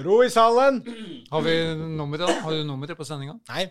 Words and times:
Ro 0.00 0.22
i 0.24 0.30
salen! 0.32 0.80
Har 1.30 1.42
vi 1.44 1.54
nummeret? 1.74 2.30
Har 2.40 2.54
du 2.54 2.64
nummeret 2.64 2.96
på 2.96 3.04
sendinga? 3.04 3.34
Nei. 3.50 3.66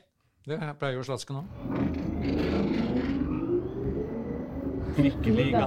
Det 0.45 0.57
pleier 0.77 0.99
jo 0.99 1.05
Slaske 1.07 1.33
nå. 1.33 1.41
Trikkeliga. 4.97 5.63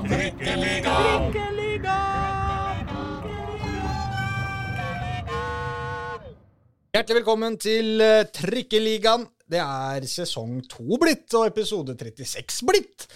Hjertelig 6.93 7.19
velkommen 7.23 7.59
til 7.59 8.05
eh, 8.05 8.27
Trikkeligaen. 8.31 9.27
Det 9.53 9.61
er 9.61 10.07
sesong 10.09 10.61
to 10.71 10.99
blitt, 11.01 11.27
og 11.35 11.49
episode 11.49 11.97
36 11.99 12.69
blitt. 12.69 13.09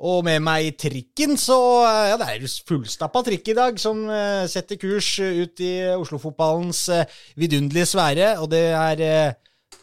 Og 0.00 0.22
med 0.24 0.40
meg 0.40 0.64
i 0.64 0.72
trikken, 0.80 1.36
så 1.36 1.58
eh, 1.84 2.06
Ja, 2.12 2.16
det 2.20 2.28
er 2.32 2.52
fullstappa 2.68 3.20
trikk 3.26 3.50
i 3.52 3.56
dag, 3.58 3.76
som 3.80 4.00
eh, 4.08 4.46
setter 4.48 4.78
kurs 4.80 5.10
ut 5.20 5.60
i 5.60 5.72
Oslo-fotballens 5.92 6.86
eh, 6.94 7.18
vidunderlige 7.36 7.90
sfære, 7.90 8.30
og 8.40 8.48
det 8.52 8.64
er 8.72 9.02
eh, 9.04 9.78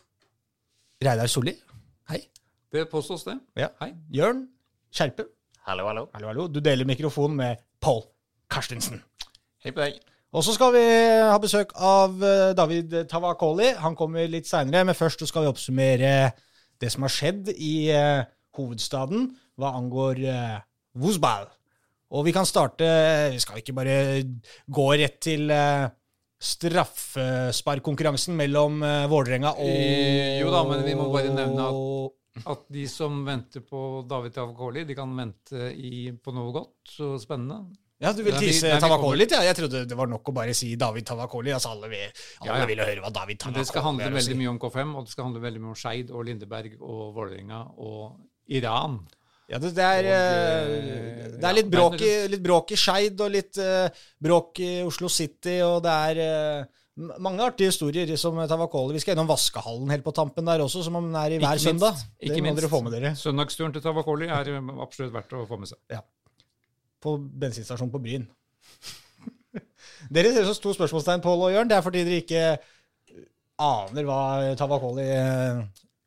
Reidar 1.06 1.30
Solli. 1.30 1.54
Hei. 2.10 2.24
Det 2.74 2.88
påstås, 2.90 3.28
det. 3.28 3.38
Ja. 3.62 3.70
Hei. 3.84 3.92
Jørn 4.14 4.48
Skjerpe. 4.90 5.28
Hallo, 5.68 5.86
hallo. 5.86 6.08
Hallo, 6.16 6.32
hallo. 6.32 6.48
Du 6.50 6.60
deler 6.66 6.88
mikrofonen 6.90 7.38
med 7.38 7.62
Pål 7.84 8.02
Karstensen. 8.50 9.04
Hei 9.62 9.70
på 9.76 9.84
deg. 9.84 10.00
Og 10.34 10.44
så 10.44 10.56
skal 10.56 10.74
vi 10.74 10.82
ha 11.30 11.38
besøk 11.44 11.76
av 11.78 12.18
eh, 12.26 12.56
David 12.58 12.96
Tavakoli. 13.12 13.70
Han 13.84 13.96
kommer 14.00 14.26
litt 14.32 14.50
seinere, 14.50 14.88
men 14.90 14.98
først 14.98 15.22
så 15.22 15.30
skal 15.30 15.46
vi 15.46 15.52
oppsummere 15.54 16.16
det 16.82 16.90
som 16.94 17.06
har 17.06 17.14
skjedd 17.14 17.54
i 17.54 17.76
eh, 17.94 18.26
hovedstaden 18.58 19.30
hva 19.58 19.76
angår 19.78 20.24
uh, 20.26 20.58
Vuzbal. 20.98 21.46
Og 22.08 22.24
vi 22.24 22.32
kan 22.32 22.46
starte 22.48 22.86
Vi 23.34 23.40
skal 23.44 23.58
ikke 23.60 23.74
bare 23.76 23.96
gå 24.72 24.86
rett 24.96 25.18
til 25.26 25.50
uh, 25.52 25.90
straffesparkkonkurransen 26.38 28.38
mellom 28.38 28.84
uh, 28.86 29.08
Vålerenga 29.10 29.56
og 29.58 29.66
Eh, 29.68 30.38
jo 30.42 30.52
da, 30.54 30.62
men 30.70 30.84
vi 30.86 30.94
må 30.98 31.10
bare 31.14 31.34
nevne 31.34 31.66
At 32.46 32.68
de 32.70 32.86
som 32.92 33.24
venter 33.26 33.64
på 33.66 34.04
David 34.08 34.36
Tavakoli, 34.36 34.84
de 34.86 34.96
kan 34.96 35.10
vente 35.18 35.72
i, 35.74 36.12
på 36.14 36.32
noe 36.36 36.52
godt 36.54 37.00
og 37.02 37.16
spennende. 37.22 37.64
Ja, 37.98 38.12
du 38.14 38.22
vil 38.22 38.36
tise 38.38 38.76
Tavakoli 38.78 39.24
litt? 39.24 39.34
Ja. 39.34 39.42
Jeg 39.48 39.58
trodde 39.58 39.82
det 39.90 39.98
var 39.98 40.06
nok 40.12 40.30
å 40.30 40.36
bare 40.38 40.54
si 40.54 40.76
David 40.78 41.08
Tavakoli. 41.10 41.50
Altså 41.56 41.72
alle, 41.74 41.90
vil, 41.90 42.12
alle 42.44 42.52
Ja, 42.52 42.60
ja. 42.62 42.68
ville 42.70 42.86
høre 42.86 43.02
hva 43.02 43.10
David 43.10 43.42
Tavakoli 43.42 43.64
det 43.64 43.72
skal 43.72 43.88
handle 43.88 44.12
veldig 44.14 44.38
mye 44.38 44.52
om 44.54 44.60
K5, 44.62 44.94
og 44.94 45.02
det 45.08 45.12
skal 45.16 45.26
handle 45.32 45.42
veldig 45.48 45.62
mye 45.64 45.74
om 45.74 45.80
Skeid 45.82 46.14
og 46.14 46.28
Lindeberg 46.30 46.78
og 46.78 47.02
Vålerenga 47.18 47.64
og 47.82 48.20
Iran. 48.48 49.00
Ja, 49.48 49.62
det, 49.64 49.72
det, 49.78 49.84
er, 49.84 50.08
eh, 50.12 50.72
eh, 50.76 51.28
det 51.40 51.48
er 51.48 51.56
litt 51.56 51.70
bråk 51.72 52.02
i, 52.04 52.12
litt 52.28 52.42
bråk 52.44 52.74
i 52.76 52.80
Skeid 52.80 53.22
og 53.24 53.32
litt 53.32 53.60
eh, 53.64 53.88
bråk 54.20 54.60
i 54.60 54.72
Oslo 54.84 55.08
City, 55.12 55.62
og 55.64 55.80
det 55.86 55.94
er 55.94 56.68
mange 57.24 57.46
artige 57.46 57.72
historier 57.72 58.12
som 58.20 58.36
Tavakoli. 58.50 58.98
Vi 58.98 59.04
skal 59.04 59.14
gjennom 59.14 59.30
vaskehallen 59.30 59.94
helt 59.94 60.04
på 60.04 60.12
tampen 60.18 60.50
der 60.50 60.66
også, 60.66 60.84
som 60.84 61.00
om 61.00 61.08
den 61.08 61.16
er 61.22 61.38
i 61.38 61.40
hver 61.40 61.62
søndag. 61.64 61.96
Ikke 62.20 62.34
det 62.34 62.44
må 62.44 62.50
minst. 62.50 62.60
dere 62.60 62.72
få 62.74 62.84
med 62.84 62.98
dere. 62.98 63.14
Søndagsturen 63.16 63.76
til 63.76 63.86
Tavakoli 63.86 64.28
er 64.28 64.52
absolutt 64.84 65.16
verdt 65.16 65.38
å 65.38 65.46
få 65.48 65.62
med 65.62 65.72
seg. 65.72 65.80
Ja. 65.96 66.02
På 67.00 67.16
bensinstasjonen 67.16 67.94
på 67.94 68.04
Bryn. 68.04 68.28
dere 70.18 70.34
ser 70.36 70.50
så 70.50 70.58
stort 70.58 70.76
spørsmålstegn, 70.82 71.24
Pål 71.24 71.48
og 71.48 71.56
Jørn. 71.56 71.72
Det 71.72 71.78
er 71.78 71.86
fordi 71.86 72.04
dere 72.04 72.24
ikke 72.26 72.46
aner 73.64 74.10
hva 74.10 74.22
Tavakoli 74.60 75.08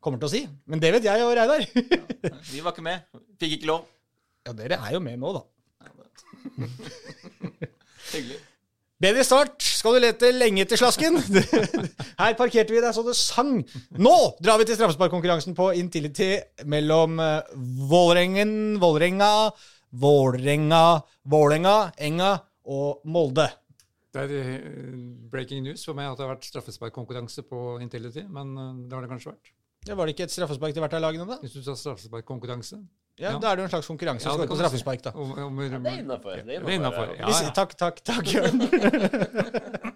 kommer 0.01 0.21
til 0.21 0.29
å 0.29 0.33
si. 0.33 0.43
Men 0.71 0.83
det 0.83 0.93
vet 0.97 1.09
jeg 1.09 1.25
og 1.25 1.35
Reidar. 1.37 1.65
Vi 2.51 2.63
var 2.65 2.75
ikke 2.75 2.85
med. 2.87 3.09
Fikk 3.41 3.59
ikke 3.59 3.71
lov. 3.73 3.89
ja, 4.47 4.55
dere 4.57 4.81
er 4.81 4.97
jo 4.97 5.03
med 5.05 5.21
nå, 5.21 5.35
da. 5.37 5.45
Hyggelig. 8.13 8.41
Bedre 9.01 9.23
start 9.25 9.65
skal 9.65 9.95
du 9.97 10.03
lete 10.05 10.29
lenge 10.35 10.61
etter 10.67 10.77
slasken. 10.77 11.15
Her 12.21 12.35
parkerte 12.37 12.75
vi 12.75 12.83
deg 12.85 12.93
så 12.93 13.05
det 13.07 13.15
sang. 13.17 13.63
Nå 13.97 14.17
drar 14.45 14.61
vi 14.61 14.67
til 14.69 14.77
straffesparkkonkurransen 14.77 15.57
på 15.57 15.71
Intility 15.81 16.35
mellom 16.69 17.17
eh, 17.25 17.55
Vålerengen, 17.89 18.53
Vålerenga, 18.83 19.31
Vålerenga, 20.03 20.83
Vålerenga, 21.33 21.77
Enga 21.97 22.35
og 22.69 23.01
Molde. 23.09 23.49
Det 24.13 24.27
er 24.27 24.37
eh, 24.37 24.69
breaking 25.33 25.65
news 25.65 25.87
for 25.89 25.97
meg 25.97 26.11
at 26.11 26.21
det 26.21 26.27
har 26.27 26.35
vært 26.35 26.51
straffesparkkonkurranse 26.51 27.47
på 27.49 27.79
Intility, 27.81 28.27
men 28.29 28.53
eh, 28.53 28.71
det 28.85 28.99
har 28.99 29.07
det 29.07 29.13
kanskje 29.15 29.33
vært. 29.33 29.55
Ja, 29.89 29.95
var 29.97 30.07
det 30.07 30.13
ikke 30.15 30.27
et 30.29 30.33
straffespark 30.33 30.75
til 30.77 30.85
hvert 30.85 30.95
av 30.99 31.01
lagene, 31.01 31.25
da? 31.29 31.39
Hvis 31.41 31.55
du 31.57 31.63
sa 31.65 31.77
straffesparkkonkurranse 31.79 32.77
Ja, 33.21 33.33
Ja. 33.33 33.39
Da 33.41 33.51
er 33.51 33.57
det 33.57 33.65
jo 33.65 33.69
en 33.69 33.73
slags 33.73 33.87
konkurranse. 33.89 34.29
Ja, 34.29 34.37
si. 34.37 34.57
straffespark, 34.57 35.05
da. 35.05 35.11
om, 35.15 35.33
om, 35.33 35.59
om, 35.59 35.87
innafor. 35.87 36.37
Det 36.37 36.47
Det 36.47 36.57
er 36.57 36.71
innenfor, 36.77 37.15
ja. 37.19 37.51
Takk, 37.55 37.75
takk, 37.77 38.01
takk, 38.05 38.35
Jørn. 38.35 38.61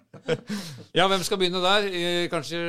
Ja, 0.95 1.05
hvem 1.11 1.23
skal 1.25 1.37
begynne 1.39 1.59
der? 1.63 1.85
Eh, 1.89 2.25
Kanskje 2.31 2.59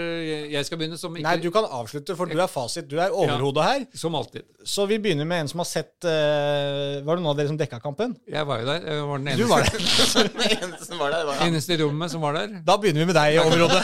jeg 0.53 0.67
skal 0.67 0.81
begynne, 0.81 0.99
som 1.01 1.15
ikke 1.17 1.25
Nei, 1.27 1.37
du 1.43 1.49
kan 1.55 1.65
avslutte, 1.65 2.17
for 2.19 2.29
du 2.29 2.39
er 2.39 2.51
fasit. 2.51 2.89
Du 2.91 2.97
er 3.01 3.15
overhodet 3.15 3.65
her. 3.65 3.85
Som 3.97 4.17
alltid. 4.19 4.45
Så 4.67 4.87
vi 4.91 4.99
begynner 5.03 5.29
med 5.29 5.45
en 5.45 5.51
som 5.53 5.63
har 5.63 5.69
sett 5.71 5.95
uh, 6.05 6.99
Var 7.07 7.07
det 7.07 7.23
noen 7.23 7.31
av 7.31 7.39
dere 7.39 7.53
som 7.53 7.59
dekka 7.61 7.79
kampen? 7.83 8.17
Jeg 8.29 8.49
var 8.49 8.61
jo 8.63 8.69
der. 8.69 8.87
Jeg 8.91 9.07
var 9.11 9.23
den 9.23 9.31
eneste, 9.33 9.43
Du 9.43 9.53
var 9.53 9.63
der. 9.63 10.35
Eneste 10.57 10.89
som 10.89 11.01
var 11.01 11.15
der, 11.15 11.25
var 11.29 11.45
eneste 11.47 11.77
i 11.77 11.81
rommet 11.83 12.13
som 12.13 12.25
var 12.27 12.37
der. 12.41 12.59
Da 12.67 12.77
begynner 12.83 13.05
vi 13.05 13.09
med 13.13 13.19
deg, 13.19 13.41
overhodet. 13.45 13.83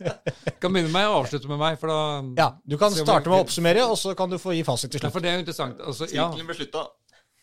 Kan 0.60 0.74
begynne 0.74 0.90
med 0.90 0.96
meg 0.98 1.08
og 1.08 1.22
avslutte 1.22 1.48
med 1.48 1.60
meg, 1.60 1.78
for 1.80 1.88
da 1.90 2.00
Ja, 2.36 2.48
Du 2.68 2.76
kan 2.80 2.92
starte 2.92 3.30
med 3.30 3.38
å 3.38 3.44
oppsummere, 3.46 3.86
og 3.88 3.96
så 3.98 4.12
kan 4.18 4.30
du 4.30 4.36
få 4.40 4.52
gi 4.56 4.64
fasit 4.66 4.90
til 4.92 5.00
slutt. 5.00 5.08
slutt. 5.08 5.14
for 5.16 5.24
det 5.24 5.32
er 5.32 5.38
jo 5.38 5.44
interessant. 5.46 5.80
Altså, 5.80 6.08
ja, 6.12 6.28
Sirkelen 6.28 6.50
ble 6.50 6.58
slutta. 6.58 6.84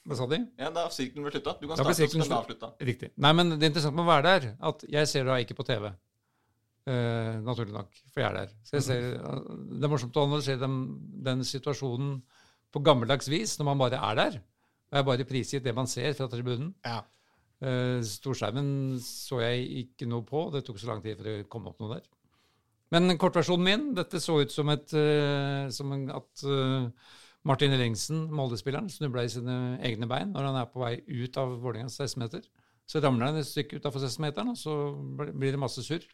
Hva 0.07 0.15
sa 0.15 0.27
de? 0.31 0.39
Ja, 0.59 0.71
da 0.71 0.85
sirkelen 0.93 1.25
ble 1.25 1.33
slutta. 1.33 1.53
Du 1.59 1.65
kan 1.67 1.79
starte, 1.79 1.93
så 1.97 2.07
skal 2.07 2.21
den 2.21 2.27
slutt. 2.29 2.37
avslutte. 2.37 2.69
Riktig. 2.87 3.09
Nei, 3.23 3.31
men 3.35 3.55
det 3.57 3.67
interessante 3.67 3.97
med 3.97 4.05
å 4.05 4.11
være 4.13 4.27
der, 4.27 4.45
at 4.69 4.85
jeg 4.93 5.09
ser 5.11 5.27
da 5.27 5.35
ikke 5.43 5.57
på 5.57 5.65
TV. 5.67 5.89
Uh, 6.87 7.33
naturlig 7.43 7.75
nok, 7.75 7.99
for 8.13 8.23
jeg 8.23 8.29
er 8.29 8.37
der. 8.37 8.53
Så 8.63 8.77
jeg 8.77 8.85
ser, 8.85 9.07
det 9.17 9.83
er 9.83 9.91
morsomt 9.91 10.15
å 10.15 10.23
analysere 10.29 10.61
den, 10.61 10.77
den 11.25 11.43
situasjonen 11.47 12.21
på 12.71 12.83
gammeldags 12.87 13.27
vis, 13.31 13.57
når 13.59 13.67
man 13.73 13.83
bare 13.83 13.99
er 13.99 14.19
der. 14.21 14.39
Og 14.87 15.01
er 15.01 15.07
bare 15.09 15.27
prisgitt 15.27 15.67
det 15.67 15.75
man 15.75 15.91
ser 15.91 16.15
fra 16.15 16.29
tribunen. 16.31 16.71
Ja. 16.87 17.01
Uh, 17.59 17.99
storskjermen 18.07 18.69
så 19.03 19.41
jeg 19.43 19.67
ikke 19.83 20.07
noe 20.07 20.23
på. 20.23 20.47
Det 20.55 20.63
tok 20.63 20.79
så 20.79 20.93
lang 20.93 21.03
tid 21.03 21.19
for 21.19 21.27
det 21.27 21.49
komme 21.51 21.73
opp 21.73 21.83
noe 21.83 21.97
der. 21.97 22.07
Men 22.95 23.17
kortversjonen 23.19 23.65
min 23.67 23.87
Dette 23.97 24.21
så 24.23 24.37
ut 24.39 24.53
som, 24.53 24.69
et, 24.71 24.93
eh, 24.95 25.65
som 25.75 25.91
en, 25.91 26.05
at 26.15 26.43
Martin 27.47 27.73
Ellingsen, 27.75 28.25
Molde-spilleren, 28.35 28.89
snubla 28.91 29.23
i 29.23 29.31
sine 29.31 29.77
egne 29.85 30.07
bein 30.09 30.33
når 30.33 30.49
han 30.49 30.61
er 30.61 30.71
på 30.71 30.81
vei 30.83 30.97
ut 31.07 31.37
av 31.39 31.57
Vålerengas 31.63 31.99
16-meter. 32.01 32.43
Så 32.87 33.01
ramler 33.03 33.31
han 33.31 33.39
et 33.39 33.47
stykke 33.47 33.79
utafor 33.79 34.03
16-meteren, 34.03 34.53
og 34.53 34.59
så 34.59 34.75
blir 35.33 35.55
det 35.55 35.61
masse 35.61 35.83
surr. 35.83 36.05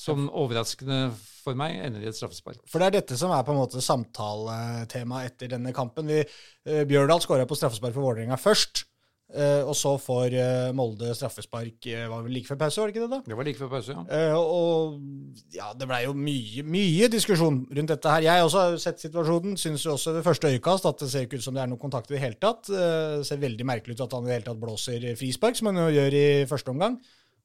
Som 0.00 0.30
overraskende 0.32 1.10
for 1.42 1.58
meg 1.58 1.74
ender 1.82 2.04
i 2.04 2.08
et 2.08 2.16
straffespark. 2.16 2.62
For 2.70 2.80
det 2.80 2.86
er 2.88 2.94
dette 3.00 3.18
som 3.20 3.32
er 3.36 3.42
på 3.44 3.52
en 3.52 3.58
måte 3.58 3.82
samtaletema 3.84 5.24
etter 5.26 5.50
denne 5.52 5.74
kampen. 5.76 6.08
Vi, 6.08 6.22
eh, 6.22 6.84
Bjørdal 6.88 7.20
skåra 7.20 7.44
på 7.48 7.58
straffespark 7.58 7.92
for 7.96 8.06
Vålerenga 8.06 8.38
først. 8.40 8.86
Eh, 9.34 9.62
og 9.62 9.76
så 9.78 9.92
får 10.00 10.34
uh, 10.34 10.70
Molde 10.76 11.12
straffespark 11.16 11.86
uh, 11.92 12.06
var 12.10 12.24
vel 12.24 12.34
like 12.34 12.50
før 12.50 12.58
pause, 12.62 12.80
var 12.80 12.90
det 12.90 12.94
ikke 12.94 13.04
det? 13.04 13.10
da? 13.12 13.18
Det 13.26 13.36
var 13.38 13.46
like 13.46 13.60
før 13.60 13.70
pause, 13.72 13.94
ja. 13.94 14.38
Og 14.38 14.98
ja, 15.54 15.70
det 15.78 15.88
blei 15.90 16.00
jo 16.04 16.14
mye, 16.16 16.64
mye 16.66 17.10
diskusjon 17.12 17.62
rundt 17.68 17.92
dette 17.94 18.14
her. 18.14 18.26
Jeg 18.26 18.46
også 18.46 18.64
har 18.64 18.76
sett 18.82 19.04
situasjonen. 19.04 19.54
Syns 19.60 19.86
jo 19.86 19.94
også 19.94 20.16
ved 20.16 20.26
første 20.26 20.50
øyekast 20.50 20.88
at 20.90 21.04
det 21.04 21.10
ser 21.12 21.26
ikke 21.26 21.40
ut 21.40 21.46
som 21.46 21.56
det 21.56 21.62
er 21.62 21.70
noen 21.70 21.82
kontakt 21.82 22.10
i 22.10 22.16
det 22.16 22.24
hele 22.24 22.40
tatt. 22.42 22.72
Uh, 22.72 23.20
ser 23.26 23.42
veldig 23.42 23.66
merkelig 23.68 23.98
ut 23.98 24.04
at 24.06 24.18
han 24.18 24.26
i 24.26 24.32
det 24.32 24.38
hele 24.38 24.48
tatt 24.50 24.62
blåser 24.62 25.08
frispark, 25.20 25.58
som 25.58 25.70
han 25.70 25.82
jo 25.84 25.88
gjør 25.94 26.18
i 26.18 26.26
første 26.50 26.74
omgang. 26.74 26.98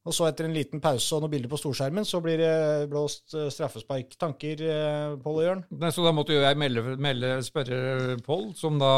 Og 0.05 0.13
så 0.13 0.27
etter 0.29 0.45
en 0.45 0.53
liten 0.53 0.81
pause 0.81 1.17
og 1.17 1.23
noen 1.23 1.31
bilder 1.33 1.49
på 1.49 1.57
storskjermen, 1.57 2.05
så 2.05 2.19
blir 2.21 2.37
det 2.37 2.89
blåst 2.91 3.33
straffespark. 3.33 4.13
Tanker, 4.21 4.61
Pål 5.23 5.39
og 5.39 5.47
Jørn? 5.47 5.63
Nei, 5.81 5.89
så 5.89 6.05
da 6.05 6.13
måtte 6.13 6.35
jo 6.35 6.43
jeg 6.43 6.59
melde, 6.61 6.93
melde 7.01 7.31
spørre 7.47 8.19
Pål, 8.25 8.51
som 8.59 8.77
da 8.77 8.91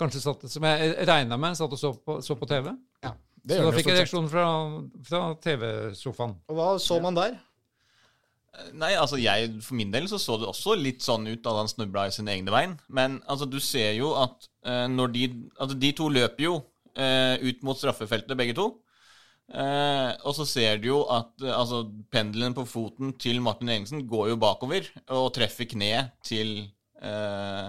kanskje 0.00 0.22
satt 0.22 0.46
Som 0.52 0.66
jeg 0.68 0.94
regna 1.08 1.38
med 1.40 1.56
satt 1.58 1.72
og 1.72 1.80
så 1.80 1.92
på, 1.96 2.20
så 2.24 2.36
på 2.38 2.48
TV. 2.50 2.70
Ja, 3.04 3.12
Så 3.46 3.60
da 3.64 3.74
fikk 3.74 3.90
jeg 3.90 4.00
reaksjon 4.00 4.30
fra, 4.30 4.46
fra 5.08 5.26
TV-sofaen. 5.42 6.38
Og 6.50 6.58
hva 6.58 6.70
så 6.82 7.00
man 7.02 7.18
der? 7.18 7.36
Nei, 8.76 8.94
altså 8.96 9.18
jeg, 9.20 9.50
For 9.64 9.76
min 9.76 9.92
del 9.92 10.08
så 10.08 10.18
så 10.20 10.38
det 10.40 10.48
også 10.48 10.76
litt 10.80 11.04
sånn 11.04 11.26
ut 11.28 11.42
da 11.44 11.58
han 11.58 11.68
snubla 11.70 12.06
i 12.08 12.14
sin 12.14 12.30
egne 12.32 12.52
vei. 12.54 12.64
Men 12.88 13.20
altså, 13.28 13.48
du 13.48 13.58
ser 13.62 13.92
jo 13.98 14.14
at 14.18 14.48
uh, 14.68 14.86
når 14.88 15.12
de 15.14 15.28
Altså, 15.58 15.76
de 15.76 15.92
to 15.96 16.08
løper 16.12 16.48
jo 16.48 16.56
uh, 16.60 17.36
ut 17.42 17.64
mot 17.66 17.78
straffefeltet, 17.78 18.36
begge 18.38 18.56
to. 18.56 18.70
Uh, 19.46 20.10
og 20.26 20.32
så 20.34 20.46
ser 20.48 20.80
du 20.82 20.88
jo 20.88 21.02
at 21.12 21.30
altså, 21.44 21.84
pendelen 22.10 22.56
på 22.56 22.64
foten 22.66 23.12
til 23.20 23.42
Martin 23.44 23.70
Ellingsen 23.70 24.06
går 24.08 24.32
jo 24.32 24.40
bakover 24.42 24.88
og 25.14 25.28
treffer 25.36 25.68
kneet 25.70 26.16
til 26.26 26.56
eh, 27.02 27.68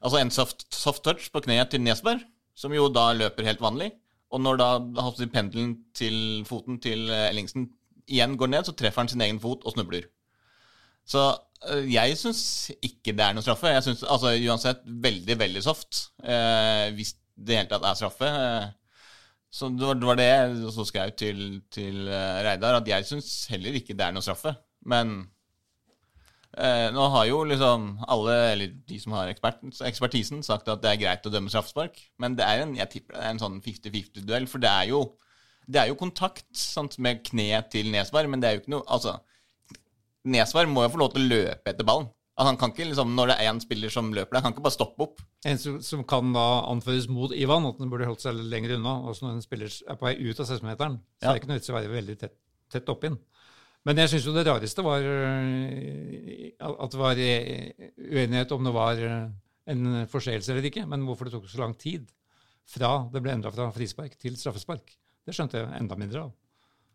Altså 0.00 0.20
en 0.20 0.30
soft, 0.32 0.64
soft 0.74 1.04
touch 1.04 1.28
på 1.32 1.42
kneet 1.44 1.70
til 1.72 1.82
Nesberg, 1.84 2.22
som 2.56 2.72
jo 2.72 2.88
da 2.92 3.10
løper 3.16 3.44
helt 3.48 3.60
vanlig. 3.60 3.90
Og 4.30 4.40
når 4.40 4.56
da 4.60 4.68
altså, 5.02 5.26
pendelen 5.32 5.76
til 5.94 6.44
foten 6.48 6.78
til 6.80 7.10
eh, 7.10 7.28
Ellingsen 7.30 7.68
igjen 8.10 8.36
går 8.38 8.50
ned, 8.52 8.64
så 8.66 8.72
treffer 8.76 9.02
han 9.04 9.10
sin 9.12 9.20
egen 9.26 9.40
fot 9.42 9.64
og 9.66 9.74
snubler. 9.74 10.06
Så 11.06 11.24
øh, 11.70 11.86
jeg 11.92 12.16
syns 12.18 12.42
ikke 12.82 13.12
det 13.16 13.24
er 13.26 13.34
noe 13.34 13.42
straffe. 13.44 13.72
Jeg 13.74 13.82
synes, 13.86 14.04
altså 14.06 14.32
Uansett 14.46 14.84
veldig, 14.86 15.38
veldig 15.40 15.62
soft. 15.66 16.04
Eh, 16.22 16.90
hvis 16.96 17.16
det 17.40 17.56
i 17.56 17.58
hele 17.60 17.70
tatt 17.70 17.86
er 17.88 17.98
straffe. 17.98 18.28
Eh, 18.30 18.68
Så 19.50 19.66
det 19.74 19.82
var, 19.82 19.96
det 19.98 20.06
var 20.06 20.14
det 20.18 20.24
jeg 20.28 20.64
også 20.70 20.84
skrev 20.86 21.10
til, 21.18 21.38
til 21.74 22.06
eh, 22.06 22.42
Reidar, 22.46 22.76
at 22.78 22.86
jeg 22.88 23.06
syns 23.08 23.46
heller 23.50 23.74
ikke 23.74 23.96
det 23.98 24.04
er 24.06 24.12
noe 24.14 24.22
straffe. 24.22 24.52
Men 24.86 25.26
eh, 26.58 26.90
nå 26.94 27.06
har 27.14 27.26
jo 27.28 27.42
liksom 27.44 27.88
alle, 28.08 28.36
eller 28.52 28.74
de 28.88 28.98
som 29.02 29.12
har 29.12 29.28
ekspert, 29.32 29.60
ekspertisen, 29.86 30.42
sagt 30.46 30.68
at 30.68 30.82
det 30.82 30.90
er 30.90 31.00
greit 31.02 31.26
å 31.26 31.32
dømme 31.32 31.50
straffespark. 31.52 31.98
Men 32.18 32.36
det 32.38 32.44
er 32.46 32.64
en, 32.64 32.76
jeg 32.78 32.90
tipper 32.96 33.16
det 33.18 33.24
er 33.24 33.30
en 33.34 33.42
sånn 33.42 33.60
50-50-duell, 33.64 34.46
for 34.50 34.58
det 34.62 34.70
er 34.70 34.88
jo, 34.92 35.02
det 35.70 35.82
er 35.82 35.90
jo 35.92 35.98
kontakt 36.00 36.46
sant, 36.56 36.98
med 36.98 37.22
kneet 37.28 37.70
til 37.70 37.90
Nesvar, 37.92 38.26
men 38.26 38.40
det 38.42 38.48
er 38.48 38.56
jo 38.58 38.62
ikke 38.64 38.74
noe 38.76 38.86
Altså, 38.90 39.18
Nesvar 40.30 40.66
må 40.68 40.82
jo 40.84 40.92
få 40.92 41.00
lov 41.00 41.14
til 41.14 41.22
å 41.24 41.30
løpe 41.30 41.70
etter 41.72 41.86
ballen. 41.86 42.10
Altså, 42.36 42.48
han 42.52 42.58
kan 42.60 42.72
ikke, 42.72 42.86
liksom, 42.90 43.10
Når 43.16 43.30
det 43.30 43.34
er 43.36 43.48
én 43.50 43.58
spiller 43.60 43.92
som 43.92 44.10
løper 44.16 44.36
der, 44.36 44.42
han 44.44 44.52
kan 44.52 44.58
ikke 44.58 44.66
bare 44.68 44.76
stoppe 44.76 45.04
opp. 45.06 45.22
En 45.48 45.58
som, 45.60 45.78
som 45.84 46.02
kan 46.08 46.32
da 46.32 46.44
anføres 46.70 47.08
mot 47.12 47.32
Ivan, 47.36 47.66
at 47.68 47.80
han 47.80 47.90
burde 47.92 48.08
holdt 48.08 48.22
seg 48.24 48.38
lenger 48.52 48.76
unna. 48.78 48.94
Også 49.10 49.26
når 49.26 49.38
en 49.38 49.44
spiller 49.44 49.72
er 49.88 49.98
på 50.00 50.06
vei 50.08 50.14
ut 50.20 50.40
av 50.40 50.46
16-meteren, 50.48 50.98
så 51.20 51.24
Ja. 51.24 51.30
er 51.30 51.34
det 51.36 51.42
ikke 51.42 51.50
noe 51.52 51.58
vits 51.60 51.68
i 51.70 51.72
å 51.72 51.76
være 51.78 51.92
veldig 51.94 52.16
tett, 52.22 52.36
tett 52.72 52.92
oppinn. 52.92 53.18
Men 53.88 54.02
jeg 54.02 54.12
syns 54.12 54.26
jo 54.28 54.34
det 54.36 54.44
rareste 54.44 54.84
var 54.84 55.04
øh, 55.08 56.50
at 56.60 56.92
det 56.92 57.00
var 57.00 57.20
øh, 57.24 57.86
uenighet 58.10 58.52
om 58.52 58.66
det 58.66 58.74
var 58.76 59.00
øh, 59.00 59.30
en 59.72 60.06
forseelse 60.10 60.52
eller 60.52 60.68
ikke, 60.68 60.84
men 60.86 61.06
hvorfor 61.06 61.28
det 61.28 61.32
tok 61.32 61.48
så 61.48 61.62
lang 61.62 61.78
tid 61.80 62.04
fra 62.70 62.92
det 63.12 63.22
ble 63.24 63.32
endra 63.34 63.52
fra 63.54 63.70
frispark 63.74 64.18
til 64.20 64.36
straffespark. 64.38 64.92
Det 65.26 65.34
skjønte 65.36 65.60
jeg 65.60 65.80
enda 65.80 65.96
mindre 65.98 66.26
av. 66.26 66.36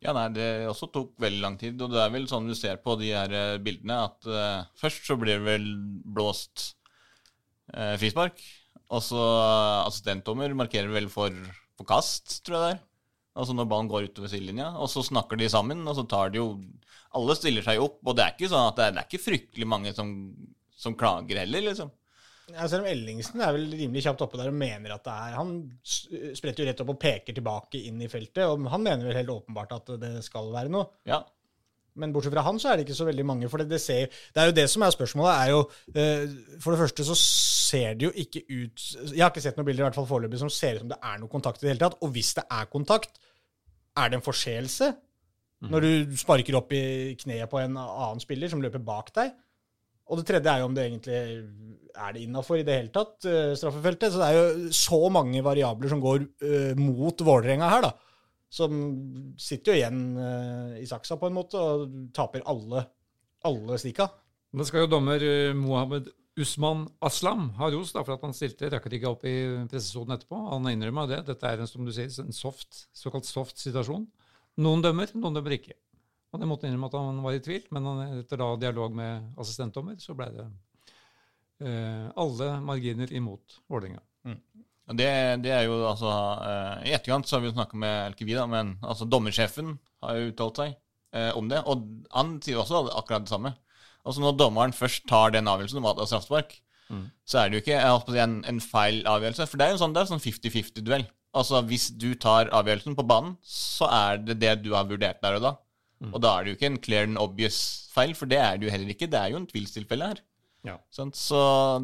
Ja, 0.04 0.14
nei, 0.14 0.28
det 0.36 0.48
også 0.70 0.90
tok 0.94 1.14
veldig 1.22 1.42
lang 1.42 1.56
tid, 1.58 1.80
og 1.82 1.94
det 1.94 2.02
er 2.04 2.12
vel 2.14 2.28
sånn 2.30 2.50
du 2.50 2.56
ser 2.58 2.78
på 2.84 2.98
de 3.00 3.10
her 3.16 3.32
eh, 3.34 3.58
bildene, 3.64 3.98
at 4.06 4.28
uh, 4.30 4.68
først 4.78 5.08
så 5.08 5.16
blir 5.18 5.40
det 5.40 5.48
vel 5.48 5.70
blåst 6.18 6.76
uh, 7.74 7.96
frispark, 7.98 8.44
og 8.94 9.02
så 9.02 9.22
assistentdommer 9.88 10.54
markerer 10.58 10.92
vel 10.94 11.08
for, 11.10 11.34
for 11.80 11.90
kast, 11.90 12.42
tror 12.46 12.58
jeg 12.58 12.66
det 12.66 12.74
er. 12.76 12.84
Altså 13.36 13.56
når 13.56 13.68
ballen 13.68 13.92
går 13.92 14.08
utover 14.10 14.32
sidelinja, 14.32 14.70
og 14.80 14.88
så 14.92 15.04
snakker 15.04 15.40
de 15.40 15.52
sammen, 15.52 15.84
og 15.84 15.98
så 15.98 16.06
tar 16.08 16.32
de 16.32 16.40
jo 16.40 16.50
Alle 17.16 17.36
stiller 17.38 17.64
seg 17.64 17.80
opp, 17.80 18.02
og 18.04 18.16
det 18.16 18.24
er 18.24 18.34
ikke 18.34 18.52
sånn 18.52 18.70
at 18.70 18.80
det 18.80 18.86
er, 18.86 18.96
det 18.96 19.02
er 19.02 19.08
ikke 19.10 19.24
fryktelig 19.24 19.68
mange 19.72 19.94
som, 19.96 20.10
som 20.76 20.98
klager 21.00 21.40
heller, 21.40 21.64
liksom. 21.70 21.92
Ja, 22.52 22.68
selv 22.70 22.84
om 22.84 22.90
Ellingsen 22.92 23.42
er 23.42 23.56
vel 23.56 23.72
rimelig 23.74 24.04
kjapt 24.06 24.22
oppe 24.22 24.38
der 24.38 24.52
og 24.52 24.58
mener 24.58 24.94
at 24.94 25.06
det 25.08 25.14
er 25.14 25.38
Han 25.40 25.54
spretter 25.82 26.62
jo 26.62 26.68
rett 26.68 26.82
opp 26.84 26.92
og 26.94 27.00
peker 27.02 27.34
tilbake 27.34 27.82
inn 27.90 28.04
i 28.06 28.10
feltet, 28.12 28.44
og 28.46 28.68
han 28.70 28.84
mener 28.86 29.08
vel 29.08 29.18
helt 29.18 29.34
åpenbart 29.34 29.74
at 29.80 29.96
det 30.02 30.12
skal 30.28 30.52
være 30.54 30.70
noe. 30.76 30.92
Ja. 31.10 31.24
Men 31.96 32.12
bortsett 32.12 32.34
fra 32.36 32.44
han, 32.44 32.58
så 32.60 32.72
er 32.72 32.78
det 32.78 32.86
ikke 32.88 32.98
så 32.98 33.08
veldig 33.08 33.26
mange. 33.28 33.50
For 33.52 33.62
det, 33.62 33.70
det, 33.72 33.80
ser, 33.84 34.12
det 34.36 34.42
er 34.42 34.50
jo 34.50 34.56
det 34.58 34.66
som 34.72 34.84
er 34.84 34.96
spørsmålet. 34.96 35.32
er 35.36 35.54
jo, 35.54 35.62
uh, 35.96 36.58
For 36.64 36.76
det 36.76 36.82
første 36.82 37.08
så 37.08 37.16
ser 37.20 37.96
det 37.96 38.10
jo 38.10 38.12
ikke 38.12 38.44
ut 38.50 38.84
Jeg 39.14 39.24
har 39.24 39.32
ikke 39.32 39.44
sett 39.46 39.58
noen 39.58 39.70
bilder 39.70 39.86
i 39.86 39.88
hvert 39.88 39.98
fall 39.98 40.10
foreløpig 40.10 40.42
som 40.42 40.52
ser 40.52 40.78
ut 40.78 40.84
som 40.84 40.92
det 40.92 41.00
er 41.00 41.22
noe 41.22 41.32
kontakt 41.32 41.64
i 41.64 41.68
det 41.68 41.74
hele 41.74 41.84
tatt. 41.86 41.98
Og 42.04 42.12
hvis 42.16 42.36
det 42.38 42.46
er 42.52 42.70
kontakt, 42.72 43.20
er 43.96 44.12
det 44.12 44.20
en 44.20 44.26
forseelse? 44.26 44.92
Når 45.66 45.82
du 45.82 46.18
sparker 46.20 46.58
opp 46.60 46.74
i 46.76 47.16
kneet 47.18 47.50
på 47.50 47.58
en 47.58 47.78
annen 47.80 48.22
spiller 48.22 48.52
som 48.52 48.62
løper 48.62 48.84
bak 48.86 49.10
deg? 49.16 49.32
Og 50.06 50.20
det 50.20 50.28
tredje 50.30 50.52
er 50.52 50.62
jo 50.62 50.68
om 50.68 50.76
det 50.76 50.84
egentlig 50.86 51.16
er 51.16 52.12
det 52.14 52.22
innafor 52.22 52.60
i 52.60 52.66
det 52.68 52.76
hele 52.76 52.92
tatt, 52.94 53.16
uh, 53.26 53.56
straffefeltet. 53.58 54.14
Så 54.14 54.22
det 54.22 54.28
er 54.28 54.36
jo 54.38 54.74
så 54.76 55.00
mange 55.10 55.42
variabler 55.46 55.90
som 55.90 56.04
går 56.04 56.28
uh, 56.44 56.74
mot 56.78 57.24
Vålerenga 57.26 57.72
her, 57.72 57.88
da. 57.88 57.96
Som 58.56 58.76
sitter 59.42 59.74
jo 59.74 59.80
igjen 59.82 60.04
eh, 60.16 60.76
i 60.84 60.88
saksa 60.88 61.18
på 61.20 61.28
en 61.28 61.36
måte 61.36 61.60
og 61.60 61.98
taper 62.16 62.46
alle, 62.48 62.86
alle 63.48 63.80
stikka. 63.82 64.08
Da 64.56 64.68
skal 64.68 64.86
jo 64.86 64.92
dommer 64.94 65.24
eh, 65.24 65.52
Mohammed 65.58 66.08
Usman 66.40 66.86
Aslam 67.04 67.50
ha 67.56 67.70
ros 67.72 67.94
for 67.96 68.12
at 68.16 68.24
han 68.24 68.36
stilte 68.36 68.70
Rakkerigga 68.72 69.12
opp 69.12 69.24
i 69.28 69.36
pressesonen 69.72 70.18
etterpå. 70.18 70.40
Han 70.52 70.68
innrømmer 70.72 71.08
det. 71.12 71.22
Dette 71.30 71.48
er 71.48 71.64
en, 71.64 71.70
som 71.70 71.88
du 71.88 71.94
sier, 71.96 72.12
en 72.24 72.36
soft, 72.36 72.86
såkalt 72.96 73.28
soft 73.28 73.60
situasjon. 73.62 74.04
Noen 74.64 74.84
dømmer, 74.84 75.12
noen 75.16 75.36
dømmer 75.36 75.56
ikke. 75.56 75.78
Og 76.36 76.42
det 76.42 76.50
måtte 76.52 76.68
innrømme 76.68 76.90
at 76.92 76.98
han 77.00 77.22
var 77.24 77.38
i 77.38 77.44
tvil, 77.44 77.64
men 77.76 77.88
han, 77.88 78.02
etter 78.20 78.40
da 78.42 78.50
dialog 78.60 78.96
med 78.96 79.40
assistentdommer, 79.40 79.96
så 80.04 80.16
ble 80.20 80.28
det 80.36 80.48
eh, 81.64 82.08
alle 82.20 82.50
marginer 82.64 83.12
imot 83.16 83.62
Vålerenga. 83.72 84.04
Og 84.28 84.36
Det, 84.86 85.08
det 85.42 85.50
er 85.50 85.64
jo 85.66 85.80
altså 85.90 86.12
eh, 86.46 86.90
I 86.92 86.94
etterkant 86.94 87.26
så 87.26 87.38
har 87.38 87.42
vi 87.42 87.50
jo 87.50 87.56
snakka 87.56 87.78
med 87.82 87.94
Elkevi, 88.12 88.36
da, 88.38 88.44
men 88.50 88.76
altså 88.86 89.08
dommersjefen 89.10 89.72
har 90.06 90.20
jo 90.20 90.28
uttalt 90.30 90.62
seg 90.62 90.76
eh, 91.18 91.32
om 91.38 91.50
det. 91.50 91.64
Og 91.66 91.88
han 92.14 92.36
sier 92.46 92.62
også 92.62 92.84
akkurat 92.92 93.26
det 93.26 93.34
samme. 93.34 93.56
Altså 94.06 94.22
Når 94.22 94.38
dommeren 94.38 94.76
først 94.78 95.08
tar 95.10 95.34
den 95.34 95.50
avgjørelsen 95.50 95.82
om 95.82 95.90
at 95.90 95.98
det 95.98 96.06
er 96.06 96.12
straffespark, 96.14 96.54
så 97.26 97.40
er 97.42 97.50
det 97.50 97.58
jo 97.58 97.64
ikke 97.64 97.80
si, 98.06 98.20
en, 98.22 98.36
en 98.46 98.62
feil 98.62 99.00
avgjørelse. 99.10 99.48
For 99.50 99.58
det 99.58 99.66
er 99.66 99.72
jo 99.74 99.78
en 99.80 99.82
sånn, 99.82 99.96
det 99.96 100.04
er 100.04 100.12
sånn 100.12 100.22
50-50-duell. 100.22 101.08
Altså 101.36 101.62
Hvis 101.66 101.88
du 101.98 102.12
tar 102.22 102.52
avgjørelsen 102.54 102.96
på 102.96 103.08
banen, 103.10 103.34
så 103.42 103.90
er 103.90 104.22
det 104.22 104.38
det 104.44 104.54
du 104.62 104.76
har 104.76 104.86
vurdert 104.86 105.24
der 105.26 105.40
og 105.40 105.48
da. 105.48 105.56
Og 106.14 106.22
da 106.22 106.36
er 106.36 106.46
det 106.46 106.52
jo 106.52 106.58
ikke 106.60 106.70
en 106.70 106.82
clear 106.86 107.08
and 107.10 107.18
obvious 107.18 107.58
feil, 107.96 108.14
for 108.14 108.30
det 108.30 108.38
er 108.38 108.60
det 108.60 108.68
jo 108.68 108.74
heller 108.76 108.94
ikke. 108.94 109.10
Det 109.10 109.18
er 109.18 109.34
jo 109.34 109.42
en 109.42 109.50
tvilstilfelle 109.50 110.12
her. 110.14 110.22
Ja. 110.66 110.76
Så 110.90 111.06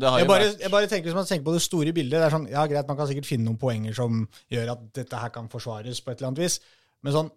det 0.01 0.10
har 0.10 0.19
Jeg 0.19 0.25
jo 0.25 0.31
bare, 0.31 0.45
vært 0.48 0.63
jeg 0.66 0.74
bare 0.74 0.88
tenker 0.89 1.10
Hvis 1.12 1.18
man 1.18 1.28
tenker 1.30 1.45
på 1.45 1.54
det 1.54 1.62
store 1.62 1.92
bildet 1.94 2.18
det 2.18 2.25
er 2.25 2.33
sånn, 2.33 2.48
Ja, 2.50 2.63
greit, 2.69 2.88
man 2.89 2.98
kan 2.98 3.10
sikkert 3.10 3.30
finne 3.30 3.45
noen 3.45 3.60
poenger 3.62 3.94
som 3.98 4.24
gjør 4.50 4.72
at 4.74 4.88
dette 4.98 5.19
her 5.22 5.33
kan 5.36 5.50
forsvares 5.51 6.01
på 6.01 6.10
et 6.10 6.18
eller 6.18 6.31
annet 6.31 6.42
vis. 6.42 6.57
Men 7.06 7.16
sånn 7.18 7.30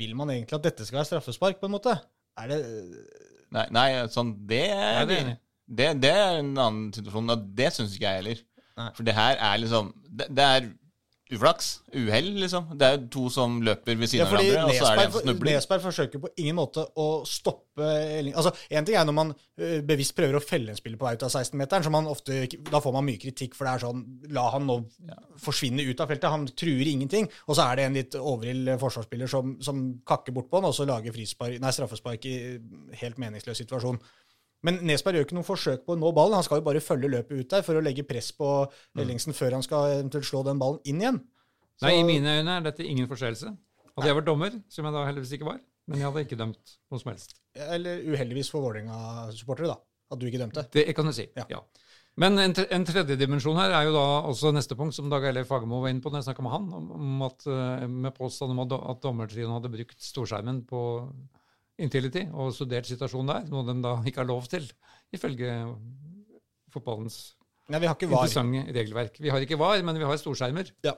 Vil 0.00 0.16
man 0.18 0.32
egentlig 0.34 0.58
at 0.58 0.66
dette 0.66 0.86
skal 0.88 1.00
være 1.00 1.10
straffespark, 1.12 1.60
på 1.62 1.70
en 1.70 1.76
måte? 1.76 1.94
Er 2.40 2.50
det 2.50 2.58
Nei, 3.50 3.64
nei 3.74 3.86
sånn, 4.10 4.34
det 4.46 4.66
er 4.70 5.06
det 5.10 5.22
det, 5.70 5.88
det 6.02 6.10
er 6.10 6.40
en 6.40 6.50
annen 6.58 6.86
situasjon, 6.94 7.30
og 7.30 7.42
det 7.54 7.68
syns 7.74 7.92
ikke 7.94 8.08
jeg 8.08 8.18
heller. 8.20 8.38
Nei. 8.80 8.88
For 8.96 9.06
det 9.06 9.14
her 9.14 9.36
er 9.38 9.60
liksom 9.62 9.92
Det, 10.02 10.26
det 10.34 10.46
er 10.46 10.64
uflaks. 11.30 11.68
Uhell, 11.94 12.28
liksom. 12.42 12.66
Det 12.78 12.86
er 12.86 13.02
to 13.12 13.28
som 13.32 13.60
løper 13.64 13.94
ved 13.94 14.06
Ja, 14.06 14.10
siden 14.12 14.26
av 14.26 14.32
fordi 14.34 14.48
hverandre, 14.50 14.64
og 14.66 14.78
så 14.78 14.88
er 14.90 14.96
det 14.98 15.04
en 15.04 15.12
som 15.14 15.24
snubler. 15.24 15.50
Nesberg 15.56 15.84
forsøker 15.84 16.22
på 16.22 16.30
ingen 16.42 16.58
måte 16.58 16.84
å 16.98 17.08
stoppe. 17.28 17.88
Altså, 18.34 18.52
En 18.70 18.86
ting 18.86 18.98
er 18.98 19.06
når 19.08 19.16
man 19.16 19.32
bevisst 19.86 20.16
prøver 20.18 20.38
å 20.38 20.42
felle 20.44 20.74
en 20.74 20.78
spiller 20.78 21.00
på 21.00 21.06
vei 21.06 21.14
ut 21.14 21.26
av 21.26 21.32
16-meteren, 21.32 21.86
så 21.86 21.92
man 21.94 22.10
ofte, 22.10 22.40
da 22.70 22.80
får 22.82 22.96
man 22.96 23.06
mye 23.06 23.22
kritikk, 23.22 23.54
for 23.58 23.68
det 23.68 23.74
er 23.74 23.84
sånn 23.86 24.04
La 24.34 24.46
han 24.54 24.66
nå 24.66 24.80
forsvinne 25.40 25.86
ut 25.86 26.00
av 26.00 26.10
feltet. 26.10 26.30
Han 26.30 26.48
truer 26.50 26.90
ingenting. 26.90 27.28
Og 27.46 27.56
så 27.58 27.68
er 27.68 27.76
det 27.80 27.86
en 27.86 27.98
litt 28.00 28.16
overild 28.18 28.74
forsvarsspiller 28.82 29.30
som, 29.30 29.56
som 29.62 29.84
kakker 30.06 30.34
bort 30.36 30.50
på 30.50 30.60
han, 30.60 30.70
og 30.70 30.74
så 30.76 30.88
lager 30.88 31.14
nei, 31.14 31.74
straffespark 31.74 32.26
i 32.26 32.36
helt 33.00 33.22
meningsløs 33.22 33.62
situasjon. 33.62 34.00
Men 34.66 34.76
Nesberg 34.84 35.16
gjør 35.16 35.26
ikke 35.28 35.36
noe 35.38 35.46
forsøk 35.46 35.84
på 35.86 35.94
å 35.94 35.98
nå 35.98 36.10
ballen. 36.16 36.36
Han 36.36 36.44
skal 36.44 36.60
jo 36.60 36.66
bare 36.66 36.82
følge 36.84 37.08
løpet 37.08 37.40
ut 37.40 37.48
der 37.54 37.62
for 37.64 37.78
å 37.78 37.82
legge 37.84 38.04
press 38.04 38.28
på 38.36 38.48
Ellingsen 39.00 39.32
før 39.36 39.56
han 39.56 39.64
skal 39.64 39.94
eventuelt 39.98 40.28
slå 40.28 40.42
den 40.44 40.60
ballen 40.60 40.80
inn 40.84 41.00
igjen. 41.00 41.20
Så- 41.80 41.86
Nei, 41.88 41.94
I 42.00 42.04
mine 42.04 42.34
øyne 42.40 42.58
er 42.58 42.60
dette 42.68 42.84
ingen 42.84 43.08
forseelse. 43.08 43.54
Hadde 43.96 44.06
jeg 44.08 44.16
vært 44.16 44.28
dommer, 44.28 44.50
som 44.68 44.84
jeg 44.84 44.92
da 44.92 45.04
heldigvis 45.06 45.32
ikke 45.38 45.48
var, 45.48 45.60
men 45.88 45.98
jeg 45.98 46.06
hadde 46.10 46.24
ikke 46.26 46.36
dømt 46.38 46.76
noe 46.90 47.00
som 47.00 47.10
helst. 47.12 47.34
Eller 47.56 48.02
uheldigvis 48.04 48.50
for 48.52 48.60
Vålerenga-supportere, 48.62 49.66
da. 49.72 49.78
At 50.12 50.18
du 50.18 50.26
ikke 50.26 50.38
dømte. 50.42 50.66
Det 50.72 50.94
kan 50.94 51.06
du 51.06 51.12
si. 51.12 51.26
Ja. 51.36 51.44
ja. 51.48 51.60
Men 52.20 52.36
en, 52.38 52.52
en 52.52 52.84
tredje 52.84 53.16
dimensjon 53.16 53.56
her 53.56 53.70
er 53.70 53.84
jo 53.86 53.92
da 53.94 54.04
også 54.28 54.52
neste 54.52 54.76
punkt, 54.76 54.94
som 54.94 55.08
Dag 55.08 55.24
Eilif 55.24 55.46
Fagermo 55.48 55.80
var 55.80 55.88
inne 55.92 56.02
på 56.02 56.10
når 56.10 56.20
jeg 56.20 56.28
snakka 56.34 56.42
med 56.42 56.52
han, 56.52 56.66
om, 56.74 57.22
at, 57.22 57.46
eh, 57.46 57.86
med 57.86 58.12
påstand 58.16 58.50
om 58.52 58.60
at 58.66 59.00
dommertrioen 59.00 59.54
hadde 59.54 59.70
brukt 59.72 60.00
storskjermen 60.04 60.64
på 60.68 60.80
Intility 61.80 62.26
og 62.30 62.52
studert 62.54 62.88
situasjonen 62.88 63.32
der, 63.32 63.50
noe 63.52 63.64
de 63.68 63.76
da 63.84 63.96
ikke 64.06 64.22
har 64.22 64.28
lov 64.28 64.48
til, 64.52 64.66
ifølge 65.16 65.52
fotballens 66.72 67.20
Nei, 67.70 67.78
vi 67.78 67.86
har 67.86 67.94
ikke 67.94 68.08
var. 68.10 68.26
interessante 68.26 68.74
regelverk. 68.74 69.18
Vi 69.22 69.30
har 69.30 69.44
ikke 69.44 69.58
VAR, 69.60 69.82
men 69.86 69.98
vi 70.00 70.06
har 70.08 70.18
storskjermer. 70.18 70.72
Ja. 70.82 70.96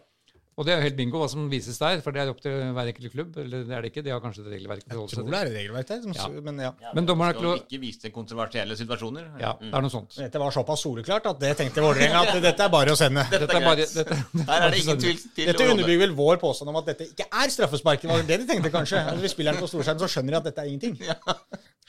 Og 0.61 0.67
det 0.69 0.73
er 0.75 0.77
jo 0.83 0.85
helt 0.85 0.97
bingo 0.99 1.17
hva 1.23 1.27
som 1.33 1.47
vises 1.49 1.79
der, 1.81 2.03
for 2.05 2.13
det 2.13 2.21
er 2.21 2.29
opp 2.29 2.41
til 2.45 2.53
hver 2.77 2.89
enkelt 2.91 3.13
klubb. 3.15 3.37
Eller 3.41 3.63
det 3.65 3.73
er 3.73 3.85
det 3.87 3.89
ikke, 3.89 4.03
de 4.05 4.11
har 4.13 4.21
kanskje 4.21 4.43
et 4.45 4.51
regelverk. 4.53 4.83
Jeg 4.85 4.99
tror 4.99 5.25
det 5.31 5.39
er 5.39 5.49
et 5.49 5.55
regelverk 5.57 5.89
der, 5.89 6.03
som, 6.05 6.13
Ja. 6.13 6.43
men 6.45 6.61
ja. 6.61 6.73
Men 6.93 7.07
dommeren 7.09 7.31
har 7.31 7.39
skal 7.39 7.47
ikke 7.47 7.49
lov 7.49 7.63
ikke 7.73 7.81
vise 7.81 8.03
til 8.03 8.13
kontroversielle 8.13 8.77
situasjoner. 8.77 9.31
Ja, 9.41 9.55
det 9.63 9.73
er 9.73 9.87
noe 9.87 9.95
sånt. 9.95 10.13
Dette 10.21 10.43
var 10.43 10.53
såpass 10.53 10.85
soleklart 10.85 11.31
at 11.33 11.41
det 11.41 11.55
tenkte 11.63 11.81
Vålerenga 11.87 12.21
at 12.27 12.43
dette 12.45 12.67
er 12.69 12.73
bare 12.77 12.93
å 12.93 13.01
sende. 13.01 13.25
Dette 13.33 13.49
er 13.49 13.65
bare 13.65 13.81
dette, 13.81 14.19
Her 14.53 14.67
er 14.69 14.71
det 14.77 14.83
ingen 14.85 15.01
tvil 15.07 15.19
til 15.25 15.47
Dette 15.55 15.71
underbygger 15.73 16.05
vel 16.05 16.15
vår 16.21 16.37
påstand 16.45 16.69
om 16.75 16.77
at 16.83 16.93
dette 16.93 17.09
ikke 17.15 17.31
er 17.33 17.49
straffespark. 17.57 18.05
Det 18.05 18.13
var 18.13 18.29
det 18.29 18.41
de 18.45 18.51
tenkte 18.53 18.71
kanskje. 18.77 19.01
Hvis 19.25 19.33
spilleren 19.33 19.57
på 19.63 19.73
storskjerm, 19.73 20.05
så 20.05 20.11
skjønner 20.19 20.37
de 20.37 20.43
at 20.43 20.51
dette 20.53 20.61
er 20.61 20.69
ingenting. 20.69 21.01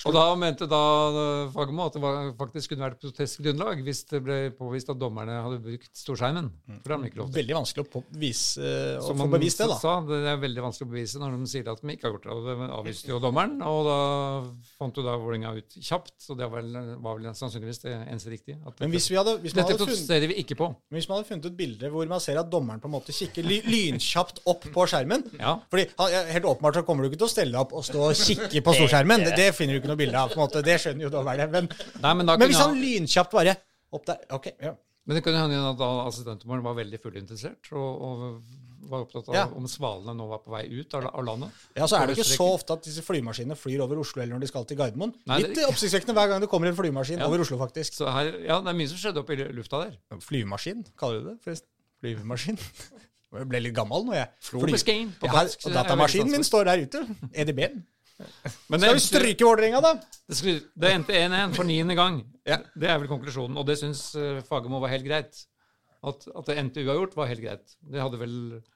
Og 0.04 0.12
da 0.16 0.24
mente 0.36 0.66
da 0.68 0.80
eh, 1.08 1.52
Fagermo 1.54 1.86
at 1.88 1.96
det 1.96 2.02
var, 2.04 2.32
faktisk 2.36 2.74
kunne 2.74 2.88
vært 2.88 3.00
protestgrunnlag 3.04 3.84
hvis 3.86 4.02
det 4.10 4.20
ble 4.26 4.38
påvist 4.58 4.90
at 4.92 5.00
dommerne 5.00 5.38
hadde 5.46 5.60
brukt 5.64 5.92
storskjermen. 5.96 6.50
For 6.82 6.90
det 6.90 6.96
har 6.96 7.04
de 7.04 7.12
ikke 7.12 7.22
lov 7.22 7.30
til. 7.30 7.38
Veldig 7.40 7.56
vanskelig 7.60 7.86
å, 7.86 7.90
bevise, 7.94 8.18
vise, 8.24 8.66
eh, 8.68 8.98
å 9.00 9.06
Som 9.08 9.22
få 9.24 9.28
bevist 9.32 9.62
det, 9.62 9.68
da. 9.72 9.78
sa, 9.80 9.94
det 10.10 10.20
er 10.34 10.42
veldig 10.42 10.66
vanskelig 10.66 10.90
å 10.90 10.92
bevise 10.92 11.22
når 11.22 11.38
de 11.38 11.52
sier 11.54 11.70
at 11.72 11.84
de 11.84 11.96
ikke 11.96 12.10
har 12.10 12.16
gjort 12.18 12.28
det. 12.28 12.36
Og 12.36 12.50
det 12.50 12.70
avviste 12.80 13.14
jo 13.14 13.22
dommeren, 13.24 13.56
og 13.70 13.80
da 13.88 14.00
fant 14.82 15.00
jo 15.00 15.06
da 15.06 15.16
Vålerenga 15.24 15.54
ut 15.62 15.78
kjapt. 15.80 16.16
Så 16.26 16.36
det 16.40 16.50
var 16.50 16.66
vel, 16.66 16.98
var 17.06 17.22
vel 17.22 17.30
sannsynligvis 17.38 17.84
det 17.86 17.96
eneste 17.96 18.34
riktige. 18.34 18.60
At 18.68 18.84
Men 18.84 18.92
hvis, 18.98 19.08
vi 19.14 19.20
hadde, 19.22 19.38
hvis, 19.46 19.56
dette 19.56 19.78
protesterer 19.80 20.28
vi 20.34 20.42
ikke 20.44 20.58
på. 20.60 20.68
men 20.90 21.00
hvis 21.00 21.08
man 21.08 21.22
hadde 21.22 21.30
funnet 21.30 21.50
et 21.52 21.58
bilde 21.58 21.94
hvor 21.94 22.10
man 22.10 22.22
ser 22.24 22.42
at 22.42 22.52
dommeren 22.52 22.82
på 22.84 22.90
en 22.90 22.96
måte 22.98 23.16
kikker 23.16 23.46
ly, 23.48 23.62
lynkjapt 23.70 24.44
opp 24.50 24.68
på 24.74 24.88
skjermen 24.90 25.26
Ja. 25.40 25.56
Fordi 25.72 25.88
Helt 26.34 26.46
åpenbart 26.48 26.78
så 26.80 26.84
kommer 26.86 27.06
du 27.06 27.12
ikke 27.12 27.22
til 27.24 27.30
å 27.30 27.32
stelle 27.32 27.54
deg 27.54 27.62
opp 27.62 27.74
og 27.78 27.86
stå 27.86 28.02
og 28.10 28.18
kikke 28.18 28.62
på 28.66 28.76
storskjermen. 28.78 29.24
Det, 29.28 29.34
det 29.40 29.50
finner 29.56 29.78
du 29.78 29.82
ikke 29.82 29.92
noe 29.92 29.93
bilde 30.00 30.18
av. 30.20 30.30
på 30.34 30.40
en 30.40 30.44
måte, 30.46 30.64
Det 30.66 30.80
skjønner 30.82 31.08
jo 31.08 31.12
dommerne. 31.14 31.48
Men, 31.52 31.70
Nei, 32.02 32.14
men 32.14 32.26
da 32.30 32.38
men 32.38 32.50
hvis 32.52 32.62
han 32.62 32.76
lynkjapt 32.80 33.32
bare 33.32 33.56
opp 33.94 34.06
der 34.10 34.18
Ok, 34.34 34.52
ja. 34.62 34.74
Men 35.06 35.18
det 35.20 35.24
kunne 35.26 35.42
hende 35.42 35.58
at 35.74 35.82
assistentdommeren 36.08 36.64
var 36.64 36.78
veldig 36.78 37.00
fullinteressert 37.04 37.74
og, 37.76 38.06
og 38.08 38.44
var 38.88 39.04
opptatt 39.04 39.30
av 39.32 39.36
Ja. 39.36 39.44
om 39.56 39.66
svalene 39.68 40.14
nå 40.16 40.28
var 40.30 40.40
på 40.44 40.52
vei 40.52 40.64
ut 40.72 40.94
av, 40.96 41.06
av 41.12 41.24
landet. 41.28 41.52
Ja, 41.76 41.88
så 41.88 41.98
er 42.00 42.08
det 42.08 42.18
ikke 42.18 42.28
så 42.30 42.48
ofte 42.54 42.76
at 42.78 42.84
disse 42.88 43.04
flymaskinene 43.04 43.56
flyr 43.60 43.84
over 43.84 44.00
Oslo 44.00 44.22
eller 44.22 44.36
når 44.36 44.44
de 44.44 44.50
skal 44.52 44.66
til 44.68 44.78
Gardermoen. 44.80 45.14
Nei, 45.28 45.42
Litt 45.44 45.56
det... 45.56 45.66
oppsiktsvekkende 45.68 46.16
hver 46.18 46.32
gang 46.32 46.44
det 46.44 46.50
kommer 46.52 46.68
en 46.72 46.76
flymaskin 46.76 47.20
Ja. 47.20 47.28
over 47.28 47.44
Oslo, 47.44 47.58
faktisk. 47.60 47.96
Så 48.00 48.12
her, 48.12 48.32
ja, 48.48 48.60
det 48.64 48.72
er 48.74 48.80
mye 48.80 48.92
som 48.92 49.00
skjedde 49.00 49.24
oppe 49.24 49.36
i 49.36 49.48
lufta 49.56 49.84
der. 49.86 49.98
Flymaskin, 50.24 50.84
kaller 51.00 51.20
du 51.24 51.30
det 51.32 51.38
forresten? 51.44 51.70
Flymaskin? 52.04 52.60
Jeg 53.34 53.48
ble 53.50 53.60
litt 53.66 53.74
gammel 53.74 54.04
nå, 54.06 54.14
jeg. 54.14 54.30
Fly... 54.46 54.60
på 54.62 54.78
jeg 55.26 55.32
har, 55.34 55.48
og 55.66 55.74
datamaskinen 55.74 56.30
min 56.36 56.44
står 56.46 56.68
der 56.70 56.84
ute. 56.86 57.00
EDB-en. 57.34 57.80
Men 58.70 58.80
Skal 58.84 58.98
vi 58.98 59.04
stryke 59.04 59.46
Vålerenga, 59.48 59.80
da? 59.84 59.94
det, 60.30 60.38
skulle, 60.40 60.62
det 60.80 60.92
endte 60.96 61.16
1-1 61.18 61.56
for 61.58 61.68
niende 61.68 61.96
gang. 61.98 62.22
Ja. 62.48 62.58
Det 62.76 62.90
er 62.90 63.00
vel 63.02 63.10
konklusjonen, 63.12 63.58
og 63.60 63.66
det 63.70 63.78
syns 63.80 64.04
uh, 64.20 64.42
Fagermo 64.48 64.80
var 64.84 64.92
helt 64.94 65.06
greit. 65.08 65.44
At, 66.04 66.26
at 66.36 66.50
det 66.50 66.58
endte 66.60 66.82
uavgjort, 66.84 67.14
var 67.16 67.30
helt 67.32 67.40
greit. 67.46 67.76
Det 67.80 68.02
hadde 68.04 68.18
vel 68.20 68.34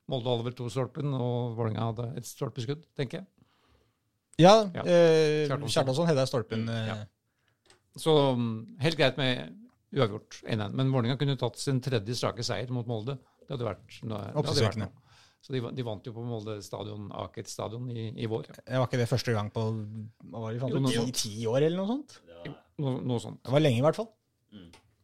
Molde 0.07 0.29
hadde 0.31 0.45
vel 0.47 0.55
to 0.55 0.69
stolpen, 0.71 1.11
og 1.17 1.57
Vålerenga 1.57 1.89
hadde 1.89 2.05
et 2.21 2.27
stolpeskudd, 2.29 2.85
tenker 2.95 3.19
jeg. 3.21 3.27
Ja, 4.39 4.53
Ja. 4.75 4.83
eh, 4.85 5.47
Kjartansson. 5.49 6.07
Hedda 6.07 6.23
stolpen. 6.29 6.67
eh. 6.69 6.87
Ja. 6.87 6.97
Så 7.97 8.13
mm, 8.37 8.77
helt 8.79 8.97
greit 8.99 9.17
med 9.17 9.55
uavgjort 9.97 10.39
1-1. 10.45 10.71
Men 10.77 10.91
Vålerenga 10.93 11.17
kunne 11.19 11.35
tatt 11.41 11.57
sin 11.59 11.81
tredje 11.83 12.15
strake 12.15 12.45
seier 12.45 12.71
mot 12.71 12.87
Molde. 12.87 13.17
Det 13.47 13.55
hadde 13.55 13.65
vært, 13.67 13.99
det 14.03 14.21
hadde 14.35 14.63
vært 14.67 14.79
noe. 14.83 14.91
Så 15.41 15.53
de, 15.55 15.61
de 15.77 15.83
vant 15.85 16.03
jo 16.07 16.11
på 16.15 16.23
Molde 16.27 16.57
stadion, 16.65 17.07
Aker 17.23 17.45
stadion 17.47 17.85
i, 17.93 18.09
i 18.19 18.27
vår. 18.27 18.47
Det 18.57 18.79
var 18.81 18.87
ikke 18.89 18.99
det 18.99 19.07
første 19.09 19.35
gang 19.35 19.51
på 19.53 19.63
hva 19.69 20.41
var 20.43 20.57
det, 20.57 20.71
Jo, 20.95 21.05
ti, 21.05 21.13
ti 21.15 21.33
år 21.47 21.61
eller 21.69 21.77
noe 21.79 21.87
sånt? 21.93 22.17
Noe, 22.81 22.97
noe 23.07 23.21
sånt. 23.23 23.39
Det 23.45 23.53
var 23.53 23.63
lenge, 23.63 23.79
i 23.79 23.85
hvert 23.85 23.97
fall. 24.01 24.09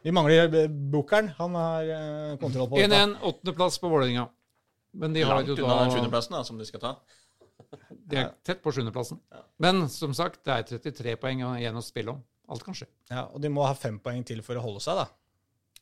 Vi 0.03 0.11
mangler 0.11 0.49
eh, 0.51 0.67
Bookeren. 0.67 1.29
Han 1.37 1.55
har 1.55 1.87
eh, 1.95 2.33
kontroll 2.41 2.67
på 2.69 2.81
dette. 2.81 2.97
1-1, 2.99 3.15
åttendeplass 3.29 3.79
på 3.79 3.91
Vålerenga. 3.93 4.25
Men 4.99 5.15
de 5.15 5.23
har 5.23 5.39
Langt 5.39 5.47
jo 5.49 5.55
unna 5.55 5.77
den 5.79 5.87
da 5.89 5.95
sjuendeplassen 5.95 6.35
da, 6.35 6.41
som 6.45 6.59
de 6.59 6.67
skal 6.67 6.83
ta. 6.83 6.91
De 8.11 8.19
er 8.19 8.27
tett 8.45 8.59
på 8.61 8.73
sjuendeplassen. 8.75 9.21
Men 9.63 9.85
som 9.89 10.11
sagt, 10.17 10.43
det 10.45 10.53
er 10.59 10.67
33 10.83 11.15
poeng 11.21 11.45
igjen 11.55 11.79
å 11.79 11.85
spille 11.85 12.13
om. 12.17 12.19
Alt 12.51 12.65
kan 12.67 12.75
skje. 12.77 12.89
Ja, 13.09 13.23
og 13.31 13.39
de 13.41 13.49
må 13.53 13.63
ha 13.65 13.71
fem 13.79 13.95
poeng 14.03 14.25
til 14.27 14.43
for 14.45 14.59
å 14.59 14.65
holde 14.65 14.83
seg, 14.83 14.99
da. 14.99 15.07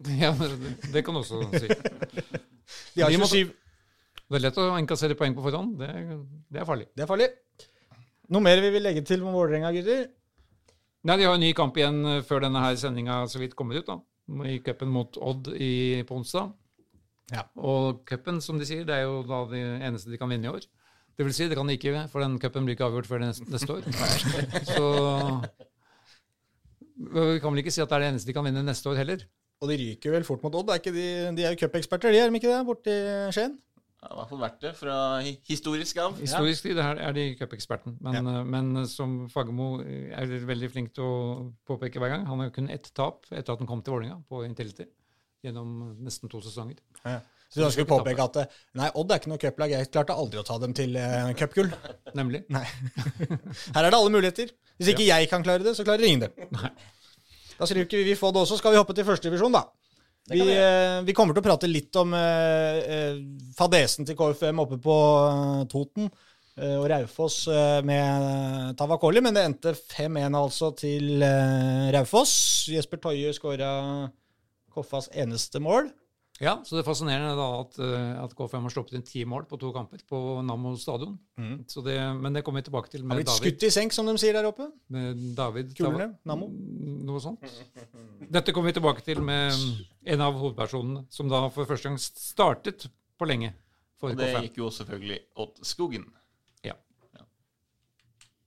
Ja, 0.21 0.31
det, 0.37 0.77
det 0.93 1.03
kan 1.05 1.17
du 1.17 1.19
også 1.23 1.41
si. 1.57 1.67
De 2.95 3.03
har 3.03 3.11
De 3.11 3.19
må- 3.19 3.27
27. 3.29 3.51
Det 4.31 4.37
er 4.39 4.45
lett 4.45 4.59
å 4.63 4.69
innkassere 4.79 5.15
poeng 5.19 5.33
på 5.35 5.43
forhånd. 5.43 5.73
Det, 5.81 5.89
det 6.47 6.61
er 6.61 6.67
farlig. 6.67 6.85
Det 6.95 7.03
er 7.03 7.09
farlig. 7.09 7.27
Noe 8.31 8.45
mer 8.45 8.61
vi 8.63 8.69
vil 8.71 8.85
legge 8.85 9.03
til 9.03 9.25
om 9.25 9.33
Vålerenga, 9.35 9.73
gutter? 9.75 10.05
Nei, 11.03 11.17
De 11.19 11.25
har 11.27 11.35
en 11.35 11.43
ny 11.43 11.49
kamp 11.57 11.75
igjen 11.75 11.99
eh, 12.07 12.21
før 12.23 12.45
denne 12.45 12.61
her 12.63 12.77
sendinga 12.79 13.25
så 13.27 13.41
vidt 13.41 13.57
kommer 13.59 13.81
ut. 13.81 13.89
da. 13.89 13.97
I 14.47 14.61
cupen 14.63 14.91
mot 14.93 15.17
Odd 15.19 15.49
i, 15.51 15.99
på 16.07 16.15
onsdag. 16.21 16.53
Ja. 17.33 17.43
Og 17.59 18.05
cupen, 18.07 18.39
som 18.43 18.59
de 18.59 18.67
sier, 18.69 18.85
det 18.87 19.01
er 19.01 19.09
jo 19.09 19.19
da 19.27 19.41
det 19.51 19.59
eneste 19.89 20.13
de 20.13 20.19
kan 20.21 20.31
vinne 20.31 20.47
i 20.47 20.53
år. 20.53 20.63
Det 21.19 21.27
vil 21.27 21.35
si, 21.35 21.49
det 21.51 21.57
kan 21.59 21.67
de 21.67 21.75
ikke, 21.75 22.05
for 22.13 22.23
den 22.23 22.37
cupen 22.39 22.67
blir 22.67 22.77
ikke 22.77 22.87
avgjort 22.87 23.09
før 23.09 23.25
neste, 23.25 23.67
år. 23.75 23.83
så 24.75 24.85
vi 27.01 27.41
kan 27.43 27.51
vel 27.51 27.63
ikke 27.65 27.73
si 27.73 27.83
at 27.83 27.91
det 27.91 27.97
er 27.97 28.05
det 28.05 28.13
eneste 28.13 28.31
de 28.31 28.37
kan 28.37 28.47
vinne 28.47 28.63
neste 28.63 28.87
år 28.87 29.01
heller. 29.01 29.27
Og 29.61 29.69
de 29.69 29.77
ryker 29.81 30.15
vel 30.15 30.23
fort 30.25 30.43
mot 30.45 30.55
Odd. 30.61 30.71
Er 30.71 30.79
ikke 30.79 30.95
de, 30.95 31.09
de 31.35 31.43
er 31.43 31.51
jo 31.51 31.65
cupeksperter, 31.65 32.15
de 32.15 32.23
er 32.23 32.31
de 32.31 32.39
ikke 32.39 32.53
det? 32.53 32.61
Borti 32.69 32.95
Skien? 33.35 33.59
Det 34.01 34.09
har 34.09 34.15
i 34.15 34.17
hvert 34.17 34.29
fall 34.31 34.39
vært 34.41 34.63
det 34.63 34.69
fra 34.79 34.93
historisk 35.45 35.99
av. 36.01 36.15
Historisk 36.17 36.65
tid 36.65 36.79
her 36.81 36.97
er 37.05 37.13
de 37.13 37.25
cupeksperten. 37.37 37.99
Men, 38.01 38.15
Ja. 38.17 38.39
eh, 38.39 38.47
men 38.49 38.87
som 38.89 39.29
Fagermo 39.29 39.75
er 39.81 40.25
veldig 40.49 40.69
flink 40.73 40.93
til 40.95 41.03
å 41.05 41.51
påpeke 41.69 42.01
hver 42.01 42.09
gang, 42.15 42.25
han 42.25 42.39
har 42.41 42.49
kun 42.49 42.69
ett 42.73 42.89
tap 42.97 43.27
etter 43.29 43.53
at 43.53 43.59
han 43.61 43.67
kom 43.69 43.83
til 43.85 43.93
Vålerenga 43.93 44.23
på 44.27 44.41
Intility. 44.47 44.87
Gjennom 45.45 45.99
nesten 46.01 46.29
to 46.29 46.41
sesonger. 46.41 46.77
Ja. 47.05 47.19
Så 47.51 47.59
du 47.59 47.65
ønsker 47.67 47.83
å 47.85 47.89
påpeke 47.99 48.23
at 48.23 48.35
eh, 48.41 48.45
nei, 48.79 48.89
Odd 48.95 49.11
er 49.11 49.19
ikke 49.19 49.29
noe 49.29 49.37
cuplag. 49.37 49.69
Jeg 49.75 49.91
klarte 49.91 50.15
aldri 50.17 50.39
å 50.39 50.45
ta 50.47 50.57
dem 50.57 50.73
til 50.73 50.95
uh, 50.97 51.33
cupgull. 51.37 51.69
Nemlig. 52.15 52.45
Nei. 52.55 52.63
Her 53.75 53.83
er 53.85 53.89
det 53.91 53.97
alle 53.99 54.13
muligheter. 54.13 54.49
Hvis 54.79 54.93
ikke 54.95 55.05
jeg 55.09 55.29
kan 55.29 55.43
klare 55.43 55.61
det, 55.65 55.75
så 55.77 55.83
klarer 55.85 56.07
ingen 56.07 56.25
det. 56.25 56.31
Nei. 56.55 56.71
Da 57.59 57.67
skal 57.67 57.83
ikke 57.83 58.01
vi 58.07 58.15
få 58.17 58.31
det 58.33 58.41
også. 58.41 58.57
Skal 58.57 58.73
vi 58.73 58.79
hoppe 58.81 58.95
til 58.97 59.05
førstedivisjon, 59.05 59.53
da? 59.53 59.67
Vi, 60.29 60.41
eh, 60.41 61.01
vi 61.03 61.13
kommer 61.17 61.33
til 61.33 61.41
å 61.41 61.47
prate 61.47 61.69
litt 61.69 61.95
om 61.99 62.13
eh, 62.13 62.77
eh, 62.95 63.21
fadesen 63.57 64.05
til 64.07 64.17
KFM 64.19 64.61
oppe 64.63 64.77
på 64.81 64.97
eh, 65.25 65.63
Toten 65.71 66.05
eh, 66.05 66.75
og 66.77 66.85
Raufoss 66.91 67.47
eh, 67.51 67.79
med 67.87 68.75
Tavakoli, 68.79 69.23
men 69.25 69.35
det 69.35 69.45
endte 69.47 69.73
5-1 69.73 70.37
altså 70.37 70.71
til 70.77 71.25
Raufoss. 71.95 72.35
Jesper 72.71 73.01
Toje 73.01 73.33
skåra 73.35 73.71
Koffas 74.71 75.09
eneste 75.11 75.59
mål. 75.63 75.89
Ja, 76.41 76.55
så 76.65 76.73
det 76.73 76.81
er 76.81 76.87
fascinerende 76.87 77.35
da 77.37 77.47
at, 77.59 77.75
eh, 77.85 78.23
at 78.23 78.31
KFM 78.33 78.63
har 78.65 78.73
sluppet 78.73 78.95
inn 78.97 79.03
ti 79.05 79.21
mål 79.29 79.43
på 79.49 79.59
to 79.61 79.69
kamper 79.75 80.01
på 80.09 80.19
Nammo 80.41 80.71
stadion. 80.81 81.13
Så 81.69 81.83
det, 81.85 81.95
men 82.17 82.33
det 82.33 82.41
kommer 82.43 82.63
vi 82.63 82.69
tilbake 82.71 82.89
til 82.89 83.03
med 83.05 83.13
David. 83.19 83.29
Har 83.29 83.37
blitt 83.43 83.43
David. 83.43 83.59
skutt 83.59 83.67
i 83.67 83.71
senk, 83.75 83.93
som 83.93 84.09
de 84.09 84.15
sier 84.17 84.33
der 84.33 84.47
oppe. 84.49 84.65
Med 84.89 85.21
David 85.37 85.75
Kulene, 85.77 86.15
Nammo. 86.25 86.49
Noe 87.05 87.21
sånt. 87.21 87.45
Dette 88.31 88.53
kommer 88.57 88.71
vi 88.73 88.79
tilbake 88.79 89.05
til 89.05 89.21
med 89.21 89.53
en 90.15 90.21
av 90.25 90.33
hovedpersonene, 90.41 91.05
som 91.13 91.29
da 91.29 91.43
for 91.53 91.69
første 91.69 91.89
gang 91.91 92.01
startet 92.01 92.87
på 93.21 93.29
lenge 93.29 93.53
for 94.01 94.09
Og 94.09 94.17
det 94.17 94.31
KFM. 94.33 94.47
gikk 94.49 94.57
jo 94.63 94.69
selvfølgelig 94.73 95.19
åt 95.45 95.61
Skogen. 95.61 96.07
Ja. 96.65 96.73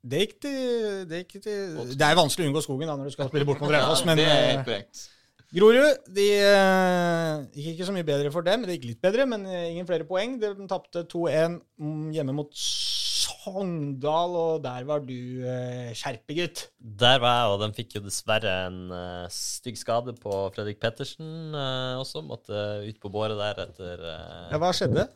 Det 0.05 0.19
gikk 0.27 0.41
til 0.43 1.07
Det, 1.09 1.23
gikk 1.29 1.43
til, 1.47 1.77
det 1.95 2.03
er 2.05 2.19
vanskelig 2.19 2.45
å 2.45 2.51
unngå 2.51 2.63
skogen 2.67 2.91
da 2.91 2.97
når 2.99 3.09
du 3.09 3.15
skal 3.15 3.31
spille 3.31 3.47
bort 3.49 3.63
mot 3.63 3.71
Raufoss, 3.73 4.03
men 4.05 4.19
det 4.19 4.27
er 4.27 4.41
eh, 4.43 4.51
helt 4.57 4.67
korrekt. 4.67 5.11
Grorud 5.55 6.09
de 6.11 6.25
eh, 6.43 7.45
gikk 7.55 7.77
ikke 7.77 7.87
så 7.87 7.95
mye 7.95 8.07
bedre 8.07 8.31
for 8.35 8.47
dem. 8.47 8.65
Det 8.67 8.75
gikk 8.75 8.89
litt 8.89 9.05
bedre, 9.05 9.27
men 9.31 9.45
eh, 9.47 9.69
ingen 9.71 9.87
flere 9.87 10.07
poeng. 10.09 10.35
De 10.43 10.51
tapte 10.71 11.05
2-1 11.13 11.61
mm, 11.79 12.09
hjemme 12.17 12.35
mot 12.35 12.51
Sogndal, 12.59 14.35
og 14.35 14.65
der 14.65 14.87
var 14.89 15.05
du 15.05 15.15
uh, 15.45 15.93
skjerpegutt. 15.97 16.67
Der 16.81 17.21
var 17.23 17.37
jeg, 17.39 17.53
og 17.53 17.63
de 17.63 17.69
fikk 17.77 17.97
jo 17.99 18.03
dessverre 18.05 18.55
en 18.67 18.81
eh, 18.93 19.27
stygg 19.33 19.79
skade 19.81 20.17
på 20.21 20.33
Fredrik 20.57 20.81
Pettersen 20.83 21.55
eh, 21.55 22.01
også. 22.01 22.25
Måtte 22.27 22.65
ut 22.85 22.99
på 23.01 23.13
båret 23.13 23.39
der 23.41 23.63
etter 23.67 24.05
eh, 24.11 24.49
Ja, 24.53 24.61
hva 24.61 24.73
skjedde? 24.77 25.07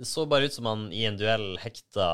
Det 0.00 0.08
så 0.08 0.26
bare 0.28 0.48
ut 0.48 0.56
som 0.56 0.68
han 0.68 0.88
i 0.96 1.04
en 1.08 1.20
duell 1.20 1.52
hekta 1.60 2.08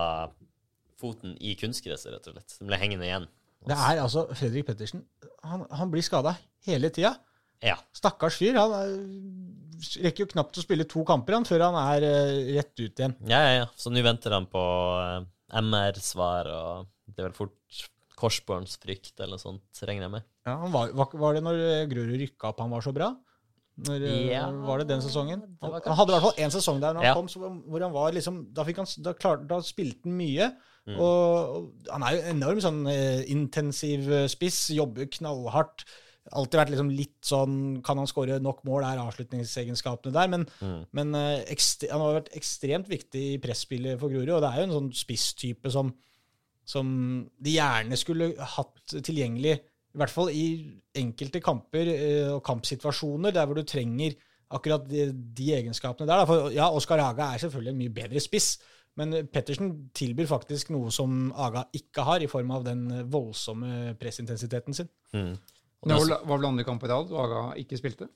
foten 1.00 1.36
i 1.40 1.54
kunstgresset, 1.58 2.12
rett 2.12 2.28
og 2.30 2.36
slett. 2.36 2.58
Den 2.60 2.70
ble 2.70 2.80
hengende 2.80 3.06
igjen. 3.08 3.30
Det 3.66 3.76
er 3.76 4.02
altså 4.02 4.26
Fredrik 4.34 4.68
Pettersen. 4.68 5.06
Han, 5.46 5.64
han 5.74 5.90
blir 5.92 6.04
skada 6.04 6.36
hele 6.66 6.90
tida. 6.94 7.16
Ja. 7.64 7.76
Stakkars 7.96 8.38
fyr. 8.40 8.58
Han 8.58 8.74
er, 8.76 8.94
rekker 10.04 10.24
jo 10.24 10.30
knapt 10.34 10.58
å 10.60 10.64
spille 10.64 10.86
to 10.88 11.04
kamper 11.08 11.38
han, 11.38 11.48
før 11.48 11.68
han 11.68 11.78
er 11.80 12.06
eh, 12.08 12.54
rett 12.58 12.74
ut 12.80 13.02
igjen. 13.02 13.16
Ja, 13.28 13.40
ja, 13.44 13.52
ja. 13.62 13.66
Så 13.78 13.92
nå 13.92 14.02
venter 14.04 14.34
han 14.36 14.48
på 14.50 14.62
eh, 15.02 15.26
MR-svar, 15.62 16.50
og 16.52 16.90
det 17.12 17.22
er 17.22 17.30
vel 17.30 17.38
fort 17.38 17.84
korsbåndsfrykt 18.16 19.20
eller 19.20 19.36
noe 19.36 19.42
sånt, 19.42 19.84
regner 19.84 20.06
jeg 20.06 20.14
med. 20.16 20.26
Ja, 20.46 20.56
han 20.62 20.72
var, 20.72 20.92
var, 20.96 21.36
det 21.36 21.42
når 21.44 21.62
eh, 21.64 21.86
Grorud 21.90 22.20
rykka 22.22 22.52
opp 22.52 22.62
han 22.64 22.72
var 22.72 22.84
så 22.84 22.92
bra? 22.96 23.10
Når, 23.86 24.06
eh, 24.08 24.30
Ja, 24.32 24.46
var 24.64 24.80
det 24.80 24.88
den 24.88 25.02
sesongen? 25.04 25.42
det 25.44 25.58
Han, 25.60 25.74
han 25.84 25.98
hadde 25.98 26.12
i 26.12 26.16
hvert 26.16 26.24
fall 26.24 26.40
én 26.46 26.54
sesong 26.54 26.80
der 26.80 26.96
når 26.96 27.02
han 27.02 27.10
Ja. 27.10 27.16
kom, 27.18 27.28
så, 27.28 27.42
hvor 27.44 27.84
han 27.84 27.92
var 27.92 28.14
liksom 28.16 28.46
Da, 28.56 28.64
han, 28.64 28.88
da, 29.04 29.12
klar, 29.12 29.42
da 29.44 29.60
spilte 29.60 30.08
han 30.08 30.16
mye. 30.16 30.48
Mm. 30.86 30.96
Og, 31.02 31.56
og 31.58 31.92
han 31.92 32.06
er 32.06 32.16
jo 32.16 32.24
enorm 32.32 32.62
sånn 32.62 32.80
eh, 32.88 33.26
intensiv 33.34 34.08
eh, 34.08 34.26
spiss, 34.32 34.70
jobber 34.72 35.10
knallhardt. 35.18 35.84
Alltid 36.32 36.58
vært 36.58 36.70
liksom 36.72 36.88
litt 36.90 37.22
sånn 37.22 37.82
Kan 37.86 38.00
han 38.00 38.08
skåre 38.10 38.40
nok 38.42 38.64
mål, 38.66 38.82
er 38.82 38.98
avslutningsegenskapene 39.04 40.12
der. 40.12 40.28
Men, 40.32 40.46
Mm. 40.60 40.80
men 40.92 41.14
eh, 41.14 41.44
ekstre, 41.54 41.90
han 41.92 42.00
har 42.00 42.20
vært 42.20 42.32
ekstremt 42.36 42.88
viktig 42.90 43.22
i 43.34 43.38
presspillet 43.38 43.98
for 44.00 44.10
Grorud, 44.10 44.34
og 44.34 44.42
det 44.42 44.50
er 44.50 44.58
jo 44.62 44.66
en 44.70 44.76
sånn 44.80 44.92
spisstype 44.94 45.70
som, 45.70 45.92
som 46.66 46.90
de 47.38 47.56
gjerne 47.56 47.96
skulle 47.96 48.32
hatt 48.56 48.96
tilgjengelig, 49.06 49.60
i 49.96 49.98
hvert 49.98 50.10
fall 50.12 50.28
i 50.34 50.46
enkelte 50.98 51.40
kamper 51.40 51.86
eh, 51.94 52.30
og 52.34 52.42
kampsituasjoner, 52.44 53.32
der 53.32 53.46
hvor 53.46 53.54
du 53.56 53.62
trenger 53.62 54.16
akkurat 54.50 54.84
de, 54.88 55.08
de 55.12 55.52
egenskapene 55.56 56.06
der. 56.06 56.20
Da. 56.22 56.26
For 56.26 56.50
ja, 56.54 56.68
Oskar 56.70 57.00
Haga 57.02 57.32
er 57.34 57.38
selvfølgelig 57.42 57.72
en 57.72 57.78
mye 57.80 57.94
bedre 57.94 58.20
spiss, 58.22 58.56
men 58.96 59.26
Pettersen 59.28 59.90
tilbyr 59.96 60.28
faktisk 60.30 60.70
noe 60.72 60.90
som 60.94 61.30
Aga 61.36 61.66
ikke 61.76 62.04
har, 62.06 62.22
i 62.22 62.28
form 62.30 62.50
av 62.54 62.64
den 62.64 62.84
voldsomme 63.12 63.94
pressintensiteten 64.00 64.74
sin. 64.74 64.88
Mm. 65.12 65.34
Og 65.82 65.88
Det 65.90 65.96
var 65.98 66.24
vel- 66.38 66.46
andre 66.48 66.64
kamp 66.64 66.82
i 66.84 66.88
rad 66.88 67.10
og 67.12 67.18
Aga 67.24 67.42
ikke 67.60 67.78
spilte? 67.78 68.08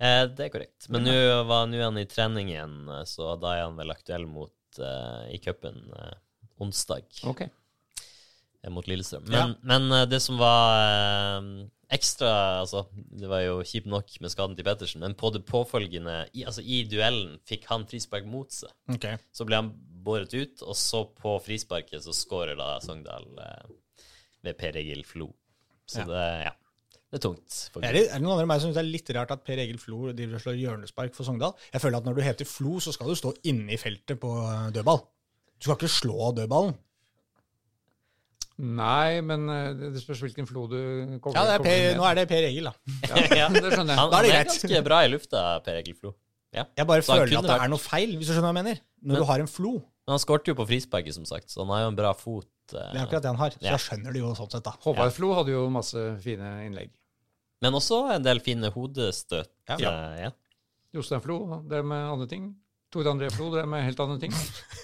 Eh, 0.00 0.26
det 0.26 0.44
er 0.46 0.50
korrekt. 0.54 0.88
Men 0.90 1.04
nå 1.04 1.10
er 1.10 1.82
han 1.82 1.98
i 1.98 2.04
trening 2.06 2.48
igjen, 2.52 2.88
eh, 2.88 3.04
så 3.04 3.32
da 3.40 3.54
er 3.56 3.62
han 3.64 3.76
vel 3.76 3.90
aktuell 3.90 4.26
mot 4.30 4.52
eh, 4.78 5.34
i 5.34 5.38
cupen 5.42 5.90
eh, 5.98 6.14
onsdag 6.60 7.02
Ok. 7.26 7.40
eh, 8.62 8.70
mot 8.70 8.86
Lillestrøm. 8.86 9.26
Men, 9.28 9.56
men 9.62 9.90
eh, 9.92 10.04
det 10.06 10.20
som 10.22 10.38
var 10.38 11.42
ekstra 11.90 12.60
altså, 12.60 12.82
Det 12.92 13.26
var 13.30 13.40
jo 13.40 13.62
kjipt 13.64 13.86
nok 13.88 14.10
med 14.20 14.30
skaden 14.30 14.54
til 14.58 14.66
Pettersen, 14.68 15.00
men 15.00 15.14
på 15.18 15.32
det 15.32 15.44
påfølgende 15.48 16.28
i, 16.36 16.44
altså, 16.44 16.60
I 16.62 16.82
duellen 16.84 17.38
fikk 17.48 17.64
han 17.70 17.86
frispark 17.88 18.26
mot 18.28 18.52
seg. 18.52 18.70
Så 19.32 19.46
ble 19.48 19.56
han 19.62 19.72
båret 20.04 20.32
ut, 20.36 20.62
og 20.62 20.76
så 20.78 21.02
på 21.16 21.38
frisparket 21.42 22.04
så 22.04 22.12
skårer 22.14 22.56
da 22.60 22.78
Sogndal 22.84 23.26
ved 24.44 24.56
Per 24.60 24.76
Egil 24.78 25.02
Flo. 25.04 25.32
Så 25.88 26.04
Ja. 26.04 26.04
det, 26.06 26.44
ja. 26.44 26.52
Det 27.10 27.16
er 27.16 27.24
tungt. 27.24 27.70
For 27.72 27.80
Er 27.84 27.92
det, 27.96 28.02
er 28.10 28.18
det 28.18 28.22
noen 28.22 28.34
andre 28.36 28.44
enn 28.44 28.48
meg 28.50 28.60
som 28.60 28.68
syns 28.68 28.76
det 28.76 28.82
er 28.84 28.92
litt 28.92 29.10
rart 29.16 29.30
at 29.32 29.44
Per 29.44 29.56
Egil 29.62 29.78
Flo 29.80 30.12
driver 30.12 30.34
og 30.36 30.42
slår 30.44 30.58
hjørnespark 30.60 31.14
for 31.16 31.24
Sogndal? 31.24 31.54
Jeg 31.72 31.80
føler 31.80 31.96
at 32.02 32.04
når 32.04 32.14
du 32.18 32.20
heter 32.26 32.44
Flo, 32.44 32.78
så 32.84 32.92
skal 32.92 33.08
du 33.08 33.14
stå 33.16 33.32
inne 33.48 33.72
i 33.72 33.78
feltet 33.80 34.20
på 34.20 34.28
eh, 34.44 34.68
dødball. 34.76 35.00
Du 35.58 35.64
skal 35.64 35.76
ikke 35.80 35.88
slå 35.88 36.34
dødballen. 36.36 36.76
Nei, 38.58 39.20
men 39.22 39.44
eh, 39.54 39.68
det 39.78 39.92
det 39.94 40.00
spørs 40.02 40.20
hvilken 40.24 40.46
flo 40.48 40.64
du 40.66 40.78
kommer 41.22 41.36
Ja, 41.38 41.44
det 41.46 41.52
er 41.54 41.60
kommer 41.62 41.70
per, 41.70 41.82
med. 41.86 41.98
nå 42.00 42.06
er 42.08 42.16
det 42.18 42.24
Per 42.32 42.46
Egil, 42.48 42.66
da. 42.66 42.72
Ja, 43.38 43.48
det 43.54 43.70
skjønner 43.70 43.92
jeg. 43.94 43.98
Han, 44.00 44.10
Da 44.10 44.18
er 44.18 44.18
han 44.18 44.24
er 44.24 44.32
greit. 44.32 44.50
ganske 44.50 44.80
bra 44.88 44.98
i 45.06 45.10
lufta, 45.12 45.42
Per 45.64 45.78
Egil 45.78 45.94
Flo. 46.00 46.12
Ja. 46.56 46.64
Jeg 46.80 46.88
bare 46.88 47.04
Så 47.06 47.12
føler 47.14 47.38
at 47.38 47.44
det 47.46 47.50
vært- 47.52 47.64
er 47.64 47.70
noe 47.70 47.78
feil, 47.84 48.16
hvis 48.18 48.26
du 48.26 48.32
skjønner 48.34 48.48
hva 48.50 48.54
jeg 48.56 48.64
mener. 48.64 48.80
Når 49.04 49.14
Men- 49.14 49.22
du 49.22 49.26
har 49.30 49.40
en 49.40 49.46
Flo. 49.46 49.72
Men 49.78 50.16
han 50.16 50.18
skårte 50.18 50.48
jo 50.48 50.54
på 50.58 50.66
frisparket, 50.66 51.14
som 51.14 51.24
sagt, 51.24 51.48
så 51.52 51.60
han 51.62 51.68
har 51.68 51.80
jo 51.84 51.88
en 51.88 51.96
bra 51.96 52.12
fot. 52.14 52.46
eh, 52.74 52.92
Det 52.92 53.00
er 53.00 53.06
akkurat 53.06 53.22
det 53.22 53.30
han 53.30 53.36
har. 53.36 53.50
Så 53.50 53.62
Ja. 53.62 53.70
da 53.70 53.76
skjønner 53.78 54.12
det 54.12 54.20
jo 54.20 54.34
sånn 54.34 54.50
sett, 54.50 54.62
da. 54.64 54.72
Håvard 54.82 55.12
Flo 55.12 55.34
hadde 55.34 55.48
jo 55.54 55.70
masse 55.70 56.20
fine 56.20 56.66
innlegg. 56.66 56.90
Men 57.64 57.74
også 57.78 58.04
en 58.14 58.24
del 58.24 58.40
fine 58.44 58.70
hodestøt. 58.74 59.50
Ja. 59.68 59.76
eh, 59.78 60.24
ja. 60.28 60.30
Jostein 60.94 61.22
Flo 61.24 61.40
drev 61.68 61.86
med 61.86 62.04
andre 62.14 62.28
ting. 62.30 62.48
Tore 62.92 63.10
André 63.12 63.28
Flo 63.34 63.50
drev 63.52 63.66
med 63.68 63.84
helt 63.84 63.98
andre 64.00 64.16
ting. 64.22 64.32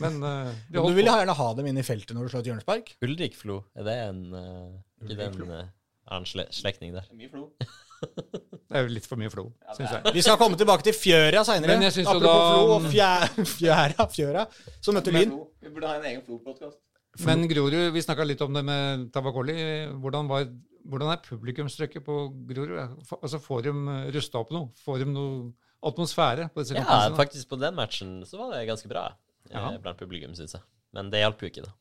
Men 0.04 0.18
uh, 0.26 0.50
de 0.68 0.80
holdt 0.82 0.92
du 0.92 0.98
vil 0.98 1.08
på. 1.08 1.14
gjerne 1.14 1.36
ha 1.38 1.46
dem 1.60 1.70
inn 1.70 1.80
i 1.80 1.86
feltet 1.86 2.12
når 2.16 2.26
du 2.26 2.34
slår 2.34 2.44
et 2.44 2.50
hjørnespark? 2.50 2.92
Ulrik 3.06 3.38
Flo, 3.38 3.62
er 3.78 3.86
det 3.86 3.94
en 4.10 4.20
uh, 4.34 5.06
Ikke 5.06 5.16
det 5.22 5.30
Ulrik 5.30 5.48
uh, 5.48 5.70
annen 6.12 6.28
sle 6.28 6.44
slektning 6.52 6.92
der? 6.96 7.08
Mye 7.16 7.32
flo. 7.32 7.48
Det 8.04 8.80
er 8.80 8.88
jo 8.88 8.90
litt 8.92 9.06
for 9.06 9.20
mye 9.20 9.30
Flo, 9.30 9.44
syns 9.76 9.92
jeg. 9.94 10.12
Vi 10.16 10.22
skal 10.24 10.36
komme 10.40 10.58
tilbake 10.60 10.84
til 10.84 10.96
Fjøra 10.96 11.44
seinere. 11.46 11.76
Apropos 11.78 12.24
da- 12.24 12.32
Flo 12.50 12.72
og 12.74 12.88
fjæ, 12.90 13.10
Fjæra, 13.46 14.06
Fjøra, 14.10 14.42
så 14.82 14.92
møtte 14.92 15.14
Lyn. 15.14 15.30
Vi 15.62 15.70
burde 15.70 15.88
ha 15.92 16.00
en 16.00 16.08
egen 16.10 16.24
flo-podkast. 16.26 16.80
Men 17.24 17.46
Grorud, 17.48 17.92
vi 17.94 18.02
snakka 18.02 18.26
litt 18.26 18.42
om 18.42 18.56
det 18.56 18.64
med 18.66 19.06
Tabakoli. 19.14 19.54
Hvordan, 20.02 20.28
var, 20.28 20.48
hvordan 20.84 21.10
er 21.14 21.22
publikumstrykket 21.24 22.04
på 22.04 22.16
Grorud? 22.48 22.96
Altså, 23.20 23.40
Får 23.42 23.62
de 23.66 23.72
rusta 24.14 24.40
opp 24.40 24.50
noe? 24.54 24.70
Får 24.84 25.02
de 25.04 25.06
noe 25.10 25.52
atmosfære 25.84 26.48
på 26.52 26.62
disse 26.64 26.76
Ja, 26.78 26.98
faktisk 27.16 27.50
på 27.50 27.58
den 27.60 27.76
matchen 27.76 28.18
så 28.28 28.40
var 28.40 28.54
det 28.54 28.66
ganske 28.68 28.88
bra 28.90 29.06
eh, 29.50 29.54
Ja. 29.56 29.70
blant 29.78 30.00
publikum, 30.00 30.34
syns 30.36 30.56
jeg. 30.56 30.64
Men 30.96 31.10
det 31.12 31.20
hjalp 31.24 31.40
jo 31.42 31.50
ikke, 31.50 31.64
da. 31.66 31.72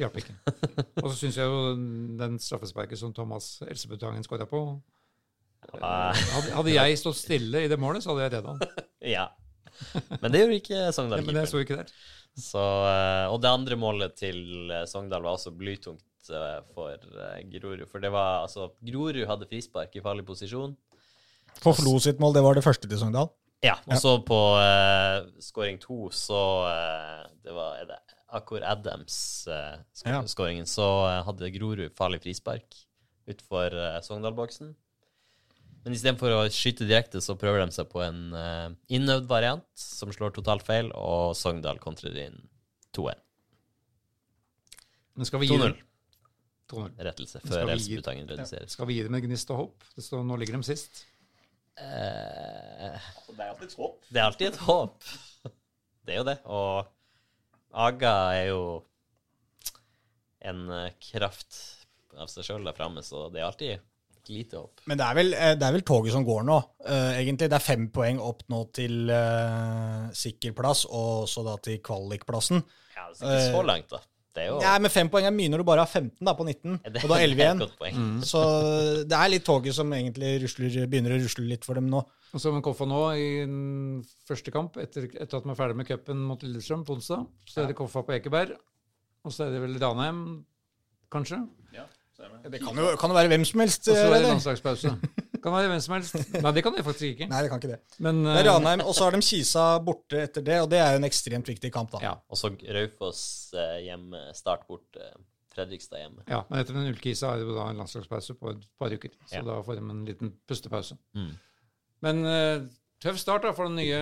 Hjalp 0.00 0.16
ikke. 0.20 0.34
Og 1.02 1.08
så 1.10 1.14
syns 1.18 1.38
jeg 1.38 1.46
jo 1.50 1.60
den 2.20 2.38
straffesparket 2.42 2.98
som 3.00 3.12
Thomas 3.16 3.56
Elsebutangen 3.68 4.26
skåra 4.26 4.48
på 4.50 4.64
Ah, 5.80 6.12
hadde, 6.52 6.74
jeg 6.74 6.98
stått 7.00 7.16
stille 7.16 7.62
i 7.64 7.68
det 7.72 7.78
målet, 7.80 8.04
så 8.04 8.12
hadde 8.12 8.26
jeg 8.26 8.32
redda 8.34 8.52
han. 8.52 8.82
ja. 9.16 9.22
Men 10.20 10.28
det 10.34 10.42
gjorde 10.42 10.58
ikke 10.60 10.80
Sogndal. 10.92 11.22
Men 11.24 11.38
jeg 11.40 11.48
sto 11.50 11.62
ikke 11.62 11.78
der. 11.80 11.92
Så, 12.36 12.60
eh, 12.60 13.26
og 13.32 13.38
det 13.40 13.48
andre 13.48 13.78
målet 13.80 14.12
til 14.18 14.68
eh, 14.68 14.84
Sogndal 14.90 15.24
var 15.24 15.38
også 15.38 15.54
blytungt 15.56 16.04
eh, 16.32 16.60
for 16.74 16.94
eh, 16.94 17.40
Grorud. 17.52 17.86
For 17.90 18.02
det 18.02 18.12
var 18.14 18.44
altså 18.44 18.70
Grorud 18.84 19.24
hadde 19.28 19.48
frispark 19.50 19.96
i 19.96 20.02
farlig 20.04 20.26
posisjon. 20.28 20.76
På 21.62 21.74
Flo 21.76 21.96
sitt 22.02 22.20
mål, 22.22 22.34
det 22.36 22.44
var 22.44 22.58
det 22.58 22.64
første 22.66 22.88
til 22.90 23.00
Sogndal. 23.00 23.30
Ja, 23.64 23.78
og 23.88 23.96
så 23.96 24.18
på 24.20 24.38
uh, 24.60 25.24
scoring 25.40 25.78
to, 25.80 26.10
så 26.12 26.40
uh, 26.68 27.22
Det 27.40 27.54
var 27.56 27.78
er 27.80 27.86
det 27.88 27.96
Akor 28.36 28.60
Adams 28.60 29.46
uh, 29.48 29.78
Ja. 30.04 30.18
Så 30.26 30.84
uh, 30.84 31.22
hadde 31.24 31.52
Grorud 31.54 31.94
farlig 31.96 32.20
frispark 32.26 32.76
utfor 33.30 33.72
uh, 33.72 34.02
Sogndal-boksen. 34.04 34.74
Men 35.84 35.96
istedenfor 35.96 36.32
å 36.32 36.42
skyte 36.52 36.86
direkte, 36.88 37.20
så 37.20 37.36
prøver 37.40 37.60
de 37.64 37.76
seg 37.76 37.88
på 37.92 38.00
en 38.04 38.20
uh, 38.32 38.68
innøvd 38.92 39.28
variant 39.28 39.66
som 39.76 40.12
slår 40.12 40.32
totalt 40.36 40.64
feil, 40.64 40.88
og 40.96 41.32
Sogndal 41.36 41.80
kontrer 41.80 42.16
inn 42.26 42.38
2-1. 42.96 43.20
Men 45.14 45.28
skal 45.28 45.42
vi 45.42 45.50
gi 45.50 45.58
2-0. 45.58 45.74
2-0. 45.76 45.82
Rettelse 47.08 47.40
før 47.44 47.66
vi 47.68 47.98
reduseres. 47.98 48.52
Ja. 48.52 48.72
Skal 48.76 48.88
vi 48.90 48.96
gi 48.98 49.04
dem 49.06 49.14
et 49.18 49.26
gnist 49.26 49.50
og 49.54 49.60
håp? 49.62 49.86
Står, 49.98 50.24
nå 50.26 50.38
ligger 50.40 50.58
de 50.58 50.66
sist. 50.68 51.04
Eh, 51.76 52.98
Det 53.34 53.40
er 53.42 53.48
alltid 53.50 53.68
et 53.68 53.78
håp. 53.78 54.04
det 54.10 54.20
er 54.20 54.26
alltid 54.28 54.46
et 54.52 54.60
håp. 54.68 55.08
Det 56.04 56.14
er 56.14 56.20
jo 56.20 56.26
det. 56.28 56.36
Og 56.46 56.92
Aga 57.74 58.12
er 58.38 58.46
jo 58.52 58.60
en 60.44 60.66
kraft 61.02 61.56
av 62.20 62.28
seg 62.30 62.46
sjøl 62.46 62.66
der 62.68 62.76
framme, 62.76 63.02
så 63.02 63.26
det 63.32 63.40
er 63.40 63.48
alltid 63.48 64.30
lite 64.30 64.60
håp. 64.60 64.80
Men 64.88 65.00
det 65.00 65.06
er, 65.06 65.16
vel, 65.18 65.30
det 65.58 65.66
er 65.66 65.74
vel 65.74 65.84
toget 65.84 66.14
som 66.14 66.24
går 66.24 66.44
nå, 66.46 66.58
egentlig. 67.18 67.48
Det 67.50 67.58
er 67.58 67.64
fem 67.64 67.88
poeng 67.92 68.20
opp 68.22 68.44
nå 68.52 68.60
til 68.76 69.10
uh, 69.10 70.06
sikker 70.16 70.54
plass, 70.56 70.84
og 70.86 71.26
så 71.28 71.42
da 71.44 71.56
til 71.64 71.80
kvalikplassen. 71.84 72.62
Ja, 72.94 73.08
det 73.10 73.26
er 73.26 73.40
ikke 73.40 73.56
så 73.58 73.64
langt, 73.66 73.90
da. 73.92 74.00
Det 74.34 74.42
er 74.42 74.50
jo 74.50 74.58
Ja, 74.64 74.74
men 74.82 74.90
fem 74.90 75.08
poeng 75.12 75.28
er 75.28 75.34
mye 75.34 75.50
når 75.52 75.62
du 75.62 75.66
bare 75.68 75.84
har 75.84 75.90
15 75.90 76.26
da, 76.26 76.34
på 76.34 76.46
19, 76.46 76.78
det, 76.88 77.02
og 77.04 77.12
da 77.12 77.18
11 77.22 77.42
er 77.44 77.52
et 77.52 77.62
igjen. 77.62 78.00
Mm. 78.02 78.20
Så 78.26 78.42
det 79.06 79.18
er 79.18 79.30
litt 79.30 79.46
toget 79.46 79.76
som 79.76 79.92
egentlig 79.94 80.32
rusler, 80.42 80.78
begynner 80.90 81.14
å 81.14 81.20
rusle 81.22 81.46
litt 81.52 81.66
for 81.66 81.78
dem 81.78 81.90
nå. 81.92 82.02
Og 82.34 82.42
så 82.42 82.50
med 82.50 82.64
Koffa 82.66 82.86
nå 82.90 83.02
i 83.14 83.28
første 84.26 84.50
kamp, 84.54 84.78
etter, 84.82 85.06
etter 85.12 85.38
at 85.38 85.44
de 85.46 85.52
er 85.52 85.58
ferdig 85.58 85.78
med 85.78 85.86
cupen 85.86 86.24
mot 86.26 86.42
Lillestrøm 86.42 86.82
på 86.86 86.96
onsdag, 86.98 87.28
så 87.46 87.62
er 87.62 87.70
det 87.70 87.78
Koffa 87.78 88.02
på 88.02 88.16
Ekeberg. 88.16 88.56
Og 89.24 89.32
så 89.32 89.46
er 89.46 89.54
det 89.54 89.60
vel 89.62 89.78
Ranheim, 89.80 90.24
kanskje. 91.14 91.38
Ja, 91.76 91.86
stemmer. 92.16 92.42
Det 92.50 92.60
kan 92.64 92.82
jo, 92.82 92.90
kan 93.00 93.14
det 93.14 93.20
være 93.20 93.30
hvem 93.36 93.46
som 93.48 93.62
helst. 93.62 93.86
Og 93.86 93.94
så 93.94 94.08
er 94.08 94.18
det 94.18 94.32
landslagspause. 94.32 94.96
Kan 95.44 95.52
være 95.52 95.68
hvem 95.68 95.80
som 95.84 95.92
helst. 95.98 96.14
Nei, 96.40 96.52
det 96.56 96.62
kan 96.64 96.72
det 96.72 96.82
faktisk 96.86 97.10
ikke. 97.10 97.26
Nei, 97.28 97.40
det 97.44 97.50
kan 97.52 97.60
ikke 97.60 97.74
det. 97.74 97.98
Men 98.06 98.22
Det 98.24 98.32
er 98.32 98.46
eh, 98.46 98.48
Ranheim, 98.48 98.82
og 98.88 98.94
så 98.96 99.04
har 99.04 99.12
de 99.12 99.20
Kisa 99.26 99.64
borte 99.84 100.22
etter 100.24 100.44
det, 100.46 100.56
og 100.64 100.70
det 100.72 100.78
er 100.80 100.94
jo 100.94 101.00
en 101.02 101.06
ekstremt 101.10 101.50
viktig 101.52 101.68
kamp, 101.74 101.90
da. 101.92 102.00
ja, 102.00 102.12
Og 102.32 102.38
så 102.40 102.48
Raufoss 102.76 103.24
eh, 103.52 103.82
hjemme, 103.84 104.22
start 104.36 104.62
bort 104.70 104.96
eh, 104.96 105.10
Fredrikstad 105.52 106.00
hjemme. 106.00 106.24
ja, 106.32 106.40
men 106.48 106.62
etter 106.62 106.78
den 106.78 106.88
ullkisa 106.88 107.34
er 107.34 107.42
det 107.42 107.44
jo 107.46 107.58
da 107.58 107.66
en 107.70 107.82
landslagspause 107.82 108.38
på 108.40 108.54
et 108.54 108.64
par 108.80 108.94
uker. 108.94 109.12
Så 109.28 109.36
Ja. 109.36 109.42
da 109.46 109.58
får 109.66 109.76
de 109.78 109.84
en 109.84 110.00
liten 110.08 110.32
pustepause. 110.48 110.96
Mm. 111.14 111.28
Men 112.06 112.24
eh, 112.30 112.64
tøff 113.04 113.20
start 113.20 113.44
da 113.44 113.52
for 113.52 113.68
den 113.68 113.76
nye 113.76 114.00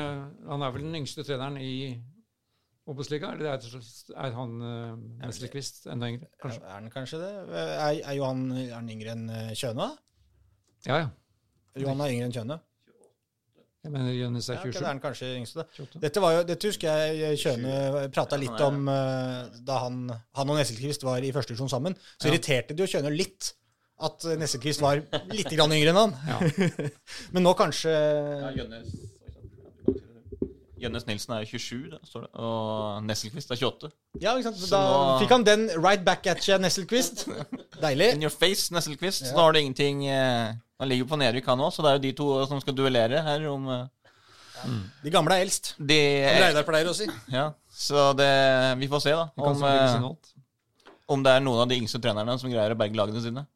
Han 0.49 0.63
er 0.63 0.71
vel 0.73 0.87
den 0.87 1.01
yngste 1.03 1.27
treneren 1.27 1.59
i 1.59 1.99
Obos-ligaen? 2.87 3.35
Eller 3.39 3.59
er, 3.59 3.83
er 4.27 4.33
han 4.35 4.55
uh, 4.63 4.95
Nesselquist 5.27 5.85
enda 5.91 6.09
yngre? 6.11 6.31
Kanskje? 6.43 6.63
Er 6.67 6.73
han 6.79 6.89
kanskje 6.91 7.21
det? 7.21 7.33
Er, 7.51 7.99
er 8.01 8.17
Johan 8.19 8.47
er 8.57 8.73
han 8.75 8.91
yngre 8.91 9.13
enn 9.15 9.29
Kjøna? 9.59 9.91
Ja, 10.87 10.97
ja. 11.05 11.11
Johan 11.81 12.01
er 12.05 12.13
yngre 12.13 12.27
enn 12.29 12.35
Kjøne. 12.37 12.59
Jeg 13.83 13.91
mener 13.91 14.13
Jonis 14.15 14.47
er 14.49 14.55
Ja, 14.55 14.61
ok, 14.61 14.69
27. 14.71 14.79
det 14.79 14.83
er 14.87 14.93
han 14.93 15.01
kanskje 15.03 15.29
yngste. 15.41 15.65
Dette, 16.05 16.21
var 16.23 16.35
jo, 16.37 16.43
dette 16.47 16.69
husker 16.71 17.01
jeg 17.03 17.39
Kjøne 17.43 18.05
prata 18.15 18.39
litt 18.39 18.61
om 18.63 18.85
eh, 18.93 19.57
da 19.67 19.79
han, 19.89 19.97
han 20.39 20.53
og 20.53 20.59
Nesselquist 20.61 21.03
var 21.03 21.25
i 21.27 21.33
første 21.35 21.51
divisjon 21.55 21.73
sammen. 21.73 21.97
Så 22.21 22.29
Ja. 22.29 22.35
irriterte 22.35 22.77
det 22.77 22.85
jo 22.87 22.93
Kjøne 22.93 23.11
litt 23.17 23.55
at 24.03 24.23
Nesselquist 24.39 24.81
var 24.83 25.03
litt 25.33 25.51
grann 25.51 25.75
yngre 25.75 25.91
enn 25.91 25.99
han. 25.99 26.15
Ja. 26.31 26.39
Men 27.35 27.43
nå 27.49 27.57
kanskje 27.59 27.91
Ja, 27.91 28.53
Jønnes 28.61 28.95
Jønnes 30.83 31.05
Nilsen 31.07 31.33
er 31.37 31.45
27, 31.47 31.91
da, 31.93 31.99
står 32.09 32.25
det. 32.27 32.31
Og 32.43 33.05
Nesselquist 33.07 33.51
er 33.55 33.61
28. 33.63 33.91
Ja, 34.21 34.33
ikke 34.37 34.49
sant? 34.51 34.59
Så 34.61 34.69
Da 34.75 34.81
nå- 34.83 35.21
fikk 35.23 35.31
han 35.37 35.45
den 35.47 35.65
right 35.79 36.03
back 36.05 36.27
at 36.27 36.43
you, 36.49 36.59
Nesselquist. 36.59 37.25
Deilig. 37.85 38.13
In 38.17 38.23
your 38.27 38.35
face, 38.35 38.69
Nesselquist. 38.75 39.23
Ja. 39.25 39.31
Så 39.31 39.39
da 39.39 39.47
har 39.47 39.53
du 39.57 39.61
ingenting 39.63 40.05
eh, 40.11 40.53
Han 40.83 40.89
ligger 40.91 41.07
på 41.13 41.19
nedrykk, 41.21 41.47
han 41.53 41.61
òg, 41.63 41.71
så 41.77 41.83
det 41.87 41.91
er 41.93 41.99
jo 41.99 42.05
de 42.09 42.13
to 42.19 42.29
som 42.51 42.61
skal 42.65 42.75
duellere 42.75 43.23
her 43.23 43.47
om 43.53 43.69
eh, 43.71 43.87
De 45.05 45.11
gamle 45.15 45.35
er 45.39 45.47
eldst. 45.47 45.75
de 45.79 45.99
Som 46.27 46.43
Reidar 46.45 46.67
pleier 46.69 46.91
å 46.91 46.95
si. 46.99 47.07
Ja, 47.39 47.49
så 47.71 48.11
det 48.19 48.31
Vi 48.83 48.89
får 48.91 49.03
se, 49.07 49.15
da. 49.17 49.29
Om, 49.37 49.63
eh, 49.63 50.11
om 51.13 51.23
det 51.23 51.33
er 51.37 51.43
noen 51.45 51.65
av 51.65 51.69
de 51.71 51.79
yngste 51.83 52.01
trenerne 52.03 52.39
som 52.41 52.51
greier 52.51 52.75
å 52.75 52.79
berge 52.79 52.97
lagene 52.99 53.23
sine. 53.23 53.47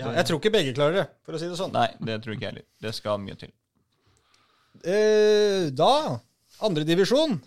Ja, 0.00 0.10
jeg 0.18 0.26
tror 0.26 0.40
ikke 0.40 0.50
begge 0.50 0.72
klarer 0.74 0.96
det, 0.98 1.04
for 1.24 1.36
å 1.36 1.38
si 1.38 1.46
det 1.46 1.54
sånn. 1.58 1.70
Nei, 1.74 1.86
det 2.02 2.16
tror 2.24 2.34
ikke 2.34 2.48
jeg 2.48 2.50
heller. 2.52 2.64
Det 2.82 2.90
skal 2.96 3.20
mye 3.22 3.36
til. 3.38 3.52
Eh, 4.82 5.70
da 5.70 6.20
Andredivisjon. 6.64 7.38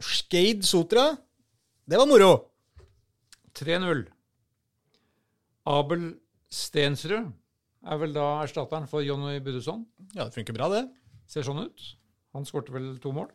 Skeid 0.00 0.64
Sotra. 0.64 1.10
Det 1.84 1.98
var 1.98 2.08
moro. 2.08 2.30
3-0. 3.58 4.06
Abel 5.68 6.08
Stensrud 6.48 7.32
er 7.88 8.00
vel 8.00 8.14
da 8.14 8.26
erstatteren 8.44 8.88
for 8.88 9.04
Jonny 9.04 9.38
Budusson. 9.44 9.84
Ja, 10.14 10.24
det 10.24 10.34
funker 10.36 10.56
bra, 10.56 10.68
det. 10.72 10.84
Ser 11.28 11.44
sånn 11.44 11.60
ut. 11.66 11.84
Han 12.36 12.46
skårte 12.48 12.72
vel 12.72 12.94
to 13.02 13.12
mål. 13.16 13.28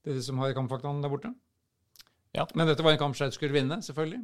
Det 0.00 0.12
er 0.12 0.20
de 0.20 0.24
som 0.24 0.40
har 0.40 0.54
kampfaktaen 0.56 1.02
der 1.04 1.12
borte. 1.12 1.32
Ja. 2.36 2.46
Men 2.54 2.70
dette 2.70 2.84
var 2.86 2.94
en 2.94 3.02
kamp 3.02 3.18
Skeid 3.18 3.34
skulle 3.36 3.56
vinne, 3.56 3.80
selvfølgelig. 3.84 4.22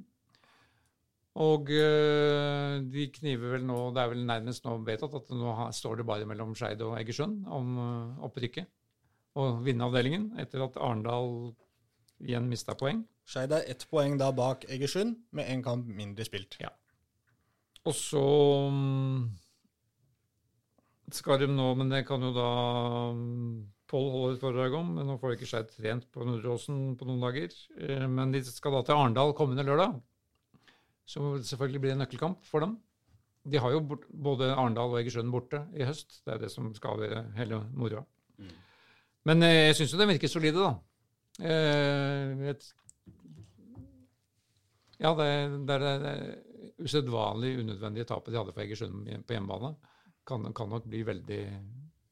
Og 1.36 1.68
øh, 1.68 2.80
de 2.88 3.10
kniver 3.12 3.52
vel 3.56 3.66
nå 3.68 3.76
Det 3.92 4.00
er 4.00 4.08
vel 4.08 4.22
nærmest 4.24 4.64
nå 4.64 4.78
vedtatt 4.86 5.14
at 5.18 5.34
nå 5.36 5.52
står 5.76 6.00
det 6.00 6.06
bare 6.08 6.28
mellom 6.28 6.54
Skeid 6.56 6.80
og 6.86 6.96
Egersund 6.96 7.44
om 7.52 7.76
øh, 7.76 8.24
opprykket 8.24 8.70
og 9.36 9.60
vinneravdelingen 9.66 10.30
etter 10.40 10.64
at 10.64 10.78
Arendal 10.80 11.52
igjen 12.24 12.48
mista 12.48 12.72
poeng. 12.78 13.02
Skeid 13.28 13.52
er 13.52 13.66
ett 13.68 13.84
poeng 13.90 14.16
da 14.20 14.30
bak 14.32 14.64
Egersund, 14.72 15.18
med 15.36 15.50
én 15.52 15.64
kamp 15.64 15.88
mindre 15.92 16.24
spilt. 16.24 16.56
Ja. 16.62 16.70
Og 17.84 17.94
så 17.94 18.22
mm, 18.72 19.26
skal 21.12 21.42
de 21.42 21.50
nå, 21.52 21.68
men 21.78 21.92
det 21.92 22.06
kan 22.08 22.24
jo 22.24 22.32
da 22.36 22.50
mm, 23.12 23.64
Pål 23.86 24.08
holder 24.10 24.32
et 24.34 24.40
foredrag 24.42 24.72
om, 24.74 24.88
men 24.96 25.06
nå 25.06 25.14
får 25.20 25.36
ikke 25.36 25.46
Skeid 25.46 25.68
trent 25.70 26.08
på 26.10 26.24
Nordåsen 26.26 26.96
på 26.98 27.06
noen 27.06 27.20
dager. 27.22 27.52
Eh, 27.78 28.06
Men 28.10 28.32
de 28.34 28.40
skal 28.42 28.74
da 28.74 28.80
til 28.82 28.98
Arendal 28.98 29.30
kommende 29.38 29.62
lørdag. 29.62 30.00
Så 31.06 31.36
selvfølgelig 31.46 31.82
blir 31.82 31.94
en 31.94 32.02
nøkkelkamp 32.02 32.44
for 32.44 32.64
dem. 32.64 32.76
de 33.46 33.60
har 33.62 33.70
jo 33.70 33.80
både 34.10 34.48
Arendal 34.54 34.90
og 34.90 34.98
Egersund 34.98 35.30
borte 35.30 35.60
i 35.78 35.84
høst. 35.86 36.22
Det 36.26 36.34
er 36.34 36.38
det 36.42 36.50
som 36.50 36.72
skal 36.74 36.98
være 36.98 37.22
hele 37.36 37.60
moroa. 37.78 38.02
Men 39.26 39.42
eh, 39.42 39.68
jeg 39.68 39.76
syns 39.78 39.94
jo 39.94 40.00
de 40.00 40.08
virker 40.10 40.30
solide, 40.30 40.62
da. 40.62 40.72
Eh, 41.46 42.42
et, 42.50 42.66
ja, 44.98 45.12
det, 45.18 45.28
det 45.68 45.76
er 45.76 46.02
det 46.02 46.16
usedvanlig 46.82 47.56
unødvendige 47.62 48.08
tapet 48.10 48.32
de 48.32 48.40
hadde 48.40 48.54
for 48.54 48.64
Egersund 48.64 49.06
på 49.26 49.36
hjemmebane. 49.36 49.74
Kan, 50.26 50.50
kan 50.54 50.70
nok 50.70 50.86
bli 50.90 51.04
veldig, 51.06 51.42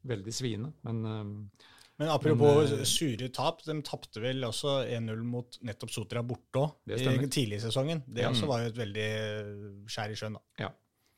veldig 0.06 0.34
sviende. 0.34 0.72
Men 0.86 1.04
eh, 1.10 1.68
Men 1.98 2.08
apropos 2.10 2.70
Men, 2.70 2.80
eh, 2.80 2.84
sure 2.84 3.28
tap, 3.30 3.62
de 3.64 3.76
tapte 3.86 4.20
vel 4.20 4.42
også 4.42 4.80
1-0 4.90 5.20
mot 5.22 5.58
nettopp 5.62 5.90
Sotra 5.94 6.22
borte 6.26 6.58
òg, 6.58 6.72
tidlig 7.30 7.60
i 7.60 7.64
sesongen. 7.68 8.02
Det 8.08 8.22
Ja. 8.24 8.30
også 8.30 8.46
var 8.50 8.62
jo 8.64 8.66
et 8.72 8.76
veldig 8.80 9.10
skjær 9.86 10.10
i 10.10 10.14
sjøen, 10.18 10.34
da. 10.34 10.40
ja. 10.66 10.70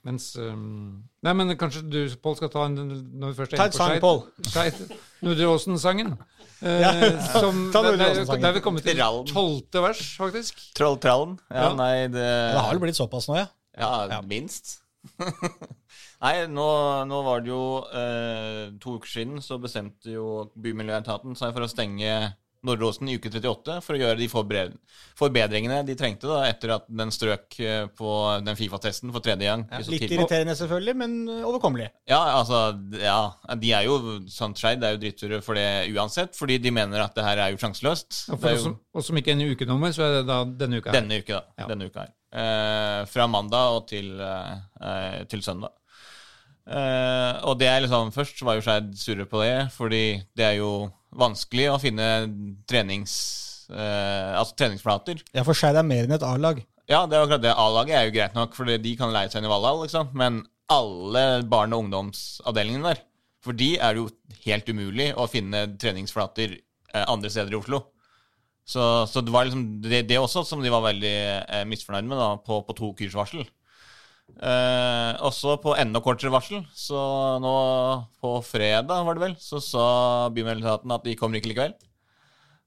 Mens 0.07 0.37
um, 0.37 1.03
Nei, 1.25 1.33
men 1.35 1.57
kanskje 1.59 1.81
du, 1.91 2.09
Pål, 2.23 2.37
skal 2.37 2.49
ta 2.53 2.65
en 2.67 2.77
når 3.19 3.33
vi 3.33 3.39
først 3.41 3.55
er 3.55 3.57
Ta 3.57 3.65
inne 3.67 3.99
på 3.99 4.13
sang, 4.53 4.71
Skeid-. 4.71 4.93
Nordre 5.23 5.49
Åsen-sangen. 5.55 6.17
Eh, 6.63 6.81
Ja, 6.81 6.93
som- 7.41 7.71
ta 7.73 7.83
Nordre 7.83 8.07
Åsen-sangen. 8.15 8.41
Det 8.41 8.49
er 8.49 8.53
vi 8.57 8.61
kommet 8.65 8.83
til 8.87 8.95
Trallen. 8.97 9.27
tolvte 9.29 9.83
vers, 9.83 9.99
faktisk. 10.17 10.55
Trolltrallen? 10.75 11.39
Ja, 11.51 11.69
Ja. 11.71 11.75
nei, 11.75 12.07
det 12.07 12.13
Det 12.13 12.61
har 12.61 12.71
vel 12.73 12.81
blitt 12.81 12.97
såpass 12.97 13.27
nå, 13.29 13.37
ja? 13.37 13.47
Ja, 13.77 14.07
Ja. 14.09 14.21
minst. 14.23 14.79
Nei, 16.25 16.35
nå, 16.51 16.67
nå 17.09 17.21
var 17.27 17.45
det 17.45 17.53
jo 17.53 17.63
eh, 17.91 18.63
to 18.83 18.97
uker 18.99 19.11
siden 19.11 19.43
så 19.45 19.59
bestemte 19.63 20.13
jo 20.15 20.49
Bymiljøetaten 20.57 21.37
seg 21.39 21.55
for 21.55 21.67
å 21.67 21.71
stenge 21.71 22.13
Nordre 22.67 22.89
Åsen 22.91 23.09
i 23.09 23.17
uke 23.17 23.31
38 23.33 23.79
for 23.85 23.97
å 23.97 24.01
gjøre 24.01 24.19
de 24.19 24.29
forbedringene 25.17 25.81
de 25.87 25.97
trengte 25.99 26.29
da, 26.29 26.43
etter 26.51 26.75
at 26.77 26.87
den 26.91 27.13
strøk 27.15 27.59
eh, 27.63 27.87
på 27.97 28.11
den 28.47 28.59
Fifa-testen 28.59 29.13
for 29.15 29.25
tredje 29.25 29.49
gang. 29.49 29.65
Ja, 29.71 29.81
Litt 29.85 30.05
tidlig. 30.05 30.19
irriterende 30.19 30.57
selvfølgelig, 30.59 30.97
men 31.03 31.17
overkommelig. 31.37 31.89
Ja, 32.11 32.21
altså, 32.41 32.61
ja, 33.01 33.19
de 33.63 33.73
er 33.79 33.87
jo 33.89 34.19
sånn 34.33 34.57
Skeid 34.59 34.85
er 34.85 34.97
jo 34.97 35.03
dritture 35.03 35.41
for 35.45 35.59
det 35.59 35.87
uansett, 35.95 36.37
fordi 36.39 36.59
de 36.63 36.75
mener 36.75 37.05
at 37.05 37.17
det 37.17 37.25
her 37.27 37.45
er 37.47 37.55
jo 37.55 37.63
sjanseløst. 37.63 38.27
Og 38.35 38.43
for 38.43 38.53
oss 38.53 38.67
som, 38.67 38.77
oss 38.97 39.11
som 39.11 39.19
ikke 39.23 39.35
er 39.35 39.41
en 39.41 39.57
ukenummer, 39.57 39.95
så 39.97 40.07
er 40.07 40.19
det 40.19 40.27
da 40.29 40.43
denne 40.45 40.81
uka. 40.83 40.91
her. 40.91 41.01
Denne 41.01 41.23
uka, 41.23 41.41
da. 41.41 41.63
Ja. 41.63 41.71
Denne 41.73 41.91
uka 41.91 42.07
her. 42.07 42.15
Eh, 42.37 43.01
fra 43.09 43.27
mandag 43.31 43.79
og 43.79 43.87
til, 43.89 44.13
eh, 44.21 44.55
eh, 44.83 45.25
til 45.31 45.45
søndag. 45.47 45.73
Eh, 46.67 47.33
og 47.47 47.61
det 47.61 47.69
er 47.71 47.85
liksom 47.85 48.09
Først 48.11 48.41
var 48.43 48.57
jo 48.59 48.65
Skeid 48.67 48.89
surre 48.99 49.27
på 49.31 49.39
det, 49.45 49.69
fordi 49.77 50.01
det 50.37 50.47
er 50.49 50.57
jo 50.59 50.89
vanskelig 51.19 51.71
å 51.73 51.81
finne 51.83 52.09
trenings... 52.69 53.15
eh, 53.71 54.33
altså 54.37 54.57
treningsflater. 54.61 55.23
Ja, 55.35 55.45
for 55.47 55.57
Skeid 55.59 55.79
er 55.79 55.87
mer 55.87 56.07
enn 56.07 56.17
et 56.17 56.27
A-lag. 56.27 56.61
Ja, 56.87 57.03
det 57.11 57.17
er 57.17 57.25
akkurat 57.25 57.43
det. 57.43 57.55
A-laget 57.59 57.99
er 57.99 58.07
jo 58.07 58.15
greit 58.15 58.37
nok, 58.37 58.55
for 58.55 58.69
de 58.71 58.93
kan 58.99 59.11
leie 59.15 59.31
seg 59.33 59.41
inn 59.41 59.49
i 59.49 59.51
Valhall, 59.51 59.83
liksom. 59.83 60.13
Men 60.15 60.45
alle 60.71 61.43
barne- 61.47 61.75
og 61.75 61.87
ungdomsavdelingene 61.87 62.93
der, 62.93 63.03
for 63.43 63.59
de 63.59 63.73
er 63.79 63.95
det 63.95 64.03
jo 64.03 64.41
helt 64.45 64.71
umulig 64.71 65.13
å 65.15 65.27
finne 65.31 65.65
treningsflater 65.79 66.57
eh, 66.57 67.05
andre 67.07 67.31
steder 67.31 67.55
i 67.55 67.59
Oslo. 67.59 67.83
Så, 68.67 68.83
så 69.07 69.23
det 69.23 69.31
var 69.31 69.47
liksom 69.47 69.67
det, 69.85 70.05
det 70.11 70.19
også 70.19 70.43
som 70.47 70.63
de 70.63 70.73
var 70.75 70.83
veldig 70.89 71.15
eh, 71.43 71.67
misfornøyd 71.71 72.09
med 72.11 72.19
da, 72.19 72.33
på, 72.43 72.59
på 72.67 72.75
to 72.75 72.91
ukers 72.95 73.15
varsel. 73.15 73.45
Eh, 74.37 75.13
også 75.25 75.55
på 75.63 75.73
enda 75.81 76.03
kortere 76.05 76.33
varsel, 76.35 76.65
så 76.77 77.01
nå 77.41 77.53
på 78.21 78.35
fredag, 78.45 79.05
var 79.07 79.17
det 79.17 79.23
vel, 79.23 79.37
så 79.41 79.63
sa 79.65 79.85
Bymiljøetaten 80.35 80.93
at 80.93 81.07
de 81.07 81.15
kommer 81.17 81.41
ikke 81.41 81.55
likevel. 81.55 81.77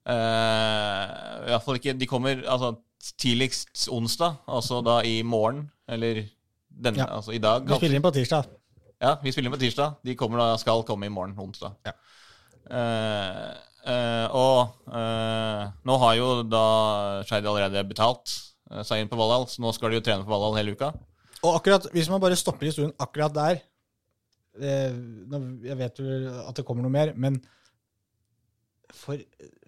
Eh, 0.09 1.03
i 1.45 1.51
hvert 1.51 1.65
fall 1.65 1.77
ikke 1.77 1.93
De 1.99 2.07
kommer 2.09 2.41
altså, 2.47 2.73
tidligst 3.21 3.85
onsdag, 3.93 4.39
altså 4.47 4.81
da 4.81 5.01
i 5.05 5.21
morgen, 5.21 5.67
eller 5.87 6.23
denne, 6.69 7.03
Ja. 7.03 7.05
altså 7.19 7.35
i 7.35 7.43
dag. 7.43 7.67
Vi 7.67 7.75
spiller 7.75 7.99
inn 7.99 8.07
på 8.07 8.15
tirsdag. 8.15 8.49
Ja, 8.99 9.15
vi 9.21 9.31
spiller 9.31 9.49
inn 9.49 9.55
på 9.55 9.61
tirsdag. 9.61 9.99
De 10.03 10.15
kommer 10.15 10.39
da, 10.39 10.57
skal 10.57 10.83
komme 10.83 11.05
i 11.05 11.13
morgen, 11.13 11.37
onsdag. 11.37 11.75
Ja. 11.85 11.93
Eh, 12.69 13.53
eh, 13.93 14.27
og 14.35 14.73
eh, 14.91 15.69
nå 15.85 15.97
har 16.03 16.15
jo 16.15 16.43
da 16.43 16.65
Skeid 17.25 17.45
allerede 17.45 17.85
betalt 17.87 18.29
uh, 18.71 18.81
seg 18.85 19.01
inn 19.01 19.09
på 19.09 19.17
Valhall, 19.17 19.47
så 19.49 19.61
nå 19.61 19.71
skal 19.73 19.89
de 19.89 19.99
jo 19.99 20.05
trene 20.05 20.25
på 20.25 20.33
Valhall 20.33 20.57
hele 20.59 20.75
uka. 20.77 20.91
Og 21.45 21.55
akkurat, 21.55 21.87
hvis 21.95 22.09
man 22.11 22.21
bare 22.21 22.37
stopper 22.39 22.67
historien 22.67 22.91
akkurat 22.99 23.35
der 23.35 23.61
eh, 24.59 24.95
Jeg 25.69 25.77
vet 25.79 26.01
jo 26.01 26.17
at 26.43 26.57
det 26.57 26.65
kommer 26.67 26.83
noe 26.83 26.93
mer, 26.93 27.13
men 27.15 27.39
for, 28.95 29.21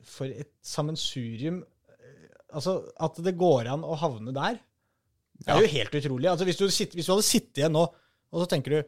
for 0.03 0.27
et 0.27 0.51
sammensurium 0.65 1.61
eh, 1.61 2.27
Altså, 2.51 2.81
at 2.99 3.21
det 3.23 3.37
går 3.39 3.69
an 3.71 3.85
å 3.87 3.95
havne 4.01 4.33
der, 4.35 4.59
det 5.41 5.49
er 5.49 5.63
jo 5.63 5.69
helt 5.73 5.95
utrolig. 5.97 6.29
Altså, 6.29 6.45
hvis 6.45 6.59
du, 6.59 6.67
sitter, 6.69 6.99
hvis 6.99 7.07
du 7.07 7.15
hadde 7.15 7.25
sittet 7.25 7.61
igjen 7.61 7.73
nå, 7.73 7.85
og 8.31 8.43
så 8.43 8.47
tenker 8.49 8.75
du 8.75 8.79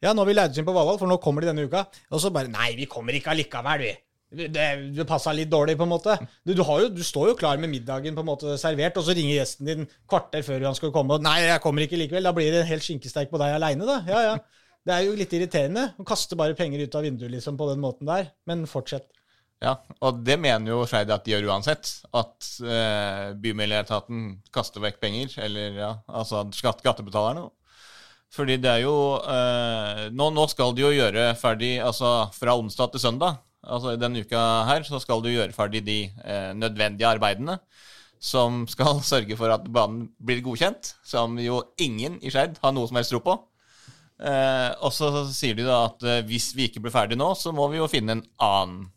Ja, 0.00 0.12
nå 0.14 0.22
har 0.22 0.28
vi 0.28 0.36
leid 0.36 0.52
oss 0.54 0.60
inn 0.60 0.68
på 0.68 0.74
Valhall, 0.76 1.00
for 1.00 1.10
nå 1.10 1.18
kommer 1.20 1.44
de 1.44 1.50
denne 1.50 1.66
uka. 1.66 1.82
Og 2.14 2.22
så 2.22 2.30
bare 2.32 2.52
Nei, 2.52 2.70
vi 2.78 2.86
kommer 2.90 3.16
ikke 3.16 3.34
allikevel, 3.34 3.82
vi. 3.84 3.90
Det, 4.30 4.64
det 4.94 5.06
passa 5.08 5.32
litt 5.34 5.50
dårlig, 5.50 5.74
på 5.78 5.86
en 5.88 5.90
måte. 5.90 6.14
Du, 6.46 6.52
du, 6.54 6.62
jo, 6.62 6.90
du 6.94 7.02
står 7.02 7.32
jo 7.32 7.38
klar 7.38 7.58
med 7.58 7.72
middagen 7.72 8.14
på 8.14 8.22
en 8.22 8.28
måte 8.28 8.54
servert, 8.62 8.98
og 9.00 9.06
så 9.06 9.16
ringer 9.16 9.40
gjesten 9.40 9.66
din 9.66 9.88
kvarter 10.10 10.44
før 10.46 10.68
han 10.68 10.78
skal 10.78 10.92
komme, 10.94 11.16
og 11.18 11.24
'Nei, 11.26 11.40
jeg 11.48 11.62
kommer 11.64 11.82
ikke 11.82 11.98
likevel.' 11.98 12.28
Da 12.30 12.34
blir 12.36 12.52
det 12.54 12.62
en 12.62 12.70
hel 12.70 12.82
skinkesteik 12.84 13.32
på 13.32 13.40
deg 13.42 13.56
aleine, 13.56 13.88
da. 13.88 14.00
Ja, 14.06 14.20
ja. 14.28 14.66
Det 14.86 14.94
er 14.94 15.04
jo 15.04 15.16
litt 15.18 15.32
irriterende. 15.36 15.90
å 15.98 16.06
kaste 16.08 16.38
bare 16.38 16.56
penger 16.56 16.80
ut 16.80 16.94
av 16.96 17.04
vinduet 17.04 17.34
liksom 17.34 17.58
på 17.58 17.68
den 17.68 17.82
måten 17.82 18.08
der. 18.08 18.30
Men 18.48 18.64
fortsett. 18.70 19.10
Ja, 19.60 19.74
og 20.00 20.22
det 20.24 20.38
mener 20.40 20.72
jo 20.72 20.86
Skeid 20.88 21.10
at 21.12 21.26
de 21.26 21.34
gjør 21.34 21.50
uansett. 21.52 21.90
At 22.16 22.48
eh, 22.64 23.34
Bymiljøetaten 23.36 24.38
kaster 24.54 24.80
vekk 24.80 25.00
penger, 25.02 25.34
eller 25.44 25.76
ja, 25.76 25.90
altså 26.08 26.46
skatt, 26.56 26.80
skattebetalerne. 26.80 27.50
Fordi 28.32 28.56
det 28.62 28.70
er 28.70 28.84
jo 28.86 28.96
eh, 29.20 30.06
nå, 30.14 30.30
nå 30.32 30.46
skal 30.48 30.72
de 30.72 30.86
jo 30.86 30.94
gjøre 30.94 31.32
ferdig 31.36 31.74
altså 31.82 32.30
fra 32.32 32.54
onsdag 32.56 32.94
til 32.94 33.04
søndag. 33.04 33.42
Altså 33.60 33.96
denne 34.00 34.22
uka 34.24 34.40
her 34.68 34.84
så 34.88 35.00
skal 35.02 35.22
du 35.22 35.30
gjøre 35.32 35.52
ferdig 35.52 35.82
de 35.84 35.98
eh, 36.08 36.52
nødvendige 36.56 37.08
arbeidene 37.10 37.58
som 38.20 38.64
skal 38.68 39.00
sørge 39.12 39.36
for 39.40 39.52
at 39.52 39.66
banen 39.72 40.08
blir 40.20 40.42
godkjent. 40.44 40.94
Som 41.04 41.38
jo 41.42 41.62
ingen 41.80 42.18
i 42.22 42.32
Skeid 42.32 42.60
har 42.62 42.76
noe 42.76 42.88
som 42.88 43.00
helst 43.00 43.12
tro 43.14 43.22
på. 43.24 43.36
Eh, 44.20 44.70
og 44.84 44.92
så 44.92 45.10
sier 45.32 45.56
de 45.56 45.64
da 45.64 45.84
at 45.88 46.04
eh, 46.04 46.24
hvis 46.28 46.52
vi 46.56 46.68
ikke 46.68 46.82
blir 46.84 46.94
ferdig 46.94 47.18
nå, 47.20 47.32
så 47.36 47.52
må 47.56 47.68
vi 47.72 47.80
jo 47.80 47.88
finne 47.90 48.18
en 48.18 48.26
annen 48.44 48.88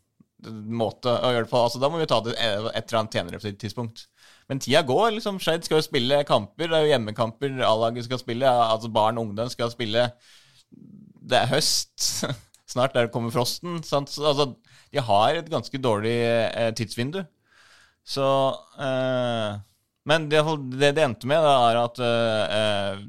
måte 0.76 1.08
å 1.08 1.30
gjøre 1.32 1.46
det 1.46 1.52
på. 1.52 1.60
Altså 1.64 1.80
Da 1.80 1.88
må 1.88 2.00
vi 2.00 2.08
ta 2.08 2.20
det 2.24 2.34
et 2.36 2.82
eller 2.82 2.98
annet 3.00 3.16
senere 3.16 3.54
tidspunkt. 3.56 4.06
Men 4.48 4.60
tida 4.60 4.82
går. 4.84 5.14
liksom 5.16 5.38
Skeid 5.40 5.64
skal 5.64 5.80
jo 5.80 5.86
spille 5.86 6.24
kamper. 6.28 6.68
Det 6.68 6.76
er 6.76 6.84
jo 6.84 6.92
hjemmekamper 6.92 7.62
A-laget 7.64 8.04
skal 8.08 8.20
spille. 8.20 8.48
Altså 8.48 8.92
Barn 8.92 9.18
og 9.18 9.30
ungdom 9.30 9.48
skal 9.52 9.72
spille. 9.72 10.10
Det 11.24 11.38
er 11.40 11.52
høst. 11.52 12.26
Snart 12.70 12.94
der 12.96 13.10
kommer 13.12 13.32
frosten. 13.34 13.82
Sant? 13.84 14.12
Så, 14.12 14.24
altså, 14.30 14.54
de 14.92 15.02
har 15.04 15.38
et 15.38 15.50
ganske 15.50 15.80
dårlig 15.82 16.16
eh, 16.24 16.70
tidsvindu. 16.76 17.22
Så 18.04 18.24
eh, 18.80 19.60
Men 20.04 20.28
det, 20.28 20.42
det 20.76 20.94
det 20.96 21.04
endte 21.04 21.28
med, 21.28 21.44
da, 21.44 21.54
er 21.70 21.80
at 21.80 22.00
eh, 22.04 23.04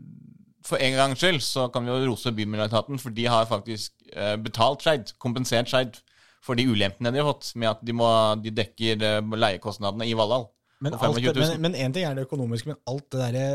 for 0.65 0.81
en 0.81 0.97
gangs 0.97 1.21
skyld 1.21 1.41
så 1.43 1.67
kan 1.69 1.85
vi 1.85 1.93
jo 1.93 2.09
rose 2.09 2.31
Bymiljøetaten, 2.33 2.99
for 3.01 3.13
de 3.15 3.27
har 3.29 3.47
faktisk 3.49 3.93
eh, 4.13 4.35
betalt 4.41 4.85
Skeid, 4.85 5.13
kompensert 5.21 5.69
Skeid 5.69 5.99
for 6.45 6.57
de 6.57 6.67
ulempene 6.69 7.11
de 7.11 7.21
har 7.21 7.27
fått 7.27 7.51
med 7.57 7.71
at 7.71 7.81
de, 7.85 7.95
må, 7.97 8.07
de 8.41 8.53
dekker 8.53 9.03
eh, 9.03 9.35
leiekostnadene 9.45 10.07
i 10.09 10.15
Valhall. 10.17 10.47
Men, 10.83 10.95
alt, 10.97 11.19
25 11.19 11.35
000. 11.35 11.41
men, 11.41 11.61
men 11.67 11.77
en 11.85 11.95
ting 11.95 12.05
er 12.07 12.17
det 12.17 12.25
økonomiske, 12.27 12.73
men 12.73 12.81
alt 12.91 13.07
det 13.13 13.21
derre 13.21 13.47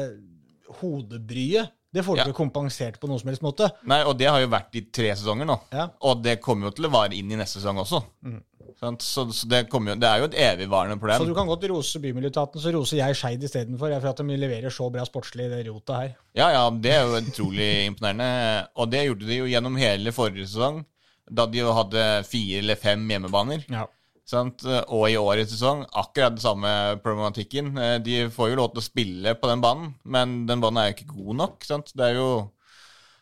hodebryet, 0.80 1.74
det 1.92 2.05
får 2.07 2.14
du 2.16 2.20
Ja. 2.20 2.26
ikke 2.29 2.38
kompensert 2.38 3.00
på 3.00 3.09
noen 3.11 3.18
som 3.18 3.29
helst 3.33 3.42
måte. 3.42 3.70
Nei, 3.90 4.03
og 4.07 4.16
det 4.18 4.29
har 4.31 4.38
jo 4.40 4.46
vært 4.53 4.76
i 4.79 4.85
tre 4.94 5.11
sesonger 5.16 5.48
nå. 5.48 5.57
Ja. 5.74 5.88
Og 6.07 6.22
det 6.22 6.40
kommer 6.40 6.68
jo 6.70 6.76
til 6.76 6.87
å 6.87 6.92
vare 6.92 7.16
inn 7.18 7.33
i 7.33 7.38
neste 7.40 7.59
sesong 7.59 7.83
også. 7.83 8.03
Mm. 8.22 8.38
Så, 8.81 9.24
så 9.35 9.48
det, 9.50 9.64
jo, 9.68 9.81
det 9.98 10.07
er 10.09 10.22
jo 10.22 10.29
et 10.31 10.37
evigvarende 10.40 10.96
problem. 11.00 11.20
Så 11.20 11.26
du 11.29 11.35
kan 11.35 11.48
godt 11.50 11.66
rose 11.68 12.00
Bymiljøetaten, 12.00 12.62
så 12.62 12.72
roser 12.72 13.00
jeg 13.03 13.16
Skeid 13.18 13.42
istedenfor. 13.44 13.92
For 14.00 14.09
at 14.12 14.22
de 14.22 14.37
leverer 14.38 14.72
så 14.72 14.87
bra 14.92 15.05
sportslig 15.05 15.48
i 15.48 15.50
det 15.53 15.64
rotet 15.68 15.96
her. 15.96 16.14
Ja, 16.38 16.48
ja, 16.55 16.62
det 16.70 16.94
er 16.94 17.03
jo 17.05 17.20
utrolig 17.20 17.68
imponerende. 17.90 18.68
Og 18.81 18.88
det 18.92 19.05
gjorde 19.09 19.26
de 19.29 19.40
jo 19.42 19.50
gjennom 19.50 19.76
hele 19.81 20.14
forrige 20.16 20.46
sesong, 20.48 20.85
da 21.31 21.46
de 21.50 21.61
jo 21.61 21.74
hadde 21.76 22.07
fire 22.31 22.62
eller 22.62 22.79
fem 22.81 23.05
hjemmebaner. 23.11 23.66
Ja. 23.68 23.85
Sant? 24.30 24.62
Og 24.64 25.08
i 25.10 25.18
årets 25.18 25.50
sesong 25.56 25.82
akkurat 25.90 26.36
den 26.36 26.44
samme 26.44 26.72
problematikken. 27.04 27.72
Eh, 27.78 27.98
De 28.04 28.22
får 28.30 28.52
jo 28.52 28.60
lov 28.62 28.72
til 28.72 28.82
å 28.82 28.86
spille 28.86 29.34
på 29.34 29.50
den 29.50 29.64
banen, 29.64 29.92
men 30.04 30.44
den 30.46 30.62
banen 30.62 30.82
er 30.82 30.90
jo 30.90 30.98
ikke 30.98 31.12
god 31.16 31.40
nok. 31.42 31.66
Sant? 31.66 31.92
Det 31.96 32.06
er 32.06 32.18
jo 32.20 32.30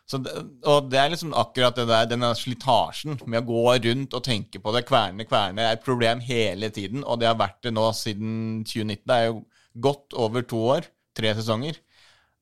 det, 0.09 0.31
og 0.65 0.87
det 0.89 0.97
er 0.97 1.11
liksom 1.13 1.35
akkurat 1.37 1.75
det 1.77 1.85
der, 1.85 2.07
denne 2.09 2.31
slitasjen 2.33 3.19
med 3.29 3.43
å 3.43 3.49
gå 3.49 3.75
rundt 3.85 4.15
og 4.17 4.23
tenke 4.25 4.61
på 4.61 4.71
det, 4.73 4.87
kverne, 4.89 5.25
kverne, 5.29 5.61
er 5.61 5.77
et 5.77 5.85
problem 5.85 6.23
hele 6.25 6.71
tiden. 6.73 7.03
Og 7.05 7.19
det 7.21 7.29
har 7.29 7.37
vært 7.37 7.61
det 7.67 7.75
nå 7.75 7.85
siden 7.93 8.63
2019. 8.65 9.05
Det 9.05 9.17
er 9.19 9.27
jo 9.27 9.43
godt 9.77 10.17
over 10.17 10.45
to 10.49 10.63
år, 10.77 10.89
tre 11.13 11.35
sesonger. 11.37 11.77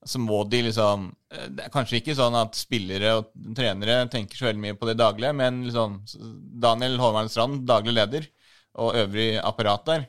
Så 0.08 0.21
må 0.23 0.43
de 0.47 0.62
liksom 0.69 1.10
eh, 1.34 1.47
Det 1.51 1.65
er 1.65 1.73
kanskje 1.73 1.99
ikke 1.99 2.15
sånn 2.15 2.38
at 2.39 2.56
spillere 2.56 3.15
og 3.17 3.32
trenere 3.58 4.06
tenker 4.13 4.39
så 4.39 4.47
veldig 4.47 4.63
mye 4.63 4.77
på 4.80 4.88
det 4.88 4.95
daglige, 5.01 5.34
men 5.36 5.65
liksom 5.65 5.97
Daniel 6.63 6.95
Håvard 7.01 7.34
Strand, 7.34 7.65
daglig 7.67 7.97
leder, 7.97 8.30
og 8.78 8.96
øvrig 9.04 9.30
apparat 9.42 9.86
der, 9.90 10.08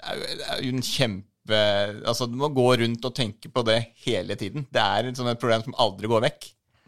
det 0.00 0.46
er 0.48 0.62
jo, 0.64 0.70
en 0.76 0.82
kjempe 0.86 1.26
Altså, 1.50 2.28
du 2.30 2.36
må 2.38 2.46
gå 2.54 2.62
rundt 2.78 3.04
og 3.08 3.14
tenke 3.16 3.48
på 3.50 3.62
det 3.66 3.78
hele 4.04 4.36
tiden. 4.38 4.66
Det 4.70 4.78
er 4.78 5.08
et, 5.08 5.16
sånn 5.18 5.30
et 5.32 5.40
problem 5.40 5.64
som 5.64 5.74
aldri 5.82 6.06
går 6.12 6.20
vekk. 6.28 6.44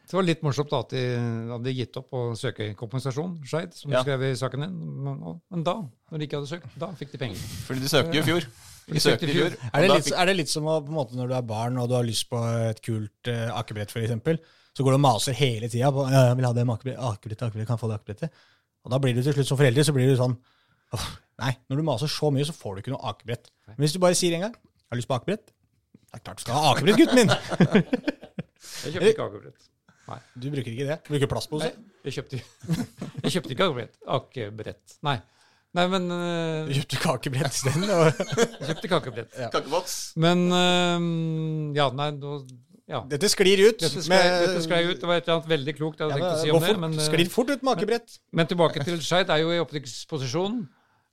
Det 0.07 0.15
var 0.15 0.27
litt 0.29 0.43
morsomt 0.45 0.69
da 0.71 0.79
at 0.85 0.93
de 0.93 1.01
hadde 1.49 1.73
gitt 1.75 1.97
opp 1.99 2.13
å 2.15 2.21
søke 2.39 2.69
kompensasjon, 2.79 3.39
Skeid, 3.49 3.73
som 3.75 3.91
Ja. 3.91 4.03
du 4.05 4.11
skrev 4.11 4.23
i 4.29 4.35
saken 4.39 4.61
din. 4.67 4.77
Men, 5.09 5.41
men 5.51 5.65
da, 5.67 5.75
når 6.13 6.21
de 6.21 6.29
ikke 6.29 6.39
hadde 6.39 6.51
søkt, 6.53 6.77
da 6.79 6.91
fikk 7.01 7.15
de 7.17 7.21
penger. 7.25 7.43
Fordi 7.67 7.81
de 7.83 7.91
søkte 7.91 8.19
jo 8.19 8.23
i 8.23 8.29
fjor. 8.29 8.47
De 8.87 8.93
De 8.93 9.03
søkte 9.03 9.27
i 9.27 9.35
fjor. 9.35 9.57
Er 9.73 9.81
det, 9.87 9.91
litt, 9.97 10.07
fikk- 10.11 10.19
er 10.21 10.31
det 10.31 10.37
litt 10.37 10.53
som 10.53 10.69
å, 10.69 10.77
på 10.85 10.93
en 10.93 10.99
måte 11.01 11.17
når 11.19 11.33
du 11.33 11.37
er 11.41 11.49
barn 11.49 11.81
og 11.81 11.89
du 11.91 11.97
har 11.97 12.07
lyst 12.07 12.29
på 12.31 12.45
et 12.69 12.85
kult 12.85 13.33
uh, 13.33 13.57
akebrett, 13.57 13.91
f.eks., 13.91 14.39
så 14.77 14.85
går 14.85 14.95
du 14.95 15.01
og 15.01 15.05
maser 15.09 15.35
hele 15.37 15.73
tida 15.73 15.91
på 15.93 16.05
ja, 16.13 16.29
jeg 16.31 16.39
vil 16.39 16.47
ha 16.47 16.53
det 16.61 16.69
akebrettet, 16.69 17.03
akebrettet, 17.03 17.43
akebrett, 17.43 17.43
akebrett, 17.49 17.67
kan 17.73 17.77
jeg 17.81 17.83
få 17.83 17.91
det 17.91 17.99
akebrettet? 17.99 18.43
Og 18.85 18.93
da 18.95 18.99
blir 19.03 19.17
du 19.17 19.23
til 19.25 19.35
slutt 19.41 19.49
som 19.51 19.59
forelder 19.65 19.85
så 19.89 19.97
blir 19.97 20.13
du 20.13 20.17
sånn 20.21 20.37
«Åh, 20.37 20.52
Nei, 21.43 21.57
når 21.71 21.81
du 21.81 21.85
maser 21.87 22.11
så 22.13 22.31
mye, 22.35 22.45
så 22.47 22.55
får 22.55 22.77
du 22.77 22.83
ikke 22.83 22.95
noe 22.95 23.03
akebrett. 23.11 23.51
Men 23.73 23.83
hvis 23.85 23.97
du 23.97 24.01
bare 24.03 24.19
sier 24.19 24.37
en 24.37 24.47
gang 24.47 24.55
'Jeg 24.55 24.91
har 24.93 25.01
lyst 25.01 25.09
på 25.11 25.17
akebrett', 25.17 25.49
det 25.49 26.19
er 26.19 26.25
klart 26.27 26.39
du 26.39 26.45
skal 26.45 26.55
ha 26.55 26.73
akebrett, 26.75 26.99
gutten 27.01 27.17
min! 27.17 27.31
Jeg 28.85 28.95
kjøpte 28.95 29.11
ikke 29.15 29.27
akebrett. 29.27 29.69
Du 30.37 30.49
bruker 30.53 30.71
ikke 30.73 30.87
det? 30.87 30.99
Du 31.07 31.13
bruker 31.15 31.31
plastpose? 31.31 31.69
Nei, 31.71 31.91
jeg 32.05 32.17
kjøpte, 32.19 32.41
jeg 33.25 33.33
kjøpte 33.37 33.55
ikke 33.55 33.69
akebrett. 33.69 33.95
Akebrett. 34.07 34.97
Nei. 35.07 35.17
Nei, 35.73 35.87
men 35.89 36.11
uh, 36.13 36.69
Du 36.69 36.75
kjøpte 36.77 36.99
kakebrett 37.01 37.49
akebrett 37.49 37.57
isteden? 37.57 37.87
kjøpte 38.69 38.91
kakebrett. 38.93 39.33
Ja. 39.39 39.49
Kakeboks. 39.55 39.97
Men 40.21 40.45
uh, 40.53 41.73
Ja, 41.79 41.89
nei, 41.97 42.11
nå 42.19 42.43
ja. 42.91 43.01
Dette 43.09 43.31
sklir 43.31 43.63
ut. 43.63 43.79
Dette 43.81 44.03
sklei, 44.05 44.21
dette 44.43 44.63
sklei 44.67 44.83
ut. 44.91 44.99
Det 45.01 45.09
var 45.09 45.21
et 45.21 45.25
eller 45.25 45.39
annet 45.39 45.51
veldig 45.53 45.75
klokt 45.79 46.03
jeg 46.03 46.11
Ja, 46.11 46.19
tenkt 46.19 46.29
å 46.29 46.41
si 46.43 46.53
om 46.53 46.65
det. 46.65 46.73
Men, 46.83 46.97
øh, 46.99 47.07
sklir 47.07 47.31
fort 47.33 47.53
ut 47.53 47.63
med 47.63 47.79
akebrett. 47.79 48.19
men 48.37 48.51
tilbake 48.51 48.85
til 48.85 48.99
Skeid 49.01 49.31
er 49.33 49.41
jo 49.41 49.53
i 49.55 49.61
opprykksposisjon. 49.63 50.59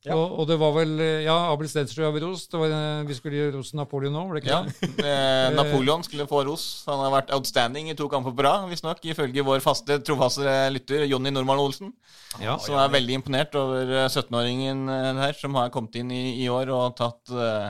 Ja. 0.07 0.15
Og, 0.15 0.37
og 0.39 0.45
det 0.47 0.55
var 0.61 0.71
vel 0.77 0.93
øh, 1.03 1.23
Ja, 1.25 1.33
Abel 1.51 1.67
Stensrud 1.67 2.05
har 2.05 2.13
vi 2.15 2.21
rost. 2.23 2.53
Øh, 2.55 3.07
vi 3.07 3.15
skulle 3.17 3.35
gi 3.35 3.49
rosen 3.51 3.81
Napoleon 3.81 4.13
nå, 4.15 4.21
var 4.29 4.37
det 4.37 4.43
ikke 4.45 4.53
Ja. 4.53 4.61
det? 4.63 4.91
Ja. 5.03 5.49
Napoleon 5.59 6.05
skulle 6.07 6.27
få 6.29 6.45
ros. 6.47 6.85
Han 6.87 7.01
har 7.03 7.11
vært 7.17 7.33
outstanding 7.35 7.89
i 7.91 7.95
to 7.99 8.07
kamper 8.07 8.31
på 8.31 8.45
rad, 8.47 8.69
visstnok, 8.71 9.03
ifølge 9.03 9.43
vår 9.43 9.59
faste, 9.65 9.99
trofaste 10.07 10.53
lytter 10.71 11.03
Jonny 11.09 11.33
Normann 11.35 11.59
Olsen. 11.59 11.91
Ja. 12.39 12.55
Som 12.63 12.79
er 12.79 12.95
veldig 12.95 13.19
imponert 13.19 13.59
over 13.59 13.91
eh, 14.05 14.07
17-åringen 14.07 14.87
eh, 14.87 15.11
her, 15.25 15.35
som 15.35 15.59
har 15.59 15.69
kommet 15.75 15.99
inn 15.99 16.15
i, 16.15 16.23
i 16.45 16.47
år 16.47 16.71
og 16.71 16.95
tatt 16.95 17.35
uh, 17.35 17.67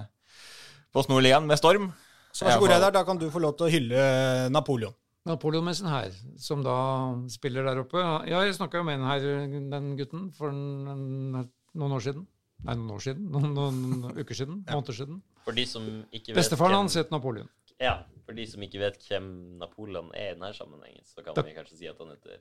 på 0.94 1.08
Snorlien 1.10 1.50
med 1.50 1.58
storm. 1.58 1.90
Så 2.30 2.46
vær 2.46 2.60
så 2.60 2.62
god, 2.62 2.76
Reidar, 2.76 2.94
da 2.94 3.08
kan 3.08 3.18
du 3.18 3.32
få 3.34 3.42
lov 3.42 3.58
til 3.58 3.66
å 3.66 3.74
hylle 3.74 4.04
Napoleon. 4.54 4.94
Napoleon 5.26 5.66
Messen 5.66 5.90
her, 5.90 6.14
som 6.38 6.62
da 6.64 6.76
spiller 7.30 7.66
der 7.66 7.82
oppe. 7.82 8.00
Ja, 8.30 8.46
jeg 8.46 8.54
snakka 8.56 8.80
jo 8.80 8.86
med 8.88 9.02
den 9.02 9.10
her, 9.10 9.26
den 9.74 9.96
gutten, 9.98 10.30
for 10.38 10.54
en, 10.54 11.50
noen 11.76 11.92
år 11.98 12.04
siden. 12.06 12.28
Nei, 12.64 12.76
noen 12.76 12.92
år 12.92 13.00
siden. 13.04 13.30
Noen, 13.32 13.54
noen 13.56 14.18
uker 14.20 14.36
siden. 14.36 14.64
Måneder 14.68 14.94
siden. 14.98 15.22
For 15.46 15.56
de 15.56 15.66
som 15.66 15.86
ikke 16.12 16.34
vet 16.34 16.42
Bestefaren 16.42 16.76
hans 16.76 16.98
het 17.00 17.12
Napoleon. 17.14 17.48
Ja, 17.80 18.04
for 18.26 18.36
de 18.36 18.46
som 18.48 18.62
ikke 18.66 18.80
vet 18.82 18.98
hvem 19.08 19.58
Napoleon 19.62 20.10
er 20.14 20.32
i 20.32 20.34
denne 20.36 20.50
sammenhengen, 20.54 21.06
så 21.08 21.24
kan 21.24 21.34
Da- 21.36 21.42
vi 21.42 21.54
kanskje 21.56 21.78
si 21.78 21.88
at 21.88 21.98
han 21.98 22.10
heter 22.10 22.38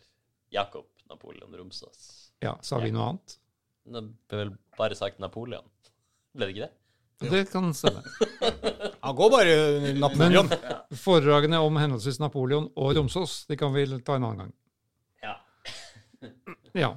Jakob 0.51 0.87
Napoleon 1.09 1.55
Romsås. 1.55 2.31
Ja, 2.43 2.57
sa 2.63 2.79
vi 2.81 2.91
noe 2.91 3.09
annet? 3.13 3.39
Det 3.87 4.03
ble 4.29 4.39
vel 4.39 4.51
bare 4.77 4.95
sagt 4.99 5.19
Napoleon. 5.21 5.65
Ble 6.35 6.47
det 6.47 6.57
ikke 6.57 6.67
det? 6.67 6.73
Det 7.31 7.51
kan 7.51 7.73
stemme. 7.75 8.03
Han 9.03 9.15
går 9.17 9.31
bare 9.31 9.55
Napoleon. 9.99 10.47
Napoleon. 10.49 10.89
Foredragene 10.95 11.59
om 11.65 11.77
henholdsvis 11.77 12.19
Napoleon 12.21 12.69
og 12.77 12.93
Romsås, 12.97 13.47
de 13.49 13.57
kan 13.57 13.73
vi 13.75 13.87
ta 14.03 14.15
en 14.17 14.25
annen 14.25 14.39
gang. 14.39 14.53
Ja. 15.23 15.37
Ja. 16.75 16.91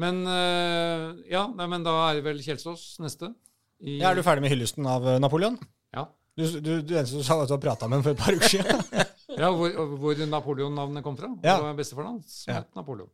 Men 0.00 0.22
øh, 0.28 1.04
ja, 1.30 1.46
nei, 1.56 1.66
men 1.72 1.84
da 1.86 1.94
er 2.10 2.18
det 2.18 2.24
vel 2.26 2.40
Kjelsås 2.44 2.98
neste. 3.00 3.30
I, 3.80 3.98
Ja, 4.00 4.10
er 4.10 4.18
du 4.18 4.22
ferdig 4.24 4.44
med 4.44 4.52
hyllesten 4.52 4.86
av 4.88 5.04
eh, 5.08 5.18
Napoleon? 5.20 5.56
Ja. 5.96 6.06
Du, 6.36 6.44
du, 6.60 6.70
du 6.84 6.92
eneste 6.96 7.16
som 7.16 7.24
sa 7.24 7.36
at 7.42 7.48
du 7.48 7.54
har 7.56 7.62
prata 7.62 7.88
med 7.88 7.98
ham 8.00 8.04
for 8.04 8.12
et 8.16 8.20
par 8.20 8.36
uker 8.36 8.56
siden. 8.56 8.82
Ja, 9.36 9.50
hvor, 9.52 9.68
hvor 10.00 10.20
Napoleon-navnet 10.32 11.04
kom 11.04 11.16
fra. 11.18 11.28
Ja. 11.44 11.58
Det 11.58 11.64
var 11.66 11.74
bestefaren 11.76 12.14
hans 12.14 12.36
som 12.44 12.54
Ja. 12.54 12.60
het 12.62 12.78
Napoleon. 12.78 13.10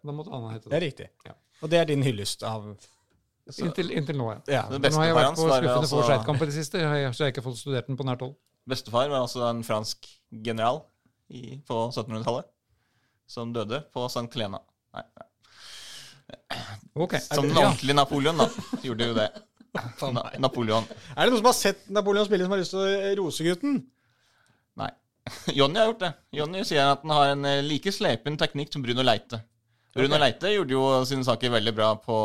Da 0.00 0.14
måtte 0.16 0.32
Anna 0.32 0.52
hete 0.54 0.64
Det 0.64 0.70
Det 0.70 0.76
er 0.78 0.84
riktig. 0.86 1.08
Ja. 1.26 1.34
Og 1.60 1.68
det 1.72 1.80
er 1.80 1.88
din 1.90 2.04
hyllest 2.06 2.44
av 2.46 2.70
Inntil, 3.48 3.90
inntil 3.96 4.16
nå, 4.20 4.30
ja. 4.32 4.38
Ja. 4.52 4.62
Det 4.70 4.78
Men 4.84 4.92
Nå 4.94 5.00
har 5.02 5.06
jeg 5.08 5.16
vært 5.18 5.36
på 5.36 5.44
skuffende 5.48 5.72
få 5.72 5.80
altså 5.82 6.00
Skeid-kamper 6.06 6.44
i 6.46 6.50
det 6.52 6.56
siste, 6.56 6.80
så 6.80 6.96
jeg 7.00 7.12
har 7.12 7.32
ikke 7.32 7.44
fått 7.44 7.58
studert 7.60 7.86
den 7.88 7.96
på 8.00 8.04
nært 8.08 8.24
hold. 8.24 8.34
Bestefar 8.68 9.08
var 9.12 9.22
altså 9.26 9.44
en 9.48 9.62
fransk 9.64 10.08
general 10.44 10.82
i, 11.28 11.58
på 11.68 11.78
1700-tallet. 11.90 12.48
Som 13.28 13.52
døde 13.56 13.82
på 13.92 14.04
St. 14.08 14.24
Helena. 14.36 14.60
Nei, 14.96 15.04
nei. 15.04 15.27
Ok. 17.04 17.14
Som 17.24 17.46
den 17.48 17.56
Ja. 17.56 17.68
ordentlige 17.68 17.96
Napoleon, 17.98 18.40
da. 18.42 18.48
Gjorde 18.82 19.08
jo 19.10 19.14
det. 19.18 19.28
Na. 20.16 20.24
Napoleon. 20.40 20.86
Er 21.14 21.26
det 21.26 21.32
noen 21.32 21.42
som 21.42 21.50
har 21.50 21.56
sett 21.58 21.84
Napoleon 21.92 22.26
spille, 22.26 22.46
som 22.46 22.54
har 22.54 22.60
lyst 22.62 22.74
til 22.74 22.82
å 22.82 23.14
rose 23.20 23.44
gutten? 23.46 23.78
Nei. 24.80 24.90
Jonny 25.58 25.78
har 25.78 25.90
gjort 25.92 26.02
det. 26.06 26.12
Jonny 26.38 26.64
sier 26.66 26.94
at 26.94 27.04
han 27.04 27.14
har 27.14 27.34
en 27.34 27.44
eh, 27.50 27.60
like 27.66 27.92
slepen 27.94 28.38
teknikk 28.40 28.72
som 28.74 28.82
Bruno 28.82 29.04
Leite. 29.04 29.42
Bruno 29.94 30.18
Leite 30.20 30.50
gjorde 30.54 30.74
jo 30.74 30.86
sine 31.08 31.26
saker 31.26 31.52
veldig 31.58 31.74
bra 31.76 31.92
på, 32.00 32.16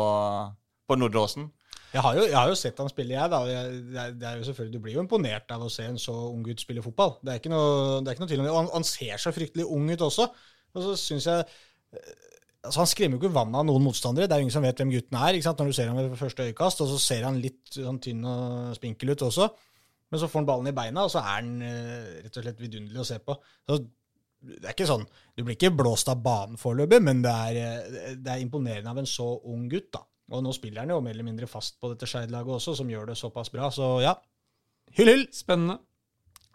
på 0.88 0.96
Nordre 1.00 1.24
Åsen. 1.26 1.46
Jeg 1.94 2.02
har, 2.02 2.16
jo, 2.18 2.24
jeg 2.26 2.34
har 2.34 2.48
jo 2.50 2.56
sett 2.58 2.80
han 2.82 2.88
spille, 2.90 3.14
jeg. 3.14 3.30
da. 3.30 3.38
Jeg, 3.46 3.82
det, 3.92 4.26
er, 4.26 4.38
jo 4.40 4.46
selvfølgelig, 4.48 4.72
Du 4.74 4.82
blir 4.82 4.96
jo 4.96 5.02
imponert 5.04 5.52
av 5.54 5.62
å 5.62 5.70
se 5.70 5.84
en 5.86 5.98
så 6.00 6.14
ung 6.32 6.40
gutt 6.42 6.62
spille 6.64 6.82
fotball. 6.82 7.16
Det 7.22 7.30
er 7.30 7.38
ikke 7.38 7.52
noe, 7.52 8.00
det 8.02 8.10
er 8.10 8.16
ikke 8.16 8.24
noe 8.24 8.30
tvil 8.32 8.42
om 8.42 8.48
det. 8.48 8.54
Og 8.54 8.58
han, 8.64 8.70
han 8.80 8.86
ser 8.88 9.20
så 9.22 9.30
fryktelig 9.36 9.66
ung 9.76 9.86
ut 9.92 10.02
også. 10.02 10.26
Og 10.74 10.86
så 10.88 10.96
synes 10.98 11.28
jeg 11.30 11.44
altså 12.64 12.80
Han 12.80 12.90
skremmer 12.90 13.18
jo 13.18 13.22
ikke 13.22 13.36
vannet 13.36 13.60
av 13.60 13.66
noen 13.68 13.84
motstandere. 13.84 14.28
Det 14.28 14.36
er 14.36 14.42
jo 14.42 14.46
ingen 14.46 14.56
som 14.56 14.64
vet 14.64 14.80
hvem 14.80 14.92
gutten 14.94 15.18
er 15.20 15.36
ikke 15.36 15.46
sant? 15.48 15.60
når 15.60 15.70
du 15.70 15.76
ser 15.76 15.90
ham 15.90 16.00
ved 16.00 16.16
første 16.20 16.46
øyekast. 16.48 16.80
Og 16.84 16.90
så 16.92 17.00
ser 17.02 17.26
han 17.28 17.40
litt 17.42 17.76
sånn 17.76 18.00
tynn 18.02 18.24
og 18.28 18.72
spinkel 18.78 19.14
ut 19.14 19.26
også. 19.28 19.50
Men 20.12 20.22
så 20.22 20.30
får 20.30 20.42
han 20.42 20.48
ballen 20.48 20.70
i 20.70 20.76
beina, 20.76 21.04
og 21.04 21.10
så 21.10 21.20
er 21.22 21.30
han 21.40 21.52
eh, 21.64 22.08
rett 22.24 22.36
og 22.38 22.44
slett 22.44 22.60
vidunderlig 22.62 23.02
å 23.02 23.06
se 23.08 23.16
på. 23.24 23.34
Så 23.66 23.78
det 24.44 24.68
er 24.68 24.74
ikke 24.74 24.86
sånn, 24.86 25.06
Du 25.34 25.42
blir 25.42 25.56
ikke 25.56 25.72
blåst 25.74 26.10
av 26.12 26.20
banen 26.22 26.60
foreløpig, 26.60 27.00
men 27.02 27.22
det 27.24 27.32
er, 27.32 27.56
eh, 27.58 28.12
det 28.20 28.30
er 28.30 28.42
imponerende 28.44 28.92
av 28.92 29.00
en 29.00 29.08
så 29.10 29.26
ung 29.50 29.64
gutt. 29.72 29.90
da. 29.96 30.04
Og 30.32 30.44
nå 30.44 30.52
spiller 30.56 30.84
han 30.84 30.92
jo 30.92 31.00
mer 31.04 31.16
eller 31.16 31.26
mindre 31.26 31.48
fast 31.50 31.80
på 31.80 31.90
dette 31.92 32.06
Skeid-laget 32.08 32.56
også, 32.56 32.76
som 32.78 32.88
gjør 32.88 33.10
det 33.10 33.18
såpass 33.20 33.50
bra. 33.52 33.70
Så 33.74 33.88
ja, 34.04 34.14
hyll, 34.96 35.10
hyll! 35.10 35.26
Spennende. 35.34 35.80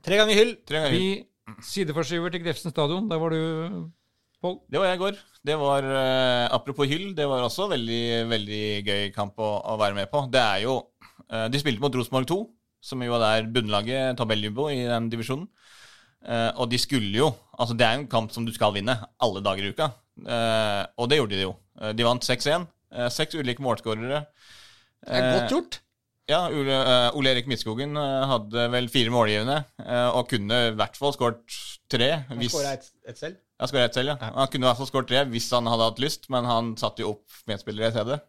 Tre 0.06 0.18
ganger 0.22 0.40
hyll. 0.40 0.56
Tre 0.66 0.86
ganger. 0.86 0.96
hyll. 0.96 1.26
Vi 1.60 1.66
sideforskyver 1.74 2.34
til 2.34 2.46
Grefsen 2.46 2.74
stadion. 2.74 3.10
Der 3.10 3.20
var 3.22 3.36
du, 3.36 3.90
Pål. 4.40 4.56
Det 4.72 4.80
var 4.80 4.88
jeg 4.88 5.00
i 5.00 5.02
går. 5.02 5.18
Det 5.50 5.56
var, 5.60 5.84
uh, 5.84 6.46
Apropos 6.56 6.88
hyll, 6.88 7.12
det 7.16 7.28
var 7.28 7.44
også 7.44 7.68
veldig 7.72 8.04
veldig 8.30 8.64
gøy 8.88 9.10
kamp 9.16 9.40
å, 9.40 9.50
å 9.74 9.76
være 9.80 9.98
med 9.98 10.08
på. 10.12 10.24
Det 10.32 10.40
er 10.40 10.64
jo 10.64 10.78
uh, 11.28 11.48
De 11.52 11.60
spilte 11.60 11.84
mot 11.84 11.96
Rosenborg 11.96 12.28
2, 12.30 12.40
som 12.92 13.04
jo 13.04 13.20
er 13.20 13.50
bunnlaget, 13.52 14.16
tabelljumbo, 14.20 14.70
i 14.72 14.86
den 14.88 15.10
divisjonen. 15.12 15.50
Uh, 16.24 16.52
og 16.60 16.68
de 16.72 16.80
skulle 16.80 17.14
jo 17.16 17.30
Altså, 17.60 17.76
det 17.76 17.86
er 17.86 17.96
jo 17.96 18.04
en 18.06 18.12
kamp 18.12 18.32
som 18.32 18.46
du 18.48 18.52
skal 18.56 18.72
vinne 18.76 18.96
alle 19.20 19.44
dager 19.44 19.66
i 19.68 19.72
uka. 19.76 19.90
Og 20.96 21.10
det 21.12 21.18
gjorde 21.18 21.36
de 21.36 21.42
jo. 21.44 21.50
De 21.92 22.06
vant 22.08 22.24
6-1. 22.24 22.64
Eh, 22.96 23.10
seks 23.12 23.36
ulike 23.36 23.60
målskårere. 23.60 24.22
Det 25.04 25.18
er 25.18 25.28
godt 25.34 25.52
gjort. 25.52 25.80
Ja, 26.32 26.40
Ole, 26.48 27.34
Erik 27.34 27.50
Midtskogen 27.52 28.00
hadde 28.00 28.70
vel 28.72 28.88
fire 28.94 29.12
målgivende, 29.12 29.58
og 30.16 30.32
kunne 30.32 30.62
i 30.70 30.74
hvert 30.80 30.96
fall 30.96 31.12
skåret 31.18 31.60
tre. 31.92 32.10
Han 32.30 32.48
skåra 32.48 32.78
et, 32.78 32.88
et 33.12 33.20
selv. 33.20 33.36
Ja, 33.60 33.68
skåra 33.68 33.86
ett 33.90 33.98
selv, 33.98 34.14
ja. 34.14 34.32
Han 34.36 34.48
kunne 34.48 34.66
i 34.66 34.70
hvert 34.70 34.80
fall 34.80 34.88
skåret 34.90 35.10
tre 35.12 35.24
hvis 35.34 35.50
han 35.52 35.68
hadde 35.68 35.88
hatt 35.90 36.04
lyst, 36.04 36.30
men 36.32 36.48
han 36.48 36.76
satte 36.80 37.04
jo 37.04 37.16
opp 37.18 37.42
medspillere 37.50 37.92
i 37.92 37.96
stedet. 37.96 38.20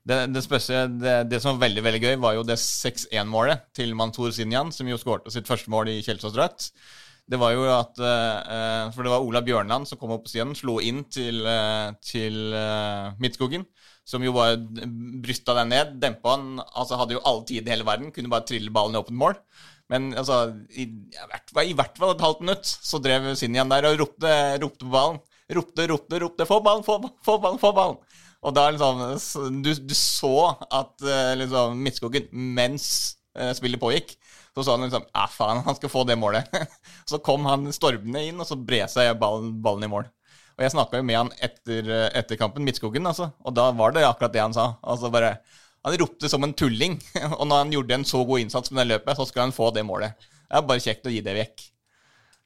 Det, 0.00 0.16
det, 0.32 0.42
spørste, 0.42 0.86
det, 0.98 1.14
det 1.28 1.42
som 1.42 1.54
var 1.54 1.66
veldig 1.68 1.84
veldig 1.84 2.00
gøy, 2.02 2.16
var 2.22 2.34
jo 2.38 2.46
det 2.48 2.56
6-1-målet 2.58 3.68
til 3.76 3.92
Mantor 3.98 4.32
Sinjan, 4.34 4.72
som 4.72 4.88
jo 4.88 4.98
skårte 4.98 5.32
sitt 5.32 5.48
første 5.48 5.70
mål 5.70 5.92
i 5.92 6.00
Kjelsås-drakt. 6.02 6.70
Det 7.30 7.38
var 7.38 7.52
jo 7.54 7.66
at 7.70 8.00
uh, 8.02 8.88
For 8.90 9.06
det 9.06 9.12
var 9.12 9.22
Ola 9.22 9.42
Bjørnland 9.46 9.86
som 9.86 10.00
kom 10.00 10.16
opp 10.16 10.24
på 10.26 10.32
siden, 10.32 10.56
slo 10.58 10.80
inn 10.82 11.04
til, 11.12 11.44
uh, 11.46 11.92
til 12.02 12.56
uh, 12.56 13.12
Midtskogen, 13.22 13.68
som 14.08 14.24
jo 14.24 14.34
bare 14.34 14.58
brysta 15.22 15.54
den 15.60 15.70
ned, 15.70 15.94
dempa 16.02 16.34
han, 16.34 16.56
altså 16.74 16.98
hadde 16.98 17.14
jo 17.14 17.22
alle 17.28 17.46
tider 17.46 17.70
i 17.70 17.76
hele 17.76 17.86
verden, 17.86 18.10
kunne 18.14 18.32
bare 18.32 18.48
trille 18.48 18.72
ballen 18.74 18.96
i 18.96 19.02
åpent 19.04 19.20
mål. 19.20 19.38
Men 19.90 20.12
altså, 20.14 20.38
i, 20.70 20.86
i, 20.86 21.26
hvert, 21.32 21.52
i 21.66 21.74
hvert 21.76 21.98
fall 21.98 22.14
et 22.14 22.24
halvt 22.24 22.42
minutt 22.44 22.68
så 22.70 23.00
drev 23.02 23.32
Sinjan 23.38 23.72
der 23.72 23.88
og 23.90 23.98
ropte, 24.04 24.34
ropte 24.62 24.86
på 24.86 24.92
ballen. 24.94 25.20
Ropte, 25.50 25.86
ropte, 25.90 26.20
ropte. 26.22 26.46
Få 26.46 26.60
ballen, 26.62 26.84
få, 26.86 27.00
ba- 27.02 27.14
få 27.26 27.38
ballen, 27.42 27.58
få 27.58 27.72
ballen! 27.74 27.98
Og 28.40 28.54
da 28.56 28.68
liksom 28.72 29.00
Du, 29.64 29.72
du 29.74 29.94
så 29.98 30.30
at 30.72 31.02
eh, 31.04 31.32
liksom 31.42 31.80
Midtskogen, 31.84 32.30
mens 32.32 32.86
eh, 33.36 33.50
spillet 33.58 33.82
pågikk, 33.82 34.14
så 34.54 34.64
sa 34.64 34.76
han 34.76 34.86
liksom 34.86 35.04
Ja, 35.10 35.26
faen, 35.30 35.64
han 35.66 35.76
skal 35.76 35.92
få 35.92 36.06
det 36.08 36.16
målet. 36.20 36.48
så 37.10 37.18
kom 37.22 37.44
han 37.50 37.68
stormende 37.74 38.22
inn, 38.30 38.40
og 38.40 38.48
så 38.48 38.56
bred 38.56 38.88
seg 38.92 39.10
ballen, 39.20 39.56
ballen 39.64 39.88
i 39.88 39.92
mål. 39.92 40.08
Og 40.56 40.64
jeg 40.64 40.74
snakka 40.74 41.00
jo 41.00 41.06
med 41.08 41.18
han 41.18 41.34
etter, 41.42 41.86
eh, 41.90 42.08
etter 42.22 42.38
kampen, 42.40 42.64
Midtskogen, 42.66 43.10
altså. 43.10 43.30
Og 43.44 43.58
da 43.58 43.70
var 43.76 43.96
det 43.96 44.06
akkurat 44.06 44.32
det 44.38 44.44
han 44.46 44.56
sa. 44.56 44.70
Altså 44.86 45.10
bare 45.12 45.34
Han 45.86 45.96
ropte 46.02 46.28
som 46.28 46.44
en 46.44 46.52
tulling. 46.56 46.98
og 47.38 47.46
når 47.46 47.64
han 47.64 47.72
gjorde 47.76 47.96
en 48.00 48.08
så 48.08 48.24
god 48.28 48.44
innsats 48.44 48.72
med 48.72 48.84
det 48.84 48.96
løpet, 48.96 49.16
så 49.16 49.28
skal 49.28 49.46
han 49.48 49.56
få 49.56 49.70
det 49.76 49.86
målet. 49.88 50.28
Det 50.44 50.58
er 50.58 50.68
bare 50.68 50.82
kjekt 50.82 51.08
å 51.08 51.14
gi 51.14 51.22
det 51.24 51.36
vekk. 51.38 51.66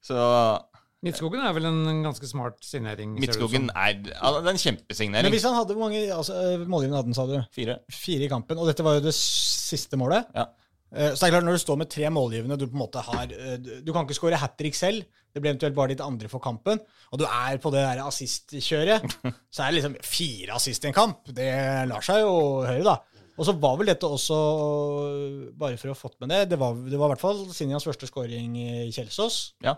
Så 0.05 0.17
Midtskogen 1.05 1.43
er 1.45 1.53
vel 1.53 1.67
en 1.69 2.03
ganske 2.05 2.29
smart 2.29 2.63
signering. 2.65 3.13
Midtskogen 3.21 3.67
er, 3.77 3.99
altså, 4.17 4.41
det 4.41 4.53
er 4.55 5.03
en 5.05 5.17
Men 5.19 5.35
hvis 5.35 5.45
han 5.45 5.57
hadde 5.57 5.75
hvor 5.77 5.85
mange 5.85 6.01
altså, 6.15 6.37
eh, 6.41 6.63
målgivende 6.65 6.97
hadde 6.97 7.11
han, 7.11 7.17
sa 7.19 7.27
du? 7.29 7.35
Fire. 7.53 7.79
Fire 7.93 8.25
i 8.25 8.31
kampen. 8.33 8.61
Og 8.61 8.71
dette 8.71 8.85
var 8.87 8.97
jo 8.97 9.05
det 9.05 9.13
siste 9.17 9.99
målet. 10.01 10.31
Ja. 10.33 10.47
Eh, 10.95 11.11
Så 11.13 11.21
det 11.21 11.29
er 11.29 11.35
klart, 11.35 11.45
når 11.45 11.59
du 11.59 11.65
står 11.65 11.81
med 11.83 11.91
tre 11.93 12.09
målgivende, 12.09 12.57
du 12.57 12.67
på 12.71 12.79
en 12.79 12.85
måte 12.87 13.05
har 13.05 13.25
eh, 13.37 13.59
Du 13.61 13.71
du 13.85 13.93
kan 13.93 14.07
ikke 14.07 14.17
skåre 14.17 14.41
hat 14.41 14.57
trick 14.57 14.79
selv. 14.79 15.05
Det 15.35 15.43
blir 15.43 15.53
eventuelt 15.53 15.77
bare 15.77 15.93
ditt 15.93 16.01
andre 16.05 16.31
for 16.31 16.41
kampen. 16.41 16.81
Og 17.13 17.21
du 17.21 17.27
er 17.27 17.59
på 17.61 17.73
det 17.75 17.83
der 17.85 18.05
assist-kjøret. 18.07 19.05
Så 19.53 19.65
er 19.65 19.73
det 19.75 19.81
liksom 19.83 19.99
fire 20.01 20.57
assist 20.57 20.85
i 20.85 20.89
en 20.89 20.97
kamp. 20.97 21.29
Det 21.37 21.51
lar 21.91 22.07
seg 22.07 22.23
jo 22.23 22.63
høre, 22.65 22.85
da. 22.87 22.97
Og 23.35 23.49
så 23.49 23.55
var 23.59 23.79
vel 23.81 23.89
dette 23.91 24.07
også, 24.07 24.37
bare 25.59 25.79
for 25.81 25.91
å 25.91 25.97
ha 25.97 25.99
fått 25.99 26.21
med 26.23 26.31
det, 26.31 26.45
det 26.53 26.59
var, 26.61 26.77
det 26.77 27.01
var 27.01 27.11
i 27.11 27.15
hvert 27.17 27.25
fall 27.25 27.41
Sinjans 27.51 27.87
første 27.87 28.07
scoring 28.07 28.55
i 28.61 28.93
Kjelsås. 28.95 29.41
Ja, 29.65 29.75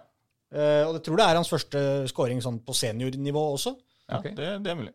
Uh, 0.54 0.86
og 0.86 0.92
jeg 0.96 1.02
tror 1.08 1.18
det 1.18 1.24
er 1.26 1.38
hans 1.40 1.50
første 1.50 1.80
scoring 2.06 2.38
sånn 2.44 2.60
på 2.62 2.74
seniornivå 2.76 3.42
også. 3.56 3.74
ja 4.06 4.20
okay. 4.20 4.36
det, 4.36 4.52
det 4.62 4.72
er 4.72 4.78
mulig. 4.78 4.94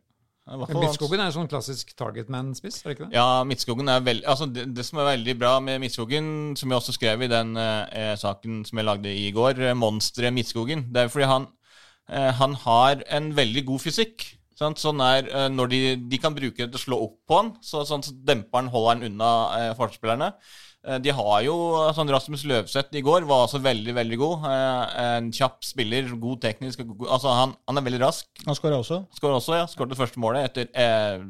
Midtskogen 0.52 1.21
er 1.21 1.30
jo 1.30 1.36
sånn 1.36 1.50
klassisk 1.52 1.91
target 1.95 2.32
man-spiss, 2.34 2.80
er 2.82 2.89
det 2.89 2.95
ikke 2.95 3.06
det? 3.06 3.15
Ja, 3.15 3.43
Midtskogen 3.47 3.91
er 3.91 4.02
veldig 4.04 4.26
altså 4.28 4.47
det, 4.50 4.65
det 4.76 4.84
som 4.88 5.00
er 5.00 5.12
veldig 5.12 5.36
bra 5.39 5.52
med 5.63 5.84
Midtskogen, 5.84 6.26
som 6.60 6.71
jeg 6.71 6.82
også 6.82 6.95
skrev 6.95 7.24
i 7.24 7.30
den 7.32 7.54
eh, 7.62 8.15
saken 8.19 8.63
som 8.67 8.82
jeg 8.82 8.88
lagde 8.88 9.13
i 9.13 9.30
går, 9.36 9.62
eh, 9.69 9.78
monsteret 9.78 10.34
Midtskogen, 10.34 10.88
det 10.91 11.04
er 11.04 11.13
fordi 11.13 11.30
han, 11.30 11.45
eh, 12.10 12.32
han 12.41 12.58
har 12.65 13.06
en 13.19 13.30
veldig 13.38 13.63
god 13.69 13.86
fysikk. 13.86 14.26
Sånn 14.82 15.02
er, 15.06 15.28
eh, 15.30 15.47
når 15.50 15.69
de, 15.71 15.80
de 16.12 16.17
kan 16.21 16.36
bruke 16.38 16.58
det 16.63 16.69
til 16.74 16.80
å 16.80 16.84
slå 16.86 17.00
opp 17.08 17.15
på 17.30 17.39
han, 17.39 17.54
så, 17.65 17.82
sånn 17.88 18.04
så 18.06 18.13
demper 18.13 18.62
han, 18.62 18.69
holder 18.74 18.91
han 18.95 19.08
unna 19.10 19.30
eh, 19.58 19.71
forsvarsspillerne. 19.78 20.28
Eh, 20.88 20.97
De 21.02 21.13
har 21.17 21.41
jo 21.45 21.56
sånn 21.97 22.10
Rasmus 22.13 22.43
Løvseth 22.50 22.95
i 22.97 23.04
går 23.06 23.26
var 23.30 23.47
også 23.47 23.62
veldig, 23.62 23.93
veldig 23.97 24.19
god. 24.21 24.45
Eh, 24.52 25.00
En 25.17 25.32
kjapp 25.36 25.60
spiller, 25.65 26.10
god 26.21 26.41
teknisk. 26.45 26.86
God, 26.86 27.08
altså 27.17 27.34
han, 27.38 27.56
han 27.69 27.82
er 27.82 27.88
veldig 27.89 28.04
rask. 28.06 28.30
Han 28.45 28.58
skåra 28.58 28.80
også. 28.82 29.04
Skårer 29.17 29.39
også, 29.41 29.58
ja. 29.60 29.65
Skåret 29.69 29.93
det 29.95 30.00
første 30.02 30.21
målet 30.21 30.50
etter 30.52 30.69
eh, 30.74 31.26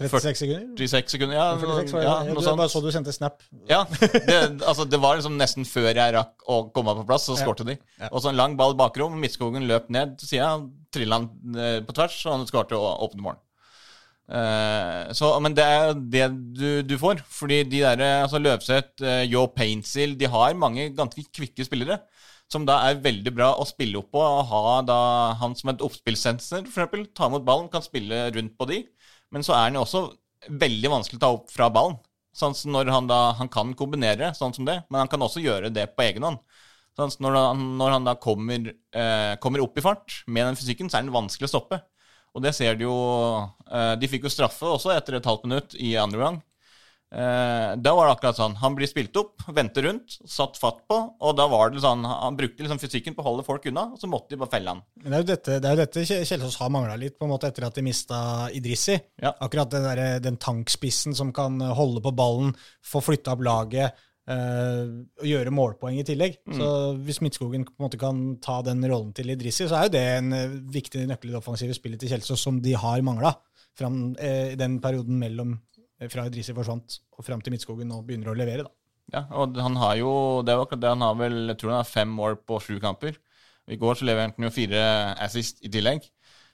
36 0.00 0.40
sekunder. 0.40 0.64
36 0.80 1.14
sekunder. 1.14 1.36
Ja, 1.36 1.46
46 1.60 1.92
var 1.96 2.02
ja, 2.06 2.14
Jeg- 2.24 2.34
noe 2.34 2.44
jeg 2.46 2.60
bare 2.62 2.72
så 2.72 2.80
du 2.82 2.88
sendte 2.94 3.12
snap. 3.12 3.42
Ja, 3.68 3.82
det, 4.00 4.38
altså 4.64 4.88
det 4.88 5.00
var 5.02 5.18
liksom 5.20 5.36
nesten 5.40 5.68
før 5.68 5.90
jeg 5.92 6.14
rakk 6.16 6.48
å 6.48 6.62
komme 6.72 6.96
på 7.02 7.06
plass, 7.10 7.28
så 7.28 7.36
Ja. 7.36 7.44
skårte 7.44 7.66
de. 7.68 7.76
Og 8.10 8.22
så 8.22 8.32
en 8.32 8.40
lang 8.40 8.56
ball 8.56 8.74
bakrom. 8.78 9.18
Midtskogen 9.20 9.68
løp 9.68 9.90
ned 9.92 10.16
til 10.18 10.32
sida, 10.34 10.54
trilla 10.94 11.20
han 11.20 11.30
eh, 11.56 11.78
på 11.84 11.94
tvers, 11.94 12.18
og 12.26 12.32
han 12.38 12.48
skårte 12.48 12.80
åpne 12.80 13.28
mål. 13.28 13.38
Uh, 14.30 15.10
så, 15.10 15.32
men 15.42 15.56
det 15.58 15.64
er 15.66 15.88
det 15.98 16.26
du, 16.54 16.68
du 16.86 16.94
får. 17.02 17.18
Fordi 17.34 17.64
de 17.66 17.80
der, 17.82 18.02
altså 18.22 18.38
Løvseth, 18.38 19.02
uh, 19.02 19.24
Yo 19.26 19.48
Paintsill, 19.50 20.14
de 20.18 20.28
har 20.30 20.54
mange 20.54 20.92
ganske 20.94 21.24
kvikke 21.34 21.66
spillere. 21.66 21.98
Som 22.50 22.64
da 22.66 22.80
er 22.88 22.98
veldig 23.02 23.30
bra 23.34 23.52
å 23.58 23.66
spille 23.66 23.98
opp 23.98 24.10
på. 24.14 24.22
Og 24.22 24.46
ha 24.50 24.80
da 24.86 25.00
han 25.40 25.54
som 25.58 25.70
et 25.74 25.82
oppspillsensor, 25.86 26.64
eksempel. 26.66 27.08
Ta 27.14 27.26
imot 27.30 27.44
ballen, 27.46 27.68
kan 27.70 27.82
spille 27.82 28.28
rundt 28.34 28.56
på 28.58 28.70
de. 28.70 28.80
Men 29.30 29.46
så 29.46 29.54
er 29.56 29.68
han 29.68 29.78
jo 29.78 29.84
også 29.84 30.04
veldig 30.60 30.90
vanskelig 30.92 31.20
å 31.20 31.22
ta 31.22 31.30
opp 31.34 31.52
fra 31.52 31.68
ballen. 31.72 31.98
Sånn 32.36 32.54
når 32.70 32.92
han 32.94 33.08
da 33.10 33.32
Han 33.40 33.48
kan 33.50 33.72
kombinere 33.74 34.30
sånn 34.38 34.54
som 34.54 34.66
det, 34.68 34.76
men 34.88 35.02
han 35.02 35.10
kan 35.10 35.22
også 35.22 35.42
gjøre 35.42 35.72
det 35.74 35.88
på 35.96 36.04
egen 36.06 36.26
hånd. 36.26 36.38
Sånn 36.98 37.12
når 37.22 37.38
han, 37.38 37.64
når 37.78 37.94
han 37.96 38.06
da 38.06 38.14
kommer, 38.18 38.70
eh, 38.94 39.34
kommer 39.42 39.62
opp 39.64 39.78
i 39.78 39.84
fart 39.84 40.22
med 40.26 40.46
den 40.46 40.58
fysikken, 40.58 40.90
så 40.90 40.98
er 40.98 41.06
den 41.06 41.14
vanskelig 41.14 41.48
å 41.48 41.54
stoppe. 41.54 41.80
Og 42.34 42.44
det 42.44 42.52
ser 42.54 42.76
du 42.78 42.84
jo 42.84 42.96
eh, 43.66 43.94
De 43.98 44.10
fikk 44.10 44.28
jo 44.28 44.30
straffe 44.30 44.68
også 44.68 44.92
etter 44.94 45.18
et 45.18 45.26
halvt 45.26 45.46
minutt 45.48 45.74
i 45.74 45.96
andre 45.98 46.22
gang. 46.22 46.40
Eh, 47.10 47.70
da 47.82 47.92
var 47.96 48.06
det 48.06 48.14
akkurat 48.14 48.38
sånn. 48.38 48.54
Han 48.62 48.76
blir 48.78 48.86
spilt 48.90 49.16
opp, 49.18 49.42
vendte 49.50 49.82
rundt, 49.82 50.18
satt 50.30 50.58
fatt 50.60 50.84
på, 50.90 50.98
og 51.18 51.32
da 51.38 51.48
var 51.50 51.72
det 51.74 51.82
sånn 51.82 52.04
Han 52.06 52.36
brukte 52.38 52.62
liksom 52.62 52.78
fysikken 52.78 53.16
på 53.16 53.24
å 53.24 53.26
holde 53.26 53.46
folk 53.46 53.66
unna, 53.66 53.88
og 53.90 53.98
så 53.98 54.10
måtte 54.10 54.34
de 54.34 54.38
bare 54.42 54.52
felle 54.52 54.74
han. 54.76 54.84
Men 55.02 55.10
det 55.10 55.18
er 55.18 55.24
jo 55.24 55.30
dette, 55.32 55.56
det 55.64 55.72
er 55.72 55.80
dette 55.80 56.04
Kjelsås 56.06 56.60
har 56.62 56.70
mangla 56.70 56.94
litt, 57.00 57.18
på 57.18 57.26
en 57.26 57.32
måte 57.34 57.50
etter 57.50 57.66
at 57.66 57.74
de 57.74 57.86
mista 57.86 58.20
Idrissi. 58.54 58.94
Ja. 59.22 59.34
Akkurat 59.42 59.72
den, 59.74 59.88
der, 59.88 60.22
den 60.22 60.38
tankspissen 60.40 61.18
som 61.18 61.34
kan 61.34 61.58
holde 61.74 62.04
på 62.04 62.14
ballen, 62.14 62.54
få 62.86 63.02
flytta 63.02 63.34
opp 63.34 63.42
laget 63.46 63.98
eh, 64.30 64.82
og 65.20 65.26
gjøre 65.26 65.54
målpoeng 65.54 65.98
i 66.00 66.06
tillegg. 66.06 66.40
Så 66.56 66.70
hvis 67.02 67.20
Midtskogen 67.24 67.66
på 67.66 67.74
en 67.74 67.86
måte 67.86 68.00
kan 68.00 68.22
ta 68.42 68.60
den 68.66 68.84
rollen 68.86 69.12
til 69.16 69.32
Idrissi, 69.34 69.66
så 69.66 69.80
er 69.80 69.88
jo 69.88 69.96
det 69.96 70.04
en 70.16 70.34
eh, 70.36 70.58
viktig 70.78 71.06
nøkkel 71.10 71.32
i 71.32 71.34
det 71.34 71.40
offensive 71.42 71.76
spillet 71.76 72.02
til 72.02 72.12
Kjelsås 72.14 72.46
som 72.46 72.60
de 72.62 72.76
har 72.78 73.02
mangla 73.06 73.34
eh, 73.80 74.52
i 74.52 74.58
den 74.60 74.78
perioden 74.82 75.18
mellom 75.20 75.56
eh, 75.56 75.69
fra 76.08 76.24
Idrissi 76.26 76.54
forsvant 76.56 77.00
og 77.18 77.24
fram 77.26 77.40
til 77.44 77.52
Midtskogen 77.52 77.90
og 77.92 78.06
begynner 78.06 78.32
å 78.32 78.36
levere. 78.38 78.64
da. 78.64 78.70
Ja, 79.12 79.24
og 79.34 79.56
han 79.58 79.74
har 79.76 79.96
jo 79.98 80.42
Det 80.46 80.54
jo 80.54 80.62
akkurat 80.64 80.80
det. 80.80 80.88
Han 80.94 81.00
har 81.02 81.14
vel 81.18 81.46
Jeg 81.48 81.58
tror 81.58 81.70
han 81.70 81.82
har 81.84 81.84
fem 81.84 82.08
mål 82.08 82.36
på 82.46 82.60
sju 82.62 82.78
kamper. 82.80 83.16
I 83.68 83.76
går 83.76 83.94
så 83.98 84.06
leverte 84.06 84.34
han 84.38 84.44
jo 84.48 84.50
fire 84.50 85.14
assist 85.20 85.60
i 85.62 85.68
tillegg. 85.68 86.08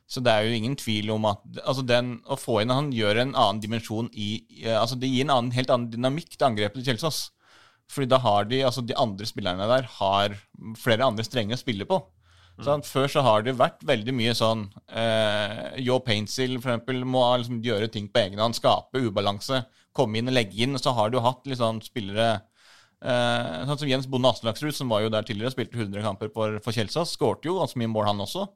Så 0.09 0.22
det 0.22 0.32
er 0.32 0.44
jo 0.46 0.54
ingen 0.56 0.76
tvil 0.76 1.11
om 1.11 1.24
at 1.26 1.40
altså 1.66 1.85
den, 1.87 2.20
Å 2.26 2.37
få 2.38 2.61
inn 2.62 2.70
Han 2.70 2.92
gjør 2.92 3.18
en 3.22 3.35
annen 3.35 3.61
dimensjon 3.61 4.09
i 4.14 4.44
i- 4.50 4.64
altså 4.64 4.98
Det 4.98 5.09
gir 5.11 5.22
en 5.24 5.30
annen, 5.30 5.50
helt 5.52 5.70
annen 5.70 5.90
dynamikk 5.90 6.37
til 6.37 6.46
angrepet 6.46 6.82
til 6.85 6.94
Kjelsås. 6.94 7.30
Fordi 7.88 8.09
da 8.09 8.18
har 8.18 8.44
de 8.44 8.62
altså 8.62 8.85
de 8.87 8.94
andre 8.94 9.26
spillerne 9.26 9.66
der 9.68 9.82
har 9.82 10.35
flere 10.76 11.04
andre 11.04 11.22
strenger 11.24 11.54
å 11.54 11.59
spille 11.59 11.85
på. 11.87 12.00
Sånn, 12.64 12.82
før 12.86 13.10
så 13.12 13.20
har 13.20 13.42
det 13.44 13.52
vært 13.58 13.82
veldig 13.84 14.12
mye 14.16 14.32
sånn 14.36 14.62
eh, 14.88 15.76
Joe 15.84 16.00
Paintsil 16.04 16.54
eksempel 16.56 17.02
må 17.04 17.20
liksom 17.36 17.58
gjøre 17.64 17.90
ting 17.92 18.06
på 18.08 18.22
egen 18.22 18.40
hånd, 18.40 18.56
skape 18.56 19.02
ubalanse, 19.04 19.60
komme 19.96 20.20
inn 20.20 20.30
og 20.32 20.36
legge 20.38 20.62
inn. 20.64 20.78
Så 20.80 20.94
har 20.96 21.12
du 21.12 21.18
hatt 21.20 21.44
litt 21.44 21.60
sånn 21.60 21.82
spillere 21.84 22.30
eh, 22.32 23.66
Sånn 23.68 23.82
som 23.82 23.90
Jens 23.90 24.08
Bonde 24.08 24.32
Aslaksrud, 24.32 24.72
som 24.76 24.88
var 24.92 25.04
jo 25.04 25.12
der 25.12 25.28
tidligere, 25.28 25.52
spilte 25.52 25.76
100 25.76 26.00
kamper 26.06 26.32
for, 26.32 26.56
for 26.64 26.76
Kjelsås. 26.76 27.12
Skårte 27.18 27.50
jo 27.50 27.58
ganske 27.60 27.80
mye 27.82 27.92
mål, 27.92 28.08
han 28.08 28.24
også. 28.24 28.48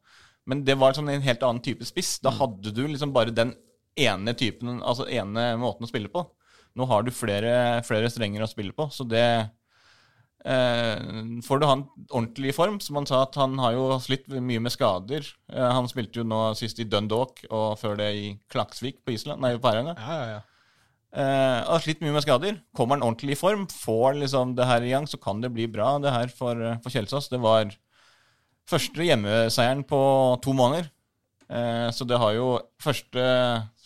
Men 0.49 0.65
det 0.65 0.79
var 0.81 0.95
liksom 0.95 1.13
en 1.13 1.29
helt 1.29 1.45
annen 1.45 1.65
type 1.65 1.85
spiss. 1.85 2.17
Da 2.25 2.33
hadde 2.41 2.73
du 2.73 2.87
liksom 2.87 3.13
bare 3.13 3.37
den 3.37 3.53
ene 4.01 4.33
typen, 4.39 4.79
altså 4.81 5.11
ene 5.13 5.53
måten 5.61 5.85
å 5.85 5.91
spille 5.91 6.09
på. 6.09 6.25
Nå 6.79 6.87
har 6.89 7.05
du 7.05 7.13
flere, 7.13 7.83
flere 7.85 8.09
strenger 8.09 8.47
å 8.47 8.49
spille 8.49 8.73
på, 8.73 8.87
så 8.95 9.05
det 9.05 9.27
eh, 10.45 11.01
Får 11.47 11.61
du 11.61 11.67
han 11.69 11.87
ordentlig 12.09 12.53
i 12.53 12.57
form, 12.57 12.79
som 12.81 13.01
han 13.01 13.09
sa 13.09 13.25
at 13.27 13.39
han 13.41 13.59
har 13.63 13.75
jo 13.77 13.99
slitt 14.03 14.29
mye 14.29 14.63
med 14.63 14.75
skader. 14.75 15.27
Eh, 15.53 15.73
han 15.77 15.89
spilte 15.91 16.23
jo 16.23 16.27
nå 16.29 16.43
sist 16.59 16.81
i 16.83 16.89
Dundalk, 16.89 17.43
og 17.51 17.79
før 17.81 17.99
det 18.01 18.13
i 18.19 18.31
Klaksvik 18.53 19.03
på 19.05 19.17
Island, 19.17 19.43
nei, 19.43 19.57
på 19.57 19.69
Færøyene. 19.69 19.97
Ja, 19.99 20.17
ja, 20.21 20.39
ja. 20.39 20.41
Eh, 21.11 21.59
har 21.67 21.83
slitt 21.83 22.03
mye 22.05 22.15
med 22.15 22.23
skader. 22.23 22.61
Kommer 22.77 22.99
han 22.99 23.07
ordentlig 23.07 23.35
i 23.35 23.41
form, 23.41 23.67
får 23.67 24.21
liksom 24.23 24.55
det 24.59 24.69
her 24.71 24.87
i 24.87 24.95
gang, 24.95 25.09
så 25.11 25.19
kan 25.23 25.43
det 25.43 25.53
bli 25.55 25.67
bra, 25.71 25.97
det 26.03 26.15
her 26.15 26.31
for, 26.31 26.59
for 26.85 26.95
Kjelsås. 26.95 27.31
Det 27.33 27.41
var 27.43 27.73
første 28.71 29.07
hjemmeseieren 29.07 29.83
på 29.89 30.01
to 30.45 30.55
måneder. 30.55 30.91
Eh, 31.51 31.89
så 31.91 32.07
det 32.07 32.19
har 32.23 32.37
jo 32.37 32.51
første 32.83 33.23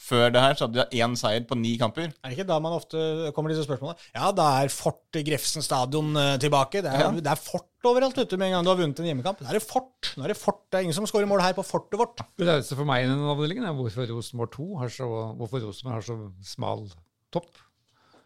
Før 0.04 0.28
det 0.34 0.40
her 0.42 0.56
så 0.58 0.66
hadde 0.66 0.82
de 0.90 0.98
én 1.00 1.14
seier 1.16 1.44
på 1.48 1.56
ni 1.56 1.70
kamper. 1.80 2.10
Er 2.20 2.28
det 2.28 2.36
ikke 2.36 2.44
da 2.50 2.58
man 2.60 2.74
ofte 2.76 2.98
kommer 3.36 3.48
disse 3.54 3.64
spørsmålene? 3.64 3.96
Ja, 4.12 4.28
da 4.36 4.48
er 4.60 4.68
Fort 4.74 5.16
Grefsen 5.24 5.64
stadion 5.64 6.10
eh, 6.20 6.34
tilbake. 6.42 6.82
Det 6.84 6.90
er, 6.92 7.06
Ja. 7.06 7.10
det 7.14 7.30
er 7.32 7.40
fort 7.40 7.70
overalt 7.88 8.18
du, 8.20 8.36
med 8.36 8.50
en 8.50 8.56
gang 8.58 8.66
du 8.66 8.70
har 8.72 8.80
vunnet 8.82 9.00
en 9.00 9.08
hjemmekamp. 9.08 9.40
Da 9.40 9.48
er 9.52 9.56
det 9.58 9.64
fort. 9.64 10.10
Nå 10.18 10.24
er 10.26 10.34
det 10.34 10.36
fort. 10.40 10.60
Det 10.68 10.78
er 10.80 10.84
ingen 10.86 10.96
som 10.96 11.06
skårer 11.08 11.28
mål 11.30 11.40
her 11.44 11.56
på 11.56 11.64
fortet 11.64 11.96
vårt. 12.00 12.20
Det 12.36 12.48
rareste 12.48 12.76
for 12.76 12.84
meg 12.88 13.04
i 13.04 13.08
den 13.08 13.22
avdelingen 13.32 13.64
er 13.68 13.76
hvorfor 13.78 14.08
Rosenborg 14.12 14.52
2 14.58 14.66
har 14.82 14.92
så, 14.92 15.08
hvorfor 15.40 15.64
Rosenborg 15.64 15.96
har 15.96 16.04
så 16.10 16.18
smal 16.52 16.84
topp. 17.32 17.48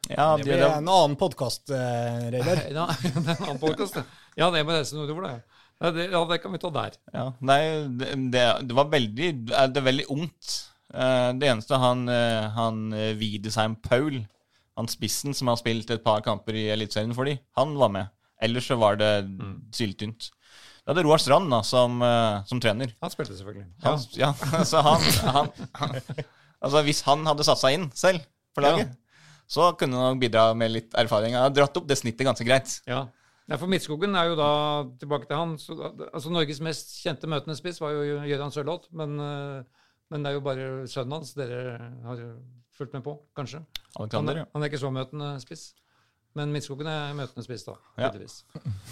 Ja, 0.09 0.37
Det 0.39 0.47
de, 0.47 0.51
blir 0.55 0.65
en 0.65 0.89
annen 0.89 1.15
podkast, 1.21 1.69
Reidar. 1.71 2.63
Ja, 2.75 2.87
det 2.97 3.13
er 3.13 3.29
en 3.37 3.45
annen 3.45 3.61
podcast. 3.63 3.99
Ja, 4.39 4.49
det 4.55 4.65
må 4.67 4.73
reise 4.75 4.97
nordover, 4.99 5.27
det. 5.29 5.63
Ja, 5.79 5.91
det. 5.95 6.09
Ja, 6.11 6.25
det 6.31 6.41
kan 6.43 6.55
vi 6.55 6.59
ta 6.63 6.71
der. 6.75 6.97
Ja, 7.15 7.27
nei, 7.39 7.61
det, 8.01 8.09
det, 8.35 8.45
det 8.67 8.75
var 8.79 8.89
veldig 8.91 9.29
Det 9.47 9.55
er 9.79 9.87
veldig 9.93 10.07
ungt. 10.15 10.57
Eh, 10.95 11.33
Det 11.39 11.49
eneste 11.51 11.77
han, 11.81 12.07
eh, 12.09 12.49
han 12.55 12.93
eh, 12.97 13.15
Wiedesheim 13.21 13.77
Paul, 13.85 14.23
han 14.79 14.89
spissen 14.89 15.35
som 15.35 15.49
har 15.51 15.59
spilt 15.61 15.91
et 15.91 16.05
par 16.05 16.23
kamper 16.23 16.55
i 16.57 16.69
Eliteserien 16.73 17.15
for 17.17 17.25
de, 17.29 17.39
han 17.59 17.75
var 17.77 17.91
med. 17.93 18.09
Ellers 18.41 18.69
så 18.71 18.77
var 18.79 18.97
det 18.97 19.11
syltynt. 19.75 20.31
Det 20.31 20.95
hadde 20.95 21.03
Roar 21.05 21.19
Strand 21.21 21.51
da, 21.53 21.59
som, 21.67 21.99
eh, 22.03 22.45
som 22.49 22.61
trener. 22.63 22.95
Han 23.03 23.11
spilte 23.13 23.37
selvfølgelig. 23.37 23.67
Ja. 23.83 23.91
Han, 23.91 24.07
ja, 24.17 24.65
så 24.65 24.81
han, 24.87 25.03
han, 25.35 25.51
han 25.83 25.99
Altså 26.59 26.81
Hvis 26.83 27.03
han 27.07 27.21
hadde 27.29 27.45
satt 27.47 27.61
seg 27.61 27.77
inn 27.77 27.85
selv 27.95 28.25
for 28.57 28.65
laget, 28.65 28.95
så 29.47 29.69
kunne 29.79 30.01
han 30.01 30.19
bidra 30.19 30.49
med 30.59 30.73
litt 30.75 30.97
erfaring. 30.99 31.37
Han 31.37 31.45
har 31.47 31.53
dratt 31.55 31.77
opp 31.79 31.87
det 31.87 31.99
snittet 32.01 32.27
ganske 32.27 32.47
greit. 32.47 32.73
Ja. 32.89 33.05
Nei, 33.49 33.57
for 33.61 33.71
Midtskogen 33.71 34.17
er 34.19 34.33
jo 34.33 34.35
da 34.41 34.49
tilbake 35.01 35.29
til 35.29 35.39
han. 35.39 35.53
Så, 35.63 35.77
altså 36.11 36.33
Norges 36.35 36.59
mest 36.65 36.97
kjente 37.05 37.31
møtende 37.31 37.55
spiss 37.57 37.79
var 37.81 37.95
jo 37.95 38.19
Gøran 38.27 38.51
Sørloth, 38.53 38.91
men, 38.99 39.15
eh, 39.23 39.78
men 40.13 40.25
det 40.25 40.31
er 40.31 40.39
jo 40.39 40.45
bare 40.47 40.69
sønnen 40.89 41.19
hans 41.19 41.35
dere 41.37 41.77
har 42.05 42.23
fulgt 42.79 42.95
med 42.97 43.05
på, 43.05 43.17
kanskje. 43.37 43.61
Han 43.99 44.31
er, 44.31 44.45
han 44.53 44.63
er 44.63 44.71
ikke 44.71 44.81
så 44.81 44.91
møtende 44.95 45.35
spiss. 45.43 45.73
Men 46.37 46.53
Midtskogen 46.55 46.87
er 46.91 47.15
møtende 47.17 47.43
spiss, 47.43 47.65
da. 47.67 47.75
Ja. 47.99 48.11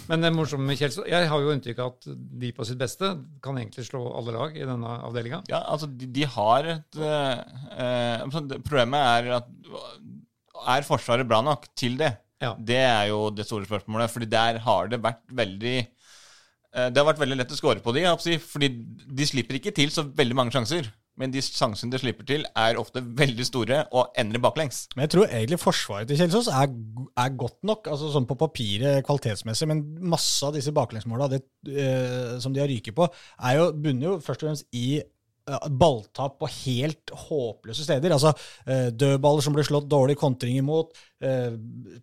Men 0.09 0.23
det 0.25 0.31
morsomme 0.35 0.67
med 0.67 0.79
Kjelsås 0.79 1.05
Jeg 1.07 1.29
har 1.31 1.43
jo 1.43 1.53
inntrykk 1.53 1.81
av 1.83 1.91
at 1.93 2.07
de 2.41 2.49
på 2.55 2.65
sitt 2.67 2.79
beste 2.81 3.11
kan 3.43 3.59
egentlig 3.59 3.85
slå 3.87 4.01
alle 4.19 4.33
lag 4.35 4.57
i 4.57 4.65
denne 4.67 4.95
avdelinga. 5.07 5.43
Ja, 5.51 5.61
altså, 5.71 5.87
de, 5.87 6.09
de 6.11 6.25
har 6.33 6.71
et 6.73 6.99
eh, 6.99 7.43
eh, 7.77 8.25
altså, 8.25 8.43
Problemet 8.65 9.11
er 9.13 9.37
at 9.37 9.51
Er 10.73 10.87
Forsvaret 10.87 11.29
bra 11.29 11.43
nok 11.45 11.69
til 11.77 11.95
det? 12.01 12.15
Ja. 12.43 12.51
Det 12.57 12.81
er 12.81 13.07
jo 13.13 13.27
det 13.33 13.47
store 13.47 13.69
spørsmålet. 13.69 14.11
Fordi 14.13 14.29
der 14.33 14.59
har 14.65 14.91
det 14.91 14.99
vært 15.05 15.23
veldig 15.39 15.77
eh, 15.77 16.89
Det 16.89 16.99
har 16.99 17.11
vært 17.13 17.23
veldig 17.23 17.39
lett 17.43 17.53
å 17.53 17.59
score 17.59 17.85
på 17.85 17.95
de, 17.95 18.07
fordi 18.43 18.73
de 19.21 19.29
slipper 19.29 19.61
ikke 19.61 19.75
til 19.77 19.93
så 19.93 20.09
veldig 20.09 20.41
mange 20.41 20.57
sjanser. 20.57 20.89
Men 21.17 21.33
de 21.33 21.41
sjansene 21.43 21.93
de 21.93 21.99
slipper 22.01 22.27
til, 22.29 22.45
er 22.57 22.79
ofte 22.79 23.01
veldig 23.01 23.45
store 23.47 23.81
og 23.97 24.13
ender 24.19 24.41
baklengs. 24.43 24.85
Men 24.95 25.07
jeg 25.07 25.13
tror 25.15 25.27
egentlig 25.27 25.59
forsvaret 25.61 26.09
til 26.09 26.19
Kjelsås 26.21 26.49
er, 26.53 26.71
er 27.17 27.37
godt 27.41 27.59
nok, 27.67 27.89
altså 27.91 28.11
sånn 28.13 28.29
på 28.29 28.37
papiret 28.39 29.05
kvalitetsmessig, 29.07 29.69
men 29.71 29.83
masse 30.13 30.45
av 30.45 30.55
disse 30.57 30.73
baklengsmåla 30.75 31.29
eh, 31.33 32.37
som 32.43 32.53
de 32.53 32.61
har 32.61 32.69
ryket 32.71 32.97
på, 32.97 33.09
er 33.49 33.59
jo, 33.59 33.69
bunner 33.73 34.11
jo 34.11 34.17
først 34.23 34.43
og 34.43 34.51
fremst 34.51 34.67
i 34.77 34.87
balltap 35.47 36.37
på 36.41 36.49
helt 36.51 37.13
håpløse 37.27 37.85
steder. 37.85 38.13
Altså 38.15 38.33
eh, 38.67 38.89
dødballer 38.91 39.45
som 39.45 39.55
blir 39.55 39.67
slått 39.67 39.87
dårlig 39.89 40.17
kontring 40.19 40.59
imot, 40.59 40.91
eh, 41.23 41.55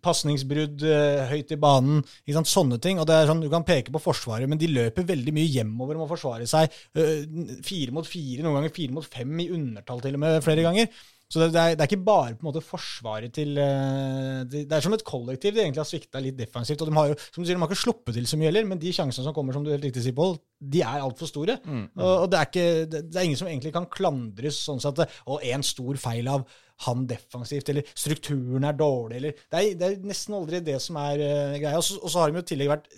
pasningsbrudd 0.05 0.85
eh, 0.89 1.25
høyt 1.29 1.53
i 1.53 1.59
banen, 1.61 2.01
ikke 2.25 2.37
sant? 2.39 2.51
sånne 2.51 2.79
ting. 2.81 3.01
Og 3.01 3.07
det 3.09 3.19
er 3.19 3.29
sånn, 3.29 3.43
Du 3.45 3.49
kan 3.53 3.67
peke 3.67 3.93
på 3.93 4.01
Forsvaret, 4.01 4.49
men 4.49 4.61
de 4.61 4.71
løper 4.71 5.07
veldig 5.07 5.35
mye 5.35 5.51
hjemover 5.57 5.99
om 5.99 6.07
å 6.07 6.11
forsvare 6.11 6.49
seg. 6.49 6.73
Eh, 6.97 7.25
fire 7.65 7.95
mot 7.95 8.07
fire, 8.09 8.41
noen 8.41 8.59
ganger 8.59 8.75
fire 8.75 8.97
mot 8.97 9.05
fem 9.05 9.43
i 9.43 9.51
undertall 9.53 10.01
til 10.03 10.17
og 10.17 10.25
med 10.25 10.41
flere 10.45 10.65
ganger. 10.65 10.89
Så 11.31 11.41
det, 11.41 11.47
det, 11.55 11.61
er, 11.61 11.73
det 11.73 11.81
er 11.81 11.89
ikke 11.89 12.05
bare 12.05 12.35
på 12.35 12.45
en 12.45 12.49
måte 12.51 12.61
forsvaret 12.61 13.33
til 13.33 13.57
eh, 13.57 14.43
Det, 14.45 14.65
det 14.69 14.75
er 14.77 14.83
som 14.85 14.93
et 14.93 15.05
kollektiv 15.05 15.55
de 15.55 15.63
egentlig 15.63 15.81
har 15.81 15.89
svikta 15.89 16.21
litt 16.21 16.37
defensivt. 16.37 16.83
og 16.83 16.91
De 16.91 16.97
har 16.99 17.09
jo, 17.11 17.15
som 17.33 17.41
du 17.41 17.47
sier, 17.47 17.57
de 17.57 17.63
har 17.63 17.71
ikke 17.71 17.81
sluppet 17.81 18.17
til 18.17 18.27
så 18.29 18.37
mye 18.39 18.51
heller, 18.51 18.67
men 18.69 18.81
de 18.81 18.93
sjansene 18.93 19.25
som 19.25 19.35
kommer, 19.35 19.55
som 19.55 19.65
du 19.65 19.71
helt 19.73 19.87
riktig 19.87 20.05
sier, 20.05 20.15
Pål, 20.15 20.37
de 20.61 20.83
er 20.85 21.01
altfor 21.01 21.31
store. 21.31 21.57
Og, 21.97 22.11
og 22.11 22.27
det, 22.31 22.39
er 22.39 22.51
ikke, 22.51 22.67
det, 22.93 23.01
er 23.09 23.25
ingen 23.25 23.41
som 23.41 23.49
egentlig 23.49 23.73
kan 23.75 23.89
klandres 23.91 24.61
sånn 24.67 24.79
sett 24.83 25.01
Og 25.25 25.41
en 25.43 25.65
stor 25.65 25.97
feil 25.99 26.29
av 26.31 26.45
han 26.83 27.05
defensivt, 27.07 27.69
eller 27.71 27.87
strukturen 27.95 28.65
er 28.67 28.75
dårlig, 28.75 29.19
eller 29.19 29.35
Det 29.39 29.59
er, 29.59 29.75
det 29.79 29.87
er 29.87 30.07
nesten 30.09 30.35
aldri 30.35 30.59
det 30.65 30.75
som 30.83 30.97
er 30.99 31.21
uh, 31.21 31.57
greia. 31.61 31.79
Og 31.79 31.85
så, 31.85 32.19
har 32.19 32.31
de 32.31 32.41
jo 32.41 32.43
i 32.43 32.49
tillegg 32.49 32.71
vært 32.73 32.89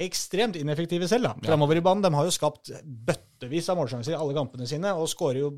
ekstremt 0.00 0.56
ineffektive 0.58 1.08
selv, 1.10 1.28
da. 1.28 1.50
Framover 1.50 1.78
i 1.78 1.84
banen. 1.84 2.04
De 2.04 2.12
har 2.14 2.24
jo 2.24 2.32
skapt 2.34 2.72
bøttevis 2.82 3.68
av 3.68 3.78
målsjanser 3.80 4.14
i 4.14 4.18
alle 4.18 4.36
kampene 4.36 4.68
sine, 4.70 4.94
og 4.96 5.10
skårer 5.12 5.42
jo 5.42 5.52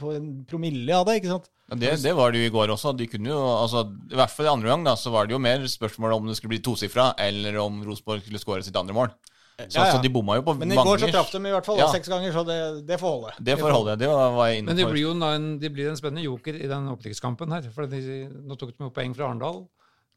på 0.00 0.12
en 0.18 0.30
promille 0.48 0.96
av 0.96 1.08
det, 1.08 1.20
ikke 1.22 1.32
sant? 1.32 1.50
Ja, 1.70 1.80
det, 1.80 1.96
det 2.04 2.14
var 2.18 2.34
det 2.34 2.42
jo 2.42 2.50
i 2.50 2.54
går 2.54 2.74
også. 2.76 2.92
De 2.98 3.08
kunne 3.10 3.32
jo, 3.32 3.40
altså, 3.40 3.86
I 4.10 4.20
hvert 4.20 4.34
fall 4.34 4.50
i 4.50 4.52
andre 4.52 4.72
gang 4.74 4.86
da, 4.86 4.96
så 4.98 5.14
var 5.14 5.26
det 5.26 5.36
jo 5.36 5.42
mer 5.42 5.64
spørsmål 5.70 6.18
om 6.18 6.28
det 6.28 6.36
skulle 6.38 6.56
bli 6.56 6.64
tosifra, 6.66 7.12
eller 7.22 7.56
om 7.62 7.80
Rosenborg 7.86 8.26
skulle 8.26 8.42
skåre 8.42 8.66
sitt 8.66 8.78
andre 8.78 8.96
mål. 8.96 9.14
Så, 9.68 9.78
Ja, 9.78 9.84
ja. 9.86 9.92
så 9.96 10.02
de 10.02 10.08
bomma 10.08 10.36
jo 10.38 10.42
på 10.46 10.54
Men 10.58 10.72
i 10.72 10.76
mange 10.78 10.88
går 10.90 11.02
så 11.04 11.10
traff 11.12 11.30
de 11.32 11.38
i 11.38 11.50
hvert 11.54 11.66
fall 11.66 11.78
Ja. 11.78 11.88
seks 11.92 12.08
ganger, 12.08 12.32
så 12.32 12.44
det, 12.46 12.58
det 12.86 12.98
får 13.00 13.10
holde. 13.16 13.32
Det 13.40 13.58
får 13.58 13.70
holde. 13.76 13.96
Det 13.98 14.08
var 14.08 14.46
jeg 14.48 14.58
inne 14.62 14.66
Men 14.72 14.76
det 14.80 14.86
blir 14.90 15.02
jo 15.02 15.12
en, 15.18 15.58
de 15.58 15.68
blir 15.70 15.88
en 15.90 15.96
spennende 16.00 16.22
joker 16.24 16.54
i 16.54 16.66
den 16.70 16.88
opprykkskampen 16.94 17.52
her. 17.52 17.68
For 17.74 17.86
de, 17.86 18.00
nå 18.30 18.56
tok 18.56 18.72
de 18.76 18.84
jo 18.84 18.90
poeng 18.90 19.14
fra 19.16 19.28
Arendal 19.28 19.66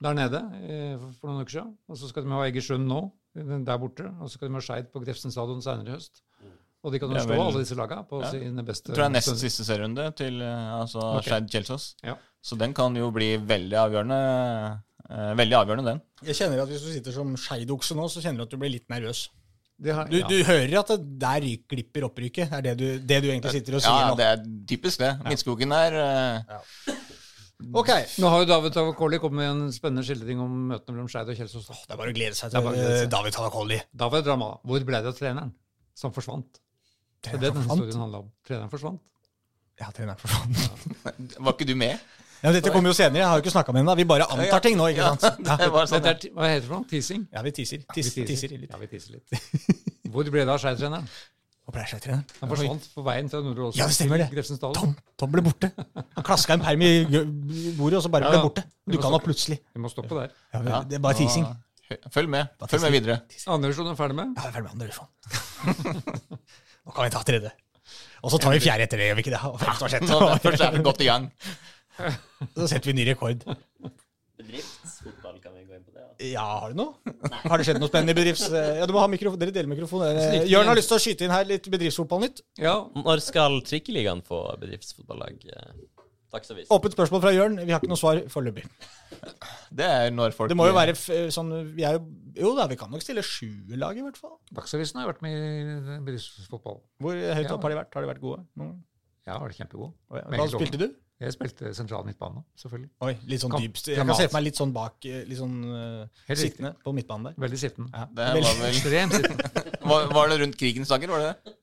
der 0.04 0.14
nede 0.18 0.40
eh, 0.68 0.98
for 1.20 1.30
noen 1.32 1.42
uker 1.46 1.58
siden. 1.60 1.74
Og 1.88 1.98
så 1.98 2.10
skal 2.10 2.24
de 2.26 2.30
ha 2.36 2.42
Egersund 2.48 2.88
nå, 2.88 3.12
der 3.36 3.78
borte. 3.80 4.06
Og 4.22 4.28
så 4.30 4.36
skal 4.38 4.50
de 4.50 4.54
ha 4.56 4.62
Skeid 4.62 4.92
på 4.92 5.00
Grefsen 5.04 5.32
stadion 5.32 5.62
senere 5.64 5.88
i 5.88 5.96
høst. 5.96 6.22
Og 6.84 6.92
de 6.92 7.00
kan 7.00 7.08
jo 7.16 7.16
slå 7.24 7.32
vel- 7.32 7.40
alle 7.48 7.60
disse 7.64 7.76
lagene 7.80 8.04
på 8.10 8.20
Ja. 8.22 8.30
sine 8.30 8.64
beste 8.68 8.92
Jeg 8.92 8.96
tror 8.98 9.04
det 9.08 9.12
er 9.12 9.16
nest 9.16 9.40
siste 9.40 9.64
serierunde 9.64 10.10
til 10.20 10.42
eh, 10.42 10.74
altså 10.82 11.00
okay. 11.18 11.30
Skeid 11.30 11.48
Kjelsås. 11.54 11.96
Ja. 12.04 12.18
Så 12.44 12.58
den 12.60 12.74
kan 12.74 12.94
jo 12.96 13.10
bli 13.16 13.38
veldig 13.38 13.78
avgjørende. 13.80 14.18
Eh, 15.14 15.32
veldig 15.40 15.58
avgjørende, 15.62 15.94
den. 15.94 16.02
Jeg 16.28 16.40
kjenner 16.42 16.64
at 16.66 16.74
Hvis 16.74 16.84
du 16.84 16.92
sitter 16.96 17.16
som 17.16 17.32
skeidokse 17.40 17.96
nå, 17.98 18.10
så 18.12 18.24
kjenner 18.24 18.44
du 18.44 18.48
at 18.50 18.54
du 18.56 18.60
blir 18.62 18.74
litt 18.74 18.90
nervøs. 18.92 19.28
Det 19.84 19.94
har, 19.96 20.10
Du, 20.10 20.20
ja. 20.20 20.28
du 20.30 20.44
hører 20.48 20.76
at 20.80 20.92
det 20.94 21.00
der 21.22 21.48
glipper 21.70 22.06
opprykket. 22.10 22.52
Det 22.52 22.60
er 22.60 22.68
det 22.68 22.76
du, 22.80 23.08
det 23.10 23.22
du 23.24 23.30
egentlig 23.32 23.56
sitter 23.58 23.80
og 23.80 23.86
sier 23.86 24.04
Ja, 24.04 24.12
nå. 24.12 24.20
det 24.20 24.28
er 24.30 24.44
typisk 24.70 25.02
det. 25.02 25.14
Midtskogen 25.26 25.74
er 25.76 25.98
ja. 25.98 26.60
Ok, 27.72 27.90
Nå 28.20 28.28
har 28.28 28.42
jo 28.44 28.48
David 28.50 28.74
Tavakoli 28.76 29.20
kommet 29.24 29.40
med 29.40 29.50
en 29.50 29.72
spennende 29.74 30.04
skildring 30.06 30.42
om 30.44 30.52
møtene 30.74 30.98
mellom 30.98 31.08
Skeid 31.12 31.30
og 31.32 31.38
Kjelsås. 31.38 31.70
da. 31.70 31.78
det 31.88 31.96
er 31.96 32.00
bare 32.02 32.12
å 32.12 32.18
glede 32.18 32.36
seg 32.36 32.52
til 32.52 32.66
glede 32.66 32.90
eh, 32.90 32.98
seg. 33.04 33.12
David 33.14 33.36
Tavakoli. 33.38 33.78
David 34.04 34.26
Drama, 34.28 34.50
hvor 34.68 34.86
ble 34.90 35.00
det 35.06 35.12
av 35.14 35.18
treneren 35.18 35.54
som 35.98 36.14
forsvant? 36.16 36.60
Det 37.24 37.38
er 37.38 37.40
det 37.40 37.54
den 37.56 37.64
historien 37.64 38.04
handla 38.04 38.24
om. 38.26 38.28
Treneren 38.44 38.72
forsvant. 38.74 39.00
Ja, 39.80 39.90
treneren 39.96 40.20
forsvant. 40.20 40.92
Var 41.48 41.56
ikke 41.56 41.70
du 41.70 41.76
med? 41.80 42.04
Ja, 42.44 42.50
men 42.52 42.58
dette 42.58 42.72
kommer 42.76 42.92
jo 42.92 42.96
senere. 42.98 43.22
Jeg 43.22 43.28
har 43.32 43.38
jo 43.40 43.44
ikke 43.46 43.52
snakka 43.54 43.72
med 43.72 43.86
henne. 43.86 43.94
Vi 43.96 44.04
bare 44.08 44.26
antar 44.28 44.60
ting 44.66 44.76
nå, 44.76 44.90
ikke 44.92 45.12
sant? 45.16 45.46
Ja, 45.48 45.56
Det 45.62 45.70
var 45.72 45.88
sånn, 45.88 46.02
Dette 46.04 46.28
er, 46.28 46.34
hva 46.36 46.50
heter 46.52 46.66
det 46.66 46.68
for 46.68 46.76
noe? 46.82 46.88
Teasing? 46.92 47.22
ja 47.32 47.44
vi 47.46 47.54
teaser. 47.56 47.86
Tis, 47.96 48.10
Vi 48.18 48.26
teaser 48.28 48.52
litt. 48.58 48.66
Ja, 48.74 48.80
vi 48.82 48.90
teaser 48.92 49.16
litt. 49.16 49.38
Hvor 50.14 50.28
ble 50.28 50.44
det 50.44 50.52
av 50.52 50.60
Skeid-treneren? 50.60 51.08
Hvor 51.64 51.78
ble 51.78 51.86
Skeid-treneren? 51.88 52.26
Han 52.42 52.52
forsvant 52.52 52.90
på 52.98 53.06
veien 53.08 53.32
fra 53.32 53.40
Nordre 53.46 53.70
Åsen. 53.70 53.80
Ja, 53.80 53.88
det 53.88 53.96
stemmer 53.96 54.20
det. 54.20 54.28
til. 54.36 54.60
Tom, 54.76 54.92
Tom 55.24 55.32
ble 55.32 55.46
borte. 55.48 55.72
Han 56.20 56.28
klaska 56.28 56.58
en 56.60 56.66
perm 56.68 56.84
i 56.84 56.92
bordet, 57.80 58.02
og 58.02 58.04
så 58.04 58.12
bare 58.12 58.28
ble 58.28 58.36
han 58.42 58.48
borte. 58.50 58.66
Dukka 58.92 59.08
han 59.08 59.18
opp 59.22 59.30
plutselig. 59.30 59.62
Vi 59.72 59.86
må 59.86 59.94
stoppe 59.94 60.20
der. 60.20 60.36
Ja, 60.52 60.84
det 60.84 61.00
er 61.00 61.06
bare 61.08 61.16
teasing. 61.24 61.48
Følg 62.12 62.28
med. 62.36 62.52
Følg 62.68 62.84
med 62.90 62.98
videre. 63.00 63.20
Andre 63.48 63.70
divisjon 63.72 63.88
er 63.94 63.98
ferdig 64.04 64.20
med. 64.20 64.36
Ja, 64.36 64.44
vi 64.44 64.52
er 64.52 64.56
ferdig 64.60 64.68
med 64.68 64.76
andre 64.76 64.92
divisjon. 64.92 66.04
Nå 66.84 66.92
kan 66.96 67.08
vi 67.08 67.14
ta 67.16 67.24
tredje. 67.24 67.52
Og 68.24 68.32
så 68.32 68.40
tar 68.40 68.56
vi 68.56 68.62
fjerde 68.64 68.86
etter 68.88 69.00
det, 69.00 69.08
gjør 69.10 69.18
vi 69.20 69.24
ikke 69.26 69.34
det? 69.36 69.42
Og 69.48 69.60
femte 69.62 69.88
og 69.88 69.92
sjette. 69.92 70.20
først 70.44 70.64
er 70.68 70.76
vi 70.76 70.84
godt 70.84 71.02
i 71.04 71.08
gang. 71.10 71.32
Så 72.58 72.68
setter 72.72 72.92
vi 72.92 72.96
ny 73.00 73.06
rekord. 73.12 73.44
Bedriftsfotball, 74.40 75.38
kan 75.44 75.54
vi 75.56 75.64
gå 75.68 75.76
inn 75.78 75.84
på 75.86 75.94
det? 75.94 76.02
da? 76.04 76.14
Ja, 76.26 76.46
har 76.64 76.74
du 76.74 76.80
noe? 76.80 77.14
Har 77.46 77.62
det 77.62 77.68
skjedd 77.68 77.80
noe 77.82 77.90
spennende 77.92 78.16
i 78.16 78.18
bedrifts... 78.18 78.48
Ja, 78.52 78.88
du 78.90 78.94
må 78.96 79.04
ha 79.04 79.08
mikrofon. 79.12 79.38
Dere 79.40 79.54
deler 79.56 79.70
mikrofon. 79.72 80.04
Eh, 80.10 80.48
Jørn 80.50 80.68
har 80.72 80.78
lyst 80.80 80.90
til 80.92 80.98
å 80.98 81.04
skyte 81.04 81.28
inn 81.28 81.34
her 81.36 81.46
litt 81.48 81.70
bedriftsfotballnytt. 81.72 82.42
Ja, 82.62 82.80
Når 82.98 83.22
skal 83.24 83.60
Trikkeligaen 83.68 84.24
få 84.26 84.42
bedriftsfotballag? 84.62 85.46
eh, 85.54 85.84
Dagsavisen. 86.34 86.72
Åpent 86.74 86.96
spørsmål 86.98 87.22
fra 87.22 87.32
Jørn. 87.36 87.60
Vi 87.62 87.70
har 87.76 87.78
ikke 87.84 87.92
noe 87.92 88.00
svar 88.02 88.24
foreløpig. 88.34 88.64
Det 89.70 89.86
er 89.86 90.10
når 90.10 90.34
folk 90.34 90.50
Det 90.50 90.58
må 90.58 90.66
jo 90.66 90.74
være 90.74 90.96
f 90.98 91.04
sånn 91.36 91.52
vi 91.78 91.86
er 91.86 92.00
jo, 92.00 92.08
jo 92.42 92.56
da, 92.58 92.66
vi 92.72 92.78
kan 92.80 92.90
nok 92.90 93.04
stille 93.06 93.22
sjuerlag, 93.22 94.00
i 94.02 94.06
hvert 94.08 94.18
fall. 94.18 94.40
Dagsavisen 94.58 94.98
har 94.98 95.12
vært 95.12 95.22
med 95.22 95.38
i 95.38 96.00
bedriftsfotball. 96.10 96.82
Hvor 97.06 97.14
høyt 97.22 97.46
Ja. 97.46 97.54
opp 97.54 97.68
har 97.70 97.76
de 97.76 97.78
vært? 97.84 97.94
Har 97.94 98.02
de 98.08 98.10
vært 98.16 98.24
gode? 98.26 98.42
noen? 98.58 98.82
Ja, 99.30 99.38
har 99.38 99.48
de 99.54 99.56
kjempegod. 99.62 99.94
Oi, 100.10 100.24
Meget 100.34 100.42
Hva 100.42 100.50
spilte 100.58 100.82
du? 100.82 100.88
Jeg 101.24 101.36
spilte 101.38 101.72
sentral 101.78 102.04
midtbane, 102.08 102.44
selvfølgelig. 102.60 102.90
Oi, 103.08 103.14
litt 103.32 103.44
sånn 103.44 103.56
dypst. 103.56 103.90
Jeg 103.94 104.00
kan 104.02 104.12
se 104.18 104.28
for 104.28 104.38
meg 104.38 104.46
litt 104.50 104.60
sånn 104.60 104.76
bak, 104.76 104.96
eh, 105.08 105.24
litt 105.30 105.40
sånn 105.40 105.58
uh, 105.72 106.24
sittende 106.36 106.74
på 106.84 106.94
midtbanen 106.98 107.30
der. 107.30 107.42
Veldig 107.46 107.60
sittende. 107.62 107.92
Ja. 107.96 108.08
Det 108.12 108.30
Veldig- 108.38 108.48
var 108.50 108.64
vel 108.64 108.74
Ekstremt 108.74 109.18
sittende. 109.20 109.68
var, 109.92 110.08
var 110.18 110.32
det 110.34 110.40
rundt 110.44 110.58
krigens 110.60 110.92
dager, 110.92 111.14
var 111.14 111.24
det 111.24 111.30
det? 111.34 111.60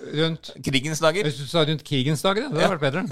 Rundt 0.00 0.50
Krigens 0.64 1.00
dager? 1.04 1.26
Hvis 1.28 1.36
du 1.36 1.46
sa 1.48 1.62
rundt 1.68 1.82
krigens 1.84 2.22
dager, 2.24 2.46
det 2.48 2.62
hadde 2.62 2.68
vært 2.72 2.84
bedre. 2.86 3.02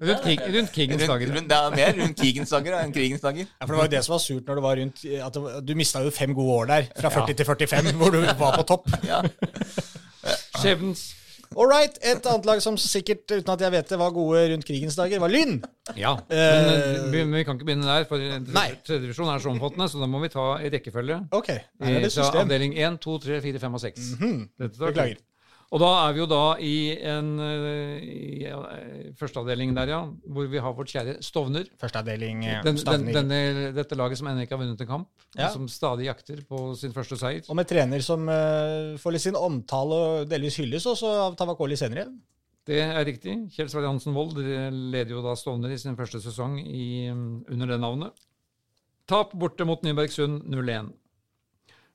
Rundt, 0.00 0.22
krig, 0.24 0.40
rundt 0.54 0.70
krigens 0.72 1.02
dager. 1.04 1.32
rundt, 1.36 1.50
det 1.50 1.58
er 1.58 1.74
mer 1.76 1.98
rundt 1.98 2.20
krigens 2.20 2.54
dager 2.54 2.76
enn 2.78 2.94
krigens 2.94 3.20
dager. 3.20 3.44
Ja, 3.44 3.66
for 3.66 3.74
Det 3.74 3.80
var 3.80 3.90
jo 3.90 3.92
det 3.92 4.00
som 4.06 4.14
var 4.14 4.22
surt 4.24 4.48
når 4.48 4.60
det 4.60 4.64
var 4.64 4.80
rundt 4.80 5.04
at 5.28 5.36
det, 5.36 5.52
Du 5.68 5.74
mista 5.76 6.00
jo 6.04 6.14
fem 6.16 6.32
gode 6.36 6.56
år 6.62 6.70
der, 6.72 6.88
fra 6.96 7.12
40 7.12 7.36
til 7.36 7.50
45, 7.50 7.92
hvor 8.00 8.16
du 8.16 8.22
var 8.40 8.56
på 8.56 8.64
topp. 8.72 8.88
Ja. 9.04 9.20
Skjebnens 10.56 11.04
All 11.56 11.68
right, 11.70 11.98
Et 12.02 12.26
annet 12.26 12.46
lag 12.48 12.60
som 12.62 12.76
sikkert, 12.80 13.24
uten 13.30 13.50
at 13.54 13.60
jeg 13.60 13.70
vet 13.72 13.88
det, 13.88 13.98
var 13.98 14.10
gode 14.14 14.42
rundt 14.52 14.64
krigens 14.66 14.96
dager, 14.98 15.20
var 15.22 15.28
Lyn. 15.32 15.60
Ja, 15.96 16.14
men, 16.28 16.38
Eh, 16.38 17.10
vi, 17.12 17.24
men 17.24 17.34
vi 17.38 17.44
kan 17.44 17.56
ikke 17.58 17.66
begynne 17.68 17.86
der, 17.86 18.04
for 18.08 18.18
Nei. 18.18 18.70
tredjedivisjon 18.86 19.28
er 19.34 19.38
så 19.44 19.50
omfattende, 19.52 19.88
så 19.92 20.00
da 20.00 20.06
må 20.10 20.20
vi 20.24 20.28
ta 20.32 20.46
i 20.64 20.70
rekkefølge. 20.72 21.20
Ok, 21.32 21.48
her 21.48 21.62
er 21.80 21.96
Eh, 21.96 22.00
det 22.02 22.12
Fra 22.12 22.24
system. 22.24 22.40
avdeling 22.48 22.74
1, 22.78 22.98
2, 23.00 23.18
3, 23.18 23.40
4, 23.42 23.58
5 23.60 23.74
og 23.74 23.80
6. 23.80 24.10
Dette 24.58 24.78
tar 24.78 24.86
Beklager. 24.92 25.16
Og 25.72 25.80
da 25.82 25.88
er 26.04 26.12
vi 26.14 26.20
jo 26.20 26.26
da 26.30 26.42
i 26.62 26.74
en 27.08 27.30
eh, 27.42 28.02
i, 28.04 28.44
eh, 28.46 29.06
første 29.18 29.42
der, 29.44 29.88
ja, 29.90 30.00
hvor 30.26 30.46
vi 30.50 30.60
har 30.62 30.74
vårt 30.76 30.92
kjære 30.92 31.16
Stovner. 31.24 31.64
Førsteavdeling 31.80 32.44
Stovner. 32.44 32.60
eh, 32.60 32.62
Den, 32.66 32.76
den, 32.76 33.06
denne, 33.14 33.72
dette 33.74 33.96
laget 33.98 34.18
som 34.20 34.28
ennå 34.28 34.44
ikke 34.44 34.54
har 34.56 34.62
vunnet 34.62 34.80
en 34.80 34.90
kamp, 34.90 35.08
Ja. 35.36 35.48
som 35.50 35.66
stadig 35.68 36.06
jakter 36.06 36.44
på 36.46 36.76
sin 36.76 36.92
første 36.92 37.16
seier. 37.18 37.42
Og 37.48 37.56
med 37.56 37.66
trener 37.66 38.00
som 38.02 38.28
uh, 38.28 38.94
får 39.00 39.16
litt 39.16 39.24
sin 39.24 39.36
omtale 39.36 39.94
og 39.94 40.28
delvis 40.30 40.60
hylles 40.60 40.86
også 40.86 41.10
av 41.24 41.36
Tavakoli 41.40 41.76
senere. 41.76 42.06
Det 42.64 42.78
er 42.80 43.04
riktig. 43.04 43.34
Kjell 43.52 43.68
Sverre 43.68 43.90
Hansen 43.90 44.14
Wold 44.14 44.38
leder 44.38 45.10
jo 45.10 45.24
da 45.24 45.34
Stovner 45.36 45.74
i 45.74 45.80
sin 45.80 45.96
første 45.96 46.20
sesong 46.22 46.60
i, 46.62 47.08
um, 47.10 47.42
under 47.50 47.74
det 47.74 47.80
navnet. 47.80 48.24
Tap 49.10 49.34
borte 49.36 49.66
mot 49.68 49.82
Nybergsund 49.84 50.46
0-1. 50.48 50.92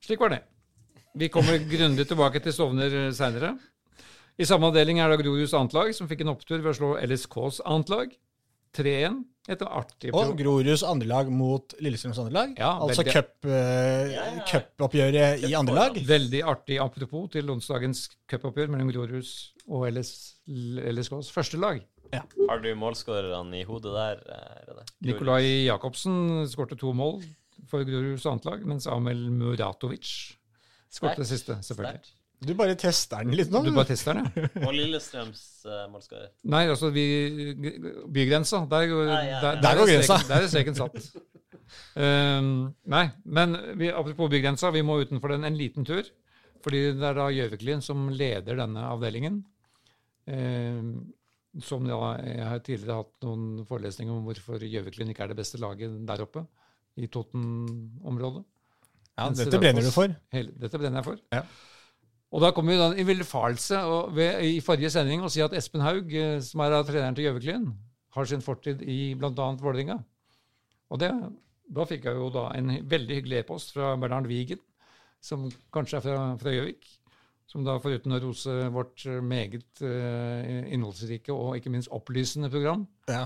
Slik 0.04 0.20
var 0.20 0.36
det. 0.36 0.44
Vi 1.18 1.28
kommer 1.32 1.58
grundig 1.70 2.06
tilbake 2.06 2.40
til 2.42 2.54
Stovner 2.54 3.10
seinere. 3.16 3.56
I 4.40 4.46
samme 4.48 4.70
avdeling 4.70 5.00
er 5.02 5.10
det 5.10 5.20
Groruds 5.24 5.52
annet 5.58 5.74
lag, 5.76 5.90
som 5.96 6.08
fikk 6.08 6.22
en 6.24 6.32
opptur 6.32 6.60
ved 6.62 6.70
å 6.70 6.76
slå 6.76 6.90
LSKs 7.02 7.60
annet 7.68 7.90
lag. 7.92 8.12
3-1. 8.78 9.16
Et 9.50 9.62
artig 9.66 10.12
Og 10.14 10.36
Groruds 10.38 10.84
andrelag 10.86 11.30
mot 11.34 11.74
Lillestrøms 11.82 12.20
andrelag. 12.22 12.52
Ja, 12.60 12.76
altså 12.78 13.02
eh, 13.02 14.38
cupoppgjøret 14.46 15.42
i 15.48 15.52
andre 15.58 15.74
lag. 15.74 15.98
Veldig 16.06 16.42
artig 16.46 16.78
apropos 16.82 17.26
til 17.34 17.50
onsdagens 17.50 18.04
cupoppgjør 18.30 18.70
mellom 18.70 18.92
Groruds 18.94 19.32
og 19.66 19.88
LS, 19.90 20.12
LSKs 20.46 21.32
første 21.34 21.58
lag. 21.60 21.82
Har 22.14 22.62
du 22.62 22.70
målskårerne 22.78 23.60
i 23.60 23.66
hodet 23.66 23.92
der? 23.96 24.22
eh, 24.30 24.62
René? 24.70 24.86
Nikolai 25.10 25.42
Jacobsen 25.66 26.46
skårte 26.50 26.78
to 26.78 26.94
mål 26.94 27.20
for 27.70 27.82
Groruds 27.86 28.26
annet 28.30 28.46
lag, 28.46 28.62
mens 28.66 28.86
Amel 28.90 29.26
Muratovic 29.34 30.38
skårte 30.90 31.22
det 31.22 31.28
siste, 31.30 31.56
selvfølgelig. 31.66 32.00
Stert. 32.02 32.16
Du 32.40 32.54
bare 32.56 32.74
tester 32.80 33.20
den 33.26 33.34
litt 33.36 33.50
nå. 33.52 33.60
Du 33.66 33.70
bare 33.76 33.90
tester 33.90 34.16
den, 34.16 34.30
ja? 34.32 34.48
Og 34.64 34.72
Lillestrøms 34.72 35.40
uh, 35.68 35.82
målskårer. 35.92 36.30
Nei, 36.48 36.62
altså 36.72 36.88
vi, 36.94 37.04
Bygrensa. 38.08 38.62
Der, 38.70 38.86
går- 38.88 39.10
Nei, 39.10 39.18
ja, 39.26 39.34
ja. 39.34 39.40
der, 39.44 39.60
Der 39.66 39.76
går 39.82 39.90
grensa. 39.92 40.16
streken- 40.16 40.32
Der 40.32 40.46
er 40.46 40.48
streken 40.48 40.78
satt. 40.78 41.10
Um, 42.00 42.48
nei, 42.90 43.04
men 43.24 43.52
vi, 43.78 43.90
apropos 43.92 44.30
Bygrensa, 44.32 44.70
vi 44.74 44.80
må 44.82 44.96
utenfor 45.04 45.34
den 45.34 45.44
en 45.50 45.58
liten 45.58 45.84
tur. 45.86 46.02
Fordi 46.64 46.80
det 46.96 47.04
er 47.10 47.14
da 47.16 47.28
Gjøviklin 47.32 47.80
som 47.84 48.08
leder 48.12 48.56
denne 48.58 48.82
avdelingen. 48.88 49.42
Um, 50.28 50.90
Som 51.66 51.82
da, 51.88 51.96
jeg 52.22 52.44
har 52.46 52.60
tidligere 52.62 53.00
hatt 53.00 53.24
noen 53.26 53.64
forelesninger 53.66 54.12
om 54.14 54.22
hvorfor 54.28 54.62
Gjøviklin 54.62 55.08
ikke 55.10 55.24
er 55.24 55.32
det 55.32 55.38
beste 55.40 55.58
laget 55.58 55.96
der 56.06 56.20
oppe, 56.22 56.44
i 56.96 57.08
Toten-området. 57.10 58.44
Ja, 59.20 59.28
dette 59.36 59.60
brenner 59.60 59.84
du 59.84 59.90
for. 59.94 60.14
Hele, 60.34 60.54
dette 60.62 60.80
brenner 60.80 61.02
jeg 61.02 61.08
for. 61.10 61.20
Ja. 61.36 61.44
Og 62.30 62.44
da 62.44 62.52
kommer 62.54 62.76
vi 62.94 63.02
i 63.02 63.06
villfarelse 63.08 63.80
i 64.46 64.60
forrige 64.62 64.90
sending 64.94 65.24
og 65.26 65.32
si 65.34 65.42
at 65.42 65.54
Espen 65.58 65.82
Haug, 65.82 66.12
eh, 66.14 66.38
som 66.46 66.62
er 66.64 66.76
treneren 66.86 67.16
til 67.18 67.26
Gjøviklyn, 67.26 67.64
har 68.14 68.26
sin 68.30 68.42
fortid 68.42 68.82
i 68.86 69.14
bl.a. 69.18 69.32
Vålerenga. 69.60 69.98
Og 70.90 70.98
det, 71.02 71.10
da 71.70 71.84
fikk 71.86 72.06
jeg 72.08 72.18
jo 72.18 72.30
da 72.34 72.48
en 72.58 72.72
veldig 72.90 73.18
hyggelig 73.20 73.42
e-post 73.42 73.74
fra 73.74 73.92
Bernhard 73.98 74.26
Wigen, 74.30 74.62
som 75.22 75.48
kanskje 75.74 75.98
er 76.00 76.06
fra, 76.06 76.16
fra 76.40 76.54
Gjøvik. 76.54 76.86
Som 77.50 77.64
da 77.66 77.74
foruten 77.82 78.14
å 78.14 78.20
rose 78.22 78.52
vårt 78.70 79.02
eh, 79.10 79.18
meget 79.26 79.82
eh, 79.82 80.70
innholdsrike 80.70 81.34
og 81.34 81.56
ikke 81.58 81.72
minst 81.74 81.90
opplysende 81.90 82.50
program, 82.52 82.86
Ja. 83.10 83.24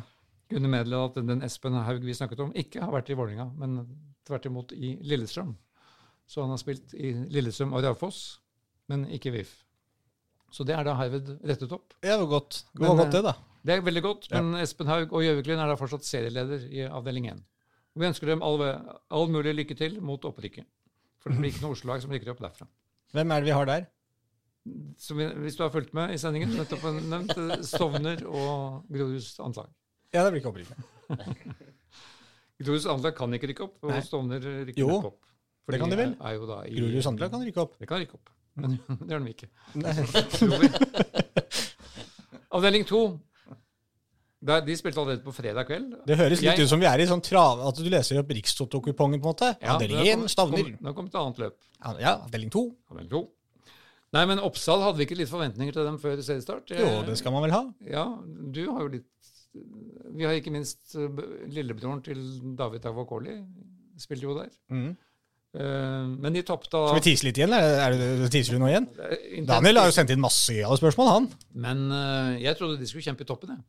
kunne 0.48 0.70
meddele 0.72 1.02
at 1.10 1.20
den 1.28 1.44
Espen 1.44 1.76
Haug 1.76 2.00
vi 2.04 2.16
snakket 2.16 2.40
om, 2.40 2.54
ikke 2.56 2.80
har 2.80 2.92
vært 2.92 3.12
i 3.12 3.18
Vålerenga, 3.20 3.50
men 3.60 3.82
tvert 4.24 4.48
imot 4.48 4.72
i 4.72 4.94
Lillestrøm. 5.04 5.52
Så 6.30 6.42
han 6.44 6.52
har 6.54 6.60
spilt 6.60 6.94
i 6.96 7.12
Lillestrøm 7.34 7.74
og 7.76 7.84
Raufoss, 7.84 8.20
men 8.88 9.04
ikke 9.12 9.32
VIF. 9.34 9.52
Så 10.54 10.64
det 10.66 10.76
er 10.76 10.86
da 10.86 10.94
herved 10.96 11.32
rettet 11.44 11.72
opp. 11.74 11.96
Det 12.04 12.14
var 12.14 12.28
godt. 12.30 12.60
Det 12.72 12.80
Men, 12.80 12.88
var 12.92 13.00
godt, 13.04 13.12
det, 13.16 13.22
da. 13.26 13.34
Det 13.64 13.74
er 13.74 13.82
veldig 13.84 14.02
godt, 14.04 14.28
men 14.30 14.54
Espen 14.60 14.88
Haug 14.92 15.12
og 15.16 15.24
Gjøviklund 15.24 15.60
er 15.60 15.70
da 15.72 15.76
fortsatt 15.80 16.06
serieleder 16.06 16.66
i 16.68 16.84
avdeling 16.86 17.30
1. 17.32 17.42
Og 17.94 18.02
vi 18.02 18.08
ønsker 18.10 18.30
dem 18.30 18.42
all, 18.44 18.62
all 19.14 19.28
mulig 19.32 19.54
lykke 19.56 19.76
til 19.78 20.00
mot 20.04 20.24
opprykket. 20.28 20.66
For 21.22 21.32
det 21.32 21.40
blir 21.40 21.52
ikke 21.54 21.64
noe 21.64 21.76
Oslo-lag 21.76 22.02
som 22.04 22.12
rykker 22.12 22.32
opp 22.34 22.42
derfra. 22.44 22.66
Hvem 23.14 23.32
er 23.32 23.40
det 23.42 23.48
vi 23.48 23.54
har 23.56 23.68
der? 23.70 23.86
Vi, 24.64 25.26
hvis 25.44 25.56
du 25.58 25.62
har 25.64 25.72
fulgt 25.72 25.92
med 25.96 26.14
i 26.14 26.18
sendingen, 26.20 26.54
nettopp 26.56 26.84
nevnt 26.96 27.34
eh, 27.36 27.58
Stovner 27.66 28.22
og 28.28 28.86
Groruds 28.92 29.34
Antlag. 29.44 29.68
Ja, 30.14 30.22
det 30.24 30.32
blir 30.34 30.40
ikke 30.42 30.52
opprykket. 30.54 31.64
Groruds 32.62 32.86
Antlag 32.88 33.16
kan 33.18 33.34
ikke 33.36 33.50
rykke 33.50 33.66
opp, 33.66 33.78
og. 33.84 33.94
Stovner 34.06 34.44
rykker 34.68 34.80
Jo, 34.80 34.90
opp. 35.00 35.18
For 35.64 35.72
det 35.72 35.78
kan 35.80 35.88
de 35.92 35.96
vel? 35.96 36.10
Jo 36.36 36.46
da 36.50 36.58
i, 36.68 36.74
Grorud 36.76 37.04
Sandra 37.06 37.28
kan 37.32 37.40
rykke 37.44 37.60
opp. 37.62 37.76
Det 37.80 37.86
kan 37.88 38.00
rykke 38.02 38.18
opp, 38.18 38.28
men 38.60 38.74
det 39.00 39.08
gjør 39.14 39.22
de 39.24 39.32
ikke. 39.32 39.48
Avdeling 42.54 42.84
to. 42.88 43.00
De 44.44 44.74
spilte 44.76 45.00
allerede 45.00 45.24
på 45.24 45.32
fredag 45.32 45.64
kveld. 45.70 45.94
Det 46.04 46.18
høres 46.20 46.42
litt 46.42 46.50
Jeg- 46.52 46.66
ut 46.66 46.68
som 46.68 46.80
vi 46.82 46.86
er 46.86 47.00
i 47.00 47.06
sånn 47.08 47.22
trav... 47.24 47.62
At 47.70 47.78
du 47.80 47.86
leser 47.88 48.18
opp 48.20 48.28
Rikstoto-kupongen, 48.36 49.16
på 49.22 49.30
en 49.30 49.32
måte. 49.32 49.48
Ja, 49.62 49.72
Avdeling 49.78 50.02
det 50.02 50.10
har 50.12 50.26
1, 50.26 50.30
Stavner. 50.34 50.68
Nå 50.84 50.92
kom- 50.94 51.08
Det 51.08 51.16
et 51.16 51.22
annet 51.22 51.40
løp. 51.40 51.56
Ja, 52.04 52.12
avdeling 52.26 52.50
2. 52.52 52.62
Avdeling 52.92 53.10
to. 53.14 53.22
Nei, 54.14 54.26
men 54.30 54.38
Oppsal 54.44 54.84
hadde 54.84 55.00
vi 55.00 55.06
ikke 55.08 55.16
litt 55.18 55.32
forventninger 55.32 55.72
til 55.74 55.88
dem 55.88 55.96
før 55.98 56.20
seriestart? 56.22 56.68
Jo, 56.76 57.00
det 57.08 57.16
skal 57.18 57.32
man 57.34 57.42
vel 57.48 57.54
ha. 57.56 57.62
Ja, 57.88 58.04
du 58.22 58.60
har 58.70 58.84
jo 58.84 58.92
litt 58.92 59.08
Vi 60.14 60.22
har 60.28 60.36
ikke 60.36 60.52
minst 60.54 60.92
eh, 60.94 61.08
lillebroren 61.50 62.02
til 62.04 62.20
David 62.58 62.84
Avokoli. 62.90 63.40
Spilte 63.98 64.28
jo 64.28 64.36
der. 64.38 64.52
Mhm. 64.70 64.92
Eh, 65.54 66.06
men 66.18 66.34
de 66.34 66.42
tapte 66.46 66.74
Skal 66.74 66.98
vi 66.98 67.04
tise 67.10 67.28
litt 67.28 67.38
igjen? 67.38 67.52
eller 67.54 67.84
Er 67.84 67.98
det, 67.98 68.30
teaser 68.34 68.56
du 68.56 68.62
nå 68.62 68.70
igjen? 68.72 68.88
Daniel 69.46 69.78
har 69.82 69.90
jo 69.90 69.94
sendt 69.94 70.10
inn 70.10 70.22
masse 70.22 70.56
gale 70.56 70.80
spørsmål, 70.80 71.12
han. 71.12 71.28
Men 71.66 71.84
eh, 71.94 72.42
jeg 72.48 72.58
trodde 72.58 72.80
de 72.80 72.88
skulle 72.90 73.06
kjempe 73.06 73.22
i 73.26 73.28
toppen, 73.28 73.54
jeg. 73.54 73.62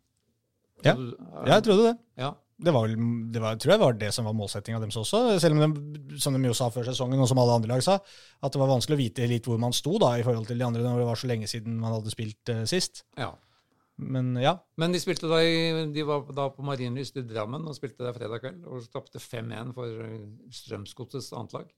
Ja. 0.85 0.95
Ja, 0.95 1.55
jeg 1.55 1.67
trodde 1.69 1.91
det. 1.91 1.95
ja. 2.21 2.33
Det 2.55 2.71
var 2.71 2.87
det 2.87 3.39
var, 3.43 3.57
tror 3.59 3.71
jeg 3.73 3.79
var 3.81 3.95
det 3.99 4.09
som 4.15 4.27
var 4.29 4.35
målsettinga 4.37 4.77
deres 4.79 4.95
også. 4.95 5.19
Selv 5.43 5.57
om 5.57 5.73
de, 5.75 6.19
som 6.23 6.31
de 6.31 6.47
jo 6.47 6.53
sa 6.55 6.69
før 6.71 6.85
sesongen, 6.87 7.19
og 7.19 7.27
som 7.27 7.41
alle 7.41 7.57
andre 7.59 7.73
lag 7.73 7.83
sa, 7.83 7.97
at 7.99 8.53
det 8.53 8.61
var 8.61 8.69
vanskelig 8.71 8.95
å 8.95 9.01
vite 9.01 9.27
litt 9.27 9.49
hvor 9.49 9.59
man 9.59 9.75
sto 9.75 9.97
da, 9.99 10.13
i 10.15 10.23
forhold 10.23 10.47
til 10.47 10.61
de 10.61 10.63
andre 10.63 10.85
når 10.85 11.01
det 11.01 11.07
var 11.09 11.19
så 11.19 11.27
lenge 11.27 11.49
siden 11.51 11.75
man 11.81 11.97
hadde 11.97 12.13
spilt 12.13 12.53
uh, 12.55 12.63
sist. 12.69 13.03
ja. 13.19 13.33
Men 13.95 14.33
ja. 14.41 14.57
Men 14.75 14.91
de 14.91 14.99
spilte 14.99 15.29
da 15.31 15.39
i, 15.39 15.85
de 15.95 16.03
var 16.07 16.25
da 16.35 16.49
på 16.51 16.63
Marienlyst 16.67 17.15
i 17.21 17.23
Drammen 17.27 17.63
og 17.63 17.77
spilte 17.77 18.03
der 18.03 18.15
fredag 18.15 18.41
kveld 18.43 18.65
og 18.67 18.87
tapte 18.91 19.21
5-1 19.23 19.71
for 19.77 20.07
Strømsgodsets 20.59 21.31
annet 21.35 21.55
lag. 21.55 21.69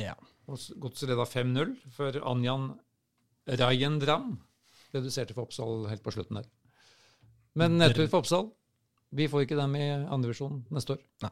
ja. 0.00 0.14
Og 0.50 0.58
Godset 0.82 1.10
leda 1.12 1.26
5-0 1.28 1.74
for 1.94 2.16
Anjan 2.26 2.72
Rajendram 3.60 4.32
reduserte 4.94 5.36
for 5.36 5.46
Oppsal 5.46 5.84
helt 5.90 6.02
på 6.02 6.14
slutten 6.14 6.40
der. 6.40 6.48
Men 7.58 7.76
nedtur 7.78 8.08
for 8.08 8.24
Oppsal. 8.24 8.48
Vi 9.14 9.28
får 9.30 9.44
ikke 9.44 9.58
dem 9.58 9.74
i 9.78 9.86
andrevisjon 9.90 10.64
neste 10.74 10.96
år. 10.96 11.04
Nei. 11.24 11.30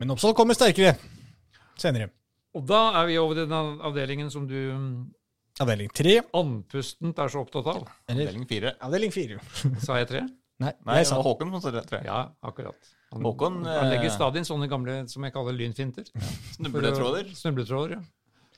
Men 0.00 0.14
Oppsal 0.14 0.34
kommer 0.38 0.58
sterkere 0.58 0.96
senere. 1.78 2.10
Og 2.56 2.64
da 2.66 2.80
er 3.00 3.08
vi 3.10 3.18
over 3.20 3.36
i 3.36 3.46
den 3.46 3.54
avdelingen 3.84 4.30
som 4.32 4.46
du 4.48 4.56
mm, 4.56 4.92
Avdeling 5.62 5.88
tre. 5.94 6.18
andpustent 6.38 7.18
er 7.18 7.32
så 7.32 7.40
opptatt 7.42 7.66
av. 7.72 7.88
Eller 8.08 8.28
Avdeling 8.28 8.46
fire. 8.50 8.74
avdeling 8.86 9.14
fire. 9.14 9.40
Sa 9.86 9.96
jeg 9.98 10.08
tre? 10.10 10.20
Nei, 10.58 10.72
Nei, 10.86 10.96
jeg 11.00 11.06
sa 11.10 11.20
Håkon 11.22 11.52
som 11.54 11.62
sa 11.62 11.70
det, 11.74 11.84
tror. 11.86 12.02
Ja, 12.06 12.20
akkurat. 12.42 12.88
Han, 13.12 13.22
Håkon, 13.24 13.60
han 13.66 13.90
legger 13.92 14.08
eh, 14.10 14.14
stadig 14.14 14.40
inn 14.42 14.46
sånne 14.48 14.66
gamle 14.70 14.96
som 15.08 15.22
jeg 15.24 15.32
kaller 15.34 15.54
lynfinter. 15.54 16.08
Snubletråder. 16.56 17.30
Snubletråder, 17.38 17.94
ja. 17.98 18.02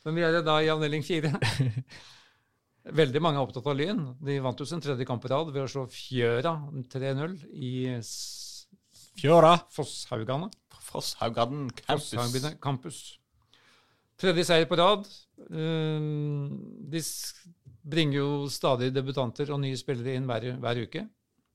Men 0.07 0.17
vi 0.17 0.25
er 0.25 0.39
da 0.47 0.55
i 0.65 0.71
avdeling 0.73 1.05
fire. 1.05 1.35
Veldig 3.01 3.21
mange 3.21 3.37
er 3.37 3.45
opptatt 3.45 3.67
av 3.69 3.77
Lyn. 3.77 4.01
De 4.25 4.39
vant 4.41 4.57
jo 4.61 4.65
sin 4.67 4.81
tredje 4.81 5.05
kamp 5.09 5.25
i 5.29 5.31
rad 5.31 5.51
ved 5.53 5.67
å 5.67 5.69
slå 5.69 5.83
Fjøra 5.93 6.55
3-0 6.95 7.35
i 7.53 7.73
S- 7.99 8.65
Fjøra. 9.21 9.53
Fosshaugane. 9.77 10.49
Fosshaugane 10.89 11.69
campus. 11.83 12.09
Fosshaugane 12.15 12.55
campus. 12.65 13.01
Tredje 14.21 14.45
seier 14.45 14.67
på 14.69 14.77
rad. 14.81 15.07
Um, 15.49 16.51
De 16.93 17.01
bringer 17.91 18.19
jo 18.21 18.29
stadig 18.53 18.91
debutanter 18.93 19.49
og 19.55 19.61
nye 19.63 19.79
spillere 19.81 20.15
inn 20.19 20.27
hver, 20.29 20.51
hver 20.61 20.81
uke. 20.85 21.07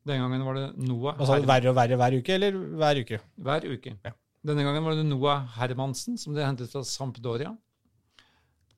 Den 0.06 0.22
gangen 0.22 0.44
var 0.46 0.58
det 0.58 0.66
Noah 0.86 1.16
Altså 1.18 1.40
verre 1.46 1.72
og 1.72 1.78
verre 1.78 1.98
hver 1.98 2.16
uke, 2.20 2.34
eller 2.38 2.58
hver 2.82 3.00
uke? 3.02 3.20
hver 3.42 3.68
uke. 3.70 3.94
Ja. 4.06 4.12
Denne 4.46 4.66
gangen 4.66 4.86
var 4.86 4.98
det 4.98 5.06
Noah 5.08 5.46
Hermansen, 5.58 6.18
som 6.22 6.36
de 6.38 6.44
hentet 6.46 6.70
fra 6.70 6.84
Sampdoria. 6.86 7.56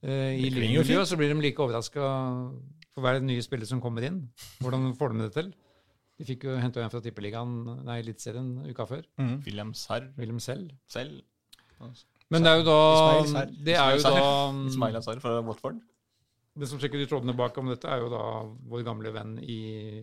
Eh, 0.03 0.37
I 0.39 0.49
lynmiljøet 0.53 1.07
så 1.09 1.17
blir 1.19 1.33
de 1.33 1.39
like 1.41 1.59
overraska 1.63 1.99
for 2.93 3.03
hver 3.03 3.19
nye 3.23 3.43
spiller 3.43 3.67
som 3.67 3.81
kommer 3.83 4.05
inn. 4.07 4.21
Hvordan 4.63 4.93
får 4.95 5.13
de 5.15 5.23
det 5.25 5.31
til? 5.35 5.49
De 6.17 6.25
fikk 6.25 6.47
jo 6.47 6.55
henta 6.57 6.81
en 6.81 6.89
fra 6.93 7.01
Tippeligaen, 7.03 7.57
nei, 7.85 7.99
Eliteserien 8.01 8.53
uka 8.71 8.87
før. 8.89 9.03
Mm. 9.19 9.35
William 9.45 9.73
Sarr 9.77 10.07
Wilhelm 10.17 10.39
Sell. 10.41 10.69
selv. 10.89 11.19
Men 12.33 12.43
det 12.43 12.51
er 12.51 12.57
jo 12.59 12.65
da 12.67 12.79
Ismail 13.23 13.51
Det 13.63 13.75
er 13.79 13.93
jo 13.95 14.01
da 14.03 14.23
Ismail 14.67 14.97
Ansar 14.99 15.21
fra 15.23 15.37
Watford. 15.47 15.77
Det 16.57 16.67
som 16.67 16.79
sjekker 16.81 16.97
de 16.97 17.05
trådene 17.05 17.35
bak 17.37 17.57
om 17.61 17.67
dette, 17.69 17.85
er 17.85 18.01
jo 18.01 18.07
da 18.09 18.21
vår 18.71 18.81
gamle 18.87 19.11
venn 19.13 19.35
i 19.45 19.57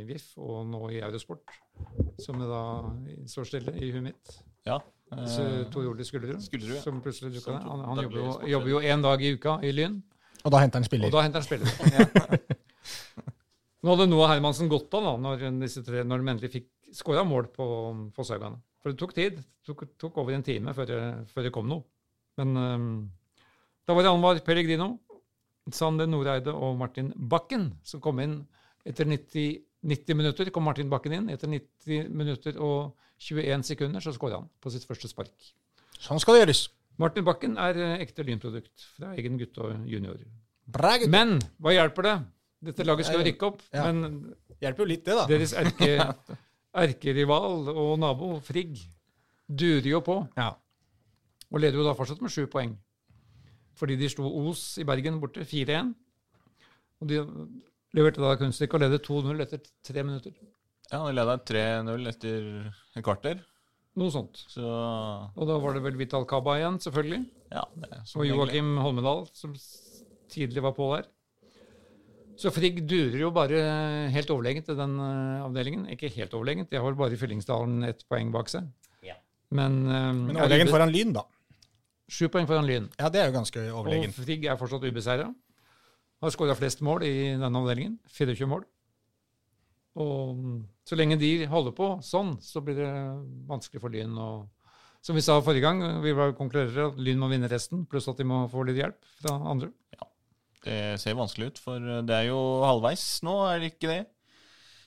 VIF, 0.07 0.29
og 0.39 0.69
nå 0.71 0.85
i 0.95 1.01
Eurosport, 1.03 1.51
som 2.23 2.39
da 2.39 2.61
står 3.27 3.49
stille 3.51 3.75
i 3.75 3.89
huet 3.91 4.05
mitt. 4.13 4.37
Ja. 4.69 4.79
Så 5.29 5.43
Eh, 5.45 5.65
Tor 5.71 5.85
Ole 5.91 6.03
Skullerud, 6.07 6.41
Skullerud, 6.43 6.77
ja. 6.79 6.81
som 6.83 7.01
plutselig 7.03 7.35
dukka 7.37 7.45
Som 7.45 7.55
ned. 7.59 7.67
Han, 7.71 7.83
han 7.85 7.99
daglig 7.99 8.07
jobber 8.07 8.19
jo, 8.19 8.31
sportsleder. 8.31 8.53
jobber 8.55 8.71
jo 8.73 8.79
en 8.95 9.03
dag 9.05 9.23
i 9.23 9.33
uka 9.35 9.53
i 9.63 9.73
Lyn, 9.75 9.99
Og 10.45 10.51
da 10.55 10.59
henter 10.63 10.79
han 10.81 10.87
og 10.87 10.89
spiller. 10.89 11.11
da 11.13 11.23
henter 11.27 11.43
han 11.43 11.47
spillere. 11.47 12.39
Nå 13.85 13.93
hadde 13.93 14.07
Noah 14.09 14.31
Hermansen 14.33 14.71
gått 14.73 14.95
av 14.97 15.05
da, 15.05 15.13
når, 15.21 15.45
disse 15.61 15.83
tre, 15.85 16.03
når 16.09 16.23
de 16.23 16.31
endelig 16.33 16.51
fikk 16.55 16.69
skåra 16.95 17.23
mål 17.29 17.51
på 17.53 17.67
Fosshaugane. 18.17 18.59
For 18.81 18.93
det 18.95 18.99
tok 19.03 19.13
tid. 19.17 19.39
Det 19.43 19.69
tok, 19.69 19.85
tok 20.01 20.19
over 20.23 20.37
en 20.37 20.43
time 20.47 20.73
før 20.77 20.89
det, 20.89 21.01
før 21.35 21.47
det 21.47 21.53
kom 21.53 21.69
noe. 21.69 21.85
Men 22.41 22.57
um, 22.57 22.89
da 23.87 23.95
var 23.97 24.03
det 24.07 24.11
Anwar 24.15 24.41
Pellegrino, 24.47 24.95
Sander 25.73 26.09
Noreide 26.11 26.53
og 26.53 26.77
Martin 26.81 27.13
Bakken 27.17 27.71
som 27.87 28.01
kom 28.05 28.19
inn 28.21 28.41
etter 28.85 29.07
90, 29.09 29.63
90 29.85 30.19
minutter. 30.19 30.51
kom 30.53 30.65
Martin 30.67 30.91
Bakken 30.93 31.15
inn. 31.17 31.29
Etter 31.33 31.49
90 31.49 32.11
minutter 32.13 32.59
og 32.61 32.95
21 33.25 33.63
sekunder 33.65 34.03
så 34.05 34.13
skåra 34.13 34.41
han 34.43 34.49
på 34.61 34.73
sitt 34.75 34.85
første 34.89 35.09
spark. 35.09 35.33
Sånn 36.03 36.21
skal 36.21 36.37
det 36.37 36.43
gjøres. 36.45 36.65
Martin 37.01 37.25
Bakken 37.27 37.57
er 37.59 37.79
eh, 37.81 37.95
ekte 38.05 38.23
lynprodukt 38.27 38.85
fra 38.99 39.15
egen 39.19 39.39
gutt 39.41 39.57
og 39.63 39.87
junior. 39.89 40.19
Bra, 40.71 40.97
gutt. 41.01 41.11
Men 41.11 41.39
hva 41.63 41.73
hjelper 41.75 42.07
det? 42.07 42.17
Dette 42.65 42.85
laget 42.87 43.09
skal 43.09 43.21
jo 43.21 43.27
rykke 43.29 43.49
opp, 43.49 43.63
Ja. 43.75 43.87
men 43.93 44.35
Hjelper 44.63 44.85
jo 44.85 44.89
litt, 44.89 45.03
det, 45.05 45.15
da. 45.19 45.25
deres 45.29 45.53
erke, 45.59 45.89
erkerival 46.85 47.67
og 47.73 47.97
nabo 48.01 48.29
Frigg 48.45 48.79
durer 49.49 49.89
jo 49.91 50.01
på, 50.07 50.21
Ja. 50.39 50.53
Og 51.55 51.63
leder 51.63 51.79
jo 51.79 51.87
da 51.87 51.95
fortsatt 51.95 52.23
med 52.25 52.33
sju 52.35 52.49
poeng. 52.51 52.75
Fordi 53.79 53.97
de 53.99 54.11
slo 54.11 54.29
Os 54.51 54.75
i 54.83 54.87
Bergen 54.87 55.21
borte 55.23 55.47
4-1. 55.47 55.95
Og 57.03 57.11
de 57.11 57.23
leverte 57.95 58.23
da 58.23 58.35
kunststykket 58.39 58.77
og 58.79 58.85
ledet 58.85 59.07
2-0 59.07 59.43
etter 59.45 59.63
tre 59.87 60.05
minutter. 60.07 60.35
Ja, 60.91 61.01
de 61.07 61.15
leda 61.17 61.39
3-0 61.51 62.11
etter 62.11 62.47
et 62.99 63.07
kvarter. 63.07 63.43
Noe 63.99 64.11
sånt. 64.11 64.41
Så 64.51 64.63
Og 64.67 65.47
da 65.47 65.59
var 65.63 65.77
det 65.77 65.85
vel 65.85 65.99
Vital 65.99 66.27
Kaba 66.27 66.57
igjen, 66.59 66.81
selvfølgelig. 66.83 67.25
ja, 67.55 67.63
er 67.87 68.01
Og. 68.03 68.25
Joakim 68.27 68.77
Holmedal, 68.83 69.29
som 69.33 69.55
tidlig 70.35 70.63
var 70.63 70.75
på 70.75 70.89
der. 70.97 71.07
Så 72.35 72.51
Frigg 72.51 72.81
durer 72.91 73.21
jo 73.21 73.31
bare 73.31 73.61
helt 74.11 74.31
overlegent 74.35 74.73
i 74.73 74.75
den 74.75 74.97
eh, 74.99 75.45
avdelingen. 75.45 75.85
Ikke 75.95 76.11
helt 76.11 76.35
overlegent, 76.35 76.71
de 76.73 76.81
har 76.81 76.89
vel 76.89 76.99
bare 76.99 77.15
i 77.15 77.21
Fyllingsdalen 77.21 77.85
ett 77.87 78.03
poeng 78.11 78.33
bak 78.35 78.51
seg. 78.51 78.67
Ja. 79.07 79.15
Men, 79.55 79.85
um, 79.87 80.25
Men 80.33 80.41
overlegent 80.43 80.73
foran 80.75 80.91
Lyn, 80.91 81.13
da. 81.15 81.23
Sju 82.11 82.29
poeng 82.29 82.47
foran 82.49 82.67
Lyn. 82.69 82.91
Ja, 83.01 83.09
det 83.09 83.21
er 83.23 83.31
jo 83.31 83.39
ganske 83.39 83.63
overlegen. 83.73 84.13
Og. 84.13 84.19
Frigg 84.27 84.45
er 84.45 84.59
fortsatt 84.61 84.85
ubeseira. 84.85 85.31
Har 86.23 86.33
skåra 86.33 86.57
flest 86.57 86.83
mål 86.85 87.05
i 87.07 87.15
denne 87.41 87.61
avdelingen. 87.61 87.99
24 88.13 88.49
mål. 88.49 88.65
Og 90.01 90.65
Så 90.85 90.99
lenge 90.99 91.17
de 91.21 91.47
holder 91.49 91.73
på 91.77 91.87
sånn, 92.05 92.35
så 92.43 92.61
blir 92.65 92.77
det 92.81 92.91
vanskelig 93.49 93.81
for 93.81 93.95
Lyn 93.95 94.17
å 94.19 94.29
Som 95.05 95.17
vi 95.19 95.23
sa 95.25 95.37
forrige 95.45 95.61
gang, 95.67 95.83
vi 96.01 96.15
var 96.17 96.33
konkurrerere, 96.33 96.87
at 96.89 96.99
Lyn 96.99 97.19
må 97.21 97.29
vinne 97.29 97.49
resten, 97.53 97.83
pluss 97.85 98.09
at 98.09 98.17
de 98.17 98.25
må 98.25 98.47
få 98.49 98.63
litt 98.65 98.79
hjelp 98.81 98.97
fra 99.21 99.35
andre. 99.51 99.69
Ja, 99.93 100.07
Det 100.65 100.79
ser 101.03 101.19
vanskelig 101.19 101.51
ut, 101.53 101.59
for 101.61 101.79
det 102.09 102.15
er 102.17 102.31
jo 102.31 102.39
halvveis 102.65 103.21
nå, 103.23 103.35
er 103.53 103.61
det 103.61 103.75
ikke 103.75 103.91
det? 103.91 103.99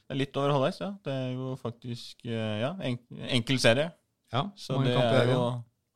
Det 0.07 0.15
er 0.15 0.19
litt 0.23 0.39
over 0.41 0.55
halvveis, 0.55 0.79
ja. 0.81 0.89
Det 1.05 1.13
er 1.13 1.29
jo 1.35 1.51
faktisk 1.61 2.25
eh, 2.25 2.55
ja, 2.63 2.71
enkel 2.81 3.61
serie. 3.61 3.91
Ja, 4.33 4.47
Så 4.57 4.81
det 4.81 4.95
er 4.97 5.29
jo 5.35 5.43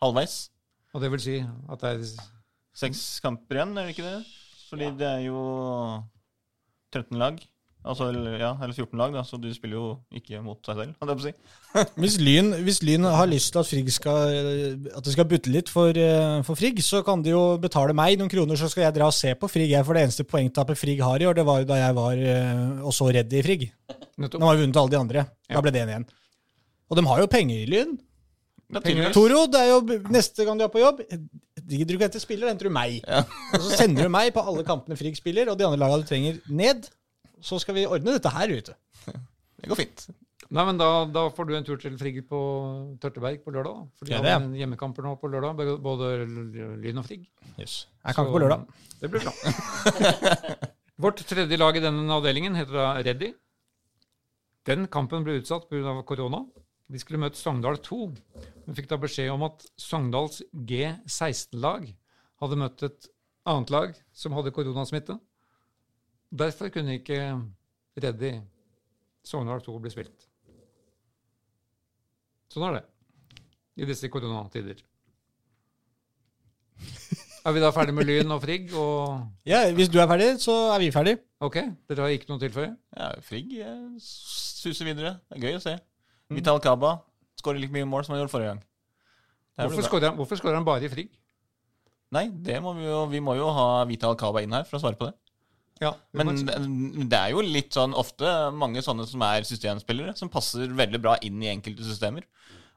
halvveis. 0.05 0.51
Og 0.91 1.03
det 1.03 1.11
vil 1.13 1.23
si 1.23 1.39
at 1.41 1.83
det 1.83 1.95
er 1.95 2.29
Seks 2.71 3.19
kamper 3.19 3.57
igjen, 3.57 3.73
er 3.75 3.87
det 3.89 3.93
ikke 3.97 4.07
det? 4.07 4.19
Fordi 4.69 4.85
det 4.95 5.07
er 5.07 5.23
jo 5.25 5.41
13 6.95 7.19
lag. 7.19 7.41
Altså, 7.81 8.11
ja, 8.13 8.51
eller 8.61 8.75
14 8.75 8.99
lag, 8.99 9.13
da, 9.15 9.23
så 9.25 9.39
du 9.41 9.47
spiller 9.55 9.79
jo 9.79 9.85
ikke 10.13 10.37
mot 10.45 10.59
seg 10.67 10.77
selv, 10.77 10.93
hadde 11.01 11.15
jeg 11.15 11.17
på 11.17 11.23
å 11.23 11.25
si. 11.25 11.93
Hvis 12.03 12.17
Lyn, 12.21 12.51
hvis 12.61 12.79
Lyn 12.85 13.07
har 13.09 13.29
lyst 13.29 13.49
til 13.55 13.61
at 13.61 13.69
Frigg 13.69 13.87
skal 13.95 14.35
At 14.91 15.05
det 15.07 15.13
skal 15.15 15.25
butte 15.31 15.49
litt 15.49 15.71
for, 15.71 15.89
eh, 15.97 16.43
for 16.45 16.59
Frigg, 16.59 16.77
så 16.85 17.01
kan 17.07 17.23
de 17.25 17.33
jo 17.33 17.41
betale 17.63 17.95
meg 17.97 18.19
noen 18.21 18.29
kroner, 18.29 18.59
så 18.59 18.69
skal 18.69 18.85
jeg 18.85 18.97
dra 18.99 19.07
og 19.09 19.17
se 19.17 19.33
på 19.33 19.49
Frigg. 19.49 19.73
Jeg, 19.73 19.87
for 19.87 19.97
det 19.97 20.05
eneste 20.05 20.27
poengtapet 20.29 20.77
Frigg 20.77 21.01
har 21.01 21.23
i 21.23 21.27
år, 21.31 21.39
det 21.39 21.47
var 21.47 21.63
jo 21.63 21.69
da 21.73 21.79
jeg 21.81 21.97
var 21.97 22.21
eh, 22.35 22.85
og 22.85 22.93
så 22.95 23.09
redd 23.17 23.33
i 23.33 23.43
Frigg. 23.49 23.67
nettopp 24.21 24.37
De 24.37 24.47
har 24.51 24.59
vi 24.59 24.65
vunnet 24.67 24.81
alle 24.83 24.93
de 24.93 25.01
andre. 25.01 25.25
Da 25.49 25.65
ble 25.65 25.73
det 25.73 25.83
en 25.83 25.93
igjen. 25.95 26.07
Og 26.91 26.99
de 26.99 27.07
har 27.09 27.23
jo 27.23 27.33
penger 27.33 27.65
i 27.65 27.69
Lyn. 27.71 27.97
Toro, 29.15 29.45
det 29.51 29.59
er 29.61 29.69
jo 29.73 29.79
neste 30.13 30.45
gang 30.47 30.59
du 30.59 30.63
er 30.63 30.71
på 30.71 30.79
jobb 30.79 31.01
Gidder 31.71 31.91
du 31.93 31.97
ikke 31.97 32.07
hente 32.07 32.19
spiller, 32.23 32.49
henter 32.51 32.67
du 32.67 32.73
meg. 32.73 32.97
Ja. 33.05 33.21
Og 33.55 33.61
så 33.63 33.77
sender 33.83 34.07
du 34.07 34.11
meg 34.11 34.31
på 34.35 34.41
alle 34.43 34.63
kampene 34.67 34.97
Frigg 34.99 35.15
spiller, 35.19 35.51
og 35.51 35.59
de 35.59 35.63
andre 35.67 35.79
lagene 35.79 36.03
du 36.03 36.09
trenger, 36.09 36.39
ned. 36.51 36.89
Så 37.41 37.59
skal 37.63 37.77
vi 37.77 37.85
ordne 37.87 38.15
dette 38.17 38.31
her 38.33 38.51
ute. 38.51 38.73
Det 39.05 39.69
går 39.71 39.79
fint. 39.79 40.03
Nei, 40.51 40.65
men 40.67 40.79
da, 40.81 40.87
da 41.07 41.21
får 41.31 41.47
du 41.47 41.53
en 41.55 41.63
tur 41.67 41.77
til 41.79 41.93
Frigg 41.99 42.17
på 42.27 42.39
Tørteberg 42.99 43.39
på 43.45 43.53
lørdag. 43.55 43.77
da. 43.77 43.85
For 44.01 44.09
de 44.09 44.11
Ja, 44.17 44.19
har 44.25 44.41
en 44.41 44.49
hjemmekamper 44.57 45.05
nå 45.05 45.13
på 45.21 45.29
lørdag, 45.31 45.61
både 45.85 46.09
Lyn 46.81 46.99
og 46.99 47.07
Frigg. 47.07 47.23
Jeg 47.55 47.69
kan 48.03 48.25
ikke 48.25 48.33
på 48.35 48.41
lørdag. 48.43 48.65
Det 48.99 49.11
blir 49.13 49.23
bra. 49.23 49.31
Vårt 51.05 51.23
tredje 51.29 51.57
lag 51.61 51.77
i 51.79 51.83
denne 51.85 52.17
avdelingen 52.17 52.57
heter 52.59 52.75
da 52.81 52.89
Reddy. 52.99 53.31
Den 54.67 54.89
kampen 54.91 55.23
ble 55.25 55.39
utsatt 55.39 55.69
pga. 55.71 55.95
korona. 56.05 56.43
De 56.91 56.99
skulle 56.99 57.21
møte 57.21 57.39
Sogndal 57.39 57.77
2, 57.79 57.97
men 58.67 58.75
fikk 58.75 58.89
da 58.91 58.97
beskjed 58.99 59.29
om 59.31 59.45
at 59.47 59.63
Sogndals 59.79 60.41
G16-lag 60.51 61.85
hadde 62.41 62.57
møtt 62.59 62.83
et 62.83 63.07
annet 63.47 63.71
lag 63.71 63.93
som 64.11 64.35
hadde 64.35 64.51
koronasmitte. 64.55 65.15
Derfor 66.31 66.71
kunne 66.73 66.97
ikke 66.99 67.19
Reddy 68.01 68.33
Sogndal 69.27 69.63
2 69.63 69.77
bli 69.83 69.91
spilt. 69.93 70.27
Sånn 72.51 72.67
er 72.67 72.81
det 72.81 72.85
i 73.79 73.87
disse 73.87 74.09
koronatider. 74.11 74.81
Er 77.41 77.55
vi 77.55 77.61
da 77.63 77.71
ferdig 77.73 77.93
med 77.97 78.05
Lyn 78.05 78.33
og 78.35 78.41
Frigg? 78.43 78.73
Og 78.77 79.23
Ja, 79.47 79.63
Hvis 79.73 79.89
du 79.89 79.97
er 80.01 80.09
ferdig, 80.11 80.33
så 80.43 80.53
er 80.75 80.79
vi 80.83 80.91
ferdig. 80.93 81.15
ok, 81.41 81.55
dere 81.89 82.03
har 82.03 82.11
ikke 82.13 82.27
noe 82.29 82.37
å 82.37 82.43
tilføye? 82.43 82.73
Ja, 82.97 83.07
Frigg 83.25 83.55
suser 84.03 84.85
videre. 84.85 85.15
Det 85.31 85.39
er 85.39 85.47
gøy 85.47 85.57
å 85.57 85.63
se. 85.63 85.77
Vital 86.31 86.61
Kaba 86.63 86.97
skårer 87.39 87.61
like 87.61 87.73
mye 87.75 87.87
mål 87.89 88.05
som 88.05 88.15
han 88.15 88.21
gjorde 88.21 88.33
forrige 88.33 88.53
gang. 88.53 88.61
Hvorfor 89.61 90.39
skårer 90.39 90.57
han, 90.57 90.67
bare 90.67 90.87
i 90.87 90.91
frig? 90.91 91.09
Nei, 92.11 92.27
det 92.43 92.57
må 92.63 92.73
vi, 92.75 92.87
jo, 92.87 93.03
vi 93.11 93.21
må 93.23 93.35
jo 93.37 93.49
ha 93.55 93.83
Vital 93.89 94.17
Kaba 94.19 94.43
inn 94.43 94.55
her 94.55 94.65
for 94.67 94.79
å 94.79 94.83
svare 94.83 94.99
på 94.99 95.09
det. 95.09 95.15
Ja, 95.81 95.95
Men 96.13 96.35
det 96.37 96.57
det 97.09 97.17
er 97.17 97.31
jo 97.33 97.41
litt 97.41 97.73
sånn 97.73 97.95
ofte 97.97 98.51
mange 98.53 98.83
sånne 98.85 99.07
som 99.09 99.23
er 99.25 99.47
systemspillere, 99.47 100.13
som 100.17 100.29
passer 100.29 100.69
veldig 100.77 100.99
bra 101.01 101.15
inn 101.25 101.41
i 101.41 101.49
enkelte 101.49 101.87
systemer. 101.87 102.27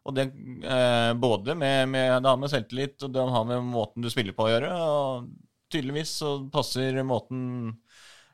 Og 0.05 0.17
det 0.17 0.29
eh, 0.29 1.13
både 1.17 1.57
med, 1.57 1.89
med, 1.93 2.23
det 2.23 2.31
har 2.31 2.41
med 2.41 2.53
selvtillit 2.53 3.05
og 3.05 3.13
det 3.13 3.25
har 3.37 3.45
med 3.49 3.65
måten 3.69 4.05
du 4.05 4.11
spiller 4.13 4.37
på 4.37 4.47
å 4.47 4.53
gjøre. 4.53 4.71
Og 4.77 5.29
tydeligvis 5.73 6.17
så 6.21 6.37
passer 6.53 7.01
måten 7.05 7.75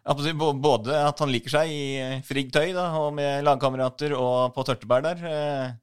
Både 0.05 0.96
at 0.96 1.20
han 1.20 1.30
liker 1.30 1.53
seg 1.53 1.70
i 1.70 1.84
Frigg-tøy 2.24 2.72
da, 2.72 2.86
og 2.96 3.12
med 3.18 3.44
lagkamerater 3.44 4.14
og 4.16 4.55
på 4.57 4.64
tørtebær 4.64 5.05
der, 5.05 5.24
eh, 5.28 5.74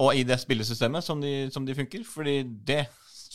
og 0.00 0.14
i 0.16 0.24
det 0.24 0.38
spillesystemet 0.40 1.04
som 1.04 1.20
de, 1.22 1.48
som 1.52 1.64
de 1.64 1.76
funker. 1.76 2.04
Fordi 2.04 2.42
det 2.44 2.84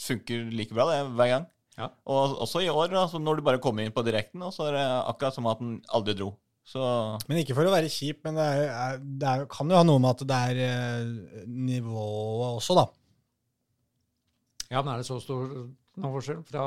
funker 0.05 0.49
like 0.53 0.73
bra 0.73 0.87
det 0.91 1.01
hver 1.17 1.31
gang. 1.33 1.45
Ja. 1.75 1.89
Og 2.07 2.37
også 2.45 2.61
i 2.63 2.71
år, 2.71 2.93
altså, 2.95 3.19
når 3.19 3.39
du 3.39 3.45
bare 3.45 3.59
kommer 3.59 3.83
inn 3.83 3.93
på 3.95 4.03
direkten, 4.05 4.43
og 4.45 4.53
så 4.55 4.69
er 4.69 4.77
det 4.77 4.85
akkurat 5.11 5.35
som 5.35 5.47
at 5.51 5.59
han 5.59 5.79
aldri 5.93 6.15
dro. 6.15 6.31
Så 6.65 6.81
Men 7.27 7.41
ikke 7.43 7.53
for 7.57 7.67
å 7.67 7.73
være 7.73 7.91
kjip, 7.93 8.23
men 8.25 8.39
det, 8.39 8.45
er, 8.65 9.01
det 9.01 9.27
er, 9.29 9.43
kan 9.51 9.69
jo 9.69 9.77
ha 9.77 9.85
noe 9.85 10.01
med 10.01 10.15
at 10.15 10.23
det 10.25 10.37
er 10.49 10.61
eh, 10.65 11.41
nivået 11.45 12.55
også, 12.57 12.77
da. 12.79 12.85
ja, 14.71 14.79
men 14.79 14.95
er 14.95 15.03
det 15.03 15.09
så 15.09 15.19
stor 15.21 15.45
noen 15.45 16.15
forskjell 16.15 16.41
fra 16.47 16.63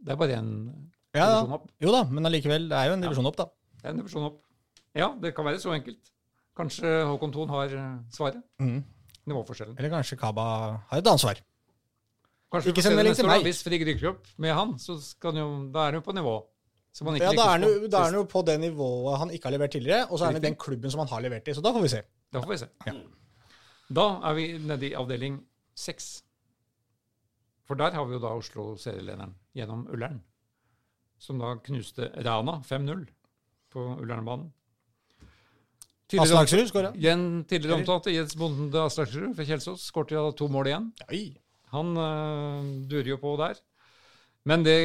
Det 0.00 0.14
er 0.14 0.20
bare 0.22 0.38
én 0.40 0.48
Ja, 1.16 1.28
da. 1.42 1.60
Jo 1.82 1.94
da, 1.94 2.02
men 2.10 2.28
allikevel, 2.28 2.68
det 2.70 2.76
er 2.78 2.90
jo 2.90 2.98
en 2.98 3.06
divisjon 3.06 3.30
opp, 3.30 3.38
da. 3.40 3.48
Det 3.80 3.88
er 3.88 3.94
en 3.94 4.02
divisjon 4.02 4.28
opp. 4.28 4.38
Ja, 4.96 5.10
det 5.22 5.34
kan 5.36 5.46
være 5.48 5.60
så 5.62 5.72
enkelt. 5.76 6.12
Kanskje 6.56 6.92
Håkon 7.04 7.32
Thon 7.34 7.52
har 7.52 7.72
eh, 7.76 7.90
svaret? 8.16 8.40
Mm. 8.62 8.80
Nivåforskjellen. 9.28 9.76
Eller 9.78 9.92
kanskje 9.92 10.16
Kaba 10.20 10.44
har 10.90 11.00
et 11.02 11.10
ansvar. 11.10 11.40
Kanskje 12.52 12.72
Ikke 12.72 12.84
send 12.84 12.96
melding 12.96 13.16
til 13.18 13.26
meg. 13.28 13.42
Hvis 13.44 13.62
Frigg 13.66 13.82
rykker 13.88 14.12
opp 14.12 14.28
med 14.40 14.54
han, 14.56 14.76
så 14.80 14.96
jo, 14.96 15.46
da 15.74 15.82
er 15.82 15.90
han 15.90 15.98
jo 15.98 16.04
på 16.06 16.14
nivå. 16.16 16.36
Ja, 16.96 17.32
Da 17.36 17.44
er 17.44 17.50
han 17.50 17.64
da 17.92 17.98
er 17.98 18.04
han 18.06 18.14
jo 18.16 18.22
på 18.24 18.40
det 18.46 18.54
nivået 18.60 19.18
han 19.20 19.30
ikke 19.30 19.50
har 19.50 19.52
levert 19.52 19.74
tidligere, 19.74 20.06
og 20.08 20.16
så 20.16 20.24
er 20.24 20.32
han 20.32 20.38
i 20.38 20.46
den 20.46 20.54
klubben 20.56 20.90
som 20.90 21.02
han 21.02 21.10
har 21.10 21.20
levert 21.26 21.48
i. 21.48 21.52
Så 21.52 21.60
da 21.60 21.72
får 21.74 21.82
vi 21.84 21.90
se. 21.92 22.00
Da 22.32 22.40
får 22.40 22.54
vi 22.54 22.58
se. 22.62 22.68
Da 23.98 24.06
er 24.30 24.34
vi 24.38 24.46
nede 24.58 24.88
i 24.88 24.94
avdeling 24.96 25.36
seks. 25.76 26.22
For 27.68 27.76
der 27.76 27.92
har 27.92 28.06
vi 28.06 28.16
jo 28.16 28.22
da 28.22 28.32
Oslo-serielederen 28.38 29.34
gjennom 29.58 29.84
Ullern, 29.92 30.22
som 31.18 31.40
da 31.40 31.54
knuste 31.64 32.10
Rana 32.24 32.60
5-0 32.66 33.06
på 33.72 33.86
Ullernbanen. 34.02 34.52
Tidligere, 36.06 36.38
Aslaksrud 36.38 36.68
skåra. 36.70 36.90
igjen 36.94 37.22
tidligere 37.50 37.80
omtalte 37.80 38.12
Jens 38.14 38.36
Bonde 38.38 38.78
Aslaksrud 38.78 39.32
fra 39.34 39.46
Kjelsås 39.48 39.88
skårte 39.90 40.14
da 40.14 40.30
to 40.38 40.46
mål 40.52 40.70
igjen. 40.70 40.90
Han 41.74 41.96
uh, 41.98 42.68
durer 42.86 43.16
jo 43.16 43.16
på 43.18 43.32
der. 43.40 43.58
Men 44.46 44.62
det, 44.62 44.76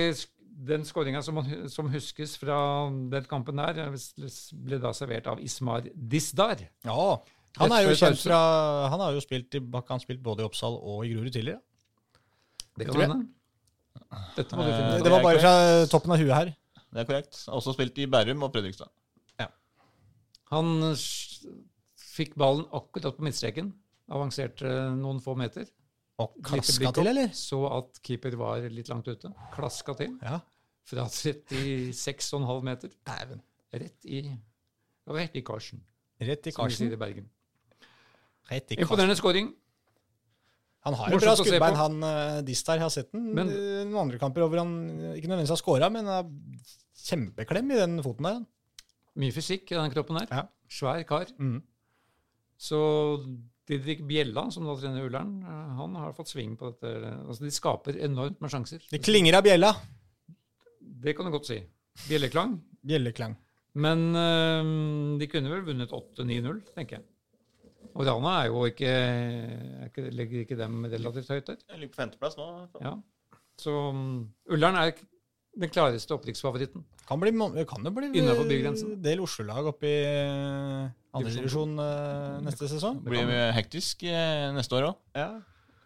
den 0.42 0.86
skåringa 0.88 1.22
som, 1.22 1.38
som 1.70 1.92
huskes 1.94 2.34
fra 2.42 2.58
den 3.12 3.28
kampen 3.30 3.62
der, 3.62 3.84
eh, 3.86 4.26
ble 4.66 4.82
da 4.82 4.96
servert 4.98 5.30
av 5.30 5.44
Ismar 5.46 5.86
Disdar. 5.94 6.66
Ja. 6.88 7.06
Han 7.60 7.76
er 7.76 7.86
jo 7.86 7.94
kjent 8.00 8.22
fra 8.24 8.40
Han 8.90 9.02
har 9.04 9.14
jo 9.14 9.22
spilt, 9.22 9.54
i, 9.60 9.62
han 9.62 10.02
spilt 10.02 10.24
både 10.24 10.42
i 10.42 10.48
Oppsal 10.48 10.78
og 10.80 11.06
i 11.06 11.14
Grorud 11.14 11.34
tidligere. 11.36 11.62
Det 12.80 12.88
kan 12.88 13.02
hende. 13.04 13.22
Dette 14.36 14.56
må 14.58 14.64
du 14.66 14.70
Eh, 14.72 14.78
finne 14.78 14.98
ut 15.00 15.04
Det 15.06 15.12
var 15.12 15.24
bare 15.24 15.40
fra 15.40 15.86
toppen 15.88 16.12
av 16.12 16.18
huet 16.20 16.34
her. 16.36 16.56
det 16.94 17.00
er 17.00 17.06
korrekt. 17.06 17.38
Også 17.48 17.74
spilt 17.74 17.98
i 17.98 18.06
Bærum 18.12 18.44
og 18.44 18.52
Fredrikstad. 18.54 18.90
Han 20.52 20.96
fikk 21.96 22.34
ballen 22.36 22.66
akkurat 22.76 23.16
på 23.16 23.24
midtstreken. 23.24 23.70
Avanserte 24.12 24.68
noen 25.00 25.22
få 25.24 25.36
meter. 25.40 25.66
Og 26.20 26.34
klaska 26.44 26.92
til, 26.94 27.08
eller? 27.08 27.30
Så 27.34 27.62
at 27.72 28.02
keeper 28.04 28.36
var 28.36 28.66
litt 28.70 28.90
langt 28.92 29.08
ute. 29.08 29.32
Klaska 29.56 29.96
til 29.98 30.18
Ja. 30.22 30.42
fra 30.84 31.06
36,5 31.08 32.62
meter. 32.68 32.90
Dæven. 33.08 33.42
Rett 33.74 34.06
i 34.06 34.38
rett 35.08 35.36
i 35.36 35.42
karsen, 35.42 35.80
Rett 36.20 36.48
i 36.48 36.52
som 36.52 36.68
vi 36.68 36.74
sier 36.76 36.90
karsen. 36.90 36.94
i 36.94 36.96
Bergen. 36.98 37.30
Rett 38.52 38.72
i 38.72 38.76
karsen. 38.76 38.84
Imponerende 38.84 39.16
skåring. 39.16 39.54
Han 40.88 40.96
har 40.98 41.14
jo 41.14 41.20
bra 41.22 41.34
skuddbein, 41.38 41.76
han 41.78 41.98
uh, 42.02 42.40
Distar. 42.46 42.80
Jeg 42.80 42.88
har 42.88 42.94
sett 42.94 43.12
den 43.14 43.28
Men- 43.38 43.52
eh, 43.54 43.84
noen 43.86 44.08
andre 44.08 44.18
kamper 44.22 44.42
over 44.48 44.64
han 44.64 44.72
ikke 45.14 45.30
nødvendigvis 45.30 45.54
har 45.54 45.62
scora, 45.62 45.90
men 45.94 46.10
har 46.10 46.26
kjempeklem 47.02 47.70
i 47.72 47.78
den 47.84 48.02
foten 48.06 48.26
der. 48.26 48.40
Mye 49.22 49.36
fysikk 49.36 49.70
i 49.72 49.78
den 49.78 49.94
kroppen 49.94 50.18
her. 50.18 50.28
Ja. 50.32 50.48
Svær 50.72 51.04
kar. 51.06 51.30
Mm. 51.38 51.60
Så 52.58 52.80
Didrik 53.70 54.02
Bjella, 54.08 54.48
som 54.52 54.66
da 54.66 54.74
trener 54.80 55.06
Ullern, 55.06 55.36
eh, 55.46 55.70
han 55.78 55.96
har 56.02 56.16
fått 56.18 56.34
sving 56.34 56.58
på 56.58 56.72
dette. 56.74 57.14
Altså, 57.28 57.46
de 57.46 57.54
skaper 57.54 58.02
enormt 58.02 58.42
med 58.42 58.50
sjanser. 58.54 58.82
Det 58.90 59.04
klinger 59.06 59.38
av 59.38 59.46
bjella. 59.46 59.72
Det 60.82 61.14
kan 61.18 61.26
du 61.30 61.32
godt 61.32 61.50
si. 61.52 61.60
Bjelleklang. 62.08 62.58
Bjelleklang. 62.82 63.38
Men 63.82 64.10
øh, 64.18 65.20
de 65.22 65.28
kunne 65.32 65.52
vel 65.54 65.64
vunnet 65.70 65.94
8-9-0, 65.94 66.62
tenker 66.76 66.98
jeg. 67.00 67.06
Og 67.92 68.06
Rana 68.08 68.36
er 68.42 68.52
jo 68.52 68.66
ikke, 68.70 68.92
er 68.92 69.90
ikke 69.90 70.10
Legger 70.16 70.46
ikke 70.46 70.58
dem 70.60 70.86
relativt 70.86 71.32
høyt 71.34 71.50
der? 71.50 71.64
Jeg 71.70 71.82
ligger 71.82 71.96
på 71.96 72.02
femteplass 72.02 72.38
nå. 72.40 72.48
Ja. 72.82 72.96
Så 73.62 73.74
um, 73.92 74.30
Ullern 74.52 74.78
er 74.80 74.94
den 75.52 75.72
klareste 75.72 76.16
opprykksfavoritten. 76.16 76.86
Kan, 77.08 77.20
bli, 77.20 77.34
kan 77.68 77.84
det 77.84 77.92
bli 77.94 78.10
Innenfor 78.16 78.48
eh, 78.48 78.98
del 79.04 79.24
Oslo-lag 79.24 79.68
oppe 79.74 79.90
i 79.90 79.96
Divisjon 80.00 81.18
andredivisjon 81.20 81.74
uh, 81.82 82.38
neste 82.46 82.70
sesong? 82.72 83.02
Det 83.04 83.12
blir 83.12 83.52
hektisk 83.58 84.06
eh, 84.08 84.48
neste 84.56 84.80
år 84.80 84.94
òg. 84.94 85.02
Ja. 85.18 85.32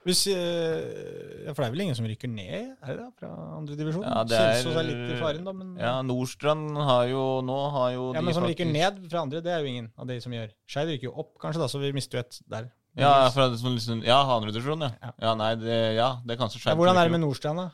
Hvis, 0.05 0.27
eh, 0.29 1.45
ja, 1.47 1.53
for 1.55 1.63
det 1.63 1.67
er 1.67 1.73
vel 1.73 1.81
ingen 1.87 1.95
som 1.97 2.05
rykker 2.05 2.29
ned, 2.29 2.75
er 2.77 2.91
det 2.93 2.97
da, 2.99 3.07
fra 3.17 3.29
andre 3.57 3.75
divisjon? 3.79 4.03
Ja, 4.05 4.23
det 4.23 4.37
er- 4.37 4.51
Kjelsås 4.61 4.77
er 4.77 4.85
litt 4.85 5.13
i 5.15 5.19
faren, 5.19 5.43
da, 5.47 5.51
men 5.51 5.71
Ja, 5.81 5.93
Nordstrand 6.05 6.77
har 6.77 7.07
jo 7.09 7.41
nå 7.41 7.57
har 7.71 7.89
jo 7.95 8.13
Ja, 8.13 8.19
de 8.19 8.25
men 8.25 8.33
som 8.35 8.43
faktisk- 8.43 8.59
rykker 8.59 8.71
ned 8.71 9.09
fra 9.09 9.21
andre, 9.25 9.41
det 9.41 9.51
er 9.51 9.59
jo 9.63 9.65
ingen 9.71 9.91
av 9.97 10.05
de 10.07 10.19
som 10.21 10.31
gjør. 10.31 10.49
Skeid 10.67 10.87
rykker 10.93 11.03
jo 11.09 11.13
opp, 11.17 11.33
kanskje, 11.41 11.57
da, 11.57 11.67
så 11.67 11.79
vi 11.81 11.91
mister 11.91 12.17
jo 12.17 12.19
et 12.19 12.39
der. 12.47 12.71
Ja, 12.95 13.29
fra 13.29 13.49
det 13.49 13.59
som 13.59 13.75
liksom, 13.75 14.03
ja 14.05 14.21
andre 14.23 14.51
divisjon, 14.53 14.79
ja. 14.79 14.91
Ja. 15.01 15.11
ja. 15.21 15.33
nei, 15.35 15.55
det, 15.55 15.95
ja, 15.97 16.17
det 16.25 16.37
er 16.37 16.43
kanskje 16.45 16.63
Ja, 16.65 16.75
hvordan 16.75 16.95
er 16.97 17.09
det 17.09 17.11
med 17.11 17.21
Nordstrand, 17.21 17.57
da? 17.57 17.71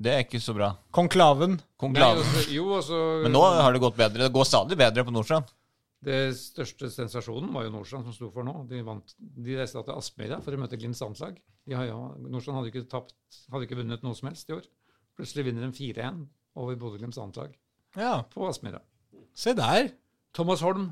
Det 0.00 0.12
er 0.12 0.22
ikke 0.24 0.40
så 0.42 0.54
bra. 0.54 0.76
Konklaven. 0.92 1.50
Nei, 1.58 1.64
Konklave. 1.78 2.22
altså, 2.22 2.52
jo, 2.54 2.64
også, 2.78 3.22
Men 3.24 3.32
nå 3.32 3.42
har 3.62 3.72
det 3.72 3.80
gått 3.80 3.96
bedre. 3.96 4.18
Det 4.26 4.32
går 4.32 4.44
stadig 4.44 4.76
bedre 4.78 5.04
på 5.04 5.12
Nordstrand. 5.12 5.44
Det 6.04 6.34
største 6.36 6.90
sensasjonen 6.92 7.52
var 7.54 7.64
jo 7.66 7.72
Nordstrand 7.74 8.04
som 8.08 8.14
sto 8.16 8.28
for 8.34 8.44
nå. 8.46 8.54
De, 8.68 8.82
vant, 8.84 9.14
de 9.18 9.56
reiste 9.58 9.80
til 9.86 9.94
Aspmyra 9.96 10.40
for 10.44 10.52
å 10.56 10.60
møte 10.60 10.76
Glimts 10.80 11.00
landslag. 11.04 11.38
Ja, 11.70 11.80
Nordstrand 12.20 12.58
hadde 12.60 12.72
ikke, 12.72 12.84
tapt, 12.92 13.14
hadde 13.52 13.64
ikke 13.68 13.78
vunnet 13.80 14.04
noe 14.04 14.16
som 14.18 14.28
helst 14.28 14.50
i 14.52 14.56
år. 14.58 14.66
Plutselig 15.16 15.46
vinner 15.46 15.64
de 15.64 15.72
4-1 15.78 16.24
over 16.60 16.76
Bodø-Glimts 16.80 17.16
landslag 17.20 17.54
Ja, 17.96 18.22
på 18.30 18.44
Aspmyra. 18.48 18.80
se 19.34 19.54
der. 19.54 19.92
Thomas 20.34 20.60
Holm, 20.66 20.90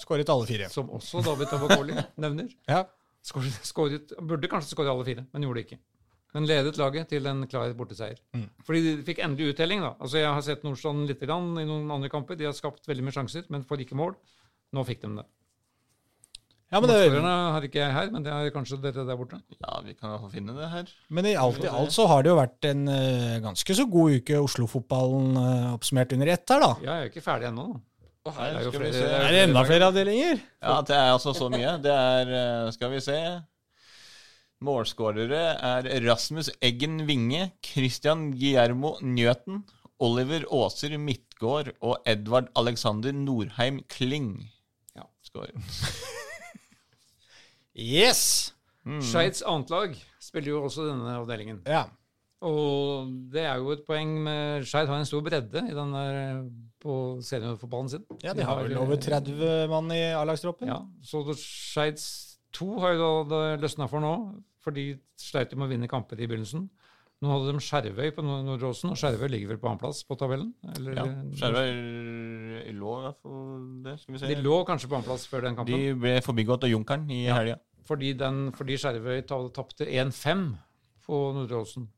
Skåret 0.00 0.30
alle 0.32 0.46
fire. 0.48 0.68
som 0.72 0.88
også 0.96 1.20
David 1.22 1.50
Tavakoli 1.52 1.92
nevner, 2.24 2.48
Ja. 2.66 2.86
skåret, 3.22 3.60
skåret, 3.68 4.12
burde 4.18 4.48
kanskje 4.48 4.72
skåre 4.74 4.88
alle 4.94 5.04
fire, 5.04 5.26
men 5.32 5.42
gjorde 5.44 5.60
det 5.60 5.66
ikke. 5.68 5.78
Men 6.32 6.46
ledet 6.46 6.78
laget 6.78 7.08
til 7.10 7.26
en 7.26 7.42
klar 7.50 7.72
borteseier. 7.74 8.16
Mm. 8.32 8.46
Fordi 8.64 8.80
de 8.86 9.02
fikk 9.02 9.18
endelig 9.24 9.52
uttelling. 9.52 9.80
da. 9.82 9.94
Altså 10.00 10.20
Jeg 10.22 10.30
har 10.32 10.40
sett 10.46 10.62
Nordstrand 10.64 11.08
litt 11.10 11.20
grann 11.26 11.58
i 11.58 11.64
noen 11.66 11.90
andre 11.90 12.08
kamper. 12.08 12.36
De 12.38 12.46
har 12.46 12.54
skapt 12.54 12.86
veldig 12.86 13.02
mye 13.02 13.16
sjanser, 13.16 13.44
men 13.50 13.64
får 13.66 13.82
ikke 13.82 13.98
mål. 13.98 14.14
Nå 14.76 14.84
fikk 14.86 15.02
de 15.02 15.10
det. 15.18 15.26
ja, 16.70 16.78
men, 16.78 16.86
det, 16.92 16.96
har 17.26 17.66
ikke 17.66 17.80
jeg 17.80 17.94
her, 17.96 18.10
men 18.14 18.22
det 18.22 18.32
har 18.32 18.52
kanskje 18.54 18.78
dere 18.82 19.02
der 19.08 19.18
borte. 19.18 19.40
Ja, 19.58 19.80
vi 19.82 19.96
kan 19.96 20.06
i 20.06 20.12
hvert 20.12 20.24
fall 20.24 20.34
finne 20.34 20.54
det 20.54 20.70
her. 20.70 20.92
men 21.10 21.26
i 21.26 21.34
alt 21.34 21.64
i 21.64 21.70
alt 21.70 21.94
så 21.94 22.06
har 22.06 22.22
det 22.22 22.30
jo 22.30 22.38
vært 22.38 22.68
en 22.70 22.86
uh, 22.86 23.38
ganske 23.42 23.76
så 23.80 23.86
god 23.90 24.20
uke 24.20 24.38
Oslo-fotballen 24.38 25.34
uh, 25.34 25.74
oppsummert 25.74 26.14
under 26.14 26.30
ett 26.36 26.54
her, 26.54 26.62
da. 26.62 26.72
Ja, 26.78 26.90
Jeg 26.90 26.96
er 26.96 27.08
jo 27.08 27.14
ikke 27.14 27.26
ferdig 27.26 27.50
ennå. 27.50 27.66
da. 27.74 27.86
Her 28.36 28.52
Det 28.54 28.66
er 28.68 28.74
flere- 28.76 28.92
se. 28.92 29.04
Er 29.10 29.32
det 29.32 29.44
enda 29.48 29.64
flere 29.64 29.86
avdelinger? 29.90 30.42
Ja, 30.62 30.80
det 30.86 30.96
er 30.96 31.12
altså 31.16 31.32
så 31.34 31.48
mye. 31.50 31.78
Det 31.82 31.94
er 31.96 32.34
uh, 32.66 32.70
Skal 32.76 32.90
vi 32.92 33.00
se. 33.00 33.18
Målskårere 34.60 35.42
er 35.56 35.86
Rasmus 36.04 36.50
Eggen 36.60 37.06
Winge, 37.08 37.46
Christian 37.64 38.26
Guillermo 38.36 38.98
Njøten, 39.00 39.62
Oliver 39.98 40.44
Aaser 40.52 40.98
Midtgård 41.00 41.72
og 41.80 42.02
Edvard 42.04 42.50
Alexander 42.54 43.12
Norheim 43.12 43.80
Kling. 43.88 44.50
Skårer. 45.30 45.54
Yes! 47.80 48.52
Mm. 48.84 49.00
Skeids 49.04 49.42
annet 49.46 49.98
spiller 50.20 50.50
jo 50.54 50.62
også 50.66 50.86
denne 50.88 51.12
avdelingen. 51.20 51.60
Ja. 51.68 51.84
Og 52.44 53.10
det 53.32 53.42
er 53.44 53.60
jo 53.60 53.74
et 53.74 53.82
poeng 53.86 54.14
med 54.24 54.64
Skeid 54.68 54.88
har 54.88 54.98
en 55.02 55.08
stor 55.08 55.20
bredde 55.24 55.60
i 55.68 55.74
den 55.76 55.92
der, 55.92 56.40
på 56.80 56.94
seniorfotballen 57.24 57.90
sin. 57.92 58.04
ja, 58.24 58.32
de 58.32 58.46
har 58.48 58.62
vel 58.64 58.78
over 58.80 58.96
30 58.96 59.68
mann 59.68 59.92
i 59.92 60.00
A-lagstroppen. 60.16 60.70
Ja, 60.72 60.78
så 61.04 61.20
Skeids 61.36 62.06
2 62.56 62.70
har 62.80 62.96
jo 62.96 63.10
da 63.28 63.40
det 63.52 63.60
løsna 63.66 63.86
for 63.92 64.00
nå, 64.02 64.14
for 64.64 64.72
de 64.76 64.94
sleit 65.20 65.52
med 65.54 65.68
å 65.68 65.70
vinne 65.74 65.88
kamper 65.92 66.16
i 66.18 66.26
begynnelsen. 66.26 66.66
Nå 67.20 67.28
hadde 67.28 67.52
de 67.52 67.60
Skjervøy 67.60 68.14
på 68.16 68.24
Nord- 68.24 68.46
Nordåsen, 68.48 68.94
og 68.94 68.96
Skjervøy 68.96 69.28
ligger 69.28 69.52
vel 69.52 69.60
på 69.60 69.68
annenplass 69.68 70.00
på 70.08 70.16
tabellen? 70.16 70.54
Eller, 70.72 70.96
Ja, 70.96 71.04
Skjervøy 71.36 71.74
lå 72.76 72.94
i 72.98 73.04
hvert 73.06 73.20
fall 73.22 73.82
det, 73.84 73.94
skal 74.00 74.14
vi 74.14 74.18
se. 74.22 74.26
De 74.34 74.42
lå 74.42 74.58
kanskje 74.68 74.88
på 74.90 74.96
annenplass 74.98 75.26
før 75.30 75.42
den 75.48 75.56
kampen. 75.58 75.74
De 75.76 75.94
ble 75.94 76.14
forbigått 76.24 76.64
av 76.64 76.70
Junkeren 76.72 77.08
i 77.10 77.24
Ja. 77.26 77.34
helga. 77.38 77.58
Fordi, 77.90 78.12
den, 78.16 78.52
fordi 78.52 78.76
Skjervøy 78.78 79.22
tapte 79.26 79.86
1-5 79.88 80.44
på 81.06 81.20
Nordåsen. 81.34 81.88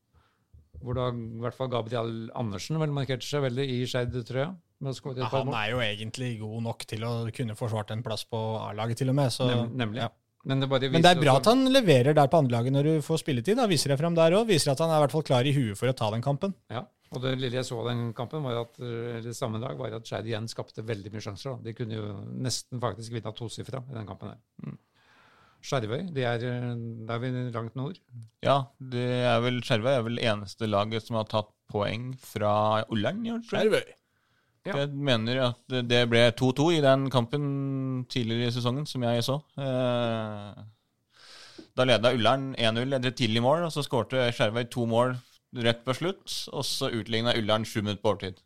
Hvor 0.82 0.94
da 0.96 1.08
i 1.12 1.40
hvert 1.42 1.54
fall 1.54 1.68
Gabriel 1.68 2.30
Andersen 2.34 2.78
vel 2.80 2.90
markerte 2.90 3.22
seg 3.26 3.42
veldig 3.44 3.66
i 3.68 3.82
Skeid-trøya. 3.86 4.54
par 4.82 5.44
Han 5.44 5.52
er 5.54 5.70
jo 5.70 5.78
egentlig 5.84 6.38
god 6.40 6.62
nok 6.62 6.84
til 6.90 7.04
å 7.06 7.12
kunne 7.34 7.54
forsvart 7.54 7.92
en 7.94 8.02
plass 8.02 8.24
på 8.24 8.38
A-laget, 8.68 8.96
til 8.98 9.10
og 9.10 9.14
med. 9.14 9.30
Så, 9.30 9.46
Nem, 9.46 9.76
nemlig. 9.76 10.00
ja. 10.02 10.08
Men 10.44 10.58
det, 10.58 10.68
bare 10.68 10.88
Men 10.90 11.02
det 11.02 11.10
er 11.16 11.20
bra 11.20 11.36
at 11.38 11.44
han 11.46 11.68
leverer 11.70 12.14
der 12.18 12.26
på 12.26 12.40
andrelaget 12.42 12.72
når 12.74 12.82
du 12.88 12.94
får 13.06 13.20
spilletid. 13.22 13.56
Da. 13.56 13.68
Viser 13.70 13.90
det 13.94 13.98
frem 14.00 14.14
der 14.16 14.32
òg. 14.32 14.48
Viser 14.48 14.72
at 14.72 14.80
han 14.82 14.90
er 14.90 14.96
i 14.98 15.04
hvert 15.04 15.12
fall 15.14 15.22
klar 15.22 15.46
i 15.46 15.52
huet 15.54 15.78
for 15.78 15.86
å 15.86 15.94
ta 15.94 16.10
den 16.10 16.22
kampen. 16.24 16.52
Ja, 16.68 16.82
og 17.12 17.20
det 17.22 17.34
lille 17.38 17.58
jeg 17.60 17.66
så 17.68 17.78
av 17.82 17.88
den 17.90 18.12
kampen, 18.16 18.42
var 18.42 18.62
at, 18.62 18.78
eller 18.80 19.34
samme 19.36 19.60
dag, 19.62 19.76
var 19.78 19.92
at 19.98 20.06
Skeid 20.08 20.26
igjen 20.30 20.48
skapte 20.48 20.84
veldig 20.88 21.12
mye 21.12 21.20
sjanser. 21.24 21.54
Da. 21.58 21.68
De 21.68 21.74
kunne 21.76 21.98
jo 21.98 22.06
nesten 22.42 22.80
faktisk 22.82 23.12
vinne 23.12 23.32
tosifra 23.36 23.82
i 23.90 23.94
den 23.98 24.08
kampen 24.08 24.32
her. 24.32 24.40
Mm. 24.64 24.78
Skjervøy, 25.62 26.08
det 26.10 26.24
er, 26.26 26.42
det 26.42 27.12
er 27.14 27.20
vi 27.22 27.28
langt 27.54 27.76
nord. 27.78 27.98
Ja, 28.42 28.56
det 28.80 29.04
er 29.28 29.40
vel 29.44 29.60
Skjervøy 29.62 29.92
er 29.94 30.06
vel 30.08 30.18
eneste 30.18 30.66
laget 30.66 31.04
som 31.06 31.20
har 31.20 31.28
tatt 31.30 31.52
poeng 31.70 32.08
fra 32.18 32.82
Ullern. 32.90 33.22
Skjervøy. 33.46 33.84
Ja. 34.66 34.76
Jeg 34.82 34.90
mener 34.94 35.40
at 35.48 35.56
det- 35.70 35.86
det 35.90 36.00
ble 36.10 36.24
2-2 36.38 36.68
i 36.76 36.80
den 36.82 37.08
kampen 37.10 38.04
tidligere 38.08 38.48
i 38.50 38.54
sesongen, 38.54 38.86
som 38.86 39.02
jeg 39.02 39.22
så. 39.26 39.40
Eh, 39.58 40.62
Da 41.74 41.84
leda 41.88 42.10
Ullern 42.12 42.54
1-0 42.58 42.92
etter 42.94 43.08
et 43.08 43.16
tidlig 43.16 43.40
mål, 43.42 43.62
og 43.64 43.72
så 43.72 43.82
skårte 43.86 44.26
Skjervøy 44.34 44.66
to 44.70 44.84
mål 44.86 45.14
rett 45.54 45.84
på 45.84 45.94
slutt. 45.96 46.26
Og 46.52 46.64
så 46.66 46.90
utligna 46.94 47.34
Ullern 47.38 47.64
sju 47.68 47.80
minutter 47.82 48.02
på 48.02 48.12
overtid. 48.14 48.40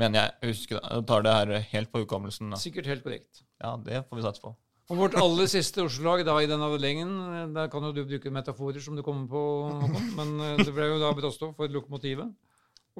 Mener 0.00 0.20
jeg. 0.20 0.34
jeg 0.42 0.54
husker. 0.54 0.80
Jeg 0.82 1.06
tar 1.06 1.22
det 1.22 1.32
her 1.38 1.64
helt 1.70 1.92
på 1.92 2.02
hukommelsen. 2.02 2.50
da. 2.50 2.58
Sikkert 2.58 2.86
helt 2.90 3.04
korrekt. 3.04 3.44
Ja, 3.62 3.76
det 3.76 4.04
får 4.08 4.16
vi 4.18 4.24
satse 4.26 4.42
på. 4.42 4.54
Og 4.92 4.98
vårt 5.00 5.14
aller 5.16 5.46
siste 5.48 5.80
Oslo-lag 5.80 6.26
da 6.26 6.34
i 6.42 6.48
den 6.50 6.60
avdelingen, 6.60 7.54
der 7.54 7.70
kan 7.72 7.86
jo 7.86 7.92
du 7.96 8.02
bruke 8.04 8.28
metaforer 8.34 8.82
som 8.84 8.96
du 8.98 9.00
kommer 9.02 9.24
på, 9.30 9.40
Håkon, 9.80 10.10
men 10.18 10.32
eh, 10.44 10.58
det 10.60 10.74
ble 10.76 10.90
jo 10.90 10.98
da 11.00 11.12
Bråstov 11.16 11.54
for 11.56 11.72
lokomotivet. 11.72 12.28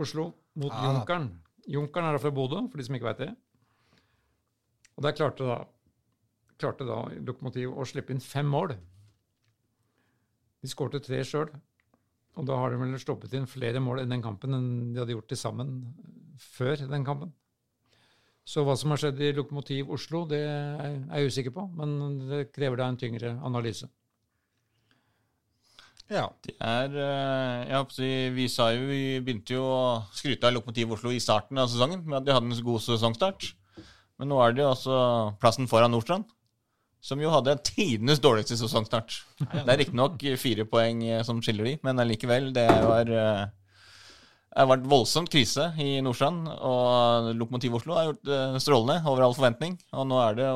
Oslo 0.01 0.31
mot 0.57 0.73
Ja. 0.73 0.95
Junkeren. 0.95 1.27
Junkeren 1.69 2.09
er 2.09 2.17
da 2.17 2.23
fra 2.23 2.33
Bodø, 2.33 2.63
for 2.71 2.81
de 2.81 2.87
som 2.87 2.97
ikke 2.97 3.11
veit 3.11 3.21
det. 3.27 3.29
Og 4.97 5.05
der 5.05 5.13
klarte 5.19 5.45
da, 5.45 5.59
klarte 6.57 6.87
da 6.89 7.03
lokomotivet 7.21 7.77
å 7.77 7.85
slippe 7.85 8.15
inn 8.17 8.21
fem 8.25 8.49
mål. 8.49 8.73
De 10.65 10.71
skårte 10.73 11.03
tre 11.05 11.21
sjøl, 11.27 11.51
og 12.35 12.47
da 12.49 12.59
har 12.59 12.73
de 12.73 12.81
vel 12.81 12.99
stoppet 12.99 13.35
inn 13.39 13.49
flere 13.51 13.83
mål 13.83 14.03
i 14.03 14.11
den 14.11 14.23
kampen 14.25 14.57
enn 14.57 14.69
de 14.95 15.03
hadde 15.03 15.15
gjort 15.15 15.31
til 15.31 15.41
sammen 15.41 15.75
før 16.43 16.87
den 16.91 17.07
kampen. 17.07 17.33
Så 18.45 18.65
hva 18.67 18.75
som 18.77 18.93
har 18.93 19.01
skjedd 19.01 19.23
i 19.25 19.33
Lokomotiv 19.33 19.93
Oslo, 19.95 20.27
det 20.29 20.43
er 20.45 20.99
jeg 20.99 21.31
usikker 21.31 21.55
på, 21.55 21.65
men 21.79 21.95
det 22.29 22.49
krever 22.53 22.83
da 22.83 22.91
en 22.91 22.99
tyngre 23.01 23.37
analyse. 23.47 23.89
Ja. 26.13 26.27
Det 26.45 26.53
er 26.61 26.93
eh, 26.93 27.61
jeg 27.71 27.79
håper 27.79 27.95
å 27.95 27.97
si, 27.97 28.11
Vi 28.37 28.47
sa 28.53 28.69
jo, 28.75 28.85
vi 28.91 29.21
begynte 29.25 29.57
jo 29.57 29.65
å 29.65 29.85
skryte 30.13 30.51
av 30.51 30.59
Lokomotiv 30.59 30.93
Oslo 30.99 31.15
i 31.15 31.23
starten 31.23 31.61
av 31.61 31.71
sesongen 31.73 32.05
med 32.05 32.19
at 32.21 32.27
de 32.27 32.35
hadde 32.37 32.51
en 32.51 32.67
god 32.67 32.85
sesongstart. 32.85 33.55
Men 34.21 34.31
nå 34.31 34.43
er 34.45 34.53
det 34.53 34.63
jo 34.63 34.73
altså 34.75 34.99
plassen 35.41 35.71
foran 35.71 35.95
Nordstrand, 35.95 36.29
som 37.05 37.21
jo 37.21 37.33
hadde 37.33 37.59
tidenes 37.67 38.23
dårligste 38.25 38.57
sesongstart. 38.57 39.19
Det 39.53 39.67
er 39.67 39.83
riktignok 39.83 40.23
fire 40.41 40.65
poeng 40.69 41.05
eh, 41.05 41.21
som 41.27 41.43
skiller 41.45 41.69
de, 41.69 41.77
men 41.85 42.01
allikevel. 42.01 42.49
Det 42.57 42.65
var 42.65 43.13
eh, 43.13 43.45
det 44.55 44.63
har 44.63 44.69
vært 44.71 44.85
voldsomt 44.87 45.31
krise 45.33 45.65
i 45.83 45.97
Nordstrand, 46.05 46.45
og 46.47 47.33
Lokomotiv 47.35 47.75
Oslo 47.75 47.97
har 47.97 48.05
gjort 48.07 48.29
strålende 48.63 49.01
over 49.11 49.25
all 49.27 49.33
forventning. 49.35 49.73
Og 49.99 50.07
nå 50.07 50.21
er 50.23 50.37
det 50.39 50.47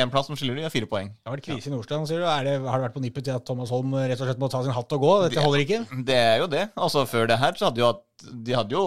én 0.00 0.12
plass 0.12 0.30
som 0.30 0.38
skiller 0.40 0.56
de, 0.56 0.64
og 0.64 0.72
fire 0.72 0.88
poeng. 0.88 1.10
Det 1.12 1.28
har 1.28 1.36
vært 1.36 1.44
krise 1.44 1.68
i 1.68 1.74
Nordstrand, 1.74 2.08
sier 2.08 2.24
du. 2.24 2.26
Er 2.32 2.48
det, 2.48 2.54
har 2.64 2.80
det 2.80 2.86
vært 2.86 2.96
på 2.96 3.02
nippet 3.04 3.28
til 3.28 3.36
at 3.36 3.44
Thomas 3.44 3.74
Holm 3.76 3.92
rett 3.92 4.16
og 4.16 4.30
slett 4.30 4.40
må 4.40 4.48
ta 4.48 4.62
sin 4.64 4.72
hatt 4.72 4.96
og 4.96 5.04
gå? 5.04 5.12
Dette 5.26 5.44
holder 5.44 5.66
ikke? 5.66 5.82
Det 6.08 6.16
er 6.16 6.40
jo 6.40 6.48
det. 6.56 6.64
Altså 6.80 7.04
Før 7.12 7.28
det 7.28 7.36
her 7.44 7.60
så 7.60 7.68
hadde 7.68 7.84
jo 7.84 7.90
at 7.92 8.02
De 8.48 8.56
hadde 8.56 8.72
jo 8.72 8.86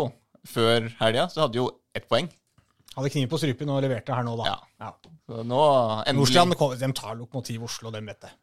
Før 0.49 0.89
helga 1.03 1.29
så 1.29 1.45
hadde 1.45 1.61
jo 1.61 1.69
ett 1.93 2.09
poeng. 2.09 2.31
Hadde 2.99 3.13
kniven 3.13 3.31
på 3.31 3.39
strupen 3.39 3.71
og 3.71 3.81
leverte 3.85 4.15
her 4.15 4.27
nå, 4.27 4.35
da. 4.41 4.51
Ja. 4.51 4.59
ja. 4.83 5.41
nå 5.47 5.63
Nordstrand 6.17 6.55
de 6.81 6.93
tar 6.99 7.15
Lokomotiv 7.15 7.63
Oslo, 7.69 7.93
dem 7.95 8.11
vet 8.11 8.27
det. 8.27 8.35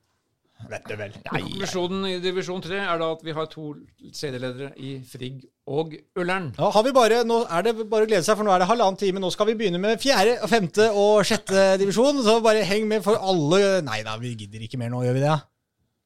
Vet 0.70 0.86
det 0.88 0.96
vel. 0.96 1.16
Konklusjonen 1.28 2.07
i 2.09 2.14
divisjon 2.24 2.62
3 2.64 2.78
er 2.80 3.00
da 3.02 3.11
at 3.12 3.20
vi 3.26 3.34
har 3.36 3.48
to 3.52 3.74
serieledere 4.16 4.70
i 4.80 4.94
Frigg 5.04 5.42
og 5.68 5.92
Ullern. 6.16 6.48
Ja, 6.57 6.70
har 6.72 6.86
vi 6.86 6.94
bare, 6.96 7.20
nå 7.28 7.42
er 7.44 7.66
det 7.66 7.74
bare 7.82 8.07
å 8.07 8.09
glede 8.09 8.24
seg, 8.24 8.38
for 8.38 8.48
nå 8.48 8.54
er 8.54 8.64
det 8.64 8.70
halvannen 8.70 8.96
time. 8.98 9.20
Nå 9.22 9.28
skal 9.34 9.50
vi 9.50 9.59
begynne 9.61 9.82
med 9.82 10.00
fjerde, 10.00 10.38
femte 10.48 10.88
og 10.96 11.20
sjette 11.28 11.74
divisjon. 11.82 12.24
Så 12.24 12.38
bare 12.44 12.64
heng 12.66 12.88
med 12.88 13.04
for 13.04 13.20
alle 13.20 13.82
Nei 13.84 14.00
da, 14.07 14.16
vi 14.22 14.32
gidder 14.32 14.64
ikke 14.64 14.80
mer 14.80 14.90
nå, 14.94 15.04
gjør 15.04 15.18
vi 15.18 15.26
det? 15.26 15.36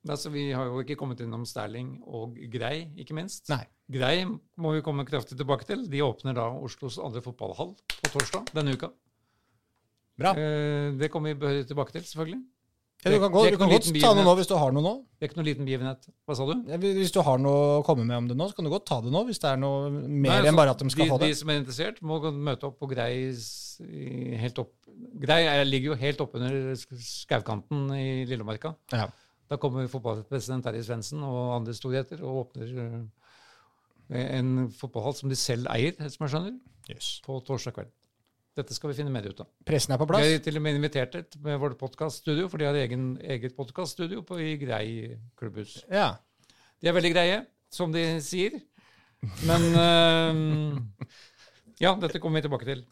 Altså, 0.09 0.31
vi 0.33 0.47
har 0.57 0.65
jo 0.71 0.79
ikke 0.81 0.97
kommet 0.97 1.21
innom 1.21 1.43
Sterling 1.45 1.99
og 2.09 2.39
Grei, 2.53 2.87
ikke 3.03 3.13
minst. 3.19 3.51
Nei. 3.53 3.65
Grei 3.93 4.23
må 4.25 4.73
vi 4.73 4.81
komme 4.87 5.05
kraftig 5.05 5.37
tilbake 5.37 5.67
til. 5.69 5.83
De 5.93 6.01
åpner 6.07 6.33
da 6.39 6.47
Oslos 6.57 6.97
andre 7.03 7.21
fotballhall 7.25 7.75
på 7.99 8.13
torsdag 8.15 8.49
denne 8.57 8.73
uka. 8.79 8.89
Bra. 10.21 10.33
Eh, 10.37 10.95
det 11.01 11.11
kommer 11.13 11.35
vi 11.35 11.41
behørig 11.43 11.67
tilbake 11.69 11.93
til, 11.99 12.07
selvfølgelig. 12.09 12.41
Ja, 13.01 13.09
du 13.15 13.17
kan, 13.23 13.33
gå, 13.33 13.43
du 13.49 13.57
kan 13.57 13.71
godt 13.73 13.87
ta 13.97 14.11
noe 14.13 14.25
nå 14.27 14.33
hvis 14.37 14.49
du 14.51 14.53
har 14.61 14.73
noe 14.77 14.85
nå. 14.85 14.91
Det 15.17 15.25
er 15.25 15.31
ikke 15.31 15.39
noe 15.39 15.47
liten 15.47 15.65
begivenhet. 15.65 16.03
Hva 16.29 16.35
sa 16.37 16.45
du? 16.45 16.51
Ja, 16.69 16.77
Hvis 16.77 17.13
du 17.15 17.23
har 17.25 17.39
noe 17.41 17.79
å 17.79 17.85
komme 17.87 18.05
med 18.05 18.17
om 18.19 18.27
det 18.29 18.37
nå, 18.37 18.49
så 18.51 18.57
kan 18.59 18.67
du 18.69 18.73
godt 18.73 18.85
ta 18.91 18.99
det 19.01 19.13
nå. 19.15 19.23
Hvis 19.29 19.41
det 19.41 19.49
er 19.55 19.61
noe 19.63 19.87
mer 19.89 20.03
Nei, 20.11 20.35
altså, 20.35 20.51
enn 20.51 20.59
bare 20.59 20.75
at 20.75 20.83
de 20.85 20.91
skal 20.93 21.07
de, 21.07 21.13
få 21.15 21.17
det. 21.23 21.31
De 21.33 21.39
som 21.39 21.53
er 21.55 21.61
interessert, 21.63 22.03
må 22.05 22.19
møte 22.29 22.69
opp 22.69 22.77
på 22.83 22.91
Grei 22.93 23.15
helt 24.45 24.61
opp 24.61 24.75
Grei 25.25 25.39
er, 25.49 25.65
ligger 25.65 25.95
jo 25.95 25.97
helt 25.97 26.21
oppunder 26.21 26.59
sk- 26.77 27.01
skaukanten 27.01 27.87
i 27.97 28.27
Lillemarka. 28.29 28.75
Ja. 28.93 29.07
Da 29.51 29.59
kommer 29.59 29.89
fotballpresident 29.91 30.63
Terje 30.63 30.85
Svendsen 30.87 31.23
og 31.27 31.57
andre 31.57 31.75
storheter 31.75 32.21
og 32.23 32.45
åpner 32.45 32.69
eh, 32.85 34.27
en 34.39 34.69
fotballhall 34.75 35.17
som 35.19 35.31
de 35.31 35.39
selv 35.39 35.67
eier, 35.75 35.97
som 36.11 36.27
jeg 36.27 36.37
skjønner, 36.37 36.59
Yes. 36.91 37.09
på 37.23 37.37
torsdag 37.47 37.75
kveld. 37.77 37.91
Dette 38.59 38.75
skal 38.75 38.91
vi 38.91 38.97
finne 38.99 39.13
mer 39.15 39.27
ut 39.31 39.43
av. 39.45 39.49
Pressen 39.67 39.95
er 39.95 39.99
på 40.01 40.07
Vi 40.11 40.19
har 40.19 40.37
er 40.37 40.43
til 40.43 40.59
og 40.59 40.63
med 40.65 40.79
invitert 40.79 41.15
et 41.15 41.37
med 41.43 41.59
vårt 41.63 41.79
podkaststudio, 41.79 42.49
for 42.51 42.59
de 42.59 42.67
har 42.67 42.79
egen, 42.79 43.13
eget 43.23 43.55
podkaststudio 43.57 44.25
i 44.43 44.57
Grei 44.59 45.19
klubbhus. 45.39 45.77
Ja. 45.91 46.17
De 46.83 46.91
er 46.91 46.97
veldig 46.97 47.13
greie, 47.15 47.45
som 47.71 47.93
de 47.95 48.03
sier. 48.27 48.59
Men 49.47 49.67
uh, 49.77 51.07
Ja, 51.81 51.95
dette 51.97 52.19
kommer 52.21 52.41
vi 52.41 52.49
tilbake 52.49 52.67
til. 52.69 52.83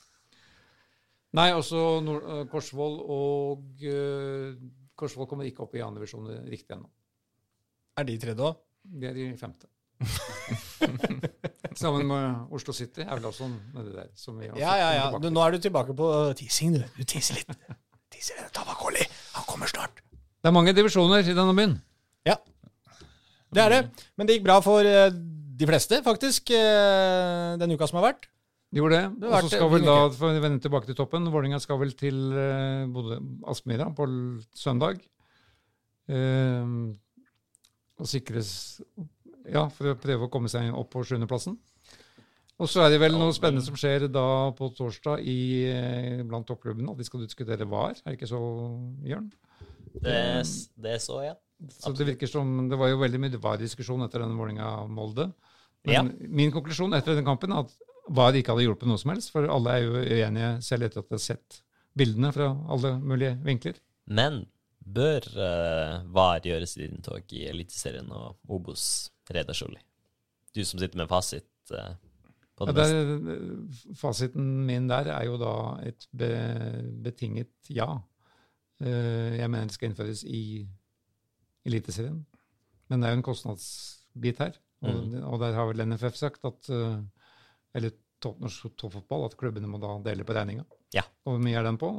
Nei, 1.36 1.50
også 1.52 2.00
Nord 2.00 2.48
Korsvoll 2.48 3.02
og 3.04 3.82
eh, 3.84 4.54
Korsvoll 4.98 5.28
kommer 5.30 5.46
ikke 5.48 5.62
opp 5.64 5.76
i 5.78 5.82
andre 5.84 6.02
divisjon 6.02 6.30
riktig 6.48 6.74
ennå. 6.74 6.88
Er 7.98 8.06
de 8.08 8.16
tredje 8.22 8.46
òg? 8.48 8.58
De 8.98 9.08
er 9.10 9.18
i 9.22 9.28
femte. 9.38 9.68
Sammen 11.78 12.06
med 12.06 12.54
Oslo 12.54 12.74
City 12.74 13.02
er 13.04 13.12
vel 13.18 13.28
også 13.30 13.48
nedi 13.50 13.94
der. 13.94 14.10
Som 14.18 14.38
vi 14.40 14.48
Ja, 14.48 14.74
ja, 14.78 14.88
ja. 14.96 15.06
Du, 15.18 15.28
nå 15.30 15.42
er 15.44 15.54
du 15.54 15.62
tilbake 15.62 15.94
på 15.98 16.08
teasing, 16.38 16.78
du. 16.78 16.84
Du 16.98 17.04
teaser 17.06 17.38
litt. 17.38 17.50
Teaser 18.14 18.40
litt. 18.40 18.52
Tavakoli. 18.56 19.04
Han 19.36 19.46
kommer 19.50 19.70
snart. 19.70 20.02
Det 20.38 20.50
er 20.50 20.54
mange 20.54 20.74
divisjoner 20.74 21.22
i 21.26 21.34
denne 21.34 21.54
byen. 21.58 21.76
Ja. 22.26 22.38
Det 23.54 23.62
er 23.62 23.74
det. 23.74 23.82
Men 24.18 24.28
det 24.28 24.38
gikk 24.38 24.46
bra 24.46 24.58
for 24.64 24.86
eh, 24.86 25.10
de 25.58 25.66
fleste, 25.66 25.98
faktisk, 26.06 26.52
eh, 26.54 27.54
den 27.58 27.74
uka 27.74 27.88
som 27.90 27.98
har 28.00 28.12
vært. 28.12 28.28
De 28.68 28.82
gjorde 28.82 28.98
det. 28.98 29.20
Det 29.22 29.28
Og 29.30 29.46
så 29.46 29.52
skal 29.54 29.70
vi 29.70 29.78
vel 29.78 29.86
da, 29.88 29.96
for 30.12 30.28
å 30.28 30.42
vende 30.44 30.60
tilbake 30.60 30.90
til 30.90 30.96
toppen, 30.98 31.28
Vålerenga 31.32 31.60
skal 31.62 31.78
vel 31.80 31.94
til 31.96 32.18
uh, 32.36 32.84
Bodø 32.92 33.16
Aspmyra 33.48 33.88
på 33.96 34.08
søndag. 34.56 35.00
Uh, 36.08 36.92
og 37.98 38.08
sikres 38.08 38.50
Ja, 39.48 39.64
for 39.72 39.94
å 39.94 39.98
prøve 39.98 40.28
å 40.28 40.32
komme 40.32 40.50
seg 40.52 40.68
opp 40.76 40.92
på 40.92 41.02
sjuendeplassen. 41.08 41.56
Og 42.58 42.66
så 42.66 42.82
er 42.82 42.92
det 42.92 42.98
vel 43.00 43.14
noe 43.14 43.34
spennende 43.34 43.62
som 43.64 43.76
skjer 43.78 44.08
da 44.10 44.50
på 44.58 44.68
torsdag 44.74 45.22
i, 45.22 45.40
eh, 45.70 46.22
blant 46.26 46.46
toppklubbene. 46.48 46.90
At 46.90 46.98
de 46.98 47.06
skal 47.06 47.22
diskutere 47.22 47.68
VAR. 47.70 47.94
Er 48.02 48.10
det 48.10 48.18
ikke 48.18 48.30
så, 48.32 48.40
Jørn? 49.06 49.28
Det, 50.02 50.16
det 50.82 50.96
så 51.00 51.14
så, 51.14 51.20
ja. 51.22 51.36
Så 51.70 51.92
det 51.96 52.06
virker 52.06 52.30
som 52.30 52.68
Det 52.70 52.76
var 52.78 52.90
jo 52.90 52.98
veldig 53.00 53.20
mye 53.22 53.40
VAR-diskusjon 53.40 54.02
etter 54.04 54.22
den 54.26 54.36
Vålerenga-Molde. 54.38 55.32
Men 55.86 55.94
Ja. 55.94 56.02
min 56.28 56.50
konklusjon 56.50 56.94
etter 56.94 57.14
den 57.14 57.24
kampen 57.24 57.52
er 57.52 57.62
at 57.64 57.72
VAR 58.08 58.36
ikke 58.38 58.54
hadde 58.54 58.64
hjulpet 58.66 58.88
noe 58.88 58.98
som 59.00 59.10
helst, 59.12 59.30
for 59.34 59.46
alle 59.52 59.74
er 59.74 59.82
jo 59.84 59.92
uenige 60.00 60.50
selv 60.64 60.86
etter 60.88 61.02
at 61.02 61.08
de 61.10 61.14
har 61.18 61.24
sett 61.24 61.58
bildene 61.98 62.30
fra 62.32 62.46
alle 62.70 62.94
mulige 63.02 63.34
vinkler. 63.44 63.78
Men 64.06 64.46
bør 64.88 65.26
uh, 65.36 66.06
VAR 66.14 66.40
gjøres 66.46 66.76
i 66.78 66.86
inntog 66.88 67.32
i 67.36 67.42
Eliteserien 67.50 68.08
og 68.14 68.38
Obos, 68.48 69.10
Reidar 69.30 69.54
Solli? 69.58 69.80
Du 70.56 70.62
som 70.64 70.80
sitter 70.80 70.96
med 71.02 71.08
fasit 71.10 71.44
Uh, 71.68 71.92
på 72.56 72.64
Ja, 72.64 72.72
det 72.72 72.74
der, 72.80 72.94
meste. 73.04 73.34
eh, 73.92 73.92
fasiten 73.94 74.46
min 74.66 74.86
der 74.88 75.10
er 75.12 75.24
jo 75.28 75.36
da 75.38 75.50
et 75.84 76.06
be, 76.16 76.30
betinget 77.04 77.50
ja. 77.70 77.90
Uh, 78.80 79.36
jeg 79.36 79.50
mener 79.52 79.68
det 79.68 79.76
skal 79.76 79.90
innføres 79.90 80.22
i 80.24 80.64
Eliteserien. 81.68 82.22
Men 82.88 83.00
det 83.02 83.08
er 83.10 83.12
jo 83.14 83.18
en 83.20 83.26
kostnadsbit 83.28 84.38
her. 84.40 84.56
Og, 84.80 84.94
Mm. 85.04 85.22
og 85.28 85.40
der 85.40 85.52
har 85.58 85.66
vel 85.66 85.84
NFF 85.90 86.14
sagt 86.16 86.44
at 86.46 86.68
eh, 86.70 87.00
Eller 87.76 87.92
topp, 88.22 88.38
norsk 88.42 88.72
toppfotball, 88.80 89.26
at 89.28 89.36
klubbene 89.38 89.68
må 89.70 89.78
da 89.82 89.94
dele 90.08 90.24
på 90.26 90.34
regninga. 90.36 90.64
Ja. 90.94 91.04
Og 91.26 91.34
hvor 91.36 91.42
mye 91.44 91.58
er 91.60 91.66
den 91.68 91.78
på? 91.80 91.90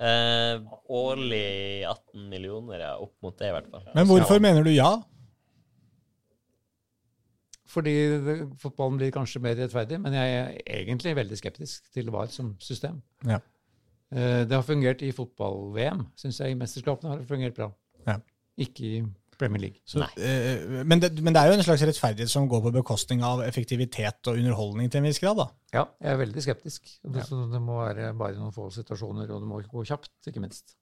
Eh, 0.00 0.60
årlig 0.88 1.84
18 1.88 2.28
millioner, 2.30 2.80
ja. 2.86 2.92
Opp 3.00 3.16
mot 3.24 3.36
det, 3.38 3.48
i 3.50 3.54
hvert 3.56 3.70
fall. 3.72 3.88
Men 3.94 4.06
hvorfor 4.08 4.40
mener 4.40 4.64
du 4.64 4.70
ja? 4.72 4.92
Fordi 7.70 7.92
det, 8.26 8.36
fotballen 8.58 8.98
blir 8.98 9.12
kanskje 9.14 9.42
mer 9.44 9.54
rettferdig, 9.58 10.00
men 10.02 10.14
jeg 10.16 10.30
er 10.34 10.56
egentlig 10.80 11.12
veldig 11.20 11.38
skeptisk 11.38 11.90
til 11.94 12.10
VAR 12.10 12.30
som 12.34 12.54
system. 12.62 12.98
Ja. 13.28 13.38
Eh, 14.10 14.42
Det 14.48 14.56
har 14.56 14.66
fungert 14.66 15.02
i 15.06 15.12
fotball-VM, 15.14 16.06
syns 16.18 16.40
jeg. 16.42 16.50
I 16.56 16.58
mesterskapene 16.58 17.12
har 17.12 17.20
det 17.22 17.28
fungert 17.30 17.54
bra. 17.54 17.70
Ja. 18.08 18.16
Ikke 18.58 18.84
i 18.88 19.04
Premier 19.40 19.62
League. 19.64 19.80
Så, 19.88 20.02
eh, 20.20 20.82
men, 20.84 21.00
det, 21.02 21.10
men 21.24 21.34
det 21.34 21.40
er 21.42 21.50
jo 21.50 21.56
en 21.58 21.64
slags 21.64 21.84
rettferdighet 21.88 22.30
som 22.32 22.48
går 22.50 22.62
på 22.66 22.72
bekostning 22.80 23.24
av 23.26 23.42
effektivitet 23.46 24.28
og 24.30 24.36
underholdning 24.38 24.92
til 24.92 25.00
en 25.00 25.08
viss 25.08 25.20
grad, 25.22 25.40
da. 25.40 25.48
Ja, 25.74 25.86
jeg 26.04 26.12
er 26.12 26.20
veldig 26.20 26.44
skeptisk. 26.44 26.92
Det, 27.02 27.24
så 27.26 27.40
det 27.50 27.62
må 27.64 27.80
være 27.82 28.12
bare 28.20 28.36
noen 28.38 28.52
få 28.54 28.68
situasjoner, 28.74 29.30
og 29.32 29.42
det 29.42 29.48
må 29.50 29.62
gå 29.72 29.86
kjapt, 29.88 30.12
ikke 30.28 30.44
minst. 30.44 30.76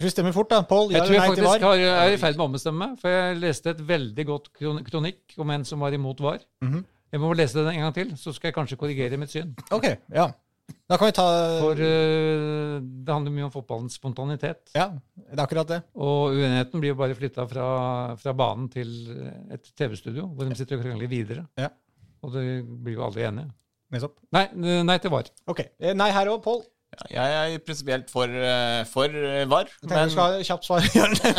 Vi 0.00 0.08
stemmer 0.08 0.32
fort, 0.32 0.48
da. 0.50 0.62
Pål, 0.64 0.94
ja 0.94 1.02
Jeg 1.04 1.10
eller 1.12 1.26
nei 1.26 1.34
til 1.36 1.44
VAR? 1.44 1.64
har, 1.68 1.82
er 2.06 2.14
i 2.14 2.20
ferd 2.20 2.38
med 2.38 2.46
å 2.46 2.48
ombestemme 2.48 2.86
meg, 2.86 3.00
for 3.02 3.12
jeg 3.12 3.40
leste 3.42 3.74
et 3.74 3.82
veldig 3.88 4.24
godt 4.30 4.52
kronikk 4.56 5.36
om 5.44 5.50
en 5.56 5.66
som 5.68 5.82
var 5.84 5.96
imot 5.96 6.22
VAR. 6.24 6.40
Mhm. 6.64 6.86
Jeg 7.10 7.20
må 7.20 7.32
lese 7.34 7.58
den 7.58 7.72
en 7.74 7.82
gang 7.82 7.94
til, 7.96 8.12
så 8.16 8.30
skal 8.32 8.48
jeg 8.48 8.54
kanskje 8.54 8.76
korrigere 8.78 9.18
mitt 9.18 9.32
syn. 9.32 9.50
Ok, 9.74 9.88
ja. 10.14 10.28
Da 10.90 10.96
kan 10.98 11.10
vi 11.10 11.14
ta 11.16 11.26
For 11.62 11.78
uh, 11.78 12.78
det 12.80 13.14
handler 13.14 13.34
mye 13.36 13.46
om 13.48 13.52
fotballens 13.54 13.96
spontanitet. 14.00 14.72
Ja, 14.76 14.88
det 15.16 15.36
er 15.38 15.44
akkurat 15.44 15.70
det. 15.70 15.80
Og 15.98 16.34
uenigheten 16.36 16.82
blir 16.82 16.94
jo 16.94 16.98
bare 17.00 17.16
flytta 17.18 17.46
fra, 17.50 17.68
fra 18.20 18.34
banen 18.36 18.68
til 18.72 18.90
et 19.54 19.70
TV-studio, 19.78 20.26
hvor 20.34 20.48
de 20.50 20.58
sitter 20.58 20.78
og 20.80 20.84
krangler 20.86 21.10
videre. 21.10 21.46
Ja. 21.60 21.70
Og 22.26 22.34
det 22.34 22.44
blir 22.66 22.98
jo 22.98 23.06
aldri 23.06 23.24
enige. 23.28 23.48
Nettopp. 23.90 24.18
Nei, 24.34 24.44
nei 24.86 24.98
til 25.02 25.10
VAR. 25.10 25.30
Ok. 25.50 25.64
Eh, 25.80 25.94
Nei 25.98 26.10
her 26.14 26.28
òg, 26.30 26.42
Pål. 26.44 26.60
Ja, 27.10 27.22
jeg 27.30 27.54
er 27.54 27.62
prinsipielt 27.64 28.08
for, 28.10 28.26
eh, 28.26 28.80
for 28.90 29.06
eh, 29.14 29.44
VAR, 29.50 29.68
Jeg 29.80 29.90
men, 29.90 30.08
du 30.10 30.14
skal 30.14 30.34
ha 30.36 30.42
kjapt 30.46 30.66
svar. 30.66 30.86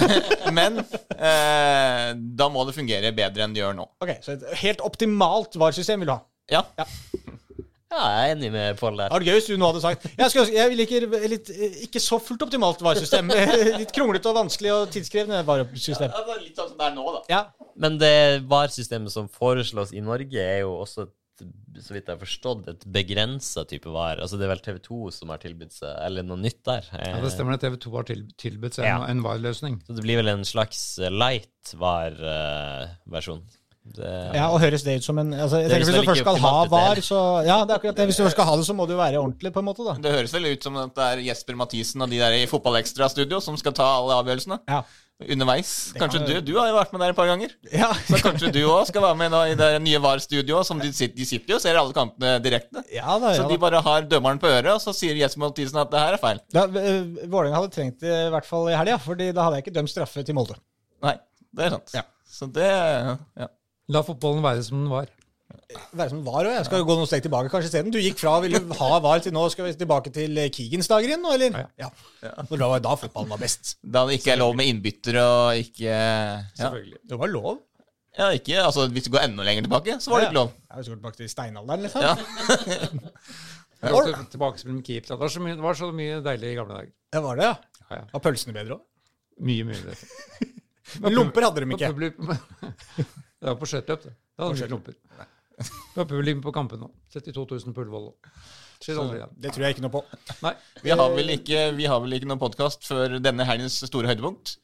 Men 0.57 0.79
eh, 0.81 2.07
da 2.39 2.47
må 2.51 2.63
det 2.67 2.75
fungere 2.77 3.11
bedre 3.15 3.43
enn 3.45 3.55
det 3.55 3.59
gjør 3.61 3.75
nå. 3.77 3.85
ok, 4.03 4.13
Så 4.23 4.37
et 4.37 4.45
helt 4.63 4.83
optimalt 4.87 5.55
VAR-system 5.59 6.03
vil 6.03 6.11
du 6.11 6.15
ha. 6.15 6.21
Ja, 6.51 6.63
Ja, 6.79 6.87
jeg 7.99 8.29
er 8.31 8.33
enig 8.35 8.51
med 8.53 8.77
Pål 8.79 8.95
Det 8.95 9.03
der. 9.03 9.11
hadde 9.11 9.19
vært 9.19 9.27
gøy 9.31 9.37
hvis 9.39 9.49
du 9.51 9.55
nå 9.59 9.67
hadde 9.71 9.81
sagt 9.83 10.05
Jeg, 10.09 10.29
skal, 10.33 10.51
jeg 10.55 10.75
liker 10.79 11.05
litt, 11.31 11.49
eh, 11.51 11.79
ikke 11.87 12.01
så 12.03 12.19
fullt 12.23 12.45
optimalt 12.47 12.81
VAR-system. 12.85 13.31
Litt 13.81 13.91
kronglete 13.95 14.31
og 14.31 14.37
vanskelig 14.41 14.71
og 14.75 14.91
tidskrevende 14.95 15.41
varesystem. 15.47 16.11
Ja, 16.11 16.21
det 16.27 16.35
er 16.37 16.43
litt 16.45 16.59
sånn 16.61 16.69
som 16.71 16.77
det 16.79 16.87
er 16.91 16.95
nå, 16.95 17.07
da. 17.17 17.23
Ja. 17.31 17.41
Men 17.81 17.97
det 18.01 18.13
VAR-systemet 18.51 19.11
som 19.13 19.27
foreslås 19.31 19.91
i 19.95 20.01
Norge, 20.03 20.39
er 20.43 20.61
jo 20.65 20.73
også, 20.83 21.07
et, 21.07 21.13
så 21.81 21.95
vidt 21.95 22.05
jeg 22.09 22.13
har 22.15 22.19
forstått, 22.21 22.67
et 22.69 22.83
begrensa 22.93 23.63
type 23.69 23.89
VAR. 23.89 24.19
Altså 24.21 24.37
det 24.37 24.45
er 24.45 24.51
vel 24.53 24.61
TV 24.65 24.77
2 24.85 24.99
som 25.15 25.31
har 25.33 25.39
tilbudt 25.41 25.73
seg 25.73 25.95
Eller 26.05 26.25
noe 26.27 26.37
nytt 26.37 26.59
der. 26.67 26.85
Ja, 26.93 27.15
det 27.23 27.31
stemmer 27.33 27.55
at 27.57 27.63
TV 27.65 27.79
2 27.81 27.93
har 27.95 28.05
til, 28.11 28.25
tilbudt 28.37 28.77
seg 28.77 28.85
Ja. 28.85 28.99
en, 29.07 29.23
vareløsning. 29.25 29.79
VAR-løsning. 29.79 29.79
Så 29.87 29.95
det 29.97 30.03
blir 30.05 30.19
vel 30.21 30.29
en 30.35 30.45
slags 30.45 30.83
eh, 31.01 31.09
light 31.09 31.73
VAR-versjon. 31.81 33.41
Det, 33.81 34.09
ja, 34.37 34.45
og 34.53 34.59
høres 34.61 34.83
det 34.85 34.93
ut 35.01 35.03
som 35.07 35.17
en 35.17 35.31
altså, 35.33 35.57
jeg 35.63 35.71
tenker 35.71 35.87
Hvis 35.89 35.95
du 35.95 36.05
først 36.05 36.21
skal 36.21 36.37
ha 36.43 36.51
VAR, 36.69 36.99
så 37.01 37.19
Ja, 37.47 37.55
det 37.65 37.73
er 37.73 37.79
akkurat 37.79 37.95
det. 37.97 38.05
Hvis 38.11 38.19
du 38.19 38.23
først 38.27 38.35
skal 38.37 38.45
ha 38.45 38.55
det, 38.59 38.65
så 38.67 38.75
må 38.77 38.85
det 38.85 38.93
jo 38.93 38.99
være 39.01 39.17
ordentlig, 39.19 39.51
på 39.55 39.59
en 39.59 39.65
måte, 39.65 39.81
da. 39.87 39.95
Det 39.97 40.11
høres 40.13 40.33
vel 40.37 40.45
ut 40.53 40.63
som 40.67 40.77
at 40.77 40.93
det 40.95 41.07
er 41.15 41.21
Jesper 41.31 41.57
Mathisen 41.57 42.01
og 42.05 42.11
de 42.13 42.19
der 42.21 42.35
i 42.37 42.45
Fotballekstra-studio 42.51 43.39
som 43.41 43.57
skal 43.57 43.73
ta 43.73 43.87
alle 43.97 44.19
avgjørelsene 44.21 44.59
Ja. 44.69 44.83
underveis. 45.33 45.93
kan 45.97 46.09
Kanskje 46.09 46.21
du? 46.29 46.41
Du 46.51 46.59
har 46.59 46.69
jo 46.69 46.75
vært 46.77 46.93
med 46.93 47.01
der 47.01 47.09
et 47.09 47.15
par 47.17 47.25
ganger. 47.31 47.49
ja. 47.73 47.89
Så 48.05 48.21
kanskje 48.21 48.51
du 48.53 48.61
òg 48.69 48.85
skal 48.87 49.01
være 49.01 49.17
med 49.17 49.33
i 49.49 49.55
det 49.57 49.71
nye 49.81 49.99
VAR-studioet. 50.01 50.65
som 50.65 50.79
De 50.79 50.91
sitter, 50.93 51.15
de 51.17 51.25
sitter 51.25 51.49
jo 51.49 51.55
og 51.57 51.61
ser 51.65 51.75
alle 51.81 51.93
kampene 51.97 52.35
direkte. 52.41 52.83
Ja 52.93 53.17
da, 53.17 53.33
Så 53.33 53.47
de 53.49 53.57
bare 53.57 53.81
har 53.81 54.01
dømmeren 54.05 54.39
på 54.39 54.45
øret, 54.49 54.71
og 54.75 54.81
så 54.81 54.93
sier 54.93 55.17
Jesper 55.17 55.41
Mathisen 55.47 55.81
at 55.81 55.89
det 55.89 55.99
her 55.99 56.13
er 56.13 56.21
feil. 56.21 56.39
da 56.53 56.65
eh, 56.69 57.01
Vålerenga 57.25 57.57
hadde 57.57 57.73
trengt 57.73 57.99
det 57.99 58.13
i 58.27 58.29
hvert 58.29 58.45
fall 58.45 58.69
i 58.69 58.77
helga, 58.77 58.97
Fordi 59.01 59.31
da 59.33 59.43
hadde 59.49 59.57
jeg 59.57 59.65
ikke 59.67 59.73
dømt 59.81 59.89
straffe 59.89 60.23
til 60.23 60.35
Molde. 60.37 60.55
Nei, 61.01 61.17
det 61.53 61.65
er 61.65 61.69
sant. 61.79 61.91
Ja. 61.97 62.03
Så 62.31 62.45
det 62.53 62.69
ja. 62.69 63.47
La 63.91 64.01
fotballen 64.07 64.43
være 64.45 64.63
som 64.67 64.83
den 64.83 64.91
var. 64.91 65.09
Være 65.95 66.11
som 66.11 66.19
VAR 66.25 66.47
og 66.49 66.53
Jeg 66.53 66.65
skal 66.67 66.81
ja. 66.81 66.85
gå 66.87 66.95
noen 66.99 67.07
steg 67.09 67.23
tilbake 67.25 67.49
kanskje 67.51 67.69
isteden. 67.69 67.91
Du 67.93 67.99
gikk 67.99 68.19
fra 68.19 68.33
å 68.37 68.41
ville 68.43 68.59
ha 68.79 68.89
VAR 69.03 69.23
til 69.23 69.33
nå 69.35 69.43
skal 69.51 69.67
vi 69.67 69.73
tilbake 69.79 70.11
til 70.15 70.37
eh, 70.39 70.49
Keegans 70.53 70.89
dager 70.91 71.11
igjen 71.11 71.23
nå, 71.23 71.31
eller? 71.35 71.57
Ja. 71.79 71.89
For 72.49 72.59
da 72.59 72.69
var 72.71 72.83
da 72.83 72.95
fotballen 72.99 73.31
var 73.33 73.41
best. 73.41 73.73
Da 73.83 74.03
det 74.07 74.19
ikke 74.19 74.33
er 74.35 74.41
lov 74.41 74.55
med 74.59 74.67
innbyttere 74.71 75.23
og 75.23 75.59
ikke 75.63 75.87
ja. 75.89 76.39
Selvfølgelig. 76.59 76.99
Det 77.11 77.19
var 77.23 77.31
lov. 77.31 77.61
ja, 78.19 78.29
ikke 78.35 78.59
Altså, 78.63 78.87
hvis 78.91 79.07
du 79.07 79.11
går 79.15 79.25
enda 79.29 79.47
lenger 79.47 79.67
tilbake, 79.67 79.97
så 80.03 80.11
var 80.13 80.23
det 80.23 80.29
ikke 80.29 80.39
lov. 80.41 80.53
Jeg 80.67 80.75
har 80.75 80.87
går 80.89 81.01
tilbake 81.01 81.19
til 81.21 81.31
steinalderen, 81.35 81.87
liksom. 81.87 82.07
Ja. 82.07 82.15
Jeg 83.81 83.95
går 83.95 84.05
til- 84.11 84.27
tilbake 84.35 84.61
til 84.61 84.81
keep. 84.85 85.07
Det 85.09 85.17
var, 85.17 85.31
så 85.33 85.41
mye, 85.41 85.55
det 85.57 85.63
var 85.65 85.73
så 85.79 85.87
mye 85.95 86.19
deilig 86.21 86.51
i 86.51 86.57
gamle 86.59 86.75
dager. 86.77 86.91
Det 87.15 87.21
var 87.23 87.39
det, 87.39 87.47
ja. 87.49 87.55
Ja, 87.89 87.95
ja. 87.95 88.03
Var 88.13 88.23
pølsene 88.27 88.53
bedre 88.53 88.77
òg? 88.77 88.83
Mye, 89.41 89.65
mye 89.65 89.79
bedre. 89.81 90.49
Men 91.01 91.15
lomper 91.15 91.47
hadde 91.47 91.63
de 91.65 91.77
ikke. 91.79 93.07
Det 93.41 93.49
var 93.49 93.57
på 93.57 93.67
skøyteløp, 93.69 94.03
det. 94.05 94.11
Da 94.37 94.47
hadde 94.47 94.59
vi 94.61 94.67
klumper. 94.69 94.97
Det 95.61 95.97
var 95.97 96.07
publikum 96.09 96.41
på 96.45 96.53
kampen 96.55 96.81
nå. 96.85 96.89
72 97.13 97.45
000 97.65 97.73
på 97.75 97.83
Ullevål. 97.83 98.11
Det 98.81 99.51
tror 99.53 99.65
jeg 99.65 99.75
ikke 99.75 99.83
noe 99.85 99.93
på. 99.93 100.01
Nei. 100.41 100.53
Vi 100.81 100.93
har 100.93 101.11
vel 101.13 101.33
ikke, 101.35 101.63
vi 101.77 101.85
har 101.89 102.01
vel 102.01 102.17
ikke 102.17 102.29
noen 102.29 102.41
podkast 102.41 102.85
før 102.89 103.17
denne 103.21 103.45
helgens 103.45 103.77
store 103.85 104.09
høydepunkt. 104.09 104.55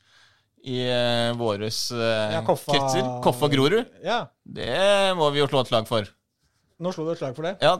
I 0.67 0.79
uh, 0.89 1.31
våres 1.39 1.77
eh, 1.95 2.33
Ja, 2.33 2.41
Koffa- 2.43 2.73
kretser. 2.73 3.05
Koffa 3.23 3.47
Grorud. 3.53 3.85
Ja. 4.03 4.23
Det 4.43 5.13
må 5.15 5.29
vi 5.31 5.39
jo 5.43 5.49
slå 5.51 5.61
et 5.63 5.69
slag 5.69 5.85
for. 5.89 6.09
Nå 6.77 6.91
slo 6.93 7.07
du 7.07 7.09
et 7.15 7.17
slag 7.17 7.33
for 7.33 7.47
det. 7.47 7.55
Ja. 7.65 7.71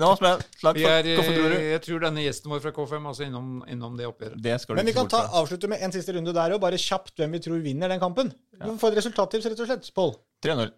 Nå 0.00 0.08
skal 0.18 0.26
jeg 0.32 0.46
slag 0.58 0.78
for 0.80 0.90
er, 0.90 1.08
Hvorfor 1.14 1.36
tror 1.36 1.52
du? 1.52 1.56
jeg 1.62 1.82
tror 1.84 2.00
denne 2.02 2.24
gjesten 2.24 2.50
vår 2.50 2.62
fra 2.64 2.72
K5 2.74 2.94
er 2.98 3.06
altså 3.12 3.26
innom, 3.28 3.52
innom 3.70 3.94
det 4.00 4.08
oppgjøret. 4.08 4.40
Det 4.42 4.56
skal 4.64 4.74
du 4.74 4.80
Men 4.80 4.88
vi 4.88 4.94
ikke 4.94 5.04
kan 5.04 5.06
bort 5.06 5.14
ta, 5.14 5.20
fra. 5.28 5.42
avslutte 5.44 5.70
med 5.70 5.84
en 5.86 5.94
siste 5.94 6.14
runde 6.16 6.34
der 6.34 6.54
og 6.56 6.60
bare 6.64 6.80
kjapt 6.82 7.14
hvem 7.22 7.36
vi 7.36 7.40
tror 7.44 7.60
vinner 7.62 7.92
den 7.94 8.02
kampen. 8.02 8.32
Ja. 8.58 8.72
få 8.82 8.90
et 8.90 8.98
resultattips, 8.98 9.46
rett 9.52 9.62
og 9.62 9.70
slett. 9.70 9.90
Pål. 9.94 10.10
3-0. 10.42 10.72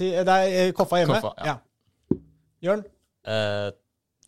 Det 0.00 0.10
er 0.18 0.72
Koffa 0.74 0.98
hjemme. 1.04 1.20
Koffa, 1.22 1.34
ja. 1.46 1.54
ja. 1.54 2.18
Jørn? 2.66 2.82
Eh, 3.30 3.70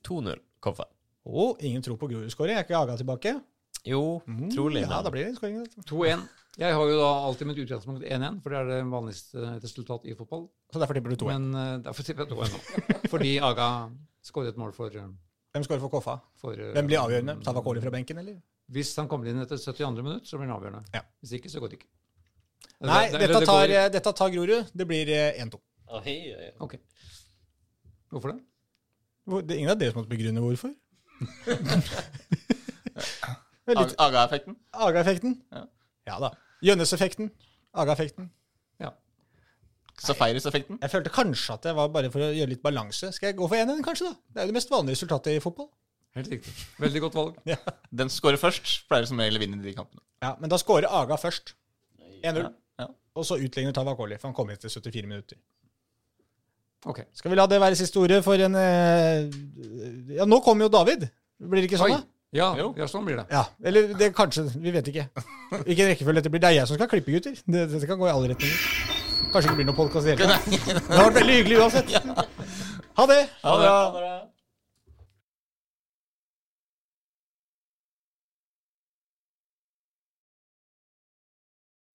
2-0, 0.07 0.39
Koffa. 0.63 0.87
Å, 1.27 1.49
ingen 1.63 1.83
tro 1.83 1.99
på 1.99 2.07
Grorud-skåring. 2.11 2.55
Er 2.59 2.67
ikke 2.67 2.79
Aga 2.79 2.97
tilbake? 3.03 3.35
Jo, 3.87 4.21
trolig. 4.55 4.85
Ja, 4.87 5.03
da 5.03 5.11
blir 5.11 5.27
det 5.27 5.35
skåring. 5.41 5.67
2-1. 5.91 6.23
Jeg 6.61 6.75
har 6.77 6.85
jo 6.91 6.97
da 7.01 7.09
alltid 7.25 7.47
mitt 7.49 7.59
utgangspunkt 7.63 8.03
1-1, 8.05 8.43
for 8.45 8.53
det 8.53 8.59
er 8.61 8.67
det 8.69 8.81
vanligste 8.93 9.53
resultat 9.63 10.03
i 10.05 10.13
fotball. 10.19 10.43
Så 10.73 10.81
derfor 10.83 10.99
tipper 10.99 11.15
du 11.15 11.17
2-1. 11.25 11.31
Men 11.33 11.55
uh, 11.57 11.79
derfor 11.87 12.05
tipper 12.05 12.27
jeg 12.27 12.37
2-1 12.37 12.53
nå. 12.53 12.59
Fordi 13.13 13.31
Aga 13.41 13.69
skåret 14.23 14.53
et 14.53 14.59
mål 14.61 14.75
for, 14.77 14.93
eh, 14.93 15.07
Hvem 15.57 15.65
skårer 15.65 15.81
for 15.81 15.89
Koffa? 15.95 16.19
for 16.43 16.53
uh, 16.53 16.73
Hvem 16.77 16.91
blir 16.91 17.01
avgjørende? 17.01 17.39
Savakoli 17.47 17.81
fra 17.81 17.91
benken, 17.95 18.21
eller? 18.21 18.37
Hvis 18.73 18.93
han 19.01 19.09
kommer 19.09 19.33
inn 19.33 19.41
etter 19.43 19.57
72. 19.57 20.05
minutt, 20.05 20.29
så 20.29 20.37
blir 20.37 20.49
han 20.51 20.57
avgjørende. 20.59 20.85
Ja. 20.95 21.01
Hvis 21.25 21.33
ikke, 21.41 21.49
så 21.53 21.61
går 21.65 21.73
det 21.73 21.81
ikke. 21.81 21.91
Nei, 22.85 23.01
Det- 23.09 23.13
det- 23.13 23.21
dette 23.29 23.41
det 23.41 23.49
tar, 23.49 23.67
går- 23.67 23.91
dette 23.97 24.13
tar 24.21 24.31
Grorud. 24.37 24.71
Det 24.77 24.87
blir 24.93 25.09
eh, 25.09 25.43
1-2. 25.47 25.61
Oh, 25.89 26.01
hei, 26.05 26.19
oi. 26.37 26.51
Ok. 26.61 26.77
Hvorfor 28.13 28.29
det? 28.35 28.41
Hvor- 29.25 29.41
Det 29.43 29.51
er 29.57 29.59
ingen 29.65 29.71
av 29.73 29.79
dere 29.81 29.93
som 29.93 30.03
måtte 30.03 30.13
begrunne 30.13 30.41
hvorfor. 30.45 30.75
Det 33.67 33.95
Aga-effekten. 33.99 34.57
Aga-effekten. 34.75 35.39
Ja. 35.53 35.65
Ja 36.09 36.19
da. 36.23 36.33
Gjønnes-effekten. 36.63 37.31
Aga-effekten. 37.83 38.29
Ja. 38.83 38.91
Safaris-effekten. 40.03 40.79
Jeg 40.83 40.91
følte 40.93 41.13
kanskje 41.15 41.55
at 41.57 41.69
det 41.69 41.75
var 41.79 41.91
bare 41.95 42.11
for 42.13 42.25
å 42.25 42.33
gjøre 42.35 42.53
litt 42.55 42.63
balanse. 42.65 43.13
Skal 43.15 43.31
jeg 43.33 43.39
gå 43.39 43.49
for 43.49 43.59
1-1, 43.59 43.83
kanskje? 43.87 44.11
da? 44.11 44.19
Det 44.35 44.41
er 44.43 44.47
jo 44.49 44.53
det 44.53 44.59
mest 44.59 44.73
vanlige 44.73 44.99
resultatet 44.99 45.39
i 45.39 45.43
fotball. 45.45 45.71
Helt 46.17 46.29
riktig. 46.29 46.53
Veldig 46.83 47.01
godt 47.07 47.15
valg. 47.17 47.39
Den 48.03 48.11
scorer 48.13 48.41
først, 48.41 48.83
pleier 48.91 49.07
som 49.09 49.21
regel 49.23 49.39
å 49.39 49.43
vinne 49.45 49.63
de 49.63 49.73
kampene. 49.77 50.03
Ja, 50.23 50.35
Men 50.41 50.53
da 50.53 50.59
scorer 50.61 50.91
Aga 50.93 51.17
først. 51.21 51.55
1-0. 52.23 52.43
Ja, 52.43 52.51
ja. 52.85 52.89
Og 53.19 53.27
så 53.27 53.39
utligner 53.41 53.75
Tavakoli, 53.77 54.19
for 54.21 54.31
han 54.31 54.37
kom 54.37 54.53
inn 54.53 54.61
til 54.61 54.71
74 54.71 55.09
minutter. 55.09 55.41
Ok. 56.87 57.05
Skal 57.15 57.31
vi 57.33 57.39
la 57.39 57.47
det 57.47 57.61
være 57.63 57.79
siste 57.79 58.01
ordet 58.03 58.19
for 58.27 58.41
en 58.43 58.57
eh, 58.59 59.29
Ja, 60.19 60.27
nå 60.27 60.41
kommer 60.43 60.67
jo 60.67 60.73
David. 60.75 61.07
Blir 61.43 61.63
det 61.63 61.69
ikke 61.71 61.79
sånn, 61.81 61.95
Oi. 61.95 61.99
da? 62.01 62.12
Ja, 62.33 62.47
ja, 62.57 62.87
sånn 62.89 63.05
blir 63.05 63.19
det. 63.21 63.27
Ja, 63.29 63.43
Eller 63.69 63.91
det 63.99 64.07
kanskje 64.17 64.47
Vi 64.57 64.73
vet 64.73 64.87
ikke. 64.89 65.03
Hvilken 65.67 65.91
rekkefølge 65.91 66.23
dette 66.23 66.33
blir. 66.33 66.41
Det 66.41 66.49
er 66.49 66.57
jeg 66.63 66.71
som 66.71 66.79
skal 66.79 66.89
klippe, 66.89 67.13
gutter. 67.13 67.37
Det, 67.45 67.67
dette 67.75 67.89
kan 67.91 68.01
gå 68.01 68.09
i 68.09 68.13
alle 68.15 68.33
retninger. 68.33 68.57
Kanskje 69.33 69.51
ikke 69.51 69.59
blir 69.61 69.69
noe 69.69 69.77
podkast 69.77 70.09
i 70.09 70.15
det 70.15 70.25
hele 70.25 70.39
tatt. 70.39 70.81
Det 70.89 70.97
har 70.97 71.11
vært 71.11 71.19
veldig 71.21 71.37
hyggelig 71.41 71.61
uansett. 71.61 71.93
Ha 72.97 73.07
det. 73.09 73.21
Ha 73.45 73.57
det. 73.61 74.13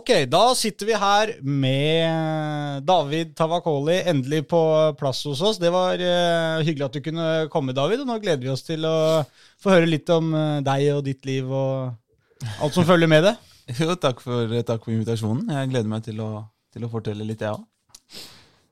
Ok, 0.08 0.22
da 0.32 0.54
sitter 0.56 0.88
vi 0.88 0.94
her 0.96 1.32
med 1.44 2.86
David 2.88 3.34
Tavakoli 3.36 3.98
endelig 4.08 4.46
på 4.48 4.62
plass 4.96 5.26
hos 5.28 5.42
oss. 5.44 5.58
Det 5.60 5.68
var 5.68 6.00
uh, 6.00 6.62
hyggelig 6.64 6.86
at 6.86 6.96
du 6.96 7.02
kunne 7.04 7.26
komme, 7.52 7.76
David. 7.76 8.06
Og 8.06 8.08
nå 8.08 8.16
gleder 8.24 8.40
vi 8.40 8.54
oss 8.54 8.64
til 8.64 8.88
å 8.88 9.26
få 9.60 9.74
høre 9.74 9.90
litt 9.92 10.08
om 10.16 10.30
eh, 10.32 10.62
deg 10.64 10.86
og 10.94 11.02
ditt 11.10 11.28
liv 11.28 11.52
og 11.52 12.48
alt 12.64 12.78
som 12.78 12.88
følger 12.88 13.12
med 13.12 13.28
det. 13.28 13.36
Jo, 13.82 13.98
takk 14.00 14.24
for, 14.24 14.56
takk 14.64 14.88
for 14.88 14.96
invitasjonen. 14.96 15.52
Jeg 15.58 15.74
gleder 15.74 15.92
meg 15.92 16.08
til 16.08 16.24
å, 16.24 16.30
til 16.72 16.88
å 16.88 16.94
fortelle 16.96 17.28
litt, 17.28 17.44
jeg 17.44 17.60
òg. 17.60 18.24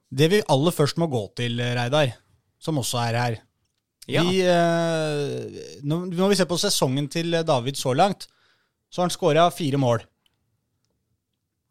Det 0.07 0.31
vi 0.37 0.41
aller 0.55 0.79
først 0.79 1.03
må 1.03 1.11
gå 1.11 1.25
til, 1.35 1.59
Reidar, 1.59 2.15
som 2.63 2.79
også 2.79 3.03
er 3.09 3.21
her 3.25 3.39
Ja. 4.07 4.23
vi, 4.23 4.39
eh, 4.39 5.79
når, 5.83 6.07
når 6.15 6.31
vi 6.31 6.39
ser 6.39 6.47
på 6.47 6.63
sesongen 6.63 7.11
til 7.11 7.41
David 7.43 7.75
så 7.75 7.91
langt, 7.91 8.29
så 8.87 9.03
har 9.03 9.09
han 9.09 9.17
skåra 9.19 9.49
fire 9.51 9.83
mål. 9.83 10.07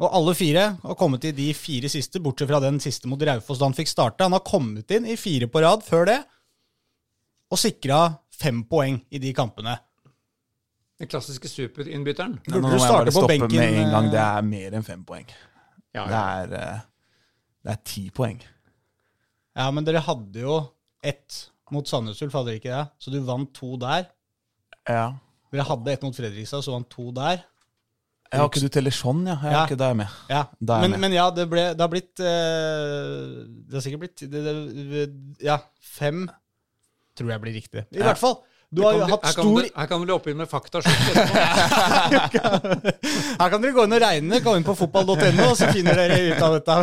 Og 0.02 0.10
alle 0.10 0.32
fire 0.34 0.62
har 0.82 0.96
kommet 0.98 1.24
i 1.28 1.32
de 1.36 1.52
fire 1.54 1.88
siste, 1.92 2.18
bortsett 2.22 2.50
fra 2.50 2.58
den 2.64 2.80
siste 2.82 3.06
mot 3.10 3.20
Raufoss 3.22 3.60
da 3.60 3.68
han 3.68 3.76
fikk 3.76 3.90
starte. 3.92 4.24
Han 4.26 4.34
har 4.34 4.42
kommet 4.46 4.90
inn 4.90 5.06
i 5.06 5.14
fire 5.20 5.46
på 5.46 5.62
rad 5.62 5.84
før 5.86 6.08
det, 6.10 6.16
og 7.54 7.60
sikra 7.60 8.00
fem 8.34 8.64
poeng 8.66 8.98
i 9.14 9.20
de 9.22 9.30
kampene. 9.36 9.76
Den 10.98 11.10
klassiske 11.10 11.46
superinnbytteren. 11.50 12.40
Burde 12.46 12.60
Nå 12.62 12.72
må 12.72 12.74
jeg 12.74 12.90
bare 12.90 13.14
stoppe 13.14 13.30
benken, 13.36 13.56
med 13.58 13.78
en 13.84 13.92
gang. 13.94 14.08
eh? 14.08 14.10
Det 14.14 14.24
er 14.24 14.42
mer 14.48 14.76
enn 14.78 14.86
fem 14.86 15.04
poeng. 15.06 15.30
Ja, 15.94 16.04
Det 16.10 16.18
er, 16.20 16.54
eh, 16.58 16.80
det 17.64 17.72
er 17.76 17.80
ti 17.86 18.04
poeng. 18.10 18.40
Ja, 19.54 19.70
men 19.70 19.84
dere 19.86 20.02
hadde 20.02 20.40
jo 20.42 20.58
ett 21.02 21.50
mot 21.70 21.86
Sandnes 21.86 22.20
Ulf, 22.22 22.32
hadde 22.34 22.50
dere 22.50 22.58
ikke 22.60 22.74
det? 22.74 22.84
Så 22.98 23.10
du 23.14 23.20
vant 23.22 23.52
to 23.54 23.76
der. 23.78 24.08
Ja. 24.88 25.12
Dere 25.52 25.66
hadde 25.70 25.92
ett 25.92 26.02
mot 26.02 26.14
Fredrikstad, 26.16 26.62
så 26.66 26.74
vant 26.74 26.90
to 26.90 27.12
der. 27.14 27.44
Jeg 28.34 28.40
har 28.42 28.48
ikke 28.50 28.62
du 28.64 28.68
teller 28.74 28.94
sånn, 28.94 29.20
ja. 29.30 29.36
Jeg 29.40 29.52
Ja. 29.52 29.58
har 29.58 29.68
ikke 29.70 29.78
det 29.84 29.90
med. 30.02 30.08
Ja, 30.28 30.40
er 30.42 30.48
jeg 30.58 30.80
men, 30.82 30.90
med. 30.90 31.00
men 31.06 31.12
ja, 31.14 31.26
det, 31.30 31.44
ble, 31.50 31.64
det 31.74 31.80
har 31.84 31.92
blitt 31.92 32.18
uh, 32.18 33.44
Det 33.68 33.78
har 33.78 33.84
sikkert 33.84 34.02
blitt 34.04 34.24
det, 34.32 34.42
det, 34.48 35.04
Ja, 35.46 35.58
fem 35.94 36.26
tror 37.14 37.30
jeg 37.30 37.40
blir 37.44 37.54
riktig. 37.54 37.84
I 37.94 37.98
Ja. 38.02 38.10
hvert 38.10 38.18
fall. 38.18 38.40
Du 38.74 38.82
har 38.82 38.92
jo 38.96 39.04
hatt 39.06 39.22
her 39.22 39.32
kan 39.36 39.44
stor 39.44 39.62
du- 39.62 39.70
Her 39.78 39.86
kan 39.86 40.00
du 40.02 40.06
løpe 40.10 40.30
inn 40.32 40.36
med 40.40 40.48
fakta. 40.50 40.80
Her 43.38 43.50
kan 43.52 43.62
dere 43.62 43.72
gå 43.76 43.84
inn 43.86 43.94
og 43.94 44.02
regne. 44.02 44.40
Gå 44.42 44.56
inn 44.58 44.64
på 44.66 44.74
fotball.no, 44.78 45.54
så 45.54 45.68
finner 45.70 45.94
dere 45.94 46.18
ut 46.32 46.42
av 46.42 46.56
dette. 46.58 46.74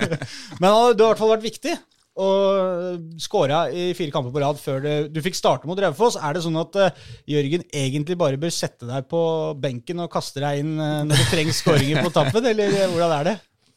Men 0.60 0.68
du 0.68 0.74
har 0.76 0.92
i 0.92 0.94
hvert 1.14 1.22
fall 1.22 1.32
vært 1.34 1.46
viktig. 1.46 1.74
Og 2.18 3.20
skåra 3.22 3.64
i 3.70 3.92
fire 3.94 4.10
kamper 4.10 4.32
på 4.34 4.42
rad 4.42 4.58
før 4.58 4.82
det, 4.82 4.94
du 5.14 5.20
fikk 5.22 5.38
starte 5.38 5.68
mot 5.70 5.78
Raufoss. 5.78 6.18
Er 6.18 6.34
det 6.34 6.42
sånn 6.42 6.58
at 6.58 6.76
uh, 6.80 7.04
Jørgen 7.30 7.62
egentlig 7.70 8.18
bare 8.18 8.40
bør 8.40 8.52
sette 8.54 8.88
deg 8.88 9.06
på 9.10 9.22
benken 9.62 10.02
og 10.02 10.10
kaste 10.12 10.42
deg 10.42 10.64
inn 10.64 10.74
uh, 10.80 11.04
når 11.06 11.22
det 11.22 11.28
trengs 11.30 11.62
skåringer 11.62 12.02
på 12.02 12.12
tappen, 12.16 12.50
eller 12.50 12.74
eh, 12.74 12.90
hvordan 12.90 13.14
er 13.20 13.30
det? 13.30 13.36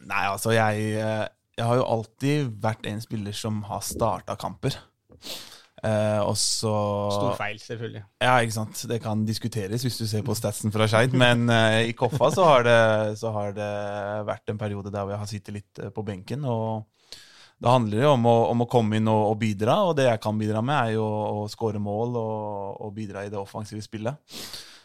Nei, 0.09 0.25
altså, 0.27 0.51
jeg, 0.51 0.89
jeg 0.97 1.67
har 1.69 1.77
jo 1.79 1.85
alltid 1.93 2.49
vært 2.63 2.89
en 2.89 2.99
spiller 3.03 3.35
som 3.37 3.61
har 3.69 3.85
starta 3.85 4.35
kamper. 4.35 4.75
Og 5.83 6.35
så 6.39 6.71
Stor 7.11 7.33
feil, 7.35 7.57
selvfølgelig. 7.59 8.01
Ja, 8.23 8.33
ikke 8.39 8.55
sant. 8.55 8.81
Det 8.87 8.97
kan 9.03 9.23
diskuteres 9.27 9.83
hvis 9.83 9.97
du 9.99 10.03
ser 10.07 10.23
på 10.27 10.35
statsen 10.35 10.71
fra 10.71 10.87
Skeid, 10.91 11.15
men 11.15 11.47
i 11.83 11.91
Koffa 11.95 12.29
så 12.35 12.45
har, 12.47 12.63
det, 12.67 12.77
så 13.19 13.31
har 13.35 13.55
det 13.55 13.71
vært 14.27 14.51
en 14.51 14.59
periode 14.59 14.91
der 14.91 15.03
hvor 15.03 15.15
jeg 15.15 15.23
har 15.23 15.31
sittet 15.31 15.57
litt 15.57 15.83
på 15.95 16.05
benken. 16.07 16.43
og 16.47 16.83
da 17.63 17.77
handler 17.77 18.01
det 18.01 18.09
om 18.09 18.25
å, 18.27 18.35
om 18.51 18.65
å 18.65 18.67
komme 18.67 18.99
inn 18.99 19.07
og, 19.07 19.21
og 19.31 19.37
bidra, 19.39 19.77
og 19.87 19.95
det 19.95 20.09
jeg 20.09 20.19
kan 20.23 20.39
bidra 20.39 20.59
med, 20.65 20.75
er 20.75 20.97
jo 20.97 21.05
å 21.07 21.47
skåre 21.51 21.79
mål 21.79 22.17
og, 22.19 22.81
og 22.83 22.93
bidra 22.95 23.23
i 23.23 23.31
det 23.31 23.39
offensive 23.39 23.79
spillet. 23.85 24.19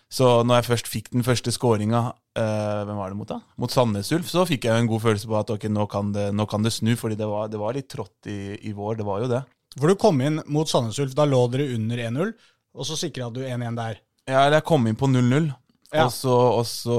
Så 0.08 0.28
når 0.46 0.60
jeg 0.60 0.66
først 0.68 0.88
fikk 0.88 1.10
den 1.12 1.26
første 1.26 1.52
skåringa, 1.52 2.04
eh, 2.38 2.84
hvem 2.86 3.00
var 3.00 3.10
det 3.10 3.18
mot 3.18 3.28
da? 3.28 3.40
Mot 3.60 3.72
Sandnes 3.74 4.12
Ulf, 4.14 4.30
så 4.30 4.46
fikk 4.48 4.68
jeg 4.68 4.72
jo 4.72 4.84
en 4.84 4.90
god 4.92 5.02
følelse 5.04 5.28
på 5.28 5.36
at 5.40 5.50
ok, 5.52 5.66
nå 5.74 5.88
kan 5.90 6.14
det, 6.14 6.28
nå 6.38 6.46
kan 6.48 6.64
det 6.64 6.72
snu, 6.76 6.92
fordi 7.00 7.18
det 7.18 7.28
var, 7.28 7.50
det 7.52 7.60
var 7.60 7.74
litt 7.76 7.90
trått 7.92 8.30
i, 8.30 8.54
i 8.70 8.72
vår, 8.76 9.00
det 9.00 9.08
var 9.08 9.24
jo 9.24 9.32
det. 9.34 9.42
For 9.74 9.90
du 9.90 9.98
kom 10.00 10.22
inn 10.24 10.38
mot 10.46 10.70
Sandnes 10.70 11.00
Ulf, 11.02 11.16
da 11.18 11.26
lå 11.28 11.42
dere 11.52 11.66
under 11.74 12.04
1-0, 12.06 12.30
og 12.78 12.86
så 12.86 12.96
sikra 13.00 13.26
du 13.34 13.42
1-1 13.42 13.76
der. 13.76 13.98
Ja, 14.28 14.44
eller 14.44 14.60
jeg 14.60 14.68
kom 14.70 14.86
inn 14.86 14.96
på 14.98 15.10
0-0. 15.10 15.50
Ja. 15.90 16.06
Og, 16.06 16.14
så, 16.14 16.32
og 16.60 16.64
så 16.68 16.96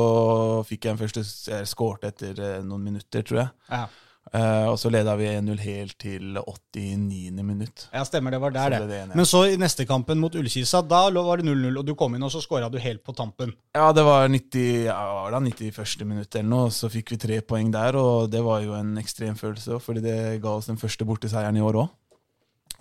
fikk 0.66 0.88
jeg 0.88 0.96
en 0.96 0.98
første 0.98 1.22
Jeg 1.22 1.68
skårte 1.70 2.10
etter 2.10 2.40
eh, 2.42 2.62
noen 2.66 2.88
minutter, 2.90 3.24
tror 3.24 3.44
jeg. 3.44 3.52
Ja, 3.70 3.84
Eh, 4.30 4.66
og 4.70 4.76
så 4.78 4.92
leda 4.94 5.16
vi 5.18 5.26
1-0 5.26 5.62
helt 5.64 5.96
til 5.98 6.38
89. 6.38 7.42
minutt. 7.42 7.88
ja 7.94 8.04
stemmer, 8.06 8.36
det 8.36 8.42
var 8.44 8.52
der, 8.54 8.76
Så 8.78 8.88
det. 8.88 9.00
det 9.08 9.16
Men 9.18 9.26
så 9.26 9.42
i 9.50 9.56
neste 9.58 9.88
kampen 9.90 10.20
mot 10.22 10.36
Ullkisa, 10.38 10.84
da 10.86 11.10
var 11.10 11.42
det 11.42 11.48
0-0, 11.48 11.80
og 11.80 11.86
du 11.88 11.96
kom 11.98 12.14
inn, 12.14 12.24
og 12.24 12.30
så 12.32 12.42
skåra 12.44 12.70
du 12.70 12.78
helt 12.78 13.02
på 13.04 13.16
tampen. 13.18 13.56
Ja, 13.74 13.92
det 13.92 14.04
var 14.06 14.28
90, 14.30 14.86
ja, 14.86 15.30
da 15.34 15.40
91. 15.40 16.06
minutt 16.06 16.36
eller 16.36 16.50
noe, 16.50 16.70
så 16.70 16.92
fikk 16.94 17.16
vi 17.16 17.18
tre 17.18 17.42
poeng 17.42 17.72
der, 17.74 17.98
og 17.98 18.30
det 18.30 18.44
var 18.46 18.62
jo 18.62 18.76
en 18.78 18.98
ekstrem 19.02 19.36
følelse, 19.40 19.80
fordi 19.82 20.06
det 20.06 20.42
ga 20.44 20.50
oss 20.60 20.70
den 20.70 20.78
første 20.78 21.06
borteseieren 21.10 21.58
i 21.58 21.66
år 21.66 21.82
òg. 21.82 21.90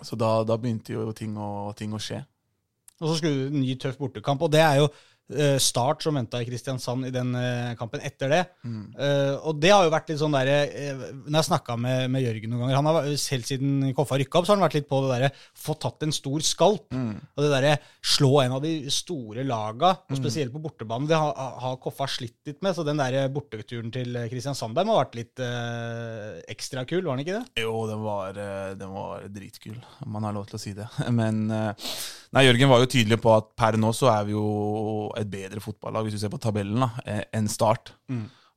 Så 0.05 0.15
da, 0.15 0.43
da 0.45 0.55
begynte 0.55 0.93
jo 0.93 1.09
ting 1.17 1.33
å, 1.35 1.73
ting 1.75 1.91
å 1.91 1.99
skje. 1.99 2.21
Og 3.01 3.09
så 3.09 3.17
skulle 3.17 3.47
du 3.49 3.55
en 3.55 3.63
ny 3.63 3.73
tøff 3.79 3.97
bortekamp, 3.97 4.41
og 4.45 4.51
det 4.53 4.61
er 4.61 4.83
jo 4.83 4.89
Start 5.61 6.01
som 6.01 6.17
venta 6.17 6.41
i 6.41 6.47
Kristiansand 6.47 7.05
i 7.05 7.11
den 7.13 7.35
eh, 7.37 7.75
kampen 7.77 8.01
etter 8.05 8.31
det. 8.33 8.39
Eh, 8.65 9.35
og 9.45 9.59
det 9.61 9.69
har 9.73 9.85
jo 9.85 9.93
vært 9.93 10.09
litt 10.09 10.21
sånn 10.21 10.33
derre 10.33 10.55
eh, 10.65 11.03
Når 11.27 11.37
jeg 11.37 11.47
snakka 11.51 11.75
med, 11.77 12.07
med 12.09 12.23
Jørgen 12.23 12.49
noen 12.53 12.63
ganger 12.63 12.79
han 12.79 12.89
har, 12.89 13.09
Helt 13.09 13.49
siden 13.49 13.91
Koffa 13.97 14.17
rykka 14.17 14.39
opp, 14.39 14.47
så 14.47 14.53
har 14.53 14.59
han 14.59 14.65
vært 14.65 14.79
litt 14.79 14.89
på 14.89 15.03
det 15.03 15.11
derre 15.13 15.31
få 15.59 15.75
tatt 15.77 16.07
en 16.07 16.15
stor 16.15 16.41
skalp. 16.45 16.89
Og 16.95 17.43
det 17.43 17.51
derre 17.53 17.75
slå 18.01 18.31
en 18.41 18.57
av 18.57 18.63
de 18.63 18.73
store 18.93 19.45
laga, 19.45 19.93
og 20.09 20.17
spesielt 20.17 20.53
på 20.53 20.61
bortebane, 20.63 21.07
det 21.09 21.19
har, 21.19 21.33
har 21.61 21.77
Koffa 21.83 22.07
slitt 22.09 22.39
litt 22.49 22.63
med. 22.65 22.73
Så 22.75 22.85
den 22.87 22.99
der 23.01 23.29
borteturen 23.33 23.93
til 23.93 24.17
Kristiansand 24.31 24.77
der 24.77 24.87
må 24.87 24.95
ha 24.95 25.03
vært 25.03 25.17
litt 25.19 25.43
uh, 25.43 26.39
ekstra 26.49 26.85
kul, 26.89 27.03
var 27.05 27.17
den 27.17 27.25
ikke 27.25 27.37
det? 27.37 27.63
Jo, 27.63 27.73
den 27.89 28.01
var, 28.03 28.37
eh, 28.39 28.71
den 28.79 28.93
var 28.93 29.25
dritkul, 29.33 29.77
om 30.05 30.13
man 30.15 30.27
har 30.27 30.35
lov 30.35 30.47
til 30.49 30.59
å 30.59 30.61
si 30.61 30.73
det. 30.77 30.87
Men 31.19 31.45
eh, 31.53 31.89
nei, 32.35 32.45
Jørgen 32.45 32.69
var 32.71 32.83
jo 32.83 32.89
tydelig 32.91 33.19
på 33.23 33.31
at 33.35 33.53
per 33.57 33.77
nå 33.81 33.93
så 33.95 34.09
er 34.13 34.27
vi 34.27 34.35
jo 34.35 35.09
et 35.17 35.29
bedre 35.29 35.63
fotballag, 35.63 36.07
hvis 36.07 36.17
du 36.17 36.21
ser 36.21 36.33
på 36.33 36.41
tabellen, 36.41 36.81
da, 36.83 36.91
eh, 37.05 37.23
enn 37.39 37.49
Start. 37.51 37.93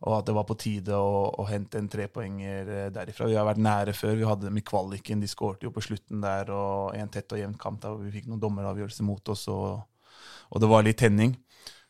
og 0.02 0.16
at 0.18 0.26
det 0.26 0.34
var 0.34 0.46
på 0.48 0.56
tide 0.58 0.96
å, 0.98 1.30
å 1.38 1.44
hente 1.46 1.78
en 1.78 1.88
trepoenger 1.88 2.70
eh, 2.74 2.90
derifra. 2.90 3.28
Vi 3.30 3.36
har 3.38 3.46
vært 3.46 3.62
nære 3.62 3.92
før. 3.94 4.16
Vi 4.18 4.26
hadde 4.26 4.48
dem 4.48 4.58
i 4.58 4.64
kvaliken. 4.66 5.20
De 5.22 5.28
skårte 5.30 5.68
jo 5.68 5.70
på 5.70 5.84
slutten 5.84 6.24
der, 6.24 6.50
og 6.50 6.96
en 6.98 7.12
tett 7.12 7.30
og 7.30 7.38
jevn 7.38 7.54
kamp 7.60 7.78
der 7.84 7.94
vi 8.00 8.10
fikk 8.16 8.26
noen 8.26 8.42
dommeravgjørelser 8.42 9.06
mot 9.06 9.30
oss, 9.30 9.46
og, 9.52 9.84
og 10.50 10.62
det 10.62 10.70
var 10.72 10.82
litt 10.82 10.98
tenning. 10.98 11.36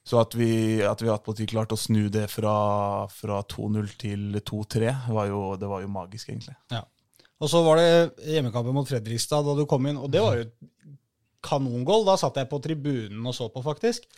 Så 0.05 0.19
at 0.19 0.35
vi, 0.35 0.83
at 0.83 1.01
vi 1.01 1.09
attpåtil 1.13 1.47
klarte 1.47 1.77
å 1.77 1.81
snu 1.81 2.09
det 2.13 2.27
fra, 2.29 2.53
fra 3.09 3.41
2-0 3.49 3.93
til 4.01 4.41
2-3, 4.43 4.93
var 5.15 5.31
det 5.63 5.71
var 5.71 5.85
jo 5.85 5.93
magisk, 5.95 6.33
egentlig. 6.35 6.57
Og 7.43 7.51
så 7.51 7.63
var 7.65 7.79
det 7.81 8.27
hjemmekampen 8.29 8.75
mot 8.75 8.87
Fredrikstad 8.87 9.47
da 9.47 9.55
du 9.57 9.65
kom 9.71 9.87
inn, 9.89 9.99
og 9.99 10.11
det 10.13 10.21
var 10.23 10.37
jo 10.37 10.45
et 10.45 10.57
kanongål. 11.45 12.07
Da 12.09 12.17
satt 12.21 12.41
jeg 12.41 12.51
på 12.51 12.61
tribunen 12.65 13.27
og 13.27 13.37
så 13.37 13.49
på, 13.53 13.65
faktisk. 13.65 14.09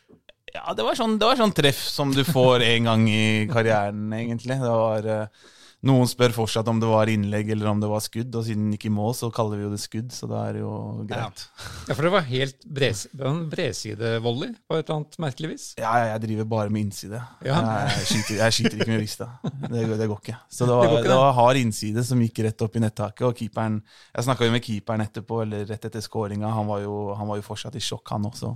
Ja, 0.54 0.70
det 0.76 0.84
var, 0.86 0.94
sånn, 0.94 1.16
det 1.18 1.26
var 1.26 1.38
sånn 1.40 1.54
treff 1.56 1.80
som 1.90 2.12
du 2.14 2.22
får 2.26 2.62
en 2.62 2.90
gang 2.90 3.08
i 3.10 3.24
karrieren, 3.50 4.06
egentlig. 4.14 4.58
Det 4.60 4.70
var, 4.70 5.08
eh, 5.10 5.53
noen 5.86 6.08
spør 6.10 6.34
fortsatt 6.34 6.68
om 6.70 6.80
det 6.82 6.88
var 6.90 7.10
innlegg 7.12 7.52
eller 7.54 7.70
om 7.70 7.82
det 7.82 7.90
var 7.90 8.02
skudd, 8.04 8.34
og 8.34 8.46
siden 8.46 8.66
den 8.66 8.74
gikk 8.76 8.88
i 8.90 8.94
mål, 8.94 9.14
så 9.16 9.30
kaller 9.34 9.60
vi 9.60 9.66
jo 9.66 9.70
det 9.72 9.80
skudd, 9.82 10.10
så 10.14 10.28
da 10.30 10.42
er 10.48 10.58
det 10.58 10.64
jo 10.64 10.72
greit. 11.08 11.44
Ja, 11.88 11.94
for 11.94 12.06
det 12.06 12.12
var 12.14 12.26
helt 12.28 12.66
bres, 12.66 13.06
bredsidevolley 13.14 14.54
på 14.66 14.78
et 14.78 14.84
eller 14.84 14.98
annet 14.98 15.18
merkelig 15.22 15.52
vis. 15.54 15.66
Ja, 15.80 15.94
ja, 16.02 16.10
jeg 16.14 16.24
driver 16.26 16.50
bare 16.56 16.74
med 16.74 16.88
innside. 16.88 17.22
Ja. 17.46 17.60
Jeg, 17.94 18.08
skyter, 18.10 18.40
jeg 18.42 18.58
skyter 18.58 18.80
ikke 18.80 18.90
med 18.92 19.02
vrista. 19.02 19.30
Det, 19.44 19.86
det 19.98 20.10
går 20.10 20.20
ikke. 20.20 20.38
Så 20.50 20.68
det 20.68 20.74
var, 20.74 20.90
det, 20.90 20.98
ikke, 21.00 21.12
det. 21.12 21.20
var 21.22 21.38
hard 21.38 21.62
innside 21.62 22.06
som 22.06 22.20
gikk 22.26 22.42
rett 22.48 22.66
opp 22.66 22.76
i 22.76 22.84
nettaket, 22.84 23.24
og 23.28 23.38
keeperen 23.38 23.80
Jeg 23.84 24.26
snakka 24.26 24.48
jo 24.48 24.54
med 24.54 24.64
keeperen 24.64 25.04
etterpå, 25.04 25.40
eller 25.44 25.64
rett 25.68 25.88
etter 25.88 26.04
skåringa, 26.04 26.50
Han 26.54 26.64
han 26.64 27.28
var 27.28 27.38
jo 27.38 27.44
fortsatt 27.44 27.76
i 27.76 27.82
sjokk, 27.82 28.08
han 28.14 28.26
også. 28.28 28.54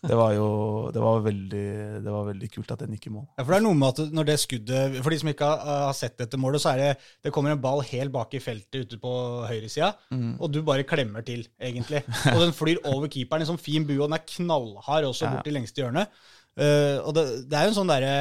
Det 0.00 0.16
var 0.16 0.32
jo 0.36 0.48
det 0.92 1.00
var 1.02 1.20
veldig, 1.24 1.66
det 2.04 2.12
var 2.12 2.26
veldig 2.30 2.48
kult 2.54 2.70
at 2.74 2.84
den 2.84 2.96
gikk 2.96 3.10
i 3.10 3.12
mål. 3.14 3.26
Ja, 3.36 3.44
for 3.44 3.52
det 3.52 3.58
er 3.60 3.66
noe 3.66 3.78
med 3.78 3.88
at 3.92 4.14
når 4.16 4.28
det 4.30 4.36
skuddet 4.42 4.98
For 5.00 5.12
de 5.12 5.18
som 5.20 5.30
ikke 5.32 5.48
har, 5.50 5.64
har 5.86 5.96
sett 5.96 6.16
dette 6.20 6.40
målet, 6.40 6.49
så 6.58 6.72
er 6.72 6.78
det 6.78 6.88
det 7.22 7.30
kommer 7.32 7.52
en 7.52 7.60
ball 7.62 7.82
helt 7.86 8.10
bak 8.10 8.34
i 8.34 8.40
feltet 8.42 8.82
ute 8.88 8.98
på 8.98 9.12
høyresida, 9.46 9.92
og 10.40 10.50
du 10.50 10.62
bare 10.66 10.82
klemmer 10.82 11.22
til, 11.22 11.46
egentlig. 11.60 12.02
Og 12.34 12.40
den 12.40 12.52
flyr 12.56 12.80
over 12.84 13.06
keeperen 13.06 13.42
i 13.42 13.46
sånn 13.46 13.60
fin 13.60 13.86
bue, 13.86 14.00
og 14.02 14.08
den 14.10 14.18
er 14.18 14.26
knallhard 14.26 15.04
også 15.04 15.24
Ja. 15.28 15.30
bort 15.36 15.44
til 15.44 15.54
lengste 15.54 15.82
hjørnet. 15.84 16.08
Uh, 16.58 16.98
og 17.06 17.14
det, 17.14 17.24
det 17.46 17.54
er 17.56 17.62
jo 17.62 17.70
en 17.70 17.76
sånn 17.78 17.92
derre 17.92 18.14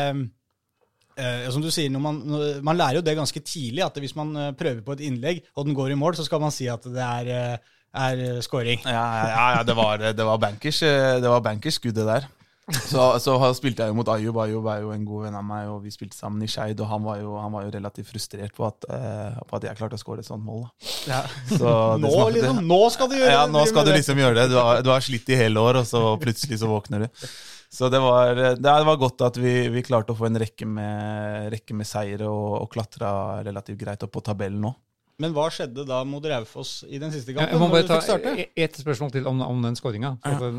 uh, 1.17 1.49
Som 1.51 1.63
du 1.65 1.71
sier, 1.73 1.89
når 1.89 1.99
man, 2.03 2.19
man 2.63 2.77
lærer 2.77 2.99
jo 2.99 3.01
det 3.01 3.15
ganske 3.17 3.39
tidlig, 3.41 3.81
at 3.83 3.97
hvis 3.99 4.13
man 4.15 4.35
eh, 4.37 4.51
prøver 4.55 4.81
på 4.85 4.93
et 4.95 5.01
innlegg, 5.09 5.41
og 5.57 5.65
den 5.65 5.73
går 5.75 5.91
i 5.91 5.97
mål, 5.99 6.15
så 6.15 6.23
skal 6.23 6.39
man 6.39 6.53
si 6.53 6.67
at 6.71 6.85
det 6.85 7.01
er, 7.03 7.31
uh, 7.57 7.79
er 8.05 8.21
eh, 8.37 8.41
scoring. 8.45 8.79
Ja, 8.85 9.01
ja, 9.25 9.47
ja 9.57 9.63
det, 9.63 9.75
var, 9.75 9.97
det 9.97 10.25
var 10.25 10.37
bankers 10.37 10.81
eh, 10.85 11.17
Det 11.19 11.29
var 11.29 11.41
bankers 11.41 11.79
skuddet 11.81 12.05
der. 12.07 12.27
Så, 12.69 13.03
så 13.23 13.33
spilte 13.57 13.85
jeg 13.85 13.93
jo 13.93 13.97
mot 13.97 14.09
Ayub. 14.13 14.37
Ayub 14.43 14.67
er 14.71 14.81
jo 14.83 14.91
en 14.93 15.05
god 15.07 15.25
venn 15.27 15.37
av 15.39 15.45
meg, 15.45 15.67
og 15.71 15.83
vi 15.85 15.91
spilte 15.93 16.17
sammen 16.17 16.43
i 16.45 16.49
Skeid. 16.51 16.79
Og 16.83 16.89
han 16.91 17.03
var, 17.05 17.19
jo, 17.21 17.35
han 17.41 17.53
var 17.53 17.65
jo 17.67 17.71
relativt 17.75 18.09
frustrert 18.11 18.53
på 18.57 18.67
at, 18.67 18.85
eh, 18.93 19.37
på 19.49 19.57
at 19.59 19.67
jeg 19.69 19.79
klarte 19.79 19.97
å 19.97 20.01
skåre 20.01 20.23
et 20.23 20.29
sånt 20.29 20.45
mål. 20.45 20.65
Ja. 21.09 21.21
Så 21.49 21.69
Nå, 21.99 22.09
smakte- 22.09 22.33
liksom, 22.39 22.59
nå 22.69 22.81
skal 22.93 23.09
du 23.11 23.15
gjøre 23.19 23.31
Ja, 23.33 23.45
nå 23.49 23.63
skal 23.69 23.87
du 23.87 23.93
liksom 23.95 24.21
gjøre 24.21 24.37
det. 24.41 24.49
Du 24.53 24.57
har, 24.59 24.83
du 24.85 24.91
har 24.93 25.05
slitt 25.05 25.29
i 25.33 25.39
hele 25.39 25.63
år, 25.63 25.81
og 25.81 25.87
så 25.89 26.03
plutselig 26.21 26.59
så 26.61 26.69
våkner 26.71 27.05
du. 27.07 27.25
Så 27.69 27.85
det 27.93 27.99
var, 28.01 28.33
det 28.57 28.75
var 28.87 28.97
godt 28.97 29.21
at 29.27 29.35
vi, 29.37 29.51
vi 29.69 29.83
klarte 29.85 30.15
å 30.15 30.17
få 30.17 30.25
en 30.25 30.39
rekke 30.41 30.65
med, 30.65 31.51
rekke 31.53 31.75
med 31.77 31.85
seire 31.85 32.25
og, 32.25 32.63
og 32.63 32.69
klatra 32.73 33.11
relativt 33.45 33.77
greit 33.81 34.05
opp 34.07 34.15
på 34.15 34.23
tabellen 34.25 34.63
nå. 34.65 34.71
Men 35.19 35.33
hva 35.35 35.49
skjedde 35.51 35.83
da 35.87 35.97
mot 36.07 36.23
Raufoss 36.31 36.85
i 36.87 36.95
den 37.01 37.11
siste 37.11 37.33
Jeg 37.35 37.59
må 37.59 37.67
bare 37.71 37.83
ta 37.87 37.97
starte? 37.99 38.31
e- 38.39 38.47
ett 38.55 38.77
spørsmål 38.79 39.11
til 39.11 39.25
om, 39.27 39.41
om 39.43 39.61
den 39.65 39.75
skåringa. 39.75 40.13
Ja. 40.23 40.51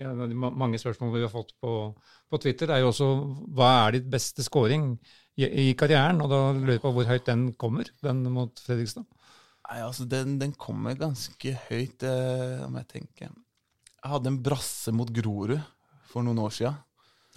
Ja, 0.00 0.10
mange 0.34 0.78
spørsmål 0.82 1.12
vi 1.14 1.22
har 1.22 1.30
fått 1.30 1.54
på, 1.62 1.94
på 2.30 2.36
Twitter, 2.42 2.70
er 2.74 2.78
jo 2.82 2.88
også 2.90 3.06
hva 3.54 3.68
er 3.86 3.90
ditt 3.98 4.08
beste 4.10 4.42
scoring 4.42 4.96
i, 5.38 5.46
i 5.46 5.74
karrieren? 5.78 6.18
Og 6.24 6.28
da 6.32 6.40
lurer 6.56 6.74
jeg 6.78 6.82
på 6.82 6.90
hvor 6.96 7.06
høyt 7.06 7.26
den 7.30 7.52
kommer, 7.54 7.86
den 8.02 8.24
mot 8.34 8.58
Fredrikstad. 8.66 9.06
Nei, 9.70 9.78
altså 9.86 10.02
Den, 10.10 10.38
den 10.40 10.52
kommer 10.58 10.98
ganske 10.98 11.54
høyt, 11.68 12.02
eh, 12.02 12.64
om 12.66 12.74
jeg 12.80 12.86
tenker. 12.90 13.30
Jeg 13.30 14.10
hadde 14.16 14.26
en 14.32 14.40
brasse 14.42 14.90
mot 14.96 15.06
Grorud 15.14 15.60
for 16.10 16.22
noen 16.26 16.38
år 16.42 16.50
sia. 16.56 16.72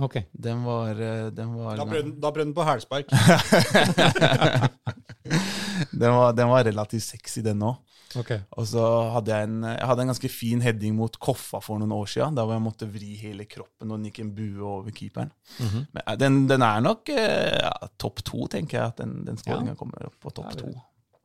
Okay. 0.02 0.26
Den 0.34 0.64
var, 0.66 0.98
eh, 0.98 1.30
den 1.30 1.54
var 1.60 1.78
Da 1.78 1.86
prøvde, 1.86 2.18
da 2.18 2.32
prøvde 2.34 2.50
den 2.50 2.58
på 2.58 2.66
hælspark. 2.66 3.06
den, 5.92 6.12
var, 6.14 6.32
den 6.38 6.50
var 6.52 6.64
relativt 6.68 7.04
sexy, 7.06 7.42
den 7.46 7.60
òg. 7.66 7.76
ok. 8.20 8.32
Og 8.58 8.68
så 8.70 8.84
hadde 9.16 9.34
jeg 9.34 9.48
en, 9.50 9.64
jeg 9.72 9.88
hadde 9.90 10.02
en 10.06 10.12
ganske 10.14 10.30
fin 10.30 10.62
heading 10.62 10.96
mot 10.96 11.16
Koffa 11.20 11.60
for 11.64 11.82
noen 11.82 11.92
år 11.96 12.06
siden, 12.12 12.36
der 12.38 12.46
hvor 12.46 12.54
jeg 12.58 12.62
måtte 12.66 12.88
vri 12.94 13.16
hele 13.18 13.46
kroppen, 13.50 13.90
og 13.92 13.98
den 13.98 14.08
gikk 14.12 14.20
en 14.26 14.34
bue 14.38 14.62
over 14.64 14.92
keeperen. 14.94 15.32
Mhm. 15.60 15.86
Men 15.94 16.04
eh, 16.08 16.18
den, 16.22 16.42
den 16.52 16.62
er 16.70 16.82
nok 16.86 17.10
eh, 17.10 17.58
ja, 17.64 17.74
topp 17.98 18.22
to, 18.28 18.46
tenker 18.54 18.80
jeg, 18.80 18.94
at 18.94 19.02
den, 19.04 19.20
den 19.26 19.38
skåringa 19.42 19.76
kommer 19.80 20.06
opp 20.12 20.20
på 20.22 20.34
topp 20.34 20.52
Ja, 20.54 20.60
to. 20.62 20.74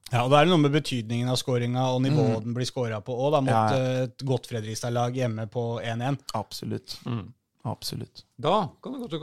Ja, 0.09 0.23
og 0.25 0.31
Da 0.33 0.39
er 0.41 0.47
det 0.49 0.55
noe 0.55 0.63
med 0.63 0.73
betydningen 0.73 1.29
av 1.29 1.37
skåringa 1.37 1.83
og 1.93 1.99
nivået 2.01 2.41
den 2.47 2.55
blir 2.57 2.65
skåra 2.65 3.03
på 3.05 3.13
òg, 3.13 3.43
mot 3.45 3.53
Ja. 3.53 3.67
eh, 3.77 4.03
et 4.09 4.25
godt 4.25 4.49
Fredrikstad-lag 4.49 5.13
hjemme 5.21 5.45
på 5.53 5.67
1-1. 5.85 6.17
Absolutt. 6.39 6.95
Mm. 7.05 7.27
Absolutt. 7.69 8.23
Da 8.41 8.71
kan 8.83 8.95
du 8.97 9.03
gå 9.05 9.09
til 9.13 9.21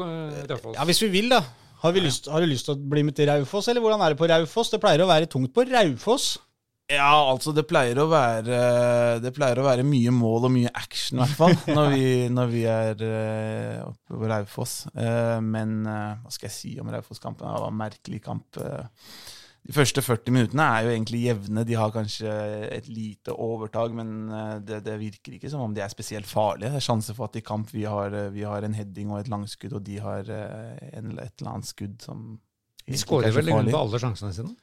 Raufoss. 0.51 0.75
Ja, 0.77 0.85
hvis 0.85 1.01
vi 1.01 1.09
vil, 1.15 1.29
da. 1.33 1.39
Har, 1.85 1.93
vi 1.93 2.01
lyst, 2.01 2.25
har 2.33 2.41
du 2.41 2.49
lyst 2.49 2.65
til 2.65 2.73
å 2.73 2.81
bli 2.89 3.03
med 3.05 3.13
til 3.13 3.29
Raufoss, 3.29 3.67
eller 3.69 3.83
hvordan 3.83 4.01
er 4.01 4.13
det 4.13 4.17
på 4.17 4.25
Raufoss? 4.31 4.71
Det 4.73 4.79
pleier 4.81 5.03
å 5.03 5.09
være 5.11 5.29
tungt 5.29 5.51
på 5.53 5.67
Raufoss. 5.69 6.31
Ja, 6.89 7.11
altså 7.29 7.49
det 7.53 7.63
pleier 7.65 7.97
å 7.97 8.03
være 8.11 8.57
Det 9.23 9.31
pleier 9.33 9.57
å 9.57 9.63
være 9.65 9.85
mye 9.85 10.11
mål 10.13 10.45
og 10.45 10.51
mye 10.53 10.69
action, 10.77 11.17
i 11.17 11.23
hvert 11.23 11.37
fall, 11.37 11.53
når 11.77 11.93
vi, 11.93 12.09
når 12.33 12.49
vi 12.49 12.63
er 12.69 13.05
eh, 13.05 13.85
oppe 13.85 14.17
på 14.17 14.29
Raufoss. 14.33 14.75
Eh, 14.97 15.37
men 15.45 15.77
eh, 15.85 16.17
hva 16.23 16.33
skal 16.33 16.49
jeg 16.49 16.57
si 16.57 16.73
om 16.81 16.89
Raufoss-kampen? 16.89 17.45
Det 17.45 17.63
var 17.67 17.69
en 17.69 17.81
merkelig 17.83 18.21
kamp. 18.25 18.61
De 19.65 19.73
første 19.73 20.01
40 20.05 20.29
minuttene 20.29 20.65
er 20.75 20.85
jo 20.85 20.91
egentlig 20.93 21.23
jevne. 21.23 21.63
De 21.65 21.77
har 21.77 21.93
kanskje 21.93 22.33
et 22.75 22.85
lite 22.85 23.33
overtak, 23.33 23.95
men 23.97 24.11
eh, 24.29 24.57
det, 24.61 24.83
det 24.85 24.97
virker 25.01 25.37
ikke 25.37 25.49
som 25.49 25.63
om 25.65 25.73
de 25.73 25.81
er 25.81 25.89
spesielt 25.89 26.29
farlige. 26.29 26.69
Det 26.69 26.81
er 26.83 26.85
sjanse 26.85 27.15
for 27.17 27.25
at 27.25 27.39
i 27.39 27.41
kamp 27.45 27.73
vi 27.73 27.87
har, 27.89 28.13
eh, 28.13 28.29
vi 28.35 28.45
har 28.45 28.65
en 28.65 28.77
heading 28.77 29.09
og 29.09 29.23
et 29.23 29.31
langskudd, 29.31 29.73
og 29.73 29.81
de 29.87 29.97
har 30.03 30.29
eh, 30.29 30.91
en, 30.99 31.15
et 31.17 31.33
eller 31.41 31.55
annet 31.55 31.69
skudd 31.71 31.97
som 32.05 32.27
De 32.85 32.99
skårer 33.01 33.31
er 33.31 33.39
vel 33.39 33.49
i 33.49 33.55
grunnen 33.55 33.73
på 33.73 33.81
alle 33.87 34.01
sjansene 34.03 34.37
sine? 34.37 34.53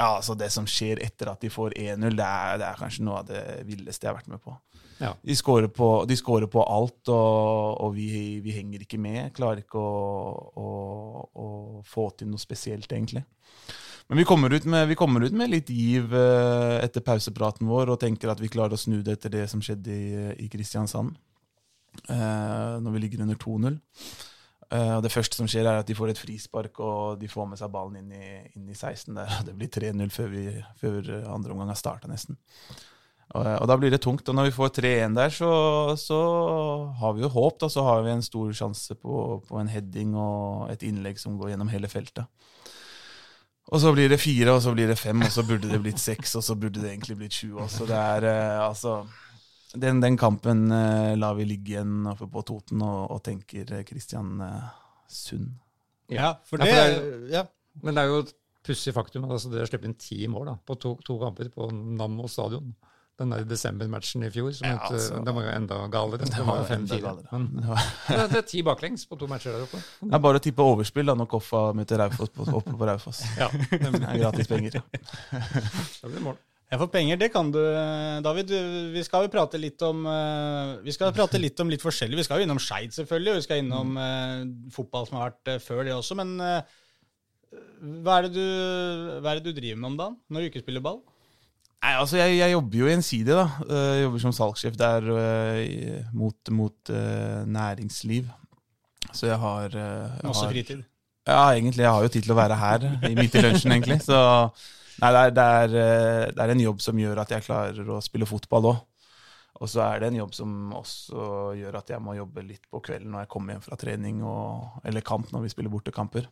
Ja, 0.00 0.14
altså 0.14 0.32
Det 0.40 0.48
som 0.48 0.64
skjer 0.64 1.02
etter 1.04 1.28
at 1.34 1.44
de 1.44 1.52
får 1.52 1.76
1-0, 1.76 2.16
det, 2.16 2.30
det 2.62 2.68
er 2.70 2.80
kanskje 2.80 3.04
noe 3.04 3.20
av 3.20 3.28
det 3.28 3.44
villeste 3.68 4.06
jeg 4.06 4.14
har 4.14 4.22
vært 4.22 4.32
med 4.32 4.40
på. 4.40 4.56
Ja. 5.00 5.12
De 5.20 5.36
scorer 5.36 5.68
på, 5.68 5.90
de 6.08 6.16
scorer 6.16 6.48
på 6.48 6.64
alt, 6.64 7.12
og, 7.12 7.76
og 7.84 7.92
vi, 7.96 8.40
vi 8.40 8.56
henger 8.56 8.88
ikke 8.88 9.00
med. 9.00 9.34
Klarer 9.36 9.60
ikke 9.60 9.80
å, 9.80 10.32
å, 10.56 10.72
å 11.28 11.46
få 11.84 12.08
til 12.16 12.32
noe 12.32 12.40
spesielt, 12.40 12.88
egentlig. 12.88 13.26
Men 14.10 14.18
vi 14.18 14.26
kommer 14.26 14.50
ut 14.50 14.64
med, 14.66 14.90
kommer 14.98 15.22
ut 15.22 15.34
med 15.38 15.52
litt 15.52 15.68
giv 15.70 16.10
eh, 16.18 16.80
etter 16.82 17.04
pausepraten 17.06 17.68
vår 17.70 17.92
og 17.94 18.00
tenker 18.02 18.32
at 18.32 18.40
vi 18.42 18.50
klarer 18.50 18.74
å 18.74 18.80
snu 18.80 18.98
det 19.06 19.14
etter 19.20 19.30
det 19.36 19.44
som 19.52 19.62
skjedde 19.62 19.94
i, 19.94 20.08
i 20.46 20.48
Kristiansand. 20.50 21.14
eh, 22.08 22.74
når 22.82 22.90
vi 22.96 23.02
ligger 23.04 23.22
under 23.22 23.38
2-0. 23.38 23.78
Eh, 24.70 25.00
Det 25.06 25.12
første 25.14 25.38
som 25.38 25.46
skjer, 25.50 25.62
er 25.66 25.78
at 25.80 25.86
de 25.86 25.94
får 25.94 26.10
et 26.12 26.18
frispark, 26.18 26.82
og 26.82 27.20
de 27.22 27.30
får 27.30 27.48
med 27.52 27.58
seg 27.62 27.70
ballen 27.70 28.02
inn 28.02 28.12
i, 28.18 28.32
inn 28.58 28.68
i 28.70 28.74
16 28.74 29.14
der. 29.14 29.30
Det 29.46 29.54
blir 29.54 29.70
3-0 29.78 30.10
før, 30.14 30.36
før 30.82 31.10
andre 31.30 31.54
omgang 31.54 31.70
har 31.70 31.78
starta, 31.78 32.10
nesten. 32.10 32.38
Og, 33.30 33.46
og 33.46 33.66
da 33.70 33.76
blir 33.78 33.94
det 33.94 34.02
tungt. 34.02 34.26
Og 34.26 34.34
når 34.34 34.50
vi 34.50 34.56
får 34.58 34.74
3-1 34.80 35.14
der, 35.18 35.30
så, 35.30 35.50
så 35.98 36.20
har 36.98 37.14
vi 37.14 37.22
jo 37.22 37.30
håp. 37.30 37.60
Da, 37.62 37.70
så 37.70 37.86
har 37.86 38.02
vi 38.02 38.10
en 38.16 38.26
stor 38.26 38.50
sjanse 38.58 38.98
på, 38.98 39.38
på 39.46 39.60
en 39.62 39.70
heading 39.70 40.16
og 40.18 40.66
et 40.74 40.82
innlegg 40.82 41.22
som 41.22 41.38
går 41.38 41.52
gjennom 41.54 41.70
hele 41.70 41.90
feltet. 41.90 42.26
Og 43.70 43.80
så 43.82 43.92
blir 43.94 44.10
det 44.10 44.18
fire, 44.18 44.56
og 44.56 44.62
så 44.64 44.74
blir 44.74 44.90
det 44.90 44.98
fem, 44.98 45.20
og 45.22 45.30
så 45.30 45.44
burde 45.46 45.70
det 45.70 45.78
blitt 45.82 46.00
seks, 46.02 46.34
og 46.38 46.42
så 46.42 46.56
burde 46.58 46.82
det 46.82 46.90
egentlig 46.90 47.16
blitt 47.20 47.36
sju 47.38 47.54
også. 47.62 47.86
Det 47.86 47.98
er 47.98 48.26
eh, 48.26 48.62
altså 48.64 49.04
den, 49.78 50.00
den 50.02 50.16
kampen 50.18 50.70
eh, 50.74 51.14
lar 51.18 51.36
vi 51.38 51.46
ligge 51.46 51.76
igjen 51.76 52.08
oppe 52.10 52.26
på 52.30 52.42
Toten 52.46 52.82
og, 52.82 53.12
og 53.14 53.22
tenker 53.26 53.70
eh, 53.76 53.84
Kristian 53.86 54.40
eh, 54.42 54.70
Sund. 55.10 55.52
Ja, 56.10 56.34
for 56.46 56.62
Ja, 56.66 56.66
for 56.66 57.06
det 57.06 57.30
ja. 57.30 57.44
Men 57.84 57.94
det 57.94 58.02
er 58.02 58.10
jo 58.10 58.22
et 58.24 58.32
pussig 58.66 58.94
faktum. 58.94 59.28
at 59.28 59.36
Altså, 59.36 59.50
dere 59.52 59.68
slipper 59.70 59.90
inn 59.90 59.98
ti 59.98 60.24
mål 60.30 60.50
da, 60.50 60.56
på 60.66 60.74
to, 60.82 60.96
to 61.06 61.18
kamper 61.22 61.52
på 61.54 61.70
Nammo 61.70 62.26
stadion. 62.30 62.72
Den 63.20 63.34
der 63.34 63.44
desember-matchen 63.44 64.22
i 64.24 64.30
fjor, 64.32 64.52
som 64.56 64.64
Ja, 64.64 64.76
het, 64.78 64.94
altså. 64.96 65.18
den 65.24 65.36
var 65.36 65.44
jo 65.44 65.50
enda 65.52 65.78
galere. 65.92 66.24
Det 66.24 66.38
var 66.38 66.46
var 66.48 66.60
jo 66.62 66.68
jo 66.68 66.76
enda 66.78 66.94
5-4. 66.96 67.00
galere. 67.04 67.40
Men 68.08 68.28
Det 68.32 68.38
er 68.40 68.46
ti 68.48 68.62
baklengs 68.64 69.04
på 69.10 69.18
to 69.20 69.28
matcher 69.28 69.52
der 69.52 69.66
oppe. 69.66 69.80
Det 70.00 70.14
er 70.16 70.22
bare 70.24 70.40
å 70.40 70.44
tippe 70.46 70.64
overspill 70.64 71.12
da 71.12 71.16
når 71.20 71.28
Koffa 71.34 71.64
møter 71.76 72.00
Raufoss 72.00 72.32
på, 72.32 72.46
oppe 72.48 72.72
på 72.72 72.88
Raufoss. 72.88 73.20
Ja, 73.42 73.50
Det 73.52 73.90
er 74.00 74.22
gratis 74.22 74.48
penger. 74.48 74.80
det 76.00 76.08
blir 76.14 76.24
mål. 76.30 76.40
Ja, 76.70 76.78
for 76.78 76.86
penger, 76.86 77.18
det 77.18 77.32
kan 77.34 77.50
du, 77.52 77.58
David. 78.22 78.52
Vi 78.94 79.02
skal 79.04 79.26
jo 79.26 79.32
prate 79.32 79.58
litt 79.58 79.82
om 79.82 80.04
eh, 80.06 80.76
Vi 80.86 80.94
skal 80.94 81.12
prate 81.12 81.40
litt 81.42 81.58
om 81.60 81.72
litt 81.72 81.82
forskjellig. 81.82 82.20
Vi 82.20 82.24
skal 82.28 82.40
jo 82.40 82.46
innom 82.46 82.60
Skeid, 82.62 82.94
selvfølgelig, 82.94 83.32
og 83.34 83.40
vi 83.40 83.46
skal 83.48 83.64
innom 83.64 83.96
mm. 83.98 84.52
fotball 84.72 85.08
som 85.08 85.18
har 85.18 85.32
vært 85.32 85.56
eh, 85.56 85.64
før 85.64 85.82
det 85.84 85.96
også. 85.96 86.16
Men 86.22 86.38
hva, 87.50 88.20
er 88.20 88.28
det 88.28 88.34
du, 88.36 88.44
hva 89.20 89.32
er 89.32 89.40
det 89.40 89.50
du 89.50 89.56
driver 89.56 89.80
med 89.82 89.92
om 89.92 89.98
dagen 89.98 90.20
når 90.30 90.44
du 90.44 90.50
ikke 90.52 90.62
spiller 90.62 90.84
ball? 90.84 91.02
Nei, 91.80 91.94
altså 91.96 92.18
jeg, 92.20 92.36
jeg 92.36 92.52
jobber 92.52 92.82
jo 92.82 92.88
gjensidig, 92.90 93.32
da. 93.38 93.46
Eh, 93.64 93.86
Jeg 93.96 94.02
jobber 94.04 94.22
som 94.26 94.34
salgssjef 94.36 94.74
der 94.76 95.06
eh, 95.16 96.02
mot, 96.12 96.50
mot 96.52 96.92
uh, 96.92 97.40
næringsliv. 97.48 98.28
Så 99.16 99.30
jeg 99.30 99.38
har, 99.40 99.72
jeg 99.72 100.26
Masse 100.28 100.44
har 100.44 100.52
fritid. 100.52 100.82
Ja, 101.26 101.40
egentlig. 101.54 101.82
Jeg 101.82 101.94
har 101.94 102.04
jo 102.04 102.12
tid 102.12 102.26
til 102.26 102.34
å 102.34 102.38
være 102.38 102.58
her 102.60 102.84
i 103.08 103.14
midt 103.16 103.34
i 103.34 103.42
lunsjen, 103.44 103.72
egentlig. 103.72 104.00
Så 104.04 104.18
nei, 105.00 105.10
det 105.14 105.22
er, 105.24 105.32
det, 105.32 105.46
er, 105.46 105.74
det 106.36 106.44
er 106.44 106.52
en 106.52 106.62
jobb 106.66 106.84
som 106.84 107.00
gjør 107.00 107.22
at 107.24 107.32
jeg 107.32 107.46
klarer 107.48 107.90
å 107.96 108.00
spille 108.04 108.28
fotball 108.28 108.70
òg. 108.74 108.84
Og 109.60 109.68
så 109.68 109.82
er 109.84 110.00
det 110.00 110.10
en 110.10 110.20
jobb 110.22 110.36
som 110.36 110.52
også 110.76 111.24
gjør 111.58 111.80
at 111.80 111.90
jeg 111.92 112.00
må 112.00 112.14
jobbe 112.16 112.44
litt 112.46 112.62
på 112.72 112.80
kvelden 112.84 113.12
når 113.12 113.26
jeg 113.26 113.32
kommer 113.34 113.56
hjem 113.56 113.64
fra 113.66 113.76
trening 113.80 114.22
og, 114.24 114.78
eller 114.88 115.04
kamp 115.04 115.32
når 115.34 115.44
vi 115.44 115.52
spiller 115.52 115.72
bortekamper. 115.72 116.28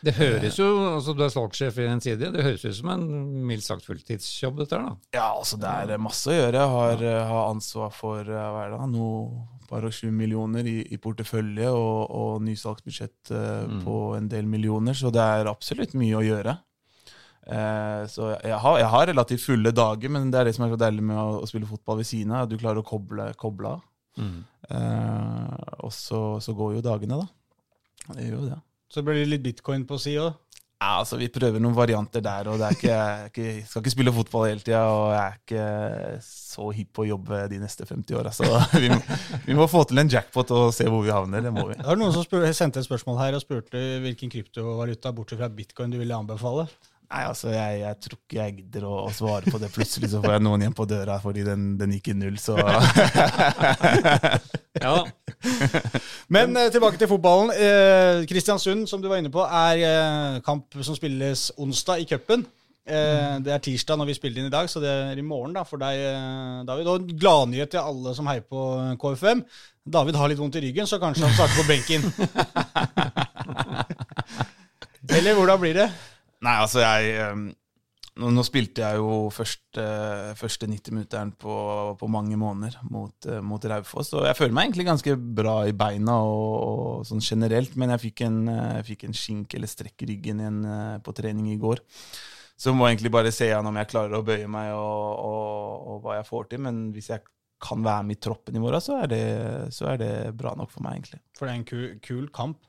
Det 0.00 0.14
høres 0.16 0.56
jo, 0.56 0.66
altså 0.96 1.12
Du 1.16 1.22
er 1.26 1.32
salgssjef 1.32 1.78
i 1.82 1.86
en 1.90 2.02
side, 2.02 2.30
det 2.32 2.44
høres 2.44 2.64
ut 2.64 2.76
som 2.78 2.92
en 2.94 3.06
mildt 3.48 3.66
sagt 3.66 3.84
fulltidsjobb, 3.84 4.62
dette 4.62 4.78
her, 4.78 4.86
da. 4.88 5.16
Ja, 5.18 5.26
altså 5.34 5.58
det 5.60 5.70
er 5.70 6.00
masse 6.02 6.32
å 6.32 6.36
gjøre. 6.36 6.56
Jeg 6.56 6.74
har, 6.74 7.04
eh, 7.10 7.22
har 7.30 7.50
ansvar 7.50 7.92
for 7.94 8.24
eh, 8.24 8.48
hva 8.54 8.64
er 8.66 8.74
det, 8.76 8.80
noe 8.94 9.44
par 9.70 9.84
og 9.86 9.94
sju 9.94 10.08
millioner 10.10 10.66
i, 10.66 10.80
i 10.90 10.98
portefølje 10.98 11.68
og, 11.70 12.10
og 12.10 12.40
nysalgsbudsjett 12.42 13.30
mm. 13.30 13.76
på 13.84 13.98
en 14.16 14.26
del 14.32 14.48
millioner, 14.50 14.96
så 14.98 15.12
det 15.14 15.22
er 15.22 15.50
absolutt 15.52 15.94
mye 16.00 16.18
å 16.18 16.24
gjøre. 16.26 16.56
Eh, 17.50 18.02
så 18.06 18.34
jeg 18.44 18.58
har, 18.62 18.78
jeg 18.78 18.90
har, 18.92 19.06
relativt 19.10 19.42
fulle 19.42 19.72
dager, 19.74 20.12
men 20.12 20.30
det 20.30 20.40
er 20.40 20.48
det 20.48 20.54
som 20.56 20.66
er 20.66 20.74
så 20.74 20.80
deilig 20.80 21.04
med 21.06 21.18
å, 21.18 21.40
å 21.42 21.48
spille 21.48 21.68
fotball 21.68 22.00
ved 22.00 22.08
siden 22.10 22.34
av. 22.36 22.48
Du 22.50 22.58
klarer 22.60 22.82
å 22.82 22.86
koble, 22.86 23.30
koble 23.40 23.74
av. 23.74 23.86
Mm. 24.20 24.40
Eh, 24.70 25.70
og 25.86 25.92
så, 25.94 26.22
så, 26.42 26.54
går 26.56 26.76
jo 26.76 26.84
dagene, 26.84 27.22
da. 27.22 28.12
Det 28.14 28.26
gjør 28.26 28.36
jo 28.36 28.48
det. 28.50 28.60
Så 28.90 29.04
blir 29.06 29.20
det 29.20 29.28
litt 29.30 29.44
bitcoin 29.44 29.86
på 29.86 29.98
si 30.02 30.16
òg? 30.18 30.34
Ja, 30.80 30.94
altså 31.02 31.18
Vi 31.20 31.28
prøver 31.28 31.60
noen 31.60 31.76
varianter 31.76 32.22
der. 32.24 32.48
og 32.48 32.56
det 32.58 32.66
er 32.66 32.76
ikke, 32.76 32.88
Jeg, 32.88 33.24
ikke, 33.30 33.44
jeg 33.44 33.66
skal 33.68 33.82
ikke 33.82 33.92
spille 33.92 34.14
fotball 34.16 34.46
hele 34.48 34.64
tida, 34.64 34.80
og 34.88 35.10
jeg 35.12 35.24
er 35.26 35.34
ikke 35.40 35.64
så 36.24 36.70
hipp 36.76 36.92
på 36.96 37.04
å 37.04 37.10
jobbe 37.10 37.40
de 37.52 37.58
neste 37.60 37.84
50 37.84 38.16
åra. 38.16 38.32
Så 38.32 38.48
vi 38.82 38.88
må, 38.88 39.00
vi 39.44 39.58
må, 39.58 39.68
få 39.70 39.84
til 39.90 40.00
en 40.00 40.10
jackpot 40.10 40.54
og 40.56 40.70
se 40.74 40.88
hvor 40.88 41.04
vi 41.04 41.12
havner. 41.12 41.44
Det 41.44 41.52
må 41.52 41.66
vi. 41.68 41.76
Det 41.76 41.88
var 41.90 42.00
noen 42.00 42.16
som 42.16 42.24
spør, 42.24 42.48
sendte 42.56 42.80
et 42.80 42.88
spørsmål 42.88 43.20
her 43.20 43.36
og 43.36 43.44
spurte 43.44 43.82
hvilken 44.06 44.32
kryptovaluta 44.32 45.12
bortsett 45.12 45.42
fra 45.42 45.52
bitcoin 45.52 45.92
du 45.92 46.00
ville 46.00 46.16
anbefale. 46.16 46.66
Nei, 47.10 47.24
altså, 47.26 47.48
jeg, 47.50 47.80
jeg, 47.80 47.96
tror 48.04 48.18
ikke 48.20 48.36
jeg 48.38 48.52
gidder 48.60 48.84
å, 48.86 48.92
å, 49.08 49.10
svare 49.10 49.50
på 49.50 49.58
det. 49.58 49.72
Plutselig 49.74 50.12
så 50.12 50.20
får 50.22 50.36
jeg 50.36 50.42
noen 50.46 50.62
hjem 50.62 50.76
på 50.78 50.84
døra 50.86 51.16
fordi 51.18 51.42
den, 51.42 51.72
den 51.80 51.90
gikk 51.96 52.12
i 52.12 52.14
null, 52.14 52.36
så 52.38 52.54
Ja. 54.84 54.92
Men 56.30 56.54
eh, 56.54 56.70
tilbake 56.70 56.94
til 57.00 57.10
fotballen. 57.10 57.50
Eh, 57.50 58.22
Kristiansund, 58.30 58.86
som 58.86 59.02
du 59.02 59.08
var 59.10 59.18
inne 59.18 59.32
på, 59.34 59.42
er 59.42 59.82
eh, 59.88 60.38
kamp 60.46 60.70
som 60.86 60.94
spilles 60.94 61.50
onsdag 61.58 61.98
i 62.04 62.06
cupen. 62.12 62.46
Eh, 62.86 63.42
det 63.42 63.56
er 63.56 63.64
tirsdag 63.66 63.98
når 63.98 64.06
vi 64.12 64.18
spiller 64.20 64.38
inn 64.44 64.50
i 64.52 64.54
dag, 64.54 64.70
så 64.70 64.78
det 64.82 64.90
er 64.90 65.18
i 65.18 65.26
morgen 65.26 65.54
da, 65.58 65.62
for 65.66 65.82
deg, 65.82 65.94
eh, 66.12 66.62
David. 66.68 66.86
Og 66.94 67.10
gladnyhet 67.10 67.70
til 67.74 67.82
alle 67.82 68.14
som 68.14 68.30
heier 68.30 68.46
på 68.46 68.60
KFM. 69.02 69.42
David 69.98 70.14
har 70.20 70.30
litt 70.30 70.38
vondt 70.38 70.54
i 70.60 70.62
ryggen, 70.68 70.86
så 70.86 71.02
kanskje 71.02 71.26
han 71.26 71.34
starter 71.34 71.58
på 71.58 71.70
benken. 71.74 72.00
Eller 75.16 75.34
hvordan 75.34 75.58
blir 75.58 75.74
det? 75.74 75.88
Nei, 76.46 76.54
altså 76.56 76.80
jeg 76.80 77.16
ehm, 77.20 77.48
nå, 78.20 78.30
nå, 78.34 78.44
spilte 78.44 78.82
jeg 78.82 79.00
jo 79.00 79.28
første, 79.32 79.84
første 80.40 80.68
90-minutteren 80.68 81.34
på, 81.40 81.54
på, 82.00 82.08
mange 82.12 82.36
måneder 82.40 82.80
mot, 82.92 83.14
uh, 83.28 83.38
mot 83.44 83.64
Raufoss. 83.72 84.14
Og 84.18 84.26
jeg 84.28 84.38
føler 84.38 84.56
meg 84.56 84.68
egentlig 84.68 84.88
ganske 84.88 85.14
bra 85.40 85.60
i 85.68 85.76
beina 85.76 86.18
og, 86.26 86.56
og 86.64 87.06
sånn 87.08 87.22
generelt, 87.24 87.76
men 87.80 87.94
jeg 87.94 88.04
fikk 88.08 88.24
en, 88.26 88.42
fikk 88.86 89.06
en 89.08 89.16
skink 89.16 89.56
eller 89.56 89.70
strekk 89.70 90.04
i 90.04 90.10
ryggen 90.14 90.42
igjen 90.42 90.60
på 91.04 91.16
trening 91.16 91.52
i 91.52 91.60
går. 91.60 91.84
Så 92.60 92.74
må 92.76 92.86
jeg 92.86 92.98
egentlig 92.98 93.12
bare 93.14 93.32
se 93.32 93.48
an 93.56 93.68
om 93.70 93.76
jeg 93.80 93.88
klarer 93.88 94.18
å 94.18 94.24
bøye 94.24 94.48
meg 94.52 94.74
og, 94.76 95.04
og, 95.24 95.76
og, 95.80 96.00
hva 96.04 96.18
jeg 96.18 96.26
får 96.28 96.50
til. 96.50 96.60
Men 96.66 96.82
hvis 96.92 97.08
jeg 97.14 97.24
kan 97.60 97.84
være 97.84 98.04
med 98.08 98.18
i 98.18 98.20
troppen 98.26 98.56
i 98.56 98.60
morgen, 98.60 98.84
så 98.84 98.98
er 99.00 99.08
det, 99.08 99.22
så 99.72 99.88
er 99.92 100.00
det 100.00 100.12
bra 100.36 100.52
nok 100.58 100.72
for 100.72 100.84
meg, 100.84 100.98
egentlig. 100.98 101.22
For 101.38 101.48
det 101.48 101.54
er 101.54 101.60
en 101.60 101.70
kul, 101.70 101.86
kul 102.04 102.26
kamp? 102.36 102.60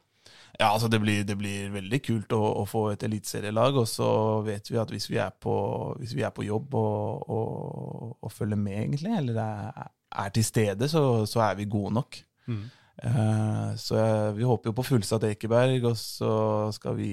Ja, 0.61 0.67
altså 0.69 0.87
det 0.91 0.99
blir, 1.01 1.23
det 1.25 1.35
blir 1.39 1.71
veldig 1.73 1.99
kult 2.05 2.33
å, 2.37 2.41
å 2.61 2.65
få 2.69 2.83
et 2.91 3.01
eliteserielag. 3.07 3.79
Og 3.81 3.87
så 3.89 4.09
vet 4.45 4.69
vi 4.69 4.77
at 4.77 4.93
hvis 4.93 5.07
vi 5.09 5.17
er 5.21 5.33
på, 5.33 5.55
vi 5.97 6.21
er 6.21 6.33
på 6.35 6.45
jobb 6.45 6.75
og, 6.77 7.23
og, 7.33 8.11
og, 8.19 8.29
følger 8.29 8.59
med, 8.61 8.77
egentlig, 8.83 9.15
eller 9.17 9.41
er, 9.41 9.89
er 10.21 10.35
til 10.35 10.45
stede, 10.45 10.89
så, 10.91 11.25
så, 11.29 11.41
er 11.47 11.57
vi 11.57 11.69
gode 11.71 11.95
nok. 11.97 12.21
Mm. 12.45 12.61
Uh, 13.01 13.71
så 13.81 13.97
jeg, 13.97 14.35
vi 14.37 14.45
håper 14.45 14.69
jo 14.69 14.77
på 14.77 14.85
fullsatt 14.85 15.25
Ekeberg, 15.31 15.89
og 15.89 15.97
så 15.97 16.33
skal 16.77 16.99
vi 16.99 17.11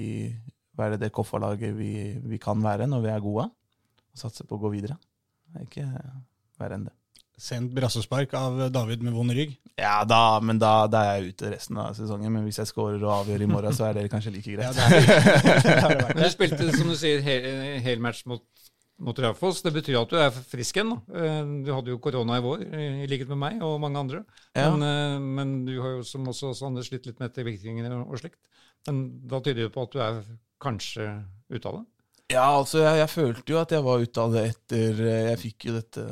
være 0.79 1.01
det 1.01 1.13
Koffa-laget 1.17 1.73
vi, 1.79 1.93
vi, 2.21 2.43
kan 2.43 2.61
være 2.63 2.87
når 2.91 3.07
vi 3.07 3.13
er 3.15 3.25
gode. 3.25 3.49
Og 4.13 4.27
satse 4.27 4.45
på 4.45 4.59
å 4.59 4.65
gå 4.67 4.77
videre. 4.77 4.99
Er 5.57 5.65
ikke 5.65 5.89
verre 6.61 6.77
enn 6.77 6.89
det 6.91 6.99
sendt 7.39 7.73
brassespark 7.77 8.33
av 8.35 8.61
David 8.75 9.03
med 9.07 9.15
vond 9.15 9.33
rygg? 9.35 9.55
Ja, 9.79 10.03
da, 10.09 10.39
men 10.43 10.59
da, 10.59 10.89
da, 10.91 11.05
er 11.07 11.21
jeg 11.21 11.35
ute 11.35 11.53
resten 11.53 11.79
av 11.79 11.95
sesongen. 11.97 12.33
Men 12.35 12.47
hvis 12.49 12.59
jeg 12.61 12.71
scorer 12.71 12.99
og 12.99 13.13
avgjør 13.21 13.45
i 13.45 13.51
morgen, 13.51 13.75
så 13.75 13.89
er 13.89 13.99
det 13.99 14.09
kanskje 14.13 14.35
like 14.35 14.57
greit. 14.57 14.79
Ja, 14.79 15.91
du 16.19 16.25
spilte, 16.33 16.71
som 16.75 16.91
du 16.91 16.97
sier, 16.99 17.23
hel, 17.25 17.47
hel 17.85 18.03
mot, 18.03 18.43
mot 19.07 19.23
Raufoss. 19.23 19.63
Det 19.63 19.73
betyr 19.77 20.01
at 20.01 20.11
du 20.11 20.19
er 20.19 20.35
frisk 20.35 20.81
igjen. 20.81 20.97
Eh, 21.15 21.41
du 21.67 21.71
hadde 21.77 21.95
jo 21.95 22.01
korona 22.03 22.41
i 22.41 22.45
vår, 22.45 22.65
i 22.67 23.07
likhet 23.11 23.31
med 23.31 23.43
meg 23.45 23.63
og 23.67 23.79
mange 23.85 24.03
andre. 24.03 24.25
Ja. 24.59 24.73
Men, 24.75 24.87
eh, 24.89 25.29
men, 25.39 25.55
du 25.69 25.77
har 25.85 25.99
jo 25.99 26.07
som 26.07 26.27
også 26.27 26.57
Anders 26.67 26.91
slitt 26.91 27.07
litt 27.07 27.23
med 27.23 27.31
ettervirkningene 27.31 28.03
og 28.03 28.19
slikt. 28.19 28.41
Men 28.89 29.07
da 29.31 29.39
tyder 29.43 29.69
det 29.69 29.75
på 29.75 29.87
at 29.87 29.95
du 29.95 30.03
er 30.03 30.21
kanskje 30.63 31.07
ute 31.55 31.71
av 31.71 31.81
det? 31.81 31.87
Ja, 32.29 32.45
altså, 32.59 32.83
jeg, 32.83 32.99
jeg, 33.01 33.09
følte 33.09 33.53
jo 33.55 33.59
at 33.63 33.71
jeg 33.73 33.85
var 33.87 34.03
ute 34.05 34.21
av 34.21 34.35
det 34.35 34.43
etter 34.51 34.99
eh, 35.01 35.29
Jeg 35.31 35.39
fikk 35.41 35.65
jo 35.71 35.77
dette 35.79 36.03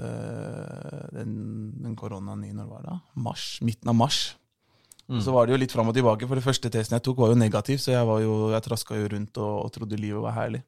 Den, 1.12 1.34
den 1.76 1.97
koronaen 1.98 2.47
i 2.47 2.55
når 2.56 2.70
var 2.70 2.86
det? 2.86 2.94
Mars, 3.20 3.44
midten 3.60 3.93
av 3.93 3.98
mars. 3.98 4.20
Mm. 5.06 5.20
Så 5.22 5.34
var 5.34 5.47
det 5.47 5.55
jo 5.55 5.59
litt 5.60 5.74
fram 5.74 5.90
og 5.93 5.94
tilbake, 5.94 6.26
for 6.26 6.38
det 6.38 6.43
første 6.43 6.70
testen 6.72 6.97
jeg 6.97 7.05
tok, 7.06 7.20
var 7.22 7.30
jo 7.30 7.38
negativ, 7.38 7.78
så 7.78 7.93
jeg, 7.93 8.06
var 8.09 8.22
jo, 8.24 8.32
jeg 8.51 8.64
traska 8.64 8.97
jo 8.98 9.10
rundt 9.12 9.38
og, 9.38 9.52
og, 9.60 9.68
trodde 9.76 10.01
livet 10.01 10.24
var 10.24 10.34
herlig. 10.34 10.64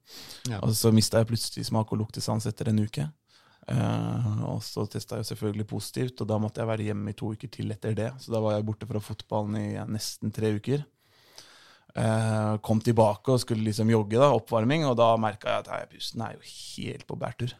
Ja. 0.46 0.60
Og 0.60 0.76
så 0.78 0.92
mista 0.94 1.18
jeg 1.18 1.30
plutselig 1.32 1.66
smak 1.66 1.90
og 1.90 2.04
luktesans 2.04 2.46
etter 2.46 2.70
en 2.70 2.84
uke. 2.84 3.08
Uh, 3.68 4.44
og 4.48 4.62
så 4.64 4.86
testa 4.88 5.18
jeg 5.18 5.26
selvfølgelig 5.28 5.66
positivt, 5.68 6.22
og 6.22 6.30
da 6.30 6.38
måtte 6.40 6.62
jeg 6.62 6.70
være 6.70 6.86
hjemme 6.86 7.12
i 7.12 7.18
to 7.18 7.32
uker 7.34 7.50
til 7.52 7.74
etter 7.74 7.96
det. 7.98 8.12
Så 8.22 8.30
da 8.32 8.40
var 8.44 8.54
jeg 8.54 8.68
borte 8.68 8.88
fra 8.88 9.02
fotballen 9.02 9.58
i 9.58 9.66
nesten 9.90 10.32
tre 10.34 10.54
uker. 10.54 10.86
Uh, 11.96 12.58
kom 12.62 12.82
tilbake 12.84 13.32
og 13.32 13.40
skulle 13.42 13.64
liksom 13.66 13.88
jogge, 13.90 14.18
da, 14.20 14.28
oppvarming, 14.36 14.84
og 14.86 14.98
da 15.00 15.14
merka 15.18 15.50
jeg 15.50 15.64
at 15.64 15.70
nei, 15.72 15.80
pusten 15.96 16.22
er 16.22 16.36
jo 16.36 16.44
helt 16.44 17.06
på 17.08 17.16
bærtur. 17.18 17.56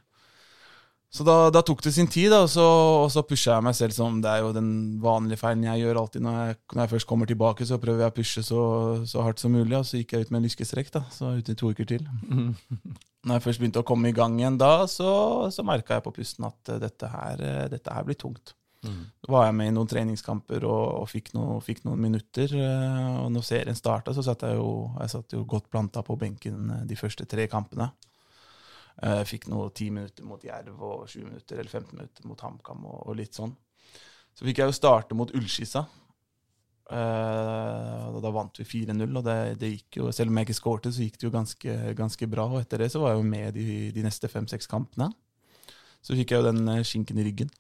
Så 1.08 1.24
da, 1.24 1.48
da, 1.48 1.62
tok 1.64 1.80
det 1.86 1.94
sin 1.96 2.08
tid, 2.10 2.28
da, 2.28 2.42
og 2.44 2.50
så, 2.52 2.64
og 3.06 3.08
så 3.12 3.22
pusha 3.24 3.54
jeg 3.54 3.64
meg 3.64 3.76
selv 3.78 3.94
som 3.96 4.18
det 4.20 4.28
er 4.28 4.42
jo 4.44 4.50
den 4.52 4.98
vanlige 5.00 5.40
feilen 5.40 5.64
jeg 5.64 5.80
gjør 5.80 6.02
alltid 6.02 6.24
når 6.24 6.36
jeg, 6.36 6.58
når 6.74 6.82
jeg 6.82 6.92
først 6.92 7.08
kommer 7.08 7.30
tilbake, 7.30 7.64
så 7.64 7.78
prøver 7.80 8.04
jeg 8.04 8.12
å 8.12 8.16
pushe 8.18 8.44
så, 8.44 8.60
så 9.08 9.24
hardt 9.24 9.40
som 9.40 9.56
mulig, 9.56 9.72
og 9.78 9.88
så 9.88 10.02
gikk 10.02 10.12
jeg 10.12 10.26
ut 10.26 10.34
med 10.34 10.42
en 10.42 10.48
lyskestrekk, 10.50 10.92
da, 10.98 11.02
så 11.14 11.32
ute 11.38 11.56
i 11.56 11.58
to 11.58 11.72
uker 11.72 11.88
til. 11.88 12.04
Mm. 12.28 12.52
Når 13.24 13.38
jeg 13.38 13.44
først 13.46 13.62
begynte 13.62 13.80
å 13.80 13.88
komme 13.88 14.12
i 14.12 14.16
gang 14.16 14.36
igjen 14.36 14.60
da, 14.60 14.84
så, 14.90 15.10
så 15.54 15.64
merka 15.66 15.96
jeg 15.96 16.04
på 16.04 16.12
pusten 16.20 16.46
at 16.50 16.74
uh, 16.74 16.78
dette, 16.84 17.10
her, 17.14 17.40
uh, 17.40 17.64
dette 17.72 17.96
her 17.96 18.04
blir 18.06 18.20
tungt. 18.20 18.52
Mm. 18.86 19.06
var 19.26 19.48
jeg 19.48 19.54
med 19.58 19.68
i 19.68 19.72
noen 19.74 19.88
treningskamper 19.90 20.62
og, 20.68 20.82
og 21.00 21.06
fikk, 21.10 21.32
noe, 21.34 21.58
fikk, 21.64 21.82
noen 21.86 22.02
minutter. 22.02 22.52
Eh, 22.54 23.14
og 23.24 23.32
når 23.34 23.46
serien 23.46 23.78
starta, 23.78 24.14
så 24.14 24.22
satt 24.24 24.44
jeg 24.46 24.58
jo, 24.58 24.70
jeg 25.00 25.14
satt 25.14 25.34
jo 25.34 25.44
godt 25.48 25.70
planta 25.72 26.04
på 26.06 26.16
benken 26.20 26.70
eh, 26.76 26.84
de 26.88 26.98
første 26.98 27.26
tre 27.28 27.48
kampene. 27.50 27.90
Jeg 28.98 29.28
fikk 29.30 29.46
noe 29.46 29.70
ti 29.70 29.92
minutter 29.94 30.26
mot 30.26 30.42
Jerv 30.42 30.80
og 30.82 31.04
sju 31.06 31.20
minutter 31.22 31.60
eller 31.60 31.70
15 31.70 31.94
minutter 31.94 32.24
mot 32.26 32.40
HamKam 32.42 32.82
og, 32.82 32.96
og, 33.04 33.14
litt 33.18 33.36
sånn. 33.36 33.52
Så 34.34 34.46
fikk 34.46 34.58
jeg 34.58 34.70
jo 34.70 34.74
starte 34.74 35.14
mot 35.18 35.30
Ullskissa. 35.34 35.84
Uh, 36.88 38.16
da 38.24 38.30
vant 38.32 38.58
vi 38.58 38.64
4-0, 38.64 39.04
og 39.04 39.22
det, 39.26 39.36
det, 39.60 39.70
gikk 39.74 39.98
jo, 40.00 40.08
selv 40.14 40.32
om 40.32 40.40
jeg 40.40 40.48
ikke 40.48 40.56
skårte, 40.56 40.92
så 40.94 41.04
gikk 41.04 41.18
det 41.20 41.28
jo 41.28 41.30
ganske, 41.34 41.76
ganske 41.98 42.28
bra. 42.32 42.48
Og 42.48 42.62
etter 42.62 42.82
det 42.82 42.90
så 42.94 43.02
var 43.04 43.12
jeg 43.12 43.20
jo 43.20 43.28
med 43.28 43.54
de, 43.54 43.66
de 43.94 44.06
neste 44.06 44.30
fem-seks 44.32 44.70
kampene. 44.70 45.12
Så 46.02 46.18
fikk 46.18 46.34
jeg 46.34 46.42
jo 46.42 46.48
den 46.48 46.82
skinken 46.88 47.22
i 47.22 47.26
ryggen. 47.28 47.54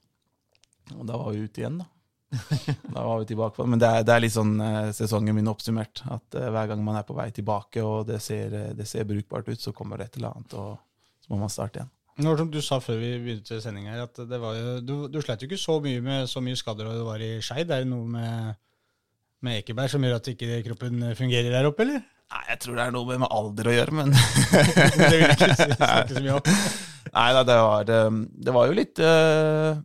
Og 0.96 1.06
da 1.08 1.18
var 1.20 1.34
vi 1.34 1.44
ute 1.46 1.64
igjen, 1.64 1.80
da. 1.82 1.88
Da 2.94 3.04
var 3.06 3.18
vi 3.18 3.28
tilbake 3.30 3.56
på 3.56 3.64
det. 3.64 3.70
Men 3.72 3.82
det 3.82 3.88
er, 3.88 4.06
det 4.06 4.14
er 4.14 4.24
litt 4.24 4.34
sånn 4.34 4.56
eh, 4.60 4.90
sesongen 4.96 5.36
min 5.36 5.50
oppsummert. 5.50 6.02
At 6.12 6.38
eh, 6.38 6.50
hver 6.52 6.72
gang 6.72 6.82
man 6.84 6.98
er 7.00 7.06
på 7.08 7.16
vei 7.16 7.30
tilbake, 7.34 7.84
og 7.84 8.08
det 8.08 8.20
ser, 8.24 8.52
eh, 8.54 8.74
det 8.76 8.88
ser 8.88 9.08
brukbart 9.08 9.48
ut, 9.48 9.62
så 9.62 9.74
kommer 9.76 10.00
det 10.00 10.10
et 10.10 10.20
eller 10.20 10.36
annet, 10.36 10.58
og 10.58 11.24
så 11.24 11.32
må 11.32 11.40
man 11.44 11.52
starte 11.52 11.80
igjen. 11.80 11.94
Nå, 12.18 12.34
som 12.34 12.48
du 12.50 12.58
sa 12.64 12.80
før 12.82 12.98
vi 12.98 13.12
begynte 13.22 13.60
sendinga 13.62 13.92
her, 13.94 14.06
at 14.08 14.20
det 14.26 14.38
var 14.42 14.56
jo, 14.58 14.78
du, 14.82 14.94
du 15.06 15.20
sleit 15.22 15.42
jo 15.42 15.46
ikke 15.46 15.60
så 15.60 15.76
mye 15.84 16.02
med 16.02 16.26
så 16.26 16.42
mye 16.42 16.58
skader 16.58 16.88
og 16.90 16.96
du 16.98 17.04
var 17.06 17.22
i 17.22 17.36
Skeid. 17.38 17.70
Er 17.70 17.84
det 17.84 17.90
noe 17.92 18.08
med, 18.10 18.58
med 19.46 19.60
Ekeberg 19.60 19.92
som 19.92 20.02
gjør 20.02 20.16
at 20.16 20.30
ikke 20.32 20.58
kroppen 20.66 21.12
fungerer 21.18 21.54
der 21.54 21.68
oppe, 21.70 21.86
eller? 21.86 22.02
Nei, 22.28 22.42
jeg 22.50 22.60
tror 22.64 22.74
det 22.74 22.82
er 22.84 22.96
noe 22.96 23.20
med 23.22 23.30
alder 23.38 23.70
å 23.70 23.76
gjøre, 23.76 23.94
men 24.00 24.10
Det 24.98 25.12
vil 25.14 25.30
ikke 25.30 25.52
snakke 25.54 26.10
så 26.10 26.24
mye 26.26 26.40
om. 26.40 26.50
Nei 27.14 27.28
da, 27.38 27.44
det 27.46 27.60
var, 27.64 27.86
det 28.48 28.56
var 28.58 28.66
jo 28.68 28.74
litt 28.76 29.00
uh, 29.00 29.78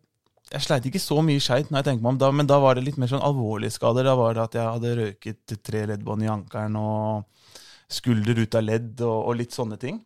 jeg 0.54 0.62
sleit 0.62 0.86
ikke 0.86 1.02
så 1.02 1.18
mye 1.26 1.42
skeit, 1.42 1.72
men 1.74 2.50
da 2.50 2.60
var 2.62 2.78
det 2.78 2.86
litt 2.86 2.98
mer 3.02 3.10
sånn 3.10 3.24
alvorlige 3.26 3.74
skader. 3.74 4.06
Da 4.06 4.16
var 4.20 4.36
det 4.38 4.44
at 4.44 4.58
jeg 4.60 4.70
hadde 4.76 4.96
røket 5.00 5.54
tre 5.66 5.86
leddbånd 5.90 6.26
i 6.26 6.30
ankelen 6.30 6.78
og 6.78 7.48
skulder 7.94 8.42
ut 8.44 8.58
av 8.58 8.66
ledd 8.66 9.02
og, 9.02 9.18
og 9.32 9.40
litt 9.40 9.56
sånne 9.56 9.80
ting. 9.82 10.00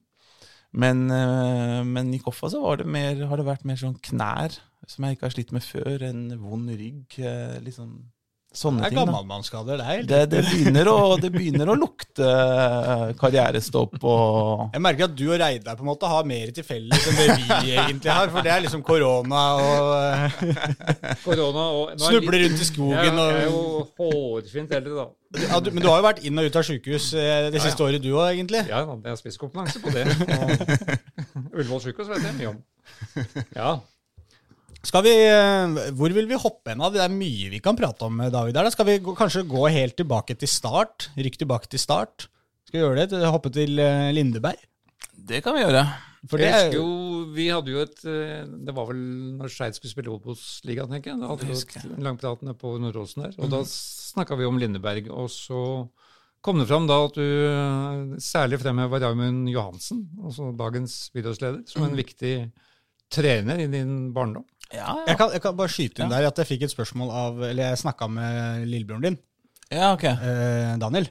Men, 0.78 1.08
øh, 1.12 1.82
men, 1.88 2.14
i 2.14 2.20
Koffa 2.24 2.50
så 2.52 2.62
det 2.80 2.88
mer, 2.88 3.26
har 3.28 3.40
det 3.40 3.48
vært 3.48 3.68
mer 3.68 3.80
sånn 3.80 3.98
knær, 4.04 4.56
som 4.88 5.06
jeg 5.06 5.18
ikke 5.18 5.28
har 5.28 5.36
slitt 5.36 5.54
med 5.56 5.66
før. 5.66 6.06
En 6.08 6.24
vond 6.40 6.70
rygg. 6.70 7.20
liksom 7.64 7.98
Sånne 8.56 8.88
Det 8.88 8.94
er 8.94 8.96
gammalmannsskader, 8.96 9.78
det 9.78 9.86
er 9.92 10.06
Det, 10.08 10.20
det, 10.32 10.40
begynner 10.48 10.88
å, 10.90 10.94
det 11.22 11.30
begynner 11.34 11.70
å 11.70 11.76
lukte 11.78 12.26
eh, 12.26 13.02
karrierestopp 13.20 13.98
og 14.08 14.72
Jeg 14.74 14.82
merker 14.82 15.06
at 15.10 15.18
du 15.20 15.26
og 15.28 15.36
Reidar 15.42 15.76
på 15.78 15.84
en 15.84 15.90
måte 15.92 16.10
har 16.10 16.24
mer 16.26 16.54
til 16.56 16.66
felles 16.66 17.06
enn 17.12 17.20
det 17.20 17.28
vi 17.36 17.74
egentlig 17.84 18.10
har. 18.16 18.32
For 18.34 18.42
det 18.48 18.54
er 18.56 18.64
liksom 18.64 18.82
korona 18.88 19.42
og 19.60 19.92
eh, 20.00 21.18
Korona 21.26 21.66
og 21.76 21.92
nå 22.00 22.08
snubler 22.08 22.40
rundt 22.46 22.56
i 22.58 22.64
Jeg, 22.64 22.70
skogen 22.72 23.20
er- 23.22 23.36
jeg 23.36 23.44
er 23.44 23.52
jo 23.52 23.84
hårfint 24.00 24.74
eldre, 24.80 24.96
da. 25.04 25.08
ja, 25.44 25.60
du, 25.60 25.70
Men 25.76 25.84
du 25.84 25.90
har 25.92 26.00
jo 26.02 26.08
vært 26.08 26.24
inn 26.26 26.40
og 26.42 26.48
ut 26.50 26.58
av 26.62 26.66
sjukehus 26.72 27.12
eh, 27.20 27.50
det 27.54 27.62
siste 27.68 27.84
året 27.86 28.02
du 28.02 28.10
òg, 28.16 28.32
egentlig. 28.32 28.64
Ja, 28.72 28.82
jeg 28.88 29.12
har 29.12 29.20
spisskompetanse 29.20 29.84
på 29.84 29.94
det. 29.94 30.08
Og 30.08 30.50
Ullevål 31.60 31.84
sykehus 31.84 32.10
vet 32.16 32.26
jeg 32.32 32.40
mye 32.40 32.56
om. 32.56 32.60
Ja. 33.60 33.76
Skal 34.86 35.04
vi, 35.04 35.14
eh, 35.26 35.92
Hvor 35.98 36.14
vil 36.14 36.28
vi 36.30 36.38
hoppe 36.38 36.72
hen? 36.72 36.84
Det 36.94 37.02
er 37.02 37.14
mye 37.14 37.50
vi 37.50 37.60
kan 37.60 37.76
prate 37.76 38.06
om, 38.06 38.20
eh, 38.22 38.30
David. 38.30 38.56
Skal 38.72 38.86
vi 38.86 39.00
kanskje 39.00 39.48
gå 39.48 39.70
helt 39.72 39.96
tilbake 39.98 40.38
til 40.38 40.48
start? 40.48 41.10
Rykke 41.18 41.38
tilbake 41.38 41.68
til 41.68 41.80
start? 41.80 42.28
Skal 42.68 42.80
vi 42.80 42.86
gjøre 42.86 43.08
det? 43.10 43.24
Hoppe 43.26 43.52
til 43.52 43.80
eh, 43.80 44.12
Lindeberg? 44.14 44.58
Det 45.18 45.44
kan 45.44 45.56
vi 45.56 45.64
gjøre. 45.64 45.88
For 46.28 46.38
det 46.38 46.48
jeg 46.48 46.54
er 46.54 46.66
husker 46.66 46.82
jo, 46.82 47.34
Vi 47.34 47.48
hadde 47.48 47.72
jo 47.72 47.80
et 47.80 48.02
Det 48.66 48.74
var 48.74 48.88
vel 48.88 49.38
når 49.38 49.50
Skeid 49.50 49.76
skulle 49.76 49.92
spille 49.92 50.12
Obos-ligaen, 50.12 50.90
tenker 50.90 51.14
jeg. 51.14 51.20
Da 51.22 51.28
hadde 51.28 51.46
vi 51.46 51.54
et 51.54 52.02
langprat 52.02 52.42
på 52.58 52.78
Nordåsen 52.80 53.24
der. 53.24 53.36
Og 53.40 53.50
da 53.50 53.62
snakka 53.64 54.36
vi 54.38 54.46
om 54.46 54.58
Lindeberg. 54.58 55.10
Og 55.10 55.30
så 55.30 55.88
kom 56.42 56.60
det 56.60 56.68
fram 56.68 56.88
da 56.88 57.06
at 57.06 57.14
du 57.14 58.18
særlig 58.20 58.60
fremheva 58.60 59.00
Raymond 59.00 59.50
Johansen, 59.50 60.10
altså 60.24 60.52
dagens 60.58 61.10
byrådsleder, 61.14 61.64
som 61.68 61.84
en 61.84 61.96
viktig 61.96 62.52
trener 63.10 63.60
i 63.60 63.68
din 63.72 64.12
barndom. 64.14 64.46
Ja, 64.76 64.98
jeg 65.08 65.16
kan, 65.20 65.32
jeg 65.32 65.42
kan 65.46 65.56
bare 65.56 65.72
skyte 65.72 66.04
inn 66.04 66.12
der 66.12 66.26
at 66.28 66.38
jeg 66.42 66.48
fikk 66.50 66.66
et 66.68 66.74
spørsmål 66.74 67.12
av 67.16 67.38
Eller 67.48 67.70
jeg 67.70 67.80
snakka 67.86 68.10
med 68.12 68.66
lillebroren 68.68 69.06
din, 69.06 69.18
ja 69.72 69.94
ok. 69.96 70.04
eh, 70.04 70.74
Daniel. 70.82 71.08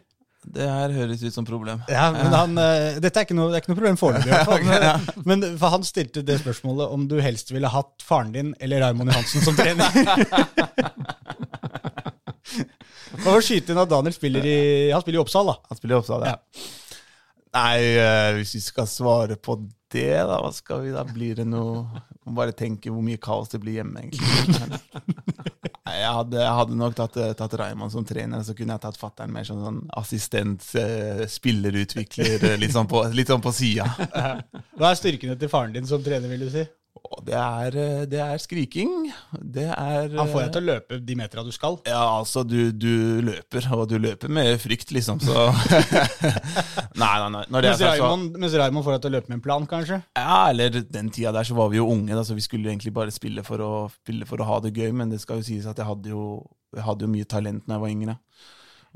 Det 0.47 0.62
her 0.70 0.93
høres 0.95 1.23
ut 1.27 1.35
som 1.35 1.43
problem. 1.49 1.81
Ja, 1.91 2.05
men 2.15 2.31
han, 2.31 2.53
eh, 2.62 3.01
Dette 3.03 3.19
er 3.19 3.24
ikke 3.27 3.35
noe, 3.35 3.49
det 3.51 3.57
er 3.59 3.62
ikke 3.65 3.73
noe 3.73 3.78
problem 3.81 3.97
foreløpig. 3.99 4.31
fall. 4.47 4.62
Men, 5.27 5.41
men 5.43 5.57
for 5.59 5.73
han 5.74 5.83
stilte 5.89 6.23
det 6.23 6.37
spørsmålet 6.45 6.93
om 6.95 7.09
du 7.11 7.16
helst 7.24 7.51
ville 7.51 7.66
hatt 7.73 8.05
faren 8.07 8.31
din 8.37 8.53
eller 8.62 8.85
Raymond 8.85 9.11
Johansen 9.11 9.43
som 9.43 9.57
trener. 9.59 9.91
Bare 13.24 13.43
skyte 13.43 13.73
inn 13.73 13.81
at 13.81 13.91
Daniel 13.91 14.15
spiller 14.15 14.45
i, 14.47 14.57
han 14.93 15.03
spiller 15.03 15.19
i 15.19 15.23
Oppsal, 15.24 15.49
da. 15.51 15.57
Han 15.70 15.78
spiller 15.81 15.97
i 15.97 15.99
Oppsal, 16.01 16.27
ja. 16.27 16.37
Ja. 16.37 16.39
Nei, 17.57 17.78
eh, 17.97 18.31
hvis 18.37 18.53
vi 18.59 18.61
skal 18.61 18.87
svare 18.91 19.39
på 19.41 19.57
det, 19.95 20.11
da, 20.28 20.37
hva 20.43 20.51
skal 20.55 20.83
vi 20.85 20.93
da? 20.95 21.03
Blir 21.09 21.39
det 21.41 21.47
noe 21.49 21.87
Må 22.27 22.35
bare 22.35 22.55
tenke 22.57 22.90
hvor 22.90 23.05
mye 23.07 23.20
kaos 23.23 23.53
det 23.53 23.61
blir 23.62 23.78
hjemme, 23.78 24.03
egentlig. 24.03 24.81
Jeg 25.86 26.11
hadde, 26.12 26.39
jeg 26.43 26.55
hadde 26.59 26.77
nok 26.77 26.97
tatt, 26.98 27.15
tatt 27.39 27.53
Raymond 27.57 27.93
som 27.94 28.05
trener, 28.05 28.43
så 28.44 28.53
kunne 28.59 28.74
jeg 28.74 28.82
tatt 28.82 28.98
fatter'n 28.98 29.31
mer 29.32 29.47
som 29.47 29.61
sånn 29.62 29.78
assistent, 29.97 30.65
eh, 30.77 31.23
spillerutvikler, 31.31 32.43
litt 32.61 32.74
sånn 32.74 32.89
på, 32.90 33.05
litt 33.15 33.31
sånn 33.31 33.40
på 33.44 33.53
sida. 33.55 33.86
Hva 34.77 34.90
er 34.90 34.98
styrkene 34.98 35.39
til 35.39 35.51
faren 35.53 35.77
din 35.77 35.86
som 35.89 36.03
trener, 36.05 36.28
vil 36.32 36.43
du 36.43 36.51
si? 36.53 36.66
Det 37.27 37.35
er, 37.37 37.77
eh, 37.83 38.03
det 38.11 38.20
er 38.23 38.41
skriking. 38.43 39.09
Det 39.41 39.66
er 39.69 40.12
Han 40.16 40.31
får 40.31 40.41
deg 40.41 40.49
eh, 40.49 40.53
til 40.55 40.62
å 40.62 40.66
løpe 40.66 40.99
de 41.09 41.16
metera 41.19 41.45
du 41.47 41.53
skal. 41.55 41.78
Ja, 41.89 42.03
altså, 42.19 42.45
du, 42.47 42.73
du 42.73 43.23
løper, 43.27 43.69
og 43.77 43.87
du 43.91 43.97
løper 44.03 44.33
med 44.33 44.55
frykt, 44.62 44.93
liksom, 44.95 45.20
så 45.24 45.47
Nei, 47.01 47.15
nei, 47.23 47.31
nei. 47.35 47.45
Når 47.53 47.66
det 47.66 47.73
Mens 47.73 47.83
sagt, 47.83 48.03
så 48.03 48.41
mens 48.41 48.59
Raymond 48.61 48.87
får 48.87 48.97
deg 48.97 49.05
til 49.05 49.12
å 49.12 49.16
løpe 49.16 49.33
med 49.33 49.39
en 49.39 49.45
plan, 49.47 49.69
kanskje? 49.70 50.01
Ja, 50.19 50.39
eller 50.51 50.81
den 50.83 51.11
tida 51.15 51.35
der 51.37 51.49
så 51.49 51.57
var 51.59 51.73
vi 51.73 51.81
jo 51.81 51.89
unge, 51.93 52.15
da, 52.16 52.24
så 52.27 52.37
vi 52.37 52.45
skulle 52.45 52.70
egentlig 52.73 52.95
bare 52.97 53.15
spille 53.15 53.45
for 53.47 53.62
å, 53.65 53.73
spille 54.03 54.28
for 54.28 54.43
å 54.43 54.51
ha 54.51 54.61
det 54.65 54.74
gøy, 54.77 54.91
men 54.97 55.12
det 55.12 55.23
skal 55.23 55.43
jo 55.43 55.49
sies 55.49 55.66
at 55.69 55.81
jeg 55.81 55.89
hadde 55.89 56.12
jo, 56.15 56.27
jeg 56.77 56.87
hadde 56.87 57.07
jo 57.07 57.12
mye 57.12 57.28
talent 57.28 57.66
da 57.66 57.77
jeg 57.77 57.87
var 57.87 57.97
yngre. 57.97 58.19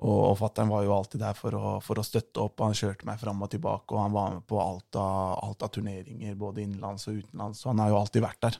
Og, 0.00 0.20
og 0.30 0.36
fattern 0.40 0.70
var 0.72 0.84
jo 0.86 0.94
alltid 0.96 1.20
der 1.20 1.34
for 1.36 1.52
å, 1.58 1.70
for 1.84 2.00
å 2.00 2.04
støtte 2.06 2.40
opp, 2.40 2.62
han 2.64 2.72
kjørte 2.76 3.04
meg 3.04 3.18
fram 3.20 3.42
og 3.44 3.50
tilbake, 3.52 3.92
og 3.92 4.00
han 4.00 4.14
var 4.14 4.30
med 4.38 4.46
på 4.48 4.56
alt 4.62 4.96
av, 4.96 5.34
alt 5.44 5.66
av 5.66 5.72
turneringer, 5.74 6.38
både 6.40 6.62
innenlands 6.64 7.04
og 7.10 7.18
utenlands, 7.20 7.60
så 7.60 7.68
han 7.74 7.82
har 7.84 7.90
jo 7.92 7.98
alltid 8.00 8.24
vært 8.24 8.40
der. 8.46 8.56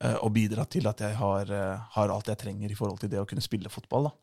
eh, 0.00 0.18
Og 0.20 0.32
bidratt 0.34 0.68
til 0.74 0.86
at 0.90 1.00
jeg 1.00 1.16
har, 1.16 1.48
eh, 1.50 1.78
har 1.96 2.12
alt 2.12 2.28
jeg 2.28 2.36
trenger 2.42 2.70
i 2.70 2.76
forhold 2.76 3.00
til 3.00 3.08
det 3.14 3.22
å 3.22 3.26
kunne 3.30 3.40
spille 3.44 3.72
fotball, 3.72 4.10
da. 4.10 4.14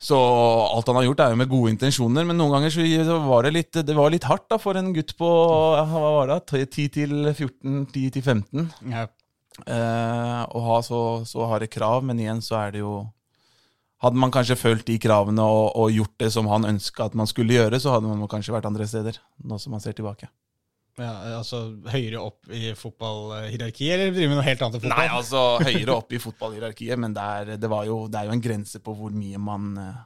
Så 0.00 0.16
alt 0.16 0.86
han 0.88 0.96
har 0.96 1.04
gjort, 1.04 1.20
er 1.20 1.30
jo 1.34 1.36
med 1.36 1.50
gode 1.52 1.70
intensjoner, 1.74 2.24
men 2.26 2.38
noen 2.40 2.54
ganger 2.56 2.70
så 2.72 2.84
så 3.04 3.18
var 3.28 3.42
det 3.44 3.52
litt, 3.52 3.72
det 3.86 3.94
var 3.94 4.10
litt 4.10 4.24
hardt 4.24 4.48
da, 4.48 4.56
for 4.58 4.74
en 4.80 4.94
gutt 4.96 5.12
på 5.18 5.28
hva 5.28 5.84
var 5.92 6.26
det, 6.32 6.66
10 6.72 6.88
til 6.88 7.10
14, 7.34 7.86
10 7.92 8.10
til 8.16 8.22
15, 8.22 8.70
Ja. 8.88 9.06
eh, 9.66 10.42
å 10.56 10.60
ha 10.64 10.80
så, 10.82 11.22
så 11.28 11.46
harde 11.52 11.68
krav. 11.68 12.02
Men 12.02 12.18
igjen 12.18 12.40
så 12.42 12.56
er 12.66 12.72
det 12.72 12.80
jo 12.80 12.94
Hadde 14.00 14.16
man 14.20 14.32
kanskje 14.32 14.56
fulgt 14.56 14.88
de 14.88 14.96
kravene 15.02 15.44
og, 15.44 15.74
og 15.76 15.90
gjort 15.92 16.14
det 16.22 16.30
som 16.32 16.48
han 16.48 16.64
ønska 16.68 17.10
at 17.10 17.16
man 17.18 17.28
skulle 17.28 17.58
gjøre, 17.58 17.80
så 17.82 17.96
hadde 17.96 18.08
man 18.08 18.30
kanskje 18.32 18.54
vært 18.54 18.68
andre 18.70 18.86
steder, 18.88 19.18
nå 19.44 19.58
som 19.60 19.76
man 19.76 19.82
ser 19.84 19.96
tilbake. 19.96 20.30
Ja, 21.00 21.12
altså 21.38 21.62
Høyere 21.88 22.20
opp 22.20 22.50
i 22.52 22.72
fotballhierarkiet, 22.76 23.92
eller 23.94 24.12
driver 24.12 24.32
med 24.32 24.40
noe 24.40 24.46
helt 24.46 24.62
annet 24.64 24.76
enn 24.76 24.84
fotball? 24.84 24.98
Nei, 24.98 25.16
altså 25.16 25.42
høyere 25.62 25.96
opp 25.96 26.12
i 26.12 26.20
fotballhierarkiet, 26.20 27.00
men 27.00 27.16
det 27.16 27.26
er, 27.40 27.52
det, 27.60 27.70
var 27.72 27.86
jo, 27.88 28.02
det 28.10 28.20
er 28.20 28.28
jo 28.28 28.36
en 28.36 28.44
grense 28.44 28.80
på 28.84 28.94
hvor 28.98 29.14
mye 29.14 29.40
man, 29.40 29.70
eh, 29.80 30.00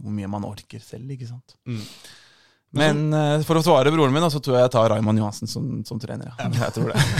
hvor 0.00 0.14
mye 0.14 0.30
man 0.30 0.46
orker 0.48 0.82
selv, 0.82 1.10
ikke 1.14 1.28
sant. 1.28 1.56
Mm. 1.68 1.82
Men 2.74 3.02
eh, 3.14 3.44
for 3.46 3.60
å 3.60 3.62
svare 3.62 3.92
broren 3.94 4.14
min, 4.14 4.26
så 4.32 4.40
tror 4.42 4.58
jeg 4.58 4.66
jeg 4.66 4.74
tar 4.74 4.88
Raymond 4.90 5.22
Johansen 5.22 5.50
som, 5.50 5.68
som 5.86 6.00
trener. 6.02 6.32
Ja. 6.38 6.50
Jeg 6.66 6.78
tror 6.78 6.94
det. 6.94 7.02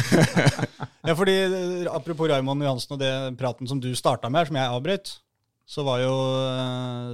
Ja, 1.05 1.13
fordi 1.13 1.35
eh, 1.45 1.89
Apropos 1.93 2.31
Raymond 2.31 2.65
Johansen 2.65 2.95
og 2.97 3.01
det 3.03 3.13
praten 3.37 3.69
som 3.69 3.77
du 3.83 3.91
starta 3.99 4.31
med, 4.33 4.49
som 4.49 4.57
jeg 4.57 4.73
avbrøt, 4.73 5.11
så 5.65 5.85
var 5.87 6.03
jo 6.03 6.15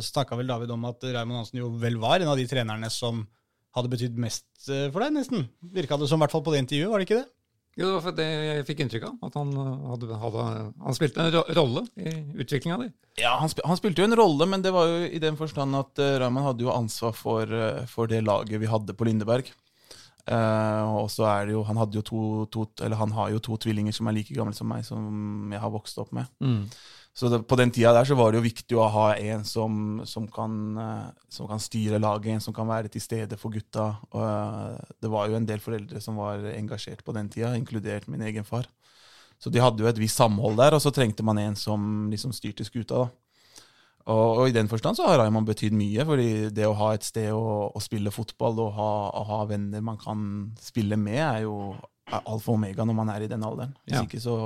snakka 0.02 0.38
vel 0.38 0.48
David 0.50 0.72
om 0.74 0.88
at 0.88 1.04
Raymond 1.06 1.42
Hansen 1.42 1.60
jo 1.60 1.70
vel 1.78 2.00
var 2.02 2.18
en 2.18 2.32
av 2.32 2.40
de 2.40 2.48
trenerne 2.50 2.90
som 2.90 3.22
hadde 3.76 3.90
betydd 3.92 4.16
mest 4.20 4.48
eh, 4.68 4.88
for 4.90 5.04
deg, 5.04 5.14
nesten. 5.14 5.46
Virka 5.74 5.98
det 6.00 6.08
som, 6.10 6.18
i 6.18 6.24
hvert 6.24 6.34
fall 6.34 6.44
på 6.46 6.54
det 6.54 6.64
intervjuet, 6.64 6.90
var 6.90 7.02
det 7.02 7.08
ikke 7.08 7.20
det? 7.20 7.28
Jo, 7.78 7.86
det 7.86 7.92
var 7.94 8.02
for 8.02 8.18
det 8.18 8.26
jeg 8.26 8.66
fikk 8.68 8.82
inntrykk 8.84 9.06
av. 9.06 9.16
At 9.28 9.38
han, 9.38 9.54
eh, 9.54 9.88
hadde, 9.92 10.18
hadde, 10.24 10.46
han 10.84 10.98
spilte 10.98 11.22
en 11.22 11.32
ro 11.36 11.44
rolle 11.60 11.84
i 12.02 12.14
utviklinga 12.42 12.80
di. 12.82 12.90
Ja, 13.22 13.36
han, 13.40 13.50
spil, 13.52 13.66
han 13.68 13.78
spilte 13.78 14.02
jo 14.02 14.10
en 14.10 14.18
rolle, 14.18 14.48
men 14.50 14.64
det 14.64 14.74
var 14.74 14.90
jo 14.90 15.06
i 15.06 15.22
den 15.22 15.38
forstand 15.38 15.78
at 15.78 16.02
uh, 16.02 16.18
Raymond 16.22 16.50
hadde 16.50 16.66
jo 16.66 16.74
ansvar 16.74 17.14
for, 17.16 17.46
uh, 17.46 17.82
for 17.90 18.10
det 18.10 18.24
laget 18.26 18.62
vi 18.62 18.70
hadde 18.70 18.96
på 18.96 19.06
Lindeberg. 19.06 19.52
Uh, 20.30 21.00
og 21.00 21.08
så 21.10 21.24
er 21.30 21.48
det 21.48 21.54
jo 21.54 21.62
Han 21.64 21.78
hadde 21.80 21.96
jo 21.96 22.02
to, 22.04 22.18
to 22.52 22.66
Eller 22.84 22.98
han 23.00 23.10
har 23.16 23.30
jo 23.32 23.38
to 23.40 23.56
tvillinger 23.56 23.94
som 23.96 24.06
er 24.06 24.14
like 24.18 24.34
gamle 24.36 24.52
som 24.54 24.68
meg, 24.68 24.84
som 24.84 25.48
jeg 25.50 25.62
har 25.62 25.72
vokst 25.72 25.98
opp 26.02 26.12
med. 26.14 26.28
Så 27.12 27.28
det, 27.28 27.40
på 27.50 27.56
den 27.58 27.72
tida 27.74 27.90
der 27.92 28.06
så 28.06 28.14
var 28.16 28.30
det 28.32 28.38
jo 28.38 28.46
viktig 28.46 28.76
å 28.78 28.86
ha 28.94 29.06
en 29.18 29.42
som, 29.44 30.00
som, 30.06 30.28
kan, 30.30 30.52
eh, 30.78 31.08
som 31.28 31.48
kan 31.50 31.58
styre 31.60 31.98
laget, 32.00 32.36
en 32.36 32.40
som 32.44 32.54
kan 32.54 32.68
være 32.70 32.88
til 32.94 33.02
stede 33.02 33.36
for 33.36 33.50
gutta. 33.52 33.88
Og, 34.14 34.22
eh, 34.22 34.92
det 35.02 35.10
var 35.10 35.28
jo 35.28 35.36
en 35.36 35.48
del 35.48 35.58
foreldre 35.60 36.00
som 36.00 36.16
var 36.22 36.46
engasjert 36.54 37.02
på 37.04 37.12
den 37.16 37.28
tida, 37.28 37.50
inkludert 37.58 38.06
min 38.08 38.22
egen 38.22 38.46
far. 38.46 38.68
Så 39.42 39.50
de 39.50 39.58
hadde 39.60 39.82
jo 39.82 39.88
et 39.90 39.98
visst 39.98 40.20
samhold 40.20 40.56
der, 40.60 40.76
og 40.76 40.80
så 40.84 40.92
trengte 40.94 41.24
man 41.26 41.38
en 41.42 41.56
som 41.58 42.08
liksom 42.12 42.32
styrte 42.36 42.64
skuta. 42.64 43.04
da. 43.04 43.10
Og, 44.10 44.38
og 44.40 44.48
i 44.48 44.54
den 44.56 44.68
forstand 44.70 44.96
så 44.96 45.06
har 45.10 45.18
Raymond 45.20 45.48
betydd 45.50 45.74
mye, 45.76 46.04
fordi 46.08 46.30
det 46.56 46.66
å 46.66 46.76
ha 46.78 46.92
et 46.96 47.04
sted 47.04 47.30
å, 47.36 47.68
å 47.74 47.82
spille 47.84 48.12
fotball 48.14 48.58
og 48.64 48.72
ha, 48.78 48.90
å 49.18 49.24
ha 49.34 49.40
venner 49.50 49.82
man 49.84 49.98
kan 50.00 50.22
spille 50.62 50.96
med, 50.96 51.20
er 51.20 51.42
jo 51.44 51.74
alfa 52.10 52.50
og 52.50 52.56
omega 52.56 52.86
når 52.86 52.96
man 52.96 53.12
er 53.12 53.26
i 53.26 53.30
den 53.30 53.44
alderen. 53.44 53.74
Hvis 53.84 53.98
Ja. 53.98 54.06
ikke 54.06 54.22
så 54.22 54.36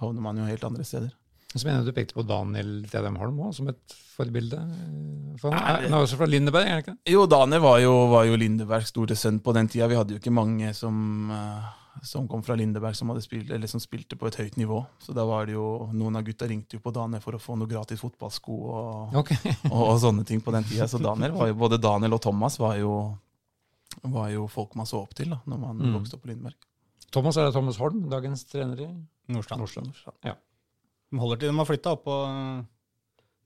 havner 0.00 0.24
man 0.24 0.38
jo 0.40 0.46
helt 0.48 0.64
andre 0.64 0.86
steder. 0.88 1.12
Så 1.54 1.64
mener 1.64 1.80
jeg 1.80 1.86
du 1.88 1.96
pekte 1.96 2.12
på 2.18 2.26
Daniel 2.28 2.82
Tedem 2.90 3.16
Holm 3.16 3.38
også, 3.40 3.62
som 3.62 3.68
et 3.72 3.94
forbilde. 4.18 4.58
eh, 4.58 5.36
For 5.40 5.50
han 5.50 5.62
Nei, 5.64 5.72
er, 5.72 5.82
han 5.88 5.94
er 5.96 6.04
også 6.04 6.18
fra 6.20 6.26
Lindeberg, 6.28 6.66
er 6.66 6.74
han 6.74 6.82
ikke 6.82 6.92
det? 6.98 7.12
Jo, 7.14 7.22
Daniel 7.26 7.62
var 7.64 7.78
jo, 7.80 7.92
var 8.12 8.24
jo 8.28 8.36
Lindebergs 8.36 8.90
store 8.92 9.16
sønn 9.16 9.38
på 9.40 9.54
den 9.56 9.68
tida. 9.72 9.88
Vi 9.88 9.96
hadde 9.96 10.12
jo 10.12 10.20
ikke 10.20 10.34
mange 10.34 10.74
som, 10.76 11.30
eh, 11.32 11.70
som 12.04 12.28
kom 12.28 12.42
fra 12.44 12.54
Lindeberg 12.54 12.94
som, 12.94 13.08
hadde 13.08 13.22
spilt, 13.24 13.48
eller 13.50 13.66
som 13.66 13.80
spilte 13.80 14.18
på 14.20 14.28
et 14.28 14.36
høyt 14.42 14.58
nivå. 14.60 14.82
Så 15.00 15.14
da 15.16 15.24
var 15.24 15.46
det 15.48 15.54
jo, 15.56 15.88
noen 15.96 16.16
av 16.20 16.26
gutta 16.28 16.46
ringte 16.50 16.76
jo 16.76 16.82
på 16.84 16.92
Daniel 16.92 17.22
for 17.24 17.32
å 17.32 17.40
få 17.40 17.56
noe 17.56 17.66
gratis 17.70 18.02
fotballsko 18.04 18.58
og, 18.68 19.16
okay. 19.22 19.40
og, 19.72 19.80
og 19.94 19.96
sånne 20.04 20.26
ting 20.28 20.42
på 20.44 20.52
den 20.52 20.68
tida. 20.68 20.84
Så 20.86 21.00
Daniel 21.00 21.32
var 21.32 21.48
jo, 21.48 21.56
både 21.64 21.80
Daniel 21.80 22.12
og 22.18 22.20
Thomas 22.28 22.58
var 22.60 22.76
jo, 22.76 22.92
var 24.04 24.28
jo 24.34 24.44
folk 24.52 24.76
man 24.76 24.86
så 24.86 25.00
opp 25.00 25.14
til 25.16 25.32
da 25.32 25.40
når 25.48 25.58
man 25.64 25.80
Mm. 25.80 25.94
vokste 25.96 26.18
opp 26.20 26.26
på 26.26 26.34
Lindeberg. 26.34 26.60
Thomas 27.10 27.38
er 27.40 27.48
det 27.48 27.54
Thomas 27.56 27.78
Holm, 27.80 28.04
dagens 28.12 28.44
trener 28.44 28.84
i 28.84 28.90
Nordstrand. 29.32 29.62
Nordstrand. 29.64 29.96
Ja. 30.28 30.34
De 31.12 31.18
holder 31.22 31.38
til 31.40 31.48
de 31.52 31.56
har 31.58 31.68
flytta 31.68 31.92
opp 31.96 32.02
på 32.04 32.16
eh, 32.28 32.58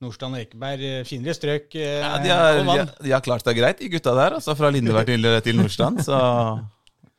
Nordstrand 0.03 0.35
og 0.35 0.41
Ekeberg. 0.43 0.81
eh, 0.83 1.05
Finere 1.07 1.35
strøk. 1.39 1.75
eh, 1.79 2.01
Ja, 2.03 2.17
de, 2.19 2.29
har, 2.35 2.59
og 2.59 2.65
de, 2.67 2.79
har- 2.79 2.95
de 3.07 3.13
har 3.15 3.21
klart 3.23 3.45
seg 3.47 3.57
greit, 3.61 3.79
de 3.79 3.89
gutta 3.93 4.15
der. 4.19 4.35
Altså 4.41 4.57
fra 4.59 4.71
Lindeberg 4.75 5.07
til, 5.07 5.29
til 5.47 5.57
Nordstrand. 5.61 6.03
Så 6.03 6.19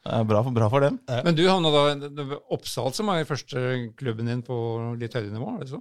det 0.04 0.12
er 0.20 0.26
bra 0.28 0.42
for, 0.44 0.52
bra 0.52 0.68
for 0.70 0.84
dem. 0.84 1.00
Men 1.24 1.36
du 1.38 1.46
havna 1.48 1.72
da 1.72 2.40
Oppsal 2.52 2.92
som 2.94 3.08
er 3.14 3.22
i 3.24 3.28
første 3.30 3.64
klubben 3.96 4.28
din 4.28 4.42
på 4.44 4.58
litt 5.00 5.14
høyere 5.16 5.32
nivå? 5.32 5.54
er 5.56 5.64
det 5.64 5.72
så? 5.78 5.80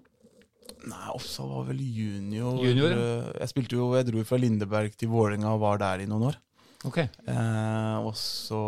Nei, 0.87 1.09
Oppsal 1.15 1.51
var 1.51 1.67
vel 1.73 1.83
junior. 1.83 2.57
Junior, 2.63 2.95
Jeg 3.41 3.51
spilte 3.51 3.77
jo, 3.79 3.91
jeg 3.99 4.07
dro 4.13 4.23
fra 4.27 4.39
Lindeberg 4.39 4.95
til 4.99 5.11
Vålerenga 5.11 5.53
og 5.57 5.61
var 5.63 5.79
der 5.83 6.03
i 6.03 6.07
noen 6.11 6.29
år. 6.31 6.39
Ok. 6.87 6.99
Eh, 6.99 7.99
Og 8.03 8.15
så 8.19 8.63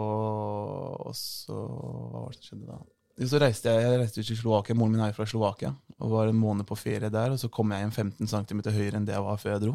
Hva 1.05 2.11
var 2.15 2.31
det 2.31 2.39
som 2.39 2.45
skjedde 2.51 2.66
da? 2.71 2.79
Så 3.15 3.39
reiste 3.39 3.70
jeg, 3.70 3.82
jeg 3.85 3.99
reiste 4.01 4.24
til 4.27 4.39
Slovakia. 4.39 4.74
Moren 4.74 4.97
min 4.97 5.05
er 5.05 5.15
fra 5.15 5.27
Slovakia. 5.28 5.70
Og 6.03 6.11
var 6.11 6.31
en 6.31 6.39
måned 6.39 6.66
på 6.66 6.78
ferie 6.78 7.11
der, 7.12 7.35
og 7.35 7.39
så 7.39 7.51
kom 7.53 7.70
jeg 7.70 7.85
igjen 7.85 7.95
15 7.95 8.31
cm 8.32 8.62
høyere 8.74 8.99
enn 8.99 9.07
det 9.07 9.15
jeg 9.15 9.23
var 9.23 9.39
før 9.39 9.55
jeg 9.55 9.62
dro. 9.62 9.74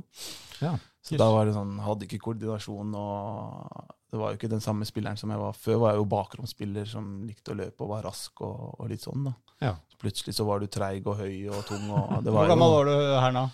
Ja. 0.59 0.73
Så 1.05 1.17
da 1.17 1.29
var 1.31 1.47
det 1.47 1.55
sånn, 1.55 1.77
hadde 1.79 2.05
ikke 2.05 2.19
koordinasjon, 2.25 2.91
og 2.99 3.93
det 4.11 4.19
var 4.19 4.33
jo 4.33 4.39
ikke 4.39 4.51
den 4.51 4.63
samme 4.63 4.87
spilleren 4.89 5.17
som 5.17 5.31
jeg 5.31 5.39
var 5.39 5.55
før. 5.55 5.79
Var 5.85 5.93
jeg 5.93 6.01
jo 6.01 6.09
bakromsspiller 6.11 6.89
som 6.91 7.07
likte 7.23 7.55
å 7.55 7.59
løpe 7.61 7.85
og 7.85 7.93
var 7.93 8.07
rask 8.09 8.43
og, 8.43 8.75
og 8.75 8.91
litt 8.91 9.05
sånn, 9.05 9.29
da. 9.29 9.33
Ja. 9.63 9.73
Så 9.91 9.99
plutselig 10.03 10.35
så 10.35 10.45
var 10.47 10.59
du 10.59 10.67
treig 10.71 11.07
og 11.07 11.21
høy 11.23 11.47
og 11.47 11.63
tung, 11.69 11.87
og 11.87 12.19
det 12.25 12.35
Hvor 12.35 12.51
gammel 12.51 12.75
var 12.75 12.91
du 12.91 12.95
her 12.97 13.35
nå? 13.35 13.47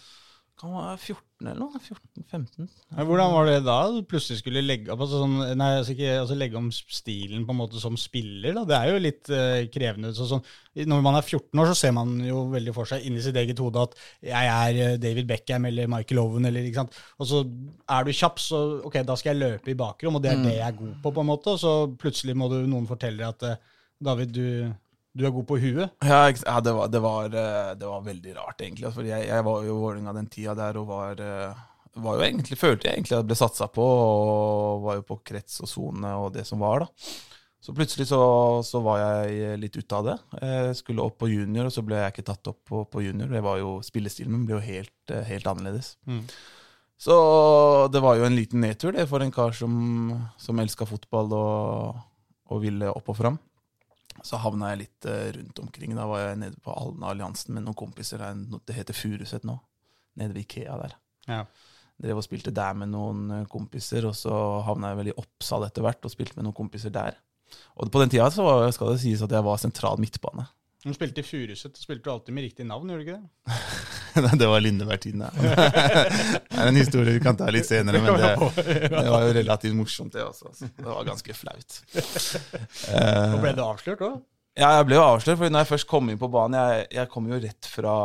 Kan 0.56 0.72
være 0.72 0.96
14 0.96 1.50
eller 1.50 1.58
noe. 1.60 1.80
14-15. 1.84 2.68
Hvordan 2.96 3.34
var 3.34 3.50
det 3.50 3.56
da 3.66 3.76
du 3.92 3.98
plutselig 4.08 4.40
skulle 4.40 4.62
legge 4.64 4.94
opp 4.94 5.02
altså 5.04 5.20
sånn, 5.20 5.34
nei, 5.60 5.68
altså 5.82 5.92
ikke, 5.92 6.14
altså 6.22 6.38
legge 6.40 6.56
om 6.60 6.70
stilen 6.72 7.44
på 7.44 7.52
en 7.52 7.60
måte 7.60 7.82
som 7.82 7.98
spiller? 8.00 8.56
da? 8.56 8.64
Det 8.70 8.78
er 8.78 8.92
jo 8.94 9.02
litt 9.04 9.32
uh, 9.34 9.66
krevende. 9.74 10.14
Så, 10.16 10.30
sånn, 10.30 10.46
når 10.88 11.04
man 11.04 11.20
er 11.20 11.28
14 11.28 11.60
år, 11.60 11.74
så 11.74 11.76
ser 11.82 11.96
man 11.98 12.16
jo 12.24 12.46
veldig 12.54 12.76
for 12.78 12.88
seg 12.88 13.04
inni 13.04 13.24
sitt 13.26 13.36
eget 13.42 13.60
hode 13.60 13.84
at 13.84 14.00
jeg 14.32 14.54
er 14.54 14.80
eh, 14.86 14.96
David 15.02 15.28
Beckham 15.28 15.68
eller 15.68 15.92
Michael 15.92 16.24
Owen. 16.24 16.48
Eller, 16.48 16.70
ikke 16.70 16.86
sant? 16.86 17.04
Og 17.20 17.30
så 17.34 17.44
er 17.98 18.08
du 18.08 18.16
kjapp, 18.16 18.40
så 18.40 18.64
ok, 18.88 19.02
da 19.12 19.20
skal 19.20 19.34
jeg 19.34 19.44
løpe 19.44 19.76
i 19.76 19.80
bakrom, 19.84 20.16
og 20.16 20.24
det 20.24 20.32
er 20.32 20.44
det 20.46 20.56
jeg 20.56 20.68
er 20.70 20.80
god 20.80 20.96
på. 21.04 21.12
på 21.20 21.26
en 21.26 21.32
måte, 21.34 21.58
Og 21.58 21.60
så 21.66 21.76
plutselig 22.00 22.38
må 22.40 22.48
du, 22.54 22.62
noen 22.64 22.88
fortelle 22.88 23.28
at 23.28 23.44
eh, 23.44 23.60
David, 24.06 24.32
du, 24.36 24.72
du 25.16 25.24
er 25.24 25.32
god 25.32 25.46
på 25.48 25.60
huet. 25.64 25.94
Ja, 26.04 26.26
ja 26.28 26.58
det, 26.60 26.74
var, 26.76 26.90
det, 26.92 27.00
var, 27.04 27.30
eh, 27.32 27.72
det 27.80 27.88
var 27.88 28.04
veldig 28.04 28.34
rart, 28.36 28.60
egentlig. 28.60 28.90
For 28.90 29.00
Fordi 29.00 29.14
jeg, 29.14 29.30
jeg 29.30 29.46
var 29.48 29.64
jo 29.64 29.72
i 29.72 29.80
Vålerenga 29.80 30.16
den 30.18 30.28
tida 30.32 30.56
der 30.60 30.82
og 30.82 30.90
var, 30.90 31.22
eh, 31.24 31.62
var 32.04 32.18
jo 32.18 32.26
egentlig, 32.26 32.60
følte 32.60 32.90
jeg 32.90 33.00
egentlig 33.00 33.16
at 33.16 33.22
jeg 33.22 33.30
ble 33.30 33.38
satsa 33.40 33.70
på, 33.72 33.86
og 33.86 34.84
var 34.84 35.00
jo 35.00 35.06
på 35.08 35.22
krets 35.32 35.62
og 35.64 35.72
sone 35.72 36.12
og 36.20 36.34
det 36.36 36.44
som 36.48 36.60
var, 36.64 36.84
da. 36.84 37.16
Så 37.66 37.74
plutselig 37.74 38.06
så, 38.12 38.20
så 38.62 38.78
var 38.86 39.00
jeg 39.00 39.56
litt 39.58 39.78
ute 39.80 39.98
av 39.98 40.06
det. 40.06 40.18
Jeg 40.38 40.76
skulle 40.78 41.02
opp 41.02 41.16
på 41.24 41.32
junior, 41.32 41.66
og 41.66 41.74
så 41.74 41.82
ble 41.82 41.98
jeg 41.98 42.14
ikke 42.14 42.28
tatt 42.28 42.52
opp 42.52 42.60
på, 42.68 42.84
på 42.92 43.02
junior. 43.08 43.32
Det 43.32 43.42
var 43.42 43.58
jo, 43.58 43.80
Spillestilen 43.88 44.36
min 44.36 44.44
ble 44.46 44.60
jo 44.60 44.62
helt, 44.68 44.94
eh, 45.10 45.24
helt 45.32 45.48
annerledes. 45.50 45.96
Mm. 46.06 46.22
Så 47.02 47.16
det 47.92 48.04
var 48.04 48.20
jo 48.20 48.28
en 48.28 48.38
liten 48.38 48.62
nedtur 48.62 48.94
det 48.96 49.08
for 49.10 49.24
en 49.24 49.34
kar 49.34 49.56
som, 49.58 49.74
som 50.38 50.62
elska 50.62 50.86
fotball 50.88 51.34
og, 51.40 52.06
og 52.52 52.62
ville 52.68 52.92
opp 52.92 53.10
og 53.16 53.18
fram. 53.24 53.40
Så 54.24 54.40
havna 54.40 54.72
jeg 54.72 54.86
litt 54.86 55.08
eh, 55.12 55.32
rundt 55.36 55.60
omkring. 55.60 55.96
Da 55.98 56.08
var 56.10 56.24
jeg 56.24 56.42
nede 56.42 56.60
på 56.64 56.74
Alna 56.74 57.12
Alliansen 57.12 57.56
med 57.58 57.66
noen 57.66 57.78
kompiser. 57.78 58.22
Der, 58.22 58.60
Det 58.66 58.78
heter 58.78 58.98
Furuset 58.98 59.48
nå. 59.48 59.58
Nede 60.16 60.36
ved 60.36 60.46
Ikea 60.46 60.78
der. 60.80 60.96
Ja. 61.28 61.42
Drev 62.02 62.20
og 62.20 62.26
spilte 62.26 62.52
der 62.56 62.76
med 62.80 62.92
noen 62.92 63.26
eh, 63.32 63.46
kompiser, 63.52 64.08
og 64.08 64.16
så 64.20 64.34
havna 64.68 64.94
jeg 64.94 65.02
vel 65.02 65.12
i 65.12 65.18
Oppsal 65.20 65.68
etter 65.68 65.86
hvert 65.86 66.08
og 66.08 66.14
spilte 66.14 66.40
med 66.40 66.48
noen 66.48 66.58
kompiser 66.58 66.94
der. 66.96 67.20
Og 67.76 67.92
på 67.92 68.02
den 68.02 68.12
tida 68.12 68.28
så 68.34 68.44
var, 68.44 68.68
skal 68.76 68.94
det 68.94 69.02
sies 69.04 69.24
at 69.24 69.32
jeg 69.32 69.46
var 69.46 69.60
sentral 69.62 70.00
midtbane. 70.02 70.48
Du 70.86 70.94
spilte 70.94 71.24
i 71.24 71.26
Furuset, 71.26 71.78
spilte 71.82 72.06
du 72.06 72.12
alltid 72.14 72.36
med 72.36 72.46
riktig 72.46 72.66
navn, 72.68 72.90
gjorde 72.92 73.02
du 73.02 73.08
ikke 73.08 73.22
det? 73.22 73.60
det 74.42 74.48
var 74.48 74.62
Lindeberg-tiden, 74.64 75.22
ja. 75.26 75.32
Det 75.36 76.60
er 76.62 76.70
en 76.70 76.78
historie 76.80 77.16
vi 77.18 77.24
kan 77.24 77.36
ta 77.40 77.50
litt 77.54 77.68
senere, 77.68 78.00
men 78.04 78.16
det, 78.20 78.30
det 78.96 79.10
var 79.12 79.26
jo 79.28 79.34
relativt 79.40 79.76
morsomt, 79.78 80.14
det 80.16 80.24
også. 80.24 80.52
altså. 80.54 80.70
Det 80.78 80.86
var 80.88 81.04
ganske 81.10 81.36
flaut. 81.36 81.80
Eh, 82.92 83.34
Og 83.36 83.42
ble 83.44 83.54
du 83.58 83.62
avslørt 83.66 84.04
òg? 84.06 84.18
Ja, 84.56 84.70
jeg 84.78 84.86
ble 84.88 84.96
jo 84.96 85.04
avslørt, 85.04 85.40
for 85.42 85.52
når 85.52 85.66
jeg 85.66 85.72
først 85.74 85.88
kom 85.92 86.08
inn 86.14 86.20
på 86.22 86.30
banen 86.32 86.56
Jeg, 86.56 86.86
jeg 86.96 87.10
kom 87.12 87.26
jo 87.28 87.40
rett 87.44 87.68
fra 87.68 87.96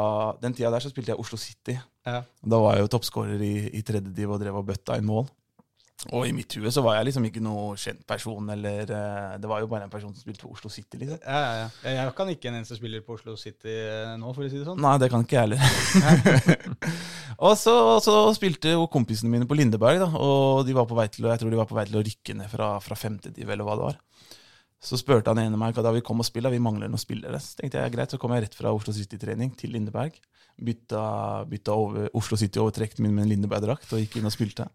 Den 0.42 0.56
tida 0.58 0.72
der 0.74 0.82
så 0.82 0.90
spilte 0.90 1.12
jeg 1.12 1.20
Oslo 1.22 1.38
City. 1.38 1.76
Ja. 2.08 2.24
Da 2.42 2.58
var 2.58 2.74
jeg 2.74 2.88
jo 2.88 2.90
toppskårer 2.96 3.44
i, 3.46 3.52
i 3.78 3.82
tredje 3.86 4.10
div 4.16 4.32
og 4.34 4.40
drev 4.42 4.58
og 4.58 4.66
bøtta 4.66 4.96
inn 4.98 5.06
mål. 5.06 5.28
Og 6.08 6.24
i 6.24 6.32
mitt 6.32 6.54
hue 6.56 6.70
så 6.72 6.80
var 6.80 6.96
jeg 6.96 7.10
liksom 7.10 7.26
ikke 7.28 7.42
noe 7.44 7.74
kjent 7.78 8.00
person, 8.08 8.46
eller 8.54 8.88
eh, 8.88 9.34
Det 9.40 9.48
var 9.50 9.60
jo 9.60 9.68
bare 9.68 9.84
en 9.84 9.92
person 9.92 10.14
som 10.14 10.22
spilte 10.22 10.46
på 10.46 10.52
Oslo 10.54 10.70
City, 10.72 10.96
liksom. 11.02 11.18
Ja, 11.20 11.40
ja, 11.40 11.66
ja. 11.84 11.92
Jeg 11.98 12.14
kan 12.16 12.30
ikke 12.32 12.48
en 12.48 12.56
eneste 12.56 12.78
spiller 12.78 13.04
på 13.04 13.18
Oslo 13.18 13.36
City 13.40 13.74
eh, 13.74 14.14
nå, 14.20 14.32
for 14.32 14.46
å 14.46 14.48
si 14.48 14.56
det 14.56 14.64
sånn. 14.64 14.80
Nei, 14.80 14.94
det 15.02 15.10
kan 15.12 15.26
ikke 15.26 15.36
jeg 15.36 15.50
heller. 15.50 16.64
og 17.50 17.52
så, 17.60 17.74
så 18.04 18.16
spilte 18.36 18.72
jo 18.72 18.88
kompisene 18.92 19.32
mine 19.34 19.48
på 19.50 19.58
Lindeberg, 19.60 20.00
da, 20.00 20.08
og 20.16 20.64
de 20.68 20.76
var 20.78 20.88
på 20.88 20.96
vei 20.96 21.10
til, 21.12 21.28
jeg 21.28 21.42
tror 21.42 21.52
de 21.52 21.60
var 21.60 21.68
på 21.68 21.76
vei 21.76 21.84
til 21.90 22.00
å 22.00 22.04
rykke 22.08 22.38
ned 22.40 22.48
fra, 22.54 22.72
fra 22.84 22.98
femte 22.98 23.34
div, 23.36 23.52
eller 23.52 23.68
hva 23.68 23.76
det 23.76 23.88
var. 23.90 24.00
Så 24.80 24.96
spurte 24.96 25.28
han 25.28 25.42
ene 25.42 25.60
meg 25.60 25.76
da 25.76 25.92
vi 25.92 26.00
kom 26.00 26.22
og 26.22 26.24
spilte, 26.24 26.54
vi 26.54 26.62
mangler 26.64 26.88
noen 26.88 27.00
spillere. 27.00 27.36
Så 27.44 27.58
tenkte 27.58 27.82
jeg 27.82 27.92
greit, 27.92 28.12
så 28.12 28.20
kom 28.20 28.32
jeg 28.32 28.46
rett 28.46 28.56
fra 28.56 28.72
Oslo 28.72 28.96
City-trening 28.96 29.52
til 29.60 29.76
Lindeberg. 29.76 30.16
Bytta, 30.60 31.04
bytta 31.48 31.76
over 31.76 32.08
Oslo 32.16 32.40
City-overtrekten 32.40 33.04
min 33.04 33.12
med 33.12 33.26
en 33.26 33.34
Lindeberg-drakt 33.34 33.92
og 33.92 34.00
gikk 34.00 34.16
inn 34.16 34.28
og 34.28 34.32
spilte. 34.32 34.70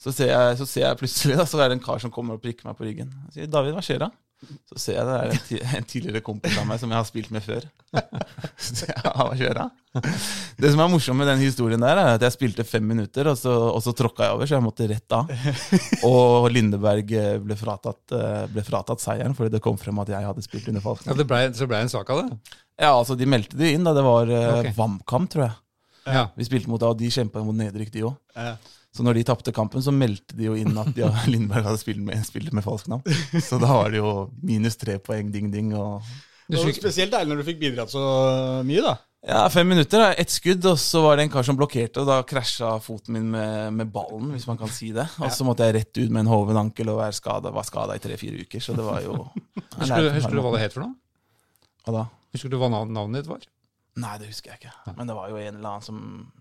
Så 0.00 0.12
ser, 0.12 0.32
jeg, 0.32 0.58
så 0.58 0.66
ser 0.68 0.88
jeg 0.88 1.00
plutselig 1.00 1.38
da, 1.38 1.46
så 1.48 1.62
er 1.62 1.70
det 1.70 1.78
en 1.78 1.84
kar 1.84 2.02
som 2.02 2.12
kommer 2.12 2.36
og 2.36 2.44
prikker 2.44 2.66
meg 2.68 2.76
på 2.76 2.86
ryggen. 2.86 3.12
Jeg 3.28 3.36
sier 3.38 3.50
'David, 3.50 3.76
hva 3.76 3.84
skjer 3.84 4.04
da?' 4.04 4.12
Så 4.68 4.80
ser 4.80 4.98
jeg 4.98 5.06
det 5.08 5.14
er 5.14 5.30
en, 5.32 5.76
en 5.78 5.86
tidligere 5.88 6.20
kompis 6.24 6.56
av 6.60 6.66
meg 6.68 6.80
som 6.80 6.90
jeg 6.92 6.98
har 6.98 7.06
spilt 7.08 7.30
med 7.34 7.44
før. 7.44 7.64
Så 8.60 8.88
jeg, 8.88 8.98
hva 9.04 9.30
skjer 9.38 9.56
da? 9.56 9.66
Det 10.58 10.72
som 10.74 10.82
er 10.82 10.90
morsomt 10.90 11.20
med 11.20 11.28
den 11.30 11.42
historien 11.44 11.80
der, 11.80 12.00
er 12.00 12.18
at 12.18 12.24
jeg 12.26 12.34
spilte 12.34 12.66
fem 12.66 12.84
minutter, 12.90 13.30
og 13.30 13.38
så, 13.38 13.52
og 13.70 13.80
så 13.84 13.94
tråkka 13.96 14.26
jeg 14.26 14.36
over, 14.36 14.50
så 14.50 14.56
jeg 14.56 14.64
måtte 14.64 14.88
rett 14.90 15.14
av. 15.14 15.30
Og 16.10 16.48
Lindeberg 16.50 17.12
eh, 17.14 17.36
ble 17.42 17.56
fratatt, 17.58 18.02
eh, 18.16 18.44
ble 18.50 18.64
fratatt 18.66 19.02
seieren 19.02 19.36
fordi 19.38 19.54
det 19.54 19.62
kom 19.64 19.78
frem 19.80 20.00
at 20.02 20.10
jeg 20.10 20.26
hadde 20.26 20.44
spilt 20.44 20.66
under 20.72 20.88
Ja, 21.06 21.14
det 21.16 21.28
ble, 21.30 21.42
så 21.54 21.68
ble 21.70 21.78
det 21.78 21.86
en 21.86 21.94
sak 21.94 22.10
av 22.10 22.24
det? 22.24 22.56
Ja, 22.74 22.90
altså, 22.90 23.14
de 23.18 23.28
meldte 23.30 23.58
det 23.60 23.70
inn 23.76 23.86
da. 23.86 23.94
Det 23.94 24.02
var 24.04 24.30
okay. 24.30 24.72
Ok. 24.72 24.78
VAMKAM, 24.80 25.28
tror 25.30 25.46
jeg. 25.46 25.58
Ja. 26.10 26.24
Vi 26.34 26.48
spilte 26.48 26.72
mot 26.72 26.82
det, 26.82 26.90
og 26.90 26.98
de 26.98 27.12
kjempa 27.14 27.44
mot 27.46 27.56
nedrykk, 27.56 27.94
de 27.94 28.08
òg. 28.10 28.16
Ja. 28.34 28.56
Så 28.94 29.02
når 29.02 29.18
de 29.18 29.24
tapte 29.26 29.50
kampen, 29.54 29.82
så 29.82 29.90
meldte 29.90 30.36
de 30.38 30.46
jo 30.46 30.52
inn 30.58 30.76
at 30.78 30.94
ja, 30.98 31.08
Lindberg 31.32 31.66
hadde 31.66 31.80
spilt 31.80 32.02
med, 32.04 32.20
spilt 32.26 32.52
med 32.54 32.62
falskt 32.62 32.92
navn. 32.92 33.02
Så 33.42 33.58
da 33.62 33.72
var 33.74 33.90
det 33.90 33.98
jo 33.98 34.12
minus 34.46 34.78
tre 34.78 35.00
poeng, 35.02 35.32
ding, 35.34 35.48
ding. 35.50 35.72
Og 35.74 36.04
Det 36.46 36.60
var 36.60 36.76
spesielt 36.76 37.10
deilig 37.14 37.32
når 37.32 37.42
du 37.42 37.48
fikk 37.48 37.58
bidratt 37.64 37.90
så 37.90 38.04
mye, 38.68 38.84
da. 38.84 38.92
ja, 39.26 39.40
fem 39.50 39.66
minutter, 39.72 40.04
ett 40.20 40.30
skudd, 40.30 40.62
og 40.70 40.78
så 40.78 41.02
var 41.02 41.16
det 41.18 41.24
en 41.26 41.32
kar 41.34 41.46
som 41.48 41.58
blokkerte, 41.58 42.04
og 42.04 42.10
da 42.12 42.20
krasja 42.28 42.74
foten 42.84 43.16
min 43.16 43.26
med, 43.34 43.72
med 43.80 43.90
ballen, 43.90 44.30
hvis 44.36 44.46
man 44.46 44.60
kan 44.60 44.70
si 44.70 44.92
det. 44.94 45.08
Og 45.18 45.32
så 45.34 45.46
måtte 45.48 45.66
jeg 45.66 45.74
rett 45.80 46.02
ut 46.04 46.12
med 46.14 46.22
en 46.22 46.30
hoven 46.30 46.60
ankel 46.60 46.92
og 46.94 47.00
være 47.02 47.16
skadet, 47.18 47.54
var 47.56 47.66
skada 47.66 47.96
i 47.98 48.04
tre-fire 48.04 48.44
uker, 48.46 48.62
så 48.62 48.76
det 48.78 48.84
var 48.86 49.02
jo 49.02 49.24
husker 49.80 50.36
du 50.38 50.44
hva 50.44 50.54
det 50.54 50.62
het 50.68 50.76
for 50.76 50.84
noe? 50.86 50.94
Hva 51.84 51.98
da? 51.98 52.06
Husker 52.36 52.52
du 52.52 52.60
hva 52.62 52.70
navnet 52.70 53.18
ditt 53.24 53.30
var? 53.32 53.42
Nei, 53.94 54.14
det 54.18 54.26
husker 54.26 54.50
jeg 54.50 54.58
ikke. 54.58 54.94
Men 54.98 55.06
det 55.06 55.14
var 55.14 55.28
jo 55.30 55.36
en 55.38 55.58
eller 55.58 55.68
annen 55.70 55.84
som, 55.86 55.98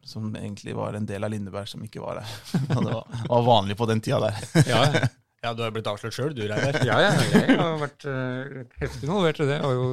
som 0.10 0.32
egentlig 0.34 0.74
var 0.78 0.96
en 0.98 1.06
del 1.06 1.26
av 1.26 1.30
Lindeberg, 1.30 1.70
som 1.70 1.84
ikke 1.86 2.02
var 2.02 2.22
der. 2.22 2.32
Og 2.78 2.80
det 2.88 2.96
var, 2.96 3.20
var 3.30 3.46
vanlig 3.46 3.78
på 3.78 3.90
den 3.90 4.02
tida 4.02 4.22
der. 4.26 4.40
Ja, 4.74 4.88
ja. 4.90 5.12
Ja, 5.44 5.50
du 5.52 5.60
har 5.60 5.74
blitt 5.76 5.88
avslørt 5.92 6.16
sjøl, 6.16 6.32
du, 6.32 6.46
Reidar. 6.48 6.78
ja, 6.88 7.02
ja 7.04 7.10
jeg 7.34 7.58
har 7.60 7.74
vært 7.82 8.06
uh, 8.08 8.62
heftig 8.80 9.10
involvert 9.10 9.42
i 9.44 9.48
det. 9.50 9.58
Jeg 9.58 9.66
var 9.68 9.74
jo 9.76 9.88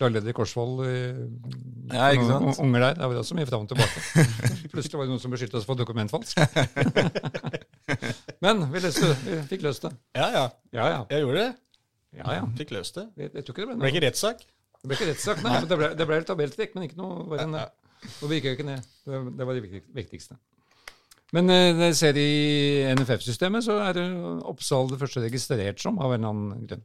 lagleder 0.00 0.32
i 0.32 0.34
Korsvoll 0.34 0.78
i 0.88 0.94
Ja, 1.92 2.06
ikke 2.08 2.24
sant? 2.30 2.56
unger 2.64 2.86
der. 2.86 2.96
Da 2.96 3.10
var 3.10 3.12
det 3.12 3.20
også 3.20 3.36
mye 3.36 3.50
fram 3.50 3.66
og 3.66 3.74
tilbake. 3.74 4.24
Plutselig 4.72 4.96
var 4.96 5.04
det 5.04 5.12
noen 5.12 5.20
som 5.22 5.34
beskyldte 5.36 5.60
oss 5.60 5.68
for 5.68 5.76
dokumentfalsk. 5.76 6.40
Men 8.40 8.64
vi, 8.72 8.80
løste, 8.80 9.12
vi 9.26 9.38
fikk 9.52 9.68
løst 9.68 9.84
det. 9.84 9.92
Ja, 10.16 10.30
ja. 10.32 10.46
Ja, 10.72 10.88
ja. 10.96 10.98
Jeg 11.12 11.26
gjorde 11.26 11.44
det. 11.44 11.52
ja, 12.22 12.38
ja. 12.40 12.48
Fikk 12.62 12.72
løst 12.78 12.96
det. 12.96 13.06
Jeg, 13.20 13.34
jeg 13.36 13.44
tror 13.44 13.54
ikke 13.54 13.60
det 13.60 13.68
ble 13.68 13.76
Det 13.76 13.84
ble 13.84 13.92
ikke 13.92 14.06
rettssak. 14.08 14.44
Det 14.84 14.90
ble 14.90 14.96
ikke 14.98 15.06
rettssak, 15.14 15.38
nei. 15.40 15.52
Men 15.56 15.68
det 15.70 15.76
ble, 15.80 15.86
det 15.96 16.06
ble 16.10 16.16
et 16.20 16.26
tabelltrekk, 16.28 16.74
men 16.76 16.84
ikke 16.84 16.98
noe 17.00 17.22
verre 17.30 17.46
enn 17.48 17.54
det. 17.56 17.62
Og 18.20 18.28
vi 18.28 18.36
gikk 18.36 18.50
jo 18.50 18.56
ikke 18.58 18.66
ned. 18.68 18.82
Det, 19.08 19.20
det 19.38 19.46
var 19.48 19.56
det 19.56 19.80
viktigste. 19.96 20.36
Men 21.34 21.48
det 21.48 21.56
jeg 21.88 21.96
ser 21.98 22.18
i 22.20 22.28
NFF-systemet, 22.92 23.64
så 23.64 23.78
er 23.86 23.96
det 23.96 24.04
Oppsal 24.46 24.92
det 24.92 24.98
første 25.00 25.22
registrert 25.24 25.80
som, 25.82 25.96
av 26.04 26.12
en 26.12 26.20
eller 26.20 26.34
annen 26.34 26.68
grunn. 26.68 26.84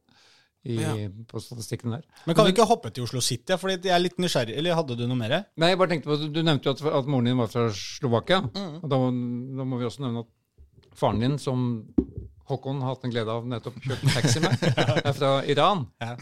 I, 0.63 0.77
Ja. 0.79 0.93
På 1.27 1.39
statistikken 1.43 1.91
der. 1.93 2.01
Men 2.27 2.35
kan 2.35 2.47
vi 2.47 2.51
ikke 2.55 2.65
hoppe 2.67 2.89
til 2.91 3.03
Oslo 3.05 3.21
City? 3.23 3.55
Fordi 3.59 3.77
jeg 3.87 3.93
er 3.95 4.01
litt 4.01 4.17
nysgjerrig. 4.19 4.55
Eller 4.59 4.75
hadde 4.75 4.95
du 4.99 5.05
noe 5.07 5.19
mer? 5.19 5.35
Nei, 5.59 5.69
jeg 5.73 5.79
bare 5.79 5.91
tenkte 5.93 6.09
på, 6.11 6.17
Du 6.35 6.39
nevnte 6.43 6.67
jo 6.67 6.73
at, 6.75 6.81
at 6.99 7.07
moren 7.11 7.29
din 7.29 7.39
var 7.39 7.51
fra 7.51 7.67
Slovakia. 7.75 8.41
Og 8.47 8.87
da, 8.91 8.99
da 9.59 9.67
må 9.67 9.79
vi 9.79 9.87
også 9.87 10.03
nevne 10.07 10.25
at 10.25 10.97
faren 10.99 11.19
din, 11.23 11.37
som 11.39 11.85
Håkon 12.49 12.81
har 12.81 12.95
hatt 12.95 13.03
en 13.05 13.13
glede 13.13 13.29
av 13.31 13.45
nettopp 13.47 13.77
kjørt 13.85 14.03
taxi 14.15 14.41
med, 14.43 14.63
er 15.07 15.13
fra 15.15 15.31
Iran. 15.47 15.85
Ja. 16.01 16.15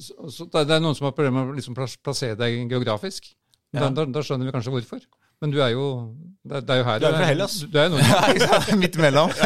Så, 0.00 0.14
så 0.32 0.46
det 0.54 0.70
er 0.76 0.80
noen 0.82 0.96
som 0.96 1.06
har 1.08 1.12
problemer 1.16 1.44
med 1.44 1.52
å 1.52 1.56
liksom 1.58 1.76
plassere 1.76 2.36
deg 2.40 2.62
geografisk. 2.72 3.32
Da, 3.70 3.84
Ja. 3.84 3.88
da, 3.94 4.02
da 4.10 4.22
skjønner 4.26 4.48
vi 4.48 4.54
kanskje 4.56 4.72
hvorfor. 4.74 5.02
Men 5.40 5.52
du 5.54 5.60
er 5.64 5.70
jo 5.72 5.84
Det, 6.44 6.58
det 6.68 6.74
er 6.74 6.78
jo 6.80 6.84
her 6.84 6.98
Du 7.00 7.06
er 7.06 7.14
fra 7.16 7.28
Hellas. 7.30 7.54
Du, 7.62 7.66
du 7.72 7.78
er 7.80 7.86
jo 7.86 7.92
noen, 7.94 8.04
Ja? 8.42 8.76
Midt 8.76 8.96
imellom. 8.98 9.30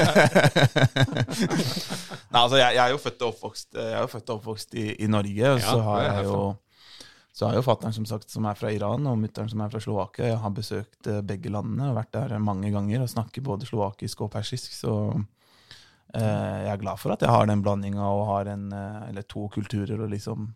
Nei, 1.15 2.41
altså, 2.41 2.57
jeg, 2.59 2.75
jeg 2.75 2.83
er 2.85 2.91
jo 2.95 2.99
født 3.03 3.23
og 3.23 3.31
oppvokst, 3.35 3.77
født 4.11 4.31
og 4.33 4.37
oppvokst 4.41 4.75
i, 4.81 4.87
i 5.05 5.09
Norge. 5.11 5.51
Og 5.55 5.61
Ja, 5.63 5.71
så 5.71 5.81
har 5.87 6.05
jeg 6.09 6.29
jo 6.31 6.39
så 7.35 7.49
har 7.49 7.57
jo 7.59 7.65
fattern 7.67 7.91
som 7.91 8.05
sagt 8.07 8.31
som 8.31 8.45
er 8.47 8.55
fra 8.55 8.71
Iran, 8.71 9.07
og 9.11 9.17
mutter'n 9.19 9.49
som 9.51 9.59
er 9.65 9.71
fra 9.73 9.81
Slovakia. 9.83 10.29
Jeg 10.29 10.39
har 10.39 10.53
besøkt 10.55 11.09
eh, 11.11 11.17
begge 11.27 11.51
landene 11.51 11.89
og 11.91 11.97
vært 11.97 12.13
der 12.15 12.37
mange 12.39 12.71
ganger 12.71 13.03
og 13.03 13.11
snakker 13.11 13.43
både 13.43 13.67
slovakisk 13.67 14.21
og 14.23 14.31
persisk. 14.31 14.71
Så 14.77 14.93
jeg 16.21 16.75
er 16.75 16.83
glad 16.83 17.01
for 17.03 17.15
at 17.15 17.25
jeg 17.25 17.33
har 17.33 17.49
den 17.51 17.63
blandinga 17.65 18.05
og 18.07 18.29
har 18.31 18.53
en, 18.55 18.69
eh, 18.73 19.09
eller 19.11 19.27
to 19.27 19.49
kulturer 19.55 20.05
å 20.05 20.11
liksom 20.11 20.53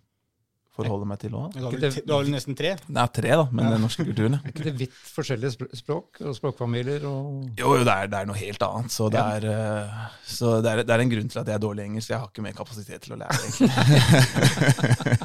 forholde 0.79 1.09
meg 1.11 1.19
til 1.23 1.35
òg. 1.35 1.55
Du 1.57 1.65
har 1.65 1.75
vel, 1.75 1.97
du 2.07 2.13
har 2.13 2.23
vel 2.23 2.31
nesten 2.31 2.55
tre? 2.59 2.77
Det 2.79 3.03
er 3.03 3.13
tre, 3.17 3.33
da, 3.41 3.47
men 3.51 3.71
den 3.73 3.83
norske 3.83 4.05
kulturen. 4.07 4.37
ja. 4.39 4.43
er 4.45 4.53
ikke 4.53 4.67
det 4.69 4.75
vidt 4.79 4.99
forskjellige 5.17 5.69
språk 5.81 6.21
og 6.23 6.37
språkfamilier 6.39 7.07
og 7.09 7.49
Jo, 7.59 7.73
jo, 7.75 7.83
det 7.83 7.95
er, 7.95 8.11
det 8.13 8.21
er 8.21 8.29
noe 8.31 8.39
helt 8.39 8.63
annet. 8.69 8.95
Så, 8.95 9.09
det 9.13 9.25
er, 9.25 9.49
eh, 9.51 10.05
så 10.29 10.59
det, 10.63 10.71
er, 10.71 10.85
det 10.87 10.95
er 10.95 11.05
en 11.05 11.15
grunn 11.15 11.33
til 11.33 11.43
at 11.43 11.51
jeg 11.51 11.59
er 11.59 11.65
dårlig 11.65 11.89
engelsk. 11.89 12.13
Jeg 12.15 12.23
har 12.23 12.31
ikke 12.31 12.47
mer 12.47 12.59
kapasitet 12.59 13.07
til 13.07 13.17
å 13.17 13.21
lære. 13.25 13.41
egentlig. 13.49 13.73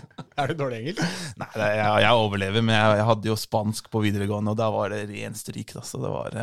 Er 0.33 0.49
du 0.49 0.57
dårlig 0.57 0.79
engelsk? 0.79 1.03
Nei, 1.37 1.47
det, 1.53 1.65
jeg, 1.77 1.89
jeg 2.01 2.21
overlever, 2.23 2.63
men 2.65 2.73
jeg, 2.73 2.95
jeg 2.97 3.05
hadde 3.05 3.29
jo 3.29 3.35
spansk 3.37 3.91
på 3.93 4.01
videregående, 4.01 4.55
og 4.55 4.57
da 4.57 4.71
var 4.73 4.89
det 4.89 5.03
ren 5.11 5.37
stryk. 5.37 5.75
Da, 5.77 5.85
så 5.85 6.01
det 6.01 6.09
var... 6.09 6.39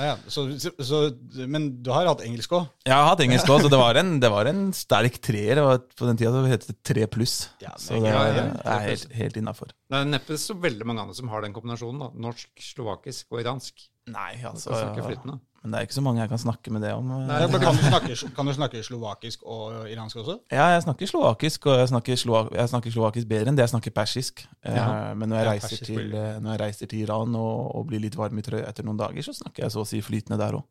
Ja, 0.00 0.14
ja. 0.14 0.30
Så, 0.32 0.46
så, 0.80 1.00
men 1.44 1.66
du 1.84 1.90
har 1.92 2.08
hatt 2.08 2.22
engelsk 2.24 2.54
òg? 2.56 2.68
Jeg 2.88 2.96
har 2.96 3.04
hatt 3.10 3.20
engelsk 3.20 3.50
òg, 3.52 3.66
så 3.66 3.70
det 3.72 3.80
var, 3.80 3.98
en, 4.00 4.14
det 4.22 4.30
var 4.32 4.48
en 4.48 4.62
sterk 4.76 5.18
treer. 5.20 5.60
På 5.98 6.08
den 6.08 6.20
tida 6.20 6.32
så 6.32 6.44
het 6.48 6.64
det 6.70 6.76
tre 6.88 7.04
pluss. 7.12 7.34
Ja, 7.60 7.74
så 7.76 8.00
det 8.00 8.08
ja, 8.08 8.22
er, 8.30 8.40
ja, 8.40 8.76
er 8.78 8.86
helt, 8.88 9.12
helt 9.18 9.36
innafor. 9.42 9.74
Det 9.90 10.00
er 10.00 10.08
neppe 10.08 10.40
så 10.40 10.56
veldig 10.56 10.88
mange 10.88 11.04
andre 11.04 11.18
som 11.18 11.28
har 11.32 11.44
den 11.44 11.56
kombinasjonen. 11.56 12.00
da. 12.06 12.24
Norsk, 12.28 12.48
slovakisk 12.64 13.36
og 13.36 13.44
iransk. 13.44 13.90
Nei, 14.12 14.32
altså 14.44 14.70
Kan 14.74 14.82
snakke 14.84 15.06
flytende. 15.06 15.38
Men 15.60 15.74
det 15.74 15.76
er 15.76 15.84
ikke 15.84 15.92
så 15.98 16.02
mange 16.06 16.22
jeg 16.22 16.30
kan 16.30 16.38
snakke 16.40 16.70
med 16.72 16.80
det 16.86 16.90
om. 16.96 17.08
Nei. 17.28 17.38
Kan, 17.52 17.76
du 17.76 17.82
snakke, 17.84 18.14
kan 18.36 18.48
du 18.48 18.52
snakke 18.56 18.80
slovakisk 18.82 19.42
og 19.44 19.90
iransk 19.92 20.16
også? 20.22 20.38
Ja, 20.56 20.70
jeg 20.72 20.82
snakker 20.86 21.10
slovakisk, 21.10 21.66
og 21.68 21.76
jeg 21.82 21.90
snakker, 21.90 22.16
slovak, 22.16 22.48
jeg 22.56 22.70
snakker 22.72 22.94
slovakisk 22.94 23.28
bedre 23.28 23.52
enn 23.52 23.58
det 23.58 23.66
jeg 23.66 23.72
snakker 23.74 23.92
persisk. 23.92 24.40
Eh, 24.64 24.72
Ja. 24.78 24.86
Men 25.12 25.28
når 25.28 25.36
jeg, 25.36 25.44
Ja, 25.44 25.50
reiser 25.52 25.68
persisk 25.68 25.84
til, 25.90 26.14
eh, 26.16 26.38
når 26.40 26.50
jeg 26.56 26.60
reiser 26.64 26.86
til 26.94 27.02
Iran 27.04 27.36
og, 27.36 27.76
og 27.76 27.86
blir 27.92 28.00
litt 28.00 28.16
varm 28.16 28.40
i 28.40 28.42
trøya 28.46 28.68
etter 28.72 28.88
noen 28.88 28.96
dager, 29.02 29.20
så 29.28 29.36
snakker 29.36 29.66
jeg 29.66 29.70
så 29.76 29.84
å 29.84 29.86
si 29.92 30.00
flytende 30.00 30.38
der 30.40 30.56
òg. 30.56 30.64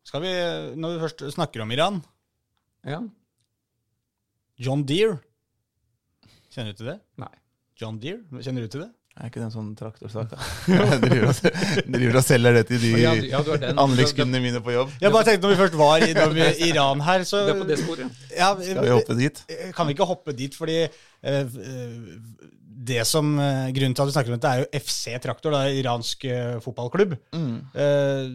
Når 0.74 0.96
vi 0.96 1.00
først 1.06 1.22
snakker 1.38 1.62
om 1.62 1.70
Iran 1.70 2.02
Ja. 2.84 2.98
John 4.58 4.82
Deere. 4.84 5.20
Kjenner 6.50 6.74
du 6.74 6.82
til 6.82 6.90
det? 6.90 6.98
Nei. 7.16 7.30
John 7.78 7.98
Deere, 8.02 8.24
kjenner 8.42 8.66
du 8.66 8.68
til 8.74 8.82
det? 8.82 8.90
Er 9.20 9.28
ikke 9.28 9.40
det 9.42 9.46
en 9.50 9.52
sånn 9.52 9.72
traktorsak, 9.76 10.30
da? 10.32 10.38
Jeg 10.72 11.00
driver 11.02 11.26
og, 11.28 11.40
driver 11.92 12.16
og 12.20 12.24
selger 12.24 12.54
det 12.56 12.62
til 12.70 12.78
de 12.80 12.90
Ja, 13.04 13.10
ja, 13.20 13.40
du 13.44 13.50
har 13.52 13.60
den. 13.60 13.80
anleggskundene 13.84 14.40
mine 14.40 14.62
på 14.64 14.72
jobb. 14.72 14.94
Jeg 15.02 15.12
bare 15.12 15.26
tenkte 15.28 15.44
Når 15.44 15.52
vi 15.52 15.58
først 15.60 15.76
var 15.76 16.04
i 16.06 16.70
Iran 16.70 17.02
her, 17.04 17.24
så 17.28 17.42
Det 17.44 17.52
er 17.54 17.60
på 17.60 17.66
det 17.68 17.78
sporet. 17.82 18.22
ja, 18.38 18.48
Skal 18.56 18.80
vi 18.86 18.94
hoppe 18.94 19.16
dit? 19.18 19.42
Kan 19.76 19.90
vi 19.90 19.96
ikke 19.98 20.08
hoppe 20.08 20.32
dit, 20.38 20.56
fordi 20.56 20.78
eh, 20.86 21.42
eh, 21.44 21.98
det 22.90 23.02
som, 23.06 23.34
eh, 23.38 23.68
Grunnen 23.76 23.92
til 23.94 24.06
at 24.06 24.08
vi 24.08 24.14
snakker 24.16 24.32
om 24.32 24.38
dette, 24.40 24.54
er 24.56 24.62
jo 24.64 24.80
FC 24.80 25.18
Traktor, 25.20 25.52
da, 25.52 25.66
iransk 25.68 26.24
eh, 26.32 26.54
fotballklubb. 26.64 27.12
Mm. 27.36 27.52
Eh, 27.76 28.30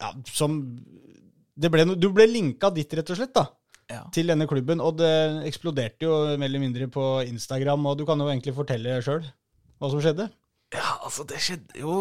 ja, 0.00 0.14
som 0.32 0.56
det 1.60 1.68
ble, 1.70 1.84
Du 2.00 2.08
ble 2.16 2.24
linka 2.32 2.70
dit, 2.72 2.88
rett 2.96 3.12
og 3.12 3.20
slett, 3.20 3.34
da, 3.36 3.44
Ja. 3.92 4.00
til 4.16 4.32
denne 4.32 4.46
klubben. 4.48 4.80
Og 4.80 4.96
det 4.96 5.12
eksploderte 5.50 6.08
jo 6.08 6.14
mer 6.40 6.48
eller 6.48 6.62
mindre 6.64 6.88
på 6.88 7.04
Instagram, 7.28 7.84
og 7.92 7.98
du 8.00 8.06
kan 8.08 8.16
jo 8.24 8.30
egentlig 8.32 8.56
fortelle 8.56 8.96
sjøl 9.04 9.26
hva 9.82 9.90
som 9.90 10.02
skjedde. 10.02 10.28
ja, 10.72 10.92
altså, 11.02 11.26
det 11.28 11.40
skjedde 11.42 11.82
jo 11.82 11.96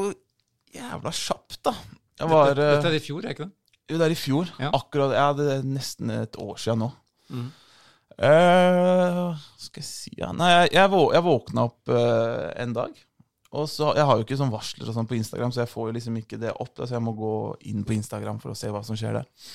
jævla 0.71 1.11
kjapt, 1.15 1.59
da. 1.65 1.73
Jeg 2.21 2.29
var 2.29 2.51
Dette, 2.53 2.67
dette 2.75 2.87
eh, 2.87 2.93
er 2.93 2.99
i 2.99 3.03
fjor, 3.03 3.25
er 3.25 3.33
ikke 3.33 3.47
det? 3.47 3.55
Jo, 3.89 3.97
det 3.97 4.05
er 4.05 4.13
i 4.13 4.19
fjor. 4.19 4.51
Ja. 4.61 4.69
Akkurat, 4.77 5.15
ja, 5.17 5.31
det 5.35 5.47
er 5.55 5.65
nesten 5.67 6.13
et 6.13 6.37
år 6.39 6.61
siden 6.61 6.85
nå. 6.85 6.91
Mhm. 7.33 7.49
Eh, 8.21 9.45
skal 9.57 9.81
jeg 9.81 9.87
si 9.87 10.11
ja. 10.19 10.29
Nei, 10.35 10.49
jeg, 10.51 10.73
jeg, 10.75 10.91
jeg 11.15 11.25
våkna 11.25 11.63
opp 11.71 11.89
uh, 11.89 12.51
en 12.59 12.75
dag. 12.75 12.99
Og 13.57 13.65
så, 13.67 13.89
Jeg 13.97 14.05
har 14.07 14.19
jo 14.19 14.23
ikke 14.23 14.37
sånn 14.39 14.51
varsler 14.53 14.87
og 14.87 14.95
sånn 14.95 15.07
på 15.09 15.17
Instagram, 15.17 15.51
så 15.51 15.63
jeg 15.63 15.71
får 15.71 15.89
jo 15.89 15.95
liksom 15.97 16.19
ikke 16.21 16.39
det 16.39 16.53
opp. 16.53 16.75
Da, 16.77 16.85
så 16.85 16.95
jeg 16.99 17.03
må 17.03 17.15
gå 17.17 17.33
inn 17.71 17.81
på 17.87 17.95
Instagram 17.97 18.39
for 18.43 18.53
å 18.53 18.57
se 18.57 18.69
hva 18.71 18.83
som 18.85 18.99
skjer 18.99 19.17
der. 19.17 19.49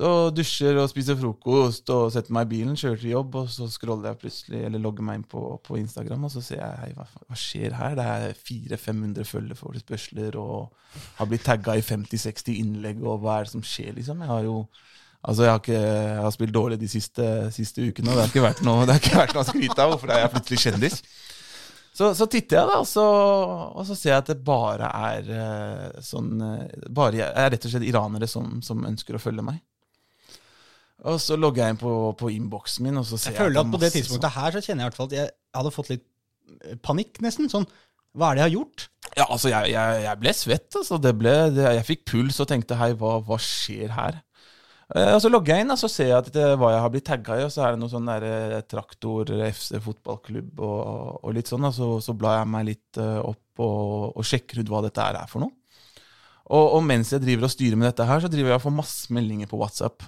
Så 0.00 0.10
dusjer 0.32 0.78
og 0.80 0.86
spiser 0.88 1.16
frokost 1.20 1.90
og 1.92 2.06
setter 2.14 2.32
meg 2.32 2.46
i 2.46 2.50
bilen, 2.54 2.76
kjører 2.78 3.02
til 3.02 3.10
jobb, 3.12 3.34
og 3.36 3.50
så 3.52 3.66
scroller 3.68 4.08
jeg 4.08 4.20
plutselig, 4.22 4.60
eller 4.64 4.80
logger 4.80 5.04
meg 5.04 5.18
inn 5.18 5.26
på, 5.28 5.42
på 5.66 5.76
Instagram, 5.76 6.24
og 6.24 6.32
så 6.32 6.40
ser 6.44 6.62
jeg 6.62 6.78
hei, 6.80 6.92
hva, 6.96 7.04
hva 7.26 7.36
skjer 7.36 7.76
her? 7.76 7.98
Det 7.98 8.06
er 8.08 8.38
400-500 8.38 9.28
følgeforespørsler, 9.28 10.38
og 10.40 11.02
har 11.18 11.28
blitt 11.28 11.44
tagga 11.44 11.76
i 11.76 11.84
50-60 11.84 12.56
innlegg, 12.62 13.04
og 13.04 13.20
hva 13.20 13.36
er 13.36 13.48
det 13.48 13.52
som 13.52 13.66
skjer, 13.66 13.92
liksom? 13.98 14.24
Jeg 14.24 14.32
har 14.32 14.48
jo 14.48 14.62
Altså, 15.20 15.42
jeg 15.44 15.52
har, 15.52 15.58
ikke, 15.60 15.80
jeg 15.80 16.20
har 16.24 16.30
spilt 16.32 16.54
dårlig 16.54 16.76
de 16.80 16.86
siste, 16.88 17.24
siste 17.52 17.82
ukene, 17.84 18.08
og 18.08 18.16
det 18.16 18.22
har 18.22 18.30
ikke 18.30 18.44
vært 18.46 18.62
noe, 18.64 18.86
det 18.88 18.94
har 18.94 19.02
ikke 19.02 19.18
vært 19.18 19.34
å 19.36 19.42
skryte 19.44 19.76
av. 19.76 19.90
Hvorfor 19.92 20.14
er 20.14 20.22
jeg 20.22 20.30
plutselig 20.32 20.62
kjendis? 20.62 20.94
Så, 21.92 22.14
så 22.16 22.24
titter 22.24 22.56
jeg, 22.56 22.70
da, 22.70 22.78
og 22.80 22.86
så, 22.88 23.04
og 23.76 23.84
så 23.84 23.96
ser 23.98 24.14
jeg 24.14 24.22
at 24.22 24.30
det 24.30 24.38
bare 24.46 24.88
er 25.10 25.28
eh, 25.36 26.00
sånn 26.06 26.40
eh, 26.46 26.86
bare 26.88 27.18
jeg, 27.18 27.28
er 27.28 27.52
rett 27.52 27.66
og 27.68 27.74
slett 27.74 27.84
iranere 27.84 28.30
som, 28.32 28.62
som 28.64 28.86
ønsker 28.88 29.18
å 29.18 29.20
følge 29.20 29.44
meg. 29.44 29.60
Og 31.08 31.20
så 31.22 31.36
logger 31.38 31.64
jeg 31.64 31.74
inn 31.74 31.80
på, 31.80 31.92
på 32.20 32.30
innboksen 32.34 32.84
min, 32.84 33.00
og 33.00 33.06
så 33.08 33.16
ser 33.16 33.32
Jeg 33.32 33.40
føler 33.40 33.56
jeg 33.56 33.66
at 33.66 33.72
på 33.72 33.80
det 33.80 33.92
tidspunktet 33.94 34.34
her 34.36 34.56
så 34.56 34.64
kjenner 34.64 34.82
jeg 34.82 34.86
i 34.86 34.90
hvert 34.90 34.98
fall 34.98 35.08
at 35.08 35.16
jeg 35.16 35.30
hadde 35.56 35.72
fått 35.72 35.92
litt 35.94 36.06
eh, 36.60 36.80
panikk, 36.84 37.20
nesten. 37.24 37.48
Sånn, 37.52 37.68
hva 38.16 38.30
er 38.30 38.36
det 38.36 38.42
jeg 38.42 38.48
har 38.50 38.56
gjort? 38.58 38.88
Ja, 39.16 39.26
altså, 39.26 39.50
jeg, 39.50 39.70
jeg, 39.72 40.02
jeg 40.04 40.20
ble 40.20 40.34
svett. 40.36 40.68
Altså. 40.76 40.98
Det 41.02 41.14
ble, 41.18 41.36
det, 41.56 41.68
jeg 41.78 41.86
fikk 41.88 42.04
puls 42.12 42.40
og 42.42 42.50
tenkte 42.50 42.78
hei, 42.80 42.92
hva, 42.98 43.16
hva 43.26 43.38
skjer 43.42 43.94
her? 43.96 44.20
Eh, 44.90 45.12
og 45.14 45.22
Så 45.22 45.30
logger 45.30 45.54
jeg 45.54 45.64
inn, 45.64 45.72
og 45.72 45.80
så 45.80 45.90
ser 45.90 46.10
jeg 46.10 46.18
at 46.18 46.28
det, 46.34 46.44
hva 46.60 46.72
jeg 46.74 46.84
har 46.84 46.92
blitt 46.92 47.08
tagga 47.08 47.38
i. 47.38 47.46
Og 47.46 47.54
så 47.54 47.64
er 47.64 47.74
det 47.74 47.82
noe 47.82 47.92
sånn 47.92 48.10
der, 48.10 48.26
eh, 48.26 48.58
traktor, 48.68 49.32
FC 49.48 49.80
fotballklubb 49.86 50.60
og, 50.66 51.24
og 51.24 51.36
litt 51.36 51.50
sånn. 51.50 51.64
Og 51.70 51.76
så, 51.76 51.90
så 52.04 52.16
blar 52.18 52.42
jeg 52.42 52.52
meg 52.52 52.68
litt 52.72 53.00
eh, 53.00 53.18
opp 53.22 53.64
og, 53.64 54.12
og 54.20 54.26
sjekker 54.26 54.60
ut 54.60 54.72
hva 54.72 54.84
dette 54.86 55.08
er 55.08 55.24
for 55.30 55.46
noe. 55.46 55.56
Og, 56.50 56.64
og 56.76 56.80
mens 56.82 57.12
jeg 57.14 57.22
driver 57.22 57.46
og 57.46 57.52
styrer 57.52 57.78
med 57.78 57.92
dette 57.92 58.06
her, 58.08 58.22
så 58.22 58.30
driver 58.30 58.50
jeg 58.50 58.58
og 58.58 58.64
får 58.64 58.80
masse 58.80 59.14
meldinger 59.14 59.50
på 59.50 59.60
WhatsApp. 59.60 60.02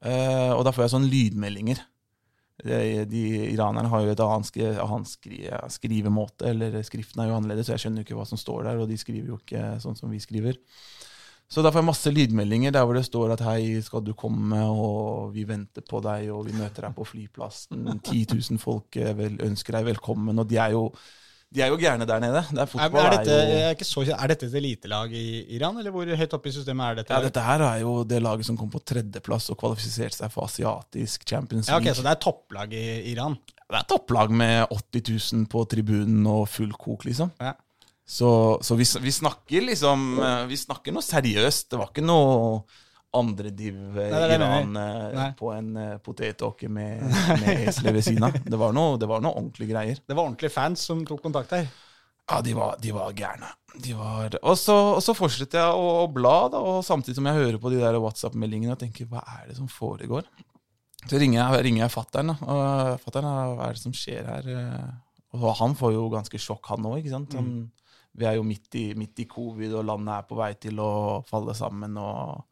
Eh, 0.00 0.52
og 0.54 0.64
da 0.64 0.72
får 0.72 0.86
jeg 0.86 0.94
sånne 0.94 1.10
lydmeldinger. 1.12 1.82
De, 2.60 3.04
de 3.08 3.22
Iranerne 3.54 3.88
har 3.88 4.04
jo 4.04 4.12
et 4.12 4.22
annen 4.24 5.06
skri, 5.08 5.44
skrivemåte, 5.72 6.50
eller 6.50 6.80
skriften 6.84 7.22
er 7.22 7.30
jo 7.30 7.38
annerledes, 7.38 7.68
så 7.68 7.76
jeg 7.76 7.86
skjønner 7.86 8.02
jo 8.02 8.08
ikke 8.08 8.18
hva 8.18 8.26
som 8.28 8.40
står 8.40 8.66
der, 8.68 8.80
og 8.82 8.90
de 8.90 8.98
skriver 9.00 9.32
jo 9.32 9.38
ikke 9.40 9.62
sånn 9.84 9.96
som 9.96 10.12
vi 10.12 10.20
skriver. 10.22 10.60
Så 11.50 11.64
da 11.64 11.72
får 11.72 11.80
jeg 11.80 11.88
masse 11.88 12.10
lydmeldinger 12.14 12.74
der 12.76 12.84
hvor 12.86 12.94
det 12.94 13.02
står 13.08 13.32
at 13.34 13.40
hei, 13.42 13.80
skal 13.82 14.04
du 14.06 14.12
komme, 14.18 14.60
og 14.70 15.32
vi 15.34 15.42
venter 15.48 15.82
på 15.82 15.98
deg, 16.04 16.28
og 16.30 16.44
vi 16.46 16.54
møter 16.54 16.86
deg 16.86 16.94
på 16.94 17.06
flyplassen. 17.08 17.88
10 17.96 18.36
000 18.36 18.60
folk 18.62 19.00
eh, 19.00 19.24
ønsker 19.48 19.80
deg 19.80 19.88
velkommen, 19.88 20.38
og 20.38 20.46
de 20.50 20.60
er 20.62 20.76
jo, 20.76 20.84
de 21.50 21.62
er 21.64 21.72
jo 21.72 21.78
gærne 21.80 22.06
der 22.06 22.20
nede. 22.22 22.40
Det 22.46 22.60
er, 22.62 22.68
fotball 22.70 23.08
er, 23.08 23.14
dette, 23.16 23.36
jo 23.36 23.54
er, 23.58 23.72
ikke 23.74 23.86
så, 23.88 24.04
er 24.14 24.30
dette 24.30 24.46
et 24.46 24.52
elitelag 24.60 25.14
i 25.18 25.24
Iran, 25.56 25.80
eller 25.80 25.94
hvor 25.94 26.10
høyt 26.20 26.36
oppe 26.36 26.50
i 26.50 26.54
systemet 26.54 26.84
er 26.86 27.00
dette? 27.00 27.16
ja, 27.16 27.24
Dette 27.26 27.42
her 27.42 27.64
er 27.66 27.80
jo 27.82 27.94
det 28.06 28.20
laget 28.22 28.46
som 28.46 28.58
kom 28.58 28.70
på 28.70 28.82
tredjeplass 28.86 29.50
og 29.50 29.58
kvalifiserte 29.58 30.20
seg 30.20 30.30
for 30.30 30.46
asiatisk 30.46 31.26
Champions 31.26 31.66
League. 31.66 31.82
Ja, 31.82 31.90
ok, 31.90 31.98
Så 31.98 32.06
det 32.06 32.12
er 32.12 32.20
topplag 32.22 32.76
i 32.78 32.84
Iran? 33.10 33.34
Det 33.66 33.80
er 33.80 33.88
topplag 33.90 34.30
med 34.30 34.70
80 34.70 35.34
000 35.34 35.50
på 35.50 35.64
tribunen 35.70 36.22
og 36.30 36.46
full 36.50 36.70
kok, 36.78 37.08
liksom. 37.08 37.34
Ja. 37.42 37.56
Så, 38.10 38.30
så 38.66 38.74
vi, 38.78 38.86
vi 39.02 39.12
snakker 39.14 39.62
liksom 39.68 40.16
eh, 40.18 40.46
Vi 40.50 40.56
snakker 40.58 40.94
noe 40.94 41.04
seriøst. 41.06 41.68
Det 41.70 41.78
var 41.78 41.92
ikke 41.92 42.02
noe 42.02 42.64
det 43.10 44.06
jeg 44.30 44.36
Iran 44.36 44.76
eh, 44.78 45.22
på 45.38 45.50
en 45.50 45.70
uh, 45.76 45.96
potetåke 45.98 46.68
med, 46.70 47.02
med 47.42 47.64
esler 47.66 47.96
ved 47.96 48.04
siden 48.06 48.28
av. 48.28 48.36
Det 48.46 48.58
var 48.60 48.74
noe, 48.76 48.98
det 49.02 49.08
var 49.10 49.24
noe 49.24 49.34
ordentlige 49.34 49.72
greier. 49.72 49.98
Det 49.98 50.14
var 50.14 50.28
ordentlige 50.28 50.54
fans 50.54 50.84
som 50.86 51.02
tok 51.06 51.22
kontakt 51.24 51.56
her? 51.56 51.66
Ja, 52.30 52.38
de 52.46 52.54
var, 52.54 52.76
de 52.78 52.92
var 52.94 53.16
gærne. 53.18 53.50
De 53.82 53.96
var, 53.98 54.36
og, 54.42 54.54
så, 54.58 54.76
og 54.94 55.02
så 55.02 55.14
fortsetter 55.18 55.58
jeg 55.58 55.74
å, 55.74 55.88
å 56.04 56.06
bla, 56.10 56.36
da, 56.52 56.60
og 56.62 56.84
samtidig 56.86 57.18
som 57.18 57.26
jeg 57.26 57.38
hører 57.40 57.58
på 57.62 57.72
de 57.72 57.80
der 57.82 57.98
WhatsApp-meldingene 58.02 58.76
og 58.76 58.80
tenker 58.82 59.10
hva 59.10 59.24
er 59.40 59.50
det 59.50 59.58
som 59.58 59.66
foregår? 59.70 60.28
Så 61.08 61.18
ringer 61.18 61.40
jeg, 61.40 61.64
ringer 61.66 61.86
jeg 61.86 61.94
fatter'n. 61.94 62.34
Og 62.36 63.02
fatter'n, 63.02 63.28
hva 63.56 63.66
er 63.66 63.78
det 63.78 63.82
som 63.82 63.94
skjer 63.96 64.26
her? 64.28 64.50
Og 65.38 65.50
han 65.58 65.74
får 65.78 65.94
jo 65.96 66.06
ganske 66.12 66.38
sjokk, 66.42 66.70
han 66.74 66.86
òg. 66.90 67.08
Mm. 67.08 67.70
Vi 68.20 68.26
er 68.28 68.36
jo 68.38 68.46
midt 68.46 68.74
i, 68.78 68.90
midt 68.98 69.22
i 69.22 69.26
covid, 69.30 69.74
og 69.78 69.86
landet 69.88 70.16
er 70.18 70.28
på 70.28 70.38
vei 70.38 70.52
til 70.60 70.82
å 70.82 70.92
falle 71.26 71.54
sammen. 71.56 71.96
Og, 71.98 72.44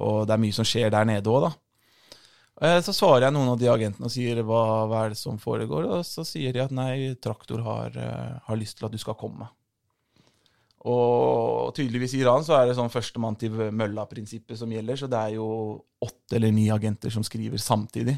og 0.00 0.26
det 0.28 0.34
er 0.34 0.42
mye 0.42 0.56
som 0.56 0.66
skjer 0.68 0.90
der 0.92 1.08
nede 1.08 1.30
òg, 1.30 1.48
da. 1.48 1.52
Eh, 2.60 2.80
Så 2.84 2.92
svarer 2.96 3.28
jeg 3.28 3.36
noen 3.36 3.54
av 3.54 3.60
de 3.60 3.70
agentene 3.72 4.08
og 4.08 4.12
sier 4.12 4.42
hva, 4.44 4.64
hva 4.90 5.04
er 5.04 5.14
det 5.14 5.20
som 5.20 5.38
foregår, 5.40 5.88
og 5.88 6.04
så 6.04 6.24
sier 6.28 6.52
de 6.56 6.64
at 6.64 6.74
nei, 6.74 7.14
Traktor 7.20 7.62
har, 7.64 7.96
eh, 7.96 8.38
har 8.46 8.60
lyst 8.60 8.78
til 8.78 8.88
at 8.88 8.92
du 8.92 9.00
skal 9.00 9.18
komme. 9.20 9.48
Og 10.88 11.74
tydeligvis 11.76 12.14
i 12.16 12.22
Iran 12.22 12.44
så 12.44 12.56
er 12.56 12.68
det 12.70 12.76
sånn 12.78 12.92
førstemann 12.92 13.36
til 13.36 13.52
mølla-prinsippet 13.52 14.56
som 14.56 14.70
gjelder, 14.72 14.96
så 14.96 15.08
det 15.12 15.18
er 15.20 15.34
jo 15.36 15.48
åtte 16.00 16.38
eller 16.38 16.54
ni 16.56 16.70
agenter 16.72 17.12
som 17.12 17.24
skriver 17.26 17.60
samtidig. 17.60 18.16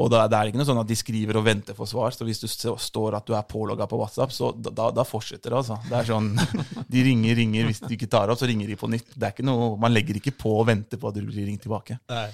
Og 0.00 0.08
da, 0.10 0.24
det 0.26 0.38
er 0.38 0.50
ikke 0.50 0.58
noe 0.58 0.66
sånn 0.66 0.80
at 0.80 0.88
de 0.90 0.96
skriver 0.98 1.38
og 1.38 1.44
venter 1.46 1.76
for 1.78 1.86
svar, 1.86 2.10
så 2.14 2.26
hvis 2.26 2.42
du 2.42 2.48
står 2.50 3.14
at 3.14 3.28
du 3.28 3.34
er 3.38 3.44
pålogga 3.46 3.86
på 3.90 3.98
WhatsApp, 4.00 4.32
så 4.34 4.50
da, 4.56 4.88
da- 4.90 5.06
fortsetter 5.06 5.52
det, 5.52 5.60
altså. 5.60 5.78
Det 5.86 6.00
er 6.00 6.08
sånn, 6.08 6.32
De 6.94 7.04
ringer, 7.06 7.38
ringer, 7.38 7.68
hvis 7.70 7.84
de 7.84 7.92
ikke 7.94 8.10
tar 8.10 8.32
opp, 8.32 8.40
så 8.40 8.48
ringer 8.50 8.70
de 8.72 8.78
på 8.80 8.90
nytt. 8.90 9.14
Det 9.14 9.28
er 9.28 9.36
ikke 9.36 9.46
noe, 9.46 9.74
Man 9.78 9.94
legger 9.94 10.18
ikke 10.18 10.34
på 10.34 10.56
og 10.58 10.66
venter 10.72 10.98
på 10.98 11.10
at 11.12 11.18
du 11.18 11.22
blir 11.28 11.46
ringt 11.46 11.62
tilbake. 11.62 12.00
Nei. 12.10 12.26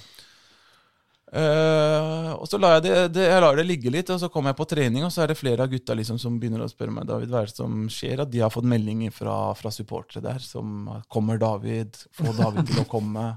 Uh, 1.30 2.32
og 2.42 2.48
så 2.50 2.58
lar 2.58 2.80
jeg 2.80 2.88
det, 2.88 2.94
det, 3.14 3.26
jeg 3.28 3.42
lar 3.44 3.54
det 3.54 3.64
ligge 3.68 3.92
litt, 3.94 4.08
og 4.10 4.18
så 4.18 4.26
kommer 4.32 4.50
jeg 4.50 4.58
på 4.58 4.66
trening, 4.72 5.04
og 5.06 5.12
så 5.14 5.22
er 5.22 5.30
det 5.30 5.38
flere 5.38 5.62
av 5.62 5.70
gutta 5.70 5.94
liksom 5.94 6.18
som 6.18 6.40
begynner 6.42 6.64
å 6.64 6.70
spørre 6.70 6.94
meg 6.96 7.06
David, 7.06 7.30
hva 7.30 7.44
er 7.44 7.52
det 7.52 7.54
som 7.54 7.84
skjer. 7.92 8.24
At 8.24 8.32
de 8.32 8.42
har 8.42 8.50
fått 8.50 8.66
meldinger 8.66 9.14
fra, 9.14 9.36
fra 9.58 9.70
supportere 9.74 10.24
der 10.24 10.42
som 10.42 10.88
Kommer 11.12 11.38
David? 11.38 12.00
Få 12.16 12.34
David 12.34 12.72
til 12.72 12.82
å 12.82 12.88
komme. 12.90 13.28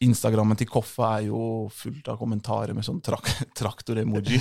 Instagrammen 0.00 0.56
til 0.56 0.68
Koffa 0.70 1.10
er 1.18 1.26
jo 1.28 1.68
fullt 1.76 2.06
av 2.08 2.16
kommentarer 2.20 2.72
med 2.76 2.86
sånn 2.86 3.02
trak 3.04 3.26
traktor-emoji. 3.58 4.38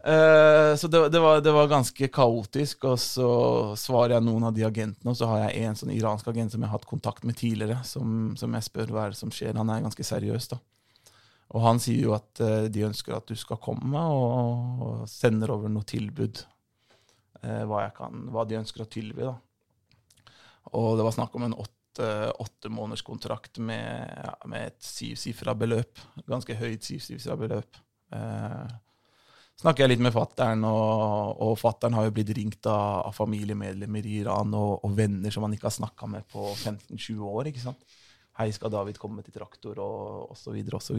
uh, 0.00 0.72
så 0.80 0.88
det, 0.88 1.02
det, 1.12 1.20
var, 1.20 1.42
det 1.44 1.52
var 1.52 1.68
ganske 1.68 2.08
kaotisk, 2.08 2.86
og 2.88 2.96
så 3.02 3.28
svarer 3.76 4.16
jeg 4.16 4.26
noen 4.28 4.48
av 4.48 4.56
de 4.56 4.64
agentene, 4.64 5.12
og 5.12 5.18
så 5.18 5.28
har 5.28 5.44
jeg 5.44 5.66
en 5.66 5.76
sånn 5.82 5.92
iransk 5.92 6.32
agent 6.32 6.56
som 6.56 6.64
jeg 6.64 6.72
har 6.72 6.78
hatt 6.78 6.88
kontakt 6.88 7.28
med 7.28 7.36
tidligere, 7.36 7.82
som, 7.84 8.32
som 8.40 8.56
jeg 8.56 8.68
spør 8.70 8.94
hva 8.96 9.04
er 9.04 9.12
det 9.12 9.20
som 9.20 9.34
skjer. 9.34 9.60
Han 9.60 9.74
er 9.74 9.84
ganske 9.84 10.08
seriøs, 10.08 10.48
da. 10.54 10.62
Og 11.54 11.62
han 11.62 11.78
sier 11.78 12.08
jo 12.08 12.16
at 12.16 12.40
uh, 12.42 12.64
de 12.72 12.88
ønsker 12.88 13.14
at 13.14 13.28
du 13.28 13.36
skal 13.38 13.60
komme, 13.62 14.00
og, 14.00 14.86
og 14.88 15.08
sender 15.10 15.52
over 15.52 15.68
noe 15.70 15.84
tilbud. 15.86 16.46
Uh, 17.44 17.62
hva, 17.68 17.90
kan, 17.94 18.24
hva 18.32 18.48
de 18.48 18.56
ønsker 18.64 18.88
å 18.88 18.88
tilby. 18.88 19.28
da. 19.28 19.36
Og 20.74 20.96
det 20.98 21.04
var 21.06 21.14
snakk 21.14 21.36
om 21.36 21.44
en 21.46 21.54
åtte, 21.60 21.75
åtte 22.02 22.70
måneders 22.72 23.04
kontrakt 23.06 23.58
med, 23.58 24.10
med 24.50 24.72
et 24.72 24.82
syvsifra 24.84 25.54
beløp. 25.58 26.02
Ganske 26.26 26.56
høyt 26.58 26.84
syvsifra 26.84 27.36
beløp. 27.40 27.78
Eh, 28.14 28.74
snakker 29.60 29.84
jeg 29.84 29.94
litt 29.94 30.04
med 30.04 30.14
fattern, 30.14 30.64
og, 30.68 31.40
og 31.46 31.54
fattern 31.60 31.96
har 31.96 32.08
jo 32.08 32.16
blitt 32.16 32.34
ringt 32.36 32.68
av, 32.70 33.06
av 33.08 33.16
familiemedlemmer 33.16 34.08
i 34.08 34.18
Iran 34.22 34.54
og, 34.56 34.84
og 34.84 34.96
venner 34.98 35.34
som 35.34 35.46
han 35.46 35.56
ikke 35.56 35.70
har 35.70 35.78
snakka 35.78 36.10
med 36.12 36.28
på 36.32 36.50
15-20 36.54 37.24
år. 37.30 37.50
ikke 37.52 37.64
sant? 37.64 37.96
Hei, 38.36 38.50
skal 38.52 38.72
David 38.72 38.98
komme 39.00 39.24
til 39.24 39.32
traktor, 39.32 39.78
og, 39.80 40.36
så 40.36 40.52
videre, 40.52 40.76
og 40.76 40.84
så 40.84 40.96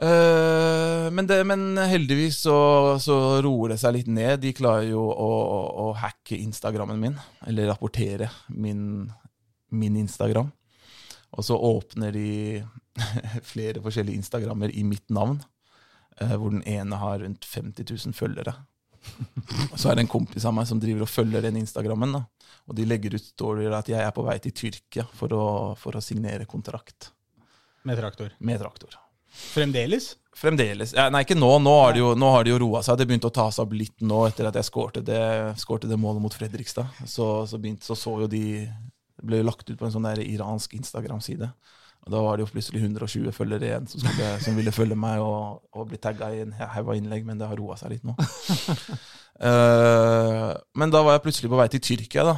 Eh, 0.00 1.10
men, 1.10 1.26
det, 1.26 1.38
men 1.44 1.78
heldigvis 1.78 2.42
så, 2.44 2.56
så 3.00 3.40
roer 3.44 3.72
det 3.72 3.80
seg 3.80 3.96
litt 3.96 4.10
ned. 4.12 4.42
De 4.42 4.52
klarer 4.56 4.90
jo 4.90 5.02
å, 5.08 5.30
å, 5.30 5.60
å 5.86 5.90
hacke 5.96 6.36
Instagrammen 6.36 7.00
min, 7.00 7.16
eller 7.48 7.70
rapportere 7.72 8.30
min, 8.52 9.08
min 9.72 9.96
Instagram. 10.02 10.52
Og 11.36 11.44
så 11.44 11.56
åpner 11.56 12.12
de 12.16 12.28
flere 13.52 13.82
forskjellige 13.84 14.20
Instagrammer 14.20 14.72
i 14.72 14.84
mitt 14.86 15.08
navn, 15.12 15.40
eh, 16.20 16.36
hvor 16.36 16.52
den 16.52 16.64
ene 16.68 17.00
har 17.00 17.20
rundt 17.24 17.48
50 17.48 17.88
000 17.88 18.16
følgere. 18.16 18.56
Og 19.70 19.76
så 19.78 19.90
er 19.92 19.96
det 19.96 20.02
en 20.02 20.10
kompis 20.10 20.44
av 20.48 20.54
meg 20.56 20.66
som 20.66 20.80
driver 20.82 21.04
og 21.04 21.10
følger 21.12 21.44
den 21.44 21.60
Instagrammen. 21.60 22.16
da. 22.18 22.24
Og 22.66 22.74
de 22.76 22.86
legger 22.88 23.14
ut 23.14 23.22
storyer 23.22 23.74
at 23.76 23.88
jeg 23.88 24.02
er 24.02 24.12
på 24.14 24.24
vei 24.26 24.36
til 24.42 24.54
Tyrkia 24.56 25.06
for 25.14 25.32
å, 25.32 25.44
for 25.78 25.96
å 25.96 26.02
signere 26.02 26.48
kontrakt 26.50 27.12
Med 27.86 28.00
traktor. 28.00 28.32
med 28.42 28.58
traktor. 28.58 28.96
Fremdeles? 29.36 30.14
Fremdeles. 30.36 30.92
Ja, 30.92 31.06
nei, 31.12 31.22
ikke 31.24 31.38
nå. 31.38 31.48
Nå 31.64 31.72
har 31.78 31.94
det 31.96 32.02
jo, 32.02 32.10
nå 32.18 32.28
har 32.34 32.44
det 32.44 32.52
jo 32.52 32.58
roa 32.60 32.82
seg. 32.84 32.98
Det 33.00 33.06
begynte 33.08 33.30
å 33.30 33.34
ta 33.34 33.46
seg 33.54 33.64
opp 33.64 33.72
litt 33.76 34.02
nå 34.04 34.26
etter 34.28 34.50
at 34.50 34.58
jeg 34.58 34.68
skårte 34.68 35.00
det, 35.04 35.22
skårte 35.62 35.88
det 35.88 35.96
målet 36.00 36.20
mot 36.20 36.36
Fredrikstad. 36.36 36.98
Så, 37.08 37.46
så, 37.48 37.60
begynte, 37.60 37.88
så 37.88 37.96
så 37.96 38.18
jo 38.20 38.28
de 38.28 38.44
Det 39.16 39.24
ble 39.24 39.40
jo 39.40 39.46
lagt 39.48 39.64
ut 39.70 39.78
på 39.80 39.86
en 39.88 39.94
sånn 39.94 40.04
der 40.04 40.20
iransk 40.20 40.74
Instagram-side. 40.76 41.48
Og 42.04 42.12
Da 42.12 42.20
var 42.20 42.36
det 42.36 42.44
jo 42.44 42.50
plutselig 42.52 42.82
120 42.84 43.32
følgere 43.34 43.70
igjen 43.70 43.88
som, 43.88 44.02
skulle, 44.04 44.34
som 44.44 44.58
ville 44.60 44.74
følge 44.76 44.98
meg 45.00 45.24
og, 45.24 45.64
og 45.72 45.88
bli 45.88 45.98
tagga 45.98 46.28
i 46.34 46.42
en 46.44 46.52
haug 46.52 46.92
av 46.92 46.98
innlegg, 46.98 47.24
men 47.26 47.40
det 47.40 47.48
har 47.48 47.56
roa 47.58 47.78
seg 47.80 47.96
litt 47.96 48.04
nå. 48.06 48.14
uh, 49.40 50.52
men 50.78 50.92
da 50.92 51.00
var 51.00 51.16
jeg 51.16 51.24
plutselig 51.24 51.50
på 51.50 51.58
vei 51.58 51.68
til 51.72 51.82
Tyrkia, 51.88 52.28
da. 52.28 52.36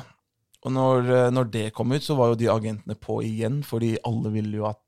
Og 0.66 0.74
når, 0.74 1.10
når 1.34 1.50
det 1.50 1.66
kom 1.74 1.92
ut, 1.92 2.02
så 2.02 2.14
var 2.18 2.32
jo 2.32 2.38
de 2.38 2.48
agentene 2.50 2.96
på 2.98 3.20
igjen, 3.26 3.60
fordi 3.66 3.96
alle 4.06 4.32
ville 4.34 4.62
jo 4.62 4.70
at 4.70 4.80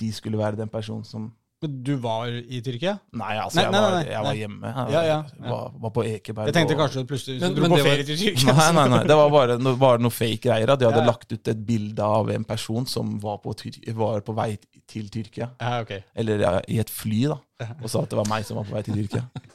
de 0.00 0.12
skulle 0.12 0.38
være 0.40 0.56
den 0.60 0.68
personen 0.72 1.04
som 1.06 1.32
Du 1.64 1.94
var 1.96 2.28
i 2.28 2.58
Tyrkia? 2.60 2.98
Nei, 3.16 3.38
altså, 3.40 3.56
Nei, 3.56 3.62
jeg, 3.64 3.72
nei, 3.72 3.80
var, 3.80 3.94
nei, 3.94 4.08
jeg 4.10 4.24
var 4.26 4.34
hjemme. 4.36 4.66
Jeg 4.66 4.92
Ja, 4.92 5.02
ja, 5.08 5.14
ja. 5.40 5.50
Var, 5.52 5.70
var 5.80 5.92
på 5.96 6.02
Ekeberg. 6.04 6.50
Jeg 6.50 6.54
tenkte 6.58 6.76
kanskje 6.76 7.00
du 7.00 7.08
plutselig 7.08 7.40
Men- 7.40 7.54
dro 7.56 7.62
men 7.64 7.70
på 7.72 7.78
ferie 7.78 7.96
var- 7.96 8.04
til 8.10 8.18
Tyrkia. 8.20 8.52
Nei, 8.58 8.66
nei, 8.76 8.84
nei. 8.92 8.98
Det 9.08 9.16
var 9.16 9.30
bare, 9.32 9.56
no, 9.58 9.72
bare 9.80 9.98
noe 10.04 10.12
fake 10.12 10.42
greier. 10.44 10.74
De 10.76 10.84
hadde 10.90 11.06
lagt 11.06 11.32
ut 11.32 11.48
et 11.54 11.64
bilde 11.66 12.04
av 12.04 12.28
en 12.34 12.44
person 12.44 12.84
som 12.86 13.14
var 13.22 13.38
på, 13.38 13.54
var 13.96 14.20
på 14.20 14.34
vei 14.36 14.50
til 14.86 15.08
Tyrkia. 15.08 15.50
Ja, 15.60 15.80
ok. 15.80 15.94
Eller 16.14 16.38
ja, 16.44 16.60
i 16.68 16.78
et 16.84 16.90
fly, 16.92 17.22
da. 17.32 17.38
Og 17.82 17.88
sa 17.88 18.02
at 18.02 18.10
det 18.12 18.18
var 18.20 18.28
meg 18.28 18.44
som 18.44 18.60
var 18.60 18.64
på 18.68 18.76
vei 18.76 18.82
til 18.82 19.00
Tyrkia. 19.00 19.24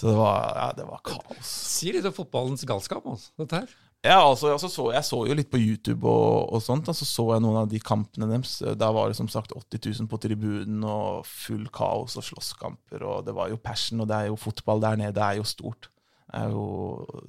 Så 0.00 0.08
det 0.08 0.16
var, 0.16 0.52
ja, 0.56 0.72
det 0.76 0.86
var 0.88 1.00
kaos. 1.04 1.48
Si 1.48 1.90
litt 1.92 2.06
om 2.08 2.12
fotballens 2.16 2.64
galskap, 2.68 3.04
altså, 3.04 3.32
dette 3.40 3.58
her. 3.64 3.72
Ja, 4.00 4.22
altså, 4.24 4.54
altså 4.54 4.70
så, 4.72 4.86
jeg 4.94 5.04
så 5.04 5.18
jo 5.28 5.34
litt 5.36 5.50
på 5.52 5.60
YouTube 5.60 6.08
og, 6.08 6.54
og 6.56 6.62
sånt, 6.64 6.88
og 6.88 6.96
så 6.96 7.04
så 7.04 7.26
jeg 7.34 7.44
noen 7.44 7.58
av 7.60 7.68
de 7.68 7.80
kampene 7.84 8.30
deres. 8.30 8.54
Der 8.64 8.94
var 8.96 9.10
det 9.10 9.18
som 9.18 9.28
sagt 9.28 9.52
80 9.52 9.82
000 10.00 10.08
på 10.08 10.20
tribunen 10.22 10.86
og 10.88 11.26
full 11.28 11.66
kaos 11.74 12.16
og 12.16 12.24
slåsskamper. 12.24 13.04
Og 13.04 13.26
det 13.26 13.36
var 13.36 13.52
jo 13.52 13.60
passion, 13.60 14.00
og 14.00 14.08
det 14.08 14.16
er 14.16 14.30
jo 14.30 14.40
fotball 14.40 14.80
der 14.86 14.96
nede. 15.02 15.12
Det 15.18 15.26
er 15.26 15.42
jo 15.42 15.44
stort. 15.44 15.90
Det 16.24 16.40
er 16.40 16.56
jo, 16.56 16.66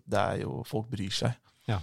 det 0.08 0.24
er 0.24 0.42
jo 0.46 0.64
Folk 0.70 0.88
bryr 0.94 1.12
seg. 1.12 1.36
Ja. 1.68 1.82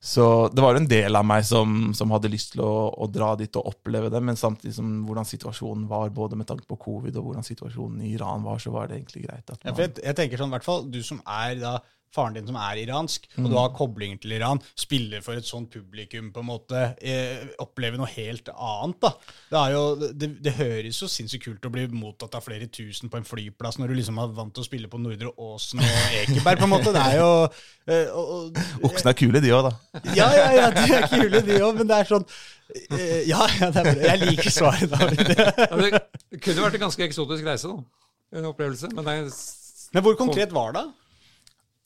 Så 0.00 0.24
det 0.48 0.62
var 0.64 0.78
en 0.78 0.86
del 0.88 1.18
av 1.18 1.26
meg 1.28 1.42
som, 1.44 1.90
som 1.92 2.12
hadde 2.14 2.30
lyst 2.32 2.54
til 2.54 2.62
å, 2.64 2.88
å 3.02 3.08
dra 3.12 3.34
dit 3.36 3.56
og 3.60 3.66
oppleve 3.74 4.08
det, 4.14 4.22
men 4.24 4.38
samtidig 4.38 4.72
som 4.78 4.94
hvordan 5.04 5.26
situasjonen 5.28 5.84
var, 5.90 6.08
både 6.16 6.38
med 6.40 6.48
tanke 6.48 6.64
på 6.70 6.78
covid 6.80 7.18
og 7.20 7.26
hvordan 7.26 7.44
situasjonen 7.44 8.06
i 8.06 8.14
Iran 8.14 8.46
var, 8.46 8.62
så 8.62 8.72
var 8.72 8.88
det 8.88 8.96
egentlig 8.96 9.26
greit. 9.26 9.44
at 9.44 9.58
Ja, 9.66 9.74
for 9.74 9.84
jeg, 9.84 9.98
jeg 10.00 10.16
tenker 10.16 10.40
sånn, 10.40 10.54
i 10.54 10.56
hvert 10.56 10.68
fall 10.70 10.86
du 10.88 11.02
som 11.04 11.20
er 11.26 11.58
da 11.60 11.74
faren 12.14 12.34
din 12.34 12.46
som 12.48 12.56
er 12.58 12.80
iransk, 12.82 13.26
og 13.38 13.44
du 13.44 13.50
Mm. 13.54 13.56
har 13.60 13.68
koblinger 13.76 14.18
til 14.20 14.32
Iran, 14.34 14.58
spiller 14.74 15.20
for 15.22 15.38
et 15.38 15.44
sånt 15.46 15.70
publikum, 15.70 16.32
på 16.34 16.40
en 16.42 16.46
måte, 16.48 16.80
eh, 17.00 17.44
opplever 17.62 17.96
noe 18.00 18.08
helt 18.10 18.48
annet, 18.50 18.98
da. 19.00 19.10
Det, 19.50 19.58
er 19.60 19.70
jo, 19.76 19.82
det, 20.18 20.28
det 20.42 20.52
høres 20.58 20.98
jo 21.02 21.06
sinnssykt 21.08 21.44
kult 21.44 21.68
å 21.68 21.70
bli 21.70 21.86
mottatt 21.94 22.34
av 22.34 22.42
flere 22.42 22.66
tusen 22.66 23.08
på 23.12 23.16
en 23.20 23.24
flyplass 23.28 23.78
når 23.78 23.88
du 23.88 23.94
liksom 24.00 24.18
er 24.18 24.32
vant 24.34 24.52
til 24.54 24.64
å 24.64 24.66
spille 24.66 24.90
på 24.90 24.98
Nordre 24.98 25.30
Åsen 25.38 25.80
og 25.80 26.16
Ekeberg, 26.24 26.58
på 26.58 26.66
en 26.66 26.74
måte. 26.74 26.92
Det 26.96 27.04
er 27.04 27.16
jo 27.20 27.30
eh, 27.86 28.10
og, 28.10 28.58
Oksene 28.90 29.14
er 29.14 29.18
kule, 29.22 29.40
de 29.44 29.54
òg, 29.54 29.70
da. 29.70 30.02
Ja, 30.16 30.28
ja, 30.34 30.48
ja, 30.58 30.70
de 30.74 30.86
er 30.98 31.06
kule, 31.10 31.42
de 31.46 31.60
òg, 31.62 31.78
men 31.78 31.86
det 31.90 32.00
er 32.02 32.10
sånn 32.10 32.26
eh, 32.90 33.22
Ja, 33.30 33.46
ja, 33.60 33.70
det 33.70 33.84
er 33.84 33.88
bra. 33.92 33.94
Jeg 34.10 34.20
liker 34.26 34.50
svaret, 34.54 34.90
David. 34.90 35.22
Det, 35.30 36.02
det 36.34 36.42
kunne 36.42 36.66
vært 36.66 36.78
en 36.80 36.84
ganske 36.88 37.06
eksotisk 37.06 37.46
reise, 37.46 37.70
da. 37.70 38.08
En 38.38 38.50
opplevelse. 38.50 38.90
Men 38.94 39.06
det 39.06 39.14
er 39.20 39.30
Men 39.94 40.04
hvor 40.06 40.18
konkret 40.18 40.52
var 40.54 40.74
det? 40.76 40.84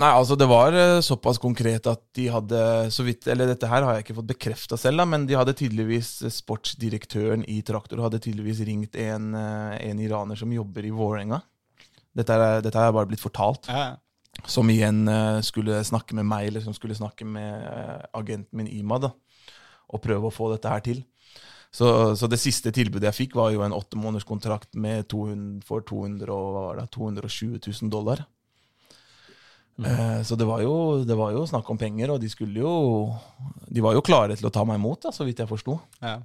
Nei, 0.02 0.08
altså 0.10 0.34
det 0.34 0.46
var 0.50 0.74
eh, 0.74 1.00
såpass 1.06 1.38
konkret 1.38 1.86
at 1.86 2.00
de 2.18 2.24
hadde 2.32 2.60
så 2.90 3.04
vidt, 3.06 3.28
Eller 3.30 3.46
dette 3.46 3.68
her 3.70 3.84
har 3.86 3.94
jeg 3.94 4.02
ikke 4.08 4.16
fått 4.16 4.30
bekrefta 4.32 4.78
selv, 4.80 4.98
da, 4.98 5.06
men 5.06 5.26
de 5.28 5.36
hadde 5.38 5.54
tydeligvis 5.54 6.16
eh, 6.26 6.34
sportsdirektøren 6.34 7.44
i 7.50 7.60
Traktor 7.66 8.02
hadde 8.02 8.18
tydeligvis 8.24 8.64
ringt 8.66 8.98
en, 8.98 9.30
eh, 9.38 9.76
en 9.86 10.00
iraner 10.02 10.40
som 10.40 10.50
jobber 10.50 10.88
i 10.88 10.90
Vålerenga. 10.94 11.38
Dette, 12.14 12.40
dette 12.66 12.82
er 12.82 12.94
bare 12.94 13.10
blitt 13.10 13.22
fortalt. 13.22 13.70
Ja, 13.70 13.94
Som 14.50 14.70
igjen 14.70 15.06
skulle 15.46 15.78
snakke 15.86 16.14
med 16.18 16.26
meg, 16.26 16.48
eller 16.48 16.62
som 16.62 16.74
skulle 16.74 16.94
snakke 16.94 17.24
med 17.26 17.62
agenten 18.14 18.58
min 18.58 18.70
Ima, 18.70 18.98
da, 18.98 19.12
og 19.94 20.02
prøve 20.02 20.26
å 20.26 20.34
få 20.34 20.50
dette 20.50 20.70
her 20.70 20.82
til. 20.82 21.04
Så, 21.74 22.14
så 22.18 22.26
det 22.30 22.38
siste 22.42 22.70
tilbudet 22.74 23.08
jeg 23.08 23.18
fikk, 23.18 23.36
var 23.38 23.50
jo 23.54 23.62
en 23.66 23.74
åtte 23.74 23.98
måneders 23.98 24.26
kontrakt 24.26 24.74
med 24.74 25.06
200, 25.10 25.62
for 25.66 25.86
200 25.86 26.34
og, 26.34 26.76
det, 26.78 26.88
220 26.94 27.58
000 27.62 27.90
dollar. 27.94 28.26
Eh, 29.82 30.22
Så 30.22 30.36
det 30.38 30.46
var, 30.46 30.60
jo, 30.62 31.02
det 31.04 31.16
var 31.18 31.32
jo 31.34 31.46
snakk 31.50 31.68
om 31.70 31.78
penger, 31.78 32.12
og 32.14 32.20
de 32.22 32.28
skulle 32.30 32.60
jo 32.62 33.14
De 33.68 33.80
var 33.82 33.94
jo 33.96 34.04
klare 34.06 34.36
til 34.38 34.46
å 34.46 34.52
ta 34.54 34.62
meg 34.64 34.78
imot, 34.78 35.00
da, 35.02 35.10
så 35.10 35.24
vidt 35.26 35.38
jeg 35.42 35.50
forsto. 35.50 35.80
ja. 36.02 36.20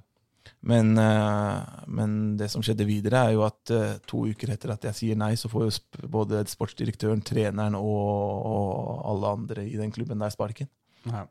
Men, 0.62 0.92
eh, 0.98 1.62
men 1.88 2.36
det 2.36 2.50
som 2.52 2.60
skjedde 2.62 2.84
videre, 2.84 3.16
er 3.28 3.32
jo 3.32 3.42
at 3.46 3.70
eh, 3.72 3.94
to 4.06 4.26
uker 4.28 4.50
etter 4.52 4.72
at 4.74 4.82
jeg 4.90 4.94
sier 4.98 5.16
nei, 5.16 5.32
så 5.34 5.48
får 5.48 5.64
jo 5.66 6.06
både 6.12 6.42
sportsdirektøren, 6.48 7.22
treneren 7.24 7.74
og, 7.78 8.44
og 8.44 9.02
alle 9.08 9.32
andre 9.38 9.64
i 9.64 9.76
den 9.80 9.90
klubben 9.92 10.20
der 10.20 10.30
sparken. 10.32 10.68
ja. 11.08 11.24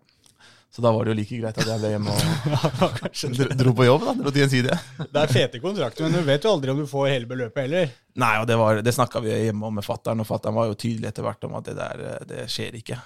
Så 0.70 0.84
da 0.86 0.92
var 0.94 1.06
det 1.08 1.16
jo 1.16 1.18
like 1.18 1.38
greit 1.42 1.58
at 1.58 1.66
jeg 1.66 1.80
ble 1.82 1.90
hjemme 1.90 2.12
og 2.14 3.58
dro- 3.58 3.74
på 3.74 3.86
jobb. 3.88 4.04
da, 4.06 4.14
Dro 4.20 4.32
til 4.36 4.44
en. 4.70 4.82
Det 5.10 5.22
er 5.24 5.32
fete 5.34 5.60
kontrakter, 5.64 6.06
men 6.06 6.14
du 6.20 6.28
vet 6.28 6.44
jo 6.46 6.52
aldri 6.54 6.70
om 6.76 6.78
du 6.78 6.86
får 6.90 7.08
hele 7.10 7.26
beløpet 7.30 7.64
heller. 7.66 7.90
Nei, 8.22 8.36
og 8.42 8.46
det, 8.50 8.58
var- 8.60 8.82
det 8.86 8.94
snakka 8.94 9.22
vi 9.26 9.34
hjemme 9.48 9.66
om 9.66 9.80
med 9.80 9.86
fattern, 9.88 10.22
og 10.22 10.28
fattern 10.30 10.54
var 10.60 10.70
jo 10.70 10.78
tydelig 10.78 11.10
etter 11.10 11.26
hvert 11.26 11.44
om 11.50 11.56
at 11.58 11.66
det 11.72 11.76
der, 11.80 12.04
eh, 12.12 12.26
det 12.30 12.46
skjer 12.54 12.78
ikke. 12.84 13.00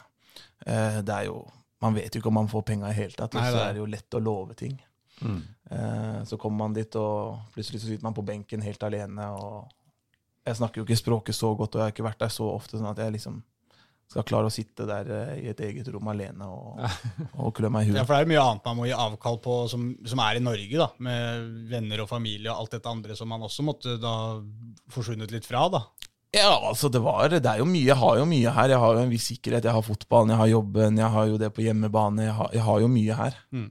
Eh, 0.68 1.00
Det 1.02 1.16
er 1.22 1.30
jo 1.32 1.42
Man 1.84 1.96
vet 1.98 2.16
jo 2.16 2.20
ikke 2.22 2.30
om 2.32 2.38
man 2.40 2.48
får 2.48 2.62
penga 2.64 2.88
i 2.92 2.96
hele 2.96 3.12
tatt, 3.12 3.34
og 3.36 3.42
så 3.44 3.58
er- 3.60 3.70
er 3.70 3.74
det 3.74 3.80
jo 3.82 3.86
lett 3.92 4.16
å 4.16 4.20
love 4.24 4.54
ting. 4.56 4.78
Mm. 5.22 5.42
Så 6.26 6.38
kommer 6.40 6.58
man 6.58 6.74
dit, 6.74 6.96
og 6.96 7.40
plutselig 7.56 7.82
så 7.82 7.88
sitter 7.90 8.04
man 8.04 8.14
på 8.14 8.24
benken 8.24 8.62
helt 8.64 8.84
alene, 8.84 9.26
og 9.36 9.68
jeg 10.46 10.56
snakker 10.56 10.80
jo 10.80 10.86
ikke 10.86 10.96
språket 11.02 11.36
så 11.36 11.50
godt, 11.58 11.76
og 11.76 11.80
jeg 11.82 11.84
har 11.84 11.92
ikke 11.92 12.06
vært 12.08 12.20
der 12.20 12.32
så 12.32 12.48
ofte, 12.54 12.78
sånn 12.80 12.88
at 12.92 12.98
jeg 13.04 13.12
liksom 13.18 13.42
skal 14.14 14.26
klare 14.30 14.50
å 14.50 14.54
sitte 14.54 14.86
der 14.90 15.10
eh, 15.10 15.34
i 15.42 15.50
et 15.52 15.62
eget 15.66 15.90
rom 15.94 16.12
alene 16.12 16.46
og, 16.46 16.80
og 17.42 17.54
klø 17.58 17.72
meg 17.74 17.90
i 17.90 17.96
Ja, 17.96 18.06
for 18.06 18.16
det 18.16 18.28
er 18.28 18.32
mye 18.34 18.46
annet 18.46 18.70
man 18.70 18.80
må 18.80 18.88
gi 18.88 18.96
avkall 18.96 19.40
på 19.44 19.58
som, 19.72 19.90
som 20.08 20.22
er 20.26 20.40
i 20.40 20.44
Norge, 20.44 20.80
da. 20.80 20.90
Med 21.04 21.52
venner 21.72 22.06
og 22.06 22.10
familie 22.12 22.52
og 22.54 22.64
alt 22.64 22.78
dette 22.78 22.94
andre 22.94 23.18
som 23.18 23.32
man 23.34 23.46
også 23.48 23.66
måtte 23.66 23.98
da 24.02 24.16
forsvunnet 24.94 25.34
litt 25.34 25.50
fra, 25.50 25.66
da. 25.74 25.86
Ja, 26.34 26.50
altså 26.66 26.90
det 26.90 27.04
var 27.06 27.30
Det 27.30 27.46
er 27.46 27.60
jo 27.62 27.68
mye. 27.70 27.86
Jeg 27.86 28.00
har 28.00 28.18
jo 28.18 28.26
mye 28.26 28.54
her. 28.56 28.72
Jeg 28.74 28.82
har 28.82 28.96
jo 28.98 29.02
en 29.04 29.12
viss 29.14 29.28
sikkerhet. 29.30 29.68
Jeg 29.68 29.76
har 29.76 29.86
fotballen, 29.86 30.34
jeg 30.34 30.42
har 30.42 30.50
jobben, 30.50 30.98
jeg 30.98 31.14
har 31.16 31.28
jo 31.30 31.40
det 31.42 31.50
på 31.54 31.62
hjemmebane. 31.62 32.26
Jeg 32.26 32.38
har, 32.40 32.50
jeg 32.58 32.66
har 32.66 32.80
jo 32.82 32.90
mye 32.90 33.18
her. 33.20 33.38
Mm. 33.54 33.68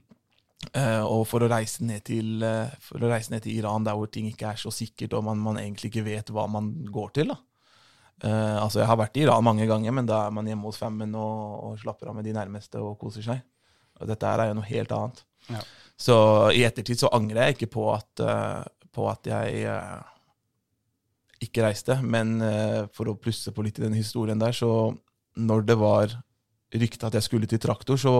Uh, 0.71 1.03
og 1.03 1.25
for 1.27 1.43
å 1.43 1.49
reise 1.51 1.83
ned 1.83 2.05
til 2.07 2.39
uh, 2.39 2.71
For 2.79 3.03
å 3.03 3.09
reise 3.11 3.33
ned 3.33 3.43
til 3.43 3.57
Iran, 3.59 3.83
der 3.83 3.97
hvor 3.99 4.07
ting 4.07 4.29
ikke 4.29 4.53
er 4.53 4.61
så 4.61 4.71
sikkert, 4.71 5.11
og 5.17 5.25
man, 5.27 5.41
man 5.43 5.59
egentlig 5.59 5.91
ikke 5.91 6.05
vet 6.07 6.31
hva 6.31 6.47
man 6.47 6.71
går 6.87 7.11
til, 7.19 7.33
da. 7.33 7.41
Eh, 8.23 8.57
altså 8.61 8.79
Jeg 8.79 8.87
har 8.87 8.99
vært 8.99 9.17
i 9.19 9.25
Iran 9.25 9.43
mange 9.43 9.65
ganger, 9.67 9.91
men 9.95 10.07
da 10.07 10.21
er 10.25 10.35
man 10.35 10.47
hjemme 10.47 10.69
hos 10.69 10.79
fammen 10.79 11.11
og, 11.19 11.57
og 11.67 11.79
slapper 11.81 12.11
av 12.11 12.15
med 12.15 12.27
de 12.27 12.35
nærmeste 12.35 12.79
og 12.79 12.95
koser 13.01 13.25
seg. 13.25 13.43
Og 13.99 14.07
dette 14.09 14.29
er 14.29 14.47
jo 14.49 14.57
noe 14.57 14.69
helt 14.69 14.93
annet. 14.95 15.19
Ja. 15.51 15.59
Så 15.99 16.15
i 16.55 16.63
ettertid 16.65 17.01
så 17.01 17.11
angrer 17.13 17.49
jeg 17.49 17.57
ikke 17.57 17.73
på 17.75 17.83
at, 17.93 18.23
uh, 18.23 18.63
på 18.95 19.05
at 19.11 19.27
jeg 19.29 19.67
uh, 19.69 19.99
ikke 21.43 21.65
reiste. 21.67 21.99
Men 22.01 22.39
for 22.95 23.11
å 23.11 23.17
plusse 23.19 23.51
på 23.53 23.65
litt 23.65 23.77
i 23.81 23.83
den 23.83 23.97
historien 23.97 24.39
der, 24.39 24.55
så 24.55 24.93
når 25.35 25.65
det 25.67 25.75
var 25.81 26.15
rykte 26.73 27.09
at 27.09 27.17
jeg 27.19 27.27
skulle 27.27 27.49
til 27.51 27.59
traktor, 27.61 27.99
så 27.99 28.13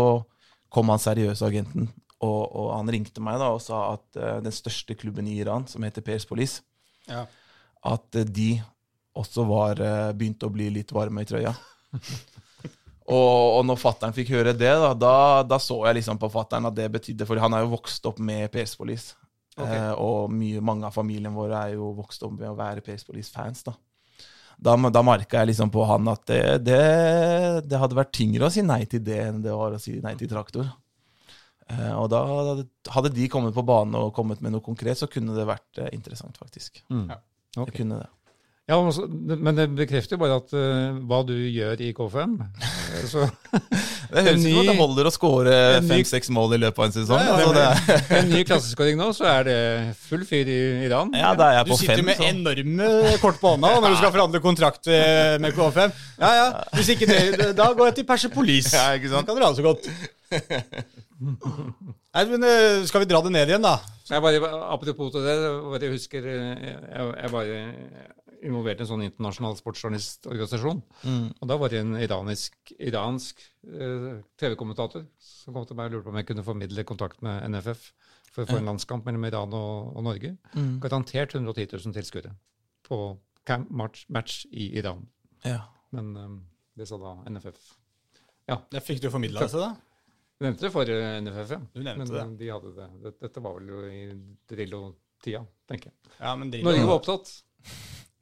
kom 0.73 0.91
han 0.91 1.01
seriøse 1.01 1.47
agenten. 1.47 1.87
Og, 2.19 2.41
og 2.51 2.67
han 2.75 2.91
ringte 2.91 3.23
meg 3.23 3.39
da 3.39 3.49
og 3.55 3.63
sa 3.63 3.79
at 3.95 4.19
den 4.43 4.53
største 4.53 4.95
klubben 4.99 5.29
i 5.31 5.37
Iran, 5.39 5.65
som 5.71 5.87
heter 5.87 6.03
Pers 6.05 6.27
Police, 6.27 6.61
Ja. 7.07 7.23
at 7.87 8.19
de 8.35 8.49
også 9.19 9.45
var 9.49 9.81
eh, 9.83 10.11
begynt 10.17 10.45
å 10.45 10.51
bli 10.53 10.69
litt 10.73 10.93
varme 10.95 11.23
i 11.23 11.29
trøya. 11.29 11.53
Og, 13.03 13.57
og 13.57 13.65
når 13.67 13.79
fattern 13.81 14.13
fikk 14.15 14.29
høre 14.31 14.53
det, 14.55 14.69
da, 14.79 14.93
da, 14.95 15.15
da 15.43 15.57
så 15.59 15.75
jeg 15.89 15.97
liksom 15.97 16.15
på 16.21 16.29
fattern 16.31 16.69
at 16.69 16.75
det 16.77 16.85
betydde 16.93 17.25
For 17.27 17.41
han 17.43 17.51
er 17.51 17.65
jo 17.65 17.73
vokst 17.73 18.05
opp 18.07 18.21
med 18.23 18.47
PS 18.53 18.77
Police. 18.79 19.17
Okay. 19.57 19.75
Eh, 19.75 19.91
og 19.99 20.31
mye, 20.31 20.61
mange 20.63 20.87
av 20.87 20.95
familien 20.95 21.35
vår 21.35 21.51
er 21.57 21.73
jo 21.75 21.91
vokst 21.97 22.23
opp 22.23 22.37
med 22.37 22.47
å 22.47 22.55
være 22.55 22.83
PS 22.85 23.03
Police-fans. 23.09 23.65
Da 23.67 23.75
Da, 24.63 24.77
da 24.77 25.01
merka 25.03 25.41
jeg 25.41 25.51
liksom 25.51 25.73
på 25.73 25.83
han 25.89 26.07
at 26.07 26.23
det, 26.29 26.41
det, 26.63 26.79
det 27.67 27.81
hadde 27.81 27.97
vært 27.97 28.13
tyngre 28.15 28.47
å 28.47 28.53
si 28.53 28.63
nei 28.63 28.85
til 28.87 29.03
det 29.03 29.19
enn 29.25 29.43
det 29.43 29.51
var 29.51 29.75
å 29.75 29.81
si 29.81 29.97
nei 29.99 30.15
til 30.15 30.31
traktor. 30.31 30.71
Eh, 31.73 31.93
og 31.97 32.07
da 32.13 32.23
hadde 32.93 33.11
de 33.15 33.27
kommet 33.31 33.55
på 33.55 33.65
banen 33.67 33.97
og 33.99 34.13
kommet 34.15 34.39
med 34.45 34.55
noe 34.55 34.63
konkret, 34.63 34.99
så 34.99 35.09
kunne 35.11 35.35
det 35.35 35.47
vært 35.49 35.81
eh, 35.81 35.91
interessant, 35.97 36.39
faktisk. 36.39 36.83
Ok. 37.57 37.67
Det 37.67 37.75
kunne 37.81 37.99
det. 37.99 38.09
Ja, 38.63 38.77
men 38.79 39.57
det 39.57 39.65
bekrefter 39.75 40.15
jo 40.15 40.21
bare 40.21 40.37
at 40.39 40.53
uh, 40.55 40.95
hva 41.03 41.17
du 41.27 41.33
gjør 41.35 41.81
i 41.83 41.89
K5 41.91 42.37
eh, 42.39 43.01
så 43.11 43.25
Det 43.27 44.21
høres 44.23 44.37
ut 44.39 44.45
som 44.45 44.59
at 44.61 44.69
det 44.69 44.75
holder 44.77 45.09
å 45.09 45.11
skåre 45.11 45.55
fem-seks 45.83 46.31
mål 46.31 46.55
i 46.55 46.59
løpet 46.61 46.79
av 46.79 46.85
en 46.87 46.93
sesong. 46.95 47.19
Ja, 47.19 47.33
ja, 47.41 47.49
altså, 47.49 47.97
det, 47.97 48.19
En 48.21 48.31
ny 48.31 48.45
klasseskåring 48.47 48.95
nå, 49.01 49.09
så 49.17 49.27
er 49.33 49.49
det 49.49 49.57
full 50.05 50.23
fyr 50.29 50.47
i 50.47 50.57
Iran. 50.87 51.11
ja, 51.11 51.33
da 51.35 51.49
er 51.49 51.57
jeg 51.57 51.67
Du 51.67 51.73
på 51.73 51.79
sitter 51.81 51.99
fem. 51.99 52.07
med 52.07 52.21
så. 52.21 52.29
enorme 52.31 53.17
kort 53.25 53.41
på 53.43 53.51
hånda 53.57 53.73
når 53.83 53.97
du 53.97 53.99
skal 53.99 54.15
forhandle 54.15 54.43
kontrakt 54.47 54.87
eh, 54.87 55.35
med 55.43 55.59
K5. 55.59 55.99
Ja, 56.23 56.31
ja. 56.39 56.47
Hvis 56.77 56.93
ikke 56.95 57.11
det, 57.11 57.51
da 57.59 57.67
går 57.75 57.91
jeg 57.91 57.99
til 57.99 58.07
Persepolis. 58.13 58.71
Ja, 58.71 58.93
ikke 58.95 59.11
sant? 59.11 59.27
Da 59.27 59.35
kan 59.35 59.43
dere 59.43 59.51
ha 59.51 59.51
det 59.51 59.59
så 59.59 59.67
godt. 59.67 59.91
Nei, 62.15 62.25
men 62.31 62.47
eh, 62.47 62.79
Skal 62.87 63.03
vi 63.03 63.11
dra 63.11 63.19
det 63.27 63.35
ned 63.35 63.51
igjen, 63.51 63.67
da? 63.67 63.75
Jeg 64.07 64.23
bare, 64.23 64.55
Apropos 64.71 65.11
til 65.11 65.27
det, 65.27 65.37
bare 65.67 65.83
jeg 65.83 65.97
husker 65.99 66.31
jeg, 66.31 66.75
jeg 66.95 67.31
var 67.35 67.55
involvert 68.43 68.81
i 68.81 68.85
en 68.85 68.89
sånn 68.89 69.05
internasjonal 69.05 69.57
sportsjournalistorganisasjon. 69.59 70.81
Mm. 71.03 71.27
Og 71.39 71.49
da 71.49 71.57
var 71.59 71.73
det 71.73 71.81
en 71.83 71.97
iransk, 71.99 72.73
iransk 72.77 73.43
eh, 73.67 74.09
TV-kommentator 74.39 75.05
som 75.23 75.55
kom 75.55 75.67
til 75.69 75.79
meg 75.79 75.89
og 75.89 75.97
lurte 75.97 76.07
på 76.07 76.13
om 76.13 76.19
jeg 76.21 76.29
kunne 76.31 76.47
formidle 76.47 76.87
kontakt 76.87 77.23
med 77.25 77.45
NFF 77.53 77.85
for 78.33 78.43
å 78.43 78.49
få 78.49 78.59
en 78.59 78.71
landskamp 78.71 79.05
mellom 79.07 79.27
Iran 79.29 79.53
og, 79.57 79.93
og 79.93 80.07
Norge. 80.09 80.35
Mm. 80.57 80.75
Garantert 80.83 81.35
110 81.37 81.77
000 81.77 81.95
tilskuere 81.99 82.33
på 82.87 82.99
camp 83.47 83.71
match, 83.71 84.05
match 84.09 84.43
i 84.51 84.71
Iran. 84.79 85.05
Ja. 85.45 85.61
Men 85.93 86.15
um, 86.17 86.37
det 86.77 86.87
sa 86.89 86.97
da 86.97 87.17
NFF. 87.29 87.59
Ja. 88.49 88.59
Det 88.71 88.81
fikk 88.83 89.03
du 89.03 89.09
formidla 89.13 89.43
det 89.45 89.53
til, 89.53 89.63
da? 89.63 89.73
Du 90.39 90.47
nevnte 90.47 90.65
det 90.65 90.73
for 90.73 90.89
eh, 90.89 91.21
NFF, 91.23 91.51
ja. 91.55 91.59
Du 91.71 91.79
nevnte 91.79 92.03
Men 92.03 92.13
det. 92.13 92.21
eh, 92.21 92.37
de 92.41 92.51
hadde 92.51 92.73
det. 92.75 92.87
Dette, 93.05 93.19
dette 93.27 93.43
var 93.45 93.59
vel 93.59 93.69
jo 93.69 93.83
i 93.87 94.01
Drillo-tida, 94.49 95.43
tenker 95.69 95.91
jeg. 95.91 96.13
Ja, 96.17 96.33
men 96.39 96.51
Norge 96.51 96.87
var 96.89 96.99
opptatt. 96.99 97.31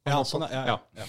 Ja, 0.08 0.22
sånn, 0.26 0.46
ja, 0.50 0.62
ja. 0.66 0.78
ja. 0.98 1.08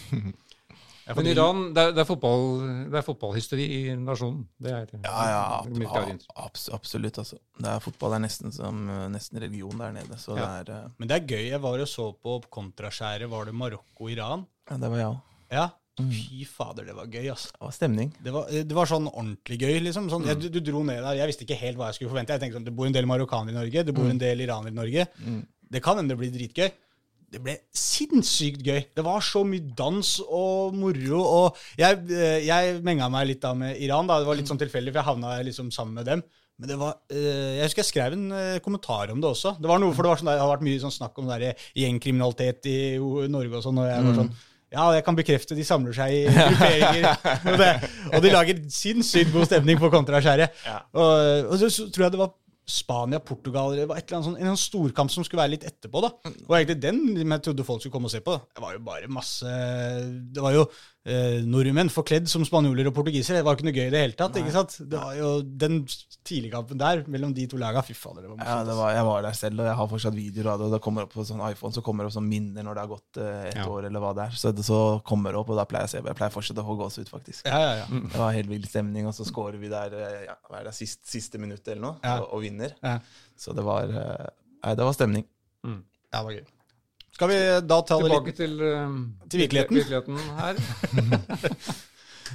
Ja, 1.03 1.15
Men 1.17 1.27
Iran, 1.27 1.63
det 1.75 1.83
er, 1.83 1.95
det, 1.97 2.03
er 2.05 2.07
fotball, 2.07 2.45
det 2.93 2.99
er 3.01 3.05
fotballhysteri 3.07 3.65
i 3.67 3.81
nasjonen. 3.99 4.45
Det 4.63 4.71
er 4.71 4.93
Ja, 5.03 5.25
ja, 5.33 5.41
ab 5.59 6.13
ab 6.47 6.61
absolutt. 6.77 7.19
Altså. 7.19 7.39
Det 7.59 7.73
er 7.73 7.83
Fotball 7.83 8.15
er 8.19 8.23
nesten 8.23 8.55
som 8.55 8.85
eh, 8.87 9.09
nesten 9.11 9.41
religion 9.43 9.83
der 9.83 9.97
nede. 9.97 10.19
Så 10.21 10.37
Ja. 10.39 10.63
det 10.63 10.71
er 10.77 10.87
uh... 10.87 10.91
Men 11.03 11.11
det 11.11 11.17
er 11.19 11.27
gøy. 11.27 11.45
Jeg 11.51 11.63
var 11.65 11.83
og 11.83 11.91
så 11.91 12.13
på 12.15 12.37
kontraskjæret. 12.55 13.31
Var 13.33 13.51
det 13.51 13.55
Marokko-Iran? 13.59 14.47
Ja, 14.71 14.79
det 14.79 14.93
var 14.93 15.01
jeg 15.03 15.09
òg. 15.11 15.19
Ja. 15.51 15.67
Fy 16.01 16.47
fader, 16.49 16.87
det 16.89 16.95
var 16.97 17.11
gøy, 17.11 17.27
ass. 17.35 17.51
Det 17.53 17.67
var 17.67 17.75
stemning. 17.77 18.15
Det 18.23 18.33
var, 18.33 18.47
det 18.49 18.77
var 18.77 18.89
sånn 18.89 19.11
ordentlig 19.11 19.59
gøy, 19.61 19.75
liksom. 19.89 20.07
Sånn, 20.09 20.25
jeg, 20.31 20.39
du, 20.41 20.47
du 20.55 20.63
dro 20.65 20.81
ned 20.87 21.03
der. 21.03 21.19
Jeg 21.19 21.33
visste 21.33 21.45
ikke 21.45 21.59
helt 21.61 21.81
hva 21.81 21.91
jeg 21.91 21.99
skulle 21.99 22.15
forvente. 22.15 22.33
Jeg 22.39 22.47
tenkte 22.47 22.61
sånn, 22.61 22.69
Det 22.71 22.77
bor 22.79 22.89
en 22.89 22.95
del 22.95 23.11
marokkanere 23.11 23.53
i 23.53 23.59
Norge, 23.59 23.85
det 23.91 23.97
bor 23.97 24.09
en 24.09 24.23
del 24.23 24.47
iranere 24.47 24.73
i 24.73 24.79
Norge. 24.79 25.09
Det 25.73 25.83
kan 25.85 25.99
hende 25.99 26.15
det 26.15 26.21
blir 26.23 26.33
dritgøy. 26.33 26.71
Det 27.33 27.41
ble 27.41 27.55
sinnssykt 27.73 28.61
gøy. 28.61 28.83
Det 28.93 29.03
var 29.07 29.25
så 29.25 29.41
mye 29.49 29.65
dans 29.77 30.09
og 30.27 30.75
moro. 30.77 31.23
Og 31.23 31.63
jeg, 31.81 32.03
eh, 32.13 32.43
jeg 32.45 32.83
menga 32.85 33.09
meg 33.13 33.31
litt 33.31 33.41
da 33.41 33.55
med 33.57 33.81
Iran. 33.81 34.07
da, 34.07 34.19
Det 34.21 34.29
var 34.29 34.37
litt 34.37 34.51
sånn 34.51 34.61
tilfeldig, 34.61 34.93
for 34.93 35.01
jeg 35.01 35.09
havna 35.09 35.39
liksom 35.47 35.71
sammen 35.73 35.95
med 35.95 36.11
dem. 36.11 36.23
Men 36.61 36.69
det 36.69 36.77
var, 36.79 36.99
eh, 37.09 37.57
jeg 37.57 37.65
husker 37.65 37.81
jeg 37.83 37.89
skrev 37.89 38.13
en 38.13 38.33
eh, 38.37 38.59
kommentar 38.61 39.11
om 39.11 39.21
det 39.21 39.31
også. 39.31 39.57
Det 39.59 39.71
var 39.71 39.81
noe, 39.81 39.95
for 39.97 40.05
det, 40.05 40.13
var 40.13 40.21
sånn 40.21 40.29
det 40.29 40.41
har 40.43 40.53
vært 40.53 40.67
mye 40.69 40.83
sånn 40.85 40.93
snakk 40.93 41.17
om 41.19 41.31
der 41.33 41.57
gjengkriminalitet 41.75 42.69
i 42.69 42.79
Norge 43.01 43.57
og 43.57 43.65
sånn. 43.65 43.81
og 43.81 43.89
jeg 43.89 44.05
var 44.05 44.19
sånn, 44.21 44.33
ja, 44.73 44.85
jeg 44.93 45.05
kan 45.05 45.17
bekrefte, 45.17 45.57
de 45.57 45.65
samler 45.65 45.97
seg 45.97 46.13
i 46.13 46.21
grupperinger. 46.37 47.09
og, 47.49 47.59
det, 47.65 47.73
og 48.13 48.23
de 48.23 48.37
lager 48.37 48.63
sinnssykt 48.69 49.33
god 49.33 49.49
stemning 49.49 49.81
på 49.81 49.91
kontraskjæret. 49.93 50.63
Og, 50.93 51.49
og 51.49 51.57
så, 51.61 51.73
så 51.73 51.89
tror 51.89 52.07
jeg 52.07 52.15
det 52.15 52.23
var 52.27 52.37
Spania-Portugal 52.69 53.75
Det 53.77 53.89
var 53.91 53.99
et 53.99 54.07
eller 54.07 54.21
annet 54.21 54.29
sånn, 54.29 54.51
en 54.53 54.61
storkamp 54.61 55.11
som 55.11 55.25
skulle 55.27 55.43
være 55.43 55.55
litt 55.57 55.67
etterpå. 55.67 56.03
da. 56.05 56.13
Det 56.29 56.47
var 56.49 56.61
egentlig 56.61 56.83
den 56.83 57.33
jeg 57.35 57.45
trodde 57.47 57.67
folk 57.67 57.83
skulle 57.83 57.97
komme 57.97 58.11
og 58.11 58.15
se 58.15 58.23
på. 58.25 58.37
Det 58.55 58.63
var 58.63 58.77
jo 58.77 58.85
bare 58.87 59.11
masse 59.11 59.55
Det 60.33 60.45
var 60.45 60.55
jo 60.57 60.67
eh, 61.05 61.41
nordmenn 61.49 61.91
forkledd 61.91 62.29
som 62.31 62.45
spanjoler 62.47 62.87
og 62.91 62.95
portugisere. 62.95 63.41
Det 63.41 63.45
var 63.47 63.57
ikke 63.59 63.67
noe 63.69 63.75
gøy 63.77 63.87
i 63.89 63.93
det 63.95 64.03
hele 64.05 64.17
tatt. 64.19 64.37
ikke 64.39 64.53
sant? 64.55 64.77
Det 64.89 64.99
var 65.01 65.15
jo 65.19 65.31
Den 65.43 65.81
tidligkampen 66.23 66.79
der 66.79 67.03
mellom 67.11 67.33
de 67.35 67.47
to 67.51 67.59
laga, 67.59 67.83
fy 67.83 67.95
fader, 67.99 68.23
det 68.23 68.31
var 68.31 68.45
Ja, 68.47 68.59
det 68.65 68.77
var, 68.79 68.93
jeg 68.95 69.05
var 69.09 69.23
der 69.27 69.33
selv, 69.39 69.61
og 69.61 69.67
jeg 69.67 69.75
har 69.81 69.89
fortsatt 69.91 70.15
videoer 70.15 70.51
av 70.53 70.59
det. 70.63 70.67
Og 70.69 70.73
det 70.77 70.81
kommer 70.85 71.03
opp 71.09 71.13
på 71.17 71.25
sånn 71.27 71.43
iPhone 71.51 71.75
så 71.75 71.83
kommer 71.83 72.05
det 72.07 72.13
opp 72.13 72.17
sånn 72.21 72.29
minner 72.31 72.63
når 72.69 72.75
det 72.79 72.85
har 72.85 72.93
gått 72.93 73.19
eh, 73.19 73.49
et 73.51 73.57
Ja. 73.59 73.67
år, 73.67 73.87
eller 73.91 74.01
hva 74.05 74.13
det 74.15 74.27
er. 74.29 74.37
Så 74.39 74.53
det 74.55 74.65
så 74.69 74.81
kommer 75.05 75.33
det 75.35 75.43
opp, 75.43 75.51
og 75.51 75.59
da 75.59 75.65
pleier 75.67 75.89
jeg 75.89 75.91
å 75.91 75.95
se. 75.97 76.05
Jeg 76.13 76.19
pleier 76.23 76.37
fortsatt 76.39 76.63
å 76.63 76.67
få 76.71 76.79
gåsehud, 76.85 77.11
faktisk. 77.11 77.47
Ja, 77.51 77.59
ja, 77.59 77.75
ja. 77.83 77.87
Det 77.91 78.19
var 78.23 78.33
helt 78.39 78.49
vill 78.55 78.65
stemning, 78.71 79.07
og 79.11 79.15
så 79.19 79.27
scorer 79.27 79.59
vi 79.59 79.69
der 79.73 79.93
eh, 79.99 80.25
ja, 80.31 80.39
hva 80.49 80.61
er 80.63 80.71
det, 80.71 80.75
sist, 80.79 81.03
siste 81.11 81.39
minutt 81.43 81.67
eller 81.69 81.83
noe, 81.83 81.97
Ja. 82.05 82.21
og, 82.23 82.33
og 82.39 82.43
vinner. 82.47 82.75
Ja. 82.83 82.99
Så 83.37 83.53
det 83.59 83.65
var 83.67 83.91
eh, 83.91 84.27
Nei, 84.63 84.75
det 84.79 84.85
var 84.87 84.93
stemning. 84.95 85.25
ja, 85.67 86.19
det 86.21 86.25
var 86.29 86.33
gøy. 86.39 86.45
Skal 87.23 87.31
vi 87.31 87.67
da 87.71 87.77
ta 87.87 88.01
Tilbake 88.03 88.33
litt 88.33 88.41
til, 88.41 88.55
uh, 88.59 88.95
Til 89.31 89.45
virkeligheten. 89.45 89.79
virkeligheten 89.79 90.19
her. 90.43 90.57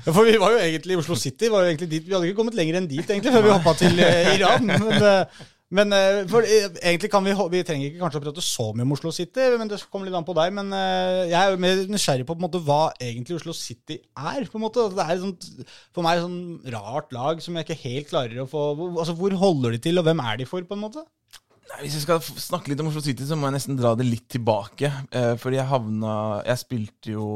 Ja, 0.05 0.14
For 0.14 0.23
vi 0.23 0.38
var 0.39 0.53
jo 0.53 0.59
egentlig 0.61 0.93
i 0.93 0.97
Oslo 1.01 1.15
City. 1.19 1.49
Var 1.51 1.65
jo 1.65 1.68
egentlig 1.73 1.88
dit. 1.91 2.03
Vi 2.05 2.14
hadde 2.14 2.27
ikke 2.30 2.38
kommet 2.38 2.55
lenger 2.55 2.77
enn 2.80 2.85
dit 2.88 3.09
egentlig 3.11 3.31
før 3.34 3.43
vi 3.43 3.49
hoppa 3.51 3.73
til 3.76 3.97
uh, 3.99 4.30
Iran. 4.38 4.69
Men, 4.69 5.01
uh, 5.03 5.41
men 5.73 5.91
for, 6.31 6.45
egentlig 6.47 7.09
kan 7.11 7.26
vi 7.26 7.34
Vi 7.51 7.64
trenger 7.68 7.89
ikke 7.89 7.99
kanskje 8.05 8.22
å 8.22 8.23
prate 8.23 8.43
så 8.45 8.69
mye 8.72 8.85
om 8.85 8.93
Oslo 8.95 9.11
City, 9.11 9.49
men 9.59 9.68
det 9.68 9.81
kommer 9.91 10.07
litt 10.07 10.15
an 10.15 10.27
på 10.30 10.38
deg. 10.38 10.53
Men 10.55 10.72
jeg 11.27 11.35
er 11.35 11.51
jo 11.51 11.59
mer 11.65 11.81
nysgjerrig 11.91 12.30
på, 12.30 12.38
på 12.38 12.45
måte, 12.45 12.64
hva 12.64 12.93
egentlig 13.03 13.41
Oslo 13.41 13.57
City 13.57 13.97
er. 13.99 14.47
på 14.47 14.61
en 14.61 14.64
måte. 14.64 14.88
Det 14.95 15.03
er 15.03 15.19
sånt, 15.26 15.49
for 15.91 16.07
meg 16.07 16.22
et 16.22 16.27
sånn 16.30 16.77
rart 16.77 17.11
lag 17.18 17.43
som 17.43 17.59
jeg 17.59 17.68
ikke 17.68 17.81
helt 17.84 18.14
klarer 18.14 18.45
å 18.45 18.47
få 18.47 18.64
altså 18.93 19.18
Hvor 19.19 19.35
holder 19.43 19.76
de 19.76 19.84
til, 19.89 19.99
og 19.99 20.07
hvem 20.07 20.23
er 20.23 20.39
de 20.39 20.47
for, 20.47 20.64
på 20.64 20.77
en 20.77 20.85
måte? 20.88 21.03
Nei, 21.68 21.84
Hvis 21.84 21.98
vi 21.98 22.03
skal 22.06 22.22
snakke 22.23 22.72
litt 22.72 22.81
om 22.81 22.89
Oslo 22.89 23.03
City, 23.03 23.26
så 23.27 23.38
må 23.38 23.49
jeg 23.49 23.57
nesten 23.57 23.77
dra 23.80 23.94
det 23.98 24.07
litt 24.07 24.27
tilbake. 24.31 24.91
Eh, 25.11 25.34
fordi 25.41 25.60
jeg 25.60 25.69
havna 25.69 26.15
Jeg 26.48 26.64
spilte 26.64 27.14
jo 27.14 27.27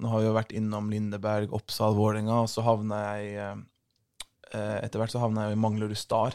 Nå 0.00 0.12
har 0.12 0.22
vi 0.22 0.28
jo 0.28 0.36
vært 0.36 0.54
innom 0.56 0.90
Lindeberg, 0.92 1.54
Oppsal, 1.56 1.96
Vålerenga, 1.98 2.42
og 2.44 2.50
så 2.50 2.64
havna 2.66 3.00
jeg 3.14 3.34
eh, 3.40 4.78
Etter 4.82 4.98
hvert 5.00 5.14
så 5.14 5.22
havna 5.22 5.48
jeg 5.48 5.58
i 5.58 5.60
Manglerud 5.62 5.98
Star. 5.98 6.34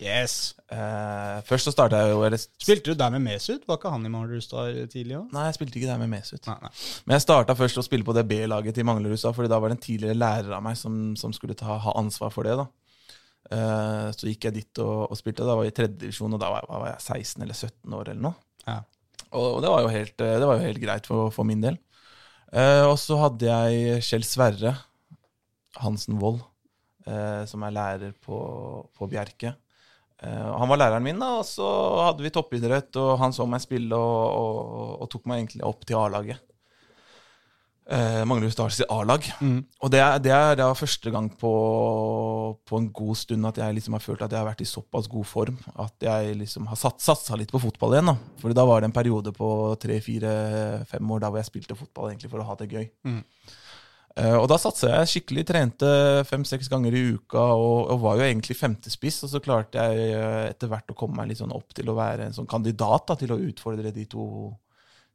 Yes. 0.00 0.54
Eh, 0.72 1.40
først 1.44 1.68
så 1.68 1.74
starta 1.74 1.98
jeg 2.00 2.14
jo 2.14 2.22
eller, 2.24 2.40
Spilte 2.40 2.94
du 2.94 2.96
der 2.96 3.12
med 3.12 3.20
Mesut? 3.20 3.66
Var 3.68 3.76
ikke 3.76 3.92
han 3.92 4.06
i 4.08 4.12
Manglerud 4.12 4.88
tidlig 4.88 5.18
òg? 5.18 5.26
Nei, 5.34 5.44
jeg 5.50 5.58
spilte 5.58 5.76
ikke 5.76 5.90
der 5.90 6.00
med 6.00 6.08
Mesut. 6.14 6.40
Nei, 6.48 6.56
nei. 6.64 6.70
Men 7.04 7.18
jeg 7.18 7.26
starta 7.26 7.56
først 7.58 7.82
å 7.82 7.84
spille 7.84 8.06
på 8.06 8.14
det 8.16 8.24
B-laget 8.30 8.78
til 8.78 8.86
Manglerud 8.88 9.20
Star, 9.20 9.36
fordi 9.36 9.52
da 9.52 9.58
var 9.60 9.68
det 9.68 9.76
en 9.76 9.84
tidligere 9.84 10.16
lærer 10.16 10.56
av 10.56 10.64
meg 10.64 10.78
som, 10.80 10.96
som 11.20 11.34
skulle 11.36 11.58
ta, 11.58 11.76
ha 11.84 11.96
ansvar 12.00 12.32
for 12.32 12.48
det. 12.48 12.56
da. 12.62 12.64
Eh, 13.50 14.08
så 14.14 14.28
gikk 14.30 14.46
jeg 14.46 14.56
dit 14.60 14.82
og, 14.82 15.10
og 15.10 15.18
spilte. 15.18 15.46
Da 15.46 15.56
var 15.58 15.66
jeg 15.66 15.74
i 15.74 15.78
tredje 15.80 15.98
divisjon, 16.04 16.36
og 16.36 16.42
da 16.42 16.50
var 16.52 16.64
jeg, 16.64 16.70
var 16.70 16.90
jeg 16.92 17.22
16 17.34 17.46
eller 17.46 17.58
17 17.58 17.96
år 17.98 18.12
eller 18.12 18.24
noe. 18.28 18.36
Ja. 18.66 18.76
Og, 19.30 19.46
og 19.46 19.64
det 19.64 19.72
var 19.72 19.88
helt, 19.94 20.14
eh, 20.26 20.36
det 20.38 20.50
var 20.50 20.58
jo 20.58 20.68
helt 20.68 20.82
greit 20.82 21.10
for, 21.10 21.32
for 21.34 21.48
min 21.48 21.64
del. 21.64 21.80
Uh, 22.50 22.90
og 22.90 22.96
så 22.98 23.14
hadde 23.14 23.46
jeg 23.46 24.00
Kjell 24.02 24.24
Sverre 24.26 24.72
Hansen 25.78 26.16
Wold, 26.18 26.40
uh, 27.06 27.46
som 27.46 27.62
er 27.62 27.76
lærer 27.76 28.16
på, 28.26 28.38
på 28.90 29.10
Bjerke. 29.10 29.54
Han 30.20 30.68
var 30.68 30.76
læreren 30.76 31.04
min, 31.06 31.16
da, 31.16 31.38
og 31.38 31.46
så 31.48 31.64
hadde 32.04 32.20
vi 32.20 32.28
toppidrett, 32.34 32.92
og 33.00 33.14
han 33.22 33.32
så 33.32 33.46
meg 33.48 33.62
spille 33.64 33.96
og, 33.96 34.98
og 35.00 35.06
tok 35.08 35.24
meg 35.30 35.38
egentlig 35.38 35.62
opp 35.64 35.86
til 35.88 35.96
A-laget. 35.96 36.42
Eh, 37.90 38.22
Manglerud 38.22 38.52
Stars 38.54 38.78
i 38.80 38.86
A-lag. 38.86 39.24
Mm. 39.42 39.64
Og 39.82 39.90
det 39.90 39.98
er, 39.98 40.18
det 40.22 40.30
er 40.30 40.58
da 40.60 40.68
første 40.78 41.10
gang 41.10 41.26
på, 41.40 41.50
på 42.62 42.78
en 42.78 42.86
god 42.94 43.18
stund 43.18 43.48
at 43.48 43.58
jeg 43.58 43.74
liksom 43.80 43.96
har 43.96 44.04
følt 44.04 44.22
at 44.22 44.30
jeg 44.30 44.38
har 44.38 44.46
vært 44.46 44.62
i 44.62 44.68
såpass 44.68 45.08
god 45.10 45.26
form 45.26 45.56
at 45.74 46.06
jeg 46.06 46.36
liksom 46.38 46.68
har 46.70 46.78
sat, 46.78 47.02
satsa 47.02 47.38
litt 47.40 47.50
på 47.50 47.62
fotball 47.62 47.96
igjen. 47.96 48.12
da. 48.12 48.36
Fordi 48.42 48.58
da 48.60 48.66
var 48.68 48.82
det 48.82 48.90
en 48.90 48.94
periode 48.94 49.34
på 49.34 49.50
tre-fire-fem 49.82 51.16
år 51.16 51.24
da 51.24 51.32
hvor 51.32 51.42
jeg 51.42 51.50
spilte 51.50 51.78
fotball 51.78 52.12
egentlig 52.12 52.30
for 52.30 52.44
å 52.44 52.46
ha 52.52 52.56
det 52.60 52.70
gøy. 52.70 52.86
Mm. 53.10 53.20
Eh, 54.20 54.36
og 54.38 54.46
da 54.50 54.62
satsa 54.62 54.94
jeg 54.94 55.10
skikkelig, 55.16 55.48
trente 55.50 55.90
fem-seks 56.30 56.70
ganger 56.70 56.94
i 56.94 57.04
uka 57.16 57.42
og, 57.58 57.90
og 57.90 58.06
var 58.06 58.20
jo 58.20 58.26
egentlig 58.28 58.58
femtespiss. 58.60 59.24
Og 59.26 59.34
så 59.34 59.42
klarte 59.42 59.82
jeg 59.82 60.14
eh, 60.14 60.46
etter 60.52 60.70
hvert 60.70 60.94
å 60.94 60.98
komme 60.98 61.18
meg 61.18 61.32
litt 61.32 61.42
sånn 61.42 61.58
opp 61.58 61.74
til 61.74 61.90
å 61.90 61.98
være 61.98 62.30
en 62.30 62.38
sånn 62.38 62.50
kandidat 62.50 63.10
da, 63.10 63.18
til 63.18 63.34
å 63.34 63.42
utfordre 63.50 63.90
de 63.98 64.06
to 64.14 64.24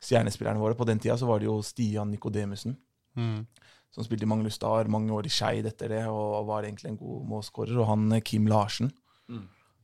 stjernespillerne 0.06 0.61
våre. 0.61 0.77
På 0.77 0.86
den 0.88 1.02
tida 1.02 1.18
så 1.18 1.27
var 1.30 1.41
det 1.41 1.49
jo 1.49 1.61
Stian 1.65 2.11
Nikodemussen 2.14 2.77
Mm. 3.15 3.45
som 3.95 4.03
spilte 4.03 4.26
i 4.26 4.27
Magnus 4.27 4.57
Star 4.57 4.90
mange 4.91 5.14
år 5.15 5.26
i 5.26 5.30
Skeid 5.32 5.65
etter 5.69 5.88
det, 5.88 6.02
og 6.11 6.45
var 6.49 6.65
egentlig 6.68 6.90
en 6.91 6.98
god 6.99 7.22
målskårer. 7.30 7.77
Og 7.80 7.88
han 7.88 8.11
eh, 8.11 8.19
Kim 8.27 8.48
Larsen, 8.52 8.91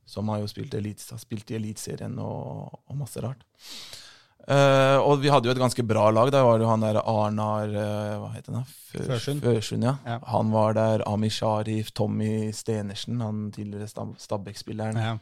som 0.04 0.28
har 0.28 0.42
jo 0.42 0.50
spilt, 0.50 0.74
elit, 0.76 1.00
har 1.10 1.18
spilt 1.22 1.50
i 1.50 1.56
Eliteserien 1.56 2.18
og, 2.20 2.82
og 2.90 2.98
masse 2.98 3.22
rart. 3.24 3.46
Uh, 4.42 4.98
og 5.06 5.20
vi 5.22 5.30
hadde 5.30 5.46
jo 5.46 5.52
et 5.54 5.60
ganske 5.62 5.84
bra 5.86 6.08
lag. 6.10 6.28
Der 6.34 6.42
var 6.42 6.58
det 6.58 6.64
jo 6.66 6.70
han 6.72 6.82
der 6.82 6.96
Arnar 6.98 7.70
uh, 7.70 8.14
Hva 8.24 8.30
het 8.34 8.48
han? 8.50 8.64
Førsund. 8.90 9.40
Førsund, 9.44 9.86
ja. 9.86 9.92
Ja. 10.04 10.16
Han 10.32 10.50
var 10.50 10.74
der. 10.74 11.04
Ami 11.06 11.30
Sharif, 11.30 11.92
Tommy 11.94 12.50
Stenersen, 12.52 13.20
han 13.22 13.52
tidligere 13.54 13.86
Stab 13.88 14.16
Stabæk-spilleren. 14.18 14.98
Ja. 14.98 15.12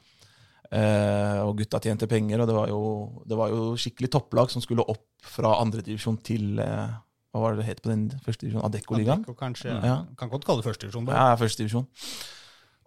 Eh, 0.71 1.39
og 1.43 1.57
gutta 1.59 1.81
tjente 1.83 2.07
penger, 2.07 2.43
og 2.43 2.47
det 2.47 2.55
var 2.55 2.69
jo, 2.71 2.83
det 3.27 3.39
var 3.39 3.51
jo 3.51 3.73
skikkelig 3.81 4.11
topplag 4.15 4.53
som 4.53 4.63
skulle 4.63 4.87
opp 4.87 5.09
fra 5.27 5.57
andredivisjon 5.59 6.21
til 6.23 6.61
eh, 6.63 6.93
Hva 7.35 7.43
var 7.43 7.57
det 7.57 7.65
det 7.65 7.67
het 7.73 7.83
på 7.83 7.91
den 7.91 8.07
første 8.23 8.47
divisjonen? 8.47 8.67
Adeccoligaen? 8.69 9.25
Adecco, 9.25 9.35
kanskje. 9.39 9.75
Ja. 9.75 10.01
Kan 10.19 10.31
godt 10.31 10.47
kalle 10.47 10.63
det 10.63 10.69
førstedivisjon. 10.69 11.11
Ja, 11.11 11.35
første 11.39 11.63
divisjon. 11.63 11.91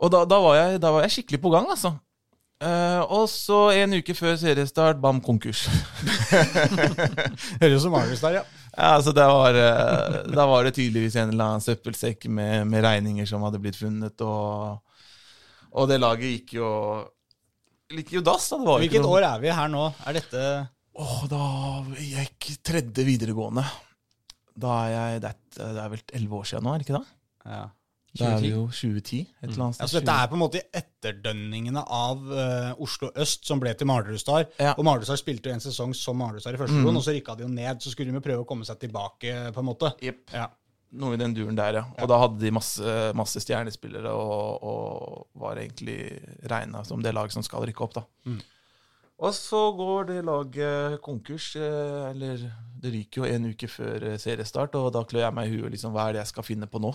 Og 0.03 0.11
da, 0.11 0.23
da, 0.27 0.39
var 0.43 0.57
jeg, 0.57 0.81
da 0.83 0.91
var 0.95 1.05
jeg 1.05 1.15
skikkelig 1.17 1.39
på 1.43 1.51
gang, 1.53 1.69
altså. 1.75 1.93
Eh, 2.63 3.01
og 3.11 3.25
så 3.31 3.59
en 3.75 3.97
uke 3.99 4.15
før 4.15 4.35
seriestart, 4.39 4.99
bam, 5.03 5.19
konkurs. 5.23 5.65
Høres 7.61 7.81
ut 7.81 7.83
som 7.83 7.95
Magnus 7.95 8.23
der, 8.23 8.39
ja. 8.39 8.43
Ja, 8.73 8.93
altså 8.95 9.11
da 9.13 9.27
var, 9.29 9.57
eh, 9.59 10.21
Da 10.33 10.45
var 10.49 10.63
det 10.65 10.73
tydeligvis 10.77 11.17
en 11.19 11.33
eller 11.33 11.51
annen 11.51 11.65
søppelsekk 11.65 12.29
med, 12.31 12.63
med 12.71 12.85
regninger 12.85 13.27
som 13.29 13.43
hadde 13.45 13.59
blitt 13.61 13.77
funnet, 13.79 14.23
og, 14.23 14.79
og 15.71 15.91
det 15.91 15.99
laget 15.99 16.31
gikk 16.37 16.55
jo 16.61 16.69
gikk 18.01 18.15
jo 18.17 18.23
dass. 18.25 18.49
da. 18.49 18.59
Det 18.59 18.67
var 18.69 18.79
jo 18.79 18.87
ikke 18.87 18.99
Hvilket 18.99 19.11
år 19.13 19.27
er 19.29 19.43
vi 19.43 19.53
her 19.59 19.71
nå? 19.73 19.85
Er 20.07 20.17
dette 20.19 20.47
Åh, 20.93 21.21
da 21.25 21.45
jeg 21.97 22.27
gikk 22.29 22.49
tredje 22.69 23.05
videregående. 23.07 23.63
Da 24.53 24.73
er 24.83 24.91
jeg 24.93 25.21
Det 25.23 25.31
er, 25.31 25.71
det 25.77 25.85
er 25.85 25.93
vel 25.95 26.03
elleve 26.19 26.41
år 26.41 26.51
siden 26.51 26.67
nå, 26.67 26.73
er 26.73 26.83
det 26.83 26.89
ikke 26.89 26.99
det? 26.99 27.07
ja. 27.53 27.63
Da 28.13 28.35
er 28.35 28.43
vi 28.43 28.51
jo 28.51 28.67
2010, 28.69 29.19
et 29.41 29.47
eller 29.47 29.63
annet 29.65 29.75
sted. 29.75 29.83
Altså, 29.87 29.97
dette 29.97 30.15
er 30.21 30.27
på 30.29 30.35
en 30.37 30.41
måte 30.43 30.59
etterdønningene 30.77 31.81
av 31.81 32.19
uh, 32.29 32.83
Oslo 32.85 33.09
Øst, 33.17 33.47
som 33.49 33.61
ble 33.61 33.71
til 33.73 33.89
Mardrudstad. 33.89 34.51
Ja. 34.61 34.75
Og 34.77 34.85
Mardrudstad 34.85 35.17
spilte 35.17 35.49
jo 35.49 35.55
en 35.57 35.63
sesong 35.63 35.95
som 35.97 36.19
Mardrudstad 36.21 36.53
i 36.53 36.59
første 36.61 36.77
divisjon, 36.77 36.99
og 36.99 37.05
så 37.07 37.15
rykka 37.15 37.33
de 37.39 37.47
jo 37.47 37.49
ned. 37.49 37.81
Så 37.81 37.89
skulle 37.89 38.13
de 38.13 38.19
jo 38.19 38.25
prøve 38.27 38.45
å 38.45 38.49
komme 38.51 38.67
seg 38.69 38.77
tilbake, 38.85 39.33
på 39.55 39.63
en 39.63 39.67
måte. 39.71 39.89
Yep. 40.05 40.21
Ja. 40.35 40.45
Noe 40.93 41.15
i 41.15 41.19
den 41.21 41.33
duren 41.33 41.57
der, 41.57 41.79
ja. 41.79 41.83
Og 41.97 42.09
da 42.09 42.19
hadde 42.21 42.37
de 42.41 42.51
masse, 42.53 42.95
masse 43.17 43.41
stjernespillere 43.41 44.11
og, 44.13 44.65
og 44.65 45.41
var 45.41 45.57
egentlig 45.57 46.19
regna 46.49 46.83
som 46.85 47.01
det 47.01 47.15
laget 47.15 47.33
som 47.33 47.45
skal 47.45 47.65
rykke 47.65 47.85
opp, 47.85 47.95
da. 47.97 48.03
Mm. 48.29 48.41
Og 49.23 49.33
så 49.37 49.61
går 49.77 50.09
det 50.09 50.19
laget 50.25 51.01
konkurs, 51.05 51.55
eh, 51.55 52.09
eller 52.11 52.45
det 52.83 52.91
ryker 52.91 53.21
jo 53.21 53.29
en 53.29 53.49
uke 53.53 53.69
før 53.71 54.07
eh, 54.09 54.19
seriestart, 54.19 54.75
og 54.75 54.91
da 54.95 55.03
klør 55.07 55.27
jeg 55.27 55.37
meg 55.37 55.49
i 55.49 55.55
huet 55.55 55.75
liksom, 55.75 55.93
hva 55.95 56.09
er 56.09 56.17
det 56.17 56.23
jeg 56.25 56.33
skal 56.33 56.47
finne 56.47 56.69
på 56.69 56.81
nå? 56.83 56.91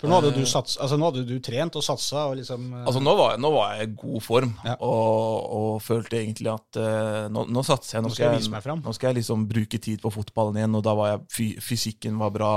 For 0.00 0.10
nå 0.10 0.16
hadde 0.18 0.32
du, 0.34 0.42
sats, 0.50 0.74
altså, 0.82 0.96
nå 0.98 1.06
hadde 1.06 1.22
du 1.28 1.36
trent 1.38 1.76
og 1.78 1.84
satsa 1.86 2.24
og 2.26 2.34
liksom 2.40 2.64
eh, 2.74 2.80
Altså, 2.88 3.00
nå 3.04 3.12
var, 3.16 3.30
jeg- 3.36 3.40
nå 3.44 3.50
var 3.54 3.74
jeg 3.78 3.86
i 3.88 3.92
god 4.00 4.22
form, 4.26 4.52
Ja. 4.66 4.74
og, 4.82 5.44
og 5.54 5.82
følte 5.86 6.18
egentlig 6.18 6.50
at 6.50 6.78
uh, 6.82 7.28
nå, 7.30 7.44
nå 7.46 7.62
satser 7.64 7.98
jeg. 8.00 8.02
Nå, 8.02 8.10
Nå 8.10 8.14
skal 8.16 8.26
jeg 8.32 8.40
vise 8.42 8.50
meg 8.56 8.64
fram. 8.66 8.82
Nå 8.82 8.94
skal 8.96 9.12
jeg 9.12 9.20
liksom 9.22 9.46
bruke 9.48 9.78
tid 9.78 10.02
på 10.02 10.10
fotballen 10.12 10.58
igjen, 10.58 10.74
og 10.74 10.82
da 10.82 10.94
var 10.98 11.12
jeg 11.14 11.58
Fysikken 11.62 12.18
var 12.18 12.34
bra. 12.34 12.50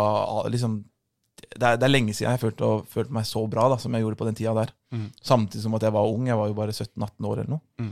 liksom 0.49 0.79
det 1.37 1.61
er, 1.61 1.77
det 1.77 1.85
er 1.85 1.93
lenge 1.93 2.13
siden 2.17 2.33
jeg 2.33 2.41
følte, 2.41 2.67
følte 2.89 3.13
meg 3.13 3.25
så 3.29 3.43
bra 3.47 3.67
da, 3.69 3.77
som 3.77 3.93
jeg 3.93 4.01
gjorde 4.01 4.17
på 4.17 4.25
den 4.25 4.35
tida 4.35 4.55
der. 4.57 4.71
Mm. 4.91 5.05
Samtidig 5.21 5.61
som 5.63 5.75
at 5.77 5.83
jeg 5.85 5.93
var 5.93 6.09
ung. 6.09 6.25
Jeg 6.27 6.35
var 6.39 6.49
jo 6.49 6.55
bare 6.57 6.73
17-18 6.73 7.27
år 7.29 7.43
eller 7.43 7.51
noe. 7.53 7.61
Mm. 7.77 7.91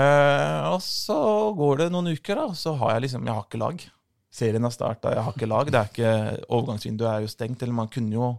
Eh, 0.00 0.68
og 0.70 0.80
så 0.86 1.18
går 1.58 1.82
det 1.84 1.88
noen 1.92 2.08
uker, 2.14 2.38
da, 2.40 2.44
og 2.52 2.56
så 2.58 2.72
har 2.78 2.94
jeg 2.96 3.04
liksom 3.08 3.26
Jeg 3.26 3.34
har 3.36 3.44
ikke 3.44 3.60
lag. 3.60 3.84
Serien 4.30 4.62
har 4.62 4.72
starta, 4.74 5.10
jeg 5.14 5.24
har 5.26 5.34
ikke 5.34 5.48
lag. 5.50 5.70
Det 5.72 5.80
er 5.80 5.90
ikke, 5.90 6.44
overgangsvinduet 6.48 7.10
er 7.10 7.24
jo 7.24 7.32
stengt. 7.32 7.62
Eller 7.64 7.76
man 7.76 7.90
kunne 7.90 8.14
jo 8.14 8.30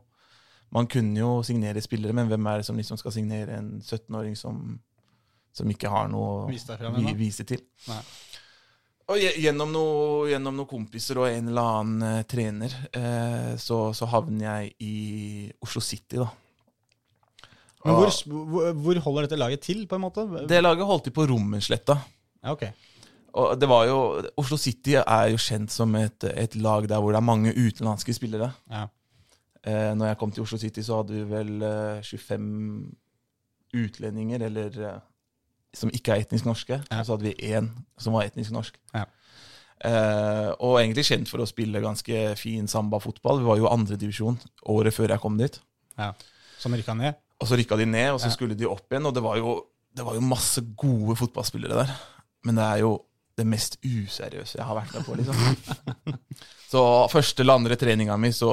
man 0.72 0.88
kunne 0.88 1.19
jo 1.19 1.41
signere 1.43 1.81
spillere, 1.84 2.15
men 2.15 2.30
hvem 2.31 2.45
er 2.47 2.61
det 2.61 2.65
som 2.65 2.77
liksom 2.80 2.99
skal 2.99 3.11
signere 3.11 3.57
en 3.59 3.81
17-åring 3.84 4.38
som, 4.39 4.61
som 5.51 5.72
ikke 5.73 5.91
har 5.91 6.07
noe 6.07 6.45
å 6.47 7.15
vise 7.19 7.43
til? 7.47 7.59
Nei. 7.89 7.99
Og 9.11 9.19
gjennom 9.19 9.73
noen 9.73 10.45
noe 10.47 10.69
kompiser 10.69 11.19
og 11.19 11.27
en 11.27 11.49
eller 11.51 11.73
annen 11.73 12.05
eh, 12.07 12.22
trener, 12.30 12.76
eh, 12.95 13.49
så, 13.59 13.81
så 13.97 14.07
havner 14.13 14.45
jeg 14.45 14.72
i 14.88 14.95
Oslo 15.59 15.84
City, 15.84 16.22
da. 16.22 16.30
Men 17.81 17.97
hvor, 17.97 18.72
hvor, 18.77 18.99
holder 19.07 19.26
dette 19.26 19.39
laget 19.41 19.63
til, 19.65 19.84
på 19.89 19.97
en 19.97 20.03
måte? 20.05 20.23
det 20.47 20.59
laget 20.61 20.85
holdt 20.85 21.07
til 21.09 21.15
på 21.15 21.26
Rommensletta. 21.27 21.97
Ja, 22.45 22.53
ok. 22.53 22.68
Og 23.34 23.53
det 23.60 23.70
var 23.70 23.86
jo, 23.88 23.99
Oslo 24.41 24.58
City 24.60 24.98
er 24.99 25.30
jo 25.32 25.40
kjent 25.40 25.72
som 25.72 25.94
et, 25.95 26.26
et 26.36 26.56
lag 26.60 26.88
der 26.90 26.99
hvor 26.99 27.14
det 27.14 27.22
er 27.22 27.28
mange 27.28 27.53
utenlandske 27.56 28.16
spillere. 28.18 28.52
Ja. 28.72 28.88
Eh, 29.64 29.94
når 29.95 30.12
jeg 30.12 30.20
kom 30.20 30.34
til 30.34 30.44
Oslo 30.44 30.58
City, 30.60 30.84
så 30.84 30.99
hadde 30.99 31.16
vi 31.16 31.24
vel 31.30 31.64
eh, 31.64 32.03
25 32.03 32.91
utlendinger, 33.78 34.44
eller 34.49 34.78
eh, 34.90 34.99
som 35.78 35.91
ikke 35.94 36.16
er 36.16 36.26
etnisk 36.26 36.48
norske. 36.49 36.82
Ja. 36.82 36.99
Og 36.99 37.08
så 37.08 37.16
hadde 37.16 37.30
vi 37.30 37.53
én 37.53 37.72
som 38.02 38.18
var 38.18 38.28
etnisk 38.28 38.52
norsk. 38.56 38.80
Ja. 38.95 39.06
Eh, 39.82 40.49
og 40.62 40.78
egentlig 40.82 41.08
kjent 41.08 41.30
for 41.32 41.41
å 41.41 41.49
spille 41.49 41.82
ganske 41.82 42.26
fin 42.38 42.68
samba-fotball. 42.70 43.41
Vi 43.41 43.49
var 43.49 43.62
jo 43.62 43.72
andredivisjon 43.72 44.38
året 44.70 44.94
før 44.98 45.16
jeg 45.16 45.24
kom 45.24 45.40
dit. 45.41 45.62
ja. 45.98 46.14
Som 46.62 46.76
rykka 46.78 46.94
ned? 46.94 47.16
Og 47.41 47.48
så 47.49 47.58
rykka 47.58 47.74
de 47.80 47.88
ned, 47.90 48.12
og 48.14 48.20
så 48.22 48.30
skulle 48.30 48.53
de 48.53 48.68
opp 48.70 48.86
igjen. 48.94 49.08
Og 49.10 49.16
det 49.18 49.24
var, 49.26 49.40
jo, 49.41 49.56
det 49.98 50.03
var 50.06 50.14
jo 50.14 50.22
masse 50.22 50.62
gode 50.78 51.16
fotballspillere 51.18 51.80
der. 51.80 51.94
Men 52.45 52.60
det 52.60 52.68
er 52.68 52.84
jo 52.84 52.91
det 53.38 53.45
mest 53.48 53.78
useriøse 53.86 54.60
jeg 54.60 54.68
har 54.68 54.78
vært 54.78 54.95
med 54.95 55.06
på, 55.08 55.16
liksom. 55.20 56.12
så 56.72 56.84
første 57.12 57.44
eller 57.44 57.60
andre 57.60 57.78
treninga 57.80 58.18
mi, 58.20 58.32
så, 58.36 58.52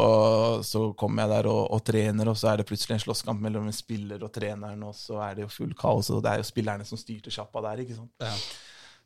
så 0.66 0.88
kommer 0.98 1.24
jeg 1.24 1.32
der 1.34 1.50
og, 1.50 1.60
og 1.76 1.84
trener, 1.86 2.30
og 2.30 2.38
så 2.38 2.52
er 2.52 2.60
det 2.60 2.68
plutselig 2.68 2.96
en 2.96 3.04
slåsskamp 3.06 3.42
mellom 3.44 3.68
en 3.68 3.76
spiller 3.76 4.22
og 4.24 4.32
treneren, 4.34 4.82
og 4.86 4.96
så 4.96 5.20
er 5.26 5.38
det 5.38 5.46
jo 5.46 5.52
full 5.52 5.74
kaos, 5.78 6.10
og 6.14 6.22
det 6.24 6.32
er 6.32 6.42
jo 6.42 6.48
spillerne 6.50 6.86
som 6.88 7.00
styrte 7.00 7.34
sjappa 7.34 7.64
der, 7.70 7.84
ikke 7.84 7.98
sant. 7.98 8.14
Ja. 8.22 8.34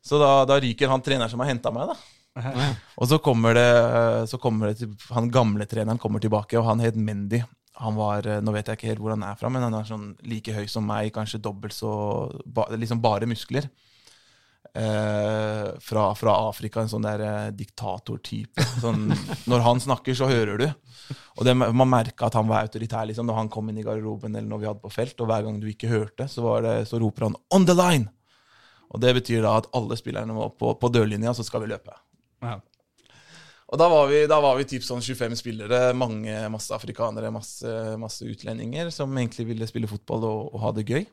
Så 0.03 0.19
da, 0.19 0.33
da 0.49 0.59
ryker 0.59 0.91
han 0.91 1.03
treneren 1.03 1.31
som 1.31 1.41
har 1.43 1.51
henta 1.53 1.71
meg, 1.73 1.93
da. 1.93 1.97
Og 2.97 3.07
så 3.09 3.19
kommer 3.21 3.53
det, 3.53 3.69
så 4.29 4.39
kommer 4.41 4.71
det 4.71 4.79
til, 4.81 4.93
Han 5.13 5.29
gamle 5.29 5.67
treneren 5.69 6.01
kommer 6.01 6.19
tilbake, 6.19 6.57
og 6.57 6.65
han 6.65 6.81
het 6.81 6.97
Mendy. 6.97 7.43
Han 7.81 7.95
var, 7.97 8.25
Nå 8.41 8.53
vet 8.53 8.67
jeg 8.69 8.79
ikke 8.79 8.91
helt 8.91 9.03
hvor 9.03 9.13
han 9.13 9.25
er 9.25 9.37
fra, 9.37 9.49
men 9.53 9.65
han 9.65 9.75
er 9.77 9.87
sånn 9.87 10.11
like 10.27 10.53
høy 10.53 10.65
som 10.69 10.85
meg, 10.87 11.11
kanskje 11.13 11.41
dobbelt 11.41 11.75
så 11.77 11.93
ba, 12.45 12.67
Liksom 12.73 13.01
bare 13.03 13.29
muskler. 13.29 13.69
Eh, 14.75 15.79
fra, 15.79 16.15
fra 16.15 16.33
Afrika, 16.49 16.81
en 16.81 16.89
sånn 16.89 17.05
der 17.05 17.21
eh, 17.21 17.51
diktatortype. 17.53 18.65
Sånn, 18.81 19.05
når 19.51 19.65
han 19.67 19.81
snakker, 19.83 20.17
så 20.17 20.29
hører 20.31 20.57
du. 20.57 20.65
Og 21.37 21.45
det, 21.45 21.53
man 21.59 21.91
merka 21.91 22.29
at 22.29 22.37
han 22.39 22.49
var 22.49 22.65
autoritær 22.65 23.05
liksom, 23.09 23.27
når 23.29 23.37
han 23.37 23.53
kom 23.53 23.69
inn 23.69 23.77
i 23.81 23.85
garderoben 23.85 24.33
eller 24.33 24.49
når 24.49 24.61
vi 24.63 24.69
hadde 24.71 24.83
på 24.85 24.93
felt. 24.93 25.19
Og 25.21 25.29
hver 25.29 25.45
gang 25.45 25.61
du 25.61 25.69
ikke 25.69 25.91
hørte, 25.91 26.27
så, 26.31 26.41
var 26.45 26.65
det, 26.65 26.75
så 26.89 27.01
roper 27.01 27.29
han 27.29 27.39
'on 27.53 27.69
the 27.69 27.77
line'! 27.77 28.09
Og 28.93 29.01
det 29.01 29.13
betyr 29.17 29.41
da 29.45 29.57
at 29.57 29.69
alle 29.73 29.97
spillerne 29.97 30.33
må 30.33 30.49
på, 30.53 30.73
på 30.77 30.89
dørlinja, 30.93 31.33
så 31.33 31.45
skal 31.45 31.63
vi 31.63 31.71
løpe. 31.71 31.93
Ja. 32.45 32.59
Og 33.73 33.79
da 33.81 33.87
var 33.89 34.09
vi, 34.09 34.19
da 34.29 34.37
var 34.41 34.57
vi 34.59 34.67
typ 34.69 34.83
sånn 34.85 35.01
25 35.01 35.33
spillere, 35.39 35.79
mange, 35.97 36.33
masse 36.53 36.73
afrikanere, 36.75 37.31
masse, 37.33 37.69
masse 37.97 38.25
utlendinger 38.25 38.91
som 38.93 39.09
egentlig 39.17 39.47
ville 39.49 39.69
spille 39.69 39.89
fotball 39.89 40.27
og, 40.29 40.51
og 40.53 40.61
ha 40.61 40.73
det 40.77 40.85
gøy. 40.85 41.07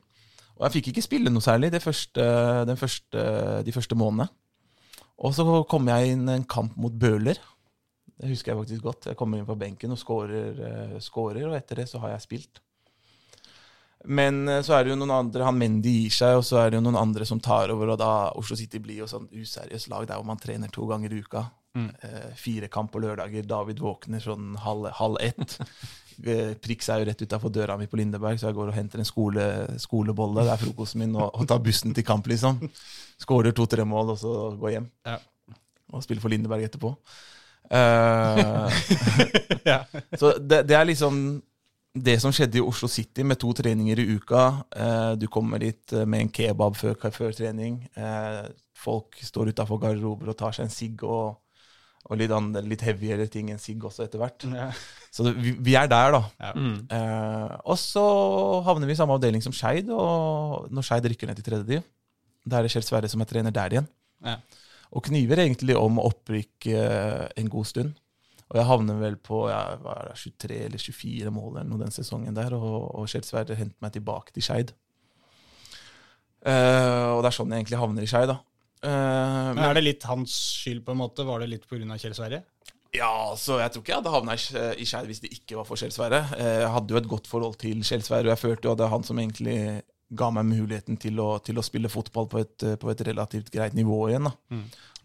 Og 0.61 0.67
jeg 0.67 0.75
fikk 0.77 0.91
ikke 0.91 1.01
spille 1.01 1.31
noe 1.33 1.41
særlig 1.41 1.71
det 1.73 1.81
første, 1.81 2.23
den 2.69 2.77
første, 2.77 3.21
de 3.65 3.73
første 3.73 3.97
månedene. 3.97 4.29
Og 5.25 5.33
så 5.33 5.45
kom 5.69 5.89
jeg 5.89 6.13
inn 6.13 6.29
en 6.29 6.45
kamp 6.45 6.75
mot 6.77 6.93
Bøhler. 6.93 7.39
Det 8.21 8.29
husker 8.29 8.51
jeg 8.51 8.59
faktisk 8.59 8.83
godt. 8.85 9.07
Jeg 9.09 9.17
kommer 9.17 9.41
inn 9.41 9.47
på 9.47 9.57
benken 9.57 9.93
og 9.93 9.97
scorer, 9.97 10.59
eh, 10.67 10.99
scorer, 11.01 11.47
og 11.49 11.55
etter 11.57 11.81
det 11.81 11.87
så 11.89 12.01
har 12.03 12.13
jeg 12.13 12.25
spilt. 12.27 12.61
Men 14.05 14.47
eh, 14.49 14.61
så 14.65 14.77
er 14.77 14.85
det 14.85 14.93
jo 14.93 14.99
noen 15.01 15.15
andre, 15.15 15.47
han 15.47 15.57
Mendy 15.57 15.95
gir 16.03 16.13
seg, 16.13 16.37
og 16.37 16.45
så 16.45 16.61
er 16.61 16.69
det 16.69 16.77
jo 16.77 16.85
noen 16.85 16.99
andre 17.01 17.25
som 17.25 17.41
tar 17.41 17.73
over, 17.73 17.93
og 17.93 17.97
da 18.01 18.11
Oslo 18.37 18.57
City 18.57 18.81
blir 18.81 19.01
jo 19.01 19.09
sånn 19.09 19.25
useriøst 19.33 19.89
lag 19.89 20.05
der 20.09 20.21
hvor 20.21 20.29
man 20.29 20.41
trener 20.41 20.69
to 20.73 20.85
ganger 20.89 21.13
i 21.13 21.23
uka. 21.25 21.47
Eh, 22.03 22.33
fire 22.35 22.67
kamp 22.67 22.91
på 22.93 23.01
lørdager. 23.01 23.45
David 23.47 23.79
våkner 23.81 24.21
sånn 24.21 24.55
halv, 24.59 24.89
halv 24.97 25.17
ett. 25.23 25.57
Eh, 26.23 26.53
Prix 26.61 26.89
er 26.89 27.01
jo 27.01 27.07
rett 27.09 27.23
utafor 27.25 27.53
døra 27.53 27.77
mi 27.79 27.87
på 27.89 27.99
Lindeberg, 27.99 28.39
så 28.39 28.49
jeg 28.49 28.57
går 28.57 28.71
og 28.71 28.77
henter 28.77 29.01
en 29.01 29.07
skole, 29.07 29.45
skolebolle. 29.81 30.45
Det 30.45 30.53
er 30.53 30.61
frokosten 30.61 31.03
min, 31.03 31.15
og, 31.17 31.29
og 31.33 31.47
tar 31.49 31.61
bussen 31.63 31.95
til 31.97 32.05
kamp, 32.07 32.27
liksom. 32.31 32.61
Skårer 33.21 33.55
to-tre 33.55 33.85
mål, 33.87 34.15
og 34.15 34.21
så 34.21 34.33
går 34.61 34.75
hjem. 34.77 34.89
Ja. 35.07 35.19
Og 35.91 36.03
spiller 36.05 36.23
for 36.23 36.33
Lindeberg 36.33 36.67
etterpå. 36.67 36.95
Uh, 37.71 38.67
Ja. 39.71 39.83
så 40.19 40.33
det, 40.39 40.65
det 40.67 40.75
er 40.75 40.87
liksom 40.89 41.41
det 41.91 42.17
som 42.23 42.31
skjedde 42.35 42.59
i 42.59 42.63
Oslo 42.63 42.87
City 42.91 43.23
med 43.27 43.39
to 43.39 43.51
treninger 43.55 43.99
i 43.99 44.07
uka. 44.15 44.43
Uh, 44.71 45.13
du 45.19 45.27
kommer 45.27 45.59
dit 45.59 45.95
med 46.05 46.25
en 46.25 46.31
kebab 46.31 46.77
før, 46.79 46.95
før 47.11 47.35
trening. 47.35 47.81
Uh, 47.97 48.47
folk 48.75 49.19
står 49.21 49.51
utafor 49.51 49.81
garderober 49.81 50.31
og 50.31 50.37
tar 50.39 50.55
seg 50.55 50.67
en 50.67 50.73
sigg 50.73 51.03
og, 51.03 51.35
og 52.11 52.19
litt, 52.19 52.31
andre, 52.35 52.61
litt 52.67 52.83
heavyere 52.83 53.25
ting 53.31 53.53
enn 53.53 53.61
sigg 53.61 53.83
også 53.87 54.03
etter 54.03 54.19
hvert. 54.19 54.43
Ja. 54.51 54.67
Så 55.11 55.23
det, 55.23 55.31
vi, 55.39 55.53
vi 55.63 55.77
er 55.79 55.87
der, 55.91 56.17
da. 56.17 56.21
Ja. 56.43 56.51
Mm. 56.55 56.75
Eh, 56.91 57.53
og 57.71 57.77
så 57.79 58.03
havner 58.67 58.89
vi 58.89 58.97
i 58.97 58.99
samme 58.99 59.15
avdeling 59.15 59.43
som 59.43 59.55
Skeid, 59.55 59.87
og 59.95 60.67
når 60.75 60.87
Skeid 60.87 61.07
rykker 61.07 61.31
ned 61.31 61.39
til 61.39 61.47
tredje 61.47 61.67
div, 61.69 61.85
da 62.43 62.59
er 62.59 62.67
det 62.67 62.73
Kjell 62.73 62.85
Sverre 62.87 63.11
som 63.11 63.23
er 63.23 63.29
trener 63.29 63.55
der 63.55 63.77
igjen. 63.77 63.87
Ja. 64.27 64.35
Og 64.91 65.05
kniver 65.07 65.39
egentlig 65.39 65.77
om 65.79 66.01
opprykk 66.03 66.67
eh, 66.73 67.25
en 67.39 67.51
god 67.53 67.69
stund. 67.69 67.95
Og 68.51 68.59
jeg 68.59 68.67
havner 68.67 68.99
vel 68.99 69.15
på 69.23 69.45
ja, 69.47 69.61
hva 69.79 69.95
er 70.01 70.11
det, 70.11 70.19
23 70.19 70.59
eller 70.65 70.83
24 70.83 71.31
mål 71.31 71.51
eller 71.53 71.69
noe 71.71 71.83
den 71.85 71.95
sesongen 71.95 72.35
der, 72.35 72.51
og, 72.59 72.89
og 72.99 73.07
Kjell 73.07 73.23
Sverre 73.23 73.55
henter 73.55 73.79
meg 73.79 73.95
tilbake 73.95 74.35
til 74.35 74.43
Skeid. 74.43 74.75
Eh, 76.43 77.07
og 77.13 77.21
det 77.23 77.31
er 77.31 77.37
sånn 77.39 77.53
jeg 77.53 77.63
egentlig 77.63 77.79
havner 77.79 78.03
i 78.03 78.11
Skeid, 78.11 78.33
da. 78.33 78.41
Eh, 78.83 79.53
Men 79.53 79.63
er 79.69 79.77
det 79.77 79.83
litt 79.85 80.03
hans 80.09 80.33
skyld, 80.61 80.83
på 80.85 80.91
en 80.95 81.01
måte? 81.03 81.25
Var 81.27 81.43
det 81.43 81.49
litt 81.53 81.67
pga. 81.69 81.97
Kjell 82.01 82.15
Sverre? 82.17 82.43
Ja, 82.93 83.11
så 83.39 83.55
jeg 83.61 83.71
tror 83.71 83.83
ikke 83.85 83.93
jeg 83.93 84.01
hadde 84.01 84.11
havna 84.11 84.33
i 84.35 84.83
Skeid 84.83 85.07
hvis 85.07 85.21
det 85.23 85.29
ikke 85.31 85.55
var 85.61 85.67
for 85.69 85.79
Kjell 85.79 85.93
Sverre. 85.95 86.25
Eh, 86.35 86.59
Jeg 86.65 86.71
hadde 86.73 86.91
jo 86.91 86.97
et 86.99 87.07
godt 87.07 87.27
forhold 87.31 87.55
til 87.61 87.83
Kjell 87.87 88.03
Sverre, 88.03 88.27
og 88.27 88.33
jeg 88.35 88.41
følte 88.41 88.67
jo 88.67 88.73
at 88.73 88.81
det 88.81 88.85
er 88.89 88.95
han 88.95 89.03
som 89.07 89.19
egentlig 89.21 89.57
ga 90.11 90.27
meg 90.35 90.43
muligheten 90.49 90.97
til 90.99 91.21
å, 91.23 91.37
til 91.39 91.55
å 91.55 91.63
spille 91.63 91.87
fotball 91.87 92.27
på 92.27 92.41
et, 92.41 92.63
eh, 92.67 92.75
på 92.75 92.89
et 92.91 93.03
relativt 93.07 93.47
greit 93.53 93.77
nivå 93.77 94.09
igjen. 94.09 94.27
da. 94.27 94.33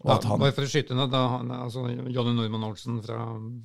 Og 0.03 0.11
at 0.13 0.21
Da, 0.21 0.27
han, 0.33 0.39
bare 0.43 0.51
for 0.53 0.67
å 0.67 0.69
skyte 0.69 0.93
ned, 0.97 1.09
da, 1.13 1.21
altså, 1.63 1.85
Jonny 2.11 2.33
Normann 2.35 2.67
Olsen 2.67 2.99
fra 3.05 3.21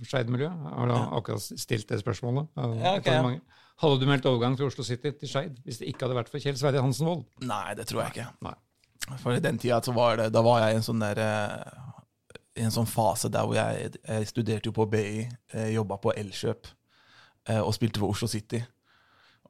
Skeid-miljøet 0.07 0.71
har 0.79 0.89
da 0.93 1.01
akkurat 1.19 1.43
stilt 1.43 1.89
det 1.91 1.99
spørsmålet. 2.01 2.47
Ja, 2.57 2.95
okay. 3.01 3.19
ja. 3.19 3.41
Hadde 3.83 3.99
du 3.99 4.07
meldt 4.07 4.25
overgang 4.31 4.55
fra 4.57 4.69
Oslo 4.71 4.85
City 4.87 5.11
til 5.19 5.29
Skeid 5.29 5.59
hvis 5.67 5.81
det 5.83 5.89
ikke 5.91 6.07
hadde 6.07 6.17
vært 6.21 6.31
for 6.31 6.39
Kjell 6.39 6.55
Sverre 6.57 6.81
Hansen 6.85 7.09
Wold? 7.11 7.27
Nei, 7.43 7.75
det 7.75 7.89
tror 7.91 8.05
jeg 8.05 8.15
ikke. 8.15 8.29
Nei. 8.47 8.55
For 9.21 9.35
i 9.35 9.43
den 9.43 9.59
tida 9.59 9.81
så 9.83 9.93
var 9.93 10.17
det 10.21 10.29
Da 10.35 10.43
var 10.45 10.63
jeg 10.63 10.75
i 10.75 10.79
en 10.79 10.85
sånn 10.87 11.03
der 11.03 11.19
eh, 11.23 11.81
I 12.61 12.67
en 12.67 12.75
sånn 12.75 12.89
fase 12.89 13.31
der 13.33 13.49
hvor 13.49 13.59
jeg, 13.59 13.97
jeg 13.99 14.29
studerte 14.29 14.71
jo 14.71 14.77
på 14.77 14.87
BI, 14.93 15.25
eh, 15.55 15.73
jobba 15.75 15.99
på 16.03 16.15
Elkjøp 16.15 16.69
eh, 17.49 17.61
og 17.61 17.73
spilte 17.75 18.03
for 18.03 18.13
Oslo 18.13 18.29
City. 18.29 18.61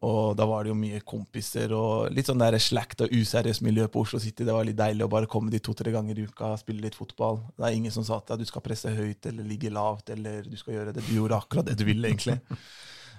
Og 0.03 0.37
da 0.39 0.47
var 0.51 0.65
det 0.65 0.73
jo 0.73 0.79
mye 0.79 1.01
kompiser 1.07 1.75
og 1.77 2.11
litt 2.15 2.27
sånn 2.27 2.41
der 2.43 2.57
slakt 2.63 3.05
og 3.05 3.13
useriøst 3.15 3.63
miljø 3.63 3.89
på 3.91 4.03
Oslo 4.03 4.19
City. 4.23 4.47
Det 4.47 4.55
var 4.55 4.67
litt 4.67 4.79
deilig 4.79 5.07
å 5.07 5.11
bare 5.11 5.31
komme 5.31 5.53
dit 5.53 5.63
to-tre 5.63 5.93
ganger 5.95 6.19
i 6.19 6.25
uka, 6.27 6.57
spille 6.59 6.83
litt 6.83 6.99
fotball. 6.99 7.39
Det 7.55 7.69
er 7.69 7.77
ingen 7.79 7.95
som 7.95 8.07
sa 8.07 8.19
til 8.19 8.33
deg 8.33 8.41
at 8.41 8.43
du 8.43 8.51
skal 8.51 8.65
presse 8.67 8.91
høyt 8.91 9.29
eller 9.31 9.47
ligge 9.47 9.71
lavt 9.71 10.11
eller 10.15 10.47
du 10.47 10.57
skal 10.59 10.79
gjøre 10.79 10.97
det. 10.97 11.05
Du 11.07 11.15
gjorde 11.21 11.39
akkurat 11.39 11.71
det 11.71 11.79
du 11.79 11.87
ville, 11.89 12.11
egentlig. 12.11 12.41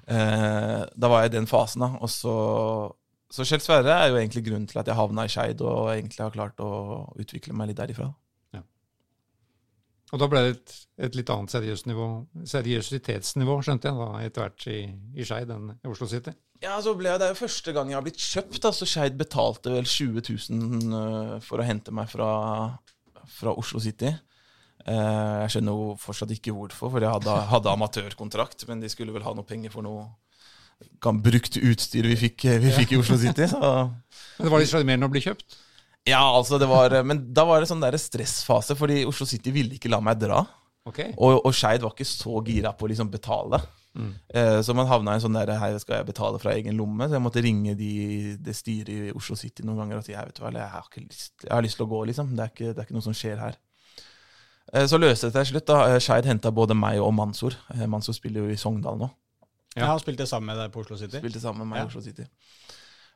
Eh, 0.03 0.81
da 0.99 1.07
var 1.07 1.21
jeg 1.23 1.29
i 1.29 1.33
den 1.37 1.45
fasen, 1.47 1.79
da. 1.79 2.01
Og 2.03 2.09
så 2.11 2.33
så 3.33 3.45
Kjell 3.47 3.63
Sverre 3.63 3.95
er 3.97 4.11
jo 4.11 4.19
egentlig 4.19 4.43
grunnen 4.45 4.67
til 4.69 4.77
at 4.81 4.89
jeg 4.89 4.97
havna 4.97 5.25
i 5.25 5.31
Skeid 5.31 5.61
og 5.65 5.89
egentlig 5.95 6.21
har 6.21 6.35
klart 6.35 6.61
å 6.61 6.69
utvikle 7.17 7.55
meg 7.57 7.71
litt 7.71 7.81
derifra. 7.81 8.11
Og 10.13 10.19
da 10.21 10.27
ble 10.29 10.41
det 10.45 10.49
et, 10.53 10.73
et 11.07 11.15
litt 11.17 11.29
annet 11.33 11.49
seriøst 11.49 11.87
nivå, 11.89 12.07
seriøsitetsnivå, 12.45 13.55
skjønte 13.65 13.89
jeg, 13.89 13.97
da, 13.97 14.09
etter 14.21 14.43
hvert 14.43 14.65
i, 14.69 14.81
i 15.17 15.25
Skeid 15.25 15.49
enn 15.55 15.71
i 15.73 15.89
Oslo 15.89 16.05
City. 16.11 16.35
Ja, 16.61 16.75
så 16.85 16.93
ble 16.95 17.09
jeg, 17.09 17.19
Det 17.19 17.25
er 17.25 17.33
jo 17.33 17.39
første 17.41 17.73
gang 17.75 17.89
jeg 17.89 17.97
har 17.97 18.05
blitt 18.05 18.21
kjøpt. 18.21 18.59
altså 18.61 18.85
så 18.85 18.91
Skeid 18.91 19.17
betalte 19.17 19.73
vel 19.73 19.89
20 19.89 20.21
000 20.29 20.93
øh, 20.99 21.33
for 21.43 21.59
å 21.59 21.65
hente 21.65 21.95
meg 21.95 22.11
fra, 22.13 22.29
fra 23.39 23.55
Oslo 23.57 23.81
City. 23.83 24.13
Eh, 24.85 25.33
jeg 25.41 25.55
skjønner 25.55 25.81
jo 25.81 25.89
fortsatt 25.99 26.35
ikke 26.37 26.53
hvorfor, 26.53 26.93
for 26.93 27.01
jeg 27.01 27.15
hadde, 27.17 27.39
hadde 27.49 27.73
amatørkontrakt. 27.73 28.67
Men 28.69 28.85
de 28.85 28.93
skulle 28.93 29.15
vel 29.17 29.25
ha 29.25 29.33
noe 29.33 29.49
penger 29.49 29.73
for 29.73 29.85
noe 29.87 30.05
kan, 31.03 31.19
brukt 31.23 31.59
utstyr 31.59 32.07
vi 32.11 32.17
fikk, 32.27 32.47
vi 32.63 32.73
fikk 32.73 32.95
i 32.95 32.99
Oslo 33.01 33.19
City. 33.21 33.47
Så 33.51 33.59
Men 33.59 34.47
det 34.47 34.53
var 34.53 34.63
litt 34.63 34.71
sjarmerende 34.71 35.09
å 35.09 35.13
bli 35.13 35.23
kjøpt. 35.25 35.59
ja, 36.09 36.23
altså 36.23 36.59
det 36.59 36.67
var, 36.71 36.95
Men 37.03 37.25
da 37.33 37.45
var 37.47 37.61
det 37.61 37.69
sånn 37.71 37.83
der 37.83 37.97
stressfase, 38.01 38.75
fordi 38.79 39.03
Oslo 39.09 39.27
City 39.29 39.53
ville 39.55 39.77
ikke 39.77 39.91
la 39.91 40.01
meg 40.03 40.19
dra. 40.21 40.41
Okay. 40.83 41.13
Og, 41.15 41.39
og 41.45 41.53
Skeid 41.55 41.83
var 41.83 41.93
ikke 41.95 42.07
så 42.07 42.41
gira 42.43 42.73
på 42.75 42.87
å 42.87 42.91
liksom 42.91 43.11
betale. 43.11 43.61
Eh, 44.33 44.61
så 44.65 44.73
man 44.73 44.89
havna 44.89 45.13
i 45.13 45.19
en 45.19 45.21
sånn 45.21 45.35
der 45.37 45.51
Her 45.61 45.75
skal 45.77 45.99
jeg 45.99 46.07
betale 46.07 46.39
fra 46.41 46.55
egen 46.57 46.77
lomme. 46.79 47.05
Så 47.07 47.17
jeg 47.17 47.23
måtte 47.23 47.43
ringe 47.45 47.75
de, 47.77 47.91
det 48.41 48.55
styret 48.57 48.89
i 48.89 49.13
Oslo 49.13 49.37
City 49.39 49.65
noen 49.65 49.83
ganger 49.83 49.99
og 49.99 50.07
si 50.07 50.15
jeg 50.15 50.31
vet 50.31 50.41
hva, 50.41 50.51
jeg 50.55 50.71
har, 50.73 50.87
lyst, 51.03 51.33
jeg 51.45 51.53
har 51.53 51.65
lyst 51.65 51.79
til 51.79 51.85
å 51.85 51.91
gå, 51.93 52.01
liksom. 52.09 52.33
Det 52.33 52.45
er 52.45 52.53
ikke, 52.55 52.71
det 52.71 52.81
er 52.81 52.87
ikke 52.87 52.97
noe 52.97 53.05
som 53.05 53.17
skjer 53.17 53.43
her. 53.43 53.59
Eh, 54.73 54.87
så 54.89 54.99
løste 54.99 55.29
det 55.29 55.35
seg 55.35 55.39
til 55.39 55.51
slutt. 55.53 55.67
da 55.69 55.79
Eh, 55.91 55.99
Skeid 56.03 56.29
henta 56.29 56.51
både 56.51 56.77
meg 56.77 57.01
og 57.03 57.13
Mansour. 57.15 57.57
Eh, 57.75 57.85
Mansour 57.89 58.17
spiller 58.17 58.47
jo 58.47 58.55
i 58.55 58.59
Sogndal 58.59 58.97
nå. 58.99 59.11
Ja. 59.75 59.87
Han 59.89 59.99
spilte 60.01 60.27
sammen 60.29 60.51
med 60.51 60.59
deg 60.61 60.71
på 60.73 60.83
Oslo 60.83 60.97
City. 60.99 61.17
Spilte 61.17 61.41
sammen 61.41 61.63
med 61.63 61.73
meg 61.73 61.81
Ja. 61.81 61.87
i 61.87 61.91
Oslo 61.91 62.01
City. 62.05 62.25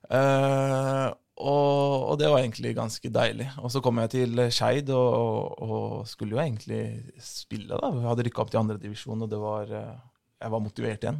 Uh, 0.08 1.10
og, 1.38 2.06
og 2.12 2.16
det 2.18 2.30
var 2.32 2.42
egentlig 2.42 2.72
ganske 2.78 3.10
deilig. 3.14 3.50
Og 3.62 3.70
så 3.74 3.82
kom 3.86 4.00
jeg 4.02 4.10
til 4.16 4.40
Skeid 4.54 4.90
og, 4.96 5.62
og 5.62 6.08
skulle 6.10 6.34
jo 6.34 6.42
egentlig 6.42 6.82
spille. 7.22 7.78
da. 7.78 7.92
Vi 7.94 8.06
hadde 8.08 8.26
rykka 8.26 8.42
opp 8.42 8.54
til 8.54 8.62
andredivisjon, 8.64 9.22
og 9.22 9.30
det 9.30 9.38
var, 9.42 9.70
eh, 9.70 10.00
jeg 10.42 10.54
var 10.56 10.64
motivert 10.66 11.06
igjen. 11.06 11.20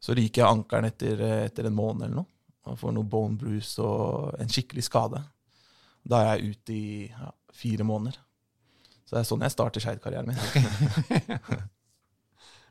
Så 0.00 0.16
ryker 0.16 0.42
jeg 0.42 0.50
ankelen 0.58 0.90
etter, 0.90 1.24
eh, 1.24 1.44
etter 1.48 1.70
en 1.70 1.78
måned 1.78 2.04
eller 2.04 2.20
noe. 2.20 2.28
Og 2.68 2.76
får 2.82 2.92
noe 2.92 3.08
bone 3.08 3.40
bruise 3.40 3.80
og 3.80 4.36
en 4.42 4.52
skikkelig 4.52 4.84
skade. 4.90 5.22
Da 6.04 6.20
er 6.20 6.34
jeg 6.34 6.52
ute 6.52 6.76
i 6.76 7.08
ja, 7.08 7.32
fire 7.56 7.88
måneder. 7.88 8.20
Så 9.08 9.16
det 9.16 9.22
er 9.22 9.30
sånn 9.32 9.48
jeg 9.48 9.56
starter 9.56 9.86
Skeid-karrieren 9.86 10.28
min. 10.28 11.60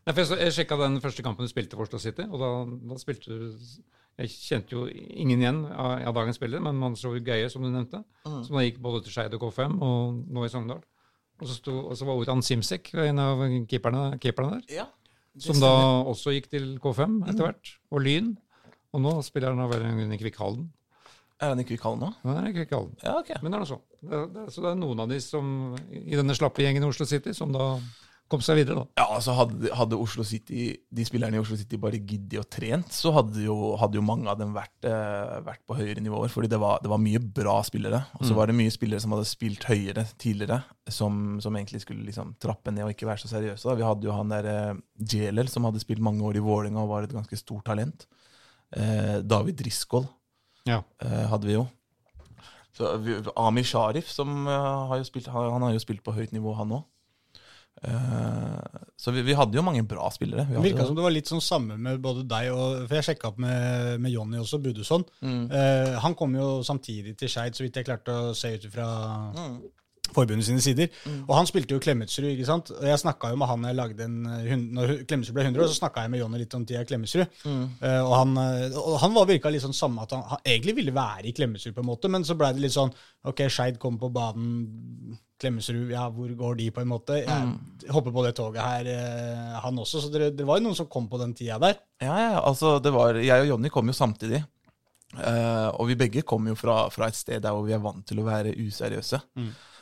Jeg, 0.09 0.51
sjekka 0.55 0.77
den 0.79 0.99
første 1.03 1.23
kampen 1.25 1.45
du 1.45 1.51
spilte 1.51 1.77
for 1.77 1.85
Oslo 1.85 1.99
City, 2.01 2.25
og 2.25 2.41
da, 2.41 2.49
da 2.91 2.99
spilte 3.01 3.29
du 3.29 3.49
Jeg 4.19 4.31
kjente 4.33 4.75
jo 4.75 4.85
ingen 4.89 5.39
igjen 5.43 5.59
av, 5.69 5.99
av 6.09 6.15
dagens 6.17 6.39
spillere, 6.39 6.63
men 6.65 6.79
man 6.81 6.97
så 6.99 7.13
jo 7.15 7.21
Geie, 7.23 7.49
som 7.51 7.63
du 7.63 7.69
nevnte, 7.69 8.01
som 8.25 8.57
da 8.57 8.63
gikk 8.65 8.81
både 8.83 9.03
til 9.05 9.13
Skeid 9.15 9.35
og 9.37 9.45
K5, 9.45 9.77
og 9.85 10.17
nå 10.27 10.43
i 10.43 10.51
Sogndal. 10.51 10.81
Og 11.39 11.47
så, 11.47 11.55
sto, 11.55 11.75
og 11.87 11.95
så 11.95 12.07
var 12.07 12.19
Oran 12.19 12.43
Simsek 12.43 12.91
en 12.99 13.21
av 13.23 13.45
keeperne, 13.69 14.17
keeperne 14.19 14.57
der, 14.57 14.81
Ja, 14.81 14.87
som 15.39 15.61
da 15.61 15.71
også 16.09 16.33
gikk 16.35 16.49
til 16.51 16.73
K5 16.83 17.21
etter 17.29 17.45
hvert, 17.45 17.71
og 17.93 18.03
Lyn. 18.03 18.33
Og 18.91 19.03
nå 19.05 19.13
spiller 19.23 19.53
han 19.53 19.69
vel 19.69 20.11
i 20.11 20.19
Kvikkhalden. 20.19 20.67
Er 21.39 21.53
han 21.53 21.61
i 21.61 21.65
Kvikkhallen 21.67 22.01
nå? 22.03 22.09
Nei, 22.25 22.33
han 22.35 22.47
er 22.47 22.51
i 22.51 22.55
Kvikkhalden. 22.57 22.95
Ja, 23.05 23.13
ok. 23.21 23.29
Men 23.39 23.53
det 23.53 23.55
er 23.59 23.61
noe 23.63 23.69
sånn. 23.69 23.83
Det, 24.01 24.21
det, 24.35 24.45
så 24.51 24.63
det 24.65 24.71
er 24.73 24.79
noen 24.81 25.03
av 25.05 25.11
de 25.11 25.19
som 25.23 25.51
i 25.87 26.17
denne 26.17 26.35
slappe 26.35 26.65
gjengen 26.65 26.83
i 26.83 26.89
Oslo 26.89 27.07
City 27.07 27.31
som 27.37 27.53
da 27.55 27.69
kom 28.29 28.41
seg 28.45 28.59
videre, 28.59 28.75
da. 28.83 29.01
Ja, 29.01 29.05
altså 29.15 29.33
hadde, 29.37 29.71
hadde 29.75 29.97
Oslo 29.99 30.23
City, 30.27 30.69
de 30.93 31.05
spillerne 31.07 31.35
i 31.37 31.41
Oslo 31.41 31.57
City 31.57 31.79
bare 31.81 31.97
giddet 31.99 32.37
og 32.41 32.47
trent, 32.53 32.91
så 32.93 33.11
hadde 33.15 33.41
jo, 33.43 33.55
hadde 33.81 33.97
jo 33.97 34.03
mange 34.05 34.29
av 34.29 34.37
dem 34.39 34.51
vært, 34.55 34.75
eh, 34.85 35.39
vært 35.47 35.63
på 35.67 35.77
høyere 35.79 36.03
nivåer. 36.05 36.29
fordi 36.29 36.47
det 36.51 36.59
var, 36.61 36.79
det 36.83 36.91
var 36.91 37.01
mye 37.01 37.19
bra 37.19 37.57
spillere. 37.65 38.03
Og 38.19 38.25
så 38.29 38.35
var 38.37 38.47
det 38.51 38.55
mye 38.59 38.71
spillere 38.73 39.01
som 39.03 39.11
hadde 39.17 39.25
spilt 39.29 39.65
høyere 39.69 40.05
tidligere, 40.21 40.61
som, 40.87 41.39
som 41.41 41.55
egentlig 41.57 41.81
skulle 41.81 42.05
liksom 42.05 42.35
trappe 42.39 42.71
ned 42.71 42.85
og 42.85 42.93
ikke 42.93 43.09
være 43.09 43.23
så 43.25 43.31
seriøse. 43.33 43.65
Da. 43.67 43.75
Vi 43.81 43.87
hadde 43.89 44.07
jo 44.09 44.13
han 44.15 44.29
der 44.29 44.45
eh, 44.53 44.75
Jelel, 45.13 45.49
som 45.49 45.65
hadde 45.67 45.81
spilt 45.81 45.99
mange 46.05 46.21
år 46.23 46.37
i 46.37 46.45
Vålerenga 46.45 46.83
og 46.85 46.93
var 46.93 47.03
et 47.09 47.13
ganske 47.17 47.37
stort 47.41 47.65
talent. 47.65 48.05
Eh, 48.75 49.19
David 49.25 49.57
Driscoll 49.57 50.05
Ja. 50.69 50.83
eh, 51.01 51.25
hadde 51.31 51.47
vi 51.49 51.57
jo. 51.57 51.65
Så 52.77 52.93
Amir 53.35 53.65
Sharif, 53.65 54.07
som 54.13 54.45
eh, 54.47 54.87
har 54.91 55.01
spilt, 55.03 55.27
han, 55.33 55.49
han 55.51 55.65
har 55.65 55.73
jo 55.73 55.81
spilt 55.83 56.03
på 56.05 56.13
høyt 56.15 56.31
nivå, 56.31 56.53
han 56.55 56.71
òg. 56.77 56.85
Så 58.99 59.11
vi, 59.15 59.21
vi 59.23 59.35
hadde 59.37 59.55
jo 59.55 59.63
mange 59.63 59.83
bra 59.87 60.09
spillere. 60.11 60.45
Vi 60.49 60.57
Det 60.57 60.63
virka 60.65 60.85
som 60.85 60.97
det 60.97 61.05
var 61.05 61.13
litt 61.15 61.29
sånn 61.31 61.43
samme 61.43 61.77
med 61.79 62.01
både 62.03 62.25
deg 62.27 62.49
og 62.51 62.85
For 62.89 62.99
jeg 62.99 63.07
sjekka 63.07 63.31
opp 63.31 63.39
med, 63.39 63.99
med 64.03 64.11
Jonny 64.11 64.41
også, 64.41 64.59
Budusson. 64.63 65.05
Mm. 65.23 65.45
Eh, 65.47 65.95
han 66.03 66.15
kom 66.19 66.35
jo 66.35 66.49
samtidig 66.67 67.15
til 67.19 67.31
Skeid, 67.31 67.55
så 67.55 67.63
vidt 67.63 67.79
jeg 67.79 67.87
klarte 67.87 68.15
å 68.15 68.33
se 68.35 68.55
ut 68.57 68.67
fra 68.73 68.89
Mm. 69.35 69.59
Forbundet 70.15 70.45
sine 70.47 70.61
sider. 70.63 70.89
Og 71.27 71.33
han 71.37 71.47
spilte 71.49 71.75
jo 71.75 71.79
Klemetsrud, 71.83 72.27
ikke 72.31 72.47
sant. 72.47 72.71
Og 72.75 72.83
jeg 72.87 72.99
snakka 73.01 73.31
jo 73.33 73.39
med 73.41 73.49
han 73.51 73.67
jeg 73.69 73.77
lagde 73.77 74.05
en 74.05 74.17
eh, 74.25 74.51
Når 74.57 74.93
Klemetsrud 75.09 75.35
ble 75.37 75.45
100 75.47 75.63
år, 75.63 75.69
så 75.71 75.79
snakka 75.79 76.03
jeg 76.05 76.13
med 76.15 76.21
Jonny 76.23 76.41
litt 76.43 76.55
om 76.57 76.65
tida 76.65 76.81
i 76.83 76.89
Klemetsrud. 76.89 77.25
Mm. 77.45 77.63
Uh, 77.83 78.01
og, 78.03 78.13
han, 78.17 78.35
eh, 78.43 78.77
og 78.81 78.99
han 79.03 79.15
var 79.15 79.29
virka 79.29 79.51
litt 79.53 79.63
sånn 79.65 79.77
samme 79.77 80.03
at 80.05 80.13
han, 80.17 80.25
han 80.33 80.43
egentlig 80.45 80.75
ville 80.81 80.93
være 80.95 81.29
i 81.29 81.33
Klemetsrud, 81.37 81.73
på 81.77 81.83
en 81.85 81.89
måte, 81.91 82.11
men 82.11 82.27
så 82.27 82.37
blei 82.39 82.51
det 82.57 82.65
litt 82.65 82.75
sånn 82.75 82.93
Ok, 83.29 83.41
Skeid 83.51 83.77
kommer 83.81 83.99
på 84.05 84.11
banen. 84.15 85.17
Klemetsrud, 85.39 85.89
ja, 85.91 86.05
hvor 86.11 86.29
går 86.35 86.55
de, 86.59 86.69
på 86.75 86.81
en 86.83 86.89
måte? 86.91 87.17
Jeg 87.21 87.27
Mm. 87.29 87.55
hopper 87.95 88.11
på 88.15 88.23
det 88.25 88.33
toget 88.35 88.59
her, 88.63 88.87
han 89.63 89.77
også. 89.79 90.01
Så 90.03 90.11
det, 90.11 90.33
det 90.37 90.45
var 90.47 90.59
jo 90.59 90.65
noen 90.65 90.75
som 90.75 90.87
kom 90.91 91.07
på 91.11 91.19
den 91.21 91.33
tida 91.35 91.57
der. 91.59 91.77
Ja, 92.03 92.15
ja, 92.19 92.39
altså 92.43 92.77
det 92.83 92.91
var, 92.95 93.15
Jeg 93.15 93.45
og 93.45 93.47
Jonny 93.53 93.71
kom 93.71 93.87
jo 93.87 93.95
samtidig. 93.95 94.41
Uh, 95.15 95.71
og 95.81 95.87
vi 95.89 95.95
begge 95.97 96.21
kom 96.27 96.45
jo 96.45 96.53
fra, 96.59 96.83
fra 96.93 97.07
et 97.09 97.17
sted 97.17 97.41
der 97.41 97.55
hvor 97.55 97.63
vi 97.65 97.73
er 97.73 97.81
vant 97.81 98.03
til 98.05 98.19
å 98.21 98.25
være 98.27 98.51
useriøse. 98.61 99.17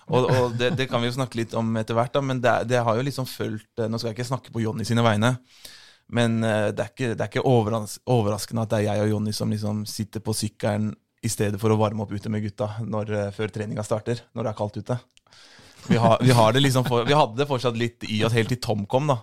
Og, 0.08 0.28
og 0.32 0.54
det, 0.56 0.72
det 0.80 0.88
kan 0.88 1.02
vi 1.04 1.10
jo 1.10 1.18
snakke 1.18 1.42
litt 1.42 1.56
om 1.58 1.74
etter 1.80 1.98
hvert, 1.98 2.14
da, 2.16 2.22
men 2.24 2.40
det, 2.44 2.54
det 2.70 2.80
har 2.84 2.96
jo 2.96 3.04
liksom 3.04 3.28
fulgt 3.28 3.82
eh, 3.82 3.90
Nå 3.92 4.00
skal 4.00 4.14
jeg 4.14 4.18
ikke 4.18 4.30
snakke 4.30 4.54
på 4.56 4.64
Jonny 4.64 4.86
sine 4.88 5.04
vegne, 5.04 5.34
men 6.16 6.40
eh, 6.48 6.70
det 6.72 6.86
er 6.86 6.94
ikke, 6.94 7.10
det 7.12 7.26
er 7.26 7.32
ikke 7.32 7.44
overras 7.50 7.98
overraskende 8.08 8.64
at 8.64 8.72
det 8.72 8.80
er 8.80 8.88
jeg 8.88 9.04
og 9.04 9.12
Jonny 9.12 9.36
som 9.36 9.52
liksom 9.52 9.84
sitter 9.90 10.24
på 10.24 10.36
sykkelen 10.38 10.94
i 11.26 11.32
stedet 11.32 11.60
for 11.60 11.74
å 11.74 11.80
varme 11.80 12.06
opp 12.06 12.14
ute 12.16 12.32
med 12.32 12.46
gutta 12.46 12.70
når, 12.86 13.12
eh, 13.20 13.34
før 13.36 13.52
treninga 13.52 13.84
starter, 13.84 14.24
når 14.32 14.48
det 14.48 14.54
er 14.54 14.60
kaldt 14.62 14.80
ute. 14.80 15.00
Vi, 15.88 16.00
har, 16.00 16.18
vi, 16.24 16.32
har 16.36 16.56
liksom 16.56 16.88
for, 16.88 17.04
vi 17.08 17.16
hadde 17.16 17.40
det 17.40 17.48
fortsatt 17.50 17.78
litt 17.80 18.08
i 18.08 18.22
oss 18.26 18.36
helt 18.36 18.50
til 18.52 18.60
Tom 18.64 18.86
kom. 18.90 19.08
da 19.12 19.22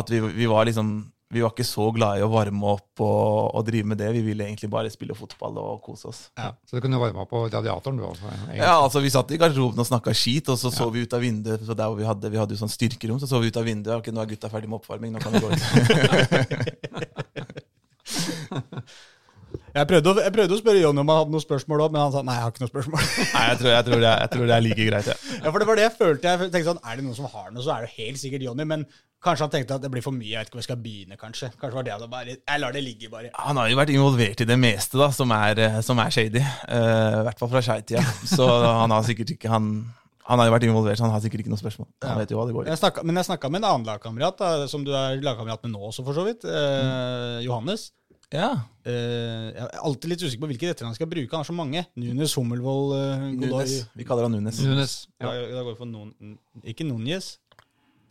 At 0.00 0.10
vi, 0.12 0.20
vi 0.20 0.48
var 0.50 0.66
liksom 0.68 0.96
Vi 1.34 1.42
var 1.42 1.50
ikke 1.52 1.66
så 1.66 1.88
glad 1.96 2.20
i 2.20 2.24
å 2.24 2.28
varme 2.32 2.64
opp 2.76 3.02
og, 3.02 3.54
og 3.58 3.64
drive 3.66 3.88
med 3.90 3.98
det. 4.00 4.08
Vi 4.14 4.22
ville 4.28 4.46
egentlig 4.46 4.70
bare 4.72 4.90
spille 4.92 5.16
fotball 5.18 5.58
og 5.60 5.80
kose 5.84 6.08
oss. 6.12 6.20
Så 6.38 6.76
du 6.78 6.80
kunne 6.84 7.00
varme 7.02 7.20
opp 7.24 7.30
på 7.34 7.42
radiatoren, 7.48 7.98
du 7.98 8.04
også? 8.06 8.28
egentlig. 8.30 8.60
Ja, 8.62 8.76
altså 8.78 9.02
Vi 9.04 9.10
satt 9.14 9.34
i 9.34 9.40
garderoben 9.42 9.82
og 9.82 9.88
snakka 9.90 10.14
skit, 10.14 10.48
og 10.54 10.58
så 10.60 10.70
så 10.74 10.86
vi 10.94 11.02
ut 11.04 11.16
av 11.18 11.22
vinduet. 11.26 11.64
Så 11.66 11.74
der 11.74 11.90
hvor 11.90 11.98
Vi 11.98 12.06
hadde 12.08 12.30
Vi 12.32 12.38
hadde 12.40 12.54
jo 12.56 12.62
sånn 12.62 12.72
styrkerom, 12.72 13.18
så 13.22 13.26
så 13.30 13.42
vi 13.42 13.50
ut 13.52 13.58
av 13.60 13.66
vinduet. 13.66 13.98
Ok, 14.00 14.12
nå 14.14 14.22
er 14.24 14.30
gutta 14.34 14.48
ferdig 14.52 14.70
med 14.70 14.78
oppvarming. 14.80 15.10
Nå 15.14 15.18
kan 15.24 15.34
vi 15.34 15.42
gå 15.42 15.50
ut. 15.50 15.62
Jeg 19.74 19.86
prøvde, 19.90 20.06
å, 20.12 20.22
jeg 20.22 20.30
prøvde 20.34 20.54
å 20.54 20.58
spørre 20.60 20.78
Jonny 20.82 21.02
om 21.02 21.08
han 21.10 21.16
hadde 21.18 21.32
noen 21.34 21.42
spørsmål 21.42 21.80
òg, 21.82 21.94
men 21.94 22.02
han 22.04 22.12
sa 22.14 22.20
nei, 22.26 22.34
jeg 22.36 22.44
har 22.44 22.52
ikke 22.52 22.62
noe 22.62 22.70
spørsmål. 22.70 23.00
Nei, 23.34 23.42
jeg 23.48 23.58
tror, 23.58 23.70
jeg, 23.72 23.84
tror 23.88 23.96
det, 24.04 24.06
er- 24.10 24.20
jeg 24.22 24.30
tror 24.34 24.44
det 24.46 24.54
er 24.54 24.62
like 24.62 24.84
greit, 24.86 25.08
ja. 25.10 25.16
ja, 25.42 25.48
for 25.50 25.58
det 25.62 25.66
var 25.70 25.78
det 25.80 25.84
jeg 25.84 25.94
følte. 25.96 26.28
Jeg 26.30 26.38
tenkte 26.54 26.68
sånn, 26.68 26.78
Er 26.86 27.00
det 27.00 27.06
noen 27.08 27.16
som 27.18 27.26
har 27.32 27.48
noe, 27.50 27.64
så 27.66 27.72
er 27.74 27.86
det 27.86 27.90
helt 27.96 28.20
sikkert 28.22 28.44
Jonny. 28.46 28.66
Men 28.70 28.84
kanskje 29.24 29.46
han 29.46 29.52
tenkte 29.54 29.78
at 29.78 29.84
det 29.84 29.90
blir 29.92 30.04
for 30.04 30.14
mye. 30.14 30.30
Jeg 30.30 30.42
vet 30.42 30.50
ikke 30.50 30.58
hvor 30.58 30.62
jeg 30.64 30.68
skal 30.68 30.80
begynne, 30.84 31.18
kanskje. 31.20 31.50
Kanskje 31.60 31.78
var 31.78 31.86
det 31.86 31.94
han 31.94 32.06
bare 32.12 32.36
Jeg 32.36 32.62
lar 32.62 32.76
det 32.76 32.84
ligge, 32.84 33.10
bare. 33.12 33.32
Han 33.40 33.60
har 33.60 33.72
jo 33.72 33.80
vært 33.80 33.92
involvert 33.94 34.44
i 34.44 34.48
det 34.48 34.58
meste 34.60 35.00
da, 35.00 35.10
som 35.14 35.32
er, 35.34 35.60
eh, 35.64 35.80
som 35.86 36.00
er 36.02 36.14
shady. 36.14 36.44
Uh, 36.68 37.20
I 37.22 37.26
hvert 37.28 37.42
fall 37.42 37.52
fra 37.52 37.64
Skeid-tida. 37.64 38.04
Så 38.36 38.46
han 38.46 38.94
har 38.94 39.06
sikkert 39.06 39.34
ikke 39.36 39.52
han, 39.52 39.72
han 40.28 40.40
har 40.40 40.48
jo 40.48 40.54
vært 40.54 40.68
involvert, 40.68 40.96
så 40.96 41.04
han 41.04 41.12
har 41.12 41.20
sikkert 41.20 41.42
ikke 41.44 41.52
noe 41.52 41.60
spørsmål. 41.60 41.88
Han 42.04 42.22
vet 42.22 42.30
jo 42.32 42.38
hva 42.38 42.46
det 42.48 42.54
går 42.56 42.64
i. 42.64 42.70
Jeg 42.72 42.80
snakket, 42.80 43.04
men 43.04 43.20
jeg 43.20 43.28
snakka 43.28 43.50
med 43.52 43.60
en 43.60 43.68
annen 43.70 43.90
lagkamerat, 43.90 44.38
da, 44.40 44.68
som 44.72 44.86
du 44.86 44.94
er 44.96 45.20
lagkamerat 45.20 45.66
med 45.66 45.74
nå 45.74 45.82
også, 45.90 46.04
for 46.06 46.16
så 46.16 46.24
vidt. 46.24 46.46
Eh, 46.48 47.42
Johannes. 47.44 47.90
Ja, 48.32 48.54
Uh, 48.84 49.48
jeg 49.48 49.62
er 49.64 49.78
alltid 49.80 50.10
litt 50.10 50.22
usikker 50.26 50.42
på 50.42 50.48
hvilke 50.50 50.68
retter 50.68 50.84
han 50.84 50.96
skal 50.96 51.08
bruke. 51.08 51.30
Han 51.32 51.40
har 51.40 51.48
så 51.48 51.54
mange. 51.56 51.80
Nunes, 51.96 52.34
Hummelvold, 52.36 52.90
uh, 52.92 53.22
Godoy. 53.40 53.62
Nunes. 53.64 53.76
Vi 53.96 54.04
kaller 54.04 54.26
han 54.26 54.34
Nunes. 54.36 54.58
Nunes. 54.60 54.96
Ja. 55.22 55.30
da 55.32 55.62
går 55.62 55.70
vi 55.70 55.78
for 55.78 55.88
non, 55.88 56.10
Ikke 56.68 56.84
Núñez. 56.84 57.38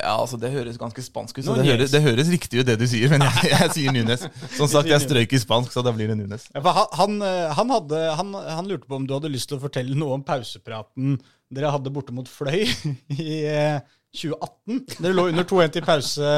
Ja, 0.02 0.16
altså 0.18 0.40
Det 0.42 0.50
høres 0.52 0.78
ganske 0.82 1.04
spansk 1.06 1.38
ut, 1.38 1.46
så 1.46 1.54
det 1.58 1.68
høres, 1.68 1.92
det 1.94 2.02
høres 2.02 2.30
riktig 2.34 2.64
ut 2.64 2.68
det 2.68 2.80
du 2.82 2.86
sier, 2.90 3.12
men 3.14 3.22
jeg, 3.28 3.50
jeg 3.54 3.74
sier 3.76 3.94
Nunes. 3.96 4.26
Som 4.56 4.70
sagt, 4.72 4.90
jeg 4.90 5.04
strøyk 5.04 5.36
i 5.38 5.42
spansk, 5.42 5.74
så 5.76 5.84
da 5.86 5.94
blir 5.96 6.10
det 6.10 6.18
Nunes. 6.20 6.48
Ja, 6.56 6.64
for 6.66 6.82
han, 6.98 7.20
han, 7.22 7.70
eh, 7.70 7.76
hadde, 7.78 8.04
han, 8.20 8.34
han 8.58 8.70
lurte 8.72 8.90
på 8.90 8.98
om 8.98 9.06
du 9.10 9.14
hadde 9.16 9.32
lyst 9.34 9.52
til 9.52 9.60
å 9.60 9.64
fortelle 9.64 9.98
noe 9.98 10.18
om 10.18 10.26
pausepraten 10.26 11.20
dere 11.54 11.70
hadde 11.70 11.92
borte 11.94 12.16
mot 12.16 12.30
Fløy 12.30 12.64
i 13.22 13.44
eh, 13.46 13.78
2018. 14.14 14.82
Dere 15.00 15.14
lå 15.18 15.28
under 15.32 15.46
2-1 15.50 15.76
til 15.78 15.86
pause 15.86 16.32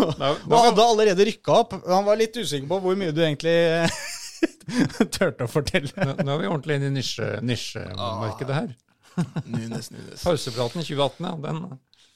og 0.00 0.56
hadde 0.56 0.84
allerede 0.86 1.26
rykka 1.28 1.60
opp. 1.62 1.76
Han 1.88 2.06
var 2.08 2.20
litt 2.20 2.36
usikker 2.40 2.68
på 2.70 2.80
hvor 2.84 2.98
mye 3.00 3.12
du 3.16 3.22
egentlig 3.24 3.56
eh, 3.84 4.00
turte 5.16 5.46
å 5.46 5.50
fortelle. 5.50 5.92
Nå, 5.96 6.16
nå 6.24 6.34
er 6.36 6.42
vi 6.44 6.50
ordentlig 6.50 6.80
inne 6.80 6.90
i 6.90 6.96
nisje- 6.96 7.36
her. 8.56 8.72
Nunes, 9.44 9.90
Nunes. 9.92 10.22
Pausepraten 10.22 10.84
2018, 10.86 11.26
ja. 11.26 11.36
Den 11.44 11.64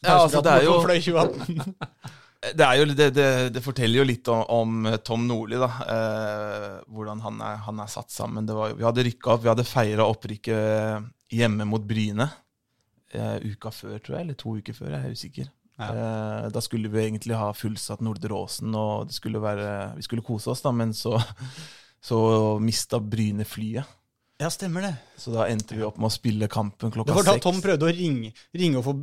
Ja, 0.04 0.20
altså, 0.22 0.42
det 0.44 0.52
er 0.52 0.68
jo 0.68 0.76
Fløy 0.84 1.00
2018. 1.00 1.74
Det, 2.44 2.60
er 2.60 2.76
jo, 2.76 2.84
det, 2.92 3.06
det, 3.16 3.28
det 3.54 3.60
forteller 3.64 4.02
jo 4.02 4.04
litt 4.04 4.28
om, 4.28 4.42
om 4.52 4.88
Tom 5.00 5.22
Nordli, 5.24 5.56
da. 5.56 5.68
Eh, 5.94 6.66
hvordan 6.92 7.22
han 7.24 7.38
er, 7.40 7.62
han 7.64 7.80
er 7.80 7.88
satt 7.88 8.12
sammen. 8.12 8.44
Det 8.44 8.52
var, 8.52 8.74
vi 8.76 8.84
hadde 8.84 9.04
rykka 9.06 9.30
opp, 9.32 9.46
vi 9.46 9.48
hadde 9.48 9.64
feira 9.64 10.04
opprykket 10.04 11.06
hjemme 11.32 11.64
mot 11.70 11.86
Bryne. 11.88 12.26
Eh, 13.14 13.36
uka 13.54 13.72
før, 13.72 13.96
tror 13.96 14.18
jeg, 14.18 14.26
eller 14.26 14.36
to 14.36 14.58
uker 14.58 14.76
før, 14.76 14.92
jeg 14.92 15.00
er 15.00 15.16
usikker. 15.16 15.48
Eh, 15.74 16.46
da 16.54 16.62
skulle 16.62 16.90
vi 16.92 17.02
egentlig 17.02 17.38
ha 17.38 17.48
fullsatt 17.56 18.02
Nordre 18.04 18.36
Åsen, 18.36 18.74
og 18.78 19.08
det 19.08 19.16
skulle 19.16 19.42
være, 19.42 19.94
vi 19.96 20.06
skulle 20.06 20.26
kose 20.26 20.52
oss, 20.52 20.62
da, 20.66 20.74
men 20.74 20.94
så, 20.94 21.16
så 22.10 22.18
mista 22.62 23.00
Bryne 23.00 23.46
flyet. 23.48 23.88
Ja, 24.42 24.48
stemmer 24.50 24.82
det. 24.82 24.90
Så 25.14 25.30
da 25.30 25.44
endte 25.46 25.76
vi 25.78 25.84
opp 25.86 25.94
med 26.02 26.08
å 26.08 26.12
spille 26.12 26.48
kampen 26.50 26.90
klokka 26.90 27.12
seks. 27.12 27.20
Det 27.20 27.30
var 27.30 27.36
da. 27.38 27.42
Tom 27.44 27.60
prøvde 27.62 27.86
å 27.86 27.92
ringe, 27.94 28.32
ringe 28.58 28.80
og 28.80 28.82
få 28.82 28.94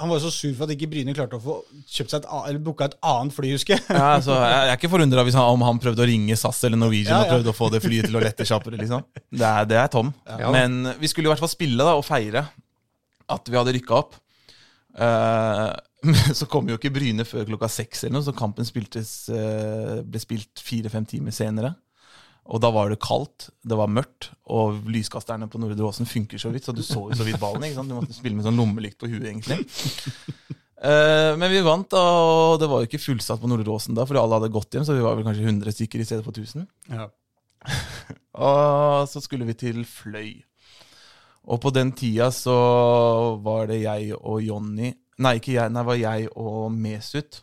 Han 0.00 0.10
var 0.10 0.22
så 0.24 0.32
sur 0.34 0.50
for 0.58 0.66
at 0.66 0.74
ikke 0.74 0.88
Bryne 0.90 1.14
klarte 1.14 1.38
å 1.38 1.44
få 1.44 1.60
kjøpt 1.86 2.10
seg 2.10 2.18
et, 2.18 2.26
eller 2.40 2.58
booka 2.66 2.88
et 2.90 2.96
annet 3.06 3.36
fly, 3.36 3.52
husker 3.54 3.76
jeg. 3.76 3.84
Ja, 3.94 4.16
så 4.24 4.34
jeg 4.34 4.50
jeg 4.50 4.72
er 4.72 4.80
ikke 4.80 4.90
forundra 4.96 5.24
om 5.44 5.62
han 5.68 5.78
prøvde 5.82 6.02
å 6.02 6.08
ringe 6.10 6.34
SAS 6.40 6.64
eller 6.66 6.80
Norwegian 6.80 7.14
Ja, 7.14 7.22
og 7.22 7.36
prøvde 7.36 7.54
å 7.54 7.56
få 7.60 7.70
det 7.70 7.84
flyet 7.84 8.10
til 8.10 8.18
å 8.18 8.24
lette 8.24 8.48
kjappere. 8.50 8.80
liksom. 8.82 9.06
Det 9.30 9.46
er, 9.46 9.70
det 9.70 9.78
er 9.78 9.94
Tom. 9.94 10.10
Ja. 10.26 10.50
Men 10.50 10.90
vi 10.98 11.12
skulle 11.12 11.30
i 11.30 11.32
hvert 11.32 11.44
fall 11.44 11.54
spille 11.54 11.78
da, 11.78 11.94
og 11.94 12.02
feire 12.08 12.48
at 13.30 13.46
vi 13.46 13.60
hadde 13.60 13.76
rykka 13.78 13.98
opp. 14.02 14.18
Uh, 14.98 15.70
men 16.10 16.34
så 16.34 16.50
kom 16.50 16.66
jo 16.68 16.80
ikke 16.80 16.92
Bryne 16.94 17.24
før 17.28 17.46
klokka 17.46 17.70
seks, 17.70 18.02
eller 18.04 18.18
noe, 18.18 18.26
så 18.26 18.34
kampen 18.36 18.66
spiltes, 18.66 19.14
eh, 19.32 20.00
ble 20.02 20.20
spilt 20.20 20.60
fire-fem 20.60 21.06
timer 21.08 21.34
senere. 21.34 21.76
Og 22.44 22.60
da 22.60 22.68
var 22.74 22.90
det 22.92 23.00
kaldt, 23.00 23.48
det 23.64 23.76
var 23.78 23.88
mørkt, 23.88 24.28
og 24.52 24.82
lyskasterne 24.92 25.48
på 25.48 25.60
Nordre 25.62 25.86
Åsen 25.88 26.08
funker 26.08 26.40
så 26.40 26.50
vidt, 26.52 26.66
så 26.66 26.74
du 26.76 26.82
så 26.84 27.06
jo 27.08 27.16
så 27.16 27.24
vidt 27.24 27.40
ballen. 27.40 27.64
ikke 27.64 27.78
sant? 27.78 27.88
Du 27.88 27.96
måtte 27.96 28.16
spille 28.16 28.36
med 28.36 28.44
sånn 28.44 28.58
lommelykt 28.60 28.98
på 29.00 29.08
huet, 29.08 29.24
egentlig. 29.30 29.62
Eh, 30.84 31.32
men 31.40 31.48
vi 31.48 31.62
vant, 31.64 31.86
da, 31.88 32.00
og 32.04 32.58
det 32.60 32.66
var 32.68 32.82
jo 32.82 32.88
ikke 32.90 33.00
fullsatt 33.00 33.40
på 33.40 33.48
Nordre 33.48 33.72
Åsen 33.72 33.96
da, 33.96 34.04
fordi 34.04 34.20
alle 34.20 34.36
hadde 34.36 34.52
gått 34.52 34.76
hjem, 34.76 34.84
så 34.84 34.96
vi 34.96 35.04
var 35.06 35.16
vel 35.16 35.24
kanskje 35.24 35.46
100 35.46 35.72
stykker 35.78 36.02
i 36.02 36.04
stedet 36.04 36.26
for 36.26 36.36
1000. 36.36 36.66
Ja. 36.92 37.06
Og 38.50 39.06
så 39.08 39.22
skulle 39.24 39.48
vi 39.48 39.56
til 39.56 39.80
Fløy. 39.88 40.42
Og 41.48 41.62
på 41.64 41.72
den 41.72 41.94
tida 41.96 42.28
så 42.34 42.56
var 43.44 43.68
det 43.68 43.82
jeg 43.82 44.14
og 44.16 44.38
Jonny 44.40 44.94
Nei, 45.20 45.36
ikke 45.38 45.52
jeg, 45.54 45.70
nei, 45.70 45.82
det 45.82 45.86
var 45.86 45.98
jeg 46.00 46.30
og 46.42 46.72
Mesut. 46.74 47.36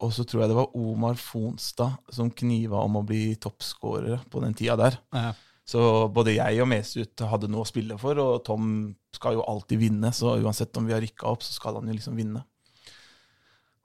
Og 0.00 0.12
så 0.16 0.24
tror 0.24 0.44
jeg 0.44 0.52
det 0.52 0.56
var 0.56 0.76
Omar 0.78 1.18
Fonstad 1.20 1.98
som 2.14 2.32
kniva 2.32 2.80
om 2.80 2.98
å 3.00 3.04
bli 3.06 3.34
toppskårer 3.40 4.22
på 4.32 4.42
den 4.44 4.56
tida 4.56 4.78
der. 4.80 4.96
Ja. 5.12 5.32
Så 5.70 5.80
både 6.10 6.34
jeg 6.34 6.62
og 6.64 6.70
Mesut 6.72 7.22
hadde 7.30 7.50
noe 7.50 7.62
å 7.62 7.68
spille 7.68 7.94
for, 8.00 8.18
og 8.18 8.40
Tom 8.46 8.94
skal 9.14 9.36
jo 9.36 9.44
alltid 9.46 9.78
vinne. 9.78 10.10
Så 10.16 10.32
uansett 10.40 10.76
om 10.80 10.88
vi 10.88 10.96
har 10.96 11.04
rykka 11.04 11.28
opp, 11.30 11.44
så 11.46 11.54
skal 11.54 11.78
han 11.78 11.90
jo 11.90 11.94
liksom 11.94 12.16
vinne. 12.18 12.42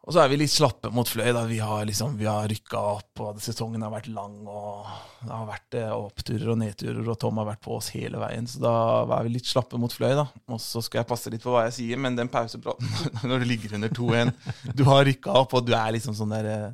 Og 0.06 0.14
så 0.14 0.22
er 0.22 0.30
vi 0.30 0.38
litt 0.38 0.54
slappe 0.54 0.92
mot 0.94 1.10
Fløy. 1.10 1.32
da 1.34 1.42
Vi 1.50 1.58
har 1.58 1.86
liksom, 1.90 2.14
vi 2.20 2.28
har 2.30 2.46
rykka 2.50 2.78
opp, 2.78 3.22
og 3.26 3.40
sesongen 3.42 3.82
har 3.82 3.90
vært 3.90 4.10
lang. 4.14 4.36
og 4.46 4.86
Det 5.24 5.32
har 5.34 5.48
vært 5.50 5.78
eh, 5.80 5.94
oppturer 5.96 6.52
og 6.54 6.60
nedturer, 6.62 7.02
og 7.10 7.18
Tom 7.22 7.42
har 7.42 7.48
vært 7.50 7.64
på 7.66 7.74
oss 7.80 7.90
hele 7.96 8.22
veien. 8.22 8.46
Så 8.46 8.62
da 8.62 8.74
er 9.18 9.26
vi 9.26 9.34
litt 9.34 9.50
slappe 9.50 9.80
mot 9.82 9.94
Fløy. 9.94 10.14
da 10.20 10.28
Og 10.54 10.62
så 10.62 10.84
skal 10.86 11.02
jeg 11.02 11.10
passe 11.10 11.34
litt 11.34 11.46
på 11.46 11.56
hva 11.56 11.66
jeg 11.66 11.78
sier, 11.80 12.02
men 12.02 12.18
den 12.20 12.30
pausepraten 12.30 12.86
når 13.30 13.42
du 13.42 13.48
ligger 13.50 13.78
under 13.80 13.96
2-1 13.98 14.34
Du 14.78 14.86
har 14.92 15.08
rykka 15.10 15.40
opp, 15.42 15.58
og 15.58 15.66
du 15.66 15.74
er 15.74 15.96
liksom 15.98 16.18
sånn 16.18 16.38
der 16.38 16.52
eh, 16.52 16.68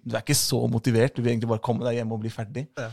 Du 0.00 0.16
er 0.16 0.22
ikke 0.24 0.38
så 0.40 0.64
motivert. 0.72 1.12
Du 1.12 1.20
vil 1.20 1.34
egentlig 1.34 1.52
bare 1.52 1.66
komme 1.68 1.84
deg 1.84 2.00
hjem 2.00 2.16
og 2.16 2.24
bli 2.24 2.32
ferdig. 2.32 2.70
Ja. 2.80 2.88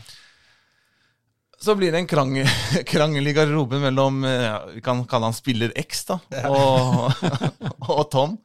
Så 1.60 1.72
blir 1.76 1.92
det 1.92 2.04
en 2.04 2.08
krangel, 2.08 2.52
krangel 2.92 3.32
i 3.32 3.36
garderoben 3.36 3.80
mellom 3.88 4.22
eh, 4.28 4.44
ja, 4.44 4.60
Vi 4.76 4.84
kan 4.84 5.00
kalle 5.08 5.32
han 5.32 5.40
spiller 5.40 5.72
X 5.88 6.04
da 6.12 6.20
og, 6.52 7.24
og 7.96 8.06
Tom. 8.12 8.38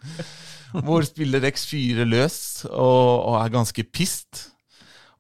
Hvor 0.83 1.05
spiller 1.07 1.45
X 1.51 1.67
fyrer 1.69 2.07
løs 2.09 2.37
og, 2.69 3.31
og 3.31 3.39
er 3.39 3.53
ganske 3.53 3.85
pissed. 3.87 4.49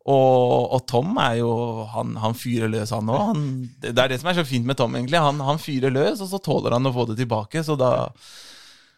Og, 0.05 0.73
og 0.75 0.83
Tom 0.85 1.15
er 1.17 1.39
jo 1.39 1.51
Han, 1.89 2.11
han 2.21 2.35
fyrer 2.37 2.69
løs, 2.69 2.91
han 2.93 3.09
òg. 3.09 3.39
Det 3.81 3.95
er 3.95 4.11
det 4.11 4.19
som 4.21 4.29
er 4.29 4.37
så 4.37 4.45
fint 4.45 4.67
med 4.67 4.77
Tom, 4.77 4.93
egentlig. 4.97 5.21
Han, 5.21 5.39
han 5.41 5.61
fyrer 5.61 5.93
løs, 5.93 6.21
og 6.21 6.29
så 6.29 6.41
tåler 6.43 6.77
han 6.77 6.85
å 6.85 6.93
få 6.93 7.07
det 7.09 7.17
tilbake. 7.23 7.63
Så 7.65 7.77
da 7.79 8.11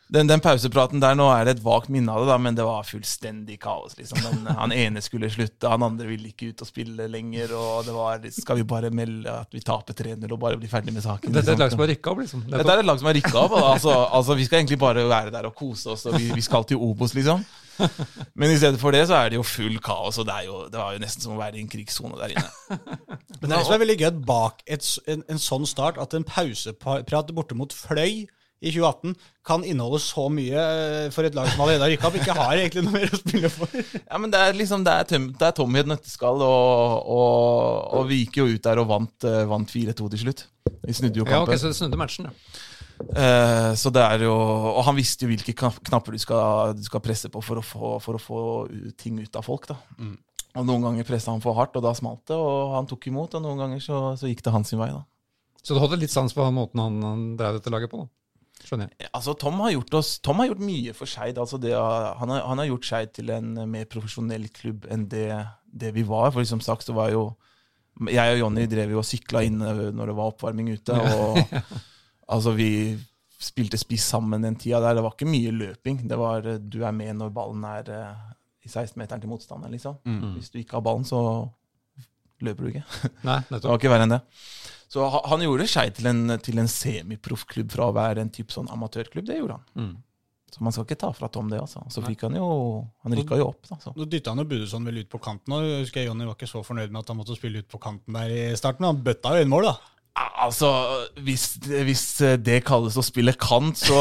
den, 0.08 0.28
den 0.30 0.40
pausepraten 0.40 1.02
der, 1.04 1.18
nå 1.20 1.26
er 1.34 1.44
det 1.48 1.58
et 1.58 1.64
vagt 1.66 1.90
minne 1.92 2.14
av 2.14 2.24
det, 2.24 2.30
da, 2.30 2.38
men 2.40 2.56
det 2.56 2.64
var 2.64 2.86
fullstendig 2.88 3.58
kaos. 3.64 3.98
liksom. 3.98 4.22
Den, 4.24 4.48
han 4.62 4.72
ene 4.72 5.04
skulle 5.04 5.30
slutte, 5.32 5.68
han 5.68 5.84
andre 5.84 6.08
ville 6.08 6.32
ikke 6.32 6.54
ut 6.54 6.64
og 6.64 6.70
spille 6.70 7.10
lenger. 7.12 7.52
Og 7.58 7.84
det 7.88 7.96
var 7.96 8.24
Skal 8.32 8.62
vi 8.62 8.68
bare 8.68 8.92
melde 8.94 9.34
at 9.44 9.52
vi 9.52 9.64
taper 9.68 9.98
3-0 9.98 10.32
og 10.32 10.40
bare 10.40 10.60
bli 10.62 10.72
ferdig 10.72 10.96
med 10.96 11.04
saken? 11.04 11.36
Dette 11.36 11.52
er 11.52 11.58
et 11.58 11.60
liksom? 11.60 11.66
lag 11.66 11.76
som 11.76 11.84
har 11.84 11.92
rykka 11.92 12.14
opp, 12.14 12.24
liksom. 12.24 12.46
Dette 12.48 12.76
er 12.78 12.84
et 12.84 12.88
lag 12.88 13.02
som 13.02 13.12
har 13.12 13.20
rykka 13.20 13.40
opp. 13.44 13.58
og 13.60 13.70
Altså, 13.74 13.96
altså, 14.20 14.38
vi 14.40 14.48
skal 14.48 14.62
egentlig 14.62 14.80
bare 14.80 15.08
være 15.10 15.34
der 15.36 15.50
og 15.52 15.56
kose 15.60 15.92
oss, 15.92 16.08
og 16.08 16.16
vi, 16.16 16.32
vi 16.32 16.46
skal 16.46 16.68
til 16.68 16.80
Obos, 16.80 17.18
liksom. 17.18 17.44
Men 18.34 18.50
i 18.50 18.58
stedet 18.58 18.80
for 18.82 18.96
det 18.96 19.04
så 19.10 19.20
er 19.20 19.30
det 19.30 19.38
jo 19.38 19.44
full 19.46 19.76
kaos, 19.84 20.18
og 20.18 20.26
det, 20.30 20.40
er 20.40 20.48
jo, 20.48 20.64
det 20.72 20.80
var 20.80 20.96
jo 20.96 21.04
nesten 21.04 21.28
som 21.28 21.36
å 21.36 21.42
være 21.42 21.60
i 21.60 21.66
en 21.66 21.70
krigssone 21.70 22.18
der 22.18 22.34
inne. 22.34 22.80
Men 23.42 23.44
det 23.44 23.52
er 23.52 23.58
det 23.60 23.68
som 23.68 23.76
er 23.76 23.84
veldig 23.84 24.00
gøy 24.00 24.10
bak 24.32 24.64
et, 24.66 24.88
en, 25.12 25.22
en 25.30 25.42
sånn 25.42 25.68
start, 25.70 26.00
at 26.02 26.16
en 26.18 26.26
pauseprat 26.26 27.36
borte 27.36 27.60
mot 27.60 27.76
Fløy 27.76 28.26
i 28.58 28.72
2018 28.74 29.14
kan 29.46 29.64
inneholde 29.64 30.00
så 30.02 30.26
mye 30.34 30.58
eh, 30.58 31.10
for 31.14 31.28
et 31.28 31.36
lag 31.38 31.50
som 31.52 31.62
allerede 31.62 31.86
har 31.86 31.92
rykka 31.94 32.10
opp, 32.10 32.16
ikke 32.18 32.38
har 32.38 32.58
egentlig 32.58 32.84
noe 32.88 32.96
mer 32.96 33.12
å 33.14 33.20
spille 33.20 33.52
for. 33.54 33.74
Ja, 34.10 34.18
men 34.22 34.34
Det 34.34 34.40
er 34.42 34.58
liksom, 34.58 34.86
det 34.88 34.94
er, 34.94 35.10
tøm, 35.12 35.28
det 35.38 35.50
er 35.50 35.54
Tom 35.60 35.78
i 35.78 35.82
et 35.84 35.90
nøtteskall, 35.92 36.42
og, 36.42 37.12
og, 37.18 38.00
og 38.00 38.08
vi 38.10 38.24
gikk 38.24 38.42
jo 38.42 38.48
ut 38.50 38.64
der 38.66 38.82
og 38.82 38.90
vant, 38.90 39.28
eh, 39.30 39.44
vant 39.50 39.70
4-2 39.74 40.10
til 40.16 40.24
slutt. 40.26 40.48
Vi 40.88 40.98
snudde 40.98 41.22
jo 41.22 41.28
kampen. 41.28 41.54
Ja, 41.54 41.58
ok, 41.58 41.62
Så 41.62 41.72
det 41.72 41.78
snudde 41.80 42.02
matchen, 42.02 42.32
ja. 42.32 42.64
Eh, 42.98 43.72
så 43.78 43.92
det 43.94 44.02
er 44.02 44.26
jo, 44.26 44.34
og 44.34 44.82
han 44.88 44.98
visste 44.98 45.28
jo 45.28 45.30
hvilke 45.30 45.54
knapper 45.54 46.18
du 46.18 46.22
skal, 46.22 46.74
du 46.74 46.82
skal 46.88 47.04
presse 47.06 47.30
på 47.30 47.44
for 47.46 47.62
å 47.62 47.66
få, 47.66 47.92
for 48.02 48.18
å 48.18 48.22
få 48.22 48.40
ting 48.98 49.20
ut 49.22 49.38
av 49.38 49.46
folk. 49.46 49.70
da. 49.70 49.78
Og 50.58 50.66
Noen 50.66 50.82
ganger 50.88 51.06
pressa 51.06 51.30
han 51.30 51.44
for 51.44 51.54
hardt, 51.58 51.78
og 51.78 51.86
da 51.86 51.94
smalt 51.94 52.24
det, 52.30 52.38
og 52.42 52.74
han 52.74 52.90
tok 52.90 53.06
imot. 53.12 53.38
Og 53.38 53.46
noen 53.46 53.62
ganger 53.62 53.84
så, 53.84 54.02
så 54.18 54.30
gikk 54.32 54.42
det 54.46 54.56
hans 54.56 54.74
sin 54.74 54.82
vei. 54.82 54.90
da. 54.96 55.04
Så 55.62 55.76
du 55.76 55.82
hadde 55.84 56.00
litt 56.00 56.14
sans 56.14 56.34
på 56.34 56.46
måten 56.56 56.82
han, 56.82 56.98
han 57.04 57.26
drev 57.38 57.60
dette 57.60 57.74
laget 57.74 57.92
på, 57.92 58.02
da. 58.02 58.10
Skjønner 58.64 58.90
jeg. 58.90 59.10
Altså, 59.14 59.34
Tom 59.40 59.60
har 59.64 59.72
gjort, 59.76 59.94
oss, 60.00 60.16
Tom 60.26 60.40
har 60.42 60.48
gjort 60.50 60.64
mye 60.66 60.94
for 60.98 61.06
Skeid. 61.10 61.38
Altså 61.38 61.60
det 61.62 61.74
han, 61.78 62.30
har- 62.34 62.46
han 62.48 62.58
har 62.58 62.66
gjort 62.72 62.88
Skeid 62.90 63.14
til 63.14 63.30
en 63.36 63.52
mer 63.70 63.86
profesjonell 63.86 64.48
klubb 64.56 64.88
enn 64.92 65.06
det, 65.12 65.28
det 65.72 65.94
vi 65.96 66.04
var. 66.08 66.32
For 66.36 66.44
som 66.50 66.60
sagt, 66.64 66.84
så 66.88 66.94
var 66.98 67.12
jo 67.14 67.28
Jeg 68.14 68.34
og 68.36 68.40
Jonny 68.44 68.68
drev 68.70 68.92
jo 68.94 69.00
og 69.02 69.06
sykla 69.10 69.42
inn 69.48 69.58
når 69.58 70.06
det 70.12 70.16
var 70.18 70.30
oppvarming 70.34 70.68
ute. 70.76 70.94
Og 70.94 71.40
altså, 72.34 72.52
vi 72.58 72.98
spilte 73.40 73.78
spiss 73.78 74.06
sammen 74.12 74.42
den 74.46 74.56
tida 74.58 74.80
der. 74.82 74.96
Det 74.98 75.04
var 75.06 75.14
ikke 75.16 75.30
mye 75.30 75.52
løping. 75.54 76.04
Det 76.10 76.18
var 76.18 76.46
eh, 76.46 76.58
du 76.62 76.84
er 76.86 76.92
med 76.94 77.16
når 77.18 77.30
ballen 77.34 77.64
er 77.70 77.90
eh, 77.94 78.26
i 78.66 78.70
16-meteren 78.70 79.22
til 79.24 79.30
motstanderen, 79.32 79.72
liksom. 79.78 79.98
Hvis 80.36 80.50
du 80.52 80.58
ikke 80.60 80.78
har 80.78 80.82
ballen, 80.86 81.06
så 81.08 81.22
løper 82.44 82.64
du 82.64 82.70
ikke. 82.74 82.84
Nei, 83.26 83.40
Det 83.50 83.64
var 83.64 83.78
ikke 83.80 83.90
verre 83.94 84.06
enn 84.06 84.14
det. 84.18 84.22
Så 84.88 85.04
han 85.04 85.44
gjorde 85.44 85.68
Skei 85.68 85.90
til 85.96 86.08
en, 86.08 86.38
til 86.44 86.60
en 86.62 86.70
semiproffklubb 86.72 87.74
fra 87.74 87.90
å 87.90 87.96
være 87.96 88.24
en 88.24 88.32
type 88.34 88.56
sånn 88.56 88.70
amatørklubb. 88.72 89.26
Det 89.28 89.40
gjorde 89.42 89.58
han. 89.60 89.66
Mm. 89.76 89.96
Så 90.54 90.64
man 90.64 90.72
skal 90.72 90.86
ikke 90.88 91.00
ta 91.02 91.10
fra 91.12 91.28
Tom 91.32 91.50
det, 91.52 91.60
altså. 91.60 91.82
Så 91.92 92.02
fikk 92.06 92.24
han 92.24 92.38
jo 92.40 92.48
Han 93.04 93.16
rykka 93.20 93.36
jo 93.40 93.50
opp, 93.50 93.68
da. 93.68 93.76
Så. 93.84 93.92
Nå 93.98 94.08
dytta 94.08 94.32
han 94.32 94.42
jo 94.42 94.48
Budesson 94.48 94.88
vel 94.88 95.02
ut 95.04 95.10
på 95.12 95.20
kanten, 95.24 95.58
jeg 95.60 95.84
husker 95.84 96.02
jeg 96.02 96.08
Jonny 96.08 96.28
var 96.30 96.38
ikke 96.40 96.50
så 96.50 96.64
fornøyd 96.64 96.94
med 96.94 97.02
at 97.02 97.12
han 97.12 97.20
måtte 97.20 97.36
spille 97.36 97.64
ut 97.64 97.70
på 97.72 97.82
kanten 97.84 98.16
der 98.16 98.32
i 98.32 98.46
starten. 98.60 98.88
Han 98.88 99.04
bøtta 99.04 99.36
jo 99.36 99.44
inn 99.44 99.52
mål, 99.52 99.68
da. 99.68 99.97
Altså, 100.18 100.70
hvis, 101.22 101.44
hvis 101.62 102.04
det 102.42 102.62
kalles 102.66 102.96
å 102.98 103.04
spille 103.06 103.36
kant, 103.38 103.78
så, 103.78 104.00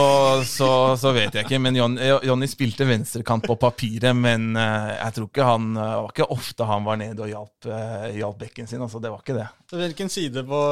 så, 0.48 0.68
så 1.00 1.12
vet 1.16 1.34
jeg 1.36 1.44
ikke. 1.44 1.60
Men 1.60 1.76
Jonny, 1.76 2.08
Jonny 2.24 2.48
spilte 2.48 2.86
venstrekant 2.88 3.44
på 3.44 3.56
papiret, 3.60 4.16
men 4.16 4.56
eh, 4.56 4.94
jeg 4.94 5.16
tror 5.16 5.28
ikke 5.28 5.48
han 5.48 5.68
Det 5.76 5.84
var 5.84 6.14
ikke 6.14 6.28
ofte 6.36 6.68
han 6.68 6.88
var 6.88 7.00
nede 7.00 7.24
og 7.24 7.32
hjalp, 7.32 7.68
eh, 7.68 8.08
hjalp 8.20 8.40
bekken 8.40 8.70
sin. 8.70 8.84
altså 8.84 9.02
Det 9.02 9.12
var 9.12 9.20
ikke 9.24 9.36
det. 9.36 9.46
Så 9.68 9.80
Hvilken 9.80 10.12
side 10.12 10.44
på, 10.48 10.62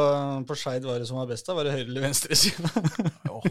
på 0.48 0.58
Skeid 0.58 0.88
var 0.88 1.00
det 1.00 1.08
som 1.10 1.20
var 1.20 1.28
best? 1.28 1.46
da? 1.48 1.56
Var 1.58 1.68
det 1.68 1.76
høyre 1.76 1.88
eller 1.90 2.08
venstre 2.08 2.40
side? 2.40 2.72
oh. 3.34 3.48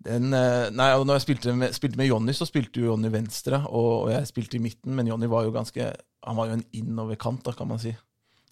Den, 0.00 0.32
eh, 0.32 0.70
nei, 0.72 0.92
og 0.96 1.04
når 1.06 1.18
jeg 1.18 1.26
spilte 1.28 1.54
med, 1.54 1.74
spilte 1.76 2.00
med 2.00 2.08
Jonny, 2.08 2.34
så 2.34 2.48
spilte 2.48 2.80
jo 2.80 2.94
Jonny 2.94 3.10
venstre, 3.12 3.62
og, 3.68 3.90
og 4.06 4.12
jeg 4.14 4.30
spilte 4.30 4.56
i 4.56 4.62
midten, 4.64 4.94
men 4.96 5.10
Jonny 5.10 5.28
var 5.30 5.44
jo 5.44 5.52
ganske 5.54 5.90
Han 6.24 6.36
var 6.38 6.48
jo 6.48 6.58
en 6.58 6.64
innoverkant, 6.76 7.44
da, 7.44 7.52
kan 7.56 7.68
man 7.68 7.80
si. 7.82 7.92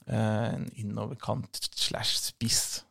Eh, 0.08 0.54
en 0.54 0.68
innoverkant 0.80 1.58
slash 1.76 2.16
spiss. 2.16 2.84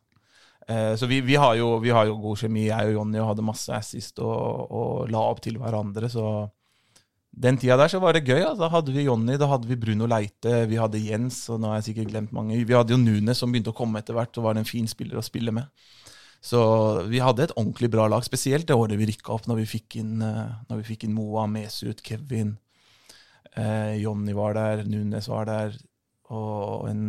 Eh, 0.68 0.94
så 0.96 1.06
vi, 1.10 1.20
vi, 1.20 1.34
har 1.34 1.56
jo, 1.58 1.78
vi 1.82 1.90
har 1.90 2.06
jo 2.06 2.18
god 2.22 2.38
kjemi, 2.44 2.68
jeg 2.68 2.92
og 2.92 3.00
Jonny, 3.00 3.18
hadde 3.24 3.46
masse 3.46 3.74
assist 3.74 4.20
og, 4.22 4.70
og 4.70 5.10
la 5.10 5.24
opp 5.26 5.42
til 5.42 5.58
hverandre, 5.58 6.10
så 6.12 6.46
den 7.38 7.58
tida 7.60 7.76
der 7.78 7.90
så 7.90 8.00
var 8.02 8.14
det 8.16 8.26
gøy. 8.26 8.40
Altså. 8.40 8.64
Da 8.64 8.70
hadde 8.72 8.94
vi 8.94 9.06
Jonny, 9.06 9.38
da 9.38 9.48
hadde 9.50 9.68
vi 9.70 9.78
Bruno 9.78 10.06
Leite, 10.10 10.62
vi 10.70 10.78
hadde 10.80 11.02
Jens, 11.02 11.44
og 11.52 11.60
nå 11.62 11.72
har 11.72 11.80
jeg 11.80 11.90
sikkert 11.90 12.12
glemt 12.12 12.34
mange. 12.34 12.58
Vi 12.66 12.76
hadde 12.76 12.94
jo 12.94 13.00
Nunes 13.00 13.42
som 13.42 13.52
begynte 13.52 13.74
å 13.74 13.78
komme 13.78 14.02
etter 14.02 14.16
hvert, 14.16 14.38
og 14.38 14.46
var 14.48 14.58
en 14.58 14.68
fin 14.68 14.88
spiller 14.90 15.18
å 15.20 15.26
spille 15.26 15.54
med. 15.54 15.68
Så 16.44 16.60
vi 17.10 17.18
hadde 17.22 17.48
et 17.48 17.54
ordentlig 17.56 17.90
bra 17.90 18.06
lag, 18.10 18.22
spesielt 18.26 18.68
det 18.68 18.78
året 18.78 18.98
vi 18.98 19.10
rykka 19.10 19.34
opp, 19.34 19.46
når 19.50 19.62
vi 19.64 19.68
fikk 19.74 19.98
inn, 20.02 20.22
eh, 20.22 20.74
vi 20.76 20.86
fikk 20.86 21.06
inn 21.06 21.16
Moa, 21.16 21.48
Mesut, 21.50 22.02
Kevin. 22.06 22.56
Eh, 23.58 23.98
Jonny 24.04 24.34
var 24.38 24.54
der, 24.54 24.84
Nunes 24.86 25.26
var 25.30 25.48
der, 25.50 25.74
og 26.30 26.88
en 26.90 27.02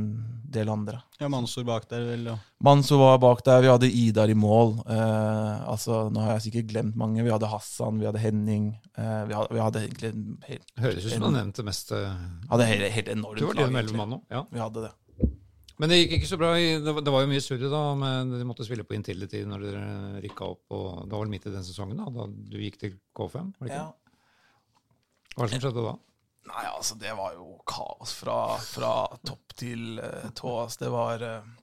del 0.50 0.70
andre. 0.72 1.02
Ja, 1.20 1.28
Mansour 1.30 1.66
bak 1.68 1.88
der, 1.92 2.06
vel. 2.08 2.24
Ja. 2.32 2.36
Mansour 2.64 2.98
var 3.02 3.18
bak 3.22 3.44
der, 3.46 3.62
vi 3.62 3.68
hadde 3.70 3.90
Idar 3.92 4.30
i 4.32 4.38
mål. 4.40 4.78
Eh, 4.88 5.68
altså, 5.70 6.10
Nå 6.12 6.22
har 6.24 6.38
jeg 6.38 6.46
sikkert 6.48 6.70
glemt 6.72 6.96
mange. 6.96 7.22
Vi 7.26 7.30
hadde 7.34 7.50
Hassan, 7.52 8.00
vi 8.00 8.08
hadde 8.08 8.22
Henning. 8.24 8.70
Eh, 8.98 9.26
vi, 9.30 9.36
hadde, 9.38 9.54
vi 9.54 9.60
hadde 9.66 9.84
egentlig 9.86 10.14
helt, 10.48 10.66
Høres 10.80 11.06
ut 11.06 11.12
som 11.12 11.20
du 11.22 11.28
har 11.30 11.36
nevnt 11.42 11.56
det 11.62 11.66
meste. 11.68 12.00
hadde 12.50 12.66
helt, 12.72 12.88
helt 12.96 13.14
enormt 13.18 13.40
Du 13.44 13.46
var 13.50 13.60
din 13.60 13.74
mellommann. 13.76 14.22
Ja. 14.32 14.46
Vi 14.52 14.60
hadde 14.64 14.88
det. 14.88 14.94
Men 15.80 15.88
det 15.94 15.98
gikk 16.02 16.18
ikke 16.18 16.28
så 16.28 16.38
bra. 16.38 16.54
i- 16.60 16.80
Det 16.84 16.92
var, 16.96 17.02
det 17.02 17.12
var 17.14 17.22
jo 17.22 17.28
mye 17.32 17.40
surr 17.44 17.70
da, 17.72 17.84
men 17.96 18.32
de 18.32 18.44
måtte 18.44 18.66
spille 18.68 18.84
på 18.84 18.96
Intility 18.98 19.46
når 19.48 19.60
dere 19.64 20.22
rykka 20.26 20.44
opp. 20.50 20.64
og 20.72 21.06
Det 21.06 21.12
var 21.14 21.22
vel 21.24 21.30
midt 21.32 21.46
i 21.48 21.52
den 21.54 21.64
sesongen 21.64 21.96
da, 21.98 22.10
da 22.10 22.26
du 22.28 22.58
gikk 22.58 22.78
til 22.80 22.98
K5? 23.16 23.54
var 23.60 23.68
det 23.68 23.72
ikke? 23.72 23.94
Hva 25.38 25.44
er 25.44 25.48
det 25.48 25.62
som 25.62 25.62
skjedde 25.72 25.86
da? 25.86 25.94
Nei, 26.50 26.66
altså, 26.66 26.98
det 27.00 27.14
var 27.18 27.36
jo 27.38 27.60
kaos 27.68 28.14
fra, 28.18 28.40
fra 28.58 28.94
topp 29.26 29.56
til 29.60 30.00
uh, 30.02 30.30
tå. 30.36 30.54
Altså, 30.64 30.84
det 30.86 30.92
var 30.94 31.24
uh, 31.26 31.54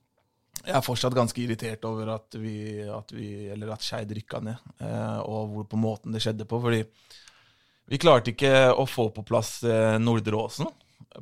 Jeg 0.62 0.76
er 0.78 0.86
fortsatt 0.86 1.16
ganske 1.16 1.42
irritert 1.42 1.84
over 1.88 2.14
at 2.14 2.38
vi, 2.38 2.56
at 2.86 3.12
vi 3.14 3.28
eller 3.52 3.74
at 3.74 3.84
Skeid 3.84 4.14
rykka 4.16 4.40
ned, 4.42 4.72
eh, 4.82 5.18
og 5.22 5.52
hvor 5.52 5.66
på 5.70 5.78
måten 5.78 6.14
det 6.14 6.22
skjedde 6.24 6.46
på. 6.48 6.58
Fordi 6.62 6.80
vi 7.86 8.00
klarte 8.02 8.32
ikke 8.32 8.72
å 8.74 8.86
få 8.88 9.10
på 9.14 9.26
plass 9.26 9.60
uh, 9.66 9.94
Nordre 10.02 10.38
Åsen 10.38 10.70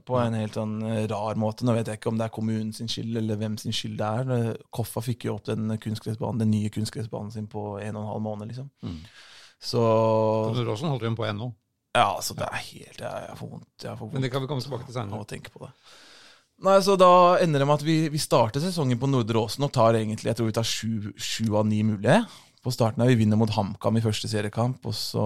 på 0.07 0.17
en 0.19 0.35
helt 0.35 0.57
sånn 0.57 0.79
rar 1.11 1.37
måte. 1.39 1.67
Nå 1.67 1.75
vet 1.77 1.87
jeg 1.91 2.01
ikke 2.01 2.11
om 2.11 2.17
det 2.19 2.27
er 2.27 2.33
kommunen 2.35 2.73
sin 2.75 2.89
skyld, 2.91 3.19
eller 3.21 3.39
hvem 3.39 3.55
sin 3.61 3.75
skyld 3.75 3.99
det 4.01 4.09
er. 4.09 4.57
Koffa 4.75 5.03
fikk 5.05 5.29
jo 5.29 5.37
opp 5.37 5.45
den 5.47 5.77
kunstgressbanen, 5.83 6.41
den 6.43 6.51
nye 6.51 6.73
kunstgressbanen 6.75 7.31
sin 7.31 7.47
på 7.51 7.77
en 7.79 7.95
og 7.95 8.01
en 8.01 8.11
halv 8.11 8.25
måned, 8.25 8.51
liksom. 8.51 8.73
Mm. 8.83 8.97
Så 9.65 9.85
Råsen 10.67 10.91
holder 10.91 11.13
hun 11.13 11.19
på 11.19 11.29
ennå. 11.29 11.53
Ja, 11.95 12.09
altså, 12.17 12.35
det 12.35 12.47
er 12.49 12.59
helt 12.59 12.99
Jeg, 13.05 13.37
får 13.39 13.51
vondt. 13.53 13.69
Jeg 13.85 13.95
får 13.95 14.03
vondt 14.03 14.17
Men 14.17 14.25
det 14.27 14.33
kan 14.33 14.43
vi 14.43 14.51
komme 14.51 14.65
tilbake 14.65 14.89
til 14.89 14.97
senere. 14.97 15.23
å 15.23 15.29
tenke 15.31 15.53
på 15.55 15.63
det. 15.63 15.71
Nei, 16.65 16.79
så 16.83 16.97
Da 16.99 17.11
ender 17.43 17.63
det 17.63 17.69
med 17.69 17.79
at 17.81 17.87
vi, 17.87 17.97
vi 18.11 18.23
starter 18.23 18.63
sesongen 18.63 18.99
på 18.99 19.11
Nordre 19.11 19.43
Åsen 19.45 19.67
og 19.67 19.73
tar 19.75 19.99
egentlig, 19.99 20.31
jeg 20.33 20.39
tror 20.39 20.51
vi 20.51 20.57
tar 20.59 20.67
sju, 20.67 21.13
sju 21.15 21.55
av 21.59 21.67
ni 21.71 21.83
mulige. 21.87 22.21
På 22.65 22.73
starten 22.73 23.03
her, 23.03 23.11
Vi 23.13 23.21
vinner 23.23 23.39
mot 23.39 23.51
HamKam 23.51 23.99
i 23.99 24.03
første 24.05 24.31
seriekamp, 24.31 24.87
og 24.89 24.95
så 24.97 25.25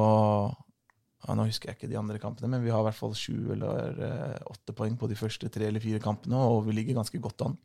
ja, 1.24 1.34
Nå 1.34 1.46
husker 1.48 1.70
jeg 1.70 1.78
ikke 1.78 1.90
de 1.90 1.98
andre 2.00 2.18
kampene, 2.22 2.50
men 2.50 2.64
vi 2.64 2.72
har 2.72 2.82
i 2.82 2.88
hvert 2.88 2.98
fall 2.98 3.14
sju 3.16 3.52
eller 3.54 4.00
eh, 4.06 4.38
åtte 4.48 4.74
poeng 4.76 4.96
på 4.98 5.08
de 5.10 5.16
første 5.18 5.48
tre 5.52 5.68
eller 5.68 5.82
fire 5.82 6.00
kampene, 6.02 6.36
og 6.36 6.66
vi 6.66 6.76
ligger 6.76 6.98
ganske 6.98 7.20
godt 7.22 7.44
an. 7.46 7.56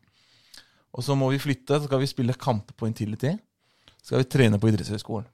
Og 0.94 1.06
så 1.06 1.16
må 1.18 1.30
vi 1.34 1.42
flytte, 1.42 1.80
så 1.80 1.88
skal 1.90 2.02
vi 2.04 2.10
spille 2.10 2.36
kamper 2.38 2.76
på 2.78 2.90
Intility. 2.90 3.34
Så 3.98 4.12
skal 4.12 4.24
vi 4.24 4.30
trene 4.30 4.60
på 4.62 4.70
idrettshøyskolen. 4.70 5.30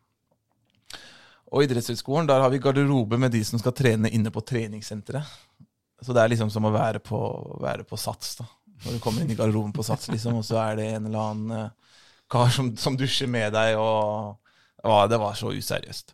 Og 1.50 1.66
idrettshøyskolen, 1.66 2.28
der 2.30 2.44
har 2.44 2.52
vi 2.54 2.62
garderobe 2.62 3.18
med 3.18 3.34
de 3.34 3.42
som 3.46 3.62
skal 3.62 3.74
trene 3.74 4.12
inne 4.14 4.32
på 4.34 4.44
treningssenteret. 4.46 5.38
Så 6.02 6.14
det 6.16 6.22
er 6.22 6.32
liksom 6.32 6.52
som 6.54 6.68
å 6.70 6.74
være 6.74 7.02
på, 7.04 7.20
være 7.60 7.86
på 7.88 7.98
Sats, 8.00 8.38
da. 8.40 8.46
Når 8.86 8.96
du 8.96 9.02
kommer 9.04 9.26
inn 9.26 9.34
i 9.34 9.36
garderoben 9.36 9.74
på 9.76 9.84
Sats, 9.84 10.08
liksom, 10.12 10.38
og 10.40 10.46
så 10.48 10.60
er 10.62 10.78
det 10.80 10.86
en 10.94 11.10
eller 11.10 11.32
annen 11.32 11.56
eh, 11.58 11.98
kar 12.32 12.54
som, 12.56 12.70
som 12.80 12.96
dusjer 12.96 13.28
med 13.28 13.52
deg, 13.56 13.76
og 13.82 14.38
ja, 14.80 15.08
Det 15.12 15.18
var 15.20 15.34
så 15.36 15.52
useriøst. 15.52 16.14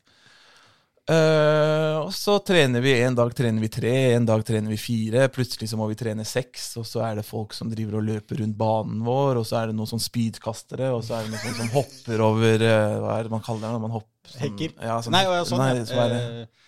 Eh, 1.05 1.97
og 2.01 2.09
så 2.17 2.39
trener 2.41 2.81
vi 2.81 2.95
en 3.05 3.13
dag 3.13 3.29
trener 3.37 3.61
vi 3.61 3.69
tre, 3.69 3.91
en 4.15 4.25
dag 4.25 4.41
trener 4.45 4.73
vi 4.73 4.77
fire. 4.81 5.27
Plutselig 5.33 5.69
så 5.69 5.77
må 5.77 5.85
vi 5.91 5.97
trene 5.99 6.25
seks, 6.25 6.71
og 6.81 6.87
så 6.89 7.03
er 7.05 7.19
det 7.19 7.27
folk 7.27 7.53
som 7.53 7.69
driver 7.69 7.99
og 7.99 8.07
løper 8.07 8.41
rundt 8.41 8.57
banen 8.57 9.03
vår, 9.05 9.37
og 9.41 9.45
så 9.45 9.59
er 9.61 9.69
det 9.69 9.77
noen 9.77 9.91
sånn 9.91 10.01
speedkastere, 10.01 10.89
og 10.95 11.03
så 11.05 11.19
er 11.19 11.27
det 11.27 11.35
noen 11.35 11.57
som 11.59 11.69
hopper 11.75 12.25
over 12.25 12.65
uh, 12.65 12.99
Hva 13.05 13.19
er 13.19 13.27
det 13.29 13.33
man 13.35 13.45
kaller 13.45 13.67
det 13.67 13.73
når 13.75 13.83
man 13.85 13.95
hopper? 13.99 14.11
Sånn, 14.31 14.41
Hekker? 14.47 14.73
Ja, 14.81 14.95
sånn, 15.05 15.13
Nei, 15.13 15.25
sånn. 15.45 15.61
nei, 15.61 15.85
så 15.85 15.99
er 16.07 16.15
det, 16.15 16.23
Eh, 16.45 16.61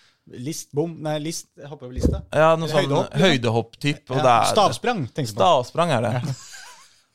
List, 0.43 0.73
bom 0.75 0.91
Nei, 0.99 1.13
list. 1.23 1.47
Hopper 1.69 1.87
over 1.87 1.95
lista. 1.95 2.19
ja, 2.35 2.49
noe 2.59 2.67
sånn 2.67 2.81
høydehopp, 2.83 3.13
ja. 3.15 4.41
Stavsprang, 4.51 5.05
tenker 5.15 5.31
på. 5.31 5.37
Stavsprang 5.39 5.93
er 5.95 6.03
det. 6.03 6.13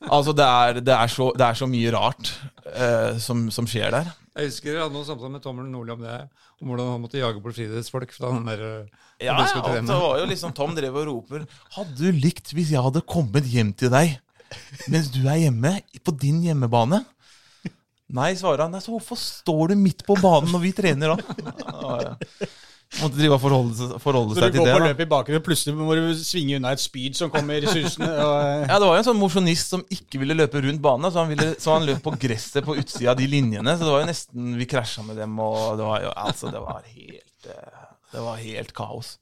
Altså, 0.09 0.35
det 0.37 0.47
er, 0.47 0.81
det, 0.83 0.95
er 0.95 1.13
så, 1.13 1.29
det 1.39 1.47
er 1.47 1.59
så 1.59 1.69
mye 1.71 1.93
rart 1.95 2.33
eh, 2.73 3.21
som, 3.23 3.47
som 3.55 3.69
skjer 3.69 3.93
der. 3.95 4.11
Jeg 4.33 4.49
husker 4.49 4.73
jeg 4.73 4.81
hadde 4.81 4.97
noen 4.97 5.07
samtaler 5.07 5.35
med 5.35 5.45
Tommel 5.45 5.69
Nordli 5.69 5.95
om 5.95 6.03
det, 6.03 6.19
om 6.63 6.73
hvordan 6.73 6.91
han 6.95 7.03
måtte 7.05 7.21
jage 7.21 7.43
politifolk. 7.45 8.15
fra 8.17 8.33
den 8.33 8.49
der 8.49 8.65
eh, 8.67 9.01
Ja, 9.23 9.37
ja, 9.39 9.63
det 9.77 9.85
var 9.87 10.19
jo 10.19 10.29
liksom 10.31 10.55
Tom 10.57 10.73
drev 10.75 10.97
og 10.99 11.05
roper 11.07 11.45
Hadde 11.77 11.95
du 11.95 12.17
likt 12.17 12.51
hvis 12.57 12.73
jeg 12.73 12.83
hadde 12.83 13.05
kommet 13.07 13.47
hjem 13.47 13.71
til 13.79 13.93
deg 13.93 14.17
mens 14.93 15.07
du 15.09 15.23
er 15.25 15.39
hjemme, 15.47 15.71
på 16.05 16.13
din 16.21 16.43
hjemmebane? 16.45 16.99
Nei, 18.13 18.35
svarer 18.37 18.67
han. 18.67 18.75
Nei, 18.75 18.83
så 18.85 18.93
hvorfor 18.93 19.17
står 19.17 19.73
du 19.73 19.79
midt 19.81 20.05
på 20.05 20.17
banen 20.21 20.53
når 20.53 20.61
vi 20.67 20.73
trener, 20.77 21.15
da? 21.17 22.13
Måtte 23.01 23.17
drive 23.17 23.37
og 23.39 23.41
forholde, 23.41 23.73
seg- 23.79 23.95
forholde 24.03 24.35
Så 24.37 24.49
du 24.53 24.59
går 24.59 24.67
på 24.69 24.81
løpet 24.85 25.07
i 25.07 25.09
bakgrunnen, 25.09 25.43
plutselig 25.47 25.73
må 25.79 25.95
du 25.97 26.11
svinge 26.21 26.59
unna 26.59 26.73
et 26.77 26.83
spyd 26.83 27.17
som 27.17 27.31
kommer 27.33 27.65
susende. 27.73 28.11
Og, 28.13 28.35
eh, 28.45 28.67
Ja, 28.69 28.77
Det 28.79 28.89
var 28.91 28.99
jo 28.99 29.01
en 29.01 29.07
sånn 29.09 29.21
mosjonist 29.23 29.73
som 29.73 29.85
ikke 29.97 30.21
ville 30.21 30.37
løpe 30.37 30.61
rundt 30.61 30.83
banen, 30.85 31.09
så 31.11 31.23
han, 31.25 31.31
ville, 31.33 31.55
så 31.63 31.73
han 31.79 31.87
løp 31.89 32.03
på 32.05 32.13
gresset 32.21 32.67
på 32.69 32.77
utsida 32.77 33.15
av 33.15 33.17
de 33.23 33.27
linjene. 33.33 33.77
Så 33.79 33.87
det 33.89 33.95
var 33.95 34.05
jo 34.05 34.11
nesten 34.13 34.53
Vi 34.61 34.67
krasja 34.69 35.03
med 35.09 35.17
dem, 35.23 35.39
og 35.41 35.79
det 35.81 35.89
var 35.89 36.05
jo 36.05 36.13
Altså, 36.27 36.53
det 36.53 36.61
var 36.61 36.83
helt 36.93 37.49
eh, 37.49 37.81
Det 38.13 38.27
var 38.29 38.37
helt 38.45 38.75
kaos. 38.77 39.17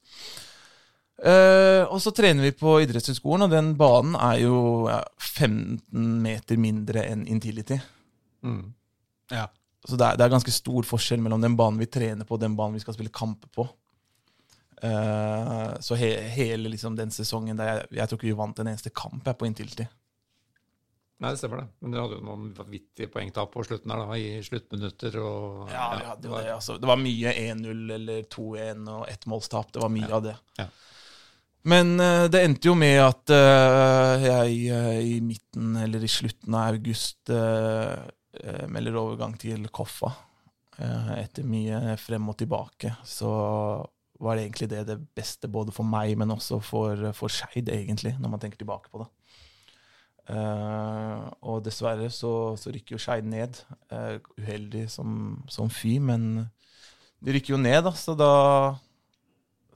Uh, 1.21 1.85
og 1.93 1.99
så 2.01 2.09
trener 2.17 2.41
vi 2.47 2.51
på 2.57 2.79
idrettshøyskolen, 2.81 3.45
og 3.45 3.51
den 3.53 3.75
banen 3.77 4.15
er 4.17 4.39
jo 4.41 4.87
ja, 4.89 5.03
15 5.21 6.15
meter 6.23 6.57
mindre 6.57 7.03
enn 7.11 7.27
Intility. 7.29 7.77
Mm. 8.41 8.73
ja. 9.29 9.45
Så 9.87 9.97
det 9.97 10.05
er, 10.05 10.17
det 10.19 10.25
er 10.25 10.33
ganske 10.35 10.53
stor 10.53 10.85
forskjell 10.85 11.21
mellom 11.23 11.41
den 11.41 11.55
banen 11.57 11.81
vi 11.81 11.89
trener 11.89 12.27
på, 12.27 12.37
og 12.37 12.43
den 12.43 12.57
banen 12.57 12.77
vi 12.77 12.83
skal 12.83 12.95
spille 12.97 13.13
kamper 13.13 13.49
på. 13.55 13.65
Uh, 14.81 15.77
så 15.81 15.93
he, 15.97 16.09
hele 16.33 16.71
liksom, 16.73 16.95
den 16.97 17.11
sesongen 17.13 17.59
der 17.59 17.67
jeg, 17.69 17.89
jeg 17.99 18.09
tror 18.09 18.17
ikke 18.17 18.29
vi 18.31 18.37
vant 18.39 18.61
en 18.61 18.69
eneste 18.71 18.89
kamp 18.93 19.27
jeg, 19.29 19.37
på 19.37 19.49
tid. 19.57 19.83
Nei, 21.21 21.35
det 21.35 21.37
stemmer 21.37 21.61
det. 21.61 21.67
Men 21.81 21.93
dere 21.93 22.05
hadde 22.07 22.17
jo 22.17 22.25
noen 22.25 22.47
vanvittige 22.57 23.09
poengtap 23.13 23.51
på 23.53 23.65
slutten 23.67 23.93
her, 23.93 24.01
da, 24.01 24.17
i 24.17 24.39
sluttminutter 24.45 25.17
og 25.21 25.67
Ja, 25.69 25.91
vi 25.99 26.07
hadde 26.07 26.31
jo 26.31 26.37
det. 26.37 26.47
Altså. 26.55 26.77
Det 26.81 26.89
var 26.89 26.97
mye 27.01 27.33
1-0 27.43 27.83
eller 27.97 28.23
2-1 28.25 28.87
og 28.89 29.03
ettmålstap. 29.11 29.69
Det 29.75 29.83
var 29.83 29.93
mye 29.93 30.09
av 30.17 30.23
det. 30.25 30.33
Ja. 30.57 30.65
Men 31.69 31.93
uh, 32.01 32.25
det 32.33 32.41
endte 32.41 32.71
jo 32.71 32.73
med 32.77 32.97
at 33.03 33.35
uh, 33.37 34.25
jeg 34.25 35.05
i 35.11 35.19
midten 35.21 35.77
eller 35.83 36.01
i 36.01 36.09
slutten 36.09 36.57
av 36.57 36.73
august 36.73 37.29
melder 38.71 38.99
overgang 39.01 39.33
til 39.39 39.65
Koffa. 39.73 40.13
Eh, 40.79 41.09
etter 41.19 41.47
mye 41.47 41.95
frem 41.99 42.29
og 42.31 42.37
tilbake. 42.39 42.93
Så 43.05 43.29
var 44.21 44.37
det 44.37 44.45
egentlig 44.45 44.69
det 44.71 44.85
det 44.87 44.99
beste 45.17 45.49
både 45.51 45.73
for 45.75 45.87
meg, 45.87 46.13
men 46.17 46.31
også 46.31 46.61
for, 46.63 47.09
for 47.17 47.33
Skeid, 47.33 47.69
egentlig, 47.69 48.15
når 48.19 48.31
man 48.31 48.41
tenker 48.41 48.61
tilbake 48.61 48.89
på 48.91 49.01
det. 49.03 49.09
Eh, 50.31 51.25
og 51.41 51.63
dessverre 51.65 52.07
så, 52.13 52.55
så 52.57 52.73
rykker 52.73 52.95
jo 52.95 53.01
Skeid 53.01 53.27
ned. 53.27 53.59
Eh, 53.91 54.17
uheldig 54.39 54.87
som, 54.93 55.41
som 55.49 55.69
fy, 55.69 55.97
men 55.99 56.47
de 57.21 57.35
rykker 57.35 57.55
jo 57.55 57.61
ned, 57.61 57.83
da, 57.85 57.93
så 57.97 58.15
da 58.17 58.31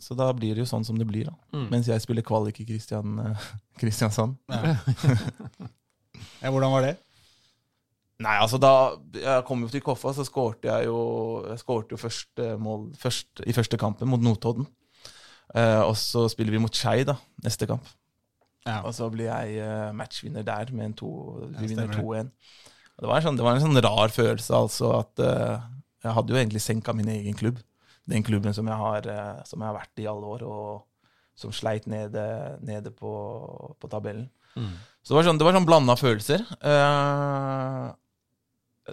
så 0.06 0.14
da 0.14 0.28
blir 0.36 0.54
det 0.54 0.62
jo 0.62 0.70
sånn 0.70 0.84
som 0.86 0.98
det 1.00 1.08
blir, 1.08 1.30
da. 1.30 1.34
Mm. 1.56 1.70
Mens 1.72 1.88
jeg 1.90 2.04
spiller 2.04 2.26
kvalik 2.26 2.60
i 2.62 2.66
Kristian, 2.68 3.18
eh, 3.24 3.46
Kristiansand. 3.82 4.38
Ja. 4.52 4.76
ja, 6.44 6.52
hvordan 6.52 6.74
var 6.74 6.86
det? 6.86 6.96
Nei, 8.24 8.38
altså 8.40 8.56
da 8.62 8.72
jeg 9.20 9.44
kom 9.48 9.66
jo 9.66 9.70
til 9.72 9.84
Koffa, 9.84 10.14
så 10.16 10.24
skårte 10.24 10.70
jeg 10.70 10.88
jo 10.88 11.00
Jeg 11.50 11.60
skårte 11.60 11.98
jo 11.98 12.00
første 12.00 12.54
mål 12.64 12.86
først, 13.00 13.44
i 13.44 13.56
første 13.56 13.80
kampen 13.82 14.08
mot 14.08 14.24
Notodden. 14.24 14.68
Eh, 15.56 15.82
og 15.84 15.98
så 16.00 16.24
spiller 16.32 16.56
vi 16.56 16.62
mot 16.64 16.76
Skei 16.76 17.04
da, 17.08 17.18
neste 17.44 17.68
kamp. 17.70 17.90
Ja. 18.66 18.80
Og 18.88 18.96
så 18.98 19.10
blir 19.14 19.28
jeg 19.28 19.60
eh, 19.62 19.92
matchvinner 19.94 20.46
der 20.48 20.72
med 20.74 20.90
en 20.90 20.98
to 20.98 21.12
Vi 21.60 21.70
vinner 21.74 21.92
2-1. 21.92 22.32
Det 22.96 23.22
sånn, 23.26 23.36
det 23.36 23.44
var 23.44 23.58
en 23.58 23.66
sånn 23.66 23.84
rar 23.84 24.14
følelse, 24.16 24.56
altså, 24.56 24.94
at 25.02 25.22
eh, 25.22 25.66
jeg 26.06 26.16
hadde 26.16 26.32
jo 26.32 26.40
egentlig 26.40 26.64
senka 26.64 26.96
min 26.96 27.12
egen 27.12 27.36
klubb. 27.36 27.60
Den 28.08 28.24
klubben 28.24 28.56
som 28.56 28.68
jeg 28.72 28.80
har, 28.80 29.10
eh, 29.12 29.44
som 29.50 29.60
jeg 29.60 29.68
har 29.68 29.76
vært 29.76 30.02
i 30.02 30.08
alle 30.08 30.32
år, 30.38 30.48
og 30.48 31.36
som 31.36 31.52
sleit 31.52 31.84
nede, 31.92 32.24
nede 32.64 32.96
på, 32.96 33.12
på 33.76 33.92
tabellen. 33.92 34.30
Så 34.56 35.12
det 35.12 35.18
var 35.18 35.28
sånn, 35.28 35.40
det 35.40 35.46
var 35.46 35.58
sånn 35.58 35.68
blanda 35.68 35.96
følelser. 36.00 36.46
Eh, 36.64 37.88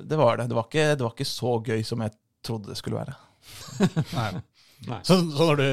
det 0.00 0.16
var 0.18 0.36
det. 0.40 0.48
Det 0.48 0.56
var, 0.56 0.68
ikke, 0.70 0.86
det 0.96 1.04
var 1.06 1.12
ikke 1.16 1.28
så 1.28 1.56
gøy 1.66 1.82
som 1.84 2.00
jeg 2.06 2.12
trodde 2.42 2.72
det 2.72 2.78
skulle 2.80 3.02
være. 3.02 3.16
Nei. 4.18 4.30
Nei. 4.88 5.00
Så, 5.06 5.14
så, 5.30 5.44
når 5.46 5.56
du, 5.60 5.66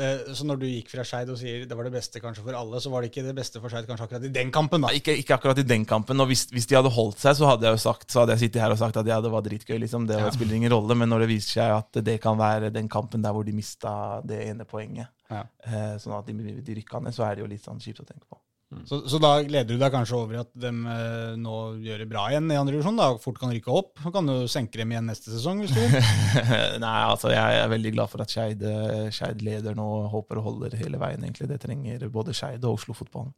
eh, 0.00 0.20
så 0.32 0.44
når 0.48 0.60
du 0.62 0.64
gikk 0.68 0.88
fra 0.94 1.02
Skeid 1.04 1.28
og 1.28 1.36
sier 1.36 1.66
det 1.68 1.76
var 1.76 1.84
det 1.84 1.92
beste 1.92 2.22
kanskje 2.24 2.40
for 2.46 2.56
alle, 2.56 2.78
så 2.80 2.88
var 2.92 3.04
det 3.04 3.10
ikke 3.10 3.24
det 3.26 3.34
beste 3.36 3.60
for 3.60 3.68
Skeid 3.72 3.84
kanskje 3.88 4.06
akkurat 4.06 4.24
i 4.24 4.30
den 4.32 4.52
kampen, 4.54 4.80
da? 4.80 4.88
Nei, 4.88 5.00
Ikke, 5.02 5.12
ikke 5.20 5.36
akkurat 5.36 5.60
i 5.60 5.66
den 5.68 5.84
kampen. 5.88 6.22
Og 6.24 6.30
hvis, 6.30 6.46
hvis 6.54 6.68
de 6.70 6.78
hadde 6.78 6.92
holdt 6.94 7.20
seg, 7.20 7.36
så 7.36 7.50
hadde 7.50 7.68
jeg 7.68 7.76
jo 7.76 7.82
sagt 7.84 8.08
Så 8.14 8.22
hadde 8.22 8.32
jeg 8.38 8.46
sittet 8.46 8.62
her 8.64 8.72
og 8.72 8.80
sagt 8.80 8.96
at 9.02 9.10
ja, 9.12 9.18
det 9.20 9.32
var 9.34 9.44
dritgøy. 9.44 9.76
liksom 9.84 10.06
Det 10.08 10.16
Ja. 10.22 10.30
spiller 10.32 10.56
ingen 10.56 10.72
rolle. 10.72 10.96
Men 10.96 11.12
når 11.12 11.26
det 11.26 11.30
viser 11.34 11.52
seg 11.58 11.74
at 11.82 12.00
det 12.08 12.16
kan 12.24 12.38
være 12.40 12.72
den 12.72 12.88
kampen 12.88 13.20
der 13.26 13.36
hvor 13.36 13.44
de 13.44 13.52
mista 13.52 14.22
det 14.24 14.40
ene 14.48 14.64
poenget, 14.64 15.12
Ja. 15.28 15.42
eh, 15.66 15.96
sånn 16.00 16.16
at 16.16 16.26
de, 16.32 16.60
de 16.64 16.74
rykka 16.80 17.02
ned, 17.04 17.12
så 17.12 17.26
er 17.28 17.34
det 17.36 17.44
jo 17.44 17.52
litt 17.52 17.64
sånn 17.66 17.82
kjipt 17.82 18.00
å 18.00 18.08
tenke 18.08 18.24
på. 18.30 18.40
Så, 18.86 18.98
så 19.06 19.18
da 19.22 19.30
gleder 19.46 19.76
du 19.76 19.78
deg 19.78 19.92
kanskje 19.94 20.16
over 20.18 20.40
at 20.40 20.48
de 20.58 20.70
eh, 20.74 21.34
nå 21.38 21.56
gjør 21.86 22.00
det 22.02 22.08
bra 22.10 22.24
igjen 22.32 22.50
i 22.50 22.58
andre 22.58 22.74
divisjon? 22.74 22.98
da, 22.98 23.12
Fort 23.22 23.38
kan 23.38 23.52
rykke 23.54 23.70
opp? 23.70 24.00
Kan 24.10 24.26
du 24.26 24.48
senke 24.50 24.80
dem 24.80 24.90
igjen 24.90 25.06
neste 25.06 25.30
sesong, 25.30 25.62
hvis 25.62 25.74
du 25.74 25.78
vil. 25.78 25.94
Nei, 26.84 26.96
altså 27.06 27.30
jeg 27.30 27.60
er 27.60 27.70
veldig 27.70 27.92
glad 27.94 28.10
for 28.10 28.24
at 28.24 28.34
Skeid 28.34 28.64
eh, 28.66 29.06
Skeid 29.14 29.44
leder 29.46 29.78
nå 29.78 29.86
håper 30.10 30.42
og 30.42 30.48
holder 30.50 30.74
hele 30.80 30.98
veien, 30.98 31.22
egentlig. 31.22 31.46
Det 31.52 31.60
trenger 31.62 32.08
både 32.10 32.34
Skeid 32.34 32.66
og 32.66 32.80
Oslo-fotballen. 32.80 33.34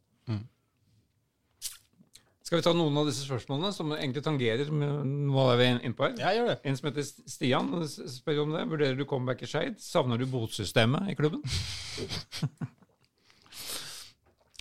Skal 2.49 2.57
vi 2.57 2.65
ta 2.65 2.71
noen 2.73 2.95
av 2.97 3.05
disse 3.05 3.21
spørsmålene 3.27 3.69
som 3.75 3.91
egentlig 3.93 4.23
tangerer 4.25 4.71
med 4.73 5.05
noe 5.29 5.43
av 5.51 5.59
vi 5.61 5.67
innpå 5.69 5.85
inne 5.85 5.97
på 5.99 6.07
her? 6.07 6.15
Ja, 6.17 6.31
gjør 6.33 6.47
det. 6.49 6.55
En 6.65 6.79
som 6.79 6.87
heter 6.89 7.05
Stian 7.05 7.69
spør 7.85 8.41
om 8.47 8.55
det. 8.57 8.65
Vurderer 8.71 8.97
du 8.97 9.05
comeback 9.05 9.45
i 9.45 9.51
Skeid? 9.51 9.77
Savner 9.85 10.17
du 10.17 10.25
botsystemet 10.33 11.13
i 11.13 11.17
klubben? 11.19 11.45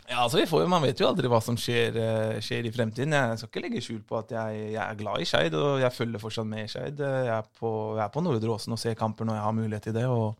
Ja, 0.08 0.22
altså 0.24 0.38
vi 0.40 0.46
får, 0.48 0.62
jo- 0.64 0.68
Man 0.72 0.82
vet 0.82 1.00
jo 1.02 1.08
aldri 1.08 1.28
hva 1.28 1.40
som 1.44 1.56
skjer, 1.60 1.96
eh, 2.00 2.38
skjer 2.40 2.64
i 2.64 2.72
fremtiden. 2.72 3.12
Jeg 3.12 3.38
skal 3.42 3.48
ikke 3.50 3.62
legge 3.66 3.82
skjul 3.84 4.00
på 4.08 4.16
at 4.22 4.30
jeg, 4.32 4.62
jeg 4.72 4.80
er 4.84 4.94
glad 5.02 5.20
i 5.20 5.26
Skeid, 5.28 5.54
og 5.54 5.80
jeg 5.82 5.92
følger 5.92 6.22
fortsatt 6.22 6.46
med 6.48 6.64
i 6.64 6.70
Skeid. 6.72 6.98
Jeg 7.04 7.28
er 7.34 7.44
på, 7.60 7.72
jeg 7.98 8.04
er 8.06 8.14
på 8.14 8.22
Nordre 8.24 8.54
Åsen 8.56 8.72
og 8.72 8.80
ser 8.80 8.94
kamper 8.96 9.28
når 9.28 9.34
jeg 9.38 9.46
har 9.48 9.52
mulighet 9.58 9.82
til 9.90 9.92
det, 9.98 10.06
og, 10.08 10.38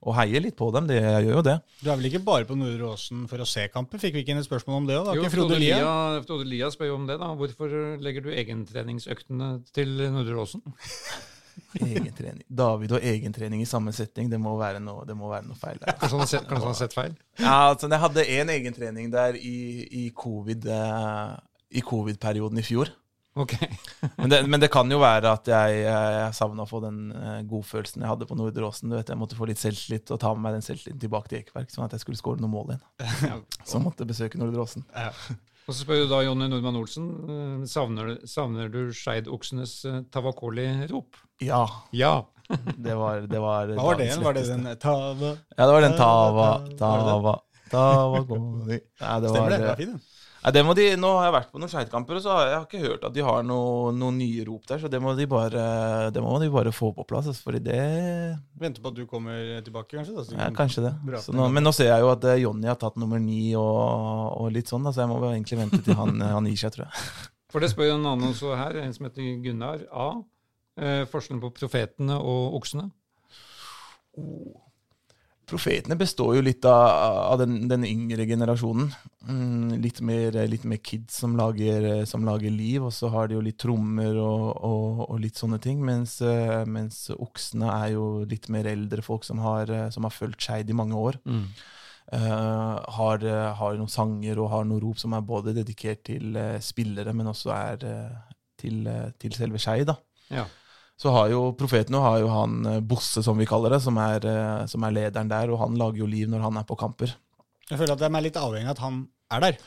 og 0.00 0.14
heier 0.16 0.40
litt 0.40 0.54
på 0.56 0.70
dem. 0.72 0.86
Det, 0.86 1.00
jeg 1.02 1.26
gjør 1.26 1.40
jo 1.40 1.42
det. 1.48 1.56
Du 1.82 1.90
er 1.90 1.96
vel 1.98 2.06
ikke 2.12 2.22
bare 2.24 2.46
på 2.48 2.54
Nordre 2.56 2.92
Åsen 2.94 3.26
for 3.28 3.42
å 3.42 3.48
se 3.50 3.66
kamper? 3.74 3.98
Fikk 4.00 4.14
vi 4.14 4.22
ikke 4.22 4.32
inn 4.36 4.40
et 4.44 4.46
spørsmål 4.48 4.78
om 4.78 4.86
det 4.88 4.96
òg? 5.02 5.10
Jo, 5.18 5.26
Frode 5.34 5.58
Lia? 5.58 5.82
Frode 6.24 6.46
Lia 6.48 6.70
spør 6.70 6.92
jo 6.92 7.00
om 7.00 7.06
det. 7.10 7.18
da. 7.20 7.32
Hvorfor 7.34 7.74
legger 8.00 8.22
du 8.24 8.30
egentreningsøktene 8.30 9.50
til 9.74 9.96
Nordre 10.14 10.38
Åsen? 10.46 10.62
Egentrening. 11.78 12.44
David 12.48 12.94
og 12.96 13.04
egentrening 13.06 13.62
i 13.62 13.68
samme 13.68 13.92
setting, 13.94 14.30
det 14.32 14.40
må 14.42 14.56
være 14.58 14.80
noe, 14.82 15.04
det 15.08 15.16
må 15.18 15.30
være 15.30 15.46
noe 15.48 15.58
feil 15.58 15.78
der. 15.82 15.94
Kanskje 16.00 16.16
han 16.16 16.24
har 16.24 16.30
sett, 16.32 16.48
han 16.50 16.64
har 16.66 16.78
sett 16.78 16.96
feil? 16.96 17.14
Ja, 17.38 17.58
altså 17.70 17.90
Jeg 17.90 18.02
hadde 18.04 18.26
én 18.38 18.54
egentrening 18.56 19.12
der 19.12 19.38
i, 19.38 19.58
i 20.02 20.08
covid, 20.16 20.66
eh, 20.66 21.36
i 21.70 21.84
covid-perioden 21.86 22.58
i 22.58 22.66
fjor. 22.66 22.90
Ok. 23.38 23.54
Men 24.16 24.30
det, 24.30 24.40
men 24.50 24.60
det 24.60 24.68
kan 24.74 24.90
jo 24.90 24.98
være 24.98 25.30
at 25.30 25.46
jeg, 25.48 25.76
jeg, 25.84 26.14
jeg 26.16 26.34
savna 26.34 26.64
å 26.64 26.68
få 26.68 26.80
den 26.82 27.12
eh, 27.14 27.36
godfølelsen 27.48 28.02
jeg 28.02 28.10
hadde 28.10 28.26
på 28.26 28.36
Nordre 28.38 28.66
Åsen. 28.66 28.90
Du 28.90 28.96
vet, 28.98 29.12
Jeg 29.12 29.20
måtte 29.20 29.38
få 29.38 29.46
litt 29.48 29.60
selvtillit 29.62 30.10
og 30.10 30.18
ta 30.20 30.32
med 30.34 30.42
meg 30.48 30.58
den 30.58 30.66
selvtilliten 30.66 31.04
tilbake 31.04 31.30
til 31.30 31.38
Ekeberg, 31.38 31.70
sånn 31.70 31.86
at 31.86 31.94
jeg 31.94 32.02
skulle 32.02 32.18
skåre 32.18 32.42
noen 32.42 32.56
mål 32.56 32.74
igjen. 32.74 33.44
Så 33.68 33.78
jeg 33.78 33.84
måtte 33.86 34.08
besøke 34.08 34.40
Nordre 34.40 34.66
Åsen. 34.66 34.84
Og 35.70 35.74
så 35.76 35.84
spør 35.84 36.00
du 36.02 36.08
da 36.10 36.18
Jonny 36.26 36.48
Nordmann 36.50 36.80
Olsen. 36.80 37.04
eh, 37.30 37.66
Savner, 37.70 38.16
savner 38.26 38.66
du 38.72 38.90
Skeid-oksenes 38.90 39.74
eh, 39.86 40.00
Tavakoli-rop? 40.10 41.20
Ja, 41.46 41.62
Ja. 41.94 42.26
det 42.84 42.96
var, 42.98 43.20
det 43.30 43.38
var 43.38 43.68
Hva 43.76 43.82
var 43.84 43.98
det 44.00 44.08
igjen? 44.08 44.24
Var 44.26 44.34
det 44.34 44.42
den 44.48 44.64
Tava 44.82 45.28
Ja, 45.54 45.66
det 45.68 45.70
var 45.70 45.84
den 45.84 45.92
Tava, 45.94 46.46
Tava... 46.80 47.36
det 48.66 48.80
Tava, 48.98 49.28
Stemmer 49.30 49.54
det? 49.54 49.58
Det 49.60 49.62
eh, 49.62 49.68
var 49.68 49.78
fin, 49.78 49.92
den. 49.92 50.00
Nei, 50.40 50.50
det 50.56 50.60
må 50.64 50.72
de, 50.76 50.84
nå 50.96 51.08
har 51.18 51.26
jeg 51.26 51.34
vært 51.34 51.50
på 51.52 51.60
noen 51.60 51.68
Skeid-kamper, 51.68 52.16
og 52.16 52.22
så 52.24 52.30
har 52.32 52.40
jeg, 52.46 52.50
jeg 52.52 52.58
har 52.60 52.66
ikke 52.68 52.82
hørt 52.86 53.02
at 53.10 53.12
de 53.16 53.24
har 53.26 53.42
noe- 53.44 53.90
noen 53.92 54.16
nye 54.22 54.44
rop 54.48 54.64
der, 54.70 54.78
så 54.80 54.88
det 54.88 55.00
må 55.04 55.12
de 55.18 55.26
bare, 55.28 55.64
det 56.16 56.22
må 56.24 56.38
de 56.40 56.48
bare 56.54 56.72
få 56.72 56.88
på 56.96 57.04
plass. 57.10 57.28
Altså, 57.28 57.44
fordi 57.44 57.60
det 57.66 57.80
Venter 58.62 58.80
på 58.80 58.88
at 58.88 58.96
du 58.96 59.02
kommer 59.10 59.60
tilbake, 59.66 59.98
kanskje? 59.98 60.14
Da, 60.16 60.24
så 60.24 60.38
Ja, 60.38 60.48
kanskje 60.56 60.86
det. 60.86 60.94
Så 61.26 61.34
nå, 61.36 61.50
men 61.52 61.66
nå 61.66 61.74
ser 61.76 61.90
jeg 61.92 62.00
jo 62.06 62.08
at 62.14 62.24
eh, 62.24 62.40
Jonny 62.40 62.70
har 62.72 62.80
tatt 62.80 62.96
nummer 62.96 63.20
ni 63.20 63.50
og, 63.58 64.40
og 64.40 64.48
litt 64.56 64.72
sånn, 64.72 64.86
da, 64.88 64.94
så 64.96 65.04
jeg 65.04 65.12
må 65.12 65.20
egentlig 65.28 65.60
vente 65.60 65.82
til 65.84 65.98
han, 66.00 66.16
han 66.24 66.48
gir 66.48 66.56
seg, 66.64 66.72
tror 66.78 66.88
jeg. 66.88 67.04
For 67.52 67.60
det 67.60 67.72
spør 67.74 67.90
jo 67.90 67.98
en 67.98 68.06
annen 68.06 68.30
også 68.32 68.54
her, 68.56 68.80
en 68.80 68.92
som 68.96 69.08
heter 69.10 69.36
Gunnar 69.44 69.84
A. 69.92 70.08
Eh, 70.80 71.04
forskjellen 71.10 71.40
på 71.42 71.50
profetene 71.60 72.16
og 72.16 72.54
oksene? 72.62 72.88
Profetene 75.50 75.96
består 75.98 76.36
jo 76.36 76.44
litt 76.46 76.64
av, 76.68 76.84
av 77.32 77.40
den, 77.42 77.64
den 77.70 77.84
yngre 77.88 78.26
generasjonen. 78.28 78.92
Mm, 79.26 79.80
litt, 79.82 79.98
mer, 80.06 80.38
litt 80.48 80.64
mer 80.68 80.78
kids 80.78 81.18
som 81.24 81.34
lager, 81.38 82.06
som 82.06 82.24
lager 82.26 82.54
liv, 82.54 82.84
og 82.86 82.94
så 82.94 83.10
har 83.10 83.28
de 83.28 83.36
jo 83.36 83.42
litt 83.44 83.58
trommer 83.60 84.14
og, 84.22 84.46
og, 84.62 85.02
og 85.08 85.18
litt 85.22 85.40
sånne 85.40 85.58
ting. 85.62 85.82
Mens, 85.84 86.20
eh, 86.22 86.62
mens 86.70 87.08
oksene 87.16 87.74
er 87.80 87.96
jo 87.96 88.06
litt 88.30 88.48
mer 88.52 88.70
eldre 88.70 89.02
folk 89.04 89.26
som 89.26 89.42
har, 89.42 89.74
som 89.90 90.06
har 90.06 90.14
fulgt 90.14 90.46
Skeid 90.46 90.70
i 90.70 90.78
mange 90.78 90.98
år. 90.98 91.20
Eh, 92.12 92.78
har, 92.88 93.24
eh, 93.24 93.54
har 93.54 93.76
noen 93.78 93.90
sanger 93.90 94.38
og 94.42 94.50
har 94.50 94.64
noen 94.66 94.82
rop 94.82 94.98
som 94.98 95.12
er 95.14 95.22
både 95.22 95.54
dedikert 95.54 96.02
til 96.08 96.34
eh, 96.36 96.56
spillere, 96.58 97.14
men 97.14 97.30
også 97.30 97.52
er 97.54 97.84
til, 98.58 98.88
til 99.22 99.36
selve 99.36 99.60
Skeid. 99.62 99.92
Ja. 100.30 100.48
Så 101.00 101.08
har 101.14 101.30
jo 101.32 101.46
profeten 101.56 101.96
har 101.96 102.18
jo 102.20 102.28
han 102.28 102.58
eh, 102.68 102.80
Bosse, 102.84 103.22
som 103.24 103.38
vi 103.40 103.48
kaller 103.48 103.72
det, 103.72 103.80
som 103.86 103.96
er, 104.02 104.20
eh, 104.28 104.66
som 104.68 104.84
er 104.84 104.92
lederen 104.98 105.30
der, 105.32 105.48
og 105.54 105.62
han 105.62 105.78
lager 105.80 106.02
jo 106.04 106.08
liv 106.12 106.28
når 106.28 106.42
han 106.44 106.60
er 106.60 106.66
på 106.68 106.76
kamper. 106.76 107.14
Jeg 107.70 107.78
føler 107.80 107.94
at 107.96 108.02
de 108.02 108.10
er 108.10 108.26
litt 108.26 108.36
avhengig 108.40 108.68
av 108.68 108.74
at 108.76 108.82
han 108.84 109.04
er 109.32 109.46
der. 109.46 109.60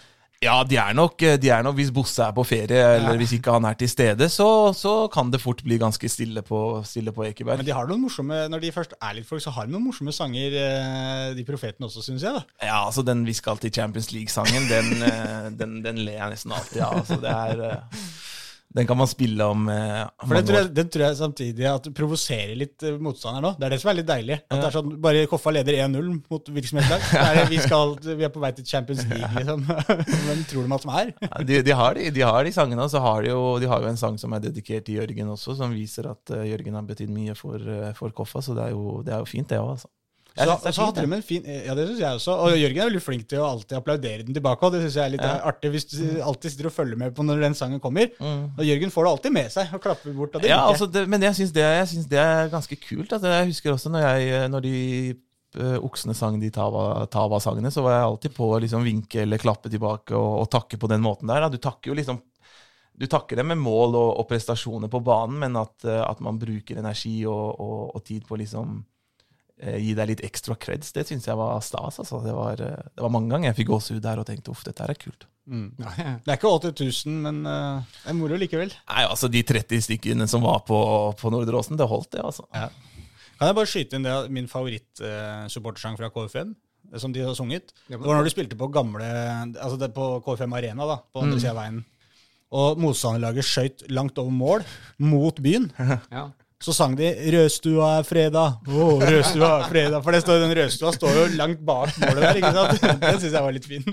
Ja, 0.43 0.57
de 0.67 0.75
er 0.75 0.91
nok, 0.93 1.21
eh, 1.23 1.37
de 1.39 1.47
er 1.55 1.63
nok 1.63 1.77
Hvis 1.77 1.89
Bosse 1.95 2.19
er 2.25 2.33
på 2.35 2.43
ferie, 2.45 2.67
eller 2.97 3.13
Ja. 3.15 3.17
hvis 3.17 3.31
ikke 3.37 3.53
han 3.55 3.65
er 3.65 3.77
til 3.79 3.87
stede, 3.89 4.27
så, 4.29 4.47
så 4.75 5.07
kan 5.09 5.31
det 5.31 5.39
fort 5.41 5.63
bli 5.63 5.77
ganske 5.81 6.09
stille 6.11 6.43
på, 6.45 6.59
stille 6.85 7.13
på 7.15 7.23
Ekeberg. 7.29 7.63
Men 7.63 7.65
de 7.65 7.73
har 7.73 7.87
noen 7.87 8.03
morsomme, 8.03 8.43
når 8.51 8.61
de 8.61 8.71
først 8.75 8.93
er 9.01 9.15
litt 9.17 9.25
folk, 9.29 9.41
så 9.41 9.55
har 9.55 9.65
de 9.65 9.73
noen 9.73 9.87
morsomme 9.87 10.13
sanger, 10.13 10.53
de 11.33 11.45
profetene 11.47 11.87
også, 11.87 12.03
syns 12.11 12.27
jeg. 12.27 12.33
da. 12.35 12.43
Ja, 12.61 12.83
altså 12.85 13.01
Den 13.07 13.23
'Vi 13.25 13.33
skal 13.39 13.57
til 13.57 13.71
Champions 13.73 14.11
League'-sangen, 14.11 14.67
den, 14.69 15.57
den, 15.57 15.81
den 15.81 16.03
ler 16.05 16.19
jeg 16.19 16.29
nesten 16.35 16.51
alltid 16.51 16.81
av. 16.81 16.93
Altså, 17.01 17.21
det 17.23 17.31
er, 17.31 17.79
den 18.73 18.87
kan 18.89 18.97
man 18.97 19.07
spille 19.09 19.45
om 19.45 19.67
eh, 19.69 20.01
For 20.23 20.37
den 20.37 20.47
tror, 20.47 20.57
jeg, 20.57 20.69
den 20.73 20.87
tror 20.89 21.03
jeg 21.05 21.17
samtidig 21.19 21.67
at 21.69 21.85
du 21.85 21.91
provoserer 21.93 22.55
litt 22.57 22.85
eh, 22.85 22.95
motstander 22.97 23.43
nå. 23.45 23.51
Det 23.59 23.67
er 23.67 23.75
det 23.75 23.79
som 23.83 23.91
er 23.91 23.97
litt 23.99 24.09
deilig. 24.09 24.37
At 24.47 24.55
det 24.57 24.69
er 24.69 24.75
sånn, 24.77 24.95
Bare 25.03 25.25
Koffa 25.29 25.53
leder 25.53 25.77
1-0 25.85 26.09
mot. 26.17 26.49
Så 26.49 26.81
er 27.21 27.37
det, 27.37 27.45
vi, 27.51 27.59
skal, 27.61 27.93
vi 28.07 28.25
er 28.25 28.33
på 28.33 28.41
vei 28.41 28.53
til 28.57 28.65
Champions 28.65 29.05
League, 29.11 29.29
liksom. 29.37 29.65
Hvem 30.25 30.43
tror 30.49 30.65
de 30.65 30.77
at 30.79 30.87
de 30.87 30.97
er? 31.03 31.13
Ja, 31.27 31.45
de, 31.51 31.61
de, 31.69 31.75
har 31.83 31.99
de, 31.99 32.09
de 32.17 32.25
har 32.25 32.49
de 32.49 32.55
sangene, 32.55 32.87
og 32.87 32.93
så 32.93 33.03
har 33.03 33.21
de, 33.21 33.33
jo, 33.33 33.43
de 33.61 33.69
har 33.69 33.85
jo 33.85 33.91
en 33.93 33.99
sang 33.99 34.17
som 34.21 34.33
er 34.33 34.47
dedikert 34.47 34.87
til 34.89 35.01
Jørgen 35.01 35.35
også, 35.35 35.57
som 35.59 35.75
viser 35.77 36.09
at 36.09 36.33
uh, 36.33 36.41
Jørgen 36.47 36.79
har 36.79 36.87
betydd 36.89 37.13
mye 37.13 37.37
for, 37.37 37.61
uh, 37.61 37.91
for 37.97 38.15
Koffa, 38.15 38.41
så 38.41 38.57
det 38.57 38.71
er 38.71 38.73
jo, 38.73 39.03
det 39.05 39.13
er 39.13 39.21
jo 39.21 39.29
fint, 39.29 39.51
det 39.53 39.61
òg, 39.61 39.75
altså. 39.77 39.93
Jeg 40.33 40.47
Så, 40.49 40.53
det 40.63 40.69
er 40.71 40.73
så 40.73 40.85
hadde 40.87 41.01
de 41.05 41.13
en 41.13 41.21
fin 41.25 41.43
Ja, 41.45 41.73
det 41.77 41.83
syns 41.91 41.99
jeg 42.01 42.17
også. 42.17 42.35
Og 42.41 42.55
Jørgen 42.57 42.79
er 42.81 42.87
veldig 42.89 43.01
flink 43.05 43.27
til 43.29 43.37
å 43.43 43.49
alltid 43.51 43.75
applaudere 43.77 44.23
den 44.25 44.33
tilbake. 44.33 44.65
Og 44.65 44.71
det 44.73 44.79
syns 44.81 44.95
jeg 44.97 45.05
er 45.05 45.11
litt 45.13 45.21
Ja. 45.21 45.33
artig, 45.51 45.69
hvis 45.75 45.85
du 45.91 46.21
alltid 46.25 46.51
sitter 46.55 46.69
og 46.71 46.73
følger 46.73 46.97
med 46.97 47.13
på 47.13 47.25
når 47.27 47.43
den 47.45 47.53
sangen 47.53 47.79
kommer. 47.83 48.09
Mm. 48.17 48.47
Og 48.57 48.63
Jørgen 48.65 48.89
får 48.95 49.05
det 49.05 49.11
alltid 49.11 49.31
med 49.37 49.51
seg 49.53 49.75
og 49.77 49.81
klapper 49.83 50.15
bort. 50.17 50.35
Og 50.35 50.41
det 50.41 50.49
Ja, 50.49 50.63
altså 50.65 50.87
det, 50.89 51.05
men 51.07 51.21
jeg 51.21 51.37
syns 51.37 51.53
det, 51.53 52.09
det 52.09 52.17
er 52.19 52.49
ganske 52.49 52.75
kult. 52.81 53.13
Altså, 53.13 53.27
jeg 53.29 53.51
husker 53.51 53.73
også 53.75 53.91
når, 53.93 54.07
jeg, 54.09 54.49
når 54.49 54.61
de 54.65 54.75
uh, 55.61 55.77
oksene 55.85 56.15
sang 56.17 56.39
de 56.41 56.49
Tava- 56.49 57.05
Tava-sangene, 57.13 57.69
så 57.69 57.83
var 57.85 57.99
jeg 57.99 58.07
alltid 58.09 58.33
på 58.33 58.49
å 58.55 58.61
liksom 58.63 58.83
vinke 58.83 59.21
eller 59.21 59.37
klappe 59.37 59.69
tilbake 59.69 60.17
og, 60.17 60.39
og 60.41 60.49
takke 60.49 60.79
på 60.81 60.89
den 60.89 61.01
måten 61.05 61.29
der. 61.29 61.45
Da. 61.45 61.49
Du 61.53 61.57
takker 61.61 61.93
jo 61.93 61.99
liksom 62.01 62.21
du 62.93 63.07
takker 63.09 63.35
dem 63.37 63.47
med 63.49 63.57
mål 63.57 63.95
og, 63.97 64.09
og 64.21 64.27
prestasjoner 64.29 64.89
på 64.89 64.99
banen, 65.01 65.39
men 65.41 65.55
at, 65.57 65.73
eh, 65.85 66.01
at 66.05 66.19
man 66.21 66.37
bruker 66.37 66.77
energi 66.77 67.23
og, 67.25 67.55
og, 67.59 67.95
og 67.97 68.03
tid 68.05 68.21
på 68.29 68.37
liksom 68.37 68.83
gi 69.61 69.93
deg 69.95 70.07
litt 70.09 70.23
ekstra 70.25 70.55
creds, 70.59 70.91
det 70.95 71.05
syns 71.07 71.27
jeg 71.29 71.37
var 71.37 71.59
stas. 71.61 71.99
Altså. 72.01 72.19
Det, 72.25 72.33
var, 72.33 72.59
eh, 72.61 72.87
det 72.95 73.03
var 73.05 73.11
mange 73.13 73.29
ganger 73.31 73.51
jeg 73.51 73.59
fikk 73.61 73.69
gåsehud 73.73 74.01
der 74.03 74.19
og 74.19 74.25
tenkte 74.27 74.51
uff, 74.51 74.63
dette 74.65 74.81
her 74.83 74.89
er 74.95 74.99
kult. 74.99 75.27
Mm. 75.45 75.69
Det 75.77 76.31
er 76.31 76.37
ikke 76.39 76.49
80 76.55 77.05
000, 77.05 77.15
men 77.25 77.41
uh, 77.45 77.83
det 78.05 78.09
er 78.13 78.15
moro 78.15 78.37
likevel. 78.39 78.71
Nei, 78.89 79.03
altså 79.03 79.27
De 79.27 79.41
30 79.43 79.81
stykkene 79.83 80.27
som 80.31 80.41
var 80.45 80.61
på, 80.67 80.77
på 81.19 81.31
Nordre 81.33 81.59
Åsen, 81.59 81.75
det 81.77 81.87
holdt, 81.91 82.11
det. 82.15 82.23
altså. 82.23 82.45
Ja. 82.55 82.69
Kan 83.37 83.49
jeg 83.49 83.57
bare 83.57 83.67
skyte 83.67 83.97
inn 83.99 84.05
det 84.07 84.13
min 84.31 84.47
favorittsupportersang 84.47 85.97
fra 85.99 86.09
KFM, 86.13 86.53
eh, 86.93 86.99
som 87.01 87.11
de 87.13 87.23
har 87.25 87.35
sunget? 87.35 87.73
Det 87.89 87.99
var 87.99 88.15
når 88.19 88.23
de 88.29 88.33
spilte 88.33 88.55
på 88.59 88.69
gamle 88.71 89.03
Altså 89.57 89.77
det 89.81 89.91
på 89.95 90.07
KFM 90.25 90.53
Arena, 90.59 90.87
da, 90.87 90.97
på 91.13 91.23
andre 91.23 91.35
Mm. 91.37 91.41
sida 91.43 91.51
av 91.51 91.59
veien. 91.63 91.83
og 92.53 92.77
motstanderlaget 92.77 93.43
skøyt 93.49 93.79
langt 93.89 94.17
over 94.21 94.29
mål 94.31 94.63
mot 94.99 95.35
byen. 95.41 95.71
Ja. 96.11 96.27
Så 96.63 96.71
sang 96.71 96.93
de 96.95 97.09
'Rødstua 97.11 97.87
er 97.99 98.03
fredag'. 98.07 98.53
oh, 98.71 99.01
Rødstua 99.03 99.49
er 99.59 99.65
fredag. 99.67 100.03
For 100.03 100.15
det 100.15 100.21
står, 100.23 100.39
den 100.45 100.53
rødstua 100.55 100.91
står 100.95 101.11
jo 101.17 101.23
langt 101.35 101.59
bak 101.65 101.91
målet 101.99 102.21
der. 102.23 102.35
ikke 102.39 102.51
sant? 102.55 102.81
Den 103.03 103.19
syns 103.19 103.33
jeg 103.33 103.43
var 103.43 103.51
litt 103.51 103.65
fin. 103.67 103.83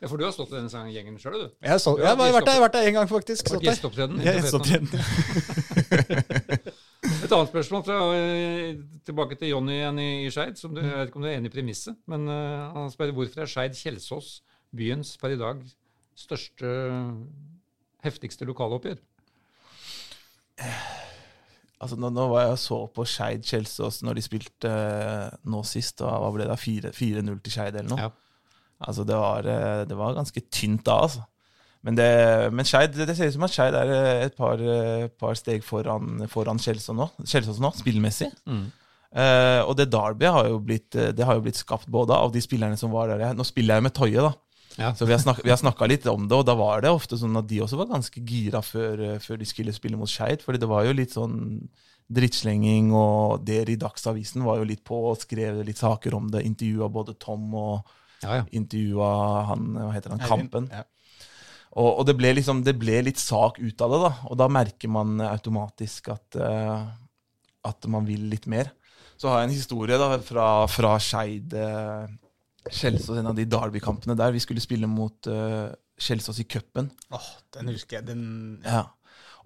ja, 0.00 0.08
for 0.08 0.16
du 0.18 0.24
har 0.26 0.32
stått 0.34 0.50
i 0.50 0.56
denne 0.56 0.72
sangen- 0.72 0.90
gjengen 0.90 1.18
sjøl, 1.22 1.36
du. 1.38 1.52
Jeg, 1.62 1.80
så, 1.84 1.94
jeg 2.00 2.08
har 2.10 2.18
vært 2.18 2.48
der, 2.48 2.58
vært 2.64 2.74
der 2.74 2.88
en 2.90 2.96
gang, 2.98 3.08
faktisk. 3.12 3.50
Vært 3.54 3.66
gjesteopptreden. 3.68 4.18
Gjesteopptreden. 4.26 4.88
Et 7.24 7.32
annet 7.32 7.48
spørsmål 7.52 7.84
fra, 7.86 7.98
eh, 8.18 8.74
tilbake 9.06 9.38
til 9.38 9.52
Jonny 9.52 9.76
igjen 9.78 10.00
i, 10.02 10.08
i 10.26 10.32
Skeid. 10.34 10.58
Jeg 10.60 10.72
vet 10.74 11.08
ikke 11.12 11.20
om 11.20 11.24
du 11.24 11.28
er 11.30 11.36
enig 11.38 11.52
i 11.52 11.54
premisset, 11.54 11.96
men 12.10 12.26
uh, 12.28 12.74
han 12.74 12.90
spør 12.92 13.14
hvorfor 13.16 13.44
er 13.44 13.48
Skeid 13.50 13.78
Kjelsås 13.78 14.40
byens 14.76 15.14
per 15.20 15.36
i 15.36 15.38
dag 15.40 15.62
største, 16.18 16.74
heftigste 18.04 18.48
lokaloppgjør? 18.50 18.98
Altså, 21.80 21.96
nå, 21.96 22.10
nå 22.12 22.26
var 22.28 22.44
jeg 22.44 22.58
så 22.60 22.78
på 22.92 23.06
Skeid 23.08 23.46
Kjelsås 23.48 24.02
når 24.04 24.18
de 24.18 24.24
spilte 24.24 24.68
eh, 24.70 25.36
nå 25.48 25.62
sist. 25.64 26.02
Og 26.04 26.10
hva 26.12 26.32
ble 26.34 26.48
det? 26.50 26.58
4 26.60 26.92
4-0 26.92 27.38
til 27.40 27.54
Skeid 27.54 27.78
eller 27.78 27.88
noe? 27.94 28.08
Ja. 28.08 28.10
Altså, 28.80 29.04
det 29.08 29.16
var, 29.16 29.48
eh, 29.48 29.84
det 29.88 29.96
var 29.96 30.16
ganske 30.16 30.42
tynt 30.52 30.84
da, 30.88 30.98
altså. 31.06 31.24
Men, 31.80 31.96
det, 31.96 32.10
men 32.52 32.66
Scheid, 32.68 32.92
det 32.92 33.14
ser 33.16 33.30
ut 33.30 33.36
som 33.38 33.46
at 33.46 33.54
Skeid 33.54 33.76
er 33.76 33.94
eh, 33.94 34.26
et 34.26 34.36
par, 34.36 34.60
par 35.20 35.38
steg 35.40 35.64
foran, 35.64 36.26
foran 36.28 36.60
Kjelsås 36.60 36.96
nå, 36.96 37.08
Kjelsås 37.24 37.60
nå, 37.64 37.72
spillmessig. 37.80 38.28
Eh, 39.10 39.60
og 39.64 39.72
det 39.78 39.88
Derby 39.90 40.28
har 40.28 40.50
jo 40.52 40.60
blitt, 40.62 40.92
det 40.92 41.24
har 41.26 41.38
jo 41.38 41.46
blitt 41.48 41.58
skapt 41.60 41.88
både 41.90 42.12
av 42.16 42.32
de 42.34 42.44
spillerne 42.44 42.76
som 42.80 42.92
var 42.92 43.08
der. 43.14 43.32
Nå 43.36 43.46
spiller 43.48 43.80
jeg 43.80 43.88
med 43.88 43.96
Toye, 43.96 44.28
da. 44.28 44.34
Ja. 44.80 44.94
Så 44.96 45.04
vi 45.04 45.12
har, 45.12 45.20
snak, 45.20 45.42
snakka 45.44 45.86
litt 45.90 46.06
om 46.08 46.24
det, 46.28 46.38
og 46.40 46.46
da 46.48 46.54
var 46.56 46.80
det 46.84 46.90
ofte 46.94 47.18
sånn 47.20 47.36
at 47.36 47.48
de 47.50 47.60
også 47.60 47.76
var 47.76 47.90
ganske 47.90 48.22
gira 48.24 48.62
før, 48.64 49.02
eh, 49.10 49.18
før 49.20 49.40
de 49.42 49.48
skulle 49.48 49.74
spille 49.76 49.98
mot 50.00 50.08
Skeid. 50.08 50.40
fordi 50.42 50.62
det 50.62 50.70
var 50.70 50.86
jo 50.88 50.94
litt 50.96 51.12
sånn 51.12 51.36
drittslenging, 52.10 52.88
og 52.96 53.44
dere 53.46 53.74
i 53.74 53.78
Dagsavisen 53.78 54.42
var 54.46 54.58
jo 54.58 54.64
litt 54.66 54.82
på 54.86 54.96
og 55.12 55.20
skrev 55.20 55.60
litt 55.66 55.78
saker 55.78 56.16
om 56.16 56.30
det. 56.32 56.42
Intervjua 56.48 56.88
både 56.90 57.14
Tom 57.20 57.52
og 57.54 57.92
Ja, 58.24 58.40
ja. 58.40 58.46
intervjua 58.52 59.10
han, 59.52 59.68
hva 59.76 59.92
heter 59.94 60.16
han, 60.16 60.24
Kampen. 60.24 60.66
ja. 60.72 60.82
Og, 61.78 62.00
og 62.00 62.06
det, 62.08 62.16
ble 62.18 62.32
liksom, 62.34 62.64
det 62.66 62.74
ble 62.80 62.96
litt 63.06 63.20
sak 63.22 63.60
ut 63.62 63.84
av 63.84 63.92
det, 63.94 64.00
da. 64.02 64.10
Og 64.26 64.38
da 64.40 64.48
merker 64.50 64.90
man 64.90 65.20
automatisk 65.22 66.08
at, 66.10 66.34
uh, 66.34 66.88
at 67.62 67.86
man 67.86 68.08
vil 68.08 68.24
litt 68.32 68.48
mer. 68.50 68.72
Så 69.20 69.28
har 69.30 69.42
jeg 69.44 69.50
en 69.50 69.54
historie 69.54 70.00
da, 70.00 70.08
fra, 70.24 70.48
fra 70.66 70.96
Skeid 70.98 71.54
eh, 71.54 72.10
Kjelsås, 72.68 73.16
en 73.16 73.30
av 73.30 73.36
de 73.38 73.46
Derby-kampene 73.48 74.16
der. 74.18 74.34
Vi 74.34 74.42
skulle 74.44 74.62
spille 74.62 74.88
mot 74.90 75.26
eh, 75.30 75.70
Kjelsås 76.00 76.40
i 76.42 76.44
cupen. 76.44 76.90
Åh, 77.10 77.28
den 77.56 77.72
husker 77.72 78.00
jeg. 78.00 78.10
Den 78.12 78.24
Ja. 78.64 78.88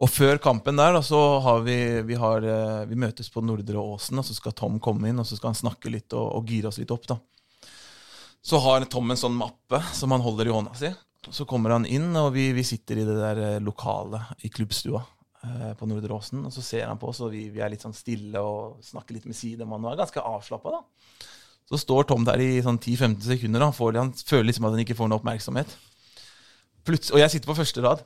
Og 0.03 0.11
før 0.11 0.41
kampen 0.43 0.75
der, 0.75 0.91
da, 0.97 1.01
så 1.07 1.39
har 1.39 1.61
vi, 1.63 1.77
vi, 2.03 2.17
har, 2.19 2.43
uh, 2.43 2.83
vi 2.91 2.99
møtes 2.99 3.29
på 3.31 3.39
Nordre 3.47 3.79
Åsen, 3.79 4.19
og 4.19 4.27
så 4.27 4.35
skal 4.35 4.55
Tom 4.59 4.81
komme 4.83 5.07
inn, 5.07 5.21
og 5.23 5.29
så 5.29 5.39
skal 5.39 5.53
han 5.53 5.61
snakke 5.61 5.93
litt 5.93 6.17
og, 6.19 6.33
og 6.35 6.51
gire 6.51 6.73
oss 6.73 6.81
litt 6.83 6.91
opp, 6.91 7.07
da. 7.13 7.21
Så 8.45 8.59
har 8.61 8.85
Tom 8.91 9.15
en 9.15 9.21
sånn 9.21 9.37
mappe 9.39 9.79
som 9.95 10.13
han 10.13 10.25
holder 10.25 10.51
i 10.51 10.53
hånda 10.53 10.75
si. 10.77 10.91
Så 11.33 11.47
kommer 11.49 11.73
han 11.73 11.87
inn, 11.87 12.11
og 12.21 12.35
vi, 12.35 12.51
vi 12.53 12.65
sitter 12.67 13.01
i 13.01 13.07
det 13.07 13.15
der 13.17 13.39
eh, 13.41 13.61
lokalet 13.65 14.45
i 14.45 14.51
klubbstua 14.53 15.01
eh, 15.01 15.71
på 15.79 15.89
Nordre 15.89 16.19
Åsen, 16.19 16.43
og 16.45 16.53
så 16.53 16.65
ser 16.67 16.85
han 16.91 17.01
på 17.01 17.09
oss, 17.09 17.23
og 17.25 17.33
vi, 17.33 17.47
vi 17.55 17.63
er 17.65 17.73
litt 17.73 17.87
sånn 17.87 17.97
stille 17.97 18.43
og 18.45 18.83
snakker 18.85 19.17
litt 19.17 19.31
med 19.31 19.39
sidemannen 19.39 19.89
og 19.89 19.95
er 19.95 20.03
ganske 20.03 20.27
avslappa, 20.35 20.75
da. 20.75 21.31
Så 21.71 21.81
står 21.81 22.09
Tom 22.09 22.27
der 22.27 22.41
i 22.45 22.59
sånn 22.65 22.79
10-15 22.79 23.23
sekunder, 23.25 23.65
han, 23.65 23.77
får, 23.77 23.97
han 23.97 24.13
føler 24.19 24.51
liksom 24.51 24.67
at 24.69 24.75
han 24.77 24.83
ikke 24.85 24.97
får 24.99 25.09
noe 25.11 25.21
oppmerksomhet. 25.23 25.71
Pluts 26.85 27.13
og 27.15 27.23
jeg 27.23 27.33
sitter 27.33 27.49
på 27.49 27.57
første 27.57 27.85
rad. 27.85 28.03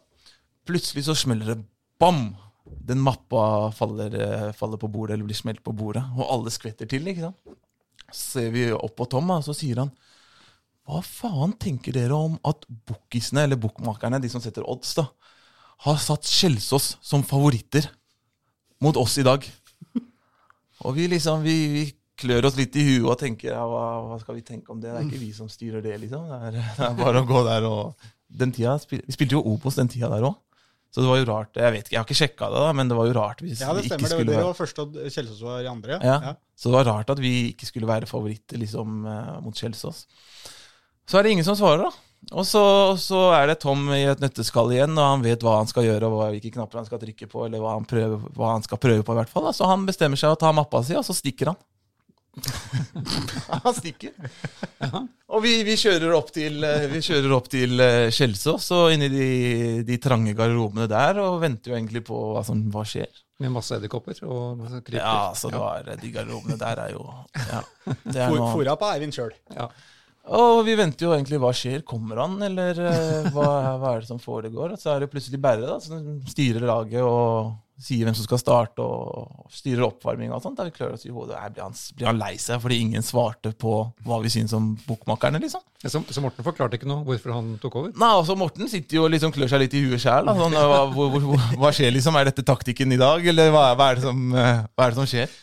Plutselig 0.69 1.09
så 1.09 1.17
smeller 1.19 1.55
det 1.55 1.63
bam! 1.99 2.37
Den 2.69 3.01
mappa 3.01 3.71
faller, 3.73 4.13
eh, 4.13 4.51
faller 4.53 4.77
på 4.81 4.91
bordet, 4.93 5.15
eller 5.15 5.25
blir 5.25 5.39
smelt 5.39 5.63
på 5.65 5.73
bordet, 5.73 6.03
og 6.19 6.29
alle 6.29 6.53
skvetter 6.53 6.89
til. 6.89 7.07
ikke 7.09 7.25
sant? 7.25 7.57
Så 8.13 8.21
ser 8.35 8.51
vi 8.53 8.67
opp 8.73 8.95
på 8.97 9.09
Tom, 9.09 9.31
og 9.33 9.45
så 9.45 9.57
sier 9.57 9.83
han 9.83 9.93
Hva 10.89 11.01
faen 11.05 11.55
tenker 11.61 11.93
dere 11.97 12.17
om 12.17 12.37
at 12.49 12.65
bookisene, 12.69 13.45
eller 13.45 13.61
bookmakerne, 13.61 14.21
de 14.21 14.29
som 14.33 14.41
setter 14.45 14.65
odds, 14.69 14.95
da, 14.97 15.09
har 15.85 15.99
satt 16.01 16.29
Skjelsås 16.29 16.97
som 17.05 17.25
favoritter 17.25 17.89
mot 18.81 18.97
oss 18.97 19.19
i 19.19 19.27
dag? 19.27 19.45
Og 20.87 20.95
vi 20.95 21.09
liksom, 21.11 21.43
vi, 21.43 21.57
vi 21.73 21.85
klør 22.19 22.49
oss 22.49 22.59
litt 22.59 22.75
i 22.79 22.85
huet 22.87 23.07
og 23.13 23.19
tenker 23.21 23.53
ja, 23.53 23.63
hva, 23.69 23.85
hva 24.09 24.19
skal 24.23 24.39
vi 24.39 24.45
tenke 24.47 24.75
om 24.75 24.83
det? 24.83 24.91
Det 24.91 25.01
er 25.01 25.09
ikke 25.09 25.23
vi 25.23 25.31
som 25.37 25.49
styrer 25.53 25.85
det, 25.85 25.97
liksom. 26.03 26.27
Det 26.29 26.39
er, 26.49 26.59
det 26.79 26.91
er 26.91 26.99
bare 26.99 27.23
å 27.23 27.29
gå 27.29 27.45
der 27.47 27.69
og 27.69 28.11
den 28.29 28.53
tida, 28.53 28.77
Vi 28.91 29.15
spilte 29.15 29.39
jo 29.39 29.45
Obos 29.49 29.79
den 29.79 29.91
tida 29.91 30.11
der 30.13 30.27
òg. 30.29 30.37
Så 30.89 31.03
det 31.05 31.09
var 31.11 31.19
jo 31.21 31.25
rart 31.29 31.59
Jeg 31.61 31.73
vet 31.75 31.85
ikke, 31.85 31.93
jeg 31.93 32.01
har 32.01 32.07
ikke 32.07 32.17
sjekka 32.17 32.47
det, 32.49 32.61
da, 32.65 32.75
men 32.77 32.89
det 32.89 32.97
var 32.97 33.09
jo 33.11 33.15
rart 33.19 33.43
hvis 33.45 33.61
Ja, 33.61 33.75
det 33.77 33.85
vi 33.85 33.91
ikke 33.91 33.99
stemmer. 33.99 34.09
Det, 34.09 34.15
skulle 34.17 34.33
dere 34.33 34.41
være 34.41 34.51
var 34.51 34.59
første, 34.59 34.85
og 34.89 35.15
Kjelsås 35.17 35.43
var 35.45 35.63
i 35.63 35.71
andre. 35.71 35.99
ja. 36.03 36.35
Så 36.59 36.71
det 36.73 36.75
var 36.75 36.89
rart 36.89 37.11
at 37.13 37.21
vi 37.23 37.33
ikke 37.53 37.69
skulle 37.69 37.87
være 37.87 38.09
favoritter 38.11 38.59
liksom, 38.59 39.05
eh, 39.07 39.35
mot 39.45 39.55
Kjelsås. 39.55 40.07
Så 41.09 41.19
er 41.19 41.25
det 41.25 41.37
ingen 41.37 41.47
som 41.47 41.57
svarer, 41.57 41.87
da. 41.87 42.09
Og 42.35 42.45
så, 42.45 42.63
så 42.99 43.21
er 43.37 43.47
det 43.49 43.61
Tom 43.63 43.87
i 43.95 44.03
et 44.11 44.21
nøtteskall 44.21 44.73
igjen, 44.75 44.97
og 44.99 45.07
han 45.07 45.23
vet 45.25 45.45
hva 45.45 45.61
han 45.61 45.71
skal 45.71 45.87
gjøre, 45.87 46.09
og 46.11 46.33
hvilke 46.35 46.51
knapper 46.57 46.81
han 46.81 46.89
skal 46.89 47.01
trykke 47.01 47.29
på, 47.31 47.45
eller 47.47 47.63
hva 47.63 47.77
han, 47.77 47.87
prøver, 47.89 48.27
hva 48.35 48.51
han 48.57 48.67
skal 48.67 48.81
prøve 48.83 49.07
på, 49.07 49.15
i 49.15 49.21
hvert 49.21 49.31
fall. 49.33 49.47
Da. 49.47 49.55
Så 49.57 49.69
han 49.71 49.87
bestemmer 49.89 50.21
seg 50.21 50.35
å 50.35 50.41
ta 50.41 50.51
mappa 50.57 50.83
si, 50.85 50.97
og 50.99 51.07
så 51.07 51.17
stikker 51.17 51.53
han. 51.53 51.61
han 53.65 53.77
stikker. 53.77 54.15
Og 55.29 55.43
vi, 55.45 55.55
vi 55.67 55.77
kjører 55.79 56.15
opp 56.17 56.33
til, 56.35 56.63
eh, 56.65 56.87
vi 56.93 57.03
kjører 57.05 57.35
opp 57.37 57.51
til 57.53 57.83
eh, 57.85 58.09
Kjelsås, 58.15 58.71
og 58.77 58.95
inni 58.95 59.11
de, 59.13 59.29
de 59.89 59.99
trange 60.03 60.35
garderobene 60.39 60.89
der, 60.91 61.21
og 61.25 61.41
venter 61.45 61.75
jo 61.75 61.79
egentlig 61.79 62.05
på 62.09 62.21
hva 62.35 62.45
som 62.47 62.63
hva 62.73 62.87
skjer. 62.89 63.11
Med 63.39 63.53
masse 63.55 63.77
edderkopper 63.77 64.19
og 64.27 64.65
kryper. 64.81 64.99
Ja, 64.99 65.31
så 65.39 65.53
det 65.53 65.61
var, 65.63 65.87
de 66.01 66.15
garderobene 66.15 66.59
der 66.59 66.81
er 66.89 66.97
jo 66.97 67.05
ja, 67.37 67.61
det 68.03 68.19
er 68.19 68.35
noe, 68.35 68.51
Fora 68.51 68.75
på 68.81 68.89
Eivind 68.91 69.15
sjøl. 69.15 69.37
Ja. 69.55 69.69
Og 70.39 70.61
vi 70.67 70.75
venter 70.77 71.07
jo 71.07 71.15
egentlig 71.15 71.39
hva 71.41 71.53
skjer. 71.57 71.85
Kommer 71.89 72.21
han, 72.25 72.35
eller 72.45 72.83
eh, 72.85 73.31
hva, 73.33 73.49
hva 73.81 73.95
er 73.95 74.03
det 74.03 74.11
som 74.11 74.21
foregår? 74.21 74.75
Og 74.75 74.81
så 74.81 74.93
er 74.95 75.05
det 75.05 75.13
plutselig 75.13 75.41
Berre 75.41 75.69
da, 75.71 75.79
som 75.81 76.19
styrer 76.29 76.67
laget 76.69 77.05
og 77.05 77.55
sier 77.79 78.09
hvem 78.09 78.15
som 78.17 78.27
skal 78.27 78.41
starte, 78.41 78.83
og 78.83 79.53
styrer 79.55 79.87
oppvarminga 79.87 80.35
og 80.37 80.43
sånt. 80.43 80.59
Da 80.59 80.67
vi 80.67 80.75
klør 80.75 80.97
oss 80.97 81.07
i 81.07 81.13
hodet. 81.15 81.39
Blir 81.55 81.65
han, 81.65 81.77
blir 81.97 82.11
han 82.11 82.21
lei 82.21 82.33
seg 82.43 82.63
fordi 82.63 82.81
ingen 82.83 83.05
svarte 83.07 83.53
på 83.55 83.75
hva 84.07 84.19
vi 84.25 84.33
syns 84.35 84.55
om 84.57 84.73
bokmakerne, 84.87 85.41
liksom. 85.43 85.63
Så, 85.79 86.03
så 86.11 86.23
Morten 86.25 86.47
forklarte 86.47 86.79
ikke 86.79 86.89
noe 86.91 87.05
hvorfor 87.07 87.37
han 87.37 87.53
tok 87.63 87.77
over? 87.79 87.93
Nei, 87.95 88.11
altså 88.11 88.35
Morten 88.39 88.71
sitter 88.71 88.99
jo 88.99 89.05
og 89.07 89.13
liksom 89.15 89.35
klør 89.35 89.53
seg 89.53 89.63
litt 89.63 89.77
i 89.79 89.85
huet 89.87 90.03
sjæl. 90.03 90.27
Sånn, 90.41 90.59
hva, 90.59 90.81
hvor, 90.95 91.15
hvor, 91.15 91.47
hva 91.61 91.71
skjer 91.75 91.95
liksom? 91.95 92.19
Er 92.19 92.33
dette 92.33 92.47
taktikken 92.47 92.97
i 92.97 93.01
dag, 93.01 93.23
eller 93.31 93.55
hva, 93.55 93.71
hva, 93.79 93.93
er, 93.93 94.01
det 94.01 94.09
som, 94.09 94.27
eh, 94.35 94.67
hva 94.75 94.89
er 94.89 94.95
det 94.95 94.99
som 94.99 95.09
skjer? 95.13 95.39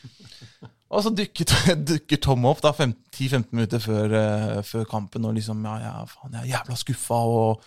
Og 0.95 1.03
så 1.03 1.11
dukker, 1.15 1.55
dukker 1.91 2.21
Tom 2.23 2.45
opp 2.51 2.61
da 2.63 2.75
10-15 2.75 3.47
minutter 3.55 3.81
før, 3.83 4.19
eh, 4.19 4.61
før 4.67 4.85
kampen 4.89 5.27
og 5.27 5.35
liksom 5.39 5.63
Ja, 5.65 5.79
ja, 5.81 5.95
faen, 6.09 6.35
jeg 6.35 6.43
er 6.43 6.53
jævla 6.57 6.79
skuffa, 6.79 7.23
og 7.25 7.65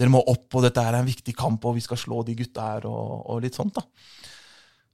dere 0.00 0.12
må 0.12 0.22
opp, 0.32 0.48
og 0.56 0.64
dette 0.64 0.82
er 0.82 0.96
en 0.96 1.08
viktig 1.08 1.34
kamp, 1.36 1.64
og 1.68 1.76
vi 1.76 1.84
skal 1.84 2.00
slå 2.00 2.22
de 2.26 2.36
gutta 2.38 2.66
her, 2.72 2.88
og, 2.88 3.26
og 3.30 3.42
litt 3.44 3.58
sånt, 3.58 3.76
da. 3.76 3.84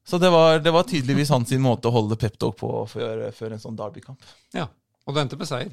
Så 0.06 0.18
det 0.22 0.30
var, 0.30 0.60
det 0.62 0.70
var 0.74 0.86
tydeligvis 0.86 1.32
hans 1.34 1.50
måte 1.62 1.90
å 1.90 1.94
holde 1.94 2.18
peptalk 2.18 2.58
på 2.60 2.70
før, 2.90 3.24
før 3.34 3.54
en 3.56 3.62
sånn 3.62 3.78
derbykamp. 3.78 4.26
Ja. 4.54 4.68
Og 5.06 5.14
det 5.14 5.24
endte 5.24 5.38
med 5.38 5.48
seier. 5.50 5.72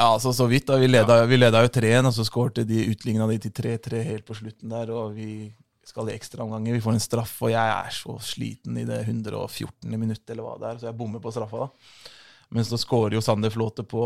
Ja, 0.00 0.06
altså 0.14 0.32
så 0.32 0.46
vidt. 0.48 0.66
da, 0.68 0.78
Vi 0.80 0.88
leda, 0.88 1.18
vi 1.28 1.36
leda 1.36 1.60
jo 1.60 1.72
3-1, 1.72 2.08
og 2.08 2.14
så 2.16 2.24
skårte 2.24 2.64
de 2.64 2.86
utligna 2.88 3.26
de 3.28 3.36
til 3.44 3.52
3-3 3.52 4.00
helt 4.06 4.24
på 4.24 4.36
slutten 4.38 4.72
der. 4.72 4.92
Og 4.96 5.12
vi 5.12 5.50
skal 5.84 6.08
i 6.08 6.14
ekstraomganger. 6.16 6.78
Vi 6.78 6.84
får 6.84 6.96
en 6.96 7.04
straff, 7.04 7.34
og 7.44 7.52
jeg 7.52 7.74
er 7.74 7.92
så 7.92 8.16
sliten 8.24 8.80
i 8.80 8.86
det 8.88 9.02
114. 9.02 9.92
minutt, 9.92 10.24
eller 10.24 10.46
hva 10.46 10.56
det 10.60 10.70
er, 10.70 10.80
så 10.80 10.88
jeg 10.88 10.98
bommer 11.02 11.20
på 11.20 11.32
straffa. 11.34 11.66
da. 11.66 12.08
Men 12.56 12.64
så 12.66 12.80
skårer 12.80 13.18
jo 13.18 13.22
Sander 13.22 13.52
Flåte 13.52 13.84
på, 13.84 14.02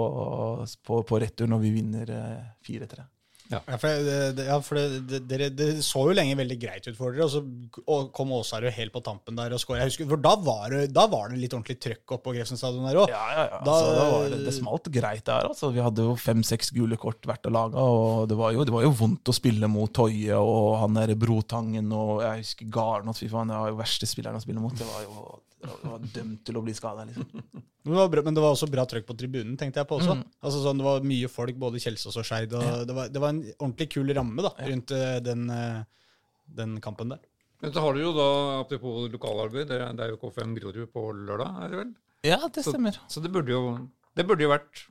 på, 0.85 1.03
på 1.07 1.21
retur 1.23 1.49
når 1.49 1.63
vi 1.63 1.71
vinner 1.79 2.11
eh, 2.11 2.49
4-3. 2.67 3.07
Ja, 3.53 3.59
for, 3.77 3.89
det, 4.07 4.45
ja, 4.47 4.55
for 4.65 4.79
det, 4.79 5.19
det, 5.29 5.49
det 5.53 5.67
så 5.85 6.01
jo 6.09 6.15
lenge 6.17 6.33
veldig 6.39 6.57
greit 6.63 6.87
ut 6.89 6.97
for 6.97 7.13
dere, 7.13 7.27
og 7.27 7.33
så 7.35 8.09
kom 8.17 8.33
Åsarud 8.39 8.73
helt 8.73 8.95
på 8.95 9.03
tampen 9.05 9.37
der 9.37 9.53
og 9.53 9.61
skåra. 9.61 9.85
For 10.01 10.17
da 10.25 10.33
var, 10.41 10.73
da 10.89 11.05
var 11.13 11.29
det 11.29 11.43
litt 11.43 11.53
ordentlig 11.53 11.77
trøkk 11.85 12.15
opp 12.17 12.25
på 12.25 12.33
Grefsen 12.39 12.57
stadion 12.61 12.87
der 12.89 13.03
òg. 13.03 13.13
Ja, 13.13 13.21
ja, 13.37 13.45
ja. 13.53 13.61
Da- 13.67 13.77
altså, 13.77 14.19
det, 14.33 14.41
det 14.49 14.55
smalt 14.57 14.89
greit 14.97 15.27
der. 15.29 15.51
altså. 15.53 15.71
Vi 15.77 15.85
hadde 15.85 16.09
jo 16.09 16.17
fem-seks 16.17 16.73
gule 16.75 16.97
kort 17.01 17.21
hvert 17.29 17.45
av 17.51 17.57
laga, 17.59 17.85
og 17.85 18.29
det 18.33 18.39
var, 18.41 18.57
jo, 18.57 18.65
det 18.65 18.73
var 18.75 18.87
jo 18.89 18.95
vondt 19.05 19.29
å 19.29 19.37
spille 19.37 19.69
mot 19.71 19.93
Toje 19.95 20.41
og 20.41 20.79
han 20.81 20.97
der 20.97 21.13
Brotangen 21.15 21.93
og 21.95 22.23
jeg 22.25 22.47
husker 22.47 22.73
Garnås. 22.75 23.21
Fy 23.21 23.29
faen, 23.29 23.53
det 23.53 23.61
var 23.61 23.75
jo 23.75 23.81
verste 23.85 24.09
spilleren 24.09 24.41
å 24.41 24.45
spille 24.45 24.63
mot. 24.65 24.73
Det 24.79 24.89
var 24.89 25.05
jo 25.05 25.35
det 25.65 25.91
var 25.91 26.05
dømt 26.15 26.43
til 26.47 26.59
å 26.59 26.63
bli 26.65 26.75
skada, 26.77 27.05
liksom. 27.09 27.29
Men, 27.85 27.93
det 27.93 27.99
var 27.99 28.09
bra- 28.13 28.23
men 28.25 28.37
det 28.37 28.43
var 28.45 28.55
også 28.55 28.69
bra 28.73 28.85
trøkk 28.89 29.07
på 29.09 29.17
tribunen, 29.21 29.57
tenkte 29.61 29.83
jeg 29.83 29.89
på 29.91 29.99
også. 29.99 30.15
Mm. 30.17 30.25
Altså 30.45 30.63
sånn, 30.65 30.79
Det 30.81 30.87
var 30.87 31.05
mye 31.05 31.29
folk, 31.29 31.57
både 31.61 31.81
Kjelsås 31.85 32.17
og 32.21 32.25
Skeid. 32.25 32.53
Ja. 32.57 32.79
det, 32.89 32.95
var, 32.97 33.11
det 33.13 33.21
var 33.23 33.35
en 33.35 33.43
ordentlig 33.59 33.89
kul 33.93 34.13
ramme 34.17 34.45
da, 34.47 34.53
rundt 34.71 34.95
eh, 34.97 35.19
den, 35.25 35.45
eh, 35.53 35.83
den 36.61 36.79
kampen 36.85 37.13
der. 37.13 37.21
Men 37.65 37.73
så 37.73 37.81
har 37.85 37.97
du 37.97 38.01
jo 38.03 38.13
da, 38.17 38.29
apropos 38.63 39.07
lokalarbeid, 39.13 39.69
det, 39.71 39.81
det 39.99 40.05
er 40.07 40.15
jo 40.15 40.21
K5 40.21 40.57
Grorud 40.61 40.91
på 40.93 41.05
lørdag, 41.17 41.61
er 41.65 41.73
det 41.75 41.79
vel? 41.83 41.93
Ja, 42.29 42.41
det 42.49 42.65
stemmer. 42.65 42.97
Så 43.09 43.21
det 43.25 43.31
burde 43.33 43.53
jo, 43.53 43.63
det 44.17 44.25
burde 44.29 44.45
jo 44.45 44.53
vært 44.53 44.85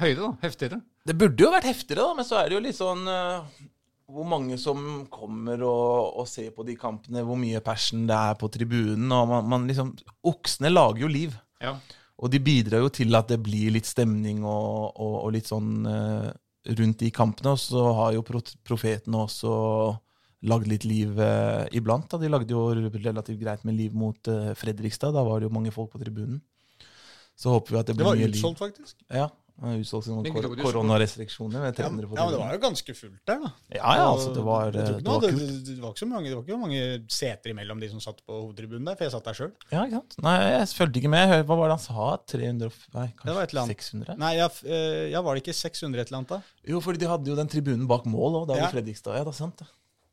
høyere, 0.00 0.18
da. 0.24 0.30
Heftigere. 0.46 0.80
Det 1.06 1.14
burde 1.18 1.42
jo 1.46 1.50
vært 1.54 1.68
heftigere, 1.70 2.06
da, 2.06 2.14
men 2.18 2.26
så 2.26 2.38
er 2.40 2.50
det 2.50 2.56
jo 2.58 2.62
litt 2.64 2.78
sånn 2.78 3.02
eh, 3.10 3.66
hvor 4.06 4.26
mange 4.28 4.54
som 4.60 4.78
kommer 5.10 5.62
og, 5.66 6.16
og 6.22 6.28
ser 6.30 6.52
på 6.54 6.62
de 6.66 6.76
kampene, 6.78 7.24
hvor 7.26 7.38
mye 7.40 7.60
passion 7.64 8.04
det 8.06 8.14
er 8.16 8.36
på 8.38 8.48
tribunen. 8.54 9.10
og 9.12 9.28
man, 9.32 9.48
man 9.50 9.66
liksom, 9.66 9.92
Oksene 10.30 10.70
lager 10.70 11.02
jo 11.06 11.10
liv. 11.10 11.34
Ja. 11.62 11.72
Og 12.16 12.30
de 12.32 12.38
bidrar 12.40 12.84
jo 12.84 12.88
til 12.88 13.14
at 13.18 13.28
det 13.28 13.40
blir 13.44 13.74
litt 13.74 13.88
stemning 13.88 14.44
og, 14.46 14.94
og, 14.94 15.16
og 15.26 15.32
litt 15.34 15.50
sånn 15.50 15.86
eh, 15.90 16.28
rundt 16.78 17.02
de 17.02 17.10
kampene. 17.12 17.52
Og 17.56 17.60
så 17.60 17.82
har 17.98 18.14
jo 18.16 18.22
pro- 18.24 18.40
profetene 18.64 19.24
også 19.26 19.52
lagd 20.46 20.68
litt 20.70 20.86
liv 20.86 21.18
eh, 21.20 21.66
iblant. 21.76 22.06
Da. 22.12 22.20
De 22.22 22.30
lagde 22.30 22.54
jo 22.54 22.68
relativt 22.72 23.40
greit 23.42 23.66
med 23.66 23.76
liv 23.76 23.92
mot 23.96 24.30
eh, 24.32 24.52
Fredrikstad. 24.56 25.12
Da 25.16 25.26
var 25.26 25.42
det 25.42 25.50
jo 25.50 25.56
mange 25.58 25.74
folk 25.74 25.90
på 25.92 26.00
tribunen. 26.04 26.38
Så 27.36 27.52
håper 27.52 27.74
vi 27.74 27.82
at 27.82 27.90
det 27.90 27.98
blir 27.98 28.06
mye 28.08 28.30
liv. 28.30 28.38
Det 28.38 28.40
var 28.46 28.54
utsolgt, 28.54 28.62
faktisk. 28.62 28.96
Ja, 29.12 29.26
utsolgt 29.56 30.04
som 30.04 30.22
kor 30.24 30.46
koronarestriksjoner 30.60 31.62
med 31.64 31.78
Ja, 31.78 31.84
ja, 31.86 31.90
men 31.90 32.02
det 32.04 32.38
var 32.38 32.52
jo 32.52 32.60
ganske 32.60 32.94
fullt 32.94 33.22
der, 33.26 33.38
da. 33.40 33.50
Ja, 33.72 33.94
ja, 33.96 34.06
altså, 34.12 34.34
det 34.36 34.44
var, 34.44 34.70
det 34.70 34.82
ikke 34.84 35.06
var 35.08 35.20
det, 35.24 35.30
det 35.66 35.76
var 35.80 35.94
ikke 35.94 36.02
så 36.04 36.08
mange, 36.10 36.28
det 36.28 36.36
var 36.36 36.42
ikke 36.44 36.58
mange 36.60 36.82
seter 37.08 37.50
imellom 37.54 37.80
de 37.80 37.88
som 37.88 38.00
satt 38.04 38.20
på 38.26 38.36
hovedtribunen 38.42 38.84
der, 38.90 38.96
for 38.98 39.04
jeg 39.08 39.14
satt 39.16 39.24
der 39.30 39.38
sjøl. 39.40 39.52
Ja, 39.72 39.84
ikke 39.86 40.00
sant? 40.02 40.18
Nei, 40.26 40.36
jeg 40.52 40.68
fulgte 40.76 41.00
ikke 41.00 41.12
med. 41.16 41.34
Hva 41.48 41.56
var 41.56 41.72
det 41.72 41.78
han 41.78 41.84
sa? 41.86 42.10
300 42.36 42.66
og- 42.66 42.82
Nei, 42.94 43.06
Det 43.24 43.34
var 43.34 43.42
et 43.42 43.50
eller 43.54 43.62
kanskje 43.62 43.64
annet. 43.64 43.86
600? 43.88 44.18
Nei, 44.18 44.34
ja, 44.36 44.48
eh, 44.66 45.10
ja, 45.14 45.22
var 45.22 45.34
det 45.34 45.42
ikke 45.46 45.56
600 45.56 46.00
et 46.00 46.08
eller 46.12 46.18
annet 46.20 46.28
da? 46.36 46.42
Jo, 46.68 46.80
fordi 46.80 46.98
de 46.98 47.06
hadde 47.08 47.26
jo 47.32 47.36
den 47.36 47.48
tribunen 47.48 47.86
bak 47.88 48.04
mål 48.04 48.42
òg, 48.42 48.46
der 48.48 48.56
Ja. 48.60 48.66
hvor 48.68 48.76
Fredrikstad 48.80 49.16
Ja, 49.16 49.24
det 49.24 49.32
er 49.34 49.40
sant, 49.40 49.56
det. 49.58 49.66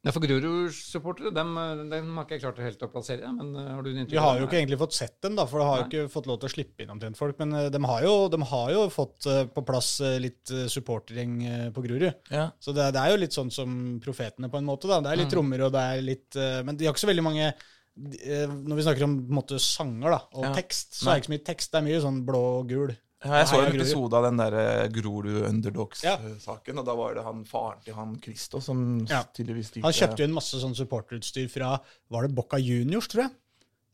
Ja, 0.03 0.11
for 0.11 0.19
Grorud-supportere, 0.27 1.29
dem, 1.31 1.53
dem 1.87 2.09
har 2.17 2.25
ikke 2.25 2.35
jeg 2.35 2.41
klart 2.43 2.57
helt 2.59 2.81
å 2.83 2.89
plassere. 2.91 3.29
Men 3.31 3.53
eh, 3.55 3.69
har 3.71 3.85
du 3.85 3.89
en 3.93 4.09
Vi 4.11 4.17
har 4.19 4.39
jo 4.41 4.47
ikke 4.49 4.57
egentlig 4.59 4.79
fått 4.81 4.97
sett 4.97 5.15
dem, 5.23 5.37
da, 5.39 5.45
for 5.47 5.61
det 5.61 5.67
har 5.69 5.77
jo 5.79 5.85
ikke 5.87 6.11
fått 6.11 6.27
lov 6.27 6.41
til 6.41 6.49
å 6.49 6.51
slippe 6.51 6.83
inn 6.83 6.91
omtrent 6.91 7.15
folk. 7.19 7.37
Men 7.39 7.53
eh, 7.55 7.69
de 7.71 7.79
har 7.87 8.03
jo, 8.03 8.15
de 8.33 8.39
har 8.49 8.73
jo 8.75 8.81
fått 8.91 9.29
eh, 9.31 9.45
på 9.55 9.63
plass 9.69 9.93
eh, 10.03 10.17
litt 10.19 10.51
eh, 10.51 10.65
supportergjeng 10.73 11.37
eh, 11.47 11.69
på 11.75 11.85
Grorud. 11.85 12.09
Ja. 12.35 12.49
Så 12.59 12.75
det, 12.75 12.89
det 12.97 12.99
er 13.05 13.13
jo 13.15 13.21
litt 13.23 13.37
sånn 13.37 13.51
som 13.55 13.77
profetene, 14.03 14.51
på 14.51 14.59
en 14.59 14.67
måte. 14.67 14.91
da. 14.91 14.99
Det 15.07 15.13
er 15.13 15.21
litt 15.23 15.31
Mm. 15.31 15.35
trommer, 15.37 15.63
og 15.69 15.71
det 15.77 15.85
er 15.93 16.03
litt 16.03 16.35
eh, 16.35 16.59
Men 16.67 16.75
de 16.75 16.85
har 16.85 16.91
ikke 16.93 17.05
så 17.05 17.07
veldig 17.09 17.23
mange 17.23 17.45
eh, 17.47 18.51
Når 18.51 18.75
vi 18.75 18.83
snakker 18.89 19.05
om 19.07 19.15
på 19.23 19.31
en 19.31 19.37
måte, 19.39 19.59
sanger 19.63 20.17
da, 20.17 20.19
og 20.35 20.49
Ja. 20.49 20.51
tekst, 20.59 20.97
så 20.99 21.05
Nei. 21.07 21.13
er 21.13 21.15
det 21.15 21.23
ikke 21.23 21.31
så 21.31 21.35
mye 21.37 21.47
tekst. 21.47 21.71
Det 21.71 21.79
er 21.79 21.87
mye 21.87 22.03
sånn 22.03 22.19
blå 22.27 22.43
og 22.59 22.67
gul. 22.75 22.91
Ja, 23.23 23.37
jeg 23.39 23.47
så 23.47 23.61
en 23.63 23.71
episode 23.75 24.13
av 24.19 24.23
den 24.27 24.37
der 24.41 24.53
eh, 24.59 24.87
Grorud 24.91 25.29
Ja. 25.41 25.47
Underdogs-saken, 25.49 26.79
og 26.79 26.85
da 26.85 26.93
var 26.99 27.13
det 27.15 27.23
han 27.23 27.43
faren 27.47 27.79
til 27.85 27.93
han 27.95 28.17
Christo 28.21 28.59
som 28.61 29.05
Ja. 29.09 29.23
tydeligvis 29.23 29.67
styrte 29.71 29.83
Han 29.87 29.93
kjøpte 29.93 30.19
jo 30.19 30.25
en 30.31 30.35
masse 30.39 30.55
sånn 30.59 30.75
supporterutstyr 30.75 31.47
fra 31.49 31.77
Var 32.11 32.21
det 32.27 32.35
Bocca 32.35 32.57
Juniors, 32.59 33.07
tror 33.07 33.21
jeg? 33.27 33.31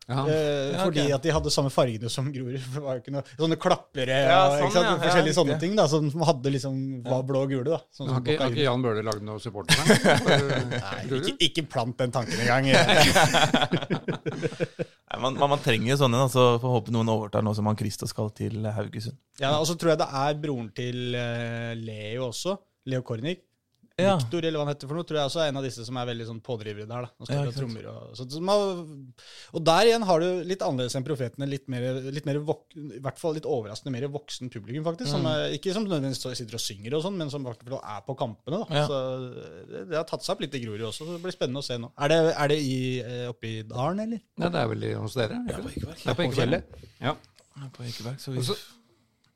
Ja. 0.09 0.23
Eh, 0.25 0.71
Ja, 0.73 0.85
fordi 0.87 1.03
ok. 1.05 1.11
at 1.13 1.21
de 1.21 1.29
hadde 1.35 1.51
samme 1.53 1.69
fargene 1.69 2.09
som 2.09 2.31
Grorud. 2.33 2.57
For 2.59 2.79
det 2.79 2.81
var 2.81 2.95
jo 2.97 3.01
ikke 3.03 3.11
noe, 3.13 3.21
sånne 3.37 3.57
klappere 3.61 4.15
Ja, 4.25 4.39
og 4.47 4.51
sånn, 4.55 4.63
ikke 4.65 4.73
sant? 4.73 4.85
ja. 4.85 4.89
Ja, 4.89 4.97
forskjellige 5.03 5.35
sånne 5.37 5.59
ting 5.61 5.75
da, 5.77 5.85
som 5.87 6.09
hadde 6.25 6.49
liksom, 6.55 6.79
var 7.05 7.21
blå 7.29 7.43
og 7.45 7.49
gule. 7.53 7.69
da. 7.69 7.77
Sånn 7.93 8.09
har 8.09 8.17
ikke, 8.25 8.39
har 8.41 8.49
ikke 8.49 8.65
Jan 8.65 8.81
Bøhler 8.81 9.03
lagd 9.05 9.21
noe 9.21 9.37
supportersang? 9.37 9.85
Nei, 10.73 11.05
ikke, 11.19 11.35
ikke 11.45 11.61
plant 11.69 11.93
den 12.01 12.09
tanken 12.09 12.41
engang. 12.41 12.73
Man, 15.17 15.33
man, 15.41 15.49
man 15.55 15.61
trenger 15.63 15.89
jo 15.89 15.97
sånne, 16.03 16.19
Altså, 16.27 16.43
så 16.53 16.61
får 16.61 16.73
håpe 16.75 16.93
noen 16.93 17.09
overtar 17.09 17.41
nå 17.41 17.53
som 17.57 17.65
han 17.65 17.77
Christo 17.79 18.05
skal 18.09 18.29
til 18.37 18.61
Haugesund. 18.75 19.17
ja, 19.41 19.55
og 19.57 19.65
så 19.65 19.73
tror 19.79 19.95
jeg 19.95 20.01
det 20.03 20.09
er 20.21 20.41
broren 20.43 20.67
til 20.77 21.15
eh, 21.17 21.73
Leo 21.79 22.27
også. 22.29 22.59
Leo 22.89 23.01
Kornic. 23.05 23.41
Ja. 24.01 24.15
Victor, 24.17 24.45
eller 24.45 24.59
hva 24.59 24.65
han 24.65 24.73
heter 24.73 24.87
for 24.89 24.95
noe, 24.99 25.03
tror 25.09 25.17
jeg 25.19 25.29
også 25.29 25.41
er 25.43 25.49
en 25.51 25.57
av 25.59 25.63
disse 25.67 25.85
som 25.85 25.97
er 25.97 26.05
veldig 26.09 26.25
sånn 26.29 26.41
pådrivere 26.41 26.87
der. 26.87 27.07
da. 27.09 27.27
Ja, 27.33 27.43
trommer 27.51 27.85
og, 27.91 28.15
så, 28.17 28.25
og 29.53 29.63
der 29.65 29.89
igjen 29.89 30.05
har 30.07 30.19
du 30.23 30.43
litt 30.47 30.61
annerledes 30.65 30.95
enn 30.97 31.05
profetene. 31.07 31.47
Litt 31.49 31.67
mer, 31.71 31.99
litt 32.13 32.25
mer 32.29 32.39
vok, 32.45 32.65
i 32.75 32.99
hvert 33.03 33.19
fall 33.21 33.35
litt 33.37 33.47
overraskende 33.49 33.93
mer 33.95 34.07
voksen 34.13 34.49
publikum, 34.53 34.83
faktisk. 34.87 35.11
Som 35.11 35.23
Mm. 35.25 35.29
er, 35.33 35.55
ikke 35.57 35.73
som 35.73 35.85
nødvendigvis 35.85 36.21
sitter 36.37 36.55
og 36.55 36.63
synger, 36.63 36.95
og 36.97 37.03
sånn, 37.03 37.17
men 37.17 37.29
som 37.29 37.43
faktisk 37.45 37.73
er 37.79 38.01
på 38.07 38.15
kampene. 38.17 38.63
da. 38.63 38.75
Ja. 38.79 38.87
Så 38.87 38.99
det, 39.69 39.83
det 39.89 39.97
har 39.97 40.05
tatt 40.05 40.23
seg 40.23 40.35
opp 40.35 40.41
litt 40.41 40.55
i 40.55 40.63
Grorud 40.63 40.81
også, 40.89 41.05
så 41.05 41.13
det 41.17 41.21
blir 41.23 41.35
spennende 41.35 41.59
å 41.59 41.65
se 41.65 41.77
nå. 41.77 41.91
Er 41.99 42.07
det, 42.13 42.19
er 42.37 42.47
det 42.47 42.59
i, 42.61 42.79
eh, 43.01 43.27
oppe 43.29 43.47
i 43.47 43.61
dalen, 43.63 43.99
eller? 44.05 44.21
Ja, 44.39 44.49
det 44.49 44.59
er 44.63 44.67
vel 44.67 44.83
i- 44.83 44.93
hos 44.93 45.13
dere? 45.15 45.39
Ja, 45.49 45.57
på 45.57 45.63
det? 45.67 45.75
Ekeberg. 45.77 46.03
Det 46.03 46.07
er 46.09 46.13
på 46.15 46.27
Ekeberg. 46.29 46.63
Ja. 47.01 47.15
Ja, 47.59 47.69
på 47.75 47.83
Ekeberg, 47.83 48.19
så 48.19 48.31
vi... 48.31 48.37
Og 48.39 48.43
så- 48.45 48.57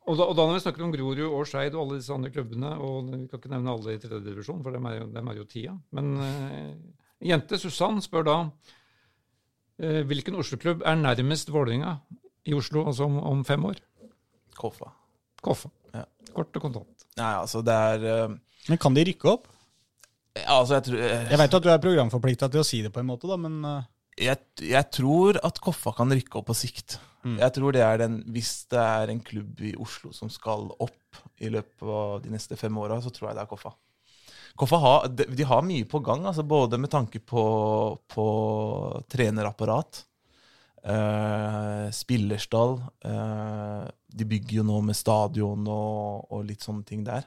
Og 0.04 0.18
da, 0.20 0.26
og 0.28 0.36
da 0.36 0.46
når 0.48 0.58
vi 0.58 0.64
snakker 0.66 0.84
om 0.84 0.92
Grorud 0.92 1.22
og 1.24 1.46
Skeid 1.48 1.76
og 1.78 1.86
alle 1.86 2.00
disse 2.02 2.12
andre 2.12 2.32
klubbene, 2.34 2.74
og 2.76 3.08
vi 3.08 3.22
kan 3.32 3.40
ikke 3.40 3.52
nevne 3.54 3.72
alle 3.72 3.96
i 3.96 4.02
tredje 4.02 4.24
divisjon, 4.26 4.60
for 4.66 4.76
dem 4.76 4.88
er 4.90 4.98
jo, 4.98 5.06
dem 5.14 5.30
er 5.32 5.38
jo 5.40 5.46
tida, 5.48 5.76
men 5.96 6.10
eh, 6.26 6.74
jente 7.30 7.60
Susann 7.62 8.02
spør 8.04 8.28
da 8.28 8.36
eh, 9.80 10.02
hvilken 10.10 10.36
Oslo-klubb 10.42 10.84
er 10.84 11.00
nærmest 11.00 11.54
Vålerenga 11.56 11.96
i 12.44 12.56
Oslo 12.58 12.84
altså 12.92 13.08
om, 13.08 13.22
om 13.32 13.46
fem 13.48 13.64
år? 13.70 13.80
Koffa. 14.60 14.92
Koffa. 15.44 15.72
Ja. 15.96 16.04
Kort 16.36 16.60
og 16.60 16.68
kontant. 16.68 17.08
Nei, 17.16 17.32
altså, 17.40 17.64
det 17.64 17.80
er 17.94 18.28
uh... 18.28 18.36
Men 18.68 18.80
kan 18.84 18.96
de 18.96 19.08
rykke 19.08 19.32
opp? 19.32 19.48
ja, 20.36 20.58
Altså, 20.58 20.80
jeg 20.80 20.88
tror 20.90 21.00
Jeg 21.00 21.40
vet 21.40 21.58
at 21.60 21.64
du 21.64 21.72
er 21.72 21.82
programforplikta 21.84 22.52
til 22.52 22.64
å 22.64 22.68
si 22.68 22.84
det 22.84 22.92
på 22.92 23.00
en 23.00 23.08
måte, 23.08 23.32
da, 23.32 23.40
men 23.40 23.64
jeg, 24.20 24.44
jeg 24.68 24.92
tror 24.92 25.40
at 25.48 25.64
Koffa 25.64 25.96
kan 25.96 26.12
rykke 26.12 26.42
opp 26.42 26.52
på 26.52 26.60
sikt. 26.60 27.00
Mm. 27.24 27.38
Jeg 27.40 27.56
tror 27.56 27.72
det 27.72 27.84
er 27.86 28.02
den, 28.02 28.20
Hvis 28.36 28.66
det 28.72 28.80
er 28.80 29.12
en 29.12 29.22
klubb 29.24 29.62
i 29.64 29.74
Oslo 29.80 30.12
som 30.12 30.32
skal 30.32 30.68
opp 30.84 31.22
i 31.40 31.50
løpet 31.52 31.88
av 31.88 32.22
de 32.24 32.34
neste 32.34 32.58
fem 32.60 32.78
åra, 32.78 33.00
så 33.02 33.14
tror 33.14 33.30
jeg 33.30 33.38
det 33.38 33.46
er 33.46 33.52
Koffa. 33.52 33.74
Koffa 34.60 34.78
har, 34.78 35.08
de, 35.10 35.26
de 35.34 35.46
har 35.50 35.64
mye 35.66 35.86
på 35.90 36.02
gang, 36.06 36.28
altså 36.30 36.44
både 36.46 36.78
med 36.78 36.92
tanke 36.94 37.22
på, 37.24 37.44
på 38.12 38.26
trenerapparat, 39.10 40.04
eh, 40.84 41.88
spillerstall 41.96 42.76
eh, 43.10 43.88
De 44.14 44.28
bygger 44.30 44.60
jo 44.60 44.68
nå 44.68 44.82
med 44.86 45.00
stadion 45.00 45.66
og, 45.66 46.28
og 46.30 46.46
litt 46.46 46.62
sånne 46.62 46.86
ting 46.86 47.02
der. 47.08 47.26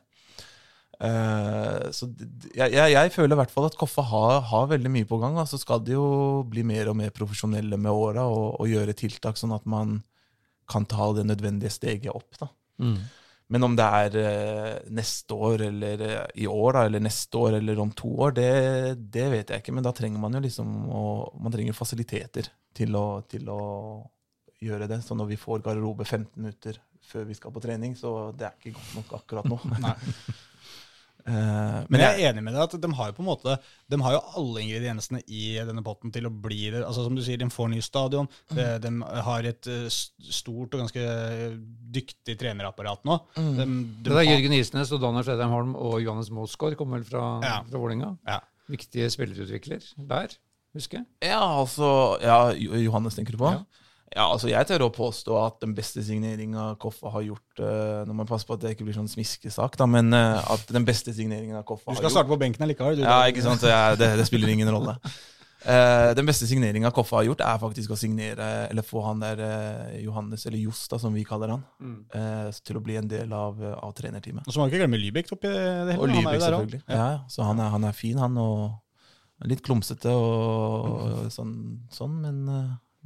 Eh, 0.97 1.91
så 1.93 2.09
jeg, 2.55 2.73
jeg, 2.73 2.93
jeg 2.95 3.13
føler 3.13 3.37
i 3.37 3.41
hvert 3.43 3.53
fall 3.53 3.69
at 3.69 3.77
Koffa 3.77 4.05
har, 4.09 4.41
har 4.51 4.71
veldig 4.73 4.93
mye 4.93 5.09
på 5.09 5.21
gang. 5.23 5.39
Så 5.49 5.61
skal 5.63 5.85
de 5.85 5.97
jo 5.97 6.09
bli 6.49 6.65
mer 6.67 6.93
og 6.93 6.99
mer 7.01 7.15
profesjonelle 7.17 7.79
med 7.81 7.93
åra 7.93 8.27
og, 8.31 8.61
og 8.61 8.71
gjøre 8.71 8.97
tiltak 8.97 9.41
sånn 9.41 9.55
at 9.57 9.67
man 9.69 10.01
kan 10.71 10.87
ta 10.89 11.13
det 11.15 11.27
nødvendige 11.29 11.75
steget 11.75 12.15
opp. 12.15 12.33
da. 12.41 12.51
Men 13.47 13.63
om 13.63 13.77
det 13.79 13.85
er 13.87 14.17
eh, 14.19 14.79
neste 14.91 15.37
år 15.39 15.69
eller 15.69 16.01
eh, 16.03 16.23
i 16.43 16.49
år 16.51 16.75
da, 16.75 16.81
eller 16.89 17.05
neste 17.05 17.39
år 17.39 17.61
eller 17.61 17.79
om 17.79 17.93
to 17.95 18.11
år, 18.27 18.35
det, 18.35 18.51
det 19.15 19.29
vet 19.31 19.53
jeg 19.53 19.63
ikke. 19.63 19.75
Men 19.77 19.87
da 19.87 19.95
trenger 19.95 20.23
man 20.23 20.35
jo 20.35 20.43
liksom 20.43 20.73
å, 20.91 21.05
man 21.39 21.55
trenger 21.55 21.77
fasiliteter 21.77 22.51
til 22.77 22.99
å, 22.99 23.07
til 23.31 23.47
å 23.53 23.61
gjøre 24.67 24.89
det. 24.91 24.99
Så 25.07 25.15
når 25.15 25.31
vi 25.31 25.39
får 25.39 25.63
garderobe 25.63 26.07
15 26.09 26.33
minutter 26.41 26.81
før 27.07 27.29
vi 27.29 27.37
skal 27.39 27.55
på 27.55 27.63
trening, 27.63 27.95
så 27.95 28.33
det 28.35 28.49
er 28.49 28.59
ikke 28.59 28.75
godt 28.81 28.99
nok 28.99 29.17
akkurat 29.21 29.51
nå. 29.53 29.61
Eh, 29.87 30.46
Men 31.27 31.87
men 31.91 32.01
jeg 32.01 32.21
er 32.23 32.31
enig 32.33 32.43
med 32.47 32.55
deg 32.55 32.63
at 32.63 32.75
de 32.81 32.91
har 32.95 33.09
jo 33.11 33.15
på 33.17 33.23
en 33.25 33.29
måte 33.29 33.57
De 33.91 33.99
har 34.03 34.13
jo 34.15 34.21
alle 34.39 34.61
ingrediensene 34.63 35.21
i 35.27 35.57
denne 35.59 35.83
potten 35.83 36.13
til 36.15 36.27
å 36.29 36.31
bli 36.31 36.71
det. 36.71 36.85
Altså 36.87 37.03
Som 37.05 37.17
du 37.19 37.23
sier, 37.27 37.37
de 37.41 37.49
får 37.51 37.69
ny 37.73 37.81
stadion. 37.83 38.29
De, 38.55 38.67
de 38.85 38.93
har 39.27 39.49
et 39.51 39.67
eh, 39.67 39.89
stort 39.91 40.75
og 40.77 40.85
ganske 40.85 41.03
dyktig 41.97 42.37
trenerapparat 42.41 43.03
nå. 43.09 43.19
De, 43.37 43.65
de 43.67 43.67
Det 44.07 44.13
er 44.13 44.21
har- 44.21 44.31
Jørgen 44.37 44.55
Isnes 44.59 44.93
og 44.93 45.01
Daniel 45.03 45.25
Fredheim 45.27 45.51
Holm 45.55 45.75
og 45.77 45.99
Johannes 46.03 46.31
Mosgaard 46.31 46.77
kommer 46.79 46.99
vel 47.01 47.09
fra, 47.09 47.25
Ja. 47.45 47.57
fra 47.67 47.79
Vålerenga. 47.79 48.17
Ja. 48.27 48.41
Viktige 48.69 49.11
spillerutvikler 49.11 49.83
der, 50.09 50.29
husker 50.75 50.99
jeg. 50.99 51.07
ja, 51.23 51.41
altså 51.61 52.19
ja, 52.23 52.51
Johannes 52.83 53.15
tenker 53.15 53.33
du 53.33 53.39
på? 53.39 53.53
Ja. 53.55 53.63
Ja. 54.15 54.27
altså 54.27 54.51
Jeg 54.51 54.69
tør 54.69 54.87
å 54.87 54.93
påstå 54.95 55.39
at 55.41 55.61
den 55.65 55.75
beste 55.77 56.03
signeringa 56.07 56.73
Koffa 56.83 57.11
har 57.17 57.25
gjort 57.27 57.63
eh, 57.63 58.03
Nå 58.07 58.15
må 58.15 58.25
jeg 58.25 58.31
passe 58.31 58.49
på 58.49 58.57
at 58.57 58.63
det 58.63 58.75
ikke 58.77 58.87
blir 58.87 58.97
sånn 58.97 59.11
smiskesak, 59.11 59.79
da, 59.81 59.89
men 59.91 60.15
eh, 60.17 60.51
at 60.55 60.71
den 60.73 60.87
beste 60.87 61.15
signeringa 61.17 61.65
Koffa 61.67 61.91
har 61.91 61.97
gjort 61.97 62.05
Du 62.05 62.07
skal 62.07 62.15
starte 62.19 62.33
på 62.33 62.39
benken 62.41 62.69
likevel, 62.71 63.01
Du, 63.01 63.07
Ja, 63.07 63.25
ikke 63.31 63.45
sant? 63.47 63.65
Så 63.65 63.73
jeg, 63.73 63.99
det, 64.03 64.13
det 64.21 64.29
spiller 64.29 64.53
ingen 64.53 64.71
rolle. 64.73 64.99
Uh, 65.67 66.13
den 66.15 66.29
beste 66.29 66.47
signeringa 66.47 66.93
Koffa 66.95 67.17
har 67.19 67.27
gjort, 67.27 67.41
er 67.43 67.59
faktisk 67.59 67.91
å 67.91 67.97
signere 67.99 68.45
Eller 68.69 68.85
få 68.87 69.01
han 69.03 69.23
der 69.23 69.41
uh, 69.41 69.97
Johannes, 69.99 70.45
eller 70.47 70.61
Johs, 70.63 70.85
som 70.87 71.17
vi 71.17 71.25
kaller 71.27 71.57
han, 71.57 71.65
eh, 72.15 72.51
til 72.63 72.79
å 72.79 72.83
bli 72.85 72.99
en 73.01 73.09
del 73.11 73.33
av, 73.35 73.59
av 73.75 73.95
trenerteamet. 73.97 74.47
Og 74.47 74.55
så 74.55 74.61
må 74.61 74.69
vi 74.69 74.75
ikke 74.75 74.85
glemme 74.85 75.01
Lybekk 75.01 75.33
oppi 75.35 75.51
det 75.51 75.97
hele. 75.97 75.99
Og 75.99 76.13
Lybekk, 76.13 76.43
selvfølgelig. 76.45 76.83
Ja. 76.87 76.99
ja, 77.01 77.09
så 77.33 77.49
han 77.49 77.63
er, 77.65 77.73
han 77.73 77.87
er 77.89 77.97
fin, 77.97 78.21
han. 78.21 78.39
Og 78.39 79.49
litt 79.51 79.65
klumsete 79.67 80.13
og, 80.13 80.87
og 80.87 81.33
sånn, 81.35 81.57
sånn, 81.93 82.21
men 82.23 82.39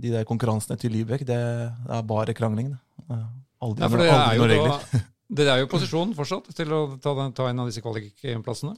de 0.01 0.13
der 0.15 0.27
konkurransene 0.29 0.79
til 0.81 0.93
Lybekk, 0.95 1.27
det, 1.29 1.39
det 1.87 1.95
er 1.99 2.03
bare 2.09 2.35
krangling. 2.37 2.73
Det. 3.05 3.21
Aldri, 3.61 3.85
Ja, 3.85 3.89
for 3.93 4.01
det 4.01 4.09
er 4.09 4.17
aldri 4.17 4.37
jo 4.39 4.43
noen 4.47 4.55
regler. 4.57 5.07
Dere 5.41 5.55
er 5.55 5.61
jo 5.63 5.69
i 5.69 5.71
posisjon 5.71 6.13
fortsatt 6.19 6.49
til 6.59 6.73
å 6.75 6.81
ta, 6.99 7.15
den, 7.15 7.35
ta 7.37 7.47
en 7.51 7.63
av 7.63 7.69
disse 7.71 7.83
kvalikplassene. 7.85 8.75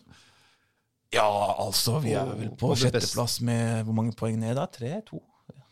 Ja, 1.13 1.29
altså, 1.61 1.99
vi 2.01 2.15
er 2.17 2.29
vel 2.29 2.51
på 2.57 2.73
det 2.73 2.87
sjetteplass 2.87 3.39
med 3.45 3.85
hvor 3.87 3.97
mange 3.97 4.15
poeng 4.17 4.39
ned 4.41 4.57
da? 4.57 4.67
Tre? 4.73 4.99
To? 5.09 5.21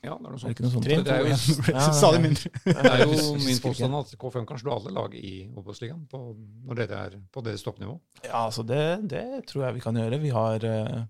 Ja, 0.01 0.15
det 0.17 0.25
er 0.25 0.33
noe 0.33 0.33
det 0.33 0.41
sånt. 0.41 0.55
ikke 0.55 0.65
noe 0.65 0.73
sånt? 0.73 0.87
Tre, 0.87 0.97
Det 1.05 1.13
er 1.13 1.27
jo- 1.29 1.93
Stadig 1.99 2.21
mindre. 2.25 2.51
Det 2.65 2.93
er 2.93 3.03
jo 3.05 3.17
min 3.49 3.61
påstand 3.61 3.97
at 3.99 4.13
K5 4.23 4.47
kan 4.49 4.61
slå 4.61 4.77
alle 4.79 4.93
lag 4.97 5.15
i 5.17 5.33
Obos-ligaen 5.53 6.07
når 6.09 6.81
dere 6.81 7.01
er 7.05 7.17
på 7.33 7.45
deres 7.45 7.65
toppnivå. 7.67 7.99
Ja, 8.25 8.47
altså 8.47 8.65
det, 8.65 8.83
det 9.13 9.25
tror 9.51 9.67
jeg 9.67 9.77
vi 9.77 9.85
kan 9.85 10.01
gjøre. 10.01 10.21
Vi 10.23 10.33
har 10.33 10.65
uh, 10.65 11.03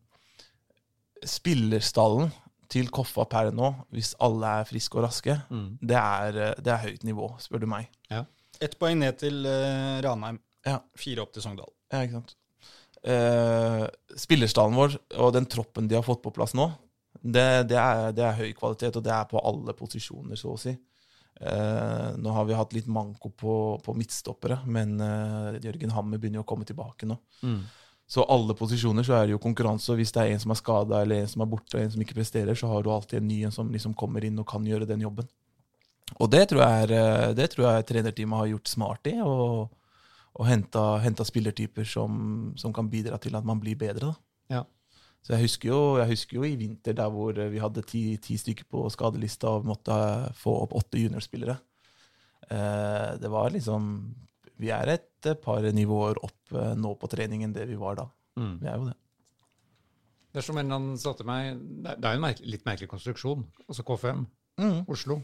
spillerstallen 1.26 2.32
til 2.70 2.90
Koffa 2.94 3.26
per 3.30 3.50
nå, 3.54 3.70
hvis 3.94 4.12
alle 4.22 4.50
er 4.60 4.68
friske 4.68 4.98
og 4.98 5.06
raske, 5.06 5.36
det 5.82 5.96
er, 5.98 6.36
eh, 6.36 6.60
det 6.62 6.74
er 6.74 6.84
høyt 6.84 7.06
nivå, 7.08 7.32
spør 7.42 7.64
du 7.64 7.70
meg. 7.70 7.90
Ett 8.60 8.76
poeng 8.78 9.00
ned 9.00 9.16
til 9.18 9.40
uh, 9.46 9.98
Ranheim. 10.04 10.38
Ja. 10.66 10.78
Fire 10.98 11.24
opp 11.24 11.32
til 11.32 11.42
Sogndal. 11.42 11.70
Ja, 11.90 12.02
ikke 12.04 12.20
sant? 12.20 12.36
Uh, 13.00 13.86
spillerstallen 14.20 14.76
vår 14.76 14.98
og 15.24 15.32
den 15.32 15.46
troppen 15.48 15.86
de 15.88 15.96
har 15.96 16.04
fått 16.04 16.20
på 16.20 16.34
plass 16.36 16.52
nå, 16.52 16.66
det, 17.20 17.46
det, 17.70 17.78
er, 17.80 18.12
det 18.12 18.24
er 18.26 18.36
høy 18.36 18.52
kvalitet, 18.56 18.96
og 18.96 19.04
det 19.04 19.12
er 19.14 19.26
på 19.28 19.40
alle 19.40 19.74
posisjoner, 19.76 20.38
så 20.38 20.54
å 20.54 20.60
si. 20.60 20.74
Uh, 21.40 22.12
nå 22.20 22.32
har 22.36 22.44
vi 22.44 22.56
hatt 22.58 22.74
litt 22.76 22.88
manko 22.92 23.32
på, 23.32 23.54
på 23.80 23.94
midtstoppere, 23.96 24.60
men 24.68 24.98
uh, 25.00 25.56
Jørgen 25.56 25.94
Hammer 25.96 26.20
begynner 26.20 26.42
jo 26.42 26.44
å 26.44 26.50
komme 26.52 26.68
tilbake 26.68 27.08
nå. 27.08 27.16
Så 28.10 28.24
alle 28.26 28.56
posisjoner 28.58 29.06
så 29.06 29.14
er 29.14 29.28
det 29.28 29.36
jo 29.36 29.42
konkurranse, 29.42 29.92
og 29.92 30.00
hvis 30.00 30.10
det 30.10 30.22
er 30.24 30.32
en 30.32 30.40
som 30.42 30.50
er 30.50 30.58
skada, 30.58 31.02
eller 31.04 31.22
en 31.22 31.28
som 31.30 31.44
er 31.44 31.50
borte, 31.52 31.76
og 31.76 31.84
en 31.84 31.92
som 31.94 32.00
ikke 32.02 32.16
presterer, 32.16 32.56
så 32.58 32.66
har 32.66 32.82
du 32.82 32.90
alltid 32.90 33.20
en 33.20 33.28
ny 33.30 33.36
en 33.46 33.54
som 33.54 33.68
liksom 33.70 33.94
kommer 33.98 34.24
inn 34.26 34.40
og 34.42 34.48
kan 34.50 34.64
gjøre 34.66 34.88
den 34.88 35.04
jobben. 35.04 35.28
Og 36.18 36.26
det 36.32 36.48
tror 36.50 36.64
jeg, 36.64 36.88
er, 36.88 36.94
eh, 36.96 37.34
det 37.38 37.52
tror 37.52 37.68
jeg 37.68 37.86
trenerteamet 37.86 38.42
har 38.42 38.48
gjort 38.50 38.72
smart 38.72 39.06
i, 39.12 39.14
og, 39.22 39.70
og 40.34 40.48
henta, 40.48 40.82
henta 41.04 41.26
spillertyper 41.28 41.86
som, 41.86 42.16
som 42.58 42.74
kan 42.74 42.90
bidra 42.90 43.20
til 43.22 43.38
at 43.38 43.46
man 43.46 43.62
blir 43.62 43.78
bedre. 43.78 44.10
Da. 44.10 44.56
Ja. 44.56 44.64
Så 45.22 45.36
jeg 45.36 45.44
husker, 45.44 45.70
jo, 45.70 45.80
jeg 46.00 46.10
husker 46.10 46.40
jo 46.40 46.48
i 46.48 46.56
vinter 46.58 46.96
der 46.98 47.14
hvor 47.14 47.38
vi 47.38 47.62
hadde 47.62 47.84
ti, 47.86 48.02
ti 48.18 48.40
stykker 48.40 48.66
på 48.72 48.88
skadelista 48.90 49.54
og 49.54 49.70
måtte 49.70 49.94
få 50.40 50.56
opp 50.64 50.74
åtte 50.80 50.98
juniorspillere. 50.98 51.60
Eh, 52.50 53.10
det 53.22 53.30
var 53.30 53.54
liksom 53.54 53.92
Vi 54.60 54.68
er 54.74 54.92
et 54.92 55.28
par 55.42 55.64
nivåer 55.72 56.18
opp 56.24 56.54
eh, 56.56 56.74
nå 56.76 56.94
på 57.00 57.08
trening 57.12 57.44
enn 57.46 57.54
det 57.56 57.66
vi 57.70 57.78
var 57.80 57.96
da. 58.00 58.08
Vi 58.36 58.66
er 58.68 58.76
jo 58.76 58.86
det. 58.90 58.96
Det 60.30 60.38
er 60.38 60.46
som 60.46 60.58
en 60.60 60.70
annen 60.76 60.98
sa 61.00 61.10
til 61.18 61.26
meg, 61.26 61.56
det 61.82 61.96
er- 61.96 62.12
jo 62.14 62.20
en 62.20 62.24
merkelig, 62.28 62.50
litt 62.54 62.64
merkelig 62.68 62.88
konstruksjon. 62.92 63.42
Altså 63.66 63.82
KFM, 63.88 64.26
Oslo. 64.86 65.20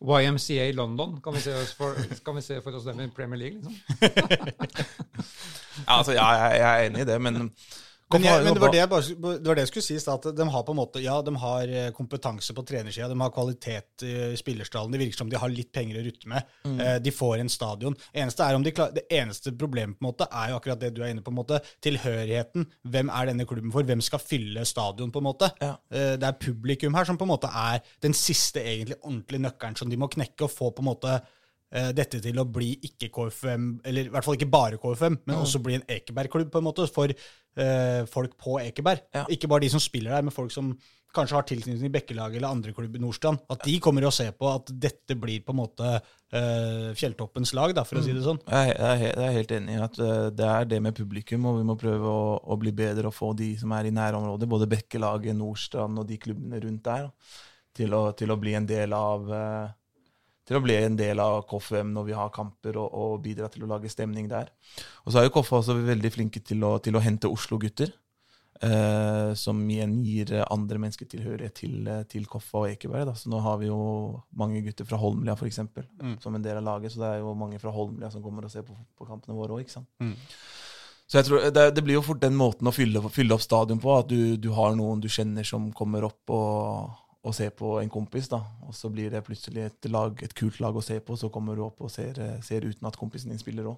YMCA 0.00 0.70
London, 0.72 1.18
kan 1.20 1.34
vi 1.36 1.42
se, 1.44 1.52
oss 1.60 1.74
for, 1.76 1.92
kan 2.24 2.38
vi 2.38 2.40
se 2.40 2.56
for 2.64 2.72
oss 2.78 2.86
dem 2.88 3.02
i 3.04 3.08
Premier 3.12 3.36
League? 3.42 3.60
liksom? 3.60 3.74
Ja, 5.86 5.98
altså, 5.98 6.12
ja, 6.12 6.24
jeg, 6.36 6.56
jeg 6.60 6.68
er 6.70 6.86
enig 6.90 7.00
i 7.04 7.08
det, 7.08 7.16
men 7.22 7.36
Men, 8.12 8.24
jeg, 8.26 8.44
men 8.44 8.56
det, 8.56 8.60
var 8.62 8.72
det, 8.74 8.84
bare, 8.90 9.36
det 9.38 9.46
var 9.46 9.58
det 9.58 9.64
jeg 9.66 9.70
skulle 9.70 9.86
si 9.86 9.96
i 9.98 10.02
stad. 10.02 10.28
De 10.36 10.46
har 10.54 10.64
på 10.66 10.74
en 10.74 10.80
måte, 10.80 11.02
ja, 11.04 11.16
de 11.22 11.34
har 11.42 11.74
eh, 11.74 11.90
kompetanse 11.96 12.54
på 12.56 12.64
trenersida, 12.66 13.08
de 13.10 13.20
har 13.20 13.34
kvalitet 13.34 14.06
i 14.06 14.36
spillerstallen. 14.38 14.94
Det 14.94 15.02
virker 15.04 15.20
som 15.22 15.30
de 15.30 15.38
har 15.38 15.52
litt 15.52 15.70
penger 15.74 16.00
å 16.00 16.04
rutte 16.06 16.30
med. 16.32 16.48
Mm. 16.66 16.80
De 17.04 17.12
får 17.14 17.42
en 17.42 17.52
stadion. 17.52 17.96
Eneste 18.16 18.46
er 18.46 18.58
om 18.58 18.64
de 18.66 18.72
klar, 18.74 18.90
det 18.96 19.06
eneste 19.14 19.52
problemet 19.58 19.98
på 19.98 20.04
en 20.04 20.10
måte 20.10 20.26
er 20.30 20.52
jo 20.52 20.58
akkurat 20.58 20.80
det 20.82 20.92
du 20.96 21.02
er 21.04 21.12
inne 21.14 21.22
på. 21.22 21.30
en 21.30 21.38
måte, 21.38 21.60
Tilhørigheten. 21.84 22.66
Hvem 22.90 23.10
er 23.14 23.30
denne 23.30 23.46
klubben 23.48 23.72
for? 23.74 23.86
Hvem 23.86 24.02
skal 24.04 24.22
fylle 24.22 24.64
stadion? 24.68 25.10
på 25.10 25.20
en 25.20 25.28
måte? 25.28 25.50
Ja. 25.60 25.74
Eh, 25.92 26.16
Det 26.20 26.26
er 26.26 26.38
publikum 26.40 26.94
her 26.94 27.04
som 27.04 27.18
på 27.18 27.26
en 27.26 27.34
måte 27.34 27.50
er 27.50 27.80
den 28.02 28.14
siste 28.16 28.62
egentlig 28.62 28.98
ordentlige 29.02 29.44
nøkkelen 29.46 29.76
som 29.76 29.90
de 29.90 29.96
må 30.00 30.08
knekke 30.10 30.46
og 30.46 30.50
få 30.52 30.70
på 30.74 30.82
en 30.82 30.90
måte 30.90 31.14
eh, 31.14 31.38
dette 31.70 32.18
til 32.18 32.38
å 32.42 32.46
bli 32.50 32.72
ikke 32.88 33.12
KFM, 33.14 33.66
eller 33.86 34.08
i 34.08 34.10
hvert 34.10 34.26
fall 34.26 34.34
ikke 34.34 34.48
bare 34.50 34.78
KFM, 34.82 35.20
men 35.22 35.36
også 35.38 35.60
bli 35.62 35.76
en 35.78 35.84
Ekeberg-klubb 35.86 36.48
på 36.50 36.58
en 36.58 36.66
måte, 36.66 36.86
for 36.90 37.12
uh, 37.14 38.06
folk 38.10 38.34
på 38.40 38.56
Ekeberg. 38.62 39.04
Ja. 39.14 39.26
Ikke 39.30 39.50
bare 39.50 39.64
de 39.66 39.70
som 39.72 39.82
spiller 39.82 40.16
der, 40.16 40.24
men 40.26 40.34
folk 40.34 40.52
som 40.54 40.72
kanskje 41.14 41.34
har 41.34 41.46
tilknytning 41.48 41.82
til 41.82 41.92
Bekkelaget 41.94 42.38
eller 42.38 42.54
andre 42.54 42.72
klubber 42.74 43.00
i 43.00 43.02
Nordstrand. 43.02 43.40
At 43.50 43.64
de 43.66 43.74
kommer 43.82 44.04
og 44.06 44.14
ser 44.14 44.30
på 44.38 44.46
at 44.46 44.70
dette 44.70 45.16
blir 45.18 45.42
på 45.42 45.54
en 45.54 45.58
måte 45.58 45.88
uh, 45.98 46.90
fjelltoppens 46.98 47.52
lag, 47.58 47.74
da, 47.74 47.84
for 47.86 47.98
å 47.98 48.04
si 48.04 48.14
det 48.14 48.22
sånn. 48.26 48.38
Jeg 48.46 48.76
er, 48.76 49.04
jeg 49.08 49.26
er 49.26 49.36
helt 49.38 49.54
enig 49.58 49.74
i 49.74 49.82
at 49.88 49.98
uh, 49.98 50.28
det 50.34 50.46
er 50.46 50.70
det 50.70 50.80
med 50.86 50.96
publikum, 50.96 51.48
og 51.50 51.58
vi 51.58 51.66
må 51.66 51.78
prøve 51.80 52.14
å, 52.14 52.38
å 52.38 52.58
bli 52.60 52.74
bedre 52.76 53.10
og 53.10 53.16
få 53.16 53.32
de 53.38 53.52
som 53.60 53.74
er 53.74 53.90
i 53.90 53.94
nærområdet, 53.94 54.50
både 54.50 54.70
Bekkelaget, 54.70 55.38
Nordstrand 55.38 56.02
og 56.02 56.06
de 56.10 56.20
klubbene 56.22 56.62
rundt 56.62 56.86
der, 56.86 57.10
da, 57.10 57.44
til, 57.80 57.94
å, 57.94 58.04
til 58.18 58.30
å 58.30 58.38
bli 58.38 58.54
en 58.58 58.66
del 58.66 58.94
av 58.94 59.28
eh, 59.34 59.68
til 60.50 60.58
å 60.58 60.64
bli 60.64 60.74
en 60.74 60.98
del 60.98 61.22
av 61.22 61.44
KFUM 61.46 61.92
når 61.94 62.08
vi 62.08 62.14
har 62.18 62.30
kamper, 62.34 62.74
og, 62.82 62.90
og 62.90 63.20
bidra 63.22 63.46
til 63.52 63.62
å 63.62 63.70
lage 63.70 63.90
stemning 63.92 64.26
der. 64.30 64.50
Og 65.04 65.12
så 65.12 65.20
er 65.20 65.28
jo 65.28 65.34
Koffa 65.36 65.60
også 65.60 65.76
veldig 65.78 66.10
flinke 66.10 66.42
til 66.42 66.64
å, 66.66 66.76
til 66.82 66.98
å 66.98 67.02
hente 67.04 67.30
Oslo-gutter. 67.30 67.92
Eh, 68.60 69.30
som 69.40 69.60
igjen 69.72 69.94
gir 70.04 70.34
andre 70.42 70.76
mennesker 70.82 71.08
tilhørighet 71.08 71.54
til, 71.62 71.76
eh, 71.88 72.02
til 72.10 72.26
Koffa 72.28 72.64
og 72.64 72.72
Ekeberg. 72.74 73.06
Da. 73.08 73.14
Så 73.16 73.30
nå 73.32 73.38
har 73.40 73.60
vi 73.62 73.70
jo 73.70 73.78
mange 74.36 74.60
gutter 74.66 74.88
fra 74.88 74.98
Holmlia 75.00 75.36
for 75.38 75.48
eksempel, 75.48 75.86
som 76.20 76.34
en 76.34 76.44
del 76.44 76.58
av 76.58 76.66
laget. 76.66 76.92
Så 76.92 77.00
det 77.00 77.08
er 77.08 77.22
jo 77.22 77.32
mange 77.38 77.62
fra 77.62 77.72
Holmlia 77.72 78.10
som 78.10 78.24
kommer 78.24 78.44
og 78.44 78.52
ser 78.52 78.66
på, 78.66 78.74
på 78.98 79.06
kampene 79.08 79.38
våre 79.38 79.56
òg. 79.56 79.70
Mm. 80.02 80.16
Så 81.06 81.18
jeg 81.18 81.26
tror 81.30 81.46
det, 81.50 81.64
det 81.74 81.82
blir 81.86 81.96
jo 81.96 82.04
fort 82.06 82.20
den 82.22 82.36
måten 82.38 82.68
å 82.68 82.74
fylle, 82.74 83.00
fylle 83.10 83.38
opp 83.38 83.46
stadion 83.46 83.80
på, 83.82 83.94
at 83.96 84.10
du, 84.10 84.36
du 84.36 84.50
har 84.58 84.76
noen 84.78 85.00
du 85.00 85.08
kjenner 85.08 85.46
som 85.46 85.70
kommer 85.72 86.04
opp 86.10 86.34
og, 86.34 87.00
og 87.22 87.34
se 87.36 87.50
på 87.52 87.74
en 87.82 87.90
kompis, 87.92 88.30
da. 88.32 88.38
Og 88.64 88.72
så 88.72 88.88
blir 88.88 89.10
det 89.12 89.20
plutselig 89.26 89.66
et, 89.66 89.88
lag, 89.92 90.16
et 90.24 90.32
kult 90.34 90.56
lag 90.64 90.72
å 90.72 90.80
se 90.82 90.94
på, 91.04 91.18
så 91.20 91.28
kommer 91.28 91.54
du 91.58 91.60
opp 91.66 91.82
og 91.84 91.90
ser, 91.92 92.16
eh, 92.16 92.38
ser 92.40 92.64
uten 92.64 92.86
at 92.88 92.96
kompisen 92.96 93.28
din 93.28 93.38
spiller 93.38 93.66
òg. 93.68 93.76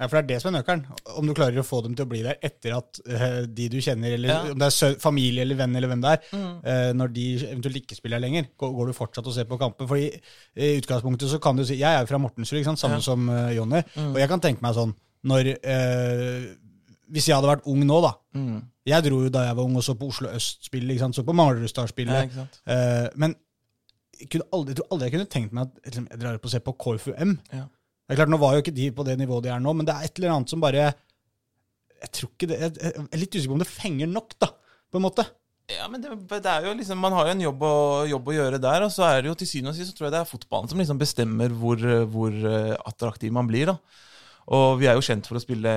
Ja, 0.00 0.08
for 0.08 0.16
det 0.16 0.22
er 0.24 0.28
det 0.32 0.38
som 0.42 0.50
er 0.50 0.56
nøkkelen. 0.58 0.82
Om 1.20 1.26
du 1.30 1.34
klarer 1.38 1.60
å 1.62 1.66
få 1.68 1.82
dem 1.84 1.94
til 1.94 2.04
å 2.04 2.10
bli 2.10 2.22
der 2.26 2.40
etter 2.42 2.74
at 2.80 2.98
uh, 3.06 3.46
de 3.46 3.68
du 3.70 3.78
kjenner, 3.78 4.16
eller 4.16 4.28
Ja. 4.32 4.40
om 4.50 4.58
det 4.58 4.66
er 4.66 4.74
sø 4.74 4.88
familie 4.98 5.42
eller 5.46 5.54
venn 5.60 5.76
eller 5.78 5.86
hvem 5.92 6.02
det 6.02 6.10
er, 6.16 6.40
eh, 6.64 6.92
når 6.98 7.12
de 7.14 7.26
eventuelt 7.52 7.76
ikke 7.84 7.94
spiller 8.00 8.18
lenger, 8.18 8.48
går, 8.58 8.72
går 8.80 8.86
du 8.90 8.92
fortsatt 8.98 9.26
og 9.30 9.34
ser 9.38 9.44
på 9.46 9.58
kampen. 9.62 9.86
Fordi 9.86 10.10
i 10.58 10.72
utgangspunktet 10.80 11.30
så 11.30 11.38
kan 11.40 11.54
du 11.56 11.64
si 11.64 11.78
Jeg 11.78 11.94
er 11.94 12.00
jo 12.02 12.10
fra 12.10 12.18
Mortensrud, 12.18 12.58
ikke 12.58 12.72
sant? 12.74 12.82
samme 12.82 12.98
Ja. 12.98 13.06
som 13.06 13.28
uh, 13.30 13.54
Jonny. 13.54 13.84
Og 14.10 14.18
jeg 14.18 14.28
kan 14.28 14.40
tenke 14.40 14.62
meg 14.66 14.74
sånn 14.74 14.96
når 15.22 15.54
Hvis 17.10 17.28
jeg 17.28 17.36
hadde 17.36 17.50
vært 17.50 17.66
ung 17.70 17.82
nå, 17.86 18.00
da. 18.04 18.14
Jeg 18.90 19.04
dro 19.06 19.20
jo 19.24 19.30
da 19.32 19.44
jeg 19.48 19.56
var 19.58 19.66
ung 19.66 19.76
og 19.78 19.84
så 19.84 19.94
på 19.98 20.08
Oslo 20.10 20.30
Øst-spillet, 20.32 21.02
så 21.14 21.24
på 21.26 21.34
Manglerudstad-spillet. 21.36 22.36
Ja, 22.36 22.46
uh. 22.70 23.08
Men 23.20 23.34
jeg, 24.20 24.30
kunne 24.32 24.48
aldri, 24.54 24.74
jeg 24.74 24.80
tror 24.80 24.94
aldri 24.94 25.08
jeg 25.08 25.16
kunne 25.16 25.32
tenkt 25.32 25.54
meg 25.56 25.68
at 25.68 25.90
liksom, 25.90 26.08
jeg 26.10 26.22
drar 26.22 26.38
opp 26.38 26.48
og 26.48 26.54
ser 26.54 26.64
på 26.64 26.76
KFUM. 26.84 27.36
Ja. 27.54 27.66
Det 27.66 28.16
er 28.16 28.20
klart, 28.20 28.32
Nå 28.32 28.40
var 28.42 28.56
jo 28.56 28.64
ikke 28.64 28.74
de 28.74 28.88
på 28.94 29.06
det 29.06 29.16
nivået 29.20 29.46
de 29.46 29.52
er 29.54 29.62
nå, 29.62 29.74
men 29.76 29.86
det 29.86 29.94
er 29.94 30.06
et 30.06 30.18
eller 30.18 30.34
annet 30.34 30.50
som 30.50 30.62
bare 30.62 30.88
Jeg 32.00 32.10
tror 32.16 32.30
ikke 32.32 32.48
det, 32.50 32.58
jeg, 32.64 32.72
jeg 32.80 33.04
er 33.06 33.20
litt 33.20 33.36
usikker 33.36 33.52
på 33.52 33.58
om 33.58 33.62
det 33.62 33.70
fenger 33.70 34.10
nok, 34.10 34.34
da, 34.40 34.48
på 34.90 34.98
en 34.98 35.04
måte. 35.04 35.26
Ja, 35.70 35.86
men 35.86 36.02
det, 36.02 36.10
det 36.32 36.50
er 36.50 36.66
jo 36.66 36.74
liksom, 36.74 36.98
Man 36.98 37.14
har 37.14 37.28
jo 37.28 37.34
en 37.36 37.44
jobb 37.44 37.64
å, 37.66 37.74
jobb 38.10 38.30
å 38.30 38.36
gjøre 38.36 38.60
der, 38.62 38.86
og 38.86 38.94
så 38.94 39.06
er 39.06 39.22
det 39.22 39.30
jo 39.30 39.36
til 39.38 39.50
syvende 39.50 39.74
og 39.74 39.78
sist 39.78 39.92
så 39.92 39.98
tror 39.98 40.08
jeg 40.08 40.16
det 40.16 40.22
er 40.22 40.30
fotballen 40.30 40.70
som 40.72 40.82
liksom 40.82 41.00
bestemmer 41.00 41.54
hvor, 41.60 41.84
hvor 42.10 42.34
eh, 42.34 42.74
attraktiv 42.90 43.34
man 43.36 43.50
blir. 43.50 43.70
da. 43.70 44.08
Og 44.50 44.80
vi 44.80 44.88
er 44.90 44.96
jo 44.98 45.04
kjent 45.04 45.28
for 45.30 45.38
å 45.38 45.42
spille, 45.42 45.72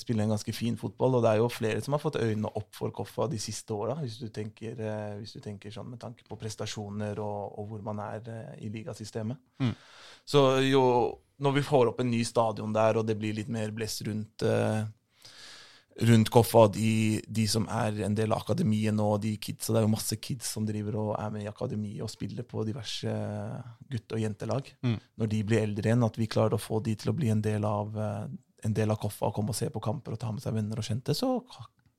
spille 0.00 0.24
en 0.26 0.34
ganske 0.34 0.52
fin 0.52 0.76
fotball, 0.76 1.16
og 1.16 1.24
det 1.24 1.30
er 1.30 1.40
jo 1.40 1.48
flere 1.52 1.80
som 1.80 1.96
har 1.96 2.02
fått 2.02 2.18
øynene 2.20 2.50
opp 2.60 2.68
for 2.76 2.92
Koffa 2.92 3.24
de 3.32 3.38
siste 3.40 3.72
åra, 3.72 3.96
hvis, 4.02 4.18
eh, 4.20 5.14
hvis 5.16 5.32
du 5.38 5.40
tenker 5.40 5.72
sånn 5.72 5.88
med 5.94 6.00
tanke 6.02 6.26
på 6.28 6.36
prestasjoner 6.36 7.20
og, 7.24 7.56
og 7.56 7.70
hvor 7.70 7.84
man 7.86 8.02
er 8.04 8.28
eh, 8.28 8.66
i 8.66 8.72
ligasystemet. 8.74 9.40
Så 10.28 10.42
jo, 10.66 10.82
når 11.42 11.56
vi 11.56 11.64
får 11.66 11.90
opp 11.90 12.02
en 12.04 12.12
ny 12.12 12.20
stadion 12.28 12.74
der, 12.76 13.00
og 13.00 13.08
det 13.08 13.16
blir 13.18 13.34
litt 13.38 13.48
mer 13.52 13.72
blest 13.74 14.04
rundt 14.06 14.44
eh, 14.44 14.82
rundt 16.00 16.30
Koffa, 16.32 16.66
de, 16.72 17.20
de 17.28 17.44
som 17.50 17.66
er 17.70 18.02
en 18.06 18.14
del 18.16 18.32
av 18.32 18.42
akademiet 18.44 18.94
nå, 18.96 19.08
de 19.22 19.34
kidsa, 19.42 19.74
det 19.74 19.82
er 19.82 19.86
jo 19.86 19.92
masse 19.92 20.16
kids 20.22 20.48
som 20.54 20.64
driver 20.68 20.96
og 21.00 21.10
er 21.18 21.34
med 21.34 21.44
i 21.44 21.50
akademiet 21.50 22.04
og 22.04 22.10
spiller 22.12 22.46
på 22.48 22.64
diverse 22.68 23.12
gutte- 23.92 24.16
og 24.16 24.24
jentelag. 24.24 24.72
Mm. 24.86 24.96
Når 25.20 25.32
de 25.34 25.42
blir 25.48 25.66
eldre 25.66 25.90
igjen, 25.90 26.06
at 26.06 26.16
vi 26.20 26.30
klarer 26.32 26.56
å 26.56 26.62
få 26.62 26.80
de 26.84 26.96
til 26.98 27.12
å 27.12 27.16
bli 27.16 27.28
en 27.34 27.44
del 27.44 27.66
av, 27.68 27.92
eh, 27.98 28.24
en 28.68 28.78
del 28.78 28.94
av 28.94 29.00
Koffa 29.02 29.28
og 29.28 29.36
komme 29.36 29.52
og 29.52 29.58
se 29.58 29.68
på 29.72 29.84
kamper 29.84 30.16
og 30.16 30.22
ta 30.22 30.32
med 30.32 30.44
seg 30.44 30.56
venner 30.56 30.80
og 30.80 30.88
kjente, 30.88 31.16
så 31.18 31.36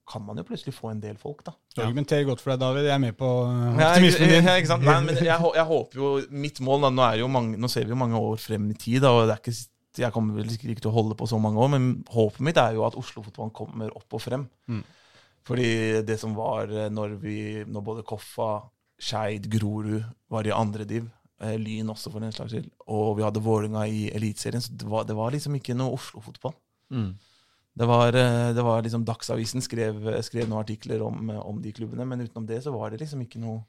kan 0.10 0.24
man 0.26 0.40
jo 0.40 0.44
plutselig 0.44 0.74
få 0.76 0.90
en 0.92 1.00
del 1.00 1.16
folk, 1.20 1.44
da. 1.48 1.54
Du 1.76 1.82
argumenterer 1.84 2.26
godt 2.28 2.42
for 2.44 2.52
deg, 2.52 2.60
David. 2.60 2.88
Jeg 2.90 2.96
er 2.96 3.02
med 3.06 3.16
på 3.20 3.28
uh, 3.48 3.70
optimismen 3.78 4.34
din. 4.34 4.50
ja, 4.50 4.56
ikke 4.60 4.72
sant? 4.74 4.84
Nei, 4.88 4.98
men 5.06 5.20
jeg, 5.22 5.54
jeg 5.56 5.68
håper 5.70 6.02
jo 6.02 6.10
Mitt 6.44 6.60
mål 6.66 6.84
da, 6.88 6.92
nå, 6.92 7.06
er 7.08 7.22
jo 7.22 7.30
mange, 7.32 7.60
nå 7.60 7.70
ser 7.72 7.88
vi 7.88 7.96
jo 7.96 8.00
mange 8.02 8.20
år 8.20 8.42
frem 8.42 8.68
i 8.74 8.76
tid, 8.76 9.00
da, 9.06 9.14
og 9.16 9.30
det 9.30 9.38
er 9.38 9.44
ikke, 9.44 9.56
jeg 10.02 10.14
kommer 10.14 10.38
vel 10.40 10.50
ikke 10.50 10.74
til 10.80 10.90
å 10.90 10.96
holde 10.96 11.18
på 11.20 11.28
så 11.30 11.38
mange 11.42 11.62
år, 11.62 11.72
men 11.76 11.88
håpet 12.10 12.44
mitt 12.46 12.60
er 12.62 12.78
jo 12.78 12.86
at 12.88 12.98
Oslo-fotballen 12.98 13.54
kommer 13.56 13.92
opp 13.94 14.16
og 14.18 14.24
frem. 14.24 14.48
Mm. 14.66 14.84
Fordi 15.48 15.68
det 16.08 16.16
som 16.22 16.36
var 16.38 16.72
eh, 16.72 16.90
når, 16.94 17.18
vi, 17.22 17.38
når 17.68 17.84
både 17.86 18.06
Koffa, 18.08 18.64
Skeid, 19.04 19.50
Grorud 19.52 20.06
var 20.32 20.48
i 20.48 20.56
andre 20.56 20.88
div, 20.88 21.10
eh, 21.44 21.58
Lyn 21.60 21.92
også 21.92 22.14
for 22.14 22.24
den 22.24 22.34
slags 22.36 22.56
skyld, 22.56 22.70
og 22.88 23.18
vi 23.20 23.26
hadde 23.26 23.44
Vålerenga 23.44 23.84
i 23.92 24.08
Eliteserien, 24.16 24.64
så 24.64 24.76
det 24.80 24.88
var, 24.90 25.06
det 25.10 25.18
var 25.20 25.36
liksom 25.36 25.60
ikke 25.60 25.76
noe 25.78 25.98
Oslo-fotball. 25.98 26.56
Det 27.74 27.90
var, 27.90 28.16
eh, 28.16 28.54
det 28.56 28.64
var 28.64 28.86
liksom 28.86 29.04
Dagsavisen 29.06 29.66
skrev, 29.66 30.00
skrev 30.24 30.48
noen 30.48 30.62
artikler 30.62 31.04
om, 31.04 31.30
om 31.42 31.62
de 31.62 31.76
klubbene, 31.76 32.08
men 32.08 32.24
utenom 32.24 32.48
det 32.48 32.62
så 32.64 32.74
var 32.74 32.94
det 32.94 33.04
liksom 33.04 33.22
ikke 33.26 33.44
noe 33.44 33.64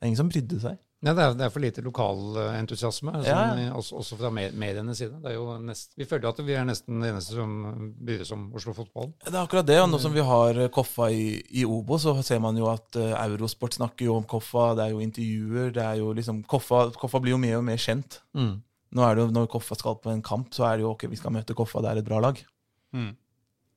Det 0.00 0.06
er 0.06 0.08
ingen 0.08 0.22
som 0.22 0.30
brydde 0.32 0.56
seg. 0.62 0.76
Nei, 1.02 1.14
det 1.16 1.22
er, 1.24 1.32
det 1.32 1.44
er 1.46 1.52
for 1.54 1.62
lite 1.64 1.80
lokal 1.80 2.18
entusiasme, 2.58 3.14
Ja, 3.24 3.38
sånn, 3.54 3.60
også, 3.78 3.94
også 4.02 4.16
fra 4.20 4.28
me- 4.36 4.50
medienes 4.52 4.98
side. 5.00 5.14
Det 5.22 5.30
er 5.30 5.36
jo 5.38 5.46
nest, 5.64 5.94
vi 5.96 6.04
føler 6.04 6.28
at 6.28 6.42
vi 6.44 6.52
er 6.52 6.66
nesten 6.68 7.00
det 7.00 7.08
eneste 7.14 7.38
som 7.38 7.54
bryr 7.96 8.20
oss 8.20 8.32
om 8.36 8.42
Oslo-fotballen. 8.52 9.14
Det 9.24 9.32
er 9.32 9.38
akkurat 9.40 9.64
det, 9.70 9.78
og 9.80 9.88
nå 9.88 10.00
som 10.02 10.12
vi 10.12 10.20
har 10.20 10.60
eh, 10.60 10.68
Koffa 10.68 11.08
i, 11.08 11.40
i 11.56 11.64
Obo, 11.64 11.96
så 11.96 12.12
ser 12.22 12.42
man 12.44 12.54
jo 12.60 12.68
at 12.68 12.96
eh, 13.00 13.14
Eurosport 13.24 13.78
snakker 13.78 14.04
jo 14.10 14.18
om 14.20 14.26
Koffa, 14.28 14.74
det 14.76 14.84
er 14.84 14.92
jo 14.92 15.00
intervjuer, 15.00 15.72
det 15.72 15.86
er 15.86 16.02
jo 16.02 16.12
liksom 16.12 16.42
Koffa, 16.44 16.90
Koffa 17.00 17.22
blir 17.24 17.32
jo 17.32 17.40
mer 17.40 17.56
og 17.62 17.64
mer 17.64 17.80
kjent. 17.80 18.20
Nå 18.36 19.06
er 19.06 19.14
det 19.16 19.24
jo, 19.24 19.30
Når 19.38 19.48
Koffa 19.56 19.78
skal 19.80 19.96
på 20.04 20.12
en 20.12 20.20
kamp, 20.20 20.52
så 20.52 20.68
er 20.68 20.76
det 20.76 20.84
jo 20.84 20.92
ok, 20.92 21.06
vi 21.08 21.16
skal 21.16 21.32
møte 21.32 21.56
Koffa, 21.56 21.80
det 21.80 21.94
er 21.94 22.02
et 22.02 22.08
bra 22.12 22.20
lag. 22.20 22.44
Mm. 22.92 23.14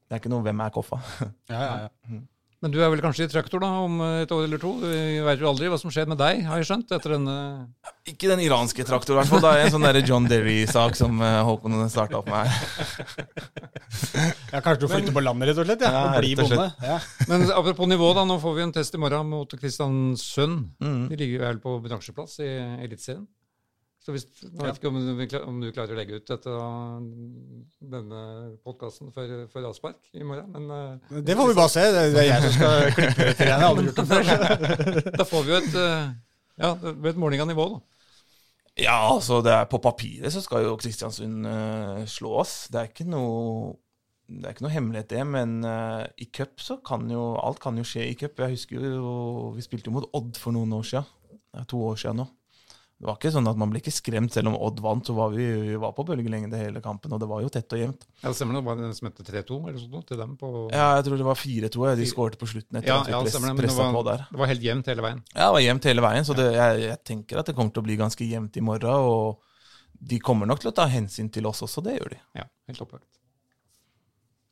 Det 0.09 0.17
er 0.17 0.19
ikke 0.19 0.29
noe 0.35 0.43
'hvem 0.43 0.59
er 0.65 0.71
Koffa'? 0.75 0.99
Ja, 1.49 1.61
ja, 1.63 1.87
ja. 1.87 2.19
Men 2.63 2.71
du 2.71 2.77
er 2.79 2.87
vel 2.93 3.01
kanskje 3.03 3.25
i 3.27 3.31
traktor 3.31 3.59
da, 3.59 3.69
om 3.83 3.97
et 4.23 4.31
år 4.31 4.45
eller 4.45 4.61
to? 4.61 4.69
Vi 4.79 5.19
vet 5.25 5.41
jo 5.41 5.49
aldri 5.49 5.67
hva 5.67 5.75
som 5.81 5.91
skjer 5.91 6.07
med 6.07 6.15
deg, 6.21 6.45
har 6.47 6.61
jeg 6.61 6.69
skjønt, 6.69 6.93
etter 6.95 7.17
denne 7.17 7.35
Ikke 8.07 8.29
den 8.31 8.39
iranske 8.45 8.85
traktor, 8.87 9.17
i 9.17 9.19
hvert 9.19 9.31
fall. 9.33 9.43
Det 9.43 9.51
er 9.51 9.65
en 9.65 9.73
sånn 9.73 9.83
der 9.83 9.99
John 10.07 10.29
Derry-sak 10.31 10.95
som 10.95 11.19
eh, 11.19 11.41
Håkon 11.43 11.75
starta 11.91 12.21
opp 12.21 12.31
med 12.31 12.47
her. 12.47 12.53
Ja, 14.53 14.61
Kanskje 14.61 14.85
du 14.85 14.89
flytter 14.89 15.13
på 15.13 15.21
landet, 15.21 15.51
rett 15.51 15.59
og 15.61 15.67
slett? 15.67 15.83
Ja, 15.85 15.91
Ja, 15.91 16.01
og 16.07 16.23
blir 16.23 16.39
bonde. 16.39 16.65
Ja. 16.85 16.97
Men 17.29 17.45
apropos 17.51 17.89
nivå, 17.89 18.09
da. 18.15 18.23
Nå 18.29 18.39
får 18.41 18.55
vi 18.57 18.65
en 18.65 18.73
test 18.73 18.95
i 18.95 19.01
morgen 19.01 19.29
mot 19.29 19.53
Kristiansund. 19.59 20.67
Mm. 20.81 21.07
De 21.11 21.19
ligger 21.19 21.43
vel 21.47 21.59
på 21.61 21.75
bransjeplass 21.83 22.39
i 22.45 22.51
Eliteserien. 22.85 23.25
Så 24.03 24.11
hvis, 24.11 24.25
jeg 24.43 24.51
vet 24.59 24.79
ikke 24.81 24.89
om 24.91 24.97
du, 24.99 25.35
om 25.47 25.59
du 25.63 25.69
klarer 25.71 25.95
å 25.95 25.95
legge 25.95 26.17
ut 26.19 26.27
dette, 26.27 26.53
denne 27.93 28.23
podkasten 28.65 29.13
for, 29.15 29.45
for 29.53 29.67
avspark 29.69 30.09
i 30.11 30.25
morgen, 30.27 30.49
men 30.51 30.73
eh, 30.75 31.21
Det 31.23 31.37
får 31.39 31.47
vi 31.47 31.55
bare 31.55 31.71
se. 31.71 31.85
Det 31.87 32.01
det 32.11 32.25
er 32.25 32.27
jeg 32.27 32.43
som 32.43 32.53
skal 32.57 32.89
klippe 32.97 33.29
dette. 33.29 33.37
greiene. 33.39 33.53
Jeg 33.53 33.61
har 33.61 33.69
aldri 33.69 33.85
gjort 33.87 34.01
det 34.01 34.07
før. 34.11 35.15
da 35.21 35.27
får 35.29 35.47
vi 35.47 35.53
jo 35.53 35.61
et, 35.61 35.79
eh, 35.85 36.11
ja, 36.65 36.73
et 36.91 37.23
måling 37.23 37.45
av 37.45 37.49
nivå, 37.53 37.69
da. 37.77 37.81
Ja, 38.83 38.97
altså 39.13 39.39
det 39.45 39.55
er 39.55 39.71
på 39.71 39.79
papiret 39.79 40.33
så 40.33 40.41
skal 40.41 40.65
jo 40.65 40.75
Kristiansund 40.81 41.47
uh, 41.47 42.03
slå 42.09 42.35
oss. 42.41 42.55
Det 42.73 42.81
er 42.81 42.91
ikke 42.91 43.07
noe 43.07 43.77
det 44.27 44.47
er 44.47 44.55
ikke 44.55 44.65
noe 44.65 44.73
hemmelighet, 44.73 45.11
det, 45.11 45.23
men 45.29 45.59
uh, 45.67 46.03
i 46.17 46.25
cup 46.33 46.59
så 46.63 46.79
kan 46.83 47.05
jo 47.11 47.35
alt 47.37 47.59
kan 47.63 47.77
jo 47.77 47.87
skje 47.87 48.09
i 48.09 48.15
cup. 48.19 48.39
Jeg 48.41 48.57
husker 48.57 48.83
jo 48.83 49.51
vi 49.55 49.63
spilte 49.63 49.91
jo 49.91 49.99
mot 49.99 50.07
Odd 50.17 50.39
for 50.41 50.55
noen 50.55 50.73
år 50.75 50.87
siden. 50.89 51.07
Det 51.53 51.63
er 51.63 51.69
to 51.69 51.83
år 51.85 51.99
siden 52.01 52.25
nå. 52.25 52.31
Det 53.03 53.09
var 53.09 53.17
ikke 53.17 53.33
sånn 53.35 53.49
at 53.51 53.57
man 53.59 53.67
ble 53.67 53.81
ikke 53.81 53.91
skremt. 53.91 54.31
Selv 54.31 54.47
om 54.47 54.53
Odd 54.63 54.77
vant, 54.79 55.03
så 55.03 55.11
var 55.17 55.33
vi, 55.33 55.43
vi 55.43 55.73
var 55.75 55.91
på 55.91 56.05
bølgelengde 56.07 56.55
hele 56.55 56.79
kampen, 56.79 57.11
og 57.11 57.19
det 57.19 57.27
var 57.27 57.41
jo 57.43 57.49
tett 57.51 57.73
og 57.75 57.81
jevnt. 57.81 58.05
Ja, 58.21 58.29
det 58.29 58.37
stemmer 58.37 58.55
det. 58.55 58.61
Var 58.63 58.77
det 58.79 58.85
den 58.85 58.93
som 58.95 59.09
het 59.09 59.17
3-2 59.27 59.57
eller 59.59 59.81
sånt 59.81 60.05
til 60.07 60.21
dem 60.21 60.37
på 60.39 60.51
Ja, 60.71 60.85
jeg 60.95 61.03
tror 61.09 61.19
det 61.19 61.25
var 61.27 61.41
4-2 61.41 61.89
jeg, 61.89 61.99
de 61.99 62.05
skårte 62.07 62.39
på 62.39 62.47
slutten 62.47 62.79
etter 62.79 62.93
Ja, 62.93 63.01
at 63.01 63.09
vi 63.09 63.11
ja, 63.11 63.19
press, 63.19 63.35
stemmer 63.35 63.51
det. 63.51 63.57
Men 63.59 63.67
det 63.67 63.97
var, 63.97 64.05
der. 64.07 64.23
det 64.29 64.39
var 64.39 64.51
helt 64.53 64.63
jevnt 64.69 64.91
hele 64.93 65.03
veien. 65.03 65.19
Ja, 65.33 65.41
det 65.41 65.49
var 65.57 65.65
jevnt 65.65 65.87
hele 65.91 66.05
veien, 66.07 66.27
så 66.29 66.37
det, 66.37 66.45
jeg, 66.55 66.85
jeg 66.85 66.99
tenker 67.11 67.41
at 67.41 67.51
det 67.51 67.55
kommer 67.57 67.75
til 67.75 67.83
å 67.83 67.87
bli 67.89 67.97
ganske 67.99 68.27
jevnt 68.29 68.61
i 68.61 68.63
morgen. 68.63 69.09
Og 69.11 69.99
de 69.99 70.21
kommer 70.23 70.47
nok 70.47 70.63
til 70.63 70.71
å 70.71 70.75
ta 70.79 70.87
hensyn 70.87 71.27
til 71.27 71.51
oss 71.51 71.59
også, 71.67 71.83
det 71.83 71.97
gjør 71.97 72.15
de. 72.15 72.21
Ja, 72.39 72.47
helt 72.71 72.85
opplagt. 72.87 73.09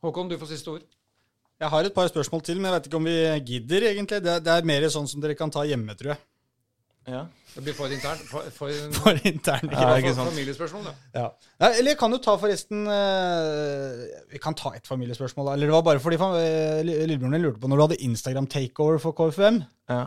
Håkon, 0.03 0.27
du 0.27 0.35
får 0.41 0.51
siste 0.51 0.75
ord. 0.75 0.83
Jeg 1.61 1.69
har 1.71 1.87
et 1.87 1.95
par 1.95 2.11
spørsmål 2.11 2.43
til, 2.43 2.59
men 2.59 2.67
jeg 2.67 2.79
vet 2.81 2.91
ikke 2.91 2.99
om 2.99 3.07
vi 3.07 3.15
gidder, 3.47 3.87
egentlig. 3.93 4.19
Det 4.25 4.39
det 4.43 4.59
er 4.59 4.67
mer 4.67 4.89
sånn 4.91 5.07
som 5.07 5.23
dere 5.23 5.39
kan 5.39 5.53
ta 5.53 5.63
hjemme, 5.63 5.95
tror 5.95 6.15
jeg. 6.15 6.21
Ja. 7.09 7.25
Det 7.55 7.63
blir 7.65 7.73
for 7.75 7.91
internt. 7.91 8.21
For, 8.29 8.45
for, 8.55 8.71
For 8.95 9.17
intern, 9.27 9.71
Ja, 9.73 9.95
ikke 9.97 10.13
sant. 10.15 10.29
familiespørsmål, 10.29 10.85
da. 10.85 10.93
Ja. 11.17 11.25
ja. 11.59 11.69
eller 11.73 11.91
jeg 11.91 11.99
kan 11.99 12.13
jo 12.13 12.19
ta 12.23 12.35
forresten 12.39 12.85
eh, 12.87 14.03
Vi 14.31 14.39
kan 14.43 14.55
ta 14.55 14.71
et 14.77 14.87
familiespørsmål, 14.87 15.49
da. 15.49 15.55
Eller 15.57 15.71
det 15.71 15.75
var 15.75 15.85
bare 15.89 16.03
fordi 16.03 16.19
eh, 16.21 16.81
lillebroren 16.85 17.35
din 17.35 17.45
lurte 17.47 17.59
på 17.59 17.71
når 17.71 17.81
du 17.81 17.85
hadde 17.87 18.01
Instagram-takeover 18.07 19.01
for 19.03 19.17
KFUM. 19.17 19.63
Ja. 19.91 20.05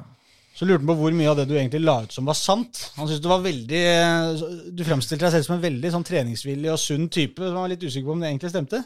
Så 0.55 0.69
lurte 0.69 0.85
han 0.85 0.93
på 0.93 0.99
hvor 1.03 1.15
mye 1.19 1.33
av 1.33 1.41
det 1.41 1.49
du 1.51 1.57
egentlig 1.59 1.83
la 1.83 1.99
ut 2.05 2.15
som 2.15 2.31
var 2.31 2.39
sant. 2.39 2.85
Han 2.95 3.09
syntes 3.11 3.25
du 3.25 3.29
var 3.33 3.43
veldig 3.43 3.81
eh, 3.91 4.45
Du 4.71 4.85
fremstilte 4.87 5.27
deg 5.27 5.35
selv 5.35 5.49
som 5.49 5.59
en 5.59 5.65
veldig 5.67 5.91
sånn 5.97 6.07
treningsvillig 6.07 6.71
og 6.73 6.79
sunn 6.81 7.09
type. 7.11 7.43
Så 7.43 7.51
han 7.51 7.65
var 7.67 7.75
litt 7.75 7.83
usikker 7.85 8.07
på 8.07 8.15
om 8.15 8.23
det 8.23 8.31
egentlig 8.31 8.55
stemte. 8.55 8.85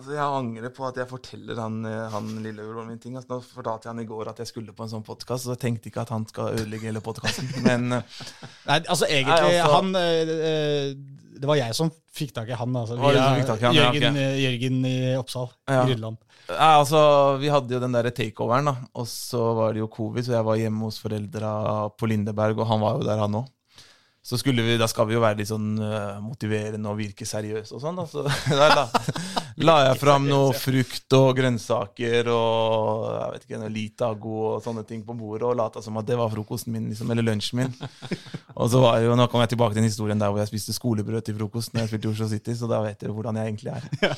Altså, 0.00 0.14
jeg 0.16 0.24
angrer 0.24 0.70
på 0.72 0.84
at 0.88 0.96
jeg 0.96 1.08
forteller 1.10 1.58
han, 1.60 1.74
eh, 1.84 2.04
han 2.08 2.28
lillebroren 2.40 2.86
min 2.88 3.00
ting. 3.02 3.18
Altså, 3.18 3.34
nå 3.34 3.42
fortalte 3.44 3.84
jeg 3.84 3.92
han 3.92 4.00
i 4.00 4.08
går 4.08 4.30
at 4.32 4.38
jeg 4.40 4.48
skulle 4.48 4.72
på 4.72 4.86
en 4.86 4.92
sånn 4.94 5.04
podkast, 5.04 5.44
så 5.44 5.52
jeg 5.52 5.60
tenkte 5.60 5.90
ikke 5.90 6.06
at 6.06 6.12
han 6.14 6.24
skal 6.30 6.54
ødelegge 6.56 6.88
hele 6.88 7.02
podkasten. 7.04 7.50
Men 7.66 7.98
eh, 7.98 8.22
Nei, 8.64 8.78
altså 8.80 9.04
egentlig 9.10 9.36
Nei, 9.36 9.58
altså- 9.58 9.74
han 9.74 10.00
eh, 10.00 10.94
Det 11.40 11.50
var 11.52 11.60
jeg 11.60 11.76
som 11.76 11.92
fikk 12.16 12.32
tak 12.38 12.48
i 12.48 12.56
han, 12.56 12.80
altså. 12.80 12.96
Via 12.96 13.44
tak 13.44 13.60
i 13.60 13.68
han? 13.68 13.76
Jørgen, 13.76 14.08
ja, 14.08 14.24
okay. 14.24 14.40
Jørgen 14.46 14.80
i 14.88 14.96
Oppsal. 15.20 15.52
Ja. 15.68 15.84
Rydland. 15.92 16.16
Nei, 16.48 16.72
altså, 16.80 17.04
Vi 17.44 17.52
hadde 17.52 17.76
jo 17.76 17.84
den 17.84 18.00
der 18.00 18.08
takeoveren, 18.16 18.72
da. 18.72 18.76
Og 18.96 19.08
så 19.12 19.44
var 19.60 19.76
det 19.76 19.84
jo 19.84 19.92
covid, 20.00 20.24
så 20.24 20.38
jeg 20.38 20.48
var 20.48 20.64
hjemme 20.64 20.88
hos 20.88 21.04
foreldra 21.04 21.52
på 21.92 22.08
Lindeberg, 22.08 22.56
og 22.56 22.72
han 22.72 22.80
var 22.88 22.96
jo 22.96 23.04
der, 23.04 23.20
han 23.20 23.42
òg. 23.44 23.52
Så 24.30 24.38
skulle 24.38 24.62
vi, 24.62 24.76
da 24.78 24.86
skal 24.86 25.08
vi 25.08 25.16
jo 25.16 25.20
være 25.24 25.40
litt 25.40 25.48
sånn 25.50 25.72
uh, 25.82 26.20
motiverende 26.22 26.86
og 26.86 27.00
virke 27.00 27.26
seriøse 27.26 27.74
og 27.74 27.80
sånn. 27.82 27.96
Da. 27.98 28.04
Så 28.06 28.22
da 28.60 28.84
la, 29.58 29.74
jeg 29.88 29.98
fram 29.98 30.28
noe 30.30 30.52
frukt 30.54 31.16
og 31.18 31.32
grønnsaker 31.40 32.30
og 32.30 33.08
jeg 33.10 33.32
vet 33.32 33.48
ikke, 33.48 33.60
noe 33.64 33.72
Litago 33.74 34.36
og 34.52 34.62
sånne 34.62 34.86
ting 34.86 35.02
på 35.06 35.16
bordet 35.18 35.48
og 35.48 35.58
lata 35.58 35.82
som 35.82 35.98
at 35.98 36.06
det 36.06 36.20
var 36.20 36.30
frokosten 36.30 36.76
min, 36.76 36.86
liksom, 36.92 37.10
eller 37.10 37.26
lunsjen 37.26 37.64
min. 37.64 37.74
Og 38.60 38.68
så 38.70 38.80
var 38.82 38.98
jo, 39.00 39.14
Nå 39.16 39.24
kommer 39.30 39.46
jeg 39.46 39.54
tilbake 39.54 39.72
til 39.72 39.80
den 39.80 39.88
historien 39.88 40.20
der 40.20 40.30
hvor 40.30 40.42
jeg 40.42 40.50
spiste 40.50 40.74
skolebrød 40.76 41.24
til 41.26 41.38
frokost 41.38 41.74
når 41.74 41.86
jeg 41.86 41.90
spilte 41.92 42.08
i 42.08 42.12
Oslo 42.12 42.30
City, 42.30 42.54
så 42.58 42.68
da 42.70 42.82
vet 42.84 43.00
dere 43.00 43.14
hvordan 43.16 43.38
jeg 43.40 43.50
egentlig 43.50 43.72
er. 43.72 44.16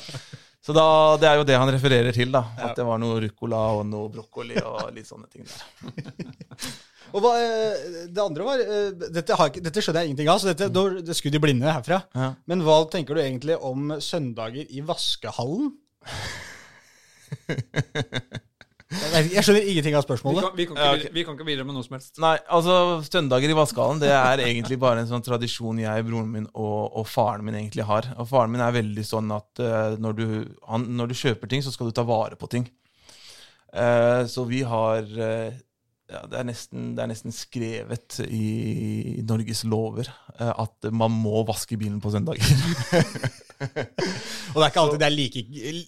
Så 0.63 0.75
da, 0.75 0.85
det 1.19 1.27
er 1.27 1.41
jo 1.41 1.45
det 1.47 1.57
han 1.59 1.73
refererer 1.73 2.15
til, 2.15 2.29
da. 2.31 2.45
At 2.69 2.77
det 2.77 2.85
var 2.87 3.01
noe 3.01 3.17
ruccola 3.25 3.65
og 3.79 3.85
noe 3.89 4.13
brokkoli 4.13 4.61
og 4.61 4.93
litt 4.95 5.09
sånne 5.09 5.27
ting 5.31 5.47
der. 5.49 5.63
Og 7.11 7.21
hva, 7.21 7.33
eh, 7.37 8.07
det 8.13 8.23
andre 8.23 8.45
var 8.47 8.61
eh, 8.63 8.91
dette, 9.13 9.35
har, 9.37 9.49
ikke- 9.51 9.63
dette 9.67 9.81
skjønner 9.83 10.01
jeg 10.05 10.13
ingenting 10.13 10.29
av, 10.31 10.39
så 10.41 10.53
dette, 10.53 10.69
da- 10.73 11.01
det 11.03 11.17
skudd 11.19 11.35
i 11.35 11.41
blinde 11.43 11.67
herfra. 11.75 11.99
Ja. 12.15 12.31
Men 12.47 12.63
hva 12.65 12.79
tenker 12.89 13.13
du 13.17 13.21
egentlig 13.21 13.57
om 13.61 13.91
søndager 13.99 14.65
i 14.69 14.81
vaskehallen? 14.87 15.73
Jeg, 18.93 19.29
jeg 19.33 19.41
skjønner 19.41 19.65
ingenting 19.65 19.95
av 19.97 20.03
Vi 20.03 20.05
spørsmålet. 20.05 20.43
kan, 20.45 20.51
vi, 20.57 20.65
kan 20.69 20.75
ikke, 20.77 20.85
Ja, 20.85 20.97
ok. 20.99 21.13
vi 21.15 21.23
kan 21.25 21.33
ikke 21.37 21.45
videre 21.47 21.65
med 21.65 21.73
noe 21.73 21.85
som 21.85 21.95
helst. 21.97 22.19
Nei, 22.21 22.35
altså 22.53 22.75
søndager 23.07 23.49
i 23.49 23.55
vaskehallen 23.57 24.01
det 24.03 24.11
er 24.13 24.43
egentlig 24.45 24.77
bare 24.81 25.01
en 25.01 25.09
sånn 25.09 25.23
tradisjon 25.25 25.79
jeg, 25.81 26.05
broren 26.05 26.29
min 26.29 26.45
og, 26.53 26.93
og 27.01 27.07
faren 27.09 27.41
min 27.47 27.57
egentlig 27.57 27.87
har. 27.89 28.11
Og 28.21 28.27
faren 28.29 28.53
min 28.53 28.61
er 28.61 28.75
veldig 28.75 29.05
sånn 29.07 29.33
at 29.33 29.63
uh, 29.65 29.95
når, 29.97 30.13
du, 30.19 30.25
han, 30.69 30.85
når 30.99 31.09
du 31.09 31.15
kjøper 31.23 31.49
ting, 31.49 31.65
så 31.65 31.73
skal 31.73 31.89
du 31.89 31.95
ta 31.97 32.05
vare 32.05 32.37
på 32.37 32.49
ting. 32.53 32.67
Uh, 33.73 34.29
så 34.29 34.45
vi 34.45 34.61
har 34.61 35.01
eh, 35.01 35.55
ja, 36.13 36.21
det, 36.29 36.37
er 36.39 36.45
nesten, 36.47 36.91
det 36.97 37.03
er 37.03 37.09
nesten 37.09 37.33
skrevet 37.33 38.19
i, 38.27 39.21
Norges 39.27 39.63
lover 39.69 40.07
eh, 40.07 40.51
at 40.51 40.89
man 40.93 41.13
må 41.13 41.41
vaske 41.47 41.77
bilen 41.79 42.01
på 42.03 42.11
søndager. 42.13 42.43
Og 43.63 44.57
det 44.57 44.65
er 44.65 44.69
ikke 44.69 44.81
alltid 44.81 44.99
det 44.99 45.07
er 45.07 45.15
like, 45.15 45.43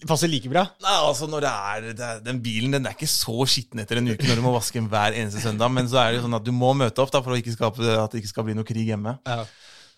passer 0.08 0.30
like 0.32 0.50
bra. 0.50 0.64
Nei, 0.82 0.96
altså 0.96 1.28
når 1.30 1.44
det 1.44 1.52
er, 1.52 1.86
det 1.98 2.06
er 2.06 2.22
Den 2.24 2.40
bilen 2.42 2.72
den 2.72 2.88
er 2.88 2.96
ikke 2.96 3.10
så 3.10 3.44
skitten 3.50 3.82
etter 3.82 4.00
en 4.00 4.08
uke 4.08 4.26
når 4.26 4.40
du 4.40 4.44
må 4.46 4.54
vaske 4.56 4.80
den 4.80 4.90
hver 4.90 5.14
eneste 5.14 5.44
søndag, 5.44 5.70
men 5.76 5.90
så 5.90 6.00
er 6.02 6.10
det 6.10 6.20
jo 6.20 6.26
sånn 6.26 6.40
at 6.40 6.46
du 6.46 6.52
må 6.56 6.72
møte 6.78 7.04
opp 7.04 7.12
da 7.14 7.22
for 7.22 7.38
ikke 7.38 7.54
skape, 7.54 7.84
at 7.84 8.12
det 8.14 8.24
ikke 8.24 8.32
skal 8.32 8.48
bli 8.48 8.56
noe 8.58 8.66
krig 8.66 8.88
hjemme. 8.88 9.18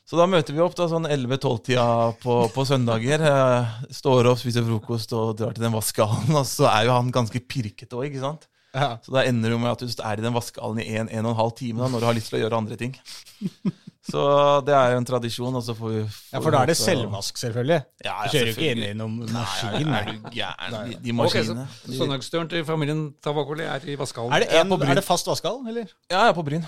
Så 0.08 0.16
da 0.16 0.24
møter 0.24 0.57
vi 0.57 0.62
opp 0.65 0.73
da 0.76 0.86
sånn 0.89 1.05
11-12-tida 1.05 1.89
på, 2.23 2.36
på 2.55 2.62
søndager. 2.65 3.24
Eh, 3.28 3.74
står 3.92 4.31
opp, 4.31 4.39
spiser 4.40 4.65
frokost 4.65 5.12
og 5.12 5.34
drar 5.36 5.52
til 5.52 5.66
den 5.66 5.74
vaskehallen. 5.76 6.32
Og 6.32 6.47
så 6.48 6.65
er 6.70 6.86
jo 6.89 6.94
han 6.97 7.12
ganske 7.12 7.42
pirkete 7.44 7.92
òg, 7.98 8.07
ikke 8.08 8.23
sant. 8.23 8.48
Ja. 8.76 8.98
Så 9.02 9.14
da 9.14 9.24
ender 9.24 9.55
det 9.55 9.58
med 9.62 9.70
at 9.70 9.80
du 9.80 10.02
er 10.05 10.20
i 10.20 10.24
den 10.24 10.34
vaskehallen 10.36 10.80
i 10.84 10.88
en, 11.00 11.08
en 11.08 11.26
og 11.26 11.32
en 11.32 11.40
halv 11.42 11.55
time 11.56 11.80
da, 11.82 11.88
når 11.92 12.02
du 12.05 12.08
har 12.10 12.16
lyst 12.18 12.32
til 12.32 12.40
å 12.40 12.42
gjøre 12.44 12.58
andre 12.62 12.76
ting. 12.80 12.97
Så 14.08 14.20
det 14.64 14.72
er 14.72 14.94
jo 14.94 15.00
en 15.02 15.06
tradisjon. 15.08 15.56
Og 15.58 15.64
så 15.64 15.74
får 15.76 15.90
vi, 15.92 16.02
får 16.08 16.32
ja, 16.32 16.40
for 16.40 16.55
da 16.55 16.62
er 16.64 16.70
det 16.70 16.76
selvvask, 16.80 17.40
selvfølgelig. 17.42 17.78
Ja, 18.06 18.14
Du 18.24 18.32
kjører 18.32 18.50
jo 18.50 18.55
ikke 18.56 18.70
inn 18.72 18.84
i 18.86 18.90
noen 18.97 19.18
Nei, 19.26 19.34
maskin. 19.34 19.90
er 19.98 20.08
du 20.08 20.30
gæren? 20.32 20.76
De, 20.78 20.98
de 21.05 21.12
så 21.12 21.18
maskinene. 21.18 21.66
Søndagsturen 21.98 22.48
til 22.52 22.64
familien 22.68 23.02
Tavakoli 23.24 23.66
er 23.68 23.84
i 23.84 23.98
vaskehallen. 24.00 24.32
Er 24.38 24.47
det, 24.47 24.62
en, 24.62 24.72
er 24.88 25.00
det 25.00 25.05
fast 25.05 25.28
vaskehall, 25.28 25.60
eller? 25.68 25.92
Ja, 26.08 26.22
jeg 26.22 26.32
er 26.32 26.38
på 26.38 26.47
Bryn. 26.47 26.64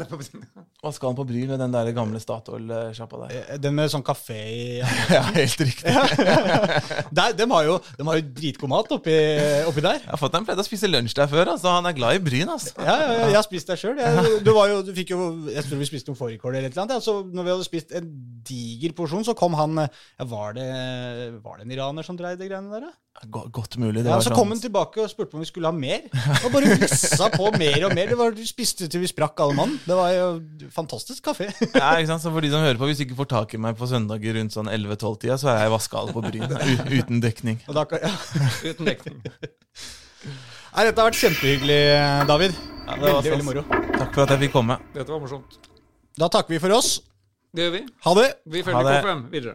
Det 0.00 0.06
skal 0.96 1.10
han 1.10 1.16
på 1.18 1.24
Bryn 1.28 1.50
med 1.52 1.60
den 1.60 1.72
der 1.74 1.90
gamle 1.92 2.16
Statoil-sjappa 2.20 3.18
der. 3.26 3.32
Eh, 3.42 3.58
Den 3.60 3.74
med 3.76 3.90
sånn 3.92 4.04
kafé 4.06 4.38
i 4.48 4.62
Ja, 5.12 5.20
helt 5.34 5.60
riktig. 5.60 5.92
der, 7.18 7.34
de, 7.36 7.46
har 7.50 7.66
jo, 7.66 7.74
de 7.98 8.06
har 8.08 8.16
jo 8.16 8.24
dritgod 8.38 8.72
mat 8.72 8.88
oppi, 8.96 9.16
oppi 9.68 9.84
der. 9.84 10.00
Jeg 10.00 10.08
har 10.14 10.20
fått 10.22 10.38
en 10.38 10.48
pleide 10.48 10.64
å 10.64 10.66
spise 10.66 10.88
lunsj 10.88 11.16
der 11.18 11.28
før, 11.28 11.52
altså. 11.54 11.74
Han 11.76 11.90
er 11.90 11.96
glad 11.98 12.16
i 12.16 12.22
Bryn, 12.24 12.54
altså. 12.54 12.72
Ja, 12.80 12.96
ja, 13.02 13.10
ja, 13.18 13.26
jeg 13.34 13.36
har 13.36 13.44
spist 13.44 13.68
der 13.68 13.82
sjøl. 13.82 14.00
Du, 14.40 14.50
var 14.56 14.72
jo, 14.72 14.80
du 14.86 14.94
fikk 14.96 15.12
jo 15.12 15.20
Jeg 15.52 15.66
tror 15.68 15.82
vi 15.84 15.90
spiste 15.92 16.08
noen 16.08 16.20
fårikål 16.22 16.56
eller 16.56 16.70
et 16.70 16.72
eller 16.72 16.86
annet. 16.86 16.96
Ja. 16.96 17.04
Så 17.04 17.18
når 17.28 17.48
vi 17.50 17.54
hadde 17.56 17.68
spist 17.68 17.92
en 18.00 18.08
diger 18.48 18.96
porsjon, 18.96 19.28
så 19.28 19.36
kom 19.38 19.54
han 19.60 19.84
ja, 19.84 19.90
Var 20.32 20.56
det 20.56 20.68
Var 21.44 21.60
det 21.60 21.68
en 21.68 21.76
iraner 21.76 22.08
som 22.08 22.16
dreide 22.18 22.48
greiene 22.48 22.72
der, 22.72 22.88
da? 22.88 22.96
Go 23.30 23.44
godt 23.54 23.76
mulig. 23.78 24.00
Det 24.02 24.08
Ja, 24.10 24.16
var 24.16 24.22
så 24.24 24.30
sånn- 24.30 24.34
kom 24.40 24.48
han 24.50 24.58
tilbake 24.58 24.98
og 24.98 25.10
spurte 25.12 25.34
om 25.36 25.40
vi 25.44 25.46
skulle 25.46 25.68
ha 25.68 25.72
mer. 25.76 26.00
Og 26.42 26.50
bare 26.50 26.72
flissa 26.80 27.28
på 27.30 27.50
mer 27.58 27.84
og 27.86 27.94
mer. 27.94 28.08
Det 28.10 28.16
var, 28.18 28.32
du 28.34 28.40
spiste 28.48 28.88
til 28.90 29.00
vi 29.04 29.06
sprakk 29.06 29.38
alle 29.44 29.54
mann. 29.54 29.76
Det 29.86 29.94
var 29.94 30.10
jo 30.16 30.26
fantastisk 30.74 31.22
kafé. 31.28 31.46
Ja, 31.76 31.92
ikke 32.00 32.08
sant? 32.08 32.22
Så 32.24 32.32
for 32.32 32.40
de 32.42 32.50
som 32.50 32.64
hører 32.64 32.80
på, 32.80 32.88
Hvis 32.88 32.98
du 32.98 33.04
ikke 33.04 33.18
får 33.20 33.28
tak 33.30 33.54
i 33.54 33.60
meg 33.62 33.76
på 33.78 33.86
søndager 33.86 34.34
rundt 34.40 34.56
sånn 34.56 34.66
11-12-tida, 34.72 35.36
så 35.38 35.52
er 35.52 35.60
jeg 35.62 35.70
i 35.70 35.74
vaskehallen 35.76 36.12
på 36.16 36.24
Bryn. 36.24 36.98
Uten 36.98 37.20
dekning. 37.22 37.60
Og 37.68 37.74
da, 37.78 37.84
ja. 38.02 38.10
Uten 38.72 38.86
dekning. 38.90 39.22
Nei, 40.72 40.84
dette 40.88 40.98
har 41.02 41.10
vært 41.12 41.20
kjempehyggelig, 41.20 41.80
David. 42.26 42.54
Ja, 42.86 42.94
det 42.96 43.02
var 43.02 43.22
Veldig, 43.22 43.30
veldig 43.30 43.44
sånn. 43.44 43.46
moro. 43.46 43.64
Takk 44.02 44.14
for 44.16 44.22
at 44.24 44.30
jeg 44.34 44.40
fikk 44.48 44.52
komme. 44.56 44.78
Dette 44.96 45.12
var 45.12 45.20
morsomt. 45.22 45.58
Da 46.18 46.28
takker 46.32 46.56
vi 46.56 46.58
for 46.64 46.74
oss. 46.74 46.94
Det 47.54 47.66
gjør 47.68 47.72
vi. 47.76 47.82
Ha 48.06 48.14
det. 48.18 48.28
Vi 48.48 48.62
følger 48.64 48.82
på 48.88 48.94
KFM 49.04 49.22
videre. 49.30 49.54